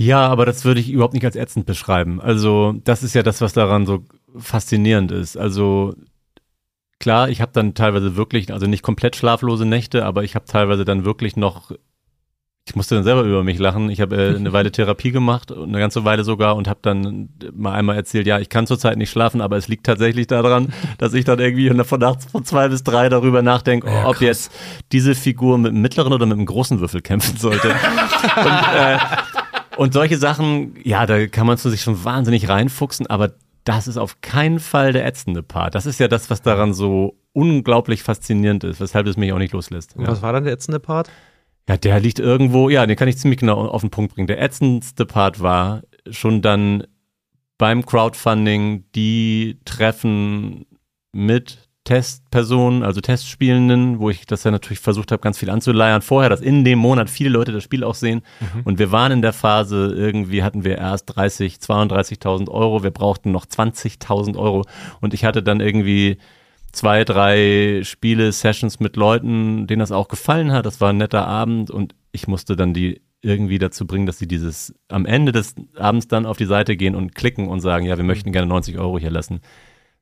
Ja, 0.00 0.26
aber 0.28 0.46
das 0.46 0.64
würde 0.64 0.80
ich 0.80 0.90
überhaupt 0.90 1.12
nicht 1.12 1.26
als 1.26 1.36
ätzend 1.36 1.66
beschreiben. 1.66 2.22
Also, 2.22 2.74
das 2.84 3.02
ist 3.02 3.14
ja 3.14 3.22
das, 3.22 3.42
was 3.42 3.52
daran 3.52 3.84
so 3.84 4.02
faszinierend 4.36 5.12
ist. 5.12 5.36
Also, 5.36 5.94
klar, 6.98 7.28
ich 7.28 7.40
habe 7.40 7.52
dann 7.52 7.74
teilweise 7.74 8.16
wirklich, 8.16 8.52
also 8.52 8.66
nicht 8.66 8.82
komplett 8.82 9.16
schlaflose 9.16 9.64
Nächte, 9.64 10.04
aber 10.04 10.22
ich 10.22 10.34
habe 10.34 10.44
teilweise 10.44 10.84
dann 10.84 11.04
wirklich 11.04 11.36
noch, 11.36 11.72
ich 12.68 12.76
musste 12.76 12.94
dann 12.94 13.02
selber 13.02 13.22
über 13.22 13.42
mich 13.42 13.58
lachen. 13.58 13.90
Ich 13.90 14.00
habe 14.00 14.16
äh, 14.16 14.36
eine 14.36 14.52
Weile 14.52 14.70
Therapie 14.70 15.10
gemacht, 15.10 15.50
eine 15.50 15.78
ganze 15.78 16.04
Weile 16.04 16.22
sogar, 16.22 16.54
und 16.56 16.68
habe 16.68 16.80
dann 16.82 17.30
mal 17.52 17.72
einmal 17.72 17.96
erzählt, 17.96 18.26
ja, 18.26 18.38
ich 18.38 18.48
kann 18.48 18.66
zurzeit 18.66 18.96
nicht 18.98 19.10
schlafen, 19.10 19.40
aber 19.40 19.56
es 19.56 19.66
liegt 19.66 19.86
tatsächlich 19.86 20.26
daran, 20.26 20.72
dass 20.98 21.14
ich 21.14 21.24
dann 21.24 21.40
irgendwie 21.40 21.70
von 21.84 22.00
nachts 22.00 22.26
von 22.26 22.44
zwei 22.44 22.68
bis 22.68 22.84
drei 22.84 23.08
darüber 23.08 23.42
nachdenke, 23.42 23.88
Ja, 23.88 24.06
ob 24.06 24.20
jetzt 24.20 24.52
diese 24.92 25.14
Figur 25.14 25.58
mit 25.58 25.72
einem 25.72 25.82
mittleren 25.82 26.12
oder 26.12 26.26
mit 26.26 26.36
einem 26.36 26.46
großen 26.46 26.80
Würfel 26.80 27.00
kämpfen 27.00 27.36
sollte. 27.38 27.68
und, 28.36 28.74
äh, 28.76 28.98
und 29.76 29.94
solche 29.94 30.18
Sachen, 30.18 30.74
ja, 30.84 31.06
da 31.06 31.26
kann 31.26 31.46
man 31.46 31.56
zu 31.56 31.70
sich 31.70 31.80
schon 31.80 32.04
wahnsinnig 32.04 32.48
reinfuchsen, 32.50 33.06
aber 33.06 33.32
das 33.64 33.86
ist 33.88 33.96
auf 33.96 34.20
keinen 34.20 34.58
Fall 34.60 34.92
der 34.92 35.06
ätzende 35.06 35.42
Part. 35.42 35.74
Das 35.74 35.86
ist 35.86 36.00
ja 36.00 36.08
das, 36.08 36.30
was 36.30 36.42
daran 36.42 36.72
so 36.74 37.16
unglaublich 37.32 38.02
faszinierend 38.02 38.64
ist, 38.64 38.80
weshalb 38.80 39.06
es 39.06 39.16
mich 39.16 39.32
auch 39.32 39.38
nicht 39.38 39.52
loslässt. 39.52 39.96
Und 39.96 40.04
Ja. 40.04 40.08
was 40.10 40.22
war 40.22 40.32
dann 40.32 40.44
der 40.44 40.52
ätzende 40.54 40.80
Part? 40.80 41.10
ja, 41.68 41.76
der 41.76 42.00
liegt 42.00 42.18
irgendwo, 42.18 42.68
ja, 42.68 42.84
den 42.84 42.96
kann 42.96 43.06
ich 43.06 43.16
ziemlich 43.18 43.38
genau 43.38 43.66
auf 43.68 43.82
den 43.82 43.90
Punkt 43.90 44.14
bringen. 44.14 44.26
Der 44.26 44.42
ätzendste 44.42 45.06
Part 45.06 45.40
war 45.40 45.82
schon 46.10 46.42
dann 46.42 46.84
beim 47.58 47.86
Crowdfunding 47.86 48.84
die 48.96 49.60
Treffen 49.64 50.66
mit 51.12 51.68
Testpersonen, 51.90 52.84
also 52.84 53.00
Testspielenden, 53.00 53.98
wo 53.98 54.10
ich 54.10 54.24
das 54.24 54.44
ja 54.44 54.52
natürlich 54.52 54.78
versucht 54.78 55.10
habe, 55.10 55.20
ganz 55.20 55.38
viel 55.38 55.50
anzuleiern. 55.50 56.02
Vorher, 56.02 56.30
dass 56.30 56.40
in 56.40 56.64
dem 56.64 56.78
Monat 56.78 57.10
viele 57.10 57.30
Leute 57.30 57.50
das 57.50 57.64
Spiel 57.64 57.82
auch 57.82 57.96
sehen. 57.96 58.22
Und 58.62 58.78
wir 58.78 58.92
waren 58.92 59.10
in 59.10 59.22
der 59.22 59.32
Phase, 59.32 59.92
irgendwie 59.92 60.44
hatten 60.44 60.62
wir 60.62 60.78
erst 60.78 61.16
30, 61.16 61.56
32.000 61.56 62.48
Euro. 62.48 62.84
Wir 62.84 62.92
brauchten 62.92 63.32
noch 63.32 63.44
20.000 63.44 64.38
Euro. 64.38 64.66
Und 65.00 65.14
ich 65.14 65.24
hatte 65.24 65.42
dann 65.42 65.58
irgendwie 65.58 66.18
zwei, 66.70 67.02
drei 67.02 67.80
Spiele, 67.82 68.30
Sessions 68.30 68.78
mit 68.78 68.94
Leuten, 68.94 69.66
denen 69.66 69.80
das 69.80 69.90
auch 69.90 70.06
gefallen 70.06 70.52
hat. 70.52 70.66
Das 70.66 70.80
war 70.80 70.90
ein 70.90 70.98
netter 70.98 71.26
Abend 71.26 71.72
und 71.72 71.96
ich 72.12 72.28
musste 72.28 72.54
dann 72.54 72.72
die 72.72 73.02
irgendwie 73.20 73.58
dazu 73.58 73.84
bringen, 73.84 74.06
dass 74.06 74.18
sie 74.18 74.28
dieses 74.28 74.76
am 74.86 75.06
Ende 75.06 75.32
des 75.32 75.56
Abends 75.76 76.06
dann 76.06 76.24
auf 76.24 76.36
die 76.36 76.46
Seite 76.46 76.76
gehen 76.76 76.94
und 76.94 77.16
klicken 77.16 77.48
und 77.48 77.60
sagen, 77.60 77.84
ja, 77.84 77.96
wir 77.96 78.04
möchten 78.04 78.30
gerne 78.30 78.46
90 78.46 78.78
Euro 78.78 78.96
hier 78.96 79.10
lassen. 79.10 79.40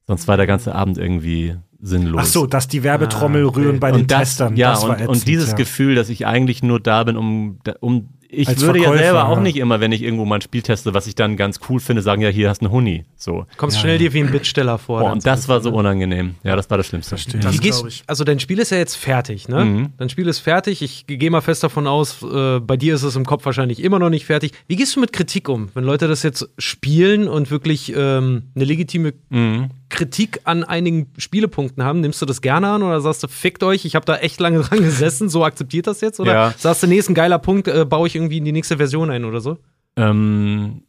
Sonst 0.08 0.26
war 0.26 0.36
der 0.36 0.46
ganze 0.48 0.74
Abend 0.74 0.98
irgendwie 0.98 1.54
sinnlos. 1.80 2.20
Ach 2.22 2.26
so, 2.26 2.46
dass 2.46 2.66
die 2.66 2.82
Werbetrommel 2.82 3.44
Ah, 3.44 3.46
okay. 3.48 3.60
rühren 3.60 3.78
bei 3.78 3.92
den 3.92 4.00
und 4.00 4.10
das, 4.10 4.20
Testern. 4.30 4.56
Ja, 4.56 4.72
das 4.72 4.82
war 4.82 4.88
und, 4.88 4.94
ätzend, 4.96 5.08
und 5.10 5.28
dieses 5.28 5.50
ja. 5.50 5.56
Gefühl, 5.56 5.94
dass 5.94 6.08
ich 6.08 6.26
eigentlich 6.26 6.62
nur 6.62 6.80
da 6.80 7.04
bin, 7.04 7.16
um, 7.16 7.60
um 7.80 8.08
ich 8.30 8.46
Als 8.48 8.60
würde 8.60 8.80
Verkäufer, 8.80 8.96
ja 9.00 9.04
selber 9.04 9.28
auch 9.28 9.36
ja. 9.36 9.42
nicht 9.42 9.56
immer, 9.56 9.80
wenn 9.80 9.90
ich 9.90 10.02
irgendwo 10.02 10.26
mal 10.26 10.34
ein 10.34 10.40
Spiel 10.42 10.60
teste, 10.60 10.92
was 10.92 11.06
ich 11.06 11.14
dann 11.14 11.36
ganz 11.38 11.60
cool 11.68 11.80
finde, 11.80 12.02
sagen, 12.02 12.20
ja, 12.20 12.28
hier 12.28 12.50
hast 12.50 12.60
du 12.60 12.66
einen 12.66 12.74
Huni. 12.74 13.04
So. 13.16 13.46
Kommst 13.56 13.80
schnell 13.80 13.96
dir 13.96 14.12
wie 14.12 14.20
ein 14.20 14.30
Bittsteller 14.30 14.76
vor. 14.76 15.00
Oh, 15.00 15.04
dann 15.04 15.12
und 15.14 15.26
das 15.26 15.48
war 15.48 15.62
so 15.62 15.72
unangenehm. 15.72 16.34
Ja, 16.42 16.54
das 16.54 16.68
war 16.68 16.76
das 16.76 16.88
Schlimmste. 16.88 17.10
Verstehe. 17.16 17.40
Wie 17.40 17.44
Das 17.46 17.60
gehst, 17.60 18.04
also 18.06 18.24
dein 18.24 18.38
Spiel 18.38 18.58
ist 18.58 18.70
ja 18.70 18.76
jetzt 18.76 18.96
fertig, 18.96 19.48
ne? 19.48 19.64
Mhm. 19.64 19.88
Dein 19.96 20.10
Spiel 20.10 20.26
ist 20.28 20.40
fertig. 20.40 20.82
Ich 20.82 21.06
gehe 21.06 21.30
mal 21.30 21.40
fest 21.40 21.62
davon 21.62 21.86
aus, 21.86 22.22
äh, 22.22 22.60
bei 22.60 22.76
dir 22.76 22.94
ist 22.94 23.02
es 23.02 23.16
im 23.16 23.24
Kopf 23.24 23.46
wahrscheinlich 23.46 23.82
immer 23.82 23.98
noch 23.98 24.10
nicht 24.10 24.26
fertig. 24.26 24.52
Wie 24.66 24.76
gehst 24.76 24.96
du 24.96 25.00
mit 25.00 25.12
Kritik 25.14 25.48
um, 25.48 25.70
wenn 25.74 25.84
Leute 25.84 26.06
das 26.06 26.22
jetzt 26.22 26.50
spielen 26.58 27.28
und 27.28 27.50
wirklich 27.50 27.94
ähm, 27.96 28.42
eine 28.54 28.64
legitime 28.64 29.14
Mhm. 29.30 29.70
Kritik 29.88 30.40
an 30.44 30.64
einigen 30.64 31.10
Spielepunkten 31.16 31.82
haben? 31.82 32.00
Nimmst 32.00 32.20
du 32.20 32.26
das 32.26 32.40
gerne 32.42 32.68
an 32.68 32.82
oder 32.82 33.00
sagst 33.00 33.22
du, 33.22 33.28
fickt 33.28 33.62
euch, 33.62 33.84
ich 33.84 33.94
habe 33.94 34.04
da 34.06 34.16
echt 34.16 34.40
lange 34.40 34.60
dran 34.62 34.80
gesessen, 34.80 35.28
so 35.28 35.44
akzeptiert 35.44 35.86
das 35.86 36.00
jetzt? 36.00 36.20
Oder 36.20 36.32
Ja. 36.32 36.54
sagst 36.56 36.82
du, 36.82 36.86
nee, 36.86 36.96
ist 36.98 37.08
ein 37.08 37.14
geiler 37.14 37.38
Punkt, 37.38 37.68
äh, 37.68 37.84
baue 37.84 38.06
ich 38.06 38.14
irgendwie 38.16 38.38
in 38.38 38.44
die 38.44 38.52
nächste 38.52 38.76
Version 38.76 39.10
ein 39.10 39.24
oder 39.24 39.40
so? 39.40 39.58
Ähm, 39.96 40.82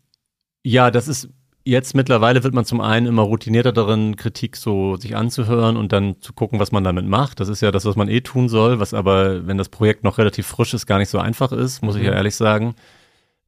ja, 0.63 0.91
das 0.91 1.07
ist 1.07 1.29
jetzt 1.65 1.93
mittlerweile 1.93 2.43
wird 2.43 2.53
man 2.53 2.65
zum 2.65 2.81
einen 2.81 3.05
immer 3.05 3.21
routinierter 3.21 3.71
darin, 3.71 4.15
Kritik 4.15 4.55
so 4.55 4.95
sich 4.95 5.15
anzuhören 5.15 5.77
und 5.77 5.91
dann 5.91 6.19
zu 6.21 6.33
gucken, 6.33 6.59
was 6.59 6.71
man 6.71 6.83
damit 6.83 7.05
macht. 7.05 7.39
Das 7.39 7.47
ist 7.47 7.61
ja 7.61 7.69
das, 7.71 7.85
was 7.85 7.95
man 7.95 8.07
eh 8.09 8.21
tun 8.21 8.49
soll, 8.49 8.79
was 8.79 8.93
aber, 8.93 9.45
wenn 9.45 9.57
das 9.57 9.69
Projekt 9.69 10.03
noch 10.03 10.17
relativ 10.17 10.47
frisch 10.47 10.73
ist, 10.73 10.87
gar 10.87 10.97
nicht 10.97 11.09
so 11.09 11.19
einfach 11.19 11.51
ist, 11.51 11.83
muss 11.83 11.95
ich 11.95 12.03
ja 12.03 12.13
ehrlich 12.13 12.35
sagen. 12.35 12.75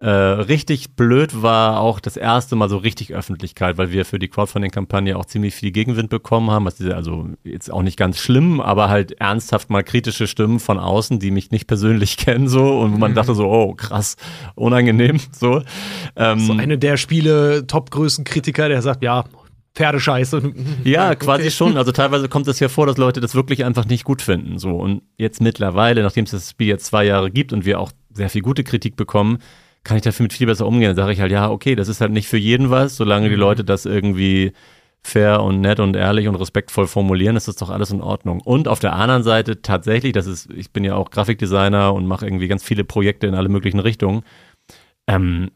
Äh, 0.01 0.09
richtig 0.09 0.95
blöd 0.95 1.43
war 1.43 1.79
auch 1.79 1.99
das 1.99 2.17
erste 2.17 2.55
Mal 2.55 2.69
so 2.69 2.77
richtig 2.77 3.13
Öffentlichkeit, 3.13 3.77
weil 3.77 3.91
wir 3.91 4.03
für 4.03 4.17
die 4.17 4.29
Crowdfunding-Kampagne 4.29 5.15
auch 5.15 5.25
ziemlich 5.25 5.53
viel 5.53 5.69
Gegenwind 5.69 6.09
bekommen 6.09 6.49
haben. 6.49 6.65
Was 6.65 6.73
diese, 6.73 6.95
also 6.95 7.29
jetzt 7.43 7.71
auch 7.71 7.83
nicht 7.83 7.97
ganz 7.97 8.17
schlimm, 8.17 8.59
aber 8.61 8.89
halt 8.89 9.11
ernsthaft 9.21 9.69
mal 9.69 9.83
kritische 9.83 10.25
Stimmen 10.25 10.59
von 10.59 10.79
außen, 10.79 11.19
die 11.19 11.29
mich 11.29 11.51
nicht 11.51 11.67
persönlich 11.67 12.17
kennen, 12.17 12.47
so 12.47 12.79
und 12.79 12.93
wo 12.93 12.97
man 12.97 13.13
dachte 13.13 13.35
so, 13.35 13.47
oh 13.47 13.75
krass, 13.75 14.15
unangenehm, 14.55 15.19
so. 15.31 15.61
Ähm, 16.15 16.39
So 16.39 16.53
eine 16.53 16.79
der 16.79 16.97
Spiele 16.97 17.67
Top-Größen 17.67 18.23
Kritiker, 18.23 18.69
der 18.69 18.81
sagt, 18.81 19.03
ja, 19.03 19.25
Pferdescheiße. 19.75 20.51
Ja, 20.83 21.13
quasi 21.15 21.51
schon. 21.51 21.77
Also 21.77 21.91
teilweise 21.91 22.27
kommt 22.27 22.47
es 22.47 22.59
ja 22.59 22.69
vor, 22.69 22.87
dass 22.87 22.97
Leute 22.97 23.21
das 23.21 23.35
wirklich 23.35 23.63
einfach 23.65 23.85
nicht 23.85 24.03
gut 24.03 24.23
finden. 24.23 24.57
So 24.57 24.77
und 24.77 25.03
jetzt 25.19 25.41
mittlerweile, 25.41 26.01
nachdem 26.01 26.25
es 26.25 26.31
das 26.31 26.49
Spiel 26.49 26.67
jetzt 26.67 26.87
zwei 26.87 27.05
Jahre 27.05 27.29
gibt 27.29 27.53
und 27.53 27.65
wir 27.65 27.79
auch 27.79 27.91
sehr 28.11 28.29
viel 28.31 28.41
gute 28.41 28.63
Kritik 28.63 28.95
bekommen, 28.95 29.37
kann 29.83 29.97
ich 29.97 30.03
dafür 30.03 30.23
mit 30.23 30.33
viel 30.33 30.47
besser 30.47 30.67
umgehen. 30.67 30.89
Dann 30.89 30.95
sage 30.95 31.13
ich 31.13 31.21
halt, 31.21 31.31
ja, 31.31 31.49
okay, 31.49 31.75
das 31.75 31.87
ist 31.87 32.01
halt 32.01 32.11
nicht 32.11 32.27
für 32.27 32.37
jeden 32.37 32.69
was, 32.69 32.97
solange 32.97 33.29
die 33.29 33.35
Leute 33.35 33.63
das 33.63 33.85
irgendwie 33.85 34.53
fair 35.03 35.41
und 35.41 35.61
nett 35.61 35.79
und 35.79 35.95
ehrlich 35.95 36.27
und 36.27 36.35
respektvoll 36.35 36.87
formulieren, 36.87 37.35
ist 37.35 37.47
das 37.47 37.55
doch 37.55 37.69
alles 37.69 37.91
in 37.91 38.01
Ordnung. 38.01 38.39
Und 38.41 38.67
auf 38.67 38.79
der 38.79 38.93
anderen 38.93 39.23
Seite 39.23 39.61
tatsächlich, 39.61 40.13
das 40.13 40.27
ist, 40.27 40.51
ich 40.51 40.71
bin 40.71 40.83
ja 40.83 40.95
auch 40.95 41.09
Grafikdesigner 41.09 41.93
und 41.93 42.05
mache 42.05 42.25
irgendwie 42.25 42.47
ganz 42.47 42.63
viele 42.63 42.83
Projekte 42.83 43.25
in 43.25 43.33
alle 43.33 43.49
möglichen 43.49 43.79
Richtungen. 43.79 44.21
Ähm, 45.07 45.49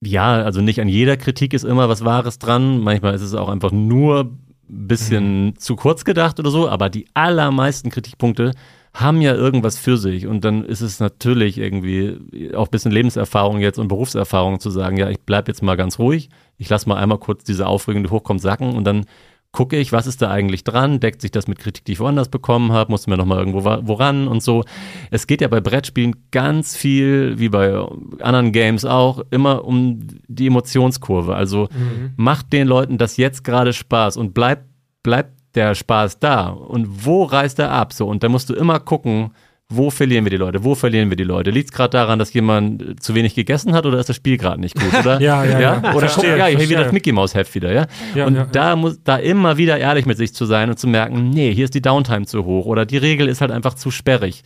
ja, 0.00 0.42
also 0.42 0.60
nicht 0.60 0.80
an 0.80 0.88
jeder 0.88 1.16
Kritik 1.16 1.54
ist 1.54 1.64
immer 1.64 1.88
was 1.88 2.04
Wahres 2.04 2.38
dran. 2.38 2.80
Manchmal 2.80 3.14
ist 3.14 3.22
es 3.22 3.34
auch 3.34 3.48
einfach 3.48 3.72
nur 3.72 4.20
ein 4.20 4.88
bisschen 4.88 5.54
zu 5.58 5.76
kurz 5.76 6.04
gedacht 6.04 6.38
oder 6.38 6.50
so, 6.50 6.68
aber 6.68 6.88
die 6.88 7.06
allermeisten 7.14 7.90
Kritikpunkte 7.90 8.52
haben 8.94 9.20
ja 9.20 9.34
irgendwas 9.34 9.78
für 9.78 9.96
sich. 9.96 10.26
Und 10.26 10.44
dann 10.44 10.64
ist 10.64 10.82
es 10.82 11.00
natürlich 11.00 11.58
irgendwie 11.58 12.54
auch 12.54 12.66
ein 12.66 12.70
bisschen 12.70 12.92
Lebenserfahrung 12.92 13.60
jetzt 13.60 13.78
und 13.78 13.88
Berufserfahrung 13.88 14.60
zu 14.60 14.70
sagen, 14.70 14.96
ja, 14.96 15.08
ich 15.08 15.20
bleib 15.20 15.48
jetzt 15.48 15.62
mal 15.62 15.76
ganz 15.76 15.98
ruhig, 15.98 16.28
ich 16.58 16.68
lasse 16.68 16.88
mal 16.88 16.96
einmal 16.96 17.18
kurz 17.18 17.44
diese 17.44 17.66
Aufregung, 17.66 18.02
die 18.02 18.10
hochkommt, 18.10 18.40
sacken 18.40 18.74
und 18.74 18.84
dann 18.84 19.06
gucke 19.52 19.76
ich, 19.76 19.92
was 19.92 20.06
ist 20.06 20.22
da 20.22 20.30
eigentlich 20.30 20.64
dran, 20.64 20.98
deckt 20.98 21.20
sich 21.20 21.30
das 21.30 21.46
mit 21.46 21.58
Kritik, 21.58 21.84
die 21.84 21.92
ich 21.92 22.00
woanders 22.00 22.30
bekommen 22.30 22.72
habe, 22.72 22.90
musste 22.90 23.10
mir 23.10 23.18
nochmal 23.18 23.38
irgendwo 23.38 23.64
woran 23.64 24.26
und 24.26 24.42
so. 24.42 24.64
Es 25.10 25.26
geht 25.26 25.42
ja 25.42 25.48
bei 25.48 25.60
Brettspielen 25.60 26.16
ganz 26.30 26.74
viel, 26.74 27.38
wie 27.38 27.50
bei 27.50 27.78
anderen 28.20 28.52
Games 28.52 28.86
auch, 28.86 29.22
immer 29.30 29.66
um 29.66 30.00
die 30.26 30.46
Emotionskurve. 30.46 31.34
Also 31.34 31.68
macht 32.16 32.52
den 32.52 32.66
Leuten 32.66 32.96
das 32.96 33.18
jetzt 33.18 33.44
gerade 33.44 33.74
Spaß 33.74 34.16
und 34.16 34.32
bleibt, 34.32 34.64
bleibt 35.02 35.41
der 35.54 35.74
Spaß 35.74 36.18
da 36.18 36.48
und 36.48 37.04
wo 37.04 37.24
reißt 37.24 37.58
er 37.58 37.70
ab? 37.70 37.92
So, 37.92 38.06
und 38.06 38.22
da 38.22 38.28
musst 38.28 38.50
du 38.50 38.54
immer 38.54 38.80
gucken, 38.80 39.32
wo 39.74 39.90
verlieren 39.90 40.24
wir 40.24 40.30
die 40.30 40.36
Leute? 40.36 40.64
Wo 40.64 40.74
verlieren 40.74 41.08
wir 41.08 41.16
die 41.16 41.24
Leute? 41.24 41.50
Liegt 41.50 41.70
es 41.70 41.72
gerade 41.72 41.90
daran, 41.90 42.18
dass 42.18 42.32
jemand 42.32 42.82
äh, 42.82 42.96
zu 42.96 43.14
wenig 43.14 43.34
gegessen 43.34 43.72
hat 43.72 43.86
oder 43.86 43.98
ist 43.98 44.08
das 44.08 44.16
Spiel 44.16 44.36
gerade 44.36 44.60
nicht 44.60 44.74
gut? 44.74 44.92
Oder? 45.00 45.20
Ja, 45.20 45.44
ja, 45.44 45.60
ja. 45.60 45.78
Oder 45.94 46.08
Verstehe, 46.08 46.30
guck, 46.30 46.38
ja, 46.38 46.46
hier 46.46 46.58
verstehe. 46.58 46.68
wieder 46.68 46.84
das 46.84 46.92
Mickey 46.92 47.12
Maus 47.12 47.34
Heft 47.34 47.54
wieder, 47.54 47.72
ja. 47.72 47.86
Ja, 48.14 48.26
und 48.26 48.34
ja, 48.34 48.46
da 48.50 48.76
muss 48.76 49.02
da 49.02 49.16
immer 49.16 49.56
wieder 49.56 49.78
ehrlich 49.78 50.06
mit 50.06 50.18
sich 50.18 50.34
zu 50.34 50.44
sein 50.44 50.68
und 50.68 50.78
zu 50.78 50.86
merken, 50.88 51.30
nee, 51.30 51.54
hier 51.54 51.64
ist 51.64 51.74
die 51.74 51.82
Downtime 51.82 52.26
zu 52.26 52.44
hoch 52.44 52.66
oder 52.66 52.84
die 52.84 52.98
Regel 52.98 53.28
ist 53.28 53.40
halt 53.40 53.50
einfach 53.50 53.74
zu 53.74 53.90
sperrig. 53.90 54.42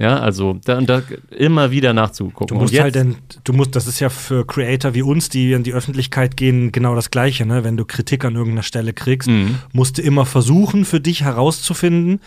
Ja, 0.00 0.18
also 0.18 0.58
da, 0.64 0.78
und 0.78 0.88
da 0.88 1.02
immer 1.36 1.70
wieder 1.70 1.92
nachzugucken. 1.92 2.46
Du 2.46 2.54
musst 2.54 2.80
halt 2.80 2.94
denn, 2.94 3.16
du 3.44 3.52
musst, 3.52 3.76
das 3.76 3.86
ist 3.86 4.00
ja 4.00 4.08
für 4.08 4.46
Creator 4.46 4.94
wie 4.94 5.02
uns, 5.02 5.28
die 5.28 5.52
in 5.52 5.62
die 5.62 5.74
Öffentlichkeit 5.74 6.38
gehen, 6.38 6.72
genau 6.72 6.94
das 6.94 7.10
Gleiche, 7.10 7.44
ne? 7.44 7.64
Wenn 7.64 7.76
du 7.76 7.84
Kritik 7.84 8.24
an 8.24 8.34
irgendeiner 8.34 8.62
Stelle 8.62 8.94
kriegst, 8.94 9.28
Mhm. 9.28 9.56
musst 9.72 9.98
du 9.98 10.02
immer 10.02 10.24
versuchen, 10.24 10.86
für 10.86 11.00
dich 11.00 11.22
herauszufinden, 11.22 12.20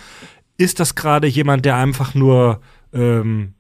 ist 0.58 0.80
das 0.80 0.94
gerade 0.94 1.26
jemand, 1.26 1.66
der 1.66 1.76
einfach 1.78 2.14
nur 2.14 2.62
ähm, 2.94 3.54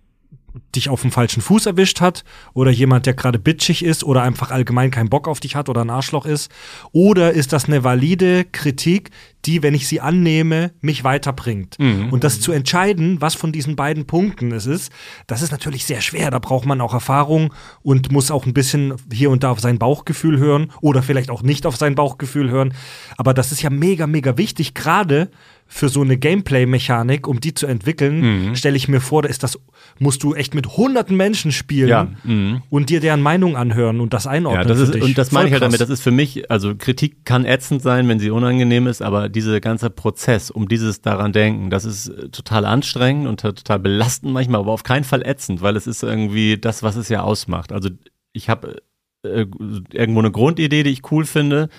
dich 0.75 0.89
auf 0.89 1.01
dem 1.01 1.11
falschen 1.11 1.41
Fuß 1.41 1.65
erwischt 1.65 2.01
hat 2.01 2.23
oder 2.53 2.71
jemand, 2.71 3.05
der 3.05 3.13
gerade 3.13 3.39
bitchig 3.39 3.83
ist 3.83 4.03
oder 4.03 4.21
einfach 4.23 4.51
allgemein 4.51 4.91
keinen 4.91 5.09
Bock 5.09 5.27
auf 5.27 5.39
dich 5.39 5.55
hat 5.55 5.69
oder 5.69 5.81
ein 5.81 5.89
Arschloch 5.89 6.25
ist? 6.25 6.51
Oder 6.91 7.33
ist 7.33 7.53
das 7.53 7.65
eine 7.65 7.83
valide 7.83 8.45
Kritik, 8.45 9.11
die, 9.45 9.61
wenn 9.61 9.73
ich 9.73 9.87
sie 9.87 9.99
annehme, 9.99 10.71
mich 10.81 11.03
weiterbringt? 11.03 11.77
Und 12.11 12.23
das 12.23 12.39
zu 12.39 12.51
entscheiden, 12.51 13.21
was 13.21 13.35
von 13.35 13.51
diesen 13.51 13.75
beiden 13.75 14.05
Punkten 14.05 14.51
es 14.51 14.65
ist, 14.65 14.91
das 15.27 15.41
ist 15.41 15.51
natürlich 15.51 15.85
sehr 15.85 16.01
schwer. 16.01 16.31
Da 16.31 16.39
braucht 16.39 16.65
man 16.65 16.81
auch 16.81 16.93
Erfahrung 16.93 17.53
und 17.81 18.11
muss 18.11 18.31
auch 18.31 18.45
ein 18.45 18.53
bisschen 18.53 18.95
hier 19.11 19.29
und 19.29 19.43
da 19.43 19.51
auf 19.51 19.59
sein 19.59 19.79
Bauchgefühl 19.79 20.37
hören 20.37 20.71
oder 20.81 21.03
vielleicht 21.03 21.29
auch 21.29 21.41
nicht 21.41 21.65
auf 21.65 21.75
sein 21.75 21.95
Bauchgefühl 21.95 22.49
hören. 22.49 22.73
Aber 23.17 23.33
das 23.33 23.51
ist 23.51 23.61
ja 23.61 23.69
mega, 23.69 24.07
mega 24.07 24.37
wichtig, 24.37 24.73
gerade 24.73 25.29
für 25.73 25.89
so 25.89 26.01
eine 26.01 26.17
Gameplay-Mechanik, 26.17 27.27
um 27.27 27.39
die 27.39 27.55
zu 27.55 27.65
entwickeln, 27.65 28.55
stelle 28.55 28.77
ich 28.77 28.87
mir 28.87 29.01
vor, 29.01 29.23
da 29.23 29.29
ist 29.29 29.41
das, 29.41 29.59
musst 29.97 30.21
du 30.21 30.35
echt 30.35 30.53
mit 30.53 30.77
hunderten 30.77 31.17
Menschen 31.17 31.51
spielen 31.51 31.89
Ja, 31.89 32.07
mhm. 32.23 32.61
und 32.69 32.91
dir 32.91 32.99
deren 32.99 33.21
Meinung 33.21 33.57
anhören 33.57 33.99
und 33.99 34.13
das 34.13 34.27
einordnen. 34.27 34.61
Ja, 34.61 34.67
das 34.67 34.77
für 34.77 34.83
ist, 34.83 34.93
dich. 34.93 35.03
und 35.03 35.17
das 35.17 35.31
meine 35.31 35.47
ich 35.47 35.53
halt 35.53 35.63
damit, 35.63 35.81
das 35.81 35.89
ist 35.89 36.03
für 36.03 36.11
mich, 36.11 36.51
also 36.51 36.75
Kritik 36.75 37.25
kann 37.25 37.43
ätzend 37.43 37.81
sein, 37.81 38.07
wenn 38.07 38.19
sie 38.19 38.29
unangenehm 38.29 38.85
ist, 38.85 39.01
aber 39.01 39.29
dieser 39.29 39.59
ganze 39.61 39.89
Prozess, 39.89 40.51
um 40.51 40.67
dieses 40.67 41.01
daran 41.01 41.33
denken, 41.33 41.71
das 41.71 41.85
ist 41.85 42.07
äh, 42.07 42.29
total 42.29 42.65
anstrengend 42.65 43.27
und 43.27 43.39
total 43.39 43.79
belastend 43.79 44.31
manchmal, 44.31 44.61
aber 44.61 44.73
auf 44.73 44.83
keinen 44.83 45.05
Fall 45.05 45.25
ätzend, 45.25 45.63
weil 45.63 45.75
es 45.75 45.87
ist 45.87 46.03
irgendwie 46.03 46.59
das, 46.59 46.83
was 46.83 46.97
es 46.97 47.09
ja 47.09 47.23
ausmacht. 47.23 47.71
Also 47.71 47.89
ich 48.31 48.47
habe 48.47 48.83
äh, 49.23 49.47
irgendwo 49.91 50.19
eine 50.19 50.31
Grundidee, 50.31 50.83
die 50.83 50.91
ich 50.91 51.11
cool 51.11 51.25
finde, 51.25 51.69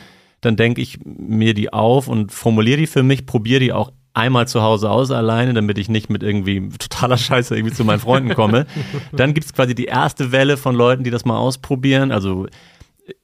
dann 0.44 0.56
denke 0.56 0.80
ich 0.80 0.98
mir 1.04 1.54
die 1.54 1.72
auf 1.72 2.08
und 2.08 2.32
formuliere 2.32 2.78
die 2.78 2.86
für 2.86 3.02
mich, 3.02 3.26
probiere 3.26 3.60
die 3.60 3.72
auch 3.72 3.92
einmal 4.14 4.46
zu 4.46 4.62
Hause 4.62 4.90
aus 4.90 5.10
alleine, 5.10 5.54
damit 5.54 5.76
ich 5.76 5.88
nicht 5.88 6.08
mit 6.08 6.22
irgendwie 6.22 6.68
totaler 6.78 7.18
Scheiße 7.18 7.56
irgendwie 7.56 7.74
zu 7.74 7.84
meinen 7.84 7.98
Freunden 7.98 8.34
komme. 8.34 8.66
Dann 9.12 9.34
gibt's 9.34 9.52
quasi 9.52 9.74
die 9.74 9.86
erste 9.86 10.30
Welle 10.32 10.56
von 10.56 10.74
Leuten, 10.74 11.02
die 11.02 11.10
das 11.10 11.24
mal 11.24 11.36
ausprobieren. 11.36 12.12
Also 12.12 12.46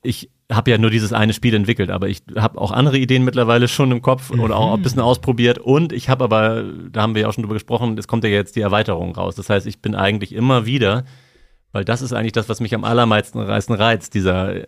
ich 0.03 0.31
habe 0.51 0.73
ja 0.73 0.79
nur 0.79 0.91
dieses 0.91 1.13
eine 1.13 1.33
Spiel 1.33 1.55
entwickelt, 1.55 1.91
aber 1.91 2.09
ich 2.09 2.23
habe 2.37 2.61
auch 2.61 2.73
andere 2.73 2.99
Ideen 2.99 3.25
mittlerweile 3.25 3.69
schon 3.69 3.93
im 3.93 4.03
Kopf 4.03 4.31
und 4.31 4.51
auch 4.51 4.75
ein 4.75 4.83
bisschen 4.83 5.01
ausprobiert. 5.01 5.59
Und 5.59 5.93
ich 5.93 6.09
habe 6.09 6.25
aber, 6.25 6.65
da 6.91 7.03
haben 7.03 7.15
wir 7.15 7.23
ja 7.23 7.29
auch 7.29 7.33
schon 7.33 7.45
drüber 7.45 7.55
gesprochen, 7.55 7.97
es 7.97 8.09
kommt 8.09 8.25
ja 8.25 8.31
jetzt 8.31 8.57
die 8.57 8.61
Erweiterung 8.61 9.15
raus. 9.15 9.37
Das 9.37 9.49
heißt, 9.49 9.67
ich 9.67 9.81
bin 9.81 9.95
eigentlich 9.95 10.35
immer 10.35 10.67
wieder, 10.67 11.05
weil 11.73 11.85
das 11.85 12.03
ist 12.03 12.13
eigentlich 12.13 12.33
das, 12.33 12.49
was 12.49 12.61
mich 12.61 12.75
am 12.75 12.85
allermeisten 12.85 13.39
reißen 13.39 13.75
reizt, 13.75 14.15
dieser 14.15 14.57
äh, 14.57 14.67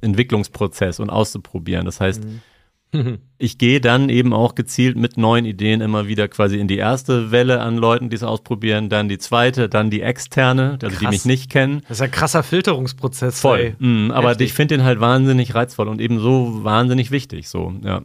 Entwicklungsprozess 0.00 1.00
und 1.00 1.10
auszuprobieren. 1.10 1.84
Das 1.84 2.00
heißt, 2.00 2.22
ich 3.38 3.58
gehe 3.58 3.80
dann 3.80 4.08
eben 4.08 4.32
auch 4.32 4.54
gezielt 4.54 4.96
mit 4.96 5.16
neuen 5.16 5.44
Ideen 5.44 5.80
immer 5.80 6.08
wieder 6.08 6.28
quasi 6.28 6.58
in 6.58 6.68
die 6.68 6.76
erste 6.76 7.30
Welle 7.30 7.60
an 7.60 7.76
Leuten, 7.76 8.10
die 8.10 8.16
es 8.16 8.22
ausprobieren, 8.22 8.88
dann 8.88 9.08
die 9.08 9.18
zweite, 9.18 9.68
dann 9.68 9.90
die 9.90 10.02
externe, 10.02 10.78
also 10.82 10.98
die 10.98 11.06
mich 11.06 11.24
nicht 11.24 11.50
kennen. 11.50 11.82
Das 11.88 11.98
ist 11.98 12.02
ein 12.02 12.10
krasser 12.10 12.42
Filterungsprozess. 12.42 13.40
Voll. 13.40 13.76
Mhm, 13.78 14.10
aber 14.10 14.30
Heftig. 14.30 14.48
ich 14.48 14.54
finde 14.54 14.76
den 14.76 14.84
halt 14.84 15.00
wahnsinnig 15.00 15.54
reizvoll 15.54 15.88
und 15.88 16.00
eben 16.00 16.18
so 16.18 16.64
wahnsinnig 16.64 17.10
wichtig. 17.10 17.48
So, 17.48 17.74
ja. 17.82 18.02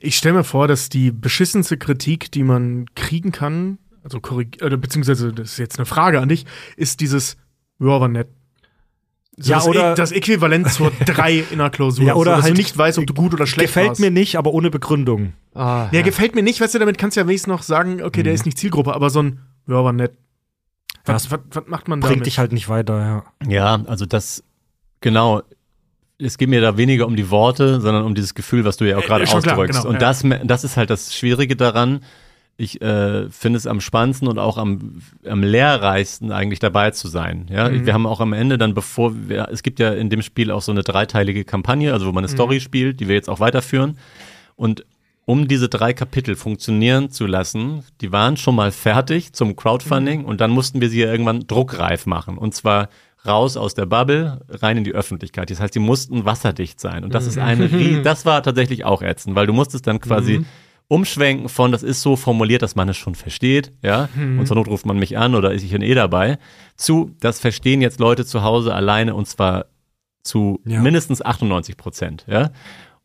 Ich 0.00 0.16
stelle 0.16 0.36
mir 0.36 0.44
vor, 0.44 0.68
dass 0.68 0.88
die 0.88 1.10
beschissenste 1.10 1.76
Kritik, 1.76 2.32
die 2.32 2.42
man 2.42 2.86
kriegen 2.94 3.32
kann, 3.32 3.78
also 4.02 4.20
korrig 4.20 4.62
oder 4.62 4.76
beziehungsweise 4.76 5.32
das 5.32 5.52
ist 5.52 5.58
jetzt 5.58 5.78
eine 5.78 5.86
Frage 5.86 6.20
an 6.20 6.28
dich, 6.28 6.46
ist 6.76 7.00
dieses, 7.00 7.36
ja, 7.80 8.00
war 8.00 8.08
nett. 8.08 8.28
So 9.36 9.50
Ja, 9.52 9.58
das, 9.58 9.68
oder- 9.68 9.92
Ä- 9.92 9.94
das 9.94 10.12
Äquivalent 10.12 10.70
zur 10.72 10.90
3 11.06 11.44
in 11.50 11.58
der 11.58 11.70
Klausur. 11.70 12.04
Ja, 12.04 12.14
oder 12.14 12.32
so, 12.32 12.36
dass 12.36 12.44
halt 12.46 12.56
du 12.56 12.60
nicht 12.60 12.76
weißt, 12.76 12.98
ob 12.98 13.06
du 13.06 13.14
gut 13.14 13.34
oder 13.34 13.46
schlecht 13.46 13.68
Gefällt 13.68 13.88
warst. 13.90 14.00
mir 14.00 14.10
nicht, 14.10 14.36
aber 14.36 14.52
ohne 14.52 14.70
Begründung. 14.70 15.32
Ah, 15.54 15.88
Ja, 15.92 16.02
gefällt 16.02 16.34
mir 16.34 16.42
nicht, 16.42 16.60
weißt 16.60 16.74
du, 16.74 16.78
damit 16.80 16.98
kannst 16.98 17.16
du 17.16 17.20
ja 17.20 17.26
wenigstens 17.28 17.48
noch 17.48 17.62
sagen, 17.62 18.02
okay, 18.02 18.20
Mhm. 18.20 18.24
der 18.24 18.32
ist 18.34 18.46
nicht 18.46 18.58
Zielgruppe, 18.58 18.94
aber 18.94 19.10
so 19.10 19.22
ein, 19.22 19.40
ja, 19.68 19.82
war 19.84 19.92
nett. 19.92 20.12
Was, 21.04 21.30
was, 21.30 21.40
was 21.52 21.64
macht 21.68 21.88
man 21.88 22.00
Bringt 22.00 22.16
damit? 22.16 22.26
dich 22.26 22.38
halt 22.38 22.52
nicht 22.52 22.68
weiter, 22.68 23.24
ja. 23.46 23.50
ja, 23.50 23.82
also 23.86 24.04
das, 24.06 24.42
genau. 25.00 25.42
Es 26.20 26.36
geht 26.36 26.48
mir 26.48 26.60
da 26.60 26.76
weniger 26.76 27.06
um 27.06 27.14
die 27.14 27.30
Worte, 27.30 27.80
sondern 27.80 28.04
um 28.04 28.14
dieses 28.16 28.34
Gefühl, 28.34 28.64
was 28.64 28.76
du 28.76 28.84
ja 28.88 28.96
auch 28.98 29.04
Äh, 29.04 29.06
gerade 29.06 29.24
klar, 29.24 29.36
ausdrückst. 29.36 29.78
genau, 29.82 29.88
und 29.88 29.94
ja. 29.94 30.00
das, 30.00 30.24
das 30.44 30.64
ist 30.64 30.76
halt 30.76 30.90
das 30.90 31.14
Schwierige 31.14 31.54
daran. 31.54 32.00
Ich 32.60 32.82
äh, 32.82 33.30
finde 33.30 33.56
es 33.56 33.68
am 33.68 33.80
spannendsten 33.80 34.26
und 34.26 34.38
auch 34.40 34.58
am, 34.58 35.00
am 35.24 35.44
lehrreichsten 35.44 36.32
eigentlich 36.32 36.58
dabei 36.58 36.90
zu 36.90 37.06
sein. 37.06 37.46
Ja, 37.50 37.68
Mhm. 37.68 37.86
wir 37.86 37.94
haben 37.94 38.04
auch 38.06 38.20
am 38.20 38.32
Ende 38.32 38.58
dann, 38.58 38.74
bevor 38.74 39.12
wir, 39.28 39.48
es 39.52 39.62
gibt 39.62 39.78
ja 39.78 39.92
in 39.92 40.10
dem 40.10 40.22
Spiel 40.22 40.50
auch 40.50 40.60
so 40.62 40.72
eine 40.72 40.82
dreiteilige 40.82 41.44
Kampagne, 41.44 41.92
also 41.92 42.06
wo 42.06 42.12
man 42.12 42.24
eine 42.24 42.32
Mhm. 42.32 42.36
Story 42.36 42.58
spielt, 42.60 42.98
die 42.98 43.06
wir 43.06 43.14
jetzt 43.14 43.30
auch 43.30 43.38
weiterführen. 43.38 43.96
Und 44.56 44.84
um 45.24 45.46
diese 45.46 45.68
drei 45.68 45.92
Kapitel 45.92 46.34
funktionieren 46.34 47.10
zu 47.12 47.26
lassen, 47.26 47.84
die 48.00 48.10
waren 48.10 48.36
schon 48.36 48.56
mal 48.56 48.72
fertig 48.72 49.32
zum 49.34 49.54
Crowdfunding 49.54 50.24
und 50.24 50.40
dann 50.40 50.50
mussten 50.50 50.80
wir 50.80 50.88
sie 50.90 51.00
ja 51.00 51.12
irgendwann 51.12 51.46
druckreif 51.46 52.06
machen. 52.06 52.38
Und 52.38 52.56
zwar 52.56 52.88
raus 53.24 53.56
aus 53.56 53.74
der 53.74 53.86
Bubble, 53.86 54.40
rein 54.48 54.78
in 54.78 54.84
die 54.84 54.94
Öffentlichkeit. 54.94 55.48
Das 55.50 55.60
heißt, 55.60 55.74
die 55.76 55.80
mussten 55.80 56.24
wasserdicht 56.24 56.80
sein. 56.80 57.04
Und 57.04 57.14
das 57.14 57.26
ist 57.26 57.38
eine, 57.38 57.66
rie- 57.70 58.02
das 58.02 58.24
war 58.26 58.42
tatsächlich 58.42 58.84
auch 58.84 59.02
ätzend, 59.02 59.36
weil 59.36 59.46
du 59.46 59.52
musstest 59.52 59.86
dann 59.86 60.00
quasi 60.00 60.44
umschwenken 60.88 61.48
von, 61.48 61.70
das 61.70 61.82
ist 61.82 62.00
so 62.02 62.16
formuliert, 62.16 62.62
dass 62.62 62.74
man 62.74 62.88
es 62.88 62.96
schon 62.96 63.14
versteht, 63.14 63.72
ja, 63.82 64.08
und 64.16 64.46
zur 64.46 64.56
Not 64.56 64.68
ruft 64.68 64.86
man 64.86 64.98
mich 64.98 65.18
an 65.18 65.34
oder 65.34 65.52
ist 65.52 65.62
ich 65.62 65.70
bin 65.72 65.82
eh 65.82 65.94
dabei, 65.94 66.38
zu, 66.76 67.14
das 67.20 67.38
verstehen 67.40 67.82
jetzt 67.82 68.00
Leute 68.00 68.24
zu 68.24 68.42
Hause 68.42 68.74
alleine 68.74 69.14
und 69.14 69.28
zwar 69.28 69.66
zu 70.22 70.60
Ja. 70.64 70.80
mindestens 70.80 71.22
98 71.22 71.76
Prozent, 71.76 72.24
ja. 72.26 72.50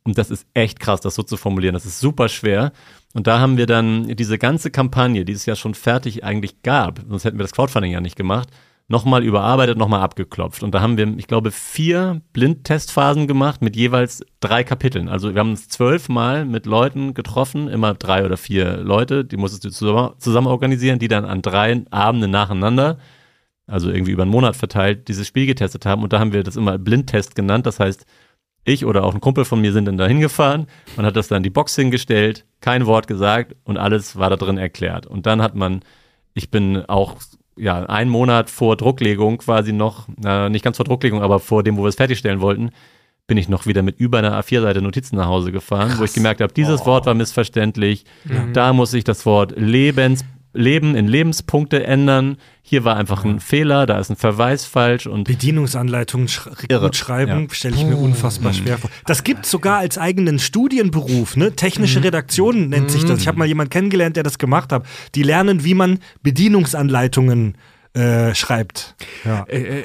Und 0.05 0.17
das 0.17 0.29
ist 0.31 0.45
echt 0.53 0.81
krass, 0.81 0.99
das 0.99 1.15
so 1.15 1.23
zu 1.23 1.37
formulieren. 1.37 1.73
Das 1.73 1.85
ist 1.85 2.01
super 2.01 2.27
schwer. 2.27 2.73
Und 3.13 3.25
da 3.25 3.39
haben 3.39 3.55
wir 3.55 3.67
dann 3.67 4.05
diese 4.17 4.37
ganze 4.37 4.69
Kampagne, 4.69 5.23
die 5.23 5.31
es 5.31 5.45
ja 5.45 5.55
schon 5.55 5.75
fertig 5.75 6.25
eigentlich 6.25 6.61
gab, 6.61 6.99
sonst 7.07 7.23
hätten 7.23 7.37
wir 7.37 7.43
das 7.43 7.53
Crowdfunding 7.53 7.93
ja 7.93 8.01
nicht 8.01 8.17
gemacht, 8.17 8.49
nochmal 8.87 9.23
überarbeitet, 9.23 9.77
nochmal 9.77 10.01
abgeklopft. 10.01 10.63
Und 10.63 10.73
da 10.73 10.81
haben 10.81 10.97
wir, 10.97 11.07
ich 11.17 11.27
glaube, 11.27 11.51
vier 11.51 12.21
Blindtestphasen 12.33 13.27
gemacht 13.27 13.61
mit 13.61 13.75
jeweils 13.75 14.23
drei 14.39 14.63
Kapiteln. 14.63 15.09
Also 15.09 15.33
wir 15.33 15.39
haben 15.39 15.51
uns 15.51 15.69
zwölfmal 15.69 16.45
mit 16.45 16.65
Leuten 16.65 17.13
getroffen, 17.13 17.67
immer 17.69 17.93
drei 17.93 18.25
oder 18.25 18.37
vier 18.37 18.77
Leute, 18.77 19.25
die 19.25 19.37
musstest 19.37 19.65
du 19.65 19.69
zusammen, 19.69 20.13
zusammen 20.19 20.47
organisieren, 20.47 20.99
die 20.99 21.07
dann 21.07 21.25
an 21.25 21.41
drei 21.41 21.81
Abenden 21.91 22.31
nacheinander, 22.31 22.97
also 23.67 23.89
irgendwie 23.89 24.11
über 24.11 24.23
einen 24.23 24.31
Monat 24.31 24.55
verteilt, 24.55 25.07
dieses 25.07 25.27
Spiel 25.27 25.45
getestet 25.45 25.85
haben. 25.85 26.03
Und 26.03 26.13
da 26.13 26.19
haben 26.19 26.33
wir 26.33 26.43
das 26.43 26.57
immer 26.57 26.77
Blindtest 26.77 27.35
genannt. 27.35 27.65
Das 27.65 27.79
heißt, 27.79 28.05
ich 28.65 28.85
oder 28.85 29.03
auch 29.03 29.13
ein 29.13 29.21
Kumpel 29.21 29.45
von 29.45 29.61
mir 29.61 29.73
sind 29.73 29.85
dann 29.85 29.97
da 29.97 30.07
hingefahren. 30.07 30.67
Man 30.95 31.05
hat 31.05 31.15
das 31.15 31.29
dann 31.29 31.37
in 31.37 31.43
die 31.43 31.49
Box 31.49 31.75
hingestellt, 31.75 32.45
kein 32.61 32.85
Wort 32.85 33.07
gesagt 33.07 33.55
und 33.63 33.77
alles 33.77 34.17
war 34.17 34.29
da 34.29 34.35
drin 34.35 34.57
erklärt. 34.57 35.05
Und 35.05 35.25
dann 35.25 35.41
hat 35.41 35.55
man, 35.55 35.81
ich 36.33 36.51
bin 36.51 36.85
auch 36.85 37.17
ja 37.57 37.83
einen 37.85 38.09
Monat 38.09 38.49
vor 38.49 38.77
Drucklegung 38.77 39.37
quasi 39.39 39.73
noch, 39.73 40.07
äh, 40.25 40.49
nicht 40.49 40.63
ganz 40.63 40.77
vor 40.77 40.85
Drucklegung, 40.85 41.21
aber 41.21 41.39
vor 41.39 41.63
dem, 41.63 41.77
wo 41.77 41.83
wir 41.83 41.89
es 41.89 41.95
fertigstellen 41.95 42.41
wollten, 42.41 42.71
bin 43.25 43.37
ich 43.37 43.47
noch 43.47 43.65
wieder 43.65 43.83
mit 43.83 43.99
über 43.99 44.17
einer 44.17 44.37
A4-Seite 44.39 44.81
Notizen 44.81 45.15
nach 45.15 45.27
Hause 45.27 45.51
gefahren, 45.51 45.93
wo 45.97 46.03
ich 46.03 46.13
gemerkt 46.13 46.41
habe, 46.41 46.51
dieses 46.53 46.85
Wort 46.85 47.05
war 47.05 47.13
missverständlich. 47.13 48.03
Da 48.51 48.73
muss 48.73 48.93
ich 48.93 49.05
das 49.05 49.25
Wort 49.25 49.53
Leben 50.53 50.95
in 50.95 51.07
Lebenspunkte 51.07 51.83
ändern. 51.85 52.37
Hier 52.61 52.83
war 52.85 52.95
einfach 52.95 53.25
ein 53.25 53.39
Fehler, 53.39 53.85
da 53.85 53.99
ist 53.99 54.09
ein 54.09 54.15
Verweis 54.15 54.65
falsch 54.65 55.07
und 55.07 55.25
Bedienungsanleitungen 55.27 56.27
sch 56.27 56.47
gut 56.69 56.95
schreiben, 56.95 57.41
Ja. 57.49 57.53
stelle 57.53 57.75
ich 57.75 57.83
mir 57.83 57.97
unfassbar 57.97 58.53
schwer 58.53 58.77
vor. 58.77 58.89
Das 59.05 59.23
gibt 59.23 59.45
sogar 59.45 59.79
als 59.79 59.97
eigenen 59.97 60.39
Studienberuf, 60.39 61.35
ne? 61.35 61.53
Technische 61.55 62.03
Redaktion 62.03 62.69
nennt 62.69 62.89
sich 62.91 63.03
das. 63.03 63.19
Ich 63.19 63.27
habe 63.27 63.37
mal 63.37 63.47
jemanden 63.47 63.71
kennengelernt, 63.71 64.15
der 64.15 64.23
das 64.23 64.37
gemacht 64.37 64.71
hat. 64.71 64.85
Die 65.15 65.23
lernen, 65.23 65.63
wie 65.65 65.73
man 65.73 65.99
Bedienungsanleitungen 66.21 67.55
äh, 67.55 67.57
schreibt. 68.33 68.95
Ja. 69.23 69.43
Äh, 69.43 69.81
äh, 69.81 69.83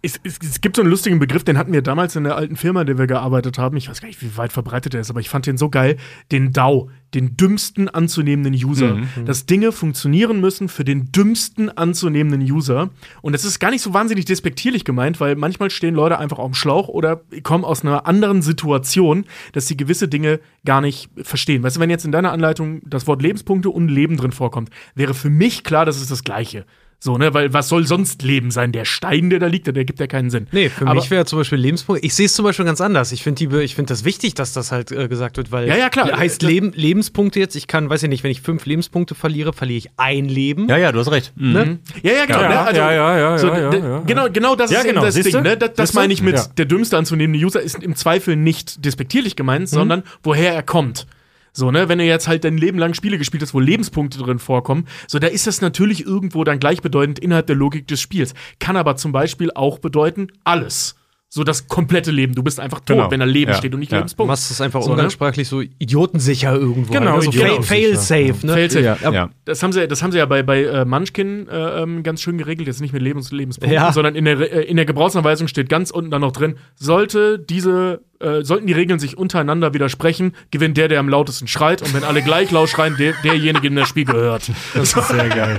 es, 0.00 0.18
es, 0.24 0.38
es 0.42 0.60
gibt 0.62 0.76
so 0.76 0.82
einen 0.82 0.90
lustigen 0.90 1.18
Begriff, 1.18 1.44
den 1.44 1.58
hatten 1.58 1.72
wir 1.72 1.82
damals 1.82 2.16
in 2.16 2.24
der 2.24 2.34
alten 2.36 2.56
Firma, 2.56 2.80
in 2.80 2.86
der 2.86 2.96
wir 2.96 3.06
gearbeitet 3.06 3.58
haben. 3.58 3.76
Ich 3.76 3.90
weiß 3.90 4.00
gar 4.00 4.08
nicht, 4.08 4.22
wie 4.22 4.36
weit 4.38 4.52
verbreitet 4.52 4.94
der 4.94 5.02
ist, 5.02 5.10
aber 5.10 5.20
ich 5.20 5.28
fand 5.28 5.44
den 5.46 5.58
so 5.58 5.68
geil. 5.68 5.98
Den 6.30 6.52
DAO, 6.52 6.88
den 7.12 7.36
dümmsten 7.36 7.90
anzunehmenden 7.90 8.54
User. 8.54 9.00
Dass 9.26 9.44
Dinge 9.44 9.72
funktionieren 9.72 10.40
müssen 10.40 10.68
für 10.70 10.84
den 10.84 11.12
dümmsten 11.12 11.68
anzunehmenden 11.68 12.40
User. 12.50 12.88
Und 13.20 13.34
das 13.34 13.44
ist 13.44 13.58
gar 13.58 13.70
nicht 13.70 13.82
so 13.82 13.92
wahnsinnig 13.92 14.24
despektierlich 14.24 14.86
gemeint, 14.86 15.20
weil 15.20 15.36
manchmal 15.36 15.68
stehen 15.68 15.94
Leute 15.94 16.18
einfach 16.18 16.38
auf 16.38 16.50
dem 16.50 16.54
Schlauch 16.54 16.88
oder 16.88 17.20
kommen 17.42 17.64
aus 17.64 17.84
einer 17.84 18.06
anderen 18.06 18.40
Situation, 18.40 19.26
dass 19.52 19.68
sie 19.68 19.76
gewisse 19.76 20.08
Dinge 20.08 20.40
gar 20.64 20.80
nicht 20.80 21.10
verstehen. 21.22 21.62
Weißt 21.62 21.76
du, 21.76 21.80
wenn 21.80 21.90
jetzt 21.90 22.06
in 22.06 22.12
deiner 22.12 22.32
Anleitung 22.32 22.80
das 22.86 23.06
Wort 23.06 23.20
Lebenspunkte 23.20 23.68
und 23.68 23.88
Leben 23.88 24.16
drin 24.16 24.32
vorkommt, 24.32 24.70
wäre 24.94 25.12
für 25.12 25.30
mich 25.30 25.64
klar, 25.64 25.84
das 25.84 26.00
ist 26.00 26.10
das 26.10 26.24
Gleiche. 26.24 26.64
So, 27.04 27.18
ne, 27.18 27.34
weil 27.34 27.52
was 27.52 27.68
soll 27.68 27.84
sonst 27.84 28.22
Leben 28.22 28.52
sein? 28.52 28.70
Der 28.70 28.84
Stein, 28.84 29.28
der 29.28 29.40
da 29.40 29.48
liegt, 29.48 29.66
der 29.66 29.84
gibt 29.84 29.98
ja 29.98 30.06
keinen 30.06 30.30
Sinn. 30.30 30.46
Nee, 30.52 30.68
für 30.68 30.86
Aber- 30.86 30.94
mich 30.94 31.10
wäre 31.10 31.24
zum 31.24 31.40
Beispiel 31.40 31.58
Lebenspunkt. 31.58 32.04
Ich 32.04 32.14
sehe 32.14 32.26
es 32.26 32.32
zum 32.32 32.44
Beispiel 32.44 32.64
ganz 32.64 32.80
anders. 32.80 33.10
Ich 33.10 33.24
finde 33.24 33.40
finde 33.74 33.88
das 33.88 34.04
wichtig, 34.04 34.34
dass 34.34 34.52
das 34.52 34.70
halt 34.70 34.92
äh, 34.92 35.08
gesagt 35.08 35.36
wird, 35.36 35.50
weil 35.50 35.66
Ja, 35.66 35.74
ja, 35.76 35.88
klar. 35.88 36.16
heißt 36.16 36.44
Das- 36.44 36.48
Leben, 36.48 36.70
Lebenspunkte 36.76 37.40
jetzt. 37.40 37.56
Ich 37.56 37.66
kann, 37.66 37.90
weiß 37.90 38.04
ich 38.04 38.08
nicht, 38.08 38.22
wenn 38.22 38.30
ich 38.30 38.40
fünf 38.40 38.66
Lebenspunkte 38.66 39.16
verliere, 39.16 39.52
verliere 39.52 39.78
ich 39.78 39.88
ein 39.96 40.26
Leben. 40.26 40.68
ja, 40.68 40.76
ja, 40.76 40.92
du 40.92 41.00
hast 41.00 41.10
recht. 41.10 41.32
Mhm. 41.34 41.52
Ne? 41.52 41.78
Ja, 42.04 42.12
ja, 42.12 42.24
genau. 42.26 42.40
Ja, 42.40 42.48
ne? 42.48 42.60
also, 42.60 42.80
ja, 42.80 42.92
ja, 42.92 43.18
ja, 43.18 43.38
so, 43.38 43.48
ja, 43.48 43.74
ja. 43.74 43.98
Genau, 44.06 44.28
genau 44.30 44.54
das 44.54 44.70
Ja, 44.70 44.78
ist 44.78 44.86
genau, 44.86 45.00
das 45.02 45.14
siehste? 45.16 45.32
Ding. 45.32 45.42
Ne? 45.42 45.56
Das, 45.56 45.72
das 45.74 45.94
meine 45.94 46.12
ich 46.12 46.22
mit 46.22 46.36
Ja. 46.36 46.46
der 46.56 46.66
dümmste 46.66 46.96
anzunehmende 46.98 47.44
User 47.44 47.60
ist 47.60 47.82
im 47.82 47.96
Zweifel 47.96 48.36
nicht 48.36 48.84
despektierlich 48.84 49.34
gemeint, 49.34 49.68
sondern 49.68 50.04
woher 50.22 50.54
er 50.54 50.62
kommt. 50.62 51.08
So, 51.52 51.70
ne, 51.70 51.88
wenn 51.88 51.98
du 51.98 52.04
jetzt 52.04 52.28
halt 52.28 52.44
dein 52.44 52.56
Leben 52.56 52.78
lang 52.78 52.94
Spiele 52.94 53.18
gespielt 53.18 53.42
hast, 53.42 53.52
wo 53.52 53.60
Lebenspunkte 53.60 54.18
drin 54.18 54.38
vorkommen, 54.38 54.86
so, 55.06 55.18
da 55.18 55.26
ist 55.26 55.46
das 55.46 55.60
natürlich 55.60 56.06
irgendwo 56.06 56.44
dann 56.44 56.58
gleichbedeutend 56.58 57.18
innerhalb 57.18 57.46
der 57.46 57.56
Logik 57.56 57.86
des 57.86 58.00
Spiels. 58.00 58.32
Kann 58.58 58.76
aber 58.76 58.96
zum 58.96 59.12
Beispiel 59.12 59.50
auch 59.54 59.78
bedeuten, 59.78 60.28
alles. 60.44 60.94
So 61.34 61.44
das 61.44 61.66
komplette 61.66 62.10
Leben. 62.10 62.34
Du 62.34 62.42
bist 62.42 62.60
einfach 62.60 62.80
tot, 62.80 62.88
Genau. 62.98 63.10
wenn 63.10 63.20
da 63.20 63.24
Leben 63.24 63.52
Ja. 63.52 63.56
steht 63.56 63.72
und 63.72 63.80
nicht 63.80 63.90
Ja. 63.90 63.96
Du 63.96 64.00
Lebenspunkt. 64.02 64.28
machst 64.28 64.50
es 64.50 64.60
einfach 64.60 64.82
So, 64.82 64.88
ne? 64.88 64.96
umgangssprachlich 64.96 65.48
so 65.48 65.62
idiotensicher 65.62 66.52
irgendwo. 66.54 66.92
Genau, 66.92 67.12
halt, 67.12 67.16
ne? 67.20 67.22
so 67.22 67.30
idiotensicher. 67.30 67.62
fail, 67.62 67.96
fail 67.96 68.28
safe, 68.34 68.46
ne? 68.46 68.52
Fail-safe. 68.52 68.84
Ja, 68.84 68.98
Ja. 69.02 69.10
ja. 69.12 69.30
Das 69.46 69.62
haben 69.62 69.72
sie, 69.72 69.88
das 69.88 70.02
haben 70.02 70.12
sie 70.12 70.18
ja 70.18 70.26
bei, 70.26 70.42
bei 70.42 70.62
äh, 70.64 70.84
Munchkin 70.84 71.48
äh, 71.48 71.82
ähm, 71.82 72.02
ganz 72.02 72.20
schön 72.20 72.36
geregelt. 72.36 72.68
Jetzt 72.68 72.82
nicht 72.82 72.92
mit 72.92 73.00
Lebens 73.00 73.32
Lebenspunkten, 73.32 73.72
Ja. 73.74 73.92
sondern 73.94 74.14
in 74.14 74.26
der, 74.26 74.40
äh, 74.52 74.64
in 74.64 74.76
der 74.76 74.84
Gebrauchsanweisung 74.84 75.48
steht 75.48 75.70
ganz 75.70 75.90
unten 75.90 76.10
dann 76.10 76.20
noch 76.20 76.32
drin, 76.32 76.56
sollte 76.74 77.38
diese, 77.38 78.02
äh, 78.20 78.42
sollten 78.44 78.66
die 78.66 78.74
Regeln 78.74 78.98
sich 78.98 79.16
untereinander 79.16 79.72
widersprechen, 79.72 80.34
gewinnt 80.50 80.76
der, 80.76 80.88
der 80.88 81.00
am 81.00 81.08
lautesten 81.08 81.48
schreit. 81.48 81.80
Und 81.80 81.94
wenn 81.94 82.04
alle 82.04 82.20
gleich 82.20 82.50
laut 82.50 82.68
schreien, 82.68 82.94
der, 82.98 83.14
derjenige, 83.24 83.62
dem 83.70 83.76
das 83.76 83.88
Spiel 83.88 84.04
gehört. 84.04 84.50
Das 84.74 84.94
ist 84.94 85.08
sehr 85.08 85.28
geil. 85.30 85.58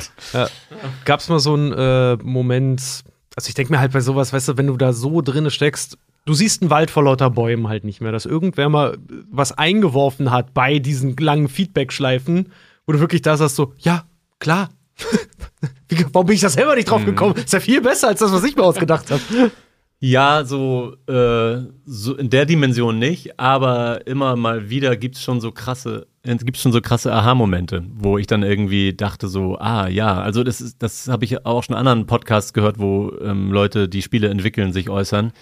Gab 1.05 1.19
es 1.19 1.29
mal 1.29 1.39
so 1.39 1.55
einen 1.55 1.73
äh, 1.73 2.17
Moment, 2.21 3.03
also 3.35 3.47
ich 3.47 3.53
denke 3.53 3.71
mir 3.71 3.79
halt 3.79 3.93
bei 3.93 4.01
sowas, 4.01 4.33
weißt 4.33 4.49
du, 4.49 4.57
wenn 4.57 4.67
du 4.67 4.77
da 4.77 4.93
so 4.93 5.21
drinne 5.21 5.51
steckst, 5.51 5.97
du 6.25 6.33
siehst 6.33 6.61
einen 6.61 6.71
Wald 6.71 6.91
vor 6.91 7.03
lauter 7.03 7.29
Bäumen 7.29 7.67
halt 7.67 7.83
nicht 7.83 8.01
mehr, 8.01 8.11
dass 8.11 8.25
irgendwer 8.25 8.69
mal 8.69 8.97
was 9.29 9.51
eingeworfen 9.51 10.31
hat 10.31 10.53
bei 10.53 10.79
diesen 10.79 11.15
langen 11.17 11.47
Feedback-Schleifen, 11.47 12.51
wo 12.85 12.93
du 12.93 12.99
wirklich 12.99 13.21
da 13.21 13.37
sagst 13.37 13.55
so, 13.55 13.73
ja, 13.79 14.05
klar. 14.39 14.69
Warum 16.11 16.27
bin 16.27 16.35
ich 16.35 16.41
da 16.41 16.49
selber 16.49 16.75
nicht 16.75 16.89
drauf 16.89 17.05
gekommen? 17.05 17.35
Ist 17.35 17.53
ja 17.53 17.59
viel 17.59 17.81
besser 17.81 18.09
als 18.09 18.19
das, 18.19 18.31
was 18.31 18.43
ich 18.43 18.55
mir 18.55 18.63
ausgedacht 18.63 19.11
habe. 19.11 19.51
Ja, 19.99 20.43
so, 20.43 20.95
äh, 21.07 21.61
so 21.85 22.15
in 22.15 22.29
der 22.29 22.45
Dimension 22.45 22.99
nicht, 22.99 23.39
aber 23.39 24.05
immer 24.05 24.35
mal 24.35 24.69
wieder 24.69 24.97
gibt's 24.97 25.21
schon 25.21 25.39
so 25.39 25.51
krasse, 25.51 26.07
es 26.25 26.45
gibt 26.45 26.57
schon 26.57 26.71
so 26.71 26.79
krasse 26.79 27.13
Aha-Momente, 27.13 27.83
wo 27.93 28.17
ich 28.17 28.27
dann 28.27 28.43
irgendwie 28.43 28.93
dachte 28.93 29.27
so, 29.27 29.57
ah 29.57 29.87
ja, 29.87 30.21
also 30.21 30.43
das 30.43 30.61
ist, 30.61 30.81
das 30.81 31.09
habe 31.09 31.25
ich 31.25 31.45
auch 31.45 31.63
schon 31.63 31.75
in 31.75 31.79
anderen 31.79 32.07
Podcasts 32.07 32.53
gehört, 32.53 32.79
wo 32.79 33.11
ähm, 33.21 33.51
Leute, 33.51 33.89
die 33.89 34.01
Spiele 34.01 34.29
entwickeln, 34.29 34.71
sich 34.71 34.89
äußern, 34.89 35.33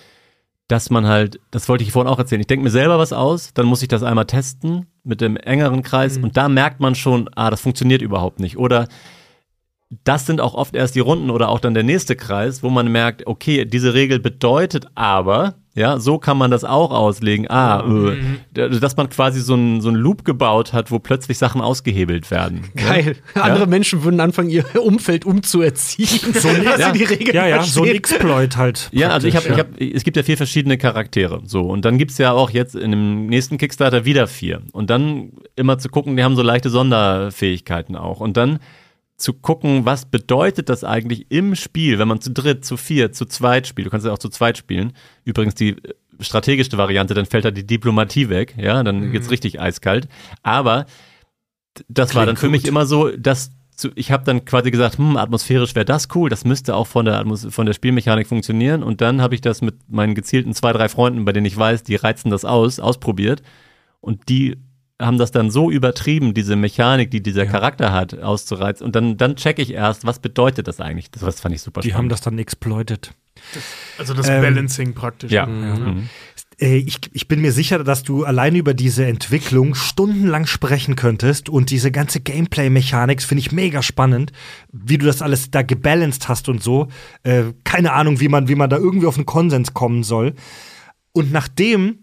dass 0.68 0.90
man 0.90 1.06
halt, 1.06 1.40
das 1.52 1.70
wollte 1.70 1.84
ich 1.84 1.91
vorhin 1.91 2.12
auch 2.12 2.18
erzählen, 2.18 2.41
ich 2.41 2.48
denke 2.48 2.64
mir 2.64 2.72
selber 2.72 2.98
was 2.98 3.14
aus, 3.14 3.53
dann 3.53 3.68
muss 3.68 3.84
ich 3.84 3.90
das 3.90 4.02
einmal 4.02 4.26
testen 4.26 4.88
mit 5.03 5.22
dem 5.22 5.38
engeren 5.38 5.84
Kreis 5.84 6.18
und 6.18 6.36
da 6.36 6.49
merkt 6.49 6.80
man 6.80 6.95
schon, 6.95 7.30
ah, 7.36 7.52
das 7.52 7.62
funktioniert 7.62 8.02
überhaupt 8.02 8.40
nicht. 8.40 8.58
Oder 8.58 8.88
das 10.03 10.26
sind 10.26 10.41
auch 10.41 10.56
oft 10.56 10.76
erst 10.76 10.95
die 10.95 10.99
Runden 11.02 11.30
oder 11.30 11.49
auch 11.49 11.60
dann 11.60 11.74
der 11.74 11.84
nächste 11.84 12.16
Kreis, 12.16 12.64
wo 12.64 12.70
man 12.70 12.91
merkt, 12.91 13.28
okay, 13.28 13.66
diese 13.66 13.94
Regel 13.94 14.20
bedeutet 14.20 14.88
aber, 14.95 15.56
ja, 15.73 15.99
so 15.99 16.18
kann 16.18 16.38
man 16.38 16.52
das 16.52 16.64
auch 16.65 16.91
auslegen. 16.91 17.49
Ah, 17.49 17.80
äh, 17.88 18.18
d- 18.56 18.80
dass 18.80 18.98
man 18.98 19.10
quasi 19.10 19.39
so 19.39 19.53
einen 19.53 19.80
so 19.81 19.88
einen 19.89 19.98
Loop 19.98 20.26
gebaut 20.26 20.73
hat, 20.73 20.91
wo 20.91 20.99
plötzlich 20.99 21.38
Sachen 21.38 21.61
ausgehebelt 21.61 22.30
werden. 22.30 22.64
Geil. 22.76 23.15
Andere 23.35 23.68
Menschen 23.68 24.03
würden 24.03 24.19
anfangen, 24.19 24.49
ihr 24.49 24.65
Umfeld 24.84 25.26
umzuerziehen. 25.26 26.34
So 26.34 26.49
dass 26.49 26.80
Ja. 26.80 26.91
sie 26.91 26.99
die 26.99 27.03
Regeln 27.06 27.35
Ja, 27.35 27.48
ja, 27.48 27.64
so 27.64 27.84
ein. 27.84 27.89
Exploit 27.95 28.57
halt. 28.57 28.89
Ja, 28.91 29.10
also 29.11 29.27
ich 29.27 29.35
habe, 29.35 29.48
praktisch, 29.48 29.76
ich 29.80 29.88
hab, 29.91 29.95
es 29.98 30.03
gibt 30.03 30.18
ja 30.18 30.23
vier 30.23 30.38
verschiedene 30.38 30.77
Charaktere, 30.77 31.41
so 31.45 31.61
und 31.61 31.85
dann 31.85 31.98
gibt's 31.98 32.18
ja 32.18 32.31
auch 32.34 32.49
jetzt 32.49 32.76
in 32.76 32.91
dem 32.91 33.27
nächsten 33.27 33.57
Kickstarter 33.57 34.03
wieder 34.06 34.27
vier 34.27 34.61
und 34.73 34.89
dann 34.89 35.31
immer 35.56 35.77
zu 35.77 35.89
gucken, 35.89 36.18
die 36.18 36.23
haben 36.23 36.35
so 36.35 36.41
leichte 36.41 36.69
Sonderfähigkeiten 36.69 37.95
auch 37.95 38.19
und 38.19 38.38
dann 38.38 38.60
zu 39.22 39.34
gucken, 39.34 39.85
was 39.85 40.06
bedeutet 40.06 40.69
das 40.69 40.84
eigentlich 40.84 41.27
im 41.30 41.56
Spiel, 41.56 41.99
wenn 41.99 42.07
man 42.07 42.22
zu 42.22 42.31
dritt, 42.31 42.65
zu 42.65 42.77
vier, 42.77 43.11
zu 43.11 43.26
zweit 43.26 43.68
spielt. 43.68 43.85
Du 43.85 43.91
kannst 43.91 44.06
ja 44.06 44.11
auch 44.11 44.19
zu 44.19 44.30
zweit 44.30 44.57
spielen. 44.57 44.93
Übrigens 45.23 45.56
die 45.56 45.69
äh, 45.69 45.93
strategischste 46.19 46.77
Variante, 46.77 47.14
dann 47.14 47.26
fällt 47.26 47.45
da 47.45 47.52
die 47.52 47.65
Diplomatie 47.65 48.30
weg, 48.30 48.56
ja, 48.57 48.84
dann 48.84 49.11
geht's 49.11 49.31
richtig 49.31 49.60
eiskalt. 49.60 50.07
Aber 50.43 50.85
das 51.88 52.15
war 52.15 52.26
dann 52.26 52.38
für 52.38 52.49
mich 52.49 52.65
immer 52.65 52.85
so, 52.85 53.10
dass 53.10 53.52
ich 53.95 54.11
habe 54.11 54.23
dann 54.23 54.45
quasi 54.45 54.69
gesagt, 54.69 54.99
hm, 54.99 55.18
atmosphärisch 55.18 55.73
wäre 55.73 55.85
das 55.85 56.10
cool, 56.14 56.30
das 56.30 56.45
müsste 56.45 56.76
auch 56.76 56.85
von 56.85 57.06
der, 57.06 57.18
Atmos 57.18 57.48
von 57.49 57.65
der 57.65 57.73
Spielmechanik 57.73 58.27
funktionieren. 58.27 58.84
Und 58.84 59.02
dann 59.02 59.22
habe 59.22 59.34
ich 59.34 59.41
das 59.41 59.61
mit 59.61 59.76
meinen 59.89 60.14
gezielten 60.14 60.53
zwei, 60.53 60.72
drei 60.73 60.89
Freunden, 60.89 61.26
bei 61.26 61.31
denen 61.31 61.48
ich 61.48 61.57
weiß, 61.57 61.84
die 61.84 61.95
reizen 61.95 62.30
das 62.30 62.45
aus, 62.45 62.80
ausprobiert. 62.80 63.41
Und 63.99 64.30
die 64.30 64.57
haben 65.02 65.18
das 65.18 65.32
dann 65.32 65.52
so 65.52 65.69
übertrieben, 65.72 66.34
diese 66.34 66.56
Mechanik, 66.56 67.11
die 67.11 67.22
dieser 67.22 67.45
Charakter 67.45 67.91
hat, 67.91 68.18
auszureizen. 68.19 68.86
Und 68.86 68.95
dann, 68.95 69.18
dann 69.18 69.36
checke 69.36 69.61
ich 69.61 69.72
erst, 69.73 70.06
was 70.06 70.19
bedeutet 70.19 70.68
das 70.68 70.80
eigentlich? 70.80 71.11
Das, 71.11 71.22
das 71.23 71.40
fand 71.41 71.56
ich 71.56 71.61
super 71.61 71.82
Die 71.82 71.90
haben 71.94 71.98
spannend. 71.99 72.11
das 72.14 72.22
dann 72.22 72.40
exploitet. 72.40 73.11
Also 73.98 74.14
das 74.14 74.28
Ähm, 74.30 74.41
Balancing 74.41 74.94
praktisch. 74.94 75.32
ja. 75.32 75.45
Mhm. 75.45 75.84
Mhm. 75.86 76.10
Äh, 76.60 76.76
Ich, 76.78 76.99
ich 77.11 77.28
bin 77.28 77.41
mir 77.41 77.52
sicher, 77.52 77.84
dass 77.84 78.03
du 78.03 78.23
allein 78.23 78.56
über 78.56 78.73
diese 78.73 79.06
Entwicklung 79.06 79.73
stundenlang 79.73 80.45
sprechen 80.45 80.95
könntest 80.95 81.49
und 81.49 81.72
diese 81.72 81.91
ganze 81.91 82.19
Gameplay-Mechanik 82.19 83.22
finde 83.23 83.40
ich 83.40 83.52
mega 83.52 83.82
spannend, 83.82 84.32
wie 84.72 84.98
du 84.98 85.06
das 85.06 85.22
alles 85.22 85.49
da 85.49 85.61
gebalanced 85.64 86.28
hast 86.30 86.49
und 86.49 86.61
so. 86.61 86.88
Äh, 87.23 87.45
keine 87.64 87.94
Ahnung, 87.94 88.19
wie 88.19 88.28
man, 88.28 88.48
wie 88.48 88.56
man 88.56 88.69
da 88.69 88.78
irgendwie 88.78 89.07
auf 89.07 89.15
einen 89.18 89.26
Konsens 89.26 89.73
kommen 89.73 90.03
soll. 90.03 90.36
Und 91.14 91.32
nachdem 91.32 91.98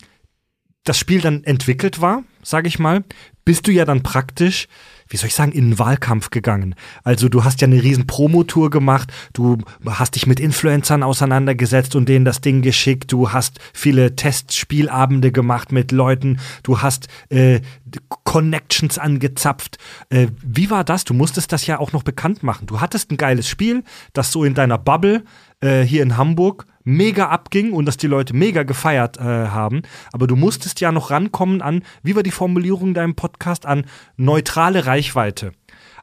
das 0.85 0.99
Spiel 0.99 1.20
dann 1.20 1.45
entwickelt 1.45 2.01
war, 2.01 2.25
sage 2.49 2.69
ich 2.69 2.79
mal, 2.79 3.05
bist 3.45 3.66
du 3.66 3.73
ja 3.73 3.85
dann 3.85 4.03
praktisch, 4.03 4.69
wie 5.09 5.16
soll 5.16 5.29
ich 5.29 5.35
sagen, 5.35 5.53
in 5.53 5.70
den 5.70 5.79
Wahlkampf 5.79 6.31
gegangen. 6.31 6.75
Also 7.03 7.29
du 7.29 7.45
hast 7.45 7.61
ja 7.61 7.66
eine 7.66 7.83
riesen 7.83 8.07
Promotour 8.07 8.70
gemacht, 8.70 9.12
du 9.33 9.59
hast 9.87 10.15
dich 10.15 10.27
mit 10.27 10.39
Influencern 10.39 11.03
auseinandergesetzt 11.03 11.97
und 11.97 12.09
denen 12.09 12.25
das 12.25 12.41
Ding 12.41 12.62
geschickt, 12.62 13.11
du 13.12 13.33
hast 13.33 13.59
viele 13.73 14.16
Testspielabende 14.16 15.33
gemacht 15.33 15.73
mit 15.73 15.93
Leuten, 15.93 16.41
du 16.62 16.83
hast 16.83 17.09
äh, 17.31 17.61
Connections 18.25 18.99
angezapft. 18.99 19.79
Äh, 20.11 20.29
wie 20.43 20.70
war 20.70 20.85
das? 20.85 21.05
Du 21.05 21.15
musstest 21.15 21.53
das 21.53 21.66
ja 21.66 21.79
auch 21.79 21.93
noch 21.93 22.03
bekannt 22.03 22.43
machen. 22.43 22.66
Du 22.66 22.81
hattest 22.81 23.11
ein 23.11 23.16
geiles 23.16 23.49
Spiel, 23.49 23.83
das 24.12 24.33
so 24.33 24.45
in 24.45 24.55
deiner 24.55 24.79
Bubble 24.79 25.25
äh, 25.61 25.83
hier 25.83 26.03
in 26.03 26.16
Hamburg 26.16 26.66
mega 26.89 27.28
abging 27.28 27.73
und 27.73 27.86
dass 27.86 27.97
die 27.98 28.06
Leute 28.06 28.35
mega 28.35 28.62
gefeiert 28.62 29.19
äh, 29.19 29.23
haben. 29.23 29.82
Aber 30.12 30.27
du 30.27 30.36
musstest 30.36 30.81
ja 30.81 30.90
noch 30.90 31.10
rankommen 31.10 31.62
an, 31.62 31.82
wie 32.02 32.16
war 32.16 32.23
die 32.23 32.31
Formulierung 32.31 32.89
in 32.89 32.94
deinem 32.94 33.15
Podcast, 33.15 33.66
an 33.66 33.85
neutrale 34.16 34.86
Reichweite. 34.86 35.52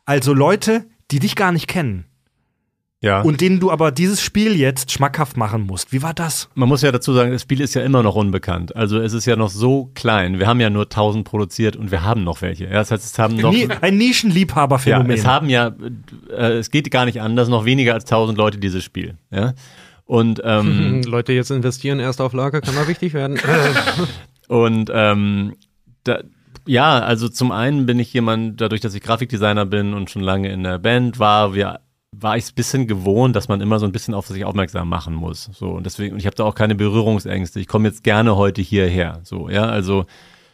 Also 0.05 0.33
Leute, 0.33 0.85
die 1.11 1.19
dich 1.19 1.35
gar 1.35 1.51
nicht 1.51 1.67
kennen 1.67 2.05
Ja. 3.01 3.21
und 3.21 3.41
denen 3.41 3.59
du 3.59 3.71
aber 3.71 3.91
dieses 3.91 4.21
Spiel 4.21 4.55
jetzt 4.55 4.91
schmackhaft 4.91 5.37
machen 5.37 5.63
musst. 5.63 5.91
Wie 5.91 6.01
war 6.03 6.13
das? 6.13 6.49
Man 6.55 6.69
muss 6.69 6.81
ja 6.83 6.91
dazu 6.91 7.13
sagen, 7.13 7.31
das 7.31 7.41
Spiel 7.41 7.61
ist 7.61 7.73
ja 7.75 7.83
immer 7.83 8.03
noch 8.03 8.15
unbekannt. 8.15 8.75
Also 8.75 8.99
es 8.99 9.13
ist 9.13 9.25
ja 9.25 9.35
noch 9.35 9.49
so 9.49 9.91
klein. 9.95 10.37
Wir 10.39 10.45
haben 10.47 10.59
ja 10.59 10.69
nur 10.69 10.83
1000 10.83 11.23
produziert 11.27 11.75
und 11.75 11.89
wir 11.91 12.03
haben 12.03 12.23
noch 12.23 12.41
welche. 12.43 12.65
Ja, 12.65 12.73
das 12.73 12.91
heißt, 12.91 13.03
es 13.03 13.17
haben 13.19 13.35
noch. 13.37 13.51
Ein 13.53 13.69
Ja, 13.81 13.91
Nischenliebhaberphänomen. 13.91 15.11
es 15.11 15.25
haben 15.25 15.49
ja, 15.49 15.73
äh, 16.35 16.53
es 16.59 16.69
geht 16.71 16.89
gar 16.91 17.05
nicht 17.05 17.21
anders, 17.21 17.49
noch 17.49 17.65
weniger 17.65 17.93
als 17.95 18.05
1000 18.05 18.37
Leute 18.37 18.57
dieses 18.59 18.83
Spiel. 18.83 19.17
Ja. 19.31 19.53
Und, 20.06 20.41
ähm, 20.44 21.02
Leute 21.06 21.34
jetzt 21.34 21.49
investieren, 21.52 21.99
Erstauflage, 21.99 22.61
kann 22.61 22.76
mal 22.76 22.88
wichtig 22.88 23.14
werden. 23.14 23.40
und 24.48 24.91
ähm, 24.94 25.56
da, 26.03 26.19
Ja, 26.68 26.99
also 26.99 27.27
zum 27.30 27.52
einen 27.52 27.86
bin 27.86 27.99
ich 27.99 28.14
jemand, 28.14 28.61
dadurch, 28.61 28.82
dass 28.82 28.94
ich 28.94 29.02
Grafikdesigner 29.02 29.65
bin 29.65 29.94
und 29.94 30.10
schon 30.10 30.22
lange 30.22 30.52
in 30.52 30.64
der 30.64 30.77
Band 30.80 31.18
war, 31.19 31.53
wir, 31.56 31.80
war 32.11 32.38
ich 32.38 32.44
es 32.45 32.52
ein 32.52 32.56
bisschen 32.56 32.88
gewohnt, 32.88 33.36
dass 33.36 33.48
man 33.48 33.61
immer 33.61 33.80
so 33.80 33.86
ein 33.86 33.91
bisschen 33.91 34.14
auf 34.14 34.27
sich 34.27 34.45
aufmerksam 34.45 34.88
machen 34.88 35.14
muss. 35.15 35.49
So 35.53 35.72
und 35.72 35.86
deswegen, 35.86 36.14
und 36.14 36.19
ich 36.19 36.26
habe 36.27 36.36
da 36.36 36.44
auch 36.44 36.56
keine 36.56 36.76
Berührungsängste. 36.76 37.60
Ich 37.60 37.68
komme 37.68 37.88
jetzt 37.88 38.03
gerne 38.03 38.36
heute 38.36 38.61
hierher. 38.61 39.19
So, 39.23 39.49
ja, 39.49 39.65
also 39.65 40.06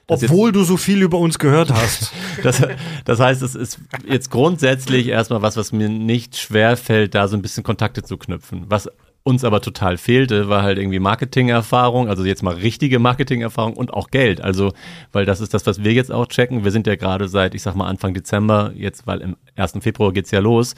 das 0.07 0.21
jetzt- 0.21 0.31
Obwohl 0.31 0.51
du 0.51 0.63
so 0.63 0.77
viel 0.77 1.01
über 1.01 1.17
uns 1.19 1.39
gehört 1.39 1.71
hast. 1.71 2.11
das, 2.43 2.61
das 3.05 3.19
heißt, 3.19 3.41
es 3.41 3.55
ist 3.55 3.79
jetzt 4.07 4.31
grundsätzlich 4.31 5.07
erstmal 5.07 5.41
was, 5.41 5.55
was 5.57 5.71
mir 5.71 5.87
nicht 5.89 6.37
schwer 6.37 6.75
fällt, 6.77 7.15
da 7.15 7.27
so 7.27 7.35
ein 7.37 7.41
bisschen 7.41 7.63
Kontakte 7.63 8.01
zu 8.03 8.17
knüpfen. 8.17 8.63
Was 8.67 8.89
uns 9.23 9.43
aber 9.43 9.61
total 9.61 9.97
fehlte, 9.97 10.49
war 10.49 10.63
halt 10.63 10.79
irgendwie 10.79 10.99
Marketingerfahrung, 10.99 12.09
also 12.09 12.25
jetzt 12.25 12.41
mal 12.41 12.55
richtige 12.55 12.99
Marketingerfahrung 12.99 13.73
und 13.73 13.93
auch 13.93 14.09
Geld. 14.09 14.41
Also, 14.41 14.73
weil 15.11 15.25
das 15.25 15.41
ist 15.41 15.53
das, 15.53 15.65
was 15.67 15.83
wir 15.83 15.93
jetzt 15.93 16.11
auch 16.11 16.27
checken. 16.27 16.63
Wir 16.63 16.71
sind 16.71 16.87
ja 16.87 16.95
gerade 16.95 17.27
seit, 17.27 17.53
ich 17.53 17.61
sag 17.61 17.75
mal, 17.75 17.87
Anfang 17.87 18.13
Dezember, 18.13 18.71
jetzt, 18.75 19.05
weil 19.05 19.21
im 19.21 19.37
1. 19.55 19.73
Februar 19.81 20.11
geht's 20.11 20.31
ja 20.31 20.39
los, 20.39 20.73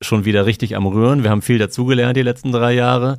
schon 0.00 0.24
wieder 0.24 0.46
richtig 0.46 0.76
am 0.76 0.86
Rühren. 0.86 1.22
Wir 1.22 1.30
haben 1.30 1.42
viel 1.42 1.58
dazugelernt 1.58 2.16
die 2.16 2.22
letzten 2.22 2.52
drei 2.52 2.72
Jahre. 2.72 3.18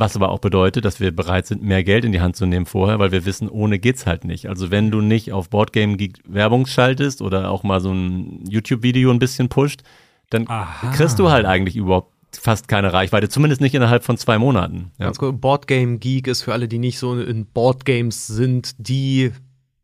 Was 0.00 0.14
aber 0.14 0.28
auch 0.28 0.38
bedeutet, 0.38 0.84
dass 0.84 1.00
wir 1.00 1.10
bereit 1.10 1.48
sind, 1.48 1.60
mehr 1.60 1.82
Geld 1.82 2.04
in 2.04 2.12
die 2.12 2.20
Hand 2.20 2.36
zu 2.36 2.46
nehmen 2.46 2.66
vorher, 2.66 3.00
weil 3.00 3.10
wir 3.10 3.24
wissen, 3.24 3.48
ohne 3.48 3.80
geht's 3.80 4.06
halt 4.06 4.24
nicht. 4.24 4.48
Also 4.48 4.70
wenn 4.70 4.92
du 4.92 5.00
nicht 5.00 5.32
auf 5.32 5.50
Boardgame 5.50 5.96
Werbung 6.24 6.66
schaltest 6.66 7.20
oder 7.20 7.50
auch 7.50 7.64
mal 7.64 7.80
so 7.80 7.90
ein 7.92 8.44
YouTube-Video 8.48 9.10
ein 9.10 9.18
bisschen 9.18 9.48
pusht, 9.48 9.82
dann 10.30 10.46
Aha. 10.46 10.92
kriegst 10.92 11.18
du 11.18 11.30
halt 11.30 11.46
eigentlich 11.46 11.74
überhaupt 11.74 12.12
fast 12.32 12.68
keine 12.68 12.92
Reichweite, 12.92 13.28
zumindest 13.28 13.60
nicht 13.60 13.74
innerhalb 13.74 14.04
von 14.04 14.16
zwei 14.16 14.38
Monaten. 14.38 14.92
Ja. 14.98 15.06
Ganz 15.06 15.18
kurz, 15.18 15.40
Boardgame 15.40 15.98
Geek 15.98 16.26
ist 16.26 16.42
für 16.42 16.52
alle, 16.52 16.68
die 16.68 16.78
nicht 16.78 16.98
so 16.98 17.18
in 17.18 17.46
Boardgames 17.46 18.26
sind, 18.26 18.74
die 18.78 19.32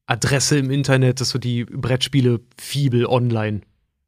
Adresse 0.07 0.59
im 0.59 0.71
Internet, 0.71 1.21
das 1.21 1.29
ist 1.29 1.33
so 1.33 1.39
die 1.39 1.65
Brettspiele 1.65 2.41
Fibel 2.59 3.07
online. 3.07 3.63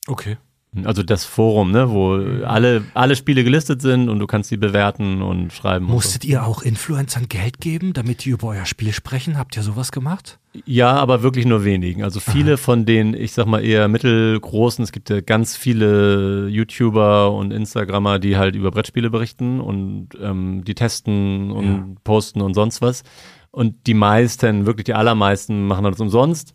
Okay. 0.06 0.36
Also 0.84 1.02
das 1.02 1.24
Forum, 1.24 1.70
ne, 1.72 1.88
wo 1.90 2.16
Mhm. 2.18 2.44
alle, 2.44 2.82
alle 2.92 3.16
Spiele 3.16 3.44
gelistet 3.44 3.80
sind 3.80 4.10
und 4.10 4.18
du 4.18 4.26
kannst 4.26 4.50
sie 4.50 4.58
bewerten 4.58 5.22
und 5.22 5.50
schreiben. 5.54 5.86
und 5.86 5.92
Musstet 5.92 6.22
ihr 6.26 6.44
auch 6.44 6.60
Influencern 6.62 7.28
Geld 7.30 7.60
geben, 7.60 7.94
damit 7.94 8.26
die 8.26 8.30
über 8.30 8.48
euer 8.48 8.66
Spiel 8.66 8.92
sprechen? 8.92 9.38
Habt 9.38 9.56
ihr 9.56 9.62
sowas 9.62 9.90
gemacht? 9.90 10.38
so. 10.52 10.60
Ja, 10.66 10.92
aber 10.92 11.22
wirklich 11.22 11.46
nur 11.46 11.64
wenigen. 11.64 12.02
Also 12.02 12.20
viele 12.20 12.58
von 12.58 12.84
den, 12.84 13.14
ich 13.14 13.32
sag 13.32 13.46
mal 13.46 13.64
eher 13.64 13.88
mittelgroßen, 13.88 14.82
es 14.84 14.92
gibt 14.92 15.08
ja 15.08 15.20
ganz 15.22 15.56
viele 15.56 16.48
YouTuber 16.48 17.32
und 17.32 17.52
Instagrammer, 17.52 18.18
die 18.18 18.36
halt 18.36 18.54
über 18.54 18.70
Brettspiele 18.70 19.08
berichten 19.08 19.60
und 19.60 20.08
ähm, 20.20 20.62
die 20.64 20.74
testen 20.74 21.52
und 21.52 21.66
Ja. 21.66 21.86
posten 22.04 22.42
und 22.42 22.52
sonst 22.54 22.82
was. 22.82 23.02
Und 23.50 23.86
die 23.86 23.94
meisten, 23.94 24.66
wirklich 24.66 24.84
die 24.84 24.94
allermeisten 24.94 25.66
machen 25.66 25.84
das 25.84 26.00
umsonst. 26.00 26.52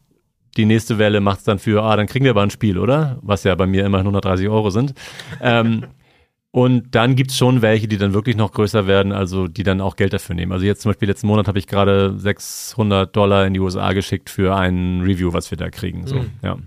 Die 0.58 0.66
nächste 0.66 0.98
Welle 0.98 1.22
macht 1.22 1.40
es 1.40 1.44
dann 1.46 1.60
für, 1.60 1.84
ah, 1.84 1.96
dann 1.96 2.08
kriegen 2.08 2.26
wir 2.26 2.32
aber 2.32 2.42
ein 2.42 2.50
Spiel, 2.50 2.78
oder? 2.78 3.20
Was 3.22 3.44
ja 3.44 3.56
bei 3.56 3.68
mir 3.68 3.86
immerhin 3.86 4.08
130 4.08 4.50
Euro 4.50 4.70
sind. 4.70 4.94
ähm, 5.42 5.86
und 6.52 6.94
dann 6.94 7.16
gibt's 7.16 7.38
schon 7.38 7.62
welche, 7.62 7.88
die 7.88 7.98
dann 7.98 8.14
wirklich 8.14 8.36
noch 8.36 8.52
größer 8.52 8.86
werden, 8.88 9.14
also 9.14 9.48
die 9.48 9.64
dann 9.64 9.80
auch 9.80 9.96
Geld 9.96 10.14
dafür 10.14 10.36
nehmen. 10.36 10.52
Also 10.52 10.66
jetzt 10.66 10.82
zum 10.82 10.90
Beispiel 10.90 11.08
letzten 11.08 11.28
Monat 11.28 11.48
habe 11.48 11.60
ich 11.60 11.68
gerade 11.68 12.18
600 12.18 13.16
Dollar 13.16 13.46
in 13.46 13.54
die 13.54 13.60
USA 13.60 13.94
geschickt 13.94 14.30
für 14.30 14.56
ein 14.56 15.02
Review, 15.02 15.34
was 15.34 15.52
wir 15.52 15.58
da 15.58 15.70
kriegen. 15.70 16.06
So, 16.06 16.26
ja. 16.44 16.58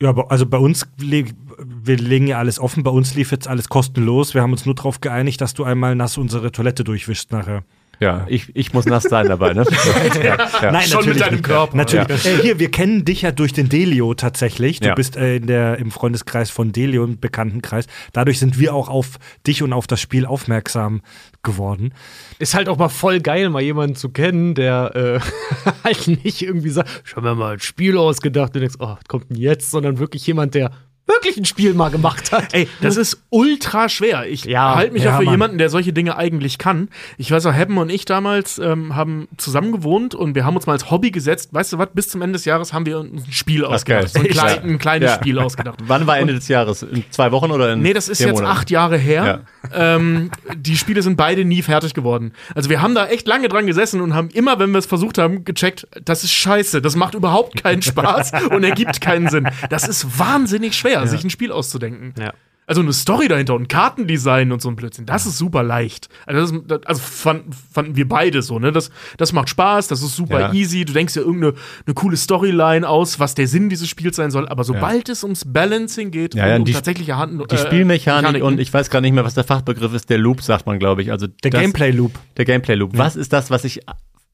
Ja, 0.00 0.08
aber 0.08 0.30
also 0.30 0.44
bei 0.46 0.58
uns, 0.58 0.88
wir 0.98 1.96
legen 1.96 2.26
ja 2.26 2.38
alles 2.38 2.58
offen, 2.58 2.82
bei 2.82 2.90
uns 2.90 3.14
lief 3.14 3.30
jetzt 3.30 3.46
alles 3.46 3.68
kostenlos. 3.68 4.34
Wir 4.34 4.42
haben 4.42 4.52
uns 4.52 4.66
nur 4.66 4.74
darauf 4.74 5.00
geeinigt, 5.00 5.40
dass 5.40 5.54
du 5.54 5.64
einmal 5.64 5.94
nass 5.94 6.18
unsere 6.18 6.50
Toilette 6.50 6.82
durchwischst 6.82 7.30
nachher. 7.30 7.64
Ja, 8.00 8.26
ich, 8.28 8.54
ich 8.54 8.72
muss 8.72 8.86
nass 8.86 9.04
sein 9.04 9.28
dabei, 9.28 9.52
ne? 9.54 9.64
ja, 10.22 10.36
ja. 10.62 10.72
Nein, 10.72 10.82
Schon 10.82 10.98
mit 11.00 11.06
natürlich 11.06 11.22
deinem 11.22 11.32
nicht. 11.34 11.44
Körper. 11.44 11.76
Natürlich. 11.76 12.24
Äh, 12.26 12.38
hier, 12.42 12.58
wir 12.58 12.70
kennen 12.70 13.04
dich 13.04 13.22
ja 13.22 13.32
durch 13.32 13.52
den 13.52 13.68
Delio 13.68 14.14
tatsächlich. 14.14 14.80
Du 14.80 14.88
Ja. 14.88 14.94
bist 14.94 15.16
äh, 15.16 15.36
in 15.36 15.46
der, 15.46 15.78
im 15.78 15.90
Freundeskreis 15.90 16.50
von 16.50 16.72
Delio, 16.72 17.04
im 17.04 17.18
Bekanntenkreis. 17.20 17.86
Dadurch 18.12 18.38
sind 18.38 18.58
wir 18.58 18.74
auch 18.74 18.88
auf 18.88 19.18
dich 19.46 19.62
und 19.62 19.72
auf 19.72 19.86
das 19.86 20.00
Spiel 20.00 20.26
aufmerksam 20.26 21.02
geworden. 21.42 21.92
Ist 22.38 22.54
halt 22.54 22.68
auch 22.68 22.78
mal 22.78 22.88
voll 22.88 23.20
geil, 23.20 23.50
mal 23.50 23.62
jemanden 23.62 23.96
zu 23.96 24.08
kennen, 24.10 24.54
der 24.54 25.20
äh, 25.64 25.70
halt 25.84 26.06
nicht 26.24 26.42
irgendwie 26.42 26.70
sagt, 26.70 27.02
ich 27.06 27.16
habe 27.16 27.28
mir 27.28 27.34
mal 27.34 27.54
ein 27.54 27.60
Spiel 27.60 27.96
ausgedacht 27.98 28.48
und 28.48 28.54
du 28.56 28.60
denkst, 28.60 28.76
oh, 28.78 28.88
was 28.96 29.04
kommt 29.08 29.30
denn 29.30 29.36
jetzt, 29.36 29.70
sondern 29.70 29.98
wirklich 29.98 30.26
jemand, 30.26 30.54
der 30.54 30.70
wirklich 31.06 31.36
ein 31.36 31.44
Spiel 31.44 31.74
mal 31.74 31.90
gemacht 31.90 32.32
hat. 32.32 32.54
Ey, 32.54 32.68
das 32.80 32.96
ist 32.96 33.22
ultra 33.30 33.88
schwer. 33.88 34.26
Ich 34.26 34.44
Ja, 34.44 34.74
halte 34.74 34.92
mich 34.92 35.04
ja, 35.04 35.16
für 35.18 35.24
Mann. 35.24 35.34
jemanden, 35.34 35.58
der 35.58 35.68
solche 35.68 35.92
Dinge 35.92 36.16
eigentlich 36.16 36.58
kann. 36.58 36.88
Ich 37.18 37.30
weiß 37.30 37.44
auch, 37.46 37.52
Hebben 37.52 37.76
und 37.78 37.90
ich 37.90 38.04
damals 38.06 38.58
ähm, 38.58 38.94
haben 38.96 39.28
zusammen 39.36 39.72
gewohnt 39.72 40.14
und 40.14 40.34
wir 40.34 40.44
haben 40.44 40.56
uns 40.56 40.66
mal 40.66 40.72
als 40.72 40.90
Hobby 40.90 41.10
gesetzt. 41.10 41.50
Weißt 41.52 41.72
du 41.74 41.78
was? 41.78 41.88
Bis 41.94 42.08
zum 42.08 42.22
Ende 42.22 42.34
des 42.34 42.44
Jahres 42.46 42.72
haben 42.72 42.86
wir 42.86 42.98
uns 42.98 43.26
ein 43.26 43.32
Spiel 43.32 43.64
ausgedacht. 43.64 43.84
geil. 43.84 44.08
So 44.08 44.20
ein, 44.20 44.28
klein, 44.28 44.56
Ja. 44.56 44.62
ein 44.72 44.78
kleines 44.78 45.10
Ja. 45.10 45.16
Spiel 45.16 45.38
ausgedacht. 45.38 45.78
Wann 45.86 46.06
war 46.06 46.18
Ende 46.18 46.34
des 46.34 46.48
Jahres? 46.48 46.82
In 46.82 47.04
zwei 47.10 47.32
Wochen 47.32 47.50
oder 47.50 47.72
in 47.74 47.80
Nee, 47.80 47.92
das 47.92 48.08
ist 48.08 48.20
jetzt 48.20 48.34
Monaten? 48.36 48.56
acht 48.56 48.70
Jahre 48.70 48.96
her. 48.96 49.40
Ähm, 49.72 50.30
die 50.56 50.76
Spiele 50.76 51.02
sind 51.02 51.16
beide 51.16 51.44
nie 51.44 51.62
fertig 51.62 51.94
geworden. 51.94 52.32
Also 52.54 52.70
wir 52.70 52.80
haben 52.82 52.94
da 52.94 53.06
echt 53.06 53.26
lange 53.26 53.48
dran 53.48 53.66
gesessen 53.66 54.00
und 54.00 54.14
haben 54.14 54.28
immer, 54.30 54.58
wenn 54.58 54.70
wir 54.70 54.78
es 54.78 54.86
versucht 54.86 55.18
haben, 55.18 55.44
gecheckt, 55.44 55.86
das 56.04 56.24
ist 56.24 56.32
scheiße, 56.32 56.80
das 56.82 56.96
macht 56.96 57.14
überhaupt 57.14 57.62
keinen 57.62 57.82
Spaß 57.82 58.32
und 58.50 58.64
ergibt 58.64 59.00
keinen 59.00 59.28
Sinn. 59.28 59.48
Das 59.70 59.88
ist 59.88 60.18
wahnsinnig 60.18 60.76
schwer, 60.76 60.93
sich 61.06 61.24
ein 61.24 61.30
Spiel 61.30 61.52
auszudenken. 61.52 62.14
Ja. 62.18 62.32
Also 62.66 62.80
eine 62.80 62.94
Story 62.94 63.28
dahinter 63.28 63.54
und 63.54 63.68
Kartendesign 63.68 64.50
und 64.50 64.62
so 64.62 64.70
ein 64.70 64.76
Blödsinn, 64.76 65.04
das 65.04 65.26
ist 65.26 65.36
super 65.36 65.62
leicht. 65.62 66.08
Also, 66.24 66.60
das, 66.60 66.82
also 66.86 67.02
fanden, 67.02 67.50
fanden 67.52 67.94
wir 67.94 68.08
beide 68.08 68.40
so, 68.40 68.58
ne? 68.58 68.72
Das, 68.72 68.90
das 69.18 69.34
macht 69.34 69.50
Spaß, 69.50 69.88
das 69.88 70.00
ist 70.00 70.16
super 70.16 70.40
Ja. 70.40 70.52
easy. 70.54 70.86
Du 70.86 70.94
denkst 70.94 71.12
dir 71.12 71.20
irgendeine 71.20 71.52
eine 71.84 71.92
coole 71.92 72.16
Storyline 72.16 72.88
aus, 72.88 73.20
was 73.20 73.34
der 73.34 73.48
Sinn 73.48 73.68
dieses 73.68 73.86
Spiels 73.90 74.16
sein 74.16 74.30
soll. 74.30 74.48
Aber 74.48 74.64
sobald 74.64 75.10
es 75.10 75.22
ums 75.24 75.44
Balancing 75.44 76.10
geht, 76.10 76.34
Ja, 76.34 76.46
ja, 76.48 76.56
um 76.56 76.64
die- 76.64 76.72
tatsächliche 76.72 77.18
Hand, 77.18 77.38
Die 77.52 77.54
äh, 77.54 77.58
Spielmechanik 77.58 78.42
und 78.42 78.58
ich 78.58 78.72
weiß 78.72 78.88
gar 78.88 79.02
nicht 79.02 79.12
mehr, 79.12 79.26
was 79.26 79.34
der 79.34 79.44
Fachbegriff 79.44 79.92
ist. 79.92 80.08
Der 80.08 80.16
Loop 80.16 80.40
sagt 80.40 80.64
man, 80.64 80.78
glaube 80.78 81.02
ich. 81.02 81.10
Also 81.10 81.26
Der 81.26 81.50
das, 81.50 81.60
Gameplay 81.60 81.90
Loop. 81.90 82.12
Der 82.38 82.46
Gameplay 82.46 82.76
Loop. 82.76 82.96
Was 82.96 83.14
ist 83.16 83.34
das, 83.34 83.50
was 83.50 83.64
ich 83.64 83.82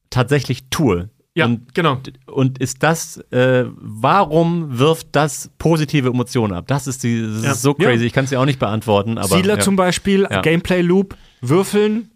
tatsächlich 0.09 0.69
tue? 0.69 1.09
Ja, 1.33 1.45
Und, 1.45 1.73
genau. 1.73 1.97
und 2.25 2.57
ist 2.59 2.83
das, 2.83 3.17
äh, 3.31 3.63
warum 3.77 4.77
wirft 4.79 5.07
das 5.13 5.49
positive 5.57 6.09
Emotionen 6.09 6.51
ab? 6.53 6.65
Das 6.67 6.87
ist, 6.87 7.03
die, 7.03 7.21
das 7.21 7.43
Ja. 7.43 7.51
ist 7.53 7.61
so 7.61 7.73
crazy. 7.73 8.05
Ich 8.05 8.11
kann 8.13 8.25
es 8.25 8.31
ja 8.31 8.39
auch 8.39 8.45
nicht 8.45 8.59
beantworten. 8.59 9.17
Aber, 9.17 9.29
Siedler 9.29 9.55
ja. 9.55 9.59
zum 9.61 9.77
Beispiel, 9.77 10.27
Ja. 10.29 10.41
Gameplay 10.41 10.81
Loop, 10.81 11.15
würfeln, 11.39 12.09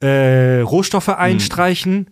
äh, 0.00 0.60
Rohstoffe 0.60 1.08
einstreichen, 1.08 2.10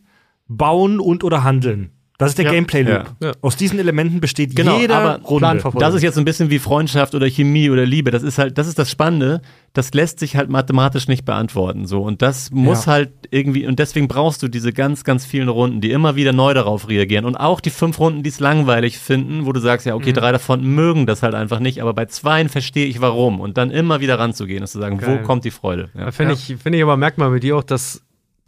bauen 0.48 0.98
und 0.98 1.22
oder 1.22 1.44
handeln. 1.44 1.90
Das 2.16 2.28
ist 2.30 2.38
der 2.38 2.44
Ja. 2.44 2.52
Gameplay 2.52 2.82
Loop. 2.82 3.12
Ja. 3.20 3.32
Aus 3.40 3.56
diesen 3.56 3.76
Elementen 3.80 4.20
besteht 4.20 4.54
Genau, 4.54 4.78
jede 4.78 4.94
aber 4.94 5.20
Runde. 5.24 5.38
Planverfolgung. 5.40 5.80
Das 5.80 5.94
ist 5.96 6.02
jetzt 6.02 6.16
ein 6.16 6.24
bisschen 6.24 6.48
wie 6.48 6.60
Freundschaft 6.60 7.16
oder 7.16 7.26
Chemie 7.28 7.70
oder 7.70 7.84
Liebe. 7.84 8.12
Das 8.12 8.22
ist 8.22 8.38
halt, 8.38 8.56
das 8.56 8.68
ist 8.68 8.78
das 8.78 8.88
Spannende. 8.88 9.42
Das 9.72 9.92
lässt 9.94 10.20
sich 10.20 10.36
halt 10.36 10.48
mathematisch 10.48 11.08
nicht 11.08 11.24
beantworten. 11.24 11.86
So. 11.86 12.02
Und 12.02 12.22
das 12.22 12.52
muss 12.52 12.86
Ja. 12.86 12.92
halt 12.92 13.10
irgendwie, 13.32 13.66
und 13.66 13.80
deswegen 13.80 14.06
brauchst 14.06 14.44
du 14.44 14.48
diese 14.48 14.72
ganz, 14.72 15.02
ganz 15.02 15.26
vielen 15.26 15.48
Runden, 15.48 15.80
die 15.80 15.90
immer 15.90 16.14
wieder 16.14 16.32
neu 16.32 16.54
darauf 16.54 16.88
reagieren. 16.88 17.24
Und 17.24 17.34
auch 17.34 17.58
die 17.60 17.70
fünf 17.70 17.98
Runden, 17.98 18.22
die 18.22 18.30
es 18.30 18.38
langweilig 18.38 18.96
finden, 19.00 19.44
wo 19.44 19.50
du 19.52 19.58
sagst, 19.58 19.84
ja, 19.84 19.96
okay, 19.96 20.10
Mhm. 20.10 20.14
drei 20.14 20.30
davon 20.30 20.62
mögen 20.62 21.06
das 21.06 21.24
halt 21.24 21.34
einfach 21.34 21.58
nicht, 21.58 21.82
aber 21.82 21.94
bei 21.94 22.06
zweien 22.06 22.48
verstehe 22.48 22.86
ich 22.86 23.00
warum. 23.00 23.40
Und 23.40 23.58
dann 23.58 23.72
immer 23.72 23.98
wieder 23.98 24.20
ranzugehen 24.20 24.60
und 24.62 24.68
zu 24.68 24.78
sagen, 24.78 24.98
Geil. 24.98 25.18
wo 25.20 25.26
kommt 25.26 25.44
die 25.44 25.50
Freude? 25.50 25.88
Ja. 25.98 26.12
Finde 26.12 26.34
ich, 26.34 26.54
finde 26.62 26.78
ich 26.78 26.84
aber, 26.84 26.96
merkt 26.96 27.18
man 27.18 27.32
bei 27.32 27.40
dir 27.40 27.56
auch, 27.56 27.64
dass, 27.64 28.02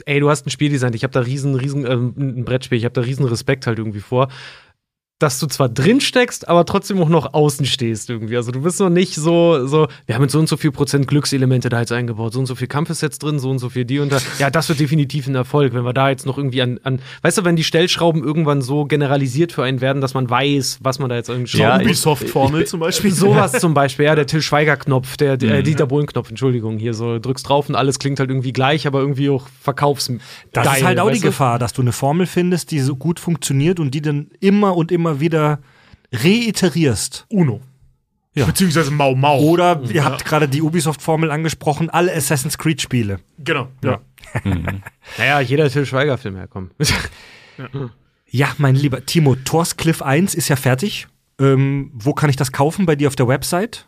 ey, 0.05 0.21
du 0.21 0.29
hast 0.29 0.47
ein 0.47 0.51
Spiel 0.51 0.69
designt, 0.69 0.95
ich 0.95 1.03
habe 1.03 1.13
da 1.13 1.21
riesen, 1.21 1.55
riesen, 1.55 1.87
ähm, 1.87 2.15
ein 2.17 2.45
Brettspiel, 2.45 2.79
ich 2.79 2.85
habe 2.85 2.93
da 2.93 3.01
riesen 3.01 3.25
Respekt 3.25 3.67
halt 3.67 3.79
irgendwie 3.79 4.01
vor, 4.01 4.29
dass 5.19 5.39
du 5.39 5.47
zwar 5.47 5.71
drin 5.71 6.03
steckst, 6.03 6.47
aber 6.47 6.67
trotzdem 6.67 7.01
auch 7.01 7.09
noch 7.09 7.33
außen 7.33 7.65
stehst 7.65 8.11
irgendwie. 8.11 8.37
Also 8.37 8.53
du 8.53 8.61
bist 8.61 8.79
noch 8.81 8.91
nicht 8.91 9.15
so, 9.15 9.67
so, 9.67 9.89
wir 10.05 10.15
haben 10.15 10.23
jetzt 10.23 10.33
so 10.33 10.39
und 10.39 10.47
so 10.47 10.59
viel 10.59 10.73
Prozent 10.73 11.09
Glückselemente 11.09 11.71
da 11.71 11.81
jetzt 11.81 11.93
eingebaut, 11.93 12.35
so 12.35 12.39
und 12.41 12.45
so 12.45 12.55
viel 12.55 12.67
Kampfesets 12.69 13.19
drin, 13.19 13.39
so 13.39 13.49
und 13.49 13.59
so 13.59 13.71
viel 13.71 13.87
die 13.87 13.99
und 13.99 14.13
da. 14.13 14.19
Ja, 14.39 14.51
das 14.51 14.69
wird 14.69 14.79
definitiv 14.79 15.27
ein 15.27 15.35
Erfolg, 15.35 15.73
wenn 15.73 15.85
wir 15.85 15.95
da 15.95 16.11
jetzt 16.11 16.27
noch 16.27 16.37
irgendwie 16.37 16.61
an, 16.61 16.79
an 16.83 17.01
weißt 17.23 17.39
du, 17.39 17.45
wenn 17.45 17.57
die 17.57 17.65
Stellschrauben 17.65 18.23
irgendwann 18.23 18.61
so 18.61 18.85
generalisiert 18.85 19.53
für 19.53 19.63
einen 19.65 19.81
werden, 19.81 20.03
dass 20.03 20.13
man 20.13 20.29
weiß, 20.29 20.81
was 20.83 20.99
man 20.99 21.09
da 21.09 21.17
jetzt 21.17 21.31
irgendwie 21.31 21.57
Ja, 21.57 21.69
schrauben 21.71 21.81
ich- 21.81 21.87
Ubisoft-Formel 21.89 22.67
zum 22.67 22.81
Beispiel. 22.81 23.11
Sowas 23.11 23.53
zum 23.53 23.73
Beispiel, 23.73 24.05
ja, 24.05 24.15
der 24.17 24.27
Till 24.27 24.43
Schweiger-Knopf, 24.43 25.17
der, 25.17 25.35
Mhm. 25.37 25.39
der 25.39 25.59
äh, 25.61 25.63
Dieter 25.63 25.87
Bohlen-Knopf, 25.87 26.29
Entschuldigung, 26.29 26.77
hier 26.77 26.93
so 26.93 27.19
drückst 27.19 27.49
drauf 27.49 27.71
und 27.71 27.75
alles 27.75 27.99
klingt 27.99 28.21
halt 28.21 28.29
irgendwie 28.29 28.53
gleich, 28.53 28.87
aber 28.87 29.01
irgendwie 29.01 29.31
auch 29.31 29.47
verkaufs. 29.63 30.13
Das 30.53 30.67
geil, 30.67 30.77
ist 30.77 30.85
halt 30.85 31.01
auch 31.01 31.11
die? 31.11 31.21
Gefahr, 31.21 31.59
dass 31.59 31.73
du 31.73 31.81
eine 31.81 31.93
Formel 31.93 32.27
findest, 32.27 32.71
die 32.71 32.81
so 32.81 32.97
gut 32.97 33.19
funktioniert 33.19 33.81
und 33.81 33.93
die 33.95 34.03
dann 34.03 34.29
immer 34.41 34.77
und 34.77 34.93
immer 34.93 35.06
wieder 35.21 35.61
reiterierst. 36.13 37.27
Uno. 37.29 37.61
Ja. 38.35 38.45
Beziehungsweise 38.45 38.91
Mau 38.91 39.15
Mau. 39.15 39.41
Oder 39.41 39.81
ihr 39.91 40.05
habt 40.05 40.25
gerade 40.25 40.47
die 40.47 40.61
Ubisoft-Formel 40.61 41.31
angesprochen, 41.31 41.89
alle 41.89 42.15
Assassin's 42.15 42.59
Creed-Spiele. 42.59 43.21
Genau, 43.39 43.69
ja. 43.83 44.01
Naja, 45.17 45.41
jeder 45.41 45.71
Till 45.71 45.87
Schweiger-Film 45.87 46.37
herkommt. 46.37 46.73
Ja, 48.29 48.49
mein 48.59 48.75
lieber 48.75 49.07
Timo, 49.07 49.37
Torscliff 49.37 50.03
1 50.03 50.35
ist 50.35 50.49
ja 50.49 50.57
fertig. 50.57 51.07
Ähm, 51.41 51.91
wo 51.95 52.13
kann 52.13 52.29
ich 52.29 52.37
das 52.37 52.53
kaufen? 52.53 52.85
Bei 52.85 52.97
dir 52.97 53.09
auf 53.09 53.17
der 53.17 53.29
Website? 53.29 53.87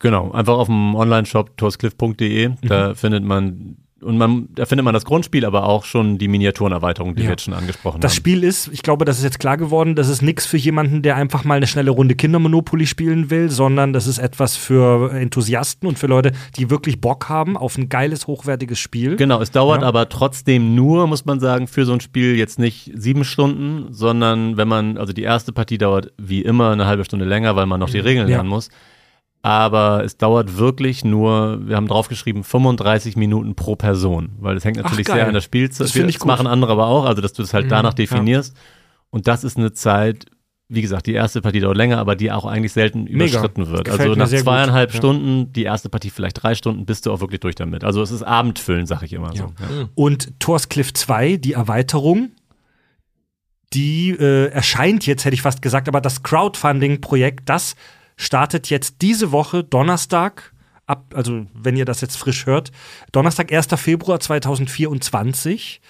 Genau, 0.00 0.30
einfach 0.32 0.54
auf 0.54 0.66
dem 0.66 0.94
Online-Shop 0.94 1.56
torscliff.de. 1.56 2.50
Mhm. 2.50 2.56
Da 2.62 2.94
findet 2.94 3.24
man 3.24 3.76
und 4.04 4.18
man, 4.18 4.48
da 4.54 4.66
findet 4.66 4.84
man 4.84 4.94
das 4.94 5.04
Grundspiel, 5.04 5.44
aber 5.44 5.66
auch 5.66 5.84
schon 5.84 6.18
die 6.18 6.28
Miniaturenerweiterung, 6.28 7.14
die 7.14 7.22
Ja. 7.22 7.28
wir 7.28 7.30
jetzt 7.32 7.42
schon 7.44 7.54
angesprochen 7.54 8.00
Das 8.00 8.12
haben. 8.12 8.16
Spiel 8.16 8.44
ist, 8.44 8.68
ich 8.72 8.82
glaube, 8.82 9.04
das 9.04 9.18
ist 9.18 9.24
jetzt 9.24 9.38
klar 9.40 9.56
geworden, 9.56 9.94
das 9.96 10.08
ist 10.08 10.22
nichts 10.22 10.46
für 10.46 10.56
jemanden, 10.56 11.02
der 11.02 11.16
einfach 11.16 11.44
mal 11.44 11.54
eine 11.56 11.66
schnelle 11.66 11.90
Runde 11.90 12.14
Kindermonopoly 12.14 12.86
spielen 12.86 13.30
will, 13.30 13.50
sondern 13.50 13.92
das 13.92 14.06
ist 14.06 14.18
etwas 14.18 14.56
für 14.56 15.10
Enthusiasten 15.12 15.88
und 15.88 15.98
für 15.98 16.06
Leute, 16.06 16.32
die 16.56 16.70
wirklich 16.70 17.00
Bock 17.00 17.28
haben 17.28 17.56
auf 17.56 17.76
ein 17.78 17.88
geiles, 17.88 18.26
hochwertiges 18.26 18.78
Spiel. 18.78 19.16
Genau, 19.16 19.40
es 19.40 19.50
dauert 19.50 19.82
Ja. 19.82 19.88
aber 19.88 20.08
trotzdem 20.08 20.74
nur, 20.74 21.06
muss 21.06 21.24
man 21.24 21.40
sagen, 21.40 21.66
für 21.66 21.84
so 21.84 21.92
ein 21.92 22.00
Spiel 22.00 22.36
jetzt 22.36 22.58
nicht 22.58 22.90
sieben 22.94 23.24
Stunden, 23.24 23.92
sondern 23.92 24.56
wenn 24.56 24.68
man, 24.68 24.98
also 24.98 25.12
die 25.12 25.22
erste 25.22 25.52
Partie 25.52 25.78
dauert 25.78 26.12
wie 26.18 26.42
immer 26.42 26.70
eine 26.70 26.86
halbe 26.86 27.04
Stunde 27.04 27.24
länger, 27.24 27.56
weil 27.56 27.66
man 27.66 27.80
noch 27.80 27.90
die 27.90 27.98
Regeln 27.98 28.28
Ja. 28.28 28.36
lernen 28.36 28.48
muss. 28.50 28.68
Aber 29.44 30.02
es 30.02 30.16
dauert 30.16 30.56
wirklich 30.56 31.04
nur, 31.04 31.68
wir 31.68 31.76
haben 31.76 31.86
draufgeschrieben, 31.86 32.44
35 32.44 33.14
Minuten 33.16 33.54
pro 33.54 33.76
Person, 33.76 34.30
weil 34.40 34.54
das 34.54 34.64
hängt 34.64 34.78
natürlich 34.78 35.04
geil. 35.06 35.16
sehr 35.16 35.26
an 35.26 35.34
der 35.34 35.42
Spielzeit. 35.42 35.86
Das 35.86 35.92
Das. 35.92 36.18
Mhm, 36.24 36.26
machen 36.26 36.46
andere 36.46 36.72
aber 36.72 36.86
auch, 36.86 37.04
also 37.04 37.20
dass 37.20 37.34
du 37.34 37.42
das 37.42 37.52
halt 37.52 37.70
danach 37.70 37.92
definierst. 37.92 38.56
Und 39.10 39.28
das 39.28 39.44
ist 39.44 39.58
eine 39.58 39.74
Zeit, 39.74 40.24
wie 40.70 40.80
gesagt, 40.80 41.06
die 41.06 41.12
erste 41.12 41.42
Partie 41.42 41.60
dauert 41.60 41.76
länger, 41.76 41.98
aber 41.98 42.16
die 42.16 42.32
auch 42.32 42.46
eigentlich 42.46 42.72
selten 42.72 43.04
Mega. 43.04 43.16
überschritten 43.26 43.66
wird. 43.68 43.84
Gefällt 43.84 44.00
Also 44.00 44.14
nach 44.18 44.28
sehr 44.28 44.38
gut. 44.38 44.44
zweieinhalb 44.44 44.92
Ja. 44.92 44.96
Stunden, 44.96 45.52
die 45.52 45.64
erste 45.64 45.90
Partie 45.90 46.08
vielleicht 46.08 46.42
drei 46.42 46.54
Stunden, 46.54 46.86
bist 46.86 47.04
du 47.04 47.12
auch 47.12 47.20
wirklich 47.20 47.40
durch 47.40 47.54
damit. 47.54 47.84
Also 47.84 48.00
es 48.00 48.12
ist 48.12 48.22
Abendfüllen, 48.22 48.86
sag 48.86 49.02
ich 49.02 49.12
immer 49.12 49.36
so. 49.36 49.44
Ja. 49.44 49.88
Und 49.94 50.40
Torscliff 50.40 50.94
2, 50.94 51.36
die 51.36 51.52
Erweiterung, 51.52 52.30
die 53.74 54.08
äh, 54.12 54.46
erscheint 54.46 55.04
jetzt, 55.06 55.26
hätte 55.26 55.34
ich 55.34 55.42
fast 55.42 55.60
gesagt, 55.60 55.86
aber 55.86 56.00
das 56.00 56.22
Crowdfunding-Projekt, 56.22 57.46
das 57.48 57.74
startet 58.16 58.70
jetzt 58.70 59.02
diese 59.02 59.32
Woche, 59.32 59.64
Donnerstag, 59.64 60.52
ab, 60.86 61.12
also 61.14 61.46
wenn 61.54 61.76
ihr 61.76 61.84
das 61.84 62.00
jetzt 62.00 62.16
frisch 62.16 62.46
hört, 62.46 62.70
Donnerstag, 63.12 63.52
1. 63.52 63.68
Februar 63.76 64.20
2024. 64.20 65.80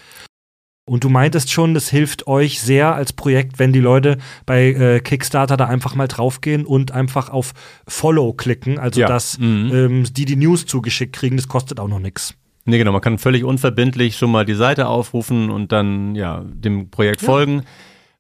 Und 0.87 1.03
du 1.03 1.09
meintest 1.09 1.51
schon, 1.51 1.73
das 1.73 1.89
hilft 1.89 2.27
euch 2.27 2.61
sehr 2.61 2.95
als 2.95 3.15
Projekt, 3.15 3.59
wenn 3.59 3.73
die 3.73 3.81
Leute 3.81 4.19
bei 4.45 4.67
äh, 4.67 5.01
Kickstarter 5.01 5.57
da 5.57 5.65
einfach 5.67 5.95
mal 5.95 6.09
draufgehen 6.09 6.67
und 6.67 6.93
einfach 6.93 7.31
auf 7.31 7.55
Follow 7.89 8.35
klicken, 8.35 8.79
also 8.79 9.01
Ja. 9.01 9.09
dass 9.09 9.39
Mhm. 9.39 9.71
ähm, 9.73 10.05
die 10.13 10.27
die 10.27 10.37
News 10.37 10.67
zugeschickt 10.67 11.15
kriegen, 11.17 11.39
das 11.39 11.49
kostet 11.49 11.81
auch 11.81 11.89
noch 11.89 12.01
nichts. 12.01 12.35
Nee, 12.67 12.77
genau, 12.77 12.93
man 12.93 13.01
kann 13.01 13.17
völlig 13.19 13.45
unverbindlich 13.45 14.17
schon 14.19 14.31
mal 14.31 14.45
die 14.45 14.55
Seite 14.55 14.87
aufrufen 14.89 15.49
und 15.51 15.73
dann 15.73 16.15
ja 16.17 16.43
dem 16.47 16.91
Projekt 16.91 17.23
folgen, 17.23 17.63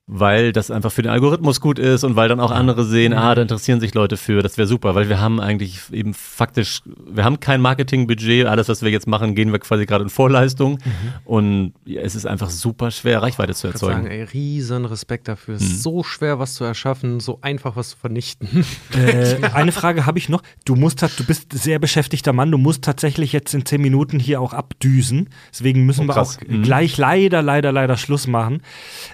weil 0.06 0.52
das 0.52 0.70
einfach 0.70 0.92
für 0.92 1.00
den 1.02 1.10
Algorithmus 1.10 1.60
gut 1.62 1.78
ist 1.78 2.04
und 2.04 2.14
weil 2.14 2.28
dann 2.28 2.38
auch 2.38 2.50
andere 2.50 2.84
sehen, 2.84 3.14
ah, 3.14 3.34
da 3.34 3.40
interessieren 3.42 3.80
sich 3.80 3.94
Leute 3.94 4.16
für, 4.18 4.42
das 4.42 4.58
wäre 4.58 4.68
super, 4.68 4.94
weil 4.94 5.08
wir 5.08 5.18
haben 5.18 5.40
eigentlich 5.40 5.80
eben 5.92 6.12
faktisch, 6.12 6.82
wir 7.06 7.24
haben 7.24 7.40
kein 7.40 7.60
Marketingbudget, 7.62 8.46
alles, 8.46 8.68
was 8.68 8.82
wir 8.82 8.90
jetzt 8.90 9.06
machen, 9.06 9.34
gehen 9.34 9.50
wir 9.52 9.58
quasi 9.60 9.86
gerade 9.86 10.04
in 10.04 10.10
Vorleistung 10.10 10.78
und 11.24 11.72
ja, 11.86 12.02
es 12.02 12.14
ist 12.14 12.26
einfach 12.26 12.50
super 12.50 12.90
schwer, 12.90 13.22
Reichweite 13.22 13.54
zu 13.54 13.68
Ich 13.68 13.74
würde 13.74 13.78
sagen, 13.78 14.06
erzeugen. 14.06 14.10
ey, 14.20 14.22
riesen 14.24 14.84
Respekt 14.84 15.26
dafür. 15.28 15.54
Es 15.54 15.62
ist 15.62 15.82
so 15.82 16.02
schwer, 16.02 16.38
was 16.38 16.54
zu 16.54 16.64
erschaffen, 16.64 17.20
so 17.20 17.38
einfach 17.40 17.76
was 17.76 17.90
zu 17.90 17.96
vernichten. 17.96 18.64
Äh, 18.94 19.36
eine 19.54 19.72
Frage 19.72 20.06
habe 20.06 20.18
ich 20.18 20.28
noch. 20.28 20.42
Du 20.64 20.76
musst, 20.76 21.00
du 21.02 21.24
bist 21.24 21.52
sehr 21.52 21.78
beschäftigter 21.78 22.32
Mann. 22.32 22.50
Du 22.50 22.58
musst 22.58 22.84
tatsächlich 22.84 23.32
jetzt 23.32 23.54
in 23.54 23.64
zehn 23.64 23.80
Minuten 23.80 24.18
hier 24.18 24.40
auch 24.40 24.52
abdüsen. 24.52 25.28
Deswegen 25.52 25.86
müssen 25.86 26.04
Oh, 26.04 26.14
wir 26.14 26.20
auch 26.22 26.34
Mhm. 26.46 26.62
gleich 26.62 26.98
leider, 26.98 27.42
leider, 27.42 27.72
leider 27.72 27.96
Schluss 27.96 28.26
machen. 28.26 28.60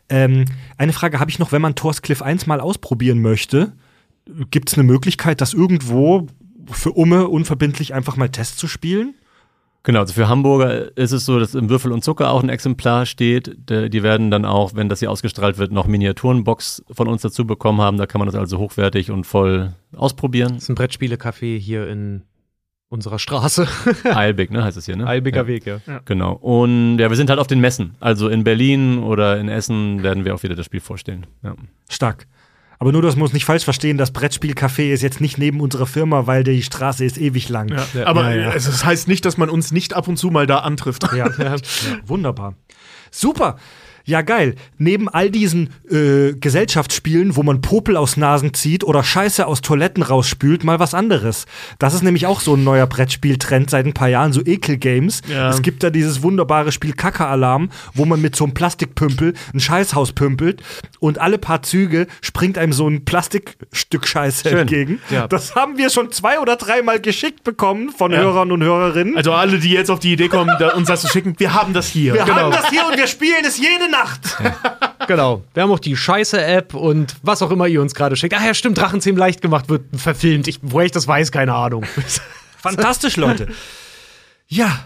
Ähm, 0.09 0.45
eine 0.81 0.95
Frage 0.95 1.21
habe 1.21 1.31
ich 1.31 1.39
noch, 1.39 1.53
wenn 1.53 1.61
man 1.61 1.75
Torscliff 1.75 2.23
1 2.23 2.47
mal 2.47 2.59
ausprobieren 2.59 3.21
möchte, 3.21 3.73
gibt 4.51 4.71
es 4.71 4.75
eine 4.79 4.85
Möglichkeit, 4.85 5.41
das 5.43 5.53
irgendwo 5.53 6.27
für 6.71 6.93
Umme 6.93 7.29
unverbindlich 7.29 7.93
einfach 7.93 8.17
mal 8.17 8.31
Test 8.31 8.59
zu 8.59 8.67
spielen? 8.67 9.15
Genau, 9.83 10.01
also 10.01 10.15
für 10.15 10.29
Hamburger 10.29 10.97
ist 10.97 11.13
es 11.13 11.27
so, 11.27 11.39
dass 11.39 11.55
im 11.55 11.69
Würfel 11.69 11.93
und 11.93 12.03
Zucker 12.03 12.31
auch 12.31 12.43
ein 12.43 12.49
Exemplar 12.49 13.05
steht. 13.05 13.57
Die 13.69 14.03
werden 14.03 14.31
dann 14.31 14.47
auch, 14.47 14.75
wenn 14.75 14.89
das 14.89 15.01
hier 15.01 15.11
ausgestrahlt 15.11 15.59
wird, 15.59 15.71
noch 15.71 15.87
Miniaturenbox 15.87 16.83
von 16.91 17.09
uns 17.09 17.23
dazu 17.23 17.47
bekommen 17.47 17.81
haben. 17.81 17.99
Da 17.99 18.07
kann 18.07 18.19
man 18.19 18.27
das 18.27 18.35
also 18.35 18.59
hochwertig 18.59 19.11
und 19.11 19.25
voll 19.25 19.75
ausprobieren. 19.95 20.55
Das 20.55 20.65
ist 20.65 20.69
ein 20.71 20.77
Brettspiele-Café 20.77 21.59
hier 21.59 21.89
in 21.89 22.23
unserer 22.91 23.19
Straße. 23.19 23.67
Eilbig, 24.05 24.51
ne, 24.51 24.63
heißt 24.63 24.77
es 24.77 24.85
hier, 24.85 24.97
ne? 24.97 25.07
Albiger 25.07 25.43
ja. 25.43 25.47
Weg, 25.47 25.67
ja. 25.67 25.79
Genau. 26.05 26.33
Und 26.33 26.99
ja, 26.99 27.09
wir 27.09 27.17
sind 27.17 27.31
halt 27.31 27.39
auf 27.39 27.47
den 27.47 27.61
Messen. 27.61 27.95
Also 28.01 28.29
in 28.29 28.45
Berlin 28.45 28.99
oder 28.99 29.39
in 29.39 29.49
Essen 29.49 30.03
werden 30.03 30.25
wir 30.25 30.35
auch 30.35 30.43
wieder 30.43 30.57
das 30.57 30.67
Spiel 30.67 30.81
vorstellen. 30.81 31.27
Ja. 31.43 31.55
Stark. 31.89 32.27
Aber 32.81 32.93
nur, 32.93 33.03
das 33.03 33.15
muss 33.15 33.33
nicht 33.33 33.45
falsch 33.45 33.65
verstehen, 33.65 33.99
das 33.99 34.13
Brettspielcafé 34.13 34.91
ist 34.91 35.03
jetzt 35.03 35.21
nicht 35.21 35.37
neben 35.39 35.61
unserer 35.61 35.87
Firma, 35.87 36.27
weil 36.27 36.45
die 36.45 36.63
Straße 36.63 37.05
ist 37.05 37.19
ewig 37.19 37.49
lang. 37.49 37.69
Ja. 37.69 38.07
Aber 38.07 38.35
Ja, 38.35 38.41
ja. 38.41 38.53
Es, 38.55 38.65
das 38.65 38.85
heißt 38.85 39.07
nicht, 39.07 39.25
dass 39.25 39.37
man 39.37 39.51
uns 39.51 39.71
nicht 39.71 39.95
ab 39.95 40.09
und 40.09 40.17
zu 40.17 40.31
mal 40.31 40.47
da 40.47 40.61
antrifft. 40.61 41.13
Ja, 41.13 41.29
ja. 41.39 41.57
wunderbar. 42.07 42.55
Super. 43.11 43.57
Ja, 44.05 44.23
geil. 44.23 44.55
Neben 44.79 45.09
all 45.09 45.31
diesen 45.31 45.71
äh, 45.91 46.33
Gesellschaftsspielen, 46.33 47.37
wo 47.37 47.43
man 47.43 47.61
Popel 47.61 47.97
aus 47.97 48.17
Nasen 48.17 48.55
zieht 48.55 48.85
oder 48.85 49.03
Scheiße 49.03 49.47
aus 49.47 49.61
Toiletten 49.61 50.03
rausspült, 50.03 50.65
mal 50.65 50.79
was 50.79 50.95
anderes. 50.95 51.47
Das 51.79 51.95
ist 51.95 52.03
nämlich 52.03 52.27
auch 52.27 52.41
so 52.41 52.55
ein 52.55 52.65
neuer 52.65 52.87
Brettspieltrend 52.87 53.71
seit 53.71 53.87
ein 53.87 53.95
paar 53.95 54.09
Jahren, 54.09 54.33
so 54.33 54.41
Ekelgames. 54.45 55.23
Ja. 55.29 55.51
Es 55.51 55.63
gibt 55.63 55.83
da 55.83 55.91
dieses 55.91 56.23
wunderbare 56.23 56.73
Spiel 56.73 56.93
Kacke-Alarm, 56.93 57.71
wo 57.95 58.05
man 58.05 58.21
mit 58.21 58.37
so 58.37 58.45
einem 58.45 58.55
Plastikpümpel 58.55 59.35
ein 59.55 59.61
Scheißhaus 59.61 60.13
pümpelt 60.13 60.63
und 60.99 61.19
alle 61.19 61.39
paar 61.39 61.63
Züge 61.63 62.07
springt 62.21 62.59
einem 62.59 62.73
so 62.73 62.89
ein 62.89 63.05
Plastikstück 63.05 64.07
Scheiße 64.07 64.49
Schön. 64.49 64.59
entgegen. 64.59 65.01
Ja. 65.11 65.29
Das 65.29 65.55
haben 65.55 65.77
wir 65.79 65.91
schon 65.91 66.11
zwei 66.11 66.41
oder 66.41 66.57
dreimal 66.57 67.01
geschickt 67.01 67.45
bekommen 67.45 67.91
von 67.91 68.13
Ja. 68.13 68.19
Hörern 68.19 68.53
und 68.53 68.63
Hörerinnen. 68.63 69.17
Also 69.17 69.33
alle, 69.33 69.59
die 69.59 69.71
jetzt 69.71 69.91
auf 69.91 70.01
die 70.01 70.13
Idee 70.13 70.29
kommen, 70.29 70.51
da, 70.59 70.71
uns 70.75 70.89
das 70.89 71.03
zu 71.03 71.09
schicken, 71.09 71.35
wir 71.39 71.55
haben 71.55 71.73
das 71.73 71.89
hier. 71.89 72.15
wir 72.15 72.25
genau. 72.25 72.37
haben 72.37 72.53
das 72.53 72.71
hier 72.71 72.87
und 72.87 72.97
wir 72.97 73.07
spielen 73.07 73.45
es 73.47 73.59
jede 73.59 73.90
Nacht. 73.91 74.39
Genau. 75.07 75.43
Wir 75.55 75.65
haben 75.65 75.73
auch 75.73 75.81
die 75.81 75.97
Scheiße-App 75.97 76.75
und 76.75 77.17
was 77.23 77.43
auch 77.43 77.51
immer 77.51 77.67
ihr 77.67 77.83
uns 77.83 77.95
gerade 77.95 78.15
schickt. 78.15 78.35
Ach 78.37 78.45
ja, 78.45 78.55
stimmt, 78.55 78.79
Drachenzähmen 78.79 79.19
leicht 79.19 79.43
gemacht 79.43 79.69
wird 79.69 79.83
verfilmt. 79.97 80.47
Ich, 80.47 80.61
woher 80.63 80.87
ich 80.87 80.93
das 80.93 81.09
weiß, 81.09 81.33
keine 81.33 81.55
Ahnung. 81.55 81.85
Fantastisch, 82.57 83.17
Leute. 83.17 83.49
Ja. 84.47 84.85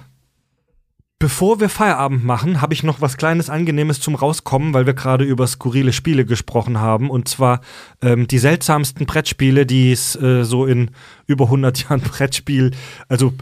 Bevor 1.18 1.60
wir 1.60 1.68
Feierabend 1.68 2.24
machen, 2.24 2.60
habe 2.60 2.74
ich 2.74 2.82
noch 2.82 3.00
was 3.00 3.16
kleines 3.16 3.48
Angenehmes 3.50 4.00
zum 4.00 4.14
Rauskommen, 4.14 4.74
weil 4.74 4.84
wir 4.86 4.94
gerade 4.94 5.24
über 5.24 5.46
skurrile 5.46 5.92
Spiele 5.92 6.24
gesprochen 6.24 6.80
haben. 6.80 7.08
Und 7.08 7.28
zwar 7.28 7.60
ähm, 8.02 8.26
die 8.26 8.38
seltsamsten 8.38 9.06
Brettspiele, 9.06 9.64
die 9.66 9.92
es 9.92 10.16
äh, 10.16 10.44
so 10.44 10.66
in 10.66 10.90
über 11.26 11.44
100 11.46 11.82
Jahren 11.82 12.00
Brettspiel, 12.02 12.72
also 13.08 13.32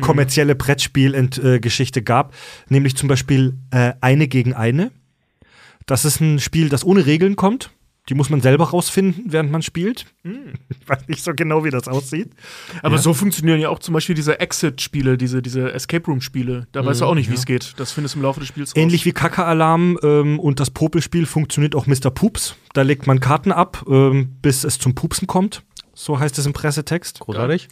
kommerzielle 0.00 0.54
Brettspielgeschichte 0.54 1.54
äh, 1.56 1.60
Geschichte 1.60 2.02
gab. 2.02 2.34
Nämlich 2.68 2.96
zum 2.96 3.08
Beispiel 3.08 3.58
äh, 3.70 3.92
Eine 4.00 4.28
gegen 4.28 4.54
eine. 4.54 4.90
Das 5.92 6.06
ist 6.06 6.22
ein 6.22 6.38
Spiel, 6.38 6.70
das 6.70 6.86
ohne 6.86 7.04
Regeln 7.04 7.36
kommt. 7.36 7.68
Die 8.08 8.14
muss 8.14 8.30
man 8.30 8.40
selber 8.40 8.70
rausfinden, 8.70 9.24
während 9.26 9.52
man 9.52 9.60
spielt. 9.60 10.06
Ich 10.24 10.88
weiß 10.88 11.06
nicht 11.06 11.22
so 11.22 11.34
genau, 11.34 11.64
wie 11.64 11.70
das 11.70 11.86
aussieht. 11.86 12.30
Aber 12.82 12.96
so 12.96 13.12
funktionieren 13.12 13.60
ja 13.60 13.68
auch 13.68 13.78
zum 13.78 13.92
Beispiel 13.92 14.14
diese 14.14 14.40
Exit-Spiele, 14.40 15.18
diese, 15.18 15.42
diese 15.42 15.70
Escape 15.70 16.06
Room-Spiele. 16.06 16.66
Da 16.72 16.82
weißt 16.82 17.02
du 17.02 17.04
auch 17.04 17.14
nicht, 17.14 17.28
wie 17.28 17.34
es 17.34 17.44
geht. 17.44 17.74
Das 17.76 17.92
findest 17.92 18.14
du 18.14 18.20
im 18.20 18.22
Laufe 18.22 18.40
des 18.40 18.48
Spiels 18.48 18.70
raus. 18.70 18.76
Ähnlich 18.82 19.04
wie 19.04 19.12
Kacke-Alarm 19.12 19.98
ähm, 20.02 20.40
und 20.40 20.60
das 20.60 20.70
Popelspiel 20.70 21.26
funktioniert 21.26 21.74
auch 21.74 21.86
Mr. 21.86 22.10
Pups. 22.10 22.56
Da 22.72 22.80
legt 22.80 23.06
man 23.06 23.20
Karten 23.20 23.52
ab, 23.52 23.84
ähm, 23.86 24.38
bis 24.40 24.64
es 24.64 24.78
zum 24.78 24.94
Pupsen 24.94 25.26
kommt. 25.26 25.62
So 25.94 26.18
heißt 26.18 26.38
es 26.38 26.46
im 26.46 26.52
Pressetext. 26.52 27.20
Großartig. 27.20 27.68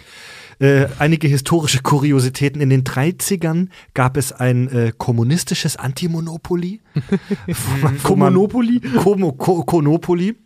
Äh, 0.59 0.89
einige 0.99 1.27
historische 1.27 1.81
Kuriositäten. 1.81 2.61
In 2.61 2.69
den 2.69 2.85
30ern 2.85 3.69
gab 3.95 4.17
es 4.17 4.33
ein 4.33 4.69
äh, 4.69 4.93
kommunistisches 4.97 5.77
Antimonopoly. 5.77 6.81
Kommunopoly? 8.03 8.81
Como, 9.03 9.33
Ko, 9.33 9.65
Konopoly. 9.65 10.37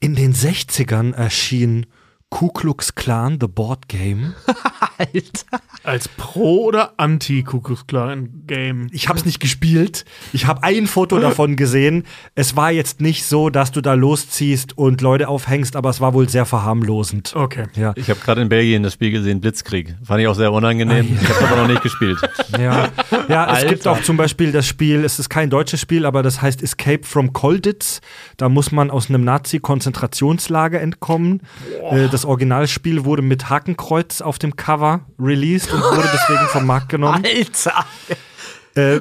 In 0.00 0.16
den 0.16 0.34
60ern 0.34 1.14
erschien 1.14 1.86
Ku 2.34 2.48
Klux 2.48 2.96
Klan, 2.96 3.38
The 3.40 3.46
Board 3.46 3.86
Game. 3.86 4.34
Alter. 4.98 5.60
Als 5.84 6.08
Pro- 6.08 6.64
oder 6.64 6.94
Anti-Kuckucksklan-Game. 6.96 8.88
Ich 8.90 9.08
habe 9.08 9.18
es 9.18 9.24
nicht 9.24 9.38
gespielt. 9.38 10.04
Ich 10.32 10.46
habe 10.46 10.64
ein 10.64 10.88
Foto 10.88 11.20
davon 11.20 11.54
gesehen. 11.54 12.04
Es 12.34 12.56
war 12.56 12.72
jetzt 12.72 13.00
nicht 13.00 13.24
so, 13.26 13.50
dass 13.50 13.70
du 13.70 13.80
da 13.82 13.94
losziehst 13.94 14.76
und 14.76 15.00
Leute 15.00 15.28
aufhängst, 15.28 15.76
aber 15.76 15.90
es 15.90 16.00
war 16.00 16.12
wohl 16.12 16.28
sehr 16.28 16.44
verharmlosend. 16.44 17.36
Okay. 17.36 17.66
Ja, 17.76 17.92
Ich 17.94 18.10
habe 18.10 18.18
gerade 18.18 18.40
in 18.42 18.48
Belgien 18.48 18.82
das 18.82 18.94
Spiel 18.94 19.12
gesehen, 19.12 19.40
Blitzkrieg. 19.40 19.94
Fand 20.02 20.20
ich 20.20 20.26
auch 20.26 20.34
sehr 20.34 20.52
unangenehm. 20.52 21.16
Ich 21.22 21.28
habe 21.28 21.46
aber 21.46 21.62
noch 21.62 21.68
nicht 21.68 21.82
gespielt. 21.82 22.18
ja. 22.58 22.88
ja 23.28 23.44
es 23.44 23.58
Alter. 23.58 23.68
gibt 23.68 23.86
auch 23.86 24.02
zum 24.02 24.16
Beispiel 24.16 24.50
das 24.50 24.66
Spiel, 24.66 25.04
es 25.04 25.20
ist 25.20 25.28
kein 25.28 25.50
deutsches 25.50 25.80
Spiel, 25.80 26.04
aber 26.04 26.24
das 26.24 26.42
heißt 26.42 26.62
Escape 26.64 27.04
from 27.04 27.32
Kolditz. 27.32 28.00
Da 28.38 28.48
muss 28.48 28.72
man 28.72 28.90
aus 28.90 29.08
einem 29.08 29.22
Nazi-Konzentrationslager 29.22 30.80
entkommen. 30.80 31.42
Äh, 31.92 32.08
das 32.08 32.23
Originalspiel 32.24 33.04
wurde 33.04 33.22
mit 33.22 33.50
Hakenkreuz 33.50 34.20
auf 34.20 34.38
dem 34.38 34.56
Cover 34.56 35.06
released 35.18 35.72
und 35.72 35.80
wurde 35.80 36.08
deswegen 36.12 36.46
vom 36.48 36.66
Markt 36.66 36.88
genommen. 36.88 37.24
Alter. 37.36 37.84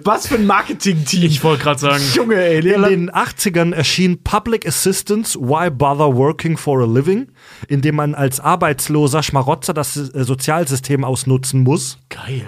Was 0.04 0.28
für 0.28 0.36
ein 0.36 0.46
Marketing-Team. 0.46 1.24
Ich 1.24 1.44
wollte 1.44 1.64
gerade 1.64 1.80
sagen, 1.80 2.04
Junge, 2.14 2.36
ey. 2.36 2.60
In 2.60 2.84
den 2.84 3.12
80ern 3.12 3.74
erschien 3.74 4.22
Public 4.24 4.68
Assistance 4.68 5.40
Why 5.40 5.72
Bother 5.72 6.16
Working 6.16 6.58
for 6.58 6.82
a 6.82 6.86
Living, 6.86 7.32
in 7.68 7.82
dem 7.82 7.96
man 7.96 8.14
als 8.14 8.40
arbeitsloser 8.40 9.24
Schmarotzer 9.24 9.74
das 9.74 9.98
äh, 9.98 10.24
Sozialsystem 10.24 11.04
ausnutzen 11.04 11.64
muss. 11.64 11.98
geil. 12.10 12.46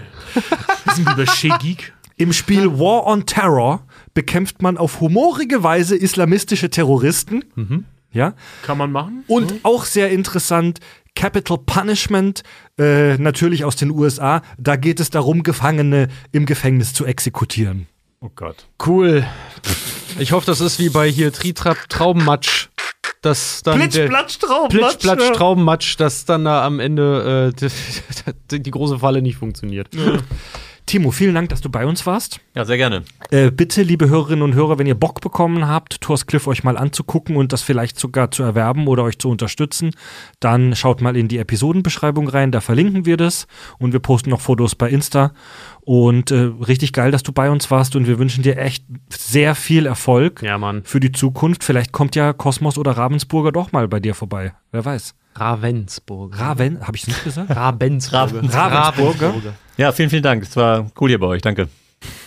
Wissen 0.85 1.05
wir 1.05 1.13
über 1.13 1.25
Shegik? 1.25 1.93
Im 2.17 2.31
Spiel 2.31 2.77
War 2.79 3.07
on 3.07 3.25
Terror 3.25 3.81
bekämpft 4.13 4.61
man 4.61 4.77
auf 4.77 5.01
humorige 5.01 5.63
Weise 5.63 5.95
islamistische 5.95 6.69
Terroristen. 6.69 7.43
Ja. 8.15 8.33
Kann 8.63 8.77
man 8.77 8.91
machen? 8.91 9.23
Und 9.27 9.53
auch 9.63 9.85
sehr 9.85 10.09
interessant, 10.09 10.79
Capital 11.15 11.57
Punishment, 11.57 12.43
äh, 12.79 13.17
natürlich 13.17 13.63
aus 13.65 13.75
den 13.75 13.91
USA. 13.91 14.41
Da 14.57 14.77
geht 14.77 14.99
es 14.99 15.09
darum, 15.09 15.43
Gefangene 15.43 16.07
im 16.31 16.45
Gefängnis 16.45 16.93
zu 16.93 17.05
exekutieren. 17.05 17.87
Oh 18.21 18.29
Gott. 18.33 18.67
Cool. 18.85 19.25
Ich 20.17 20.31
hoffe, 20.31 20.45
das 20.45 20.61
ist 20.61 20.79
wie 20.79 20.89
bei 20.89 21.09
hier 21.11 21.31
Tritrap 21.31 21.89
Traubenmatsch. 21.89 22.69
Das 23.21 23.63
dann 23.63 23.79
der- 23.89 24.07
Traum, 24.39 24.69
Plitsch, 24.69 24.99
Platsch, 24.99 25.31
Traubenmatsch, 25.33 25.95
dass 25.99 26.25
dann 26.25 26.45
da 26.45 26.63
am 26.65 26.79
Ende 26.79 27.51
äh, 27.53 27.69
die, 28.51 28.61
die 28.63 28.71
große 28.71 28.99
Falle 28.99 29.21
nicht 29.21 29.37
funktioniert. 29.37 29.89
Timo, 30.85 31.09
vielen 31.09 31.33
Dank, 31.33 31.49
dass 31.49 31.61
du 31.61 31.69
bei 31.69 31.85
uns 31.87 32.05
warst. 32.05 32.39
Ja, 32.53 32.63
sehr 32.63 32.77
gerne. 32.77 33.03
Äh, 33.31 33.49
bitte, 33.49 33.81
liebe 33.81 34.07
Hörerinnen 34.07 34.43
und 34.43 34.53
Hörer, 34.53 34.77
wenn 34.77 34.85
ihr 34.85 34.93
Bock 34.93 35.19
bekommen 35.19 35.67
habt, 35.67 35.99
Thors 35.99 36.27
Cliff 36.27 36.45
euch 36.45 36.63
mal 36.63 36.77
anzugucken 36.77 37.37
und 37.37 37.51
das 37.53 37.63
vielleicht 37.63 37.99
sogar 37.99 38.29
zu 38.29 38.43
erwerben 38.43 38.87
oder 38.87 39.03
euch 39.03 39.17
zu 39.17 39.29
unterstützen, 39.29 39.91
dann 40.39 40.75
schaut 40.75 41.01
mal 41.01 41.17
in 41.17 41.27
die 41.27 41.39
Episodenbeschreibung 41.39 42.27
rein, 42.27 42.51
da 42.51 42.61
verlinken 42.61 43.05
wir 43.07 43.17
das 43.17 43.47
und 43.79 43.93
wir 43.93 43.99
posten 43.99 44.29
noch 44.29 44.41
Fotos 44.41 44.75
bei 44.75 44.89
Insta. 44.89 45.33
Und 45.81 46.29
äh, 46.29 46.51
richtig 46.67 46.93
geil, 46.93 47.09
dass 47.09 47.23
du 47.23 47.31
bei 47.31 47.49
uns 47.49 47.71
warst 47.71 47.95
und 47.95 48.05
wir 48.07 48.19
wünschen 48.19 48.43
dir 48.43 48.57
echt 48.57 48.85
sehr 49.09 49.55
viel 49.55 49.87
Erfolg 49.87 50.43
Ja, 50.43 50.59
Mann. 50.59 50.83
für 50.83 50.99
die 50.99 51.11
Zukunft. 51.11 51.63
Vielleicht 51.63 51.93
kommt 51.93 52.15
ja 52.15 52.31
Kosmos 52.31 52.77
oder 52.77 52.91
Ravensburger 52.91 53.51
doch 53.51 53.71
mal 53.71 53.87
bei 53.87 53.99
dir 53.99 54.13
vorbei. 54.13 54.53
Wer 54.71 54.85
weiß. 54.85 55.15
Ravensburg. 55.35 56.39
Raven, 56.39 56.85
habe 56.85 56.95
ich 56.95 57.03
es 57.03 57.07
nicht 57.09 57.23
gesagt? 57.23 57.55
Ravensburg. 57.55 58.53
Ravensburger. 58.53 59.53
Ja, 59.77 59.91
vielen, 59.91 60.09
vielen 60.09 60.23
Dank. 60.23 60.43
Es 60.43 60.55
war 60.55 60.89
cool 60.99 61.09
hier 61.09 61.19
bei 61.19 61.27
euch. 61.27 61.41
Danke. 61.41 61.67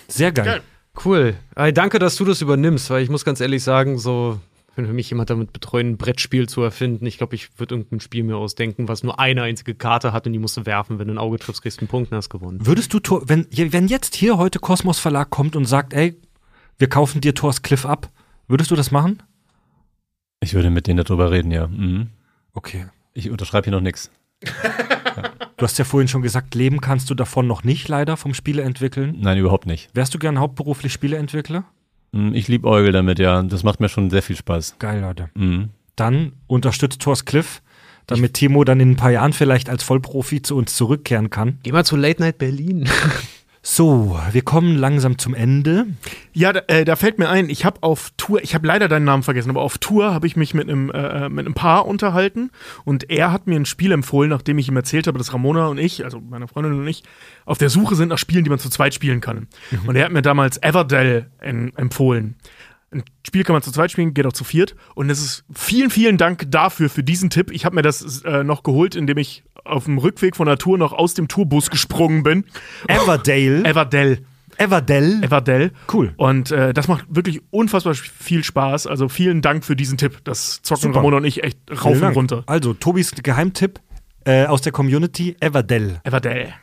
Sehr 0.08 0.32
geil. 0.32 0.44
Geil. 0.44 0.60
Cool. 1.04 1.34
Ey, 1.54 1.72
danke, 1.72 1.98
dass 1.98 2.16
du 2.16 2.24
das 2.24 2.42
übernimmst, 2.42 2.90
weil 2.90 3.02
ich 3.02 3.08
muss 3.08 3.24
ganz 3.24 3.40
ehrlich 3.40 3.62
sagen, 3.62 3.98
so, 3.98 4.40
wenn 4.74 4.86
für 4.86 4.92
mich 4.92 5.08
jemand 5.10 5.30
damit 5.30 5.52
betreuen, 5.52 5.90
ein 5.90 5.96
Brettspiel 5.96 6.48
zu 6.48 6.62
erfinden, 6.62 7.06
ich 7.06 7.18
glaube, 7.18 7.34
ich 7.36 7.58
würde 7.58 7.76
irgendein 7.76 8.00
Spiel 8.00 8.24
mir 8.24 8.36
ausdenken, 8.36 8.88
was 8.88 9.02
nur 9.02 9.18
eine 9.18 9.42
einzige 9.42 9.74
Karte 9.74 10.12
hat 10.12 10.26
und 10.26 10.32
die 10.32 10.38
musst 10.38 10.56
du 10.56 10.66
werfen. 10.66 10.98
Wenn 10.98 11.08
du 11.08 11.14
ein 11.14 11.18
Auge 11.18 11.38
triffst, 11.38 11.62
kriegst 11.62 11.78
du 11.78 11.82
einen 11.82 11.88
Punkt 11.88 12.10
und 12.10 12.16
hast 12.16 12.30
gewonnen. 12.30 12.66
Würdest 12.66 12.92
du, 12.92 13.00
Thor, 13.00 13.22
wenn, 13.26 13.46
wenn 13.50 13.86
jetzt 13.86 14.16
hier 14.16 14.38
heute 14.38 14.58
Kosmos 14.58 14.98
Verlag 14.98 15.30
kommt 15.30 15.56
und 15.56 15.66
sagt, 15.66 15.94
ey, 15.94 16.16
wir 16.78 16.88
kaufen 16.88 17.20
dir 17.20 17.34
Thors 17.34 17.62
Cliff 17.62 17.86
ab, 17.86 18.10
würdest 18.48 18.70
du 18.70 18.76
das 18.76 18.90
machen? 18.90 19.22
Ich 20.40 20.54
würde 20.54 20.70
mit 20.70 20.86
denen 20.86 21.04
darüber 21.04 21.30
reden, 21.30 21.50
ja. 21.50 21.66
Mhm. 21.68 22.08
Okay. 22.54 22.86
Ich 23.18 23.30
unterschreibe 23.30 23.64
hier 23.64 23.72
noch 23.72 23.80
nichts. 23.80 24.10
Du 25.56 25.64
hast 25.64 25.76
ja 25.76 25.84
vorhin 25.84 26.06
schon 26.06 26.22
gesagt, 26.22 26.54
leben 26.54 26.80
kannst 26.80 27.10
du 27.10 27.16
davon 27.16 27.48
noch 27.48 27.64
nicht 27.64 27.88
leider 27.88 28.16
vom 28.16 28.32
Spiele 28.32 28.62
entwickeln. 28.62 29.16
Nein, 29.18 29.38
überhaupt 29.38 29.66
nicht. 29.66 29.90
Wärst 29.92 30.14
du 30.14 30.20
gern 30.20 30.38
hauptberuflich 30.38 30.92
Spieleentwickler? 30.92 31.64
Mhm, 32.12 32.32
Ich 32.32 32.46
liebe 32.46 32.68
Eugel 32.68 32.92
damit, 32.92 33.18
ja. 33.18 33.42
Das 33.42 33.64
macht 33.64 33.80
mir 33.80 33.88
schon 33.88 34.08
sehr 34.08 34.22
viel 34.22 34.36
Spaß. 34.36 34.76
Geil, 34.78 35.00
Leute. 35.00 35.30
Mhm. 35.34 35.70
Dann 35.96 36.30
unterstützt 36.46 37.02
Thors 37.02 37.24
Cliff, 37.24 37.60
damit 38.06 38.34
Timo 38.34 38.62
dann 38.62 38.78
in 38.78 38.92
ein 38.92 38.96
paar 38.96 39.10
Jahren 39.10 39.32
vielleicht 39.32 39.68
als 39.68 39.82
Vollprofi 39.82 40.42
zu 40.42 40.56
uns 40.56 40.76
zurückkehren 40.76 41.28
kann. 41.28 41.58
Geh 41.64 41.72
mal 41.72 41.84
zu 41.84 41.96
Late 41.96 42.22
Night 42.22 42.38
Berlin. 42.38 42.88
So, 43.70 44.18
wir 44.32 44.40
kommen 44.40 44.76
langsam 44.76 45.18
zum 45.18 45.34
Ende. 45.34 45.88
Ja, 46.32 46.54
da, 46.54 46.62
äh, 46.68 46.86
da 46.86 46.96
fällt 46.96 47.18
mir 47.18 47.28
ein, 47.28 47.50
ich 47.50 47.66
habe 47.66 47.82
auf 47.82 48.12
Tour, 48.16 48.42
ich 48.42 48.54
habe 48.54 48.66
leider 48.66 48.88
deinen 48.88 49.04
Namen 49.04 49.22
vergessen, 49.22 49.50
aber 49.50 49.60
auf 49.60 49.76
Tour 49.76 50.14
habe 50.14 50.26
ich 50.26 50.36
mich 50.36 50.54
mit 50.54 50.70
einem 50.70 50.90
äh, 50.90 51.28
mit 51.28 51.44
einem 51.44 51.52
Paar 51.52 51.86
unterhalten 51.86 52.50
und 52.86 53.10
er 53.10 53.30
hat 53.30 53.46
mir 53.46 53.56
ein 53.56 53.66
Spiel 53.66 53.92
empfohlen, 53.92 54.30
nachdem 54.30 54.56
ich 54.56 54.68
ihm 54.68 54.76
erzählt 54.76 55.06
habe, 55.06 55.18
dass 55.18 55.34
Ramona 55.34 55.66
und 55.66 55.76
ich, 55.76 56.02
also 56.02 56.18
meine 56.18 56.48
Freundin 56.48 56.80
und 56.80 56.88
ich, 56.88 57.02
auf 57.44 57.58
der 57.58 57.68
Suche 57.68 57.94
sind 57.94 58.08
nach 58.08 58.16
Spielen, 58.16 58.42
die 58.42 58.50
man 58.50 58.58
zu 58.58 58.70
zweit 58.70 58.94
spielen 58.94 59.20
kann. 59.20 59.48
Und 59.86 59.96
er 59.96 60.06
hat 60.06 60.12
mir 60.12 60.22
damals 60.22 60.56
Everdell 60.62 61.26
en- 61.38 61.76
empfohlen. 61.76 62.36
Ein 62.90 63.02
Spiel 63.26 63.44
kann 63.44 63.52
man 63.52 63.60
zu 63.60 63.70
zweit 63.70 63.90
spielen, 63.92 64.14
geht 64.14 64.24
auch 64.24 64.32
zu 64.32 64.44
viert. 64.44 64.74
Und 64.94 65.10
es 65.10 65.20
ist 65.22 65.44
vielen, 65.54 65.90
vielen 65.90 66.16
Dank 66.16 66.50
dafür, 66.50 66.88
für 66.88 67.02
diesen 67.02 67.28
Tipp. 67.28 67.50
Ich 67.52 67.66
habe 67.66 67.74
mir 67.74 67.82
das 67.82 68.22
äh, 68.22 68.42
noch 68.44 68.62
geholt, 68.62 68.94
indem 68.96 69.18
ich 69.18 69.44
auf 69.68 69.84
dem 69.84 69.98
Rückweg 69.98 70.36
von 70.36 70.46
der 70.46 70.58
Tour 70.58 70.78
noch 70.78 70.92
aus 70.92 71.14
dem 71.14 71.28
Tourbus 71.28 71.70
gesprungen 71.70 72.22
bin. 72.22 72.44
Everdale. 72.88 73.64
Everdell. 73.64 74.24
Everdell. 74.58 75.22
Everdell. 75.22 75.70
Cool. 75.92 76.12
Und 76.16 76.50
äh, 76.50 76.74
das 76.74 76.88
macht 76.88 77.06
wirklich 77.08 77.40
unfassbar 77.50 77.94
viel 77.94 78.42
Spaß. 78.42 78.86
Also 78.86 79.08
vielen 79.08 79.40
Dank 79.40 79.64
für 79.64 79.76
diesen 79.76 79.98
Tipp. 79.98 80.18
Das 80.24 80.62
zocken 80.62 80.82
Super. 80.82 80.96
Ramona 80.96 81.18
und 81.18 81.24
ich 81.24 81.44
echt 81.44 81.58
rauf 81.84 82.02
und 82.02 82.16
runter. 82.16 82.42
Also, 82.46 82.74
Tobis 82.74 83.12
Geheimtipp 83.12 83.80
äh, 84.24 84.46
aus 84.46 84.60
der 84.62 84.72
Community, 84.72 85.36
Everdell. 85.40 86.00
Everdell. 86.04 86.54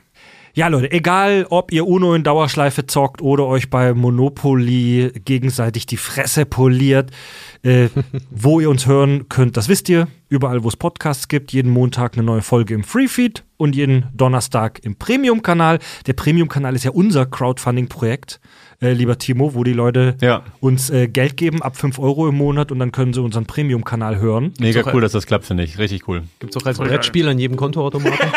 Ja, 0.58 0.70
Leute, 0.70 0.90
egal 0.94 1.46
ob 1.50 1.74
ihr 1.74 1.86
Uno 1.86 2.14
in 2.14 2.24
Dauerschleife 2.24 2.88
zockt 2.88 3.22
oder 3.22 3.46
euch 3.46 3.70
bei 3.70 3.94
Monopoly 3.94 5.12
gegenseitig 5.26 5.86
die 5.86 5.98
Fresse 5.98 6.46
poliert, 6.46 7.12
äh, 7.64 7.90
wo 8.32 8.62
ihr 8.62 8.70
uns 8.70 8.88
hören 8.88 9.28
könnt, 9.28 9.58
das 9.58 9.68
wisst 9.68 9.90
ihr. 9.90 10.08
Überall, 10.30 10.64
wo 10.64 10.70
es 10.70 10.78
Podcasts 10.78 11.28
gibt, 11.28 11.52
jeden 11.52 11.70
Montag 11.70 12.14
eine 12.14 12.24
neue 12.24 12.42
Folge 12.42 12.74
im 12.74 12.86
Freefeed 12.86 13.44
und 13.58 13.76
jeden 13.76 14.06
Donnerstag 14.14 14.80
im 14.84 14.96
Premium-Kanal. 14.96 15.80
Der 16.08 16.14
Premium-Kanal 16.14 16.74
ist 16.74 16.86
ja 16.86 16.92
unser 16.92 17.26
Crowdfunding-Projekt, 17.26 18.40
äh, 18.82 18.94
lieber 18.94 19.18
Timo, 19.18 19.54
wo 19.56 19.64
die 19.64 19.74
Leute 19.74 20.16
Ja. 20.22 20.44
uns 20.60 20.90
äh, 20.90 21.08
Geld 21.08 21.38
geben 21.38 21.62
ab 21.62 21.78
5 21.78 22.00
Euro 22.00 22.28
im 22.28 22.36
Monat 22.36 22.72
und 22.72 22.80
dann 22.80 22.92
können 22.92 23.14
sie 23.14 23.22
unseren 23.22 23.46
Premium-Kanal 23.46 24.20
hören. 24.20 24.54
Mega 24.60 24.84
cool, 24.94 25.02
dass 25.02 25.14
das 25.14 25.26
klappt, 25.26 25.46
finde 25.46 25.64
ich. 25.64 25.78
Richtig 25.78 26.08
cool. 26.08 26.24
Gibt's 26.40 26.58
auch 26.58 26.66
als 26.66 26.78
Voll 26.78 26.88
Brettspiel 26.88 27.28
an 27.28 27.40
jedem 27.40 27.58
Kontoautomaten. 27.58 28.18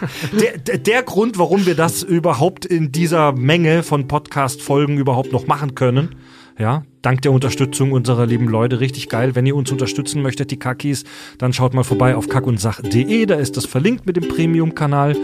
der, 0.40 0.58
der, 0.58 0.78
der 0.78 1.02
Grund, 1.02 1.38
warum 1.38 1.66
wir 1.66 1.74
das 1.74 2.02
überhaupt 2.02 2.64
in 2.64 2.92
dieser 2.92 3.32
Menge 3.32 3.82
von 3.82 4.08
Podcast-Folgen 4.08 4.98
überhaupt 4.98 5.32
noch 5.32 5.46
machen 5.46 5.74
können. 5.74 6.16
Ja, 6.58 6.84
dank 7.02 7.20
der 7.20 7.32
Unterstützung 7.32 7.92
unserer 7.92 8.24
lieben 8.24 8.48
Leute. 8.48 8.80
Richtig 8.80 9.10
geil. 9.10 9.34
Wenn 9.34 9.44
ihr 9.44 9.54
uns 9.54 9.70
unterstützen 9.70 10.22
möchtet, 10.22 10.50
die 10.50 10.58
Kakis, 10.58 11.04
dann 11.36 11.52
schaut 11.52 11.74
mal 11.74 11.84
vorbei 11.84 12.16
auf 12.16 12.30
kackundsach.de. 12.30 13.26
Da 13.26 13.34
ist 13.34 13.58
das 13.58 13.66
verlinkt 13.66 14.06
mit 14.06 14.16
dem 14.16 14.26
Premium-Kanal. 14.26 15.16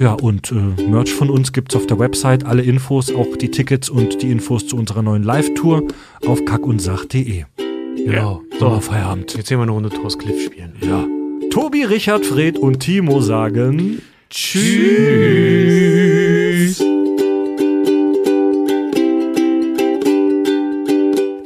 Ja, 0.00 0.14
und 0.14 0.50
äh, 0.50 0.82
Merch 0.88 1.12
von 1.12 1.28
uns 1.28 1.52
gibt's 1.52 1.76
auf 1.76 1.86
der 1.86 1.98
Website. 1.98 2.46
Alle 2.46 2.62
Infos, 2.62 3.14
auch 3.14 3.36
die 3.36 3.50
Tickets 3.50 3.90
und 3.90 4.22
die 4.22 4.30
Infos 4.30 4.66
zu 4.66 4.76
unserer 4.76 5.02
neuen 5.02 5.22
Live-Tour 5.22 5.82
auf 6.26 6.42
kackundsach.de. 6.46 7.44
Genau. 7.96 8.40
So, 8.58 8.80
Feierabend. 8.80 9.36
Jetzt 9.36 9.48
sehen 9.48 9.58
wir 9.58 9.64
eine 9.64 9.72
Runde 9.72 9.90
Toast 9.90 10.18
Cliff 10.18 10.42
spielen. 10.42 10.72
Ja. 10.80 11.06
Tobi, 11.50 11.84
Richard, 11.84 12.24
Fred 12.24 12.56
und 12.56 12.80
Timo 12.80 13.20
sagen 13.20 14.00
Tschüss. 14.30 14.78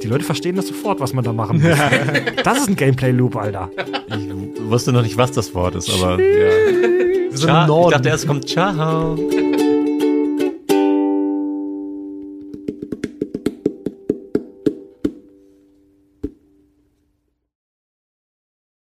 Die 0.00 0.06
Leute 0.06 0.24
verstehen 0.24 0.54
das 0.54 0.68
sofort, 0.68 1.00
was 1.00 1.12
man 1.12 1.24
da 1.24 1.32
machen 1.32 1.60
muss. 1.60 1.76
das 2.44 2.58
ist 2.58 2.68
ein 2.68 2.76
Gameplay-Loop, 2.76 3.34
Alter. 3.34 3.68
Ich 4.06 4.70
wusste 4.70 4.92
noch 4.92 5.02
nicht, 5.02 5.16
was 5.16 5.32
das 5.32 5.52
Wort 5.56 5.74
ist, 5.74 5.90
aber 5.90 6.22
ja. 6.22 6.94
Ciao. 7.44 7.62
Ich 7.62 7.68
Norden. 7.68 7.90
dachte 7.90 8.08
erst 8.08 8.26
kommt 8.26 8.48
Ciao. 8.48 9.16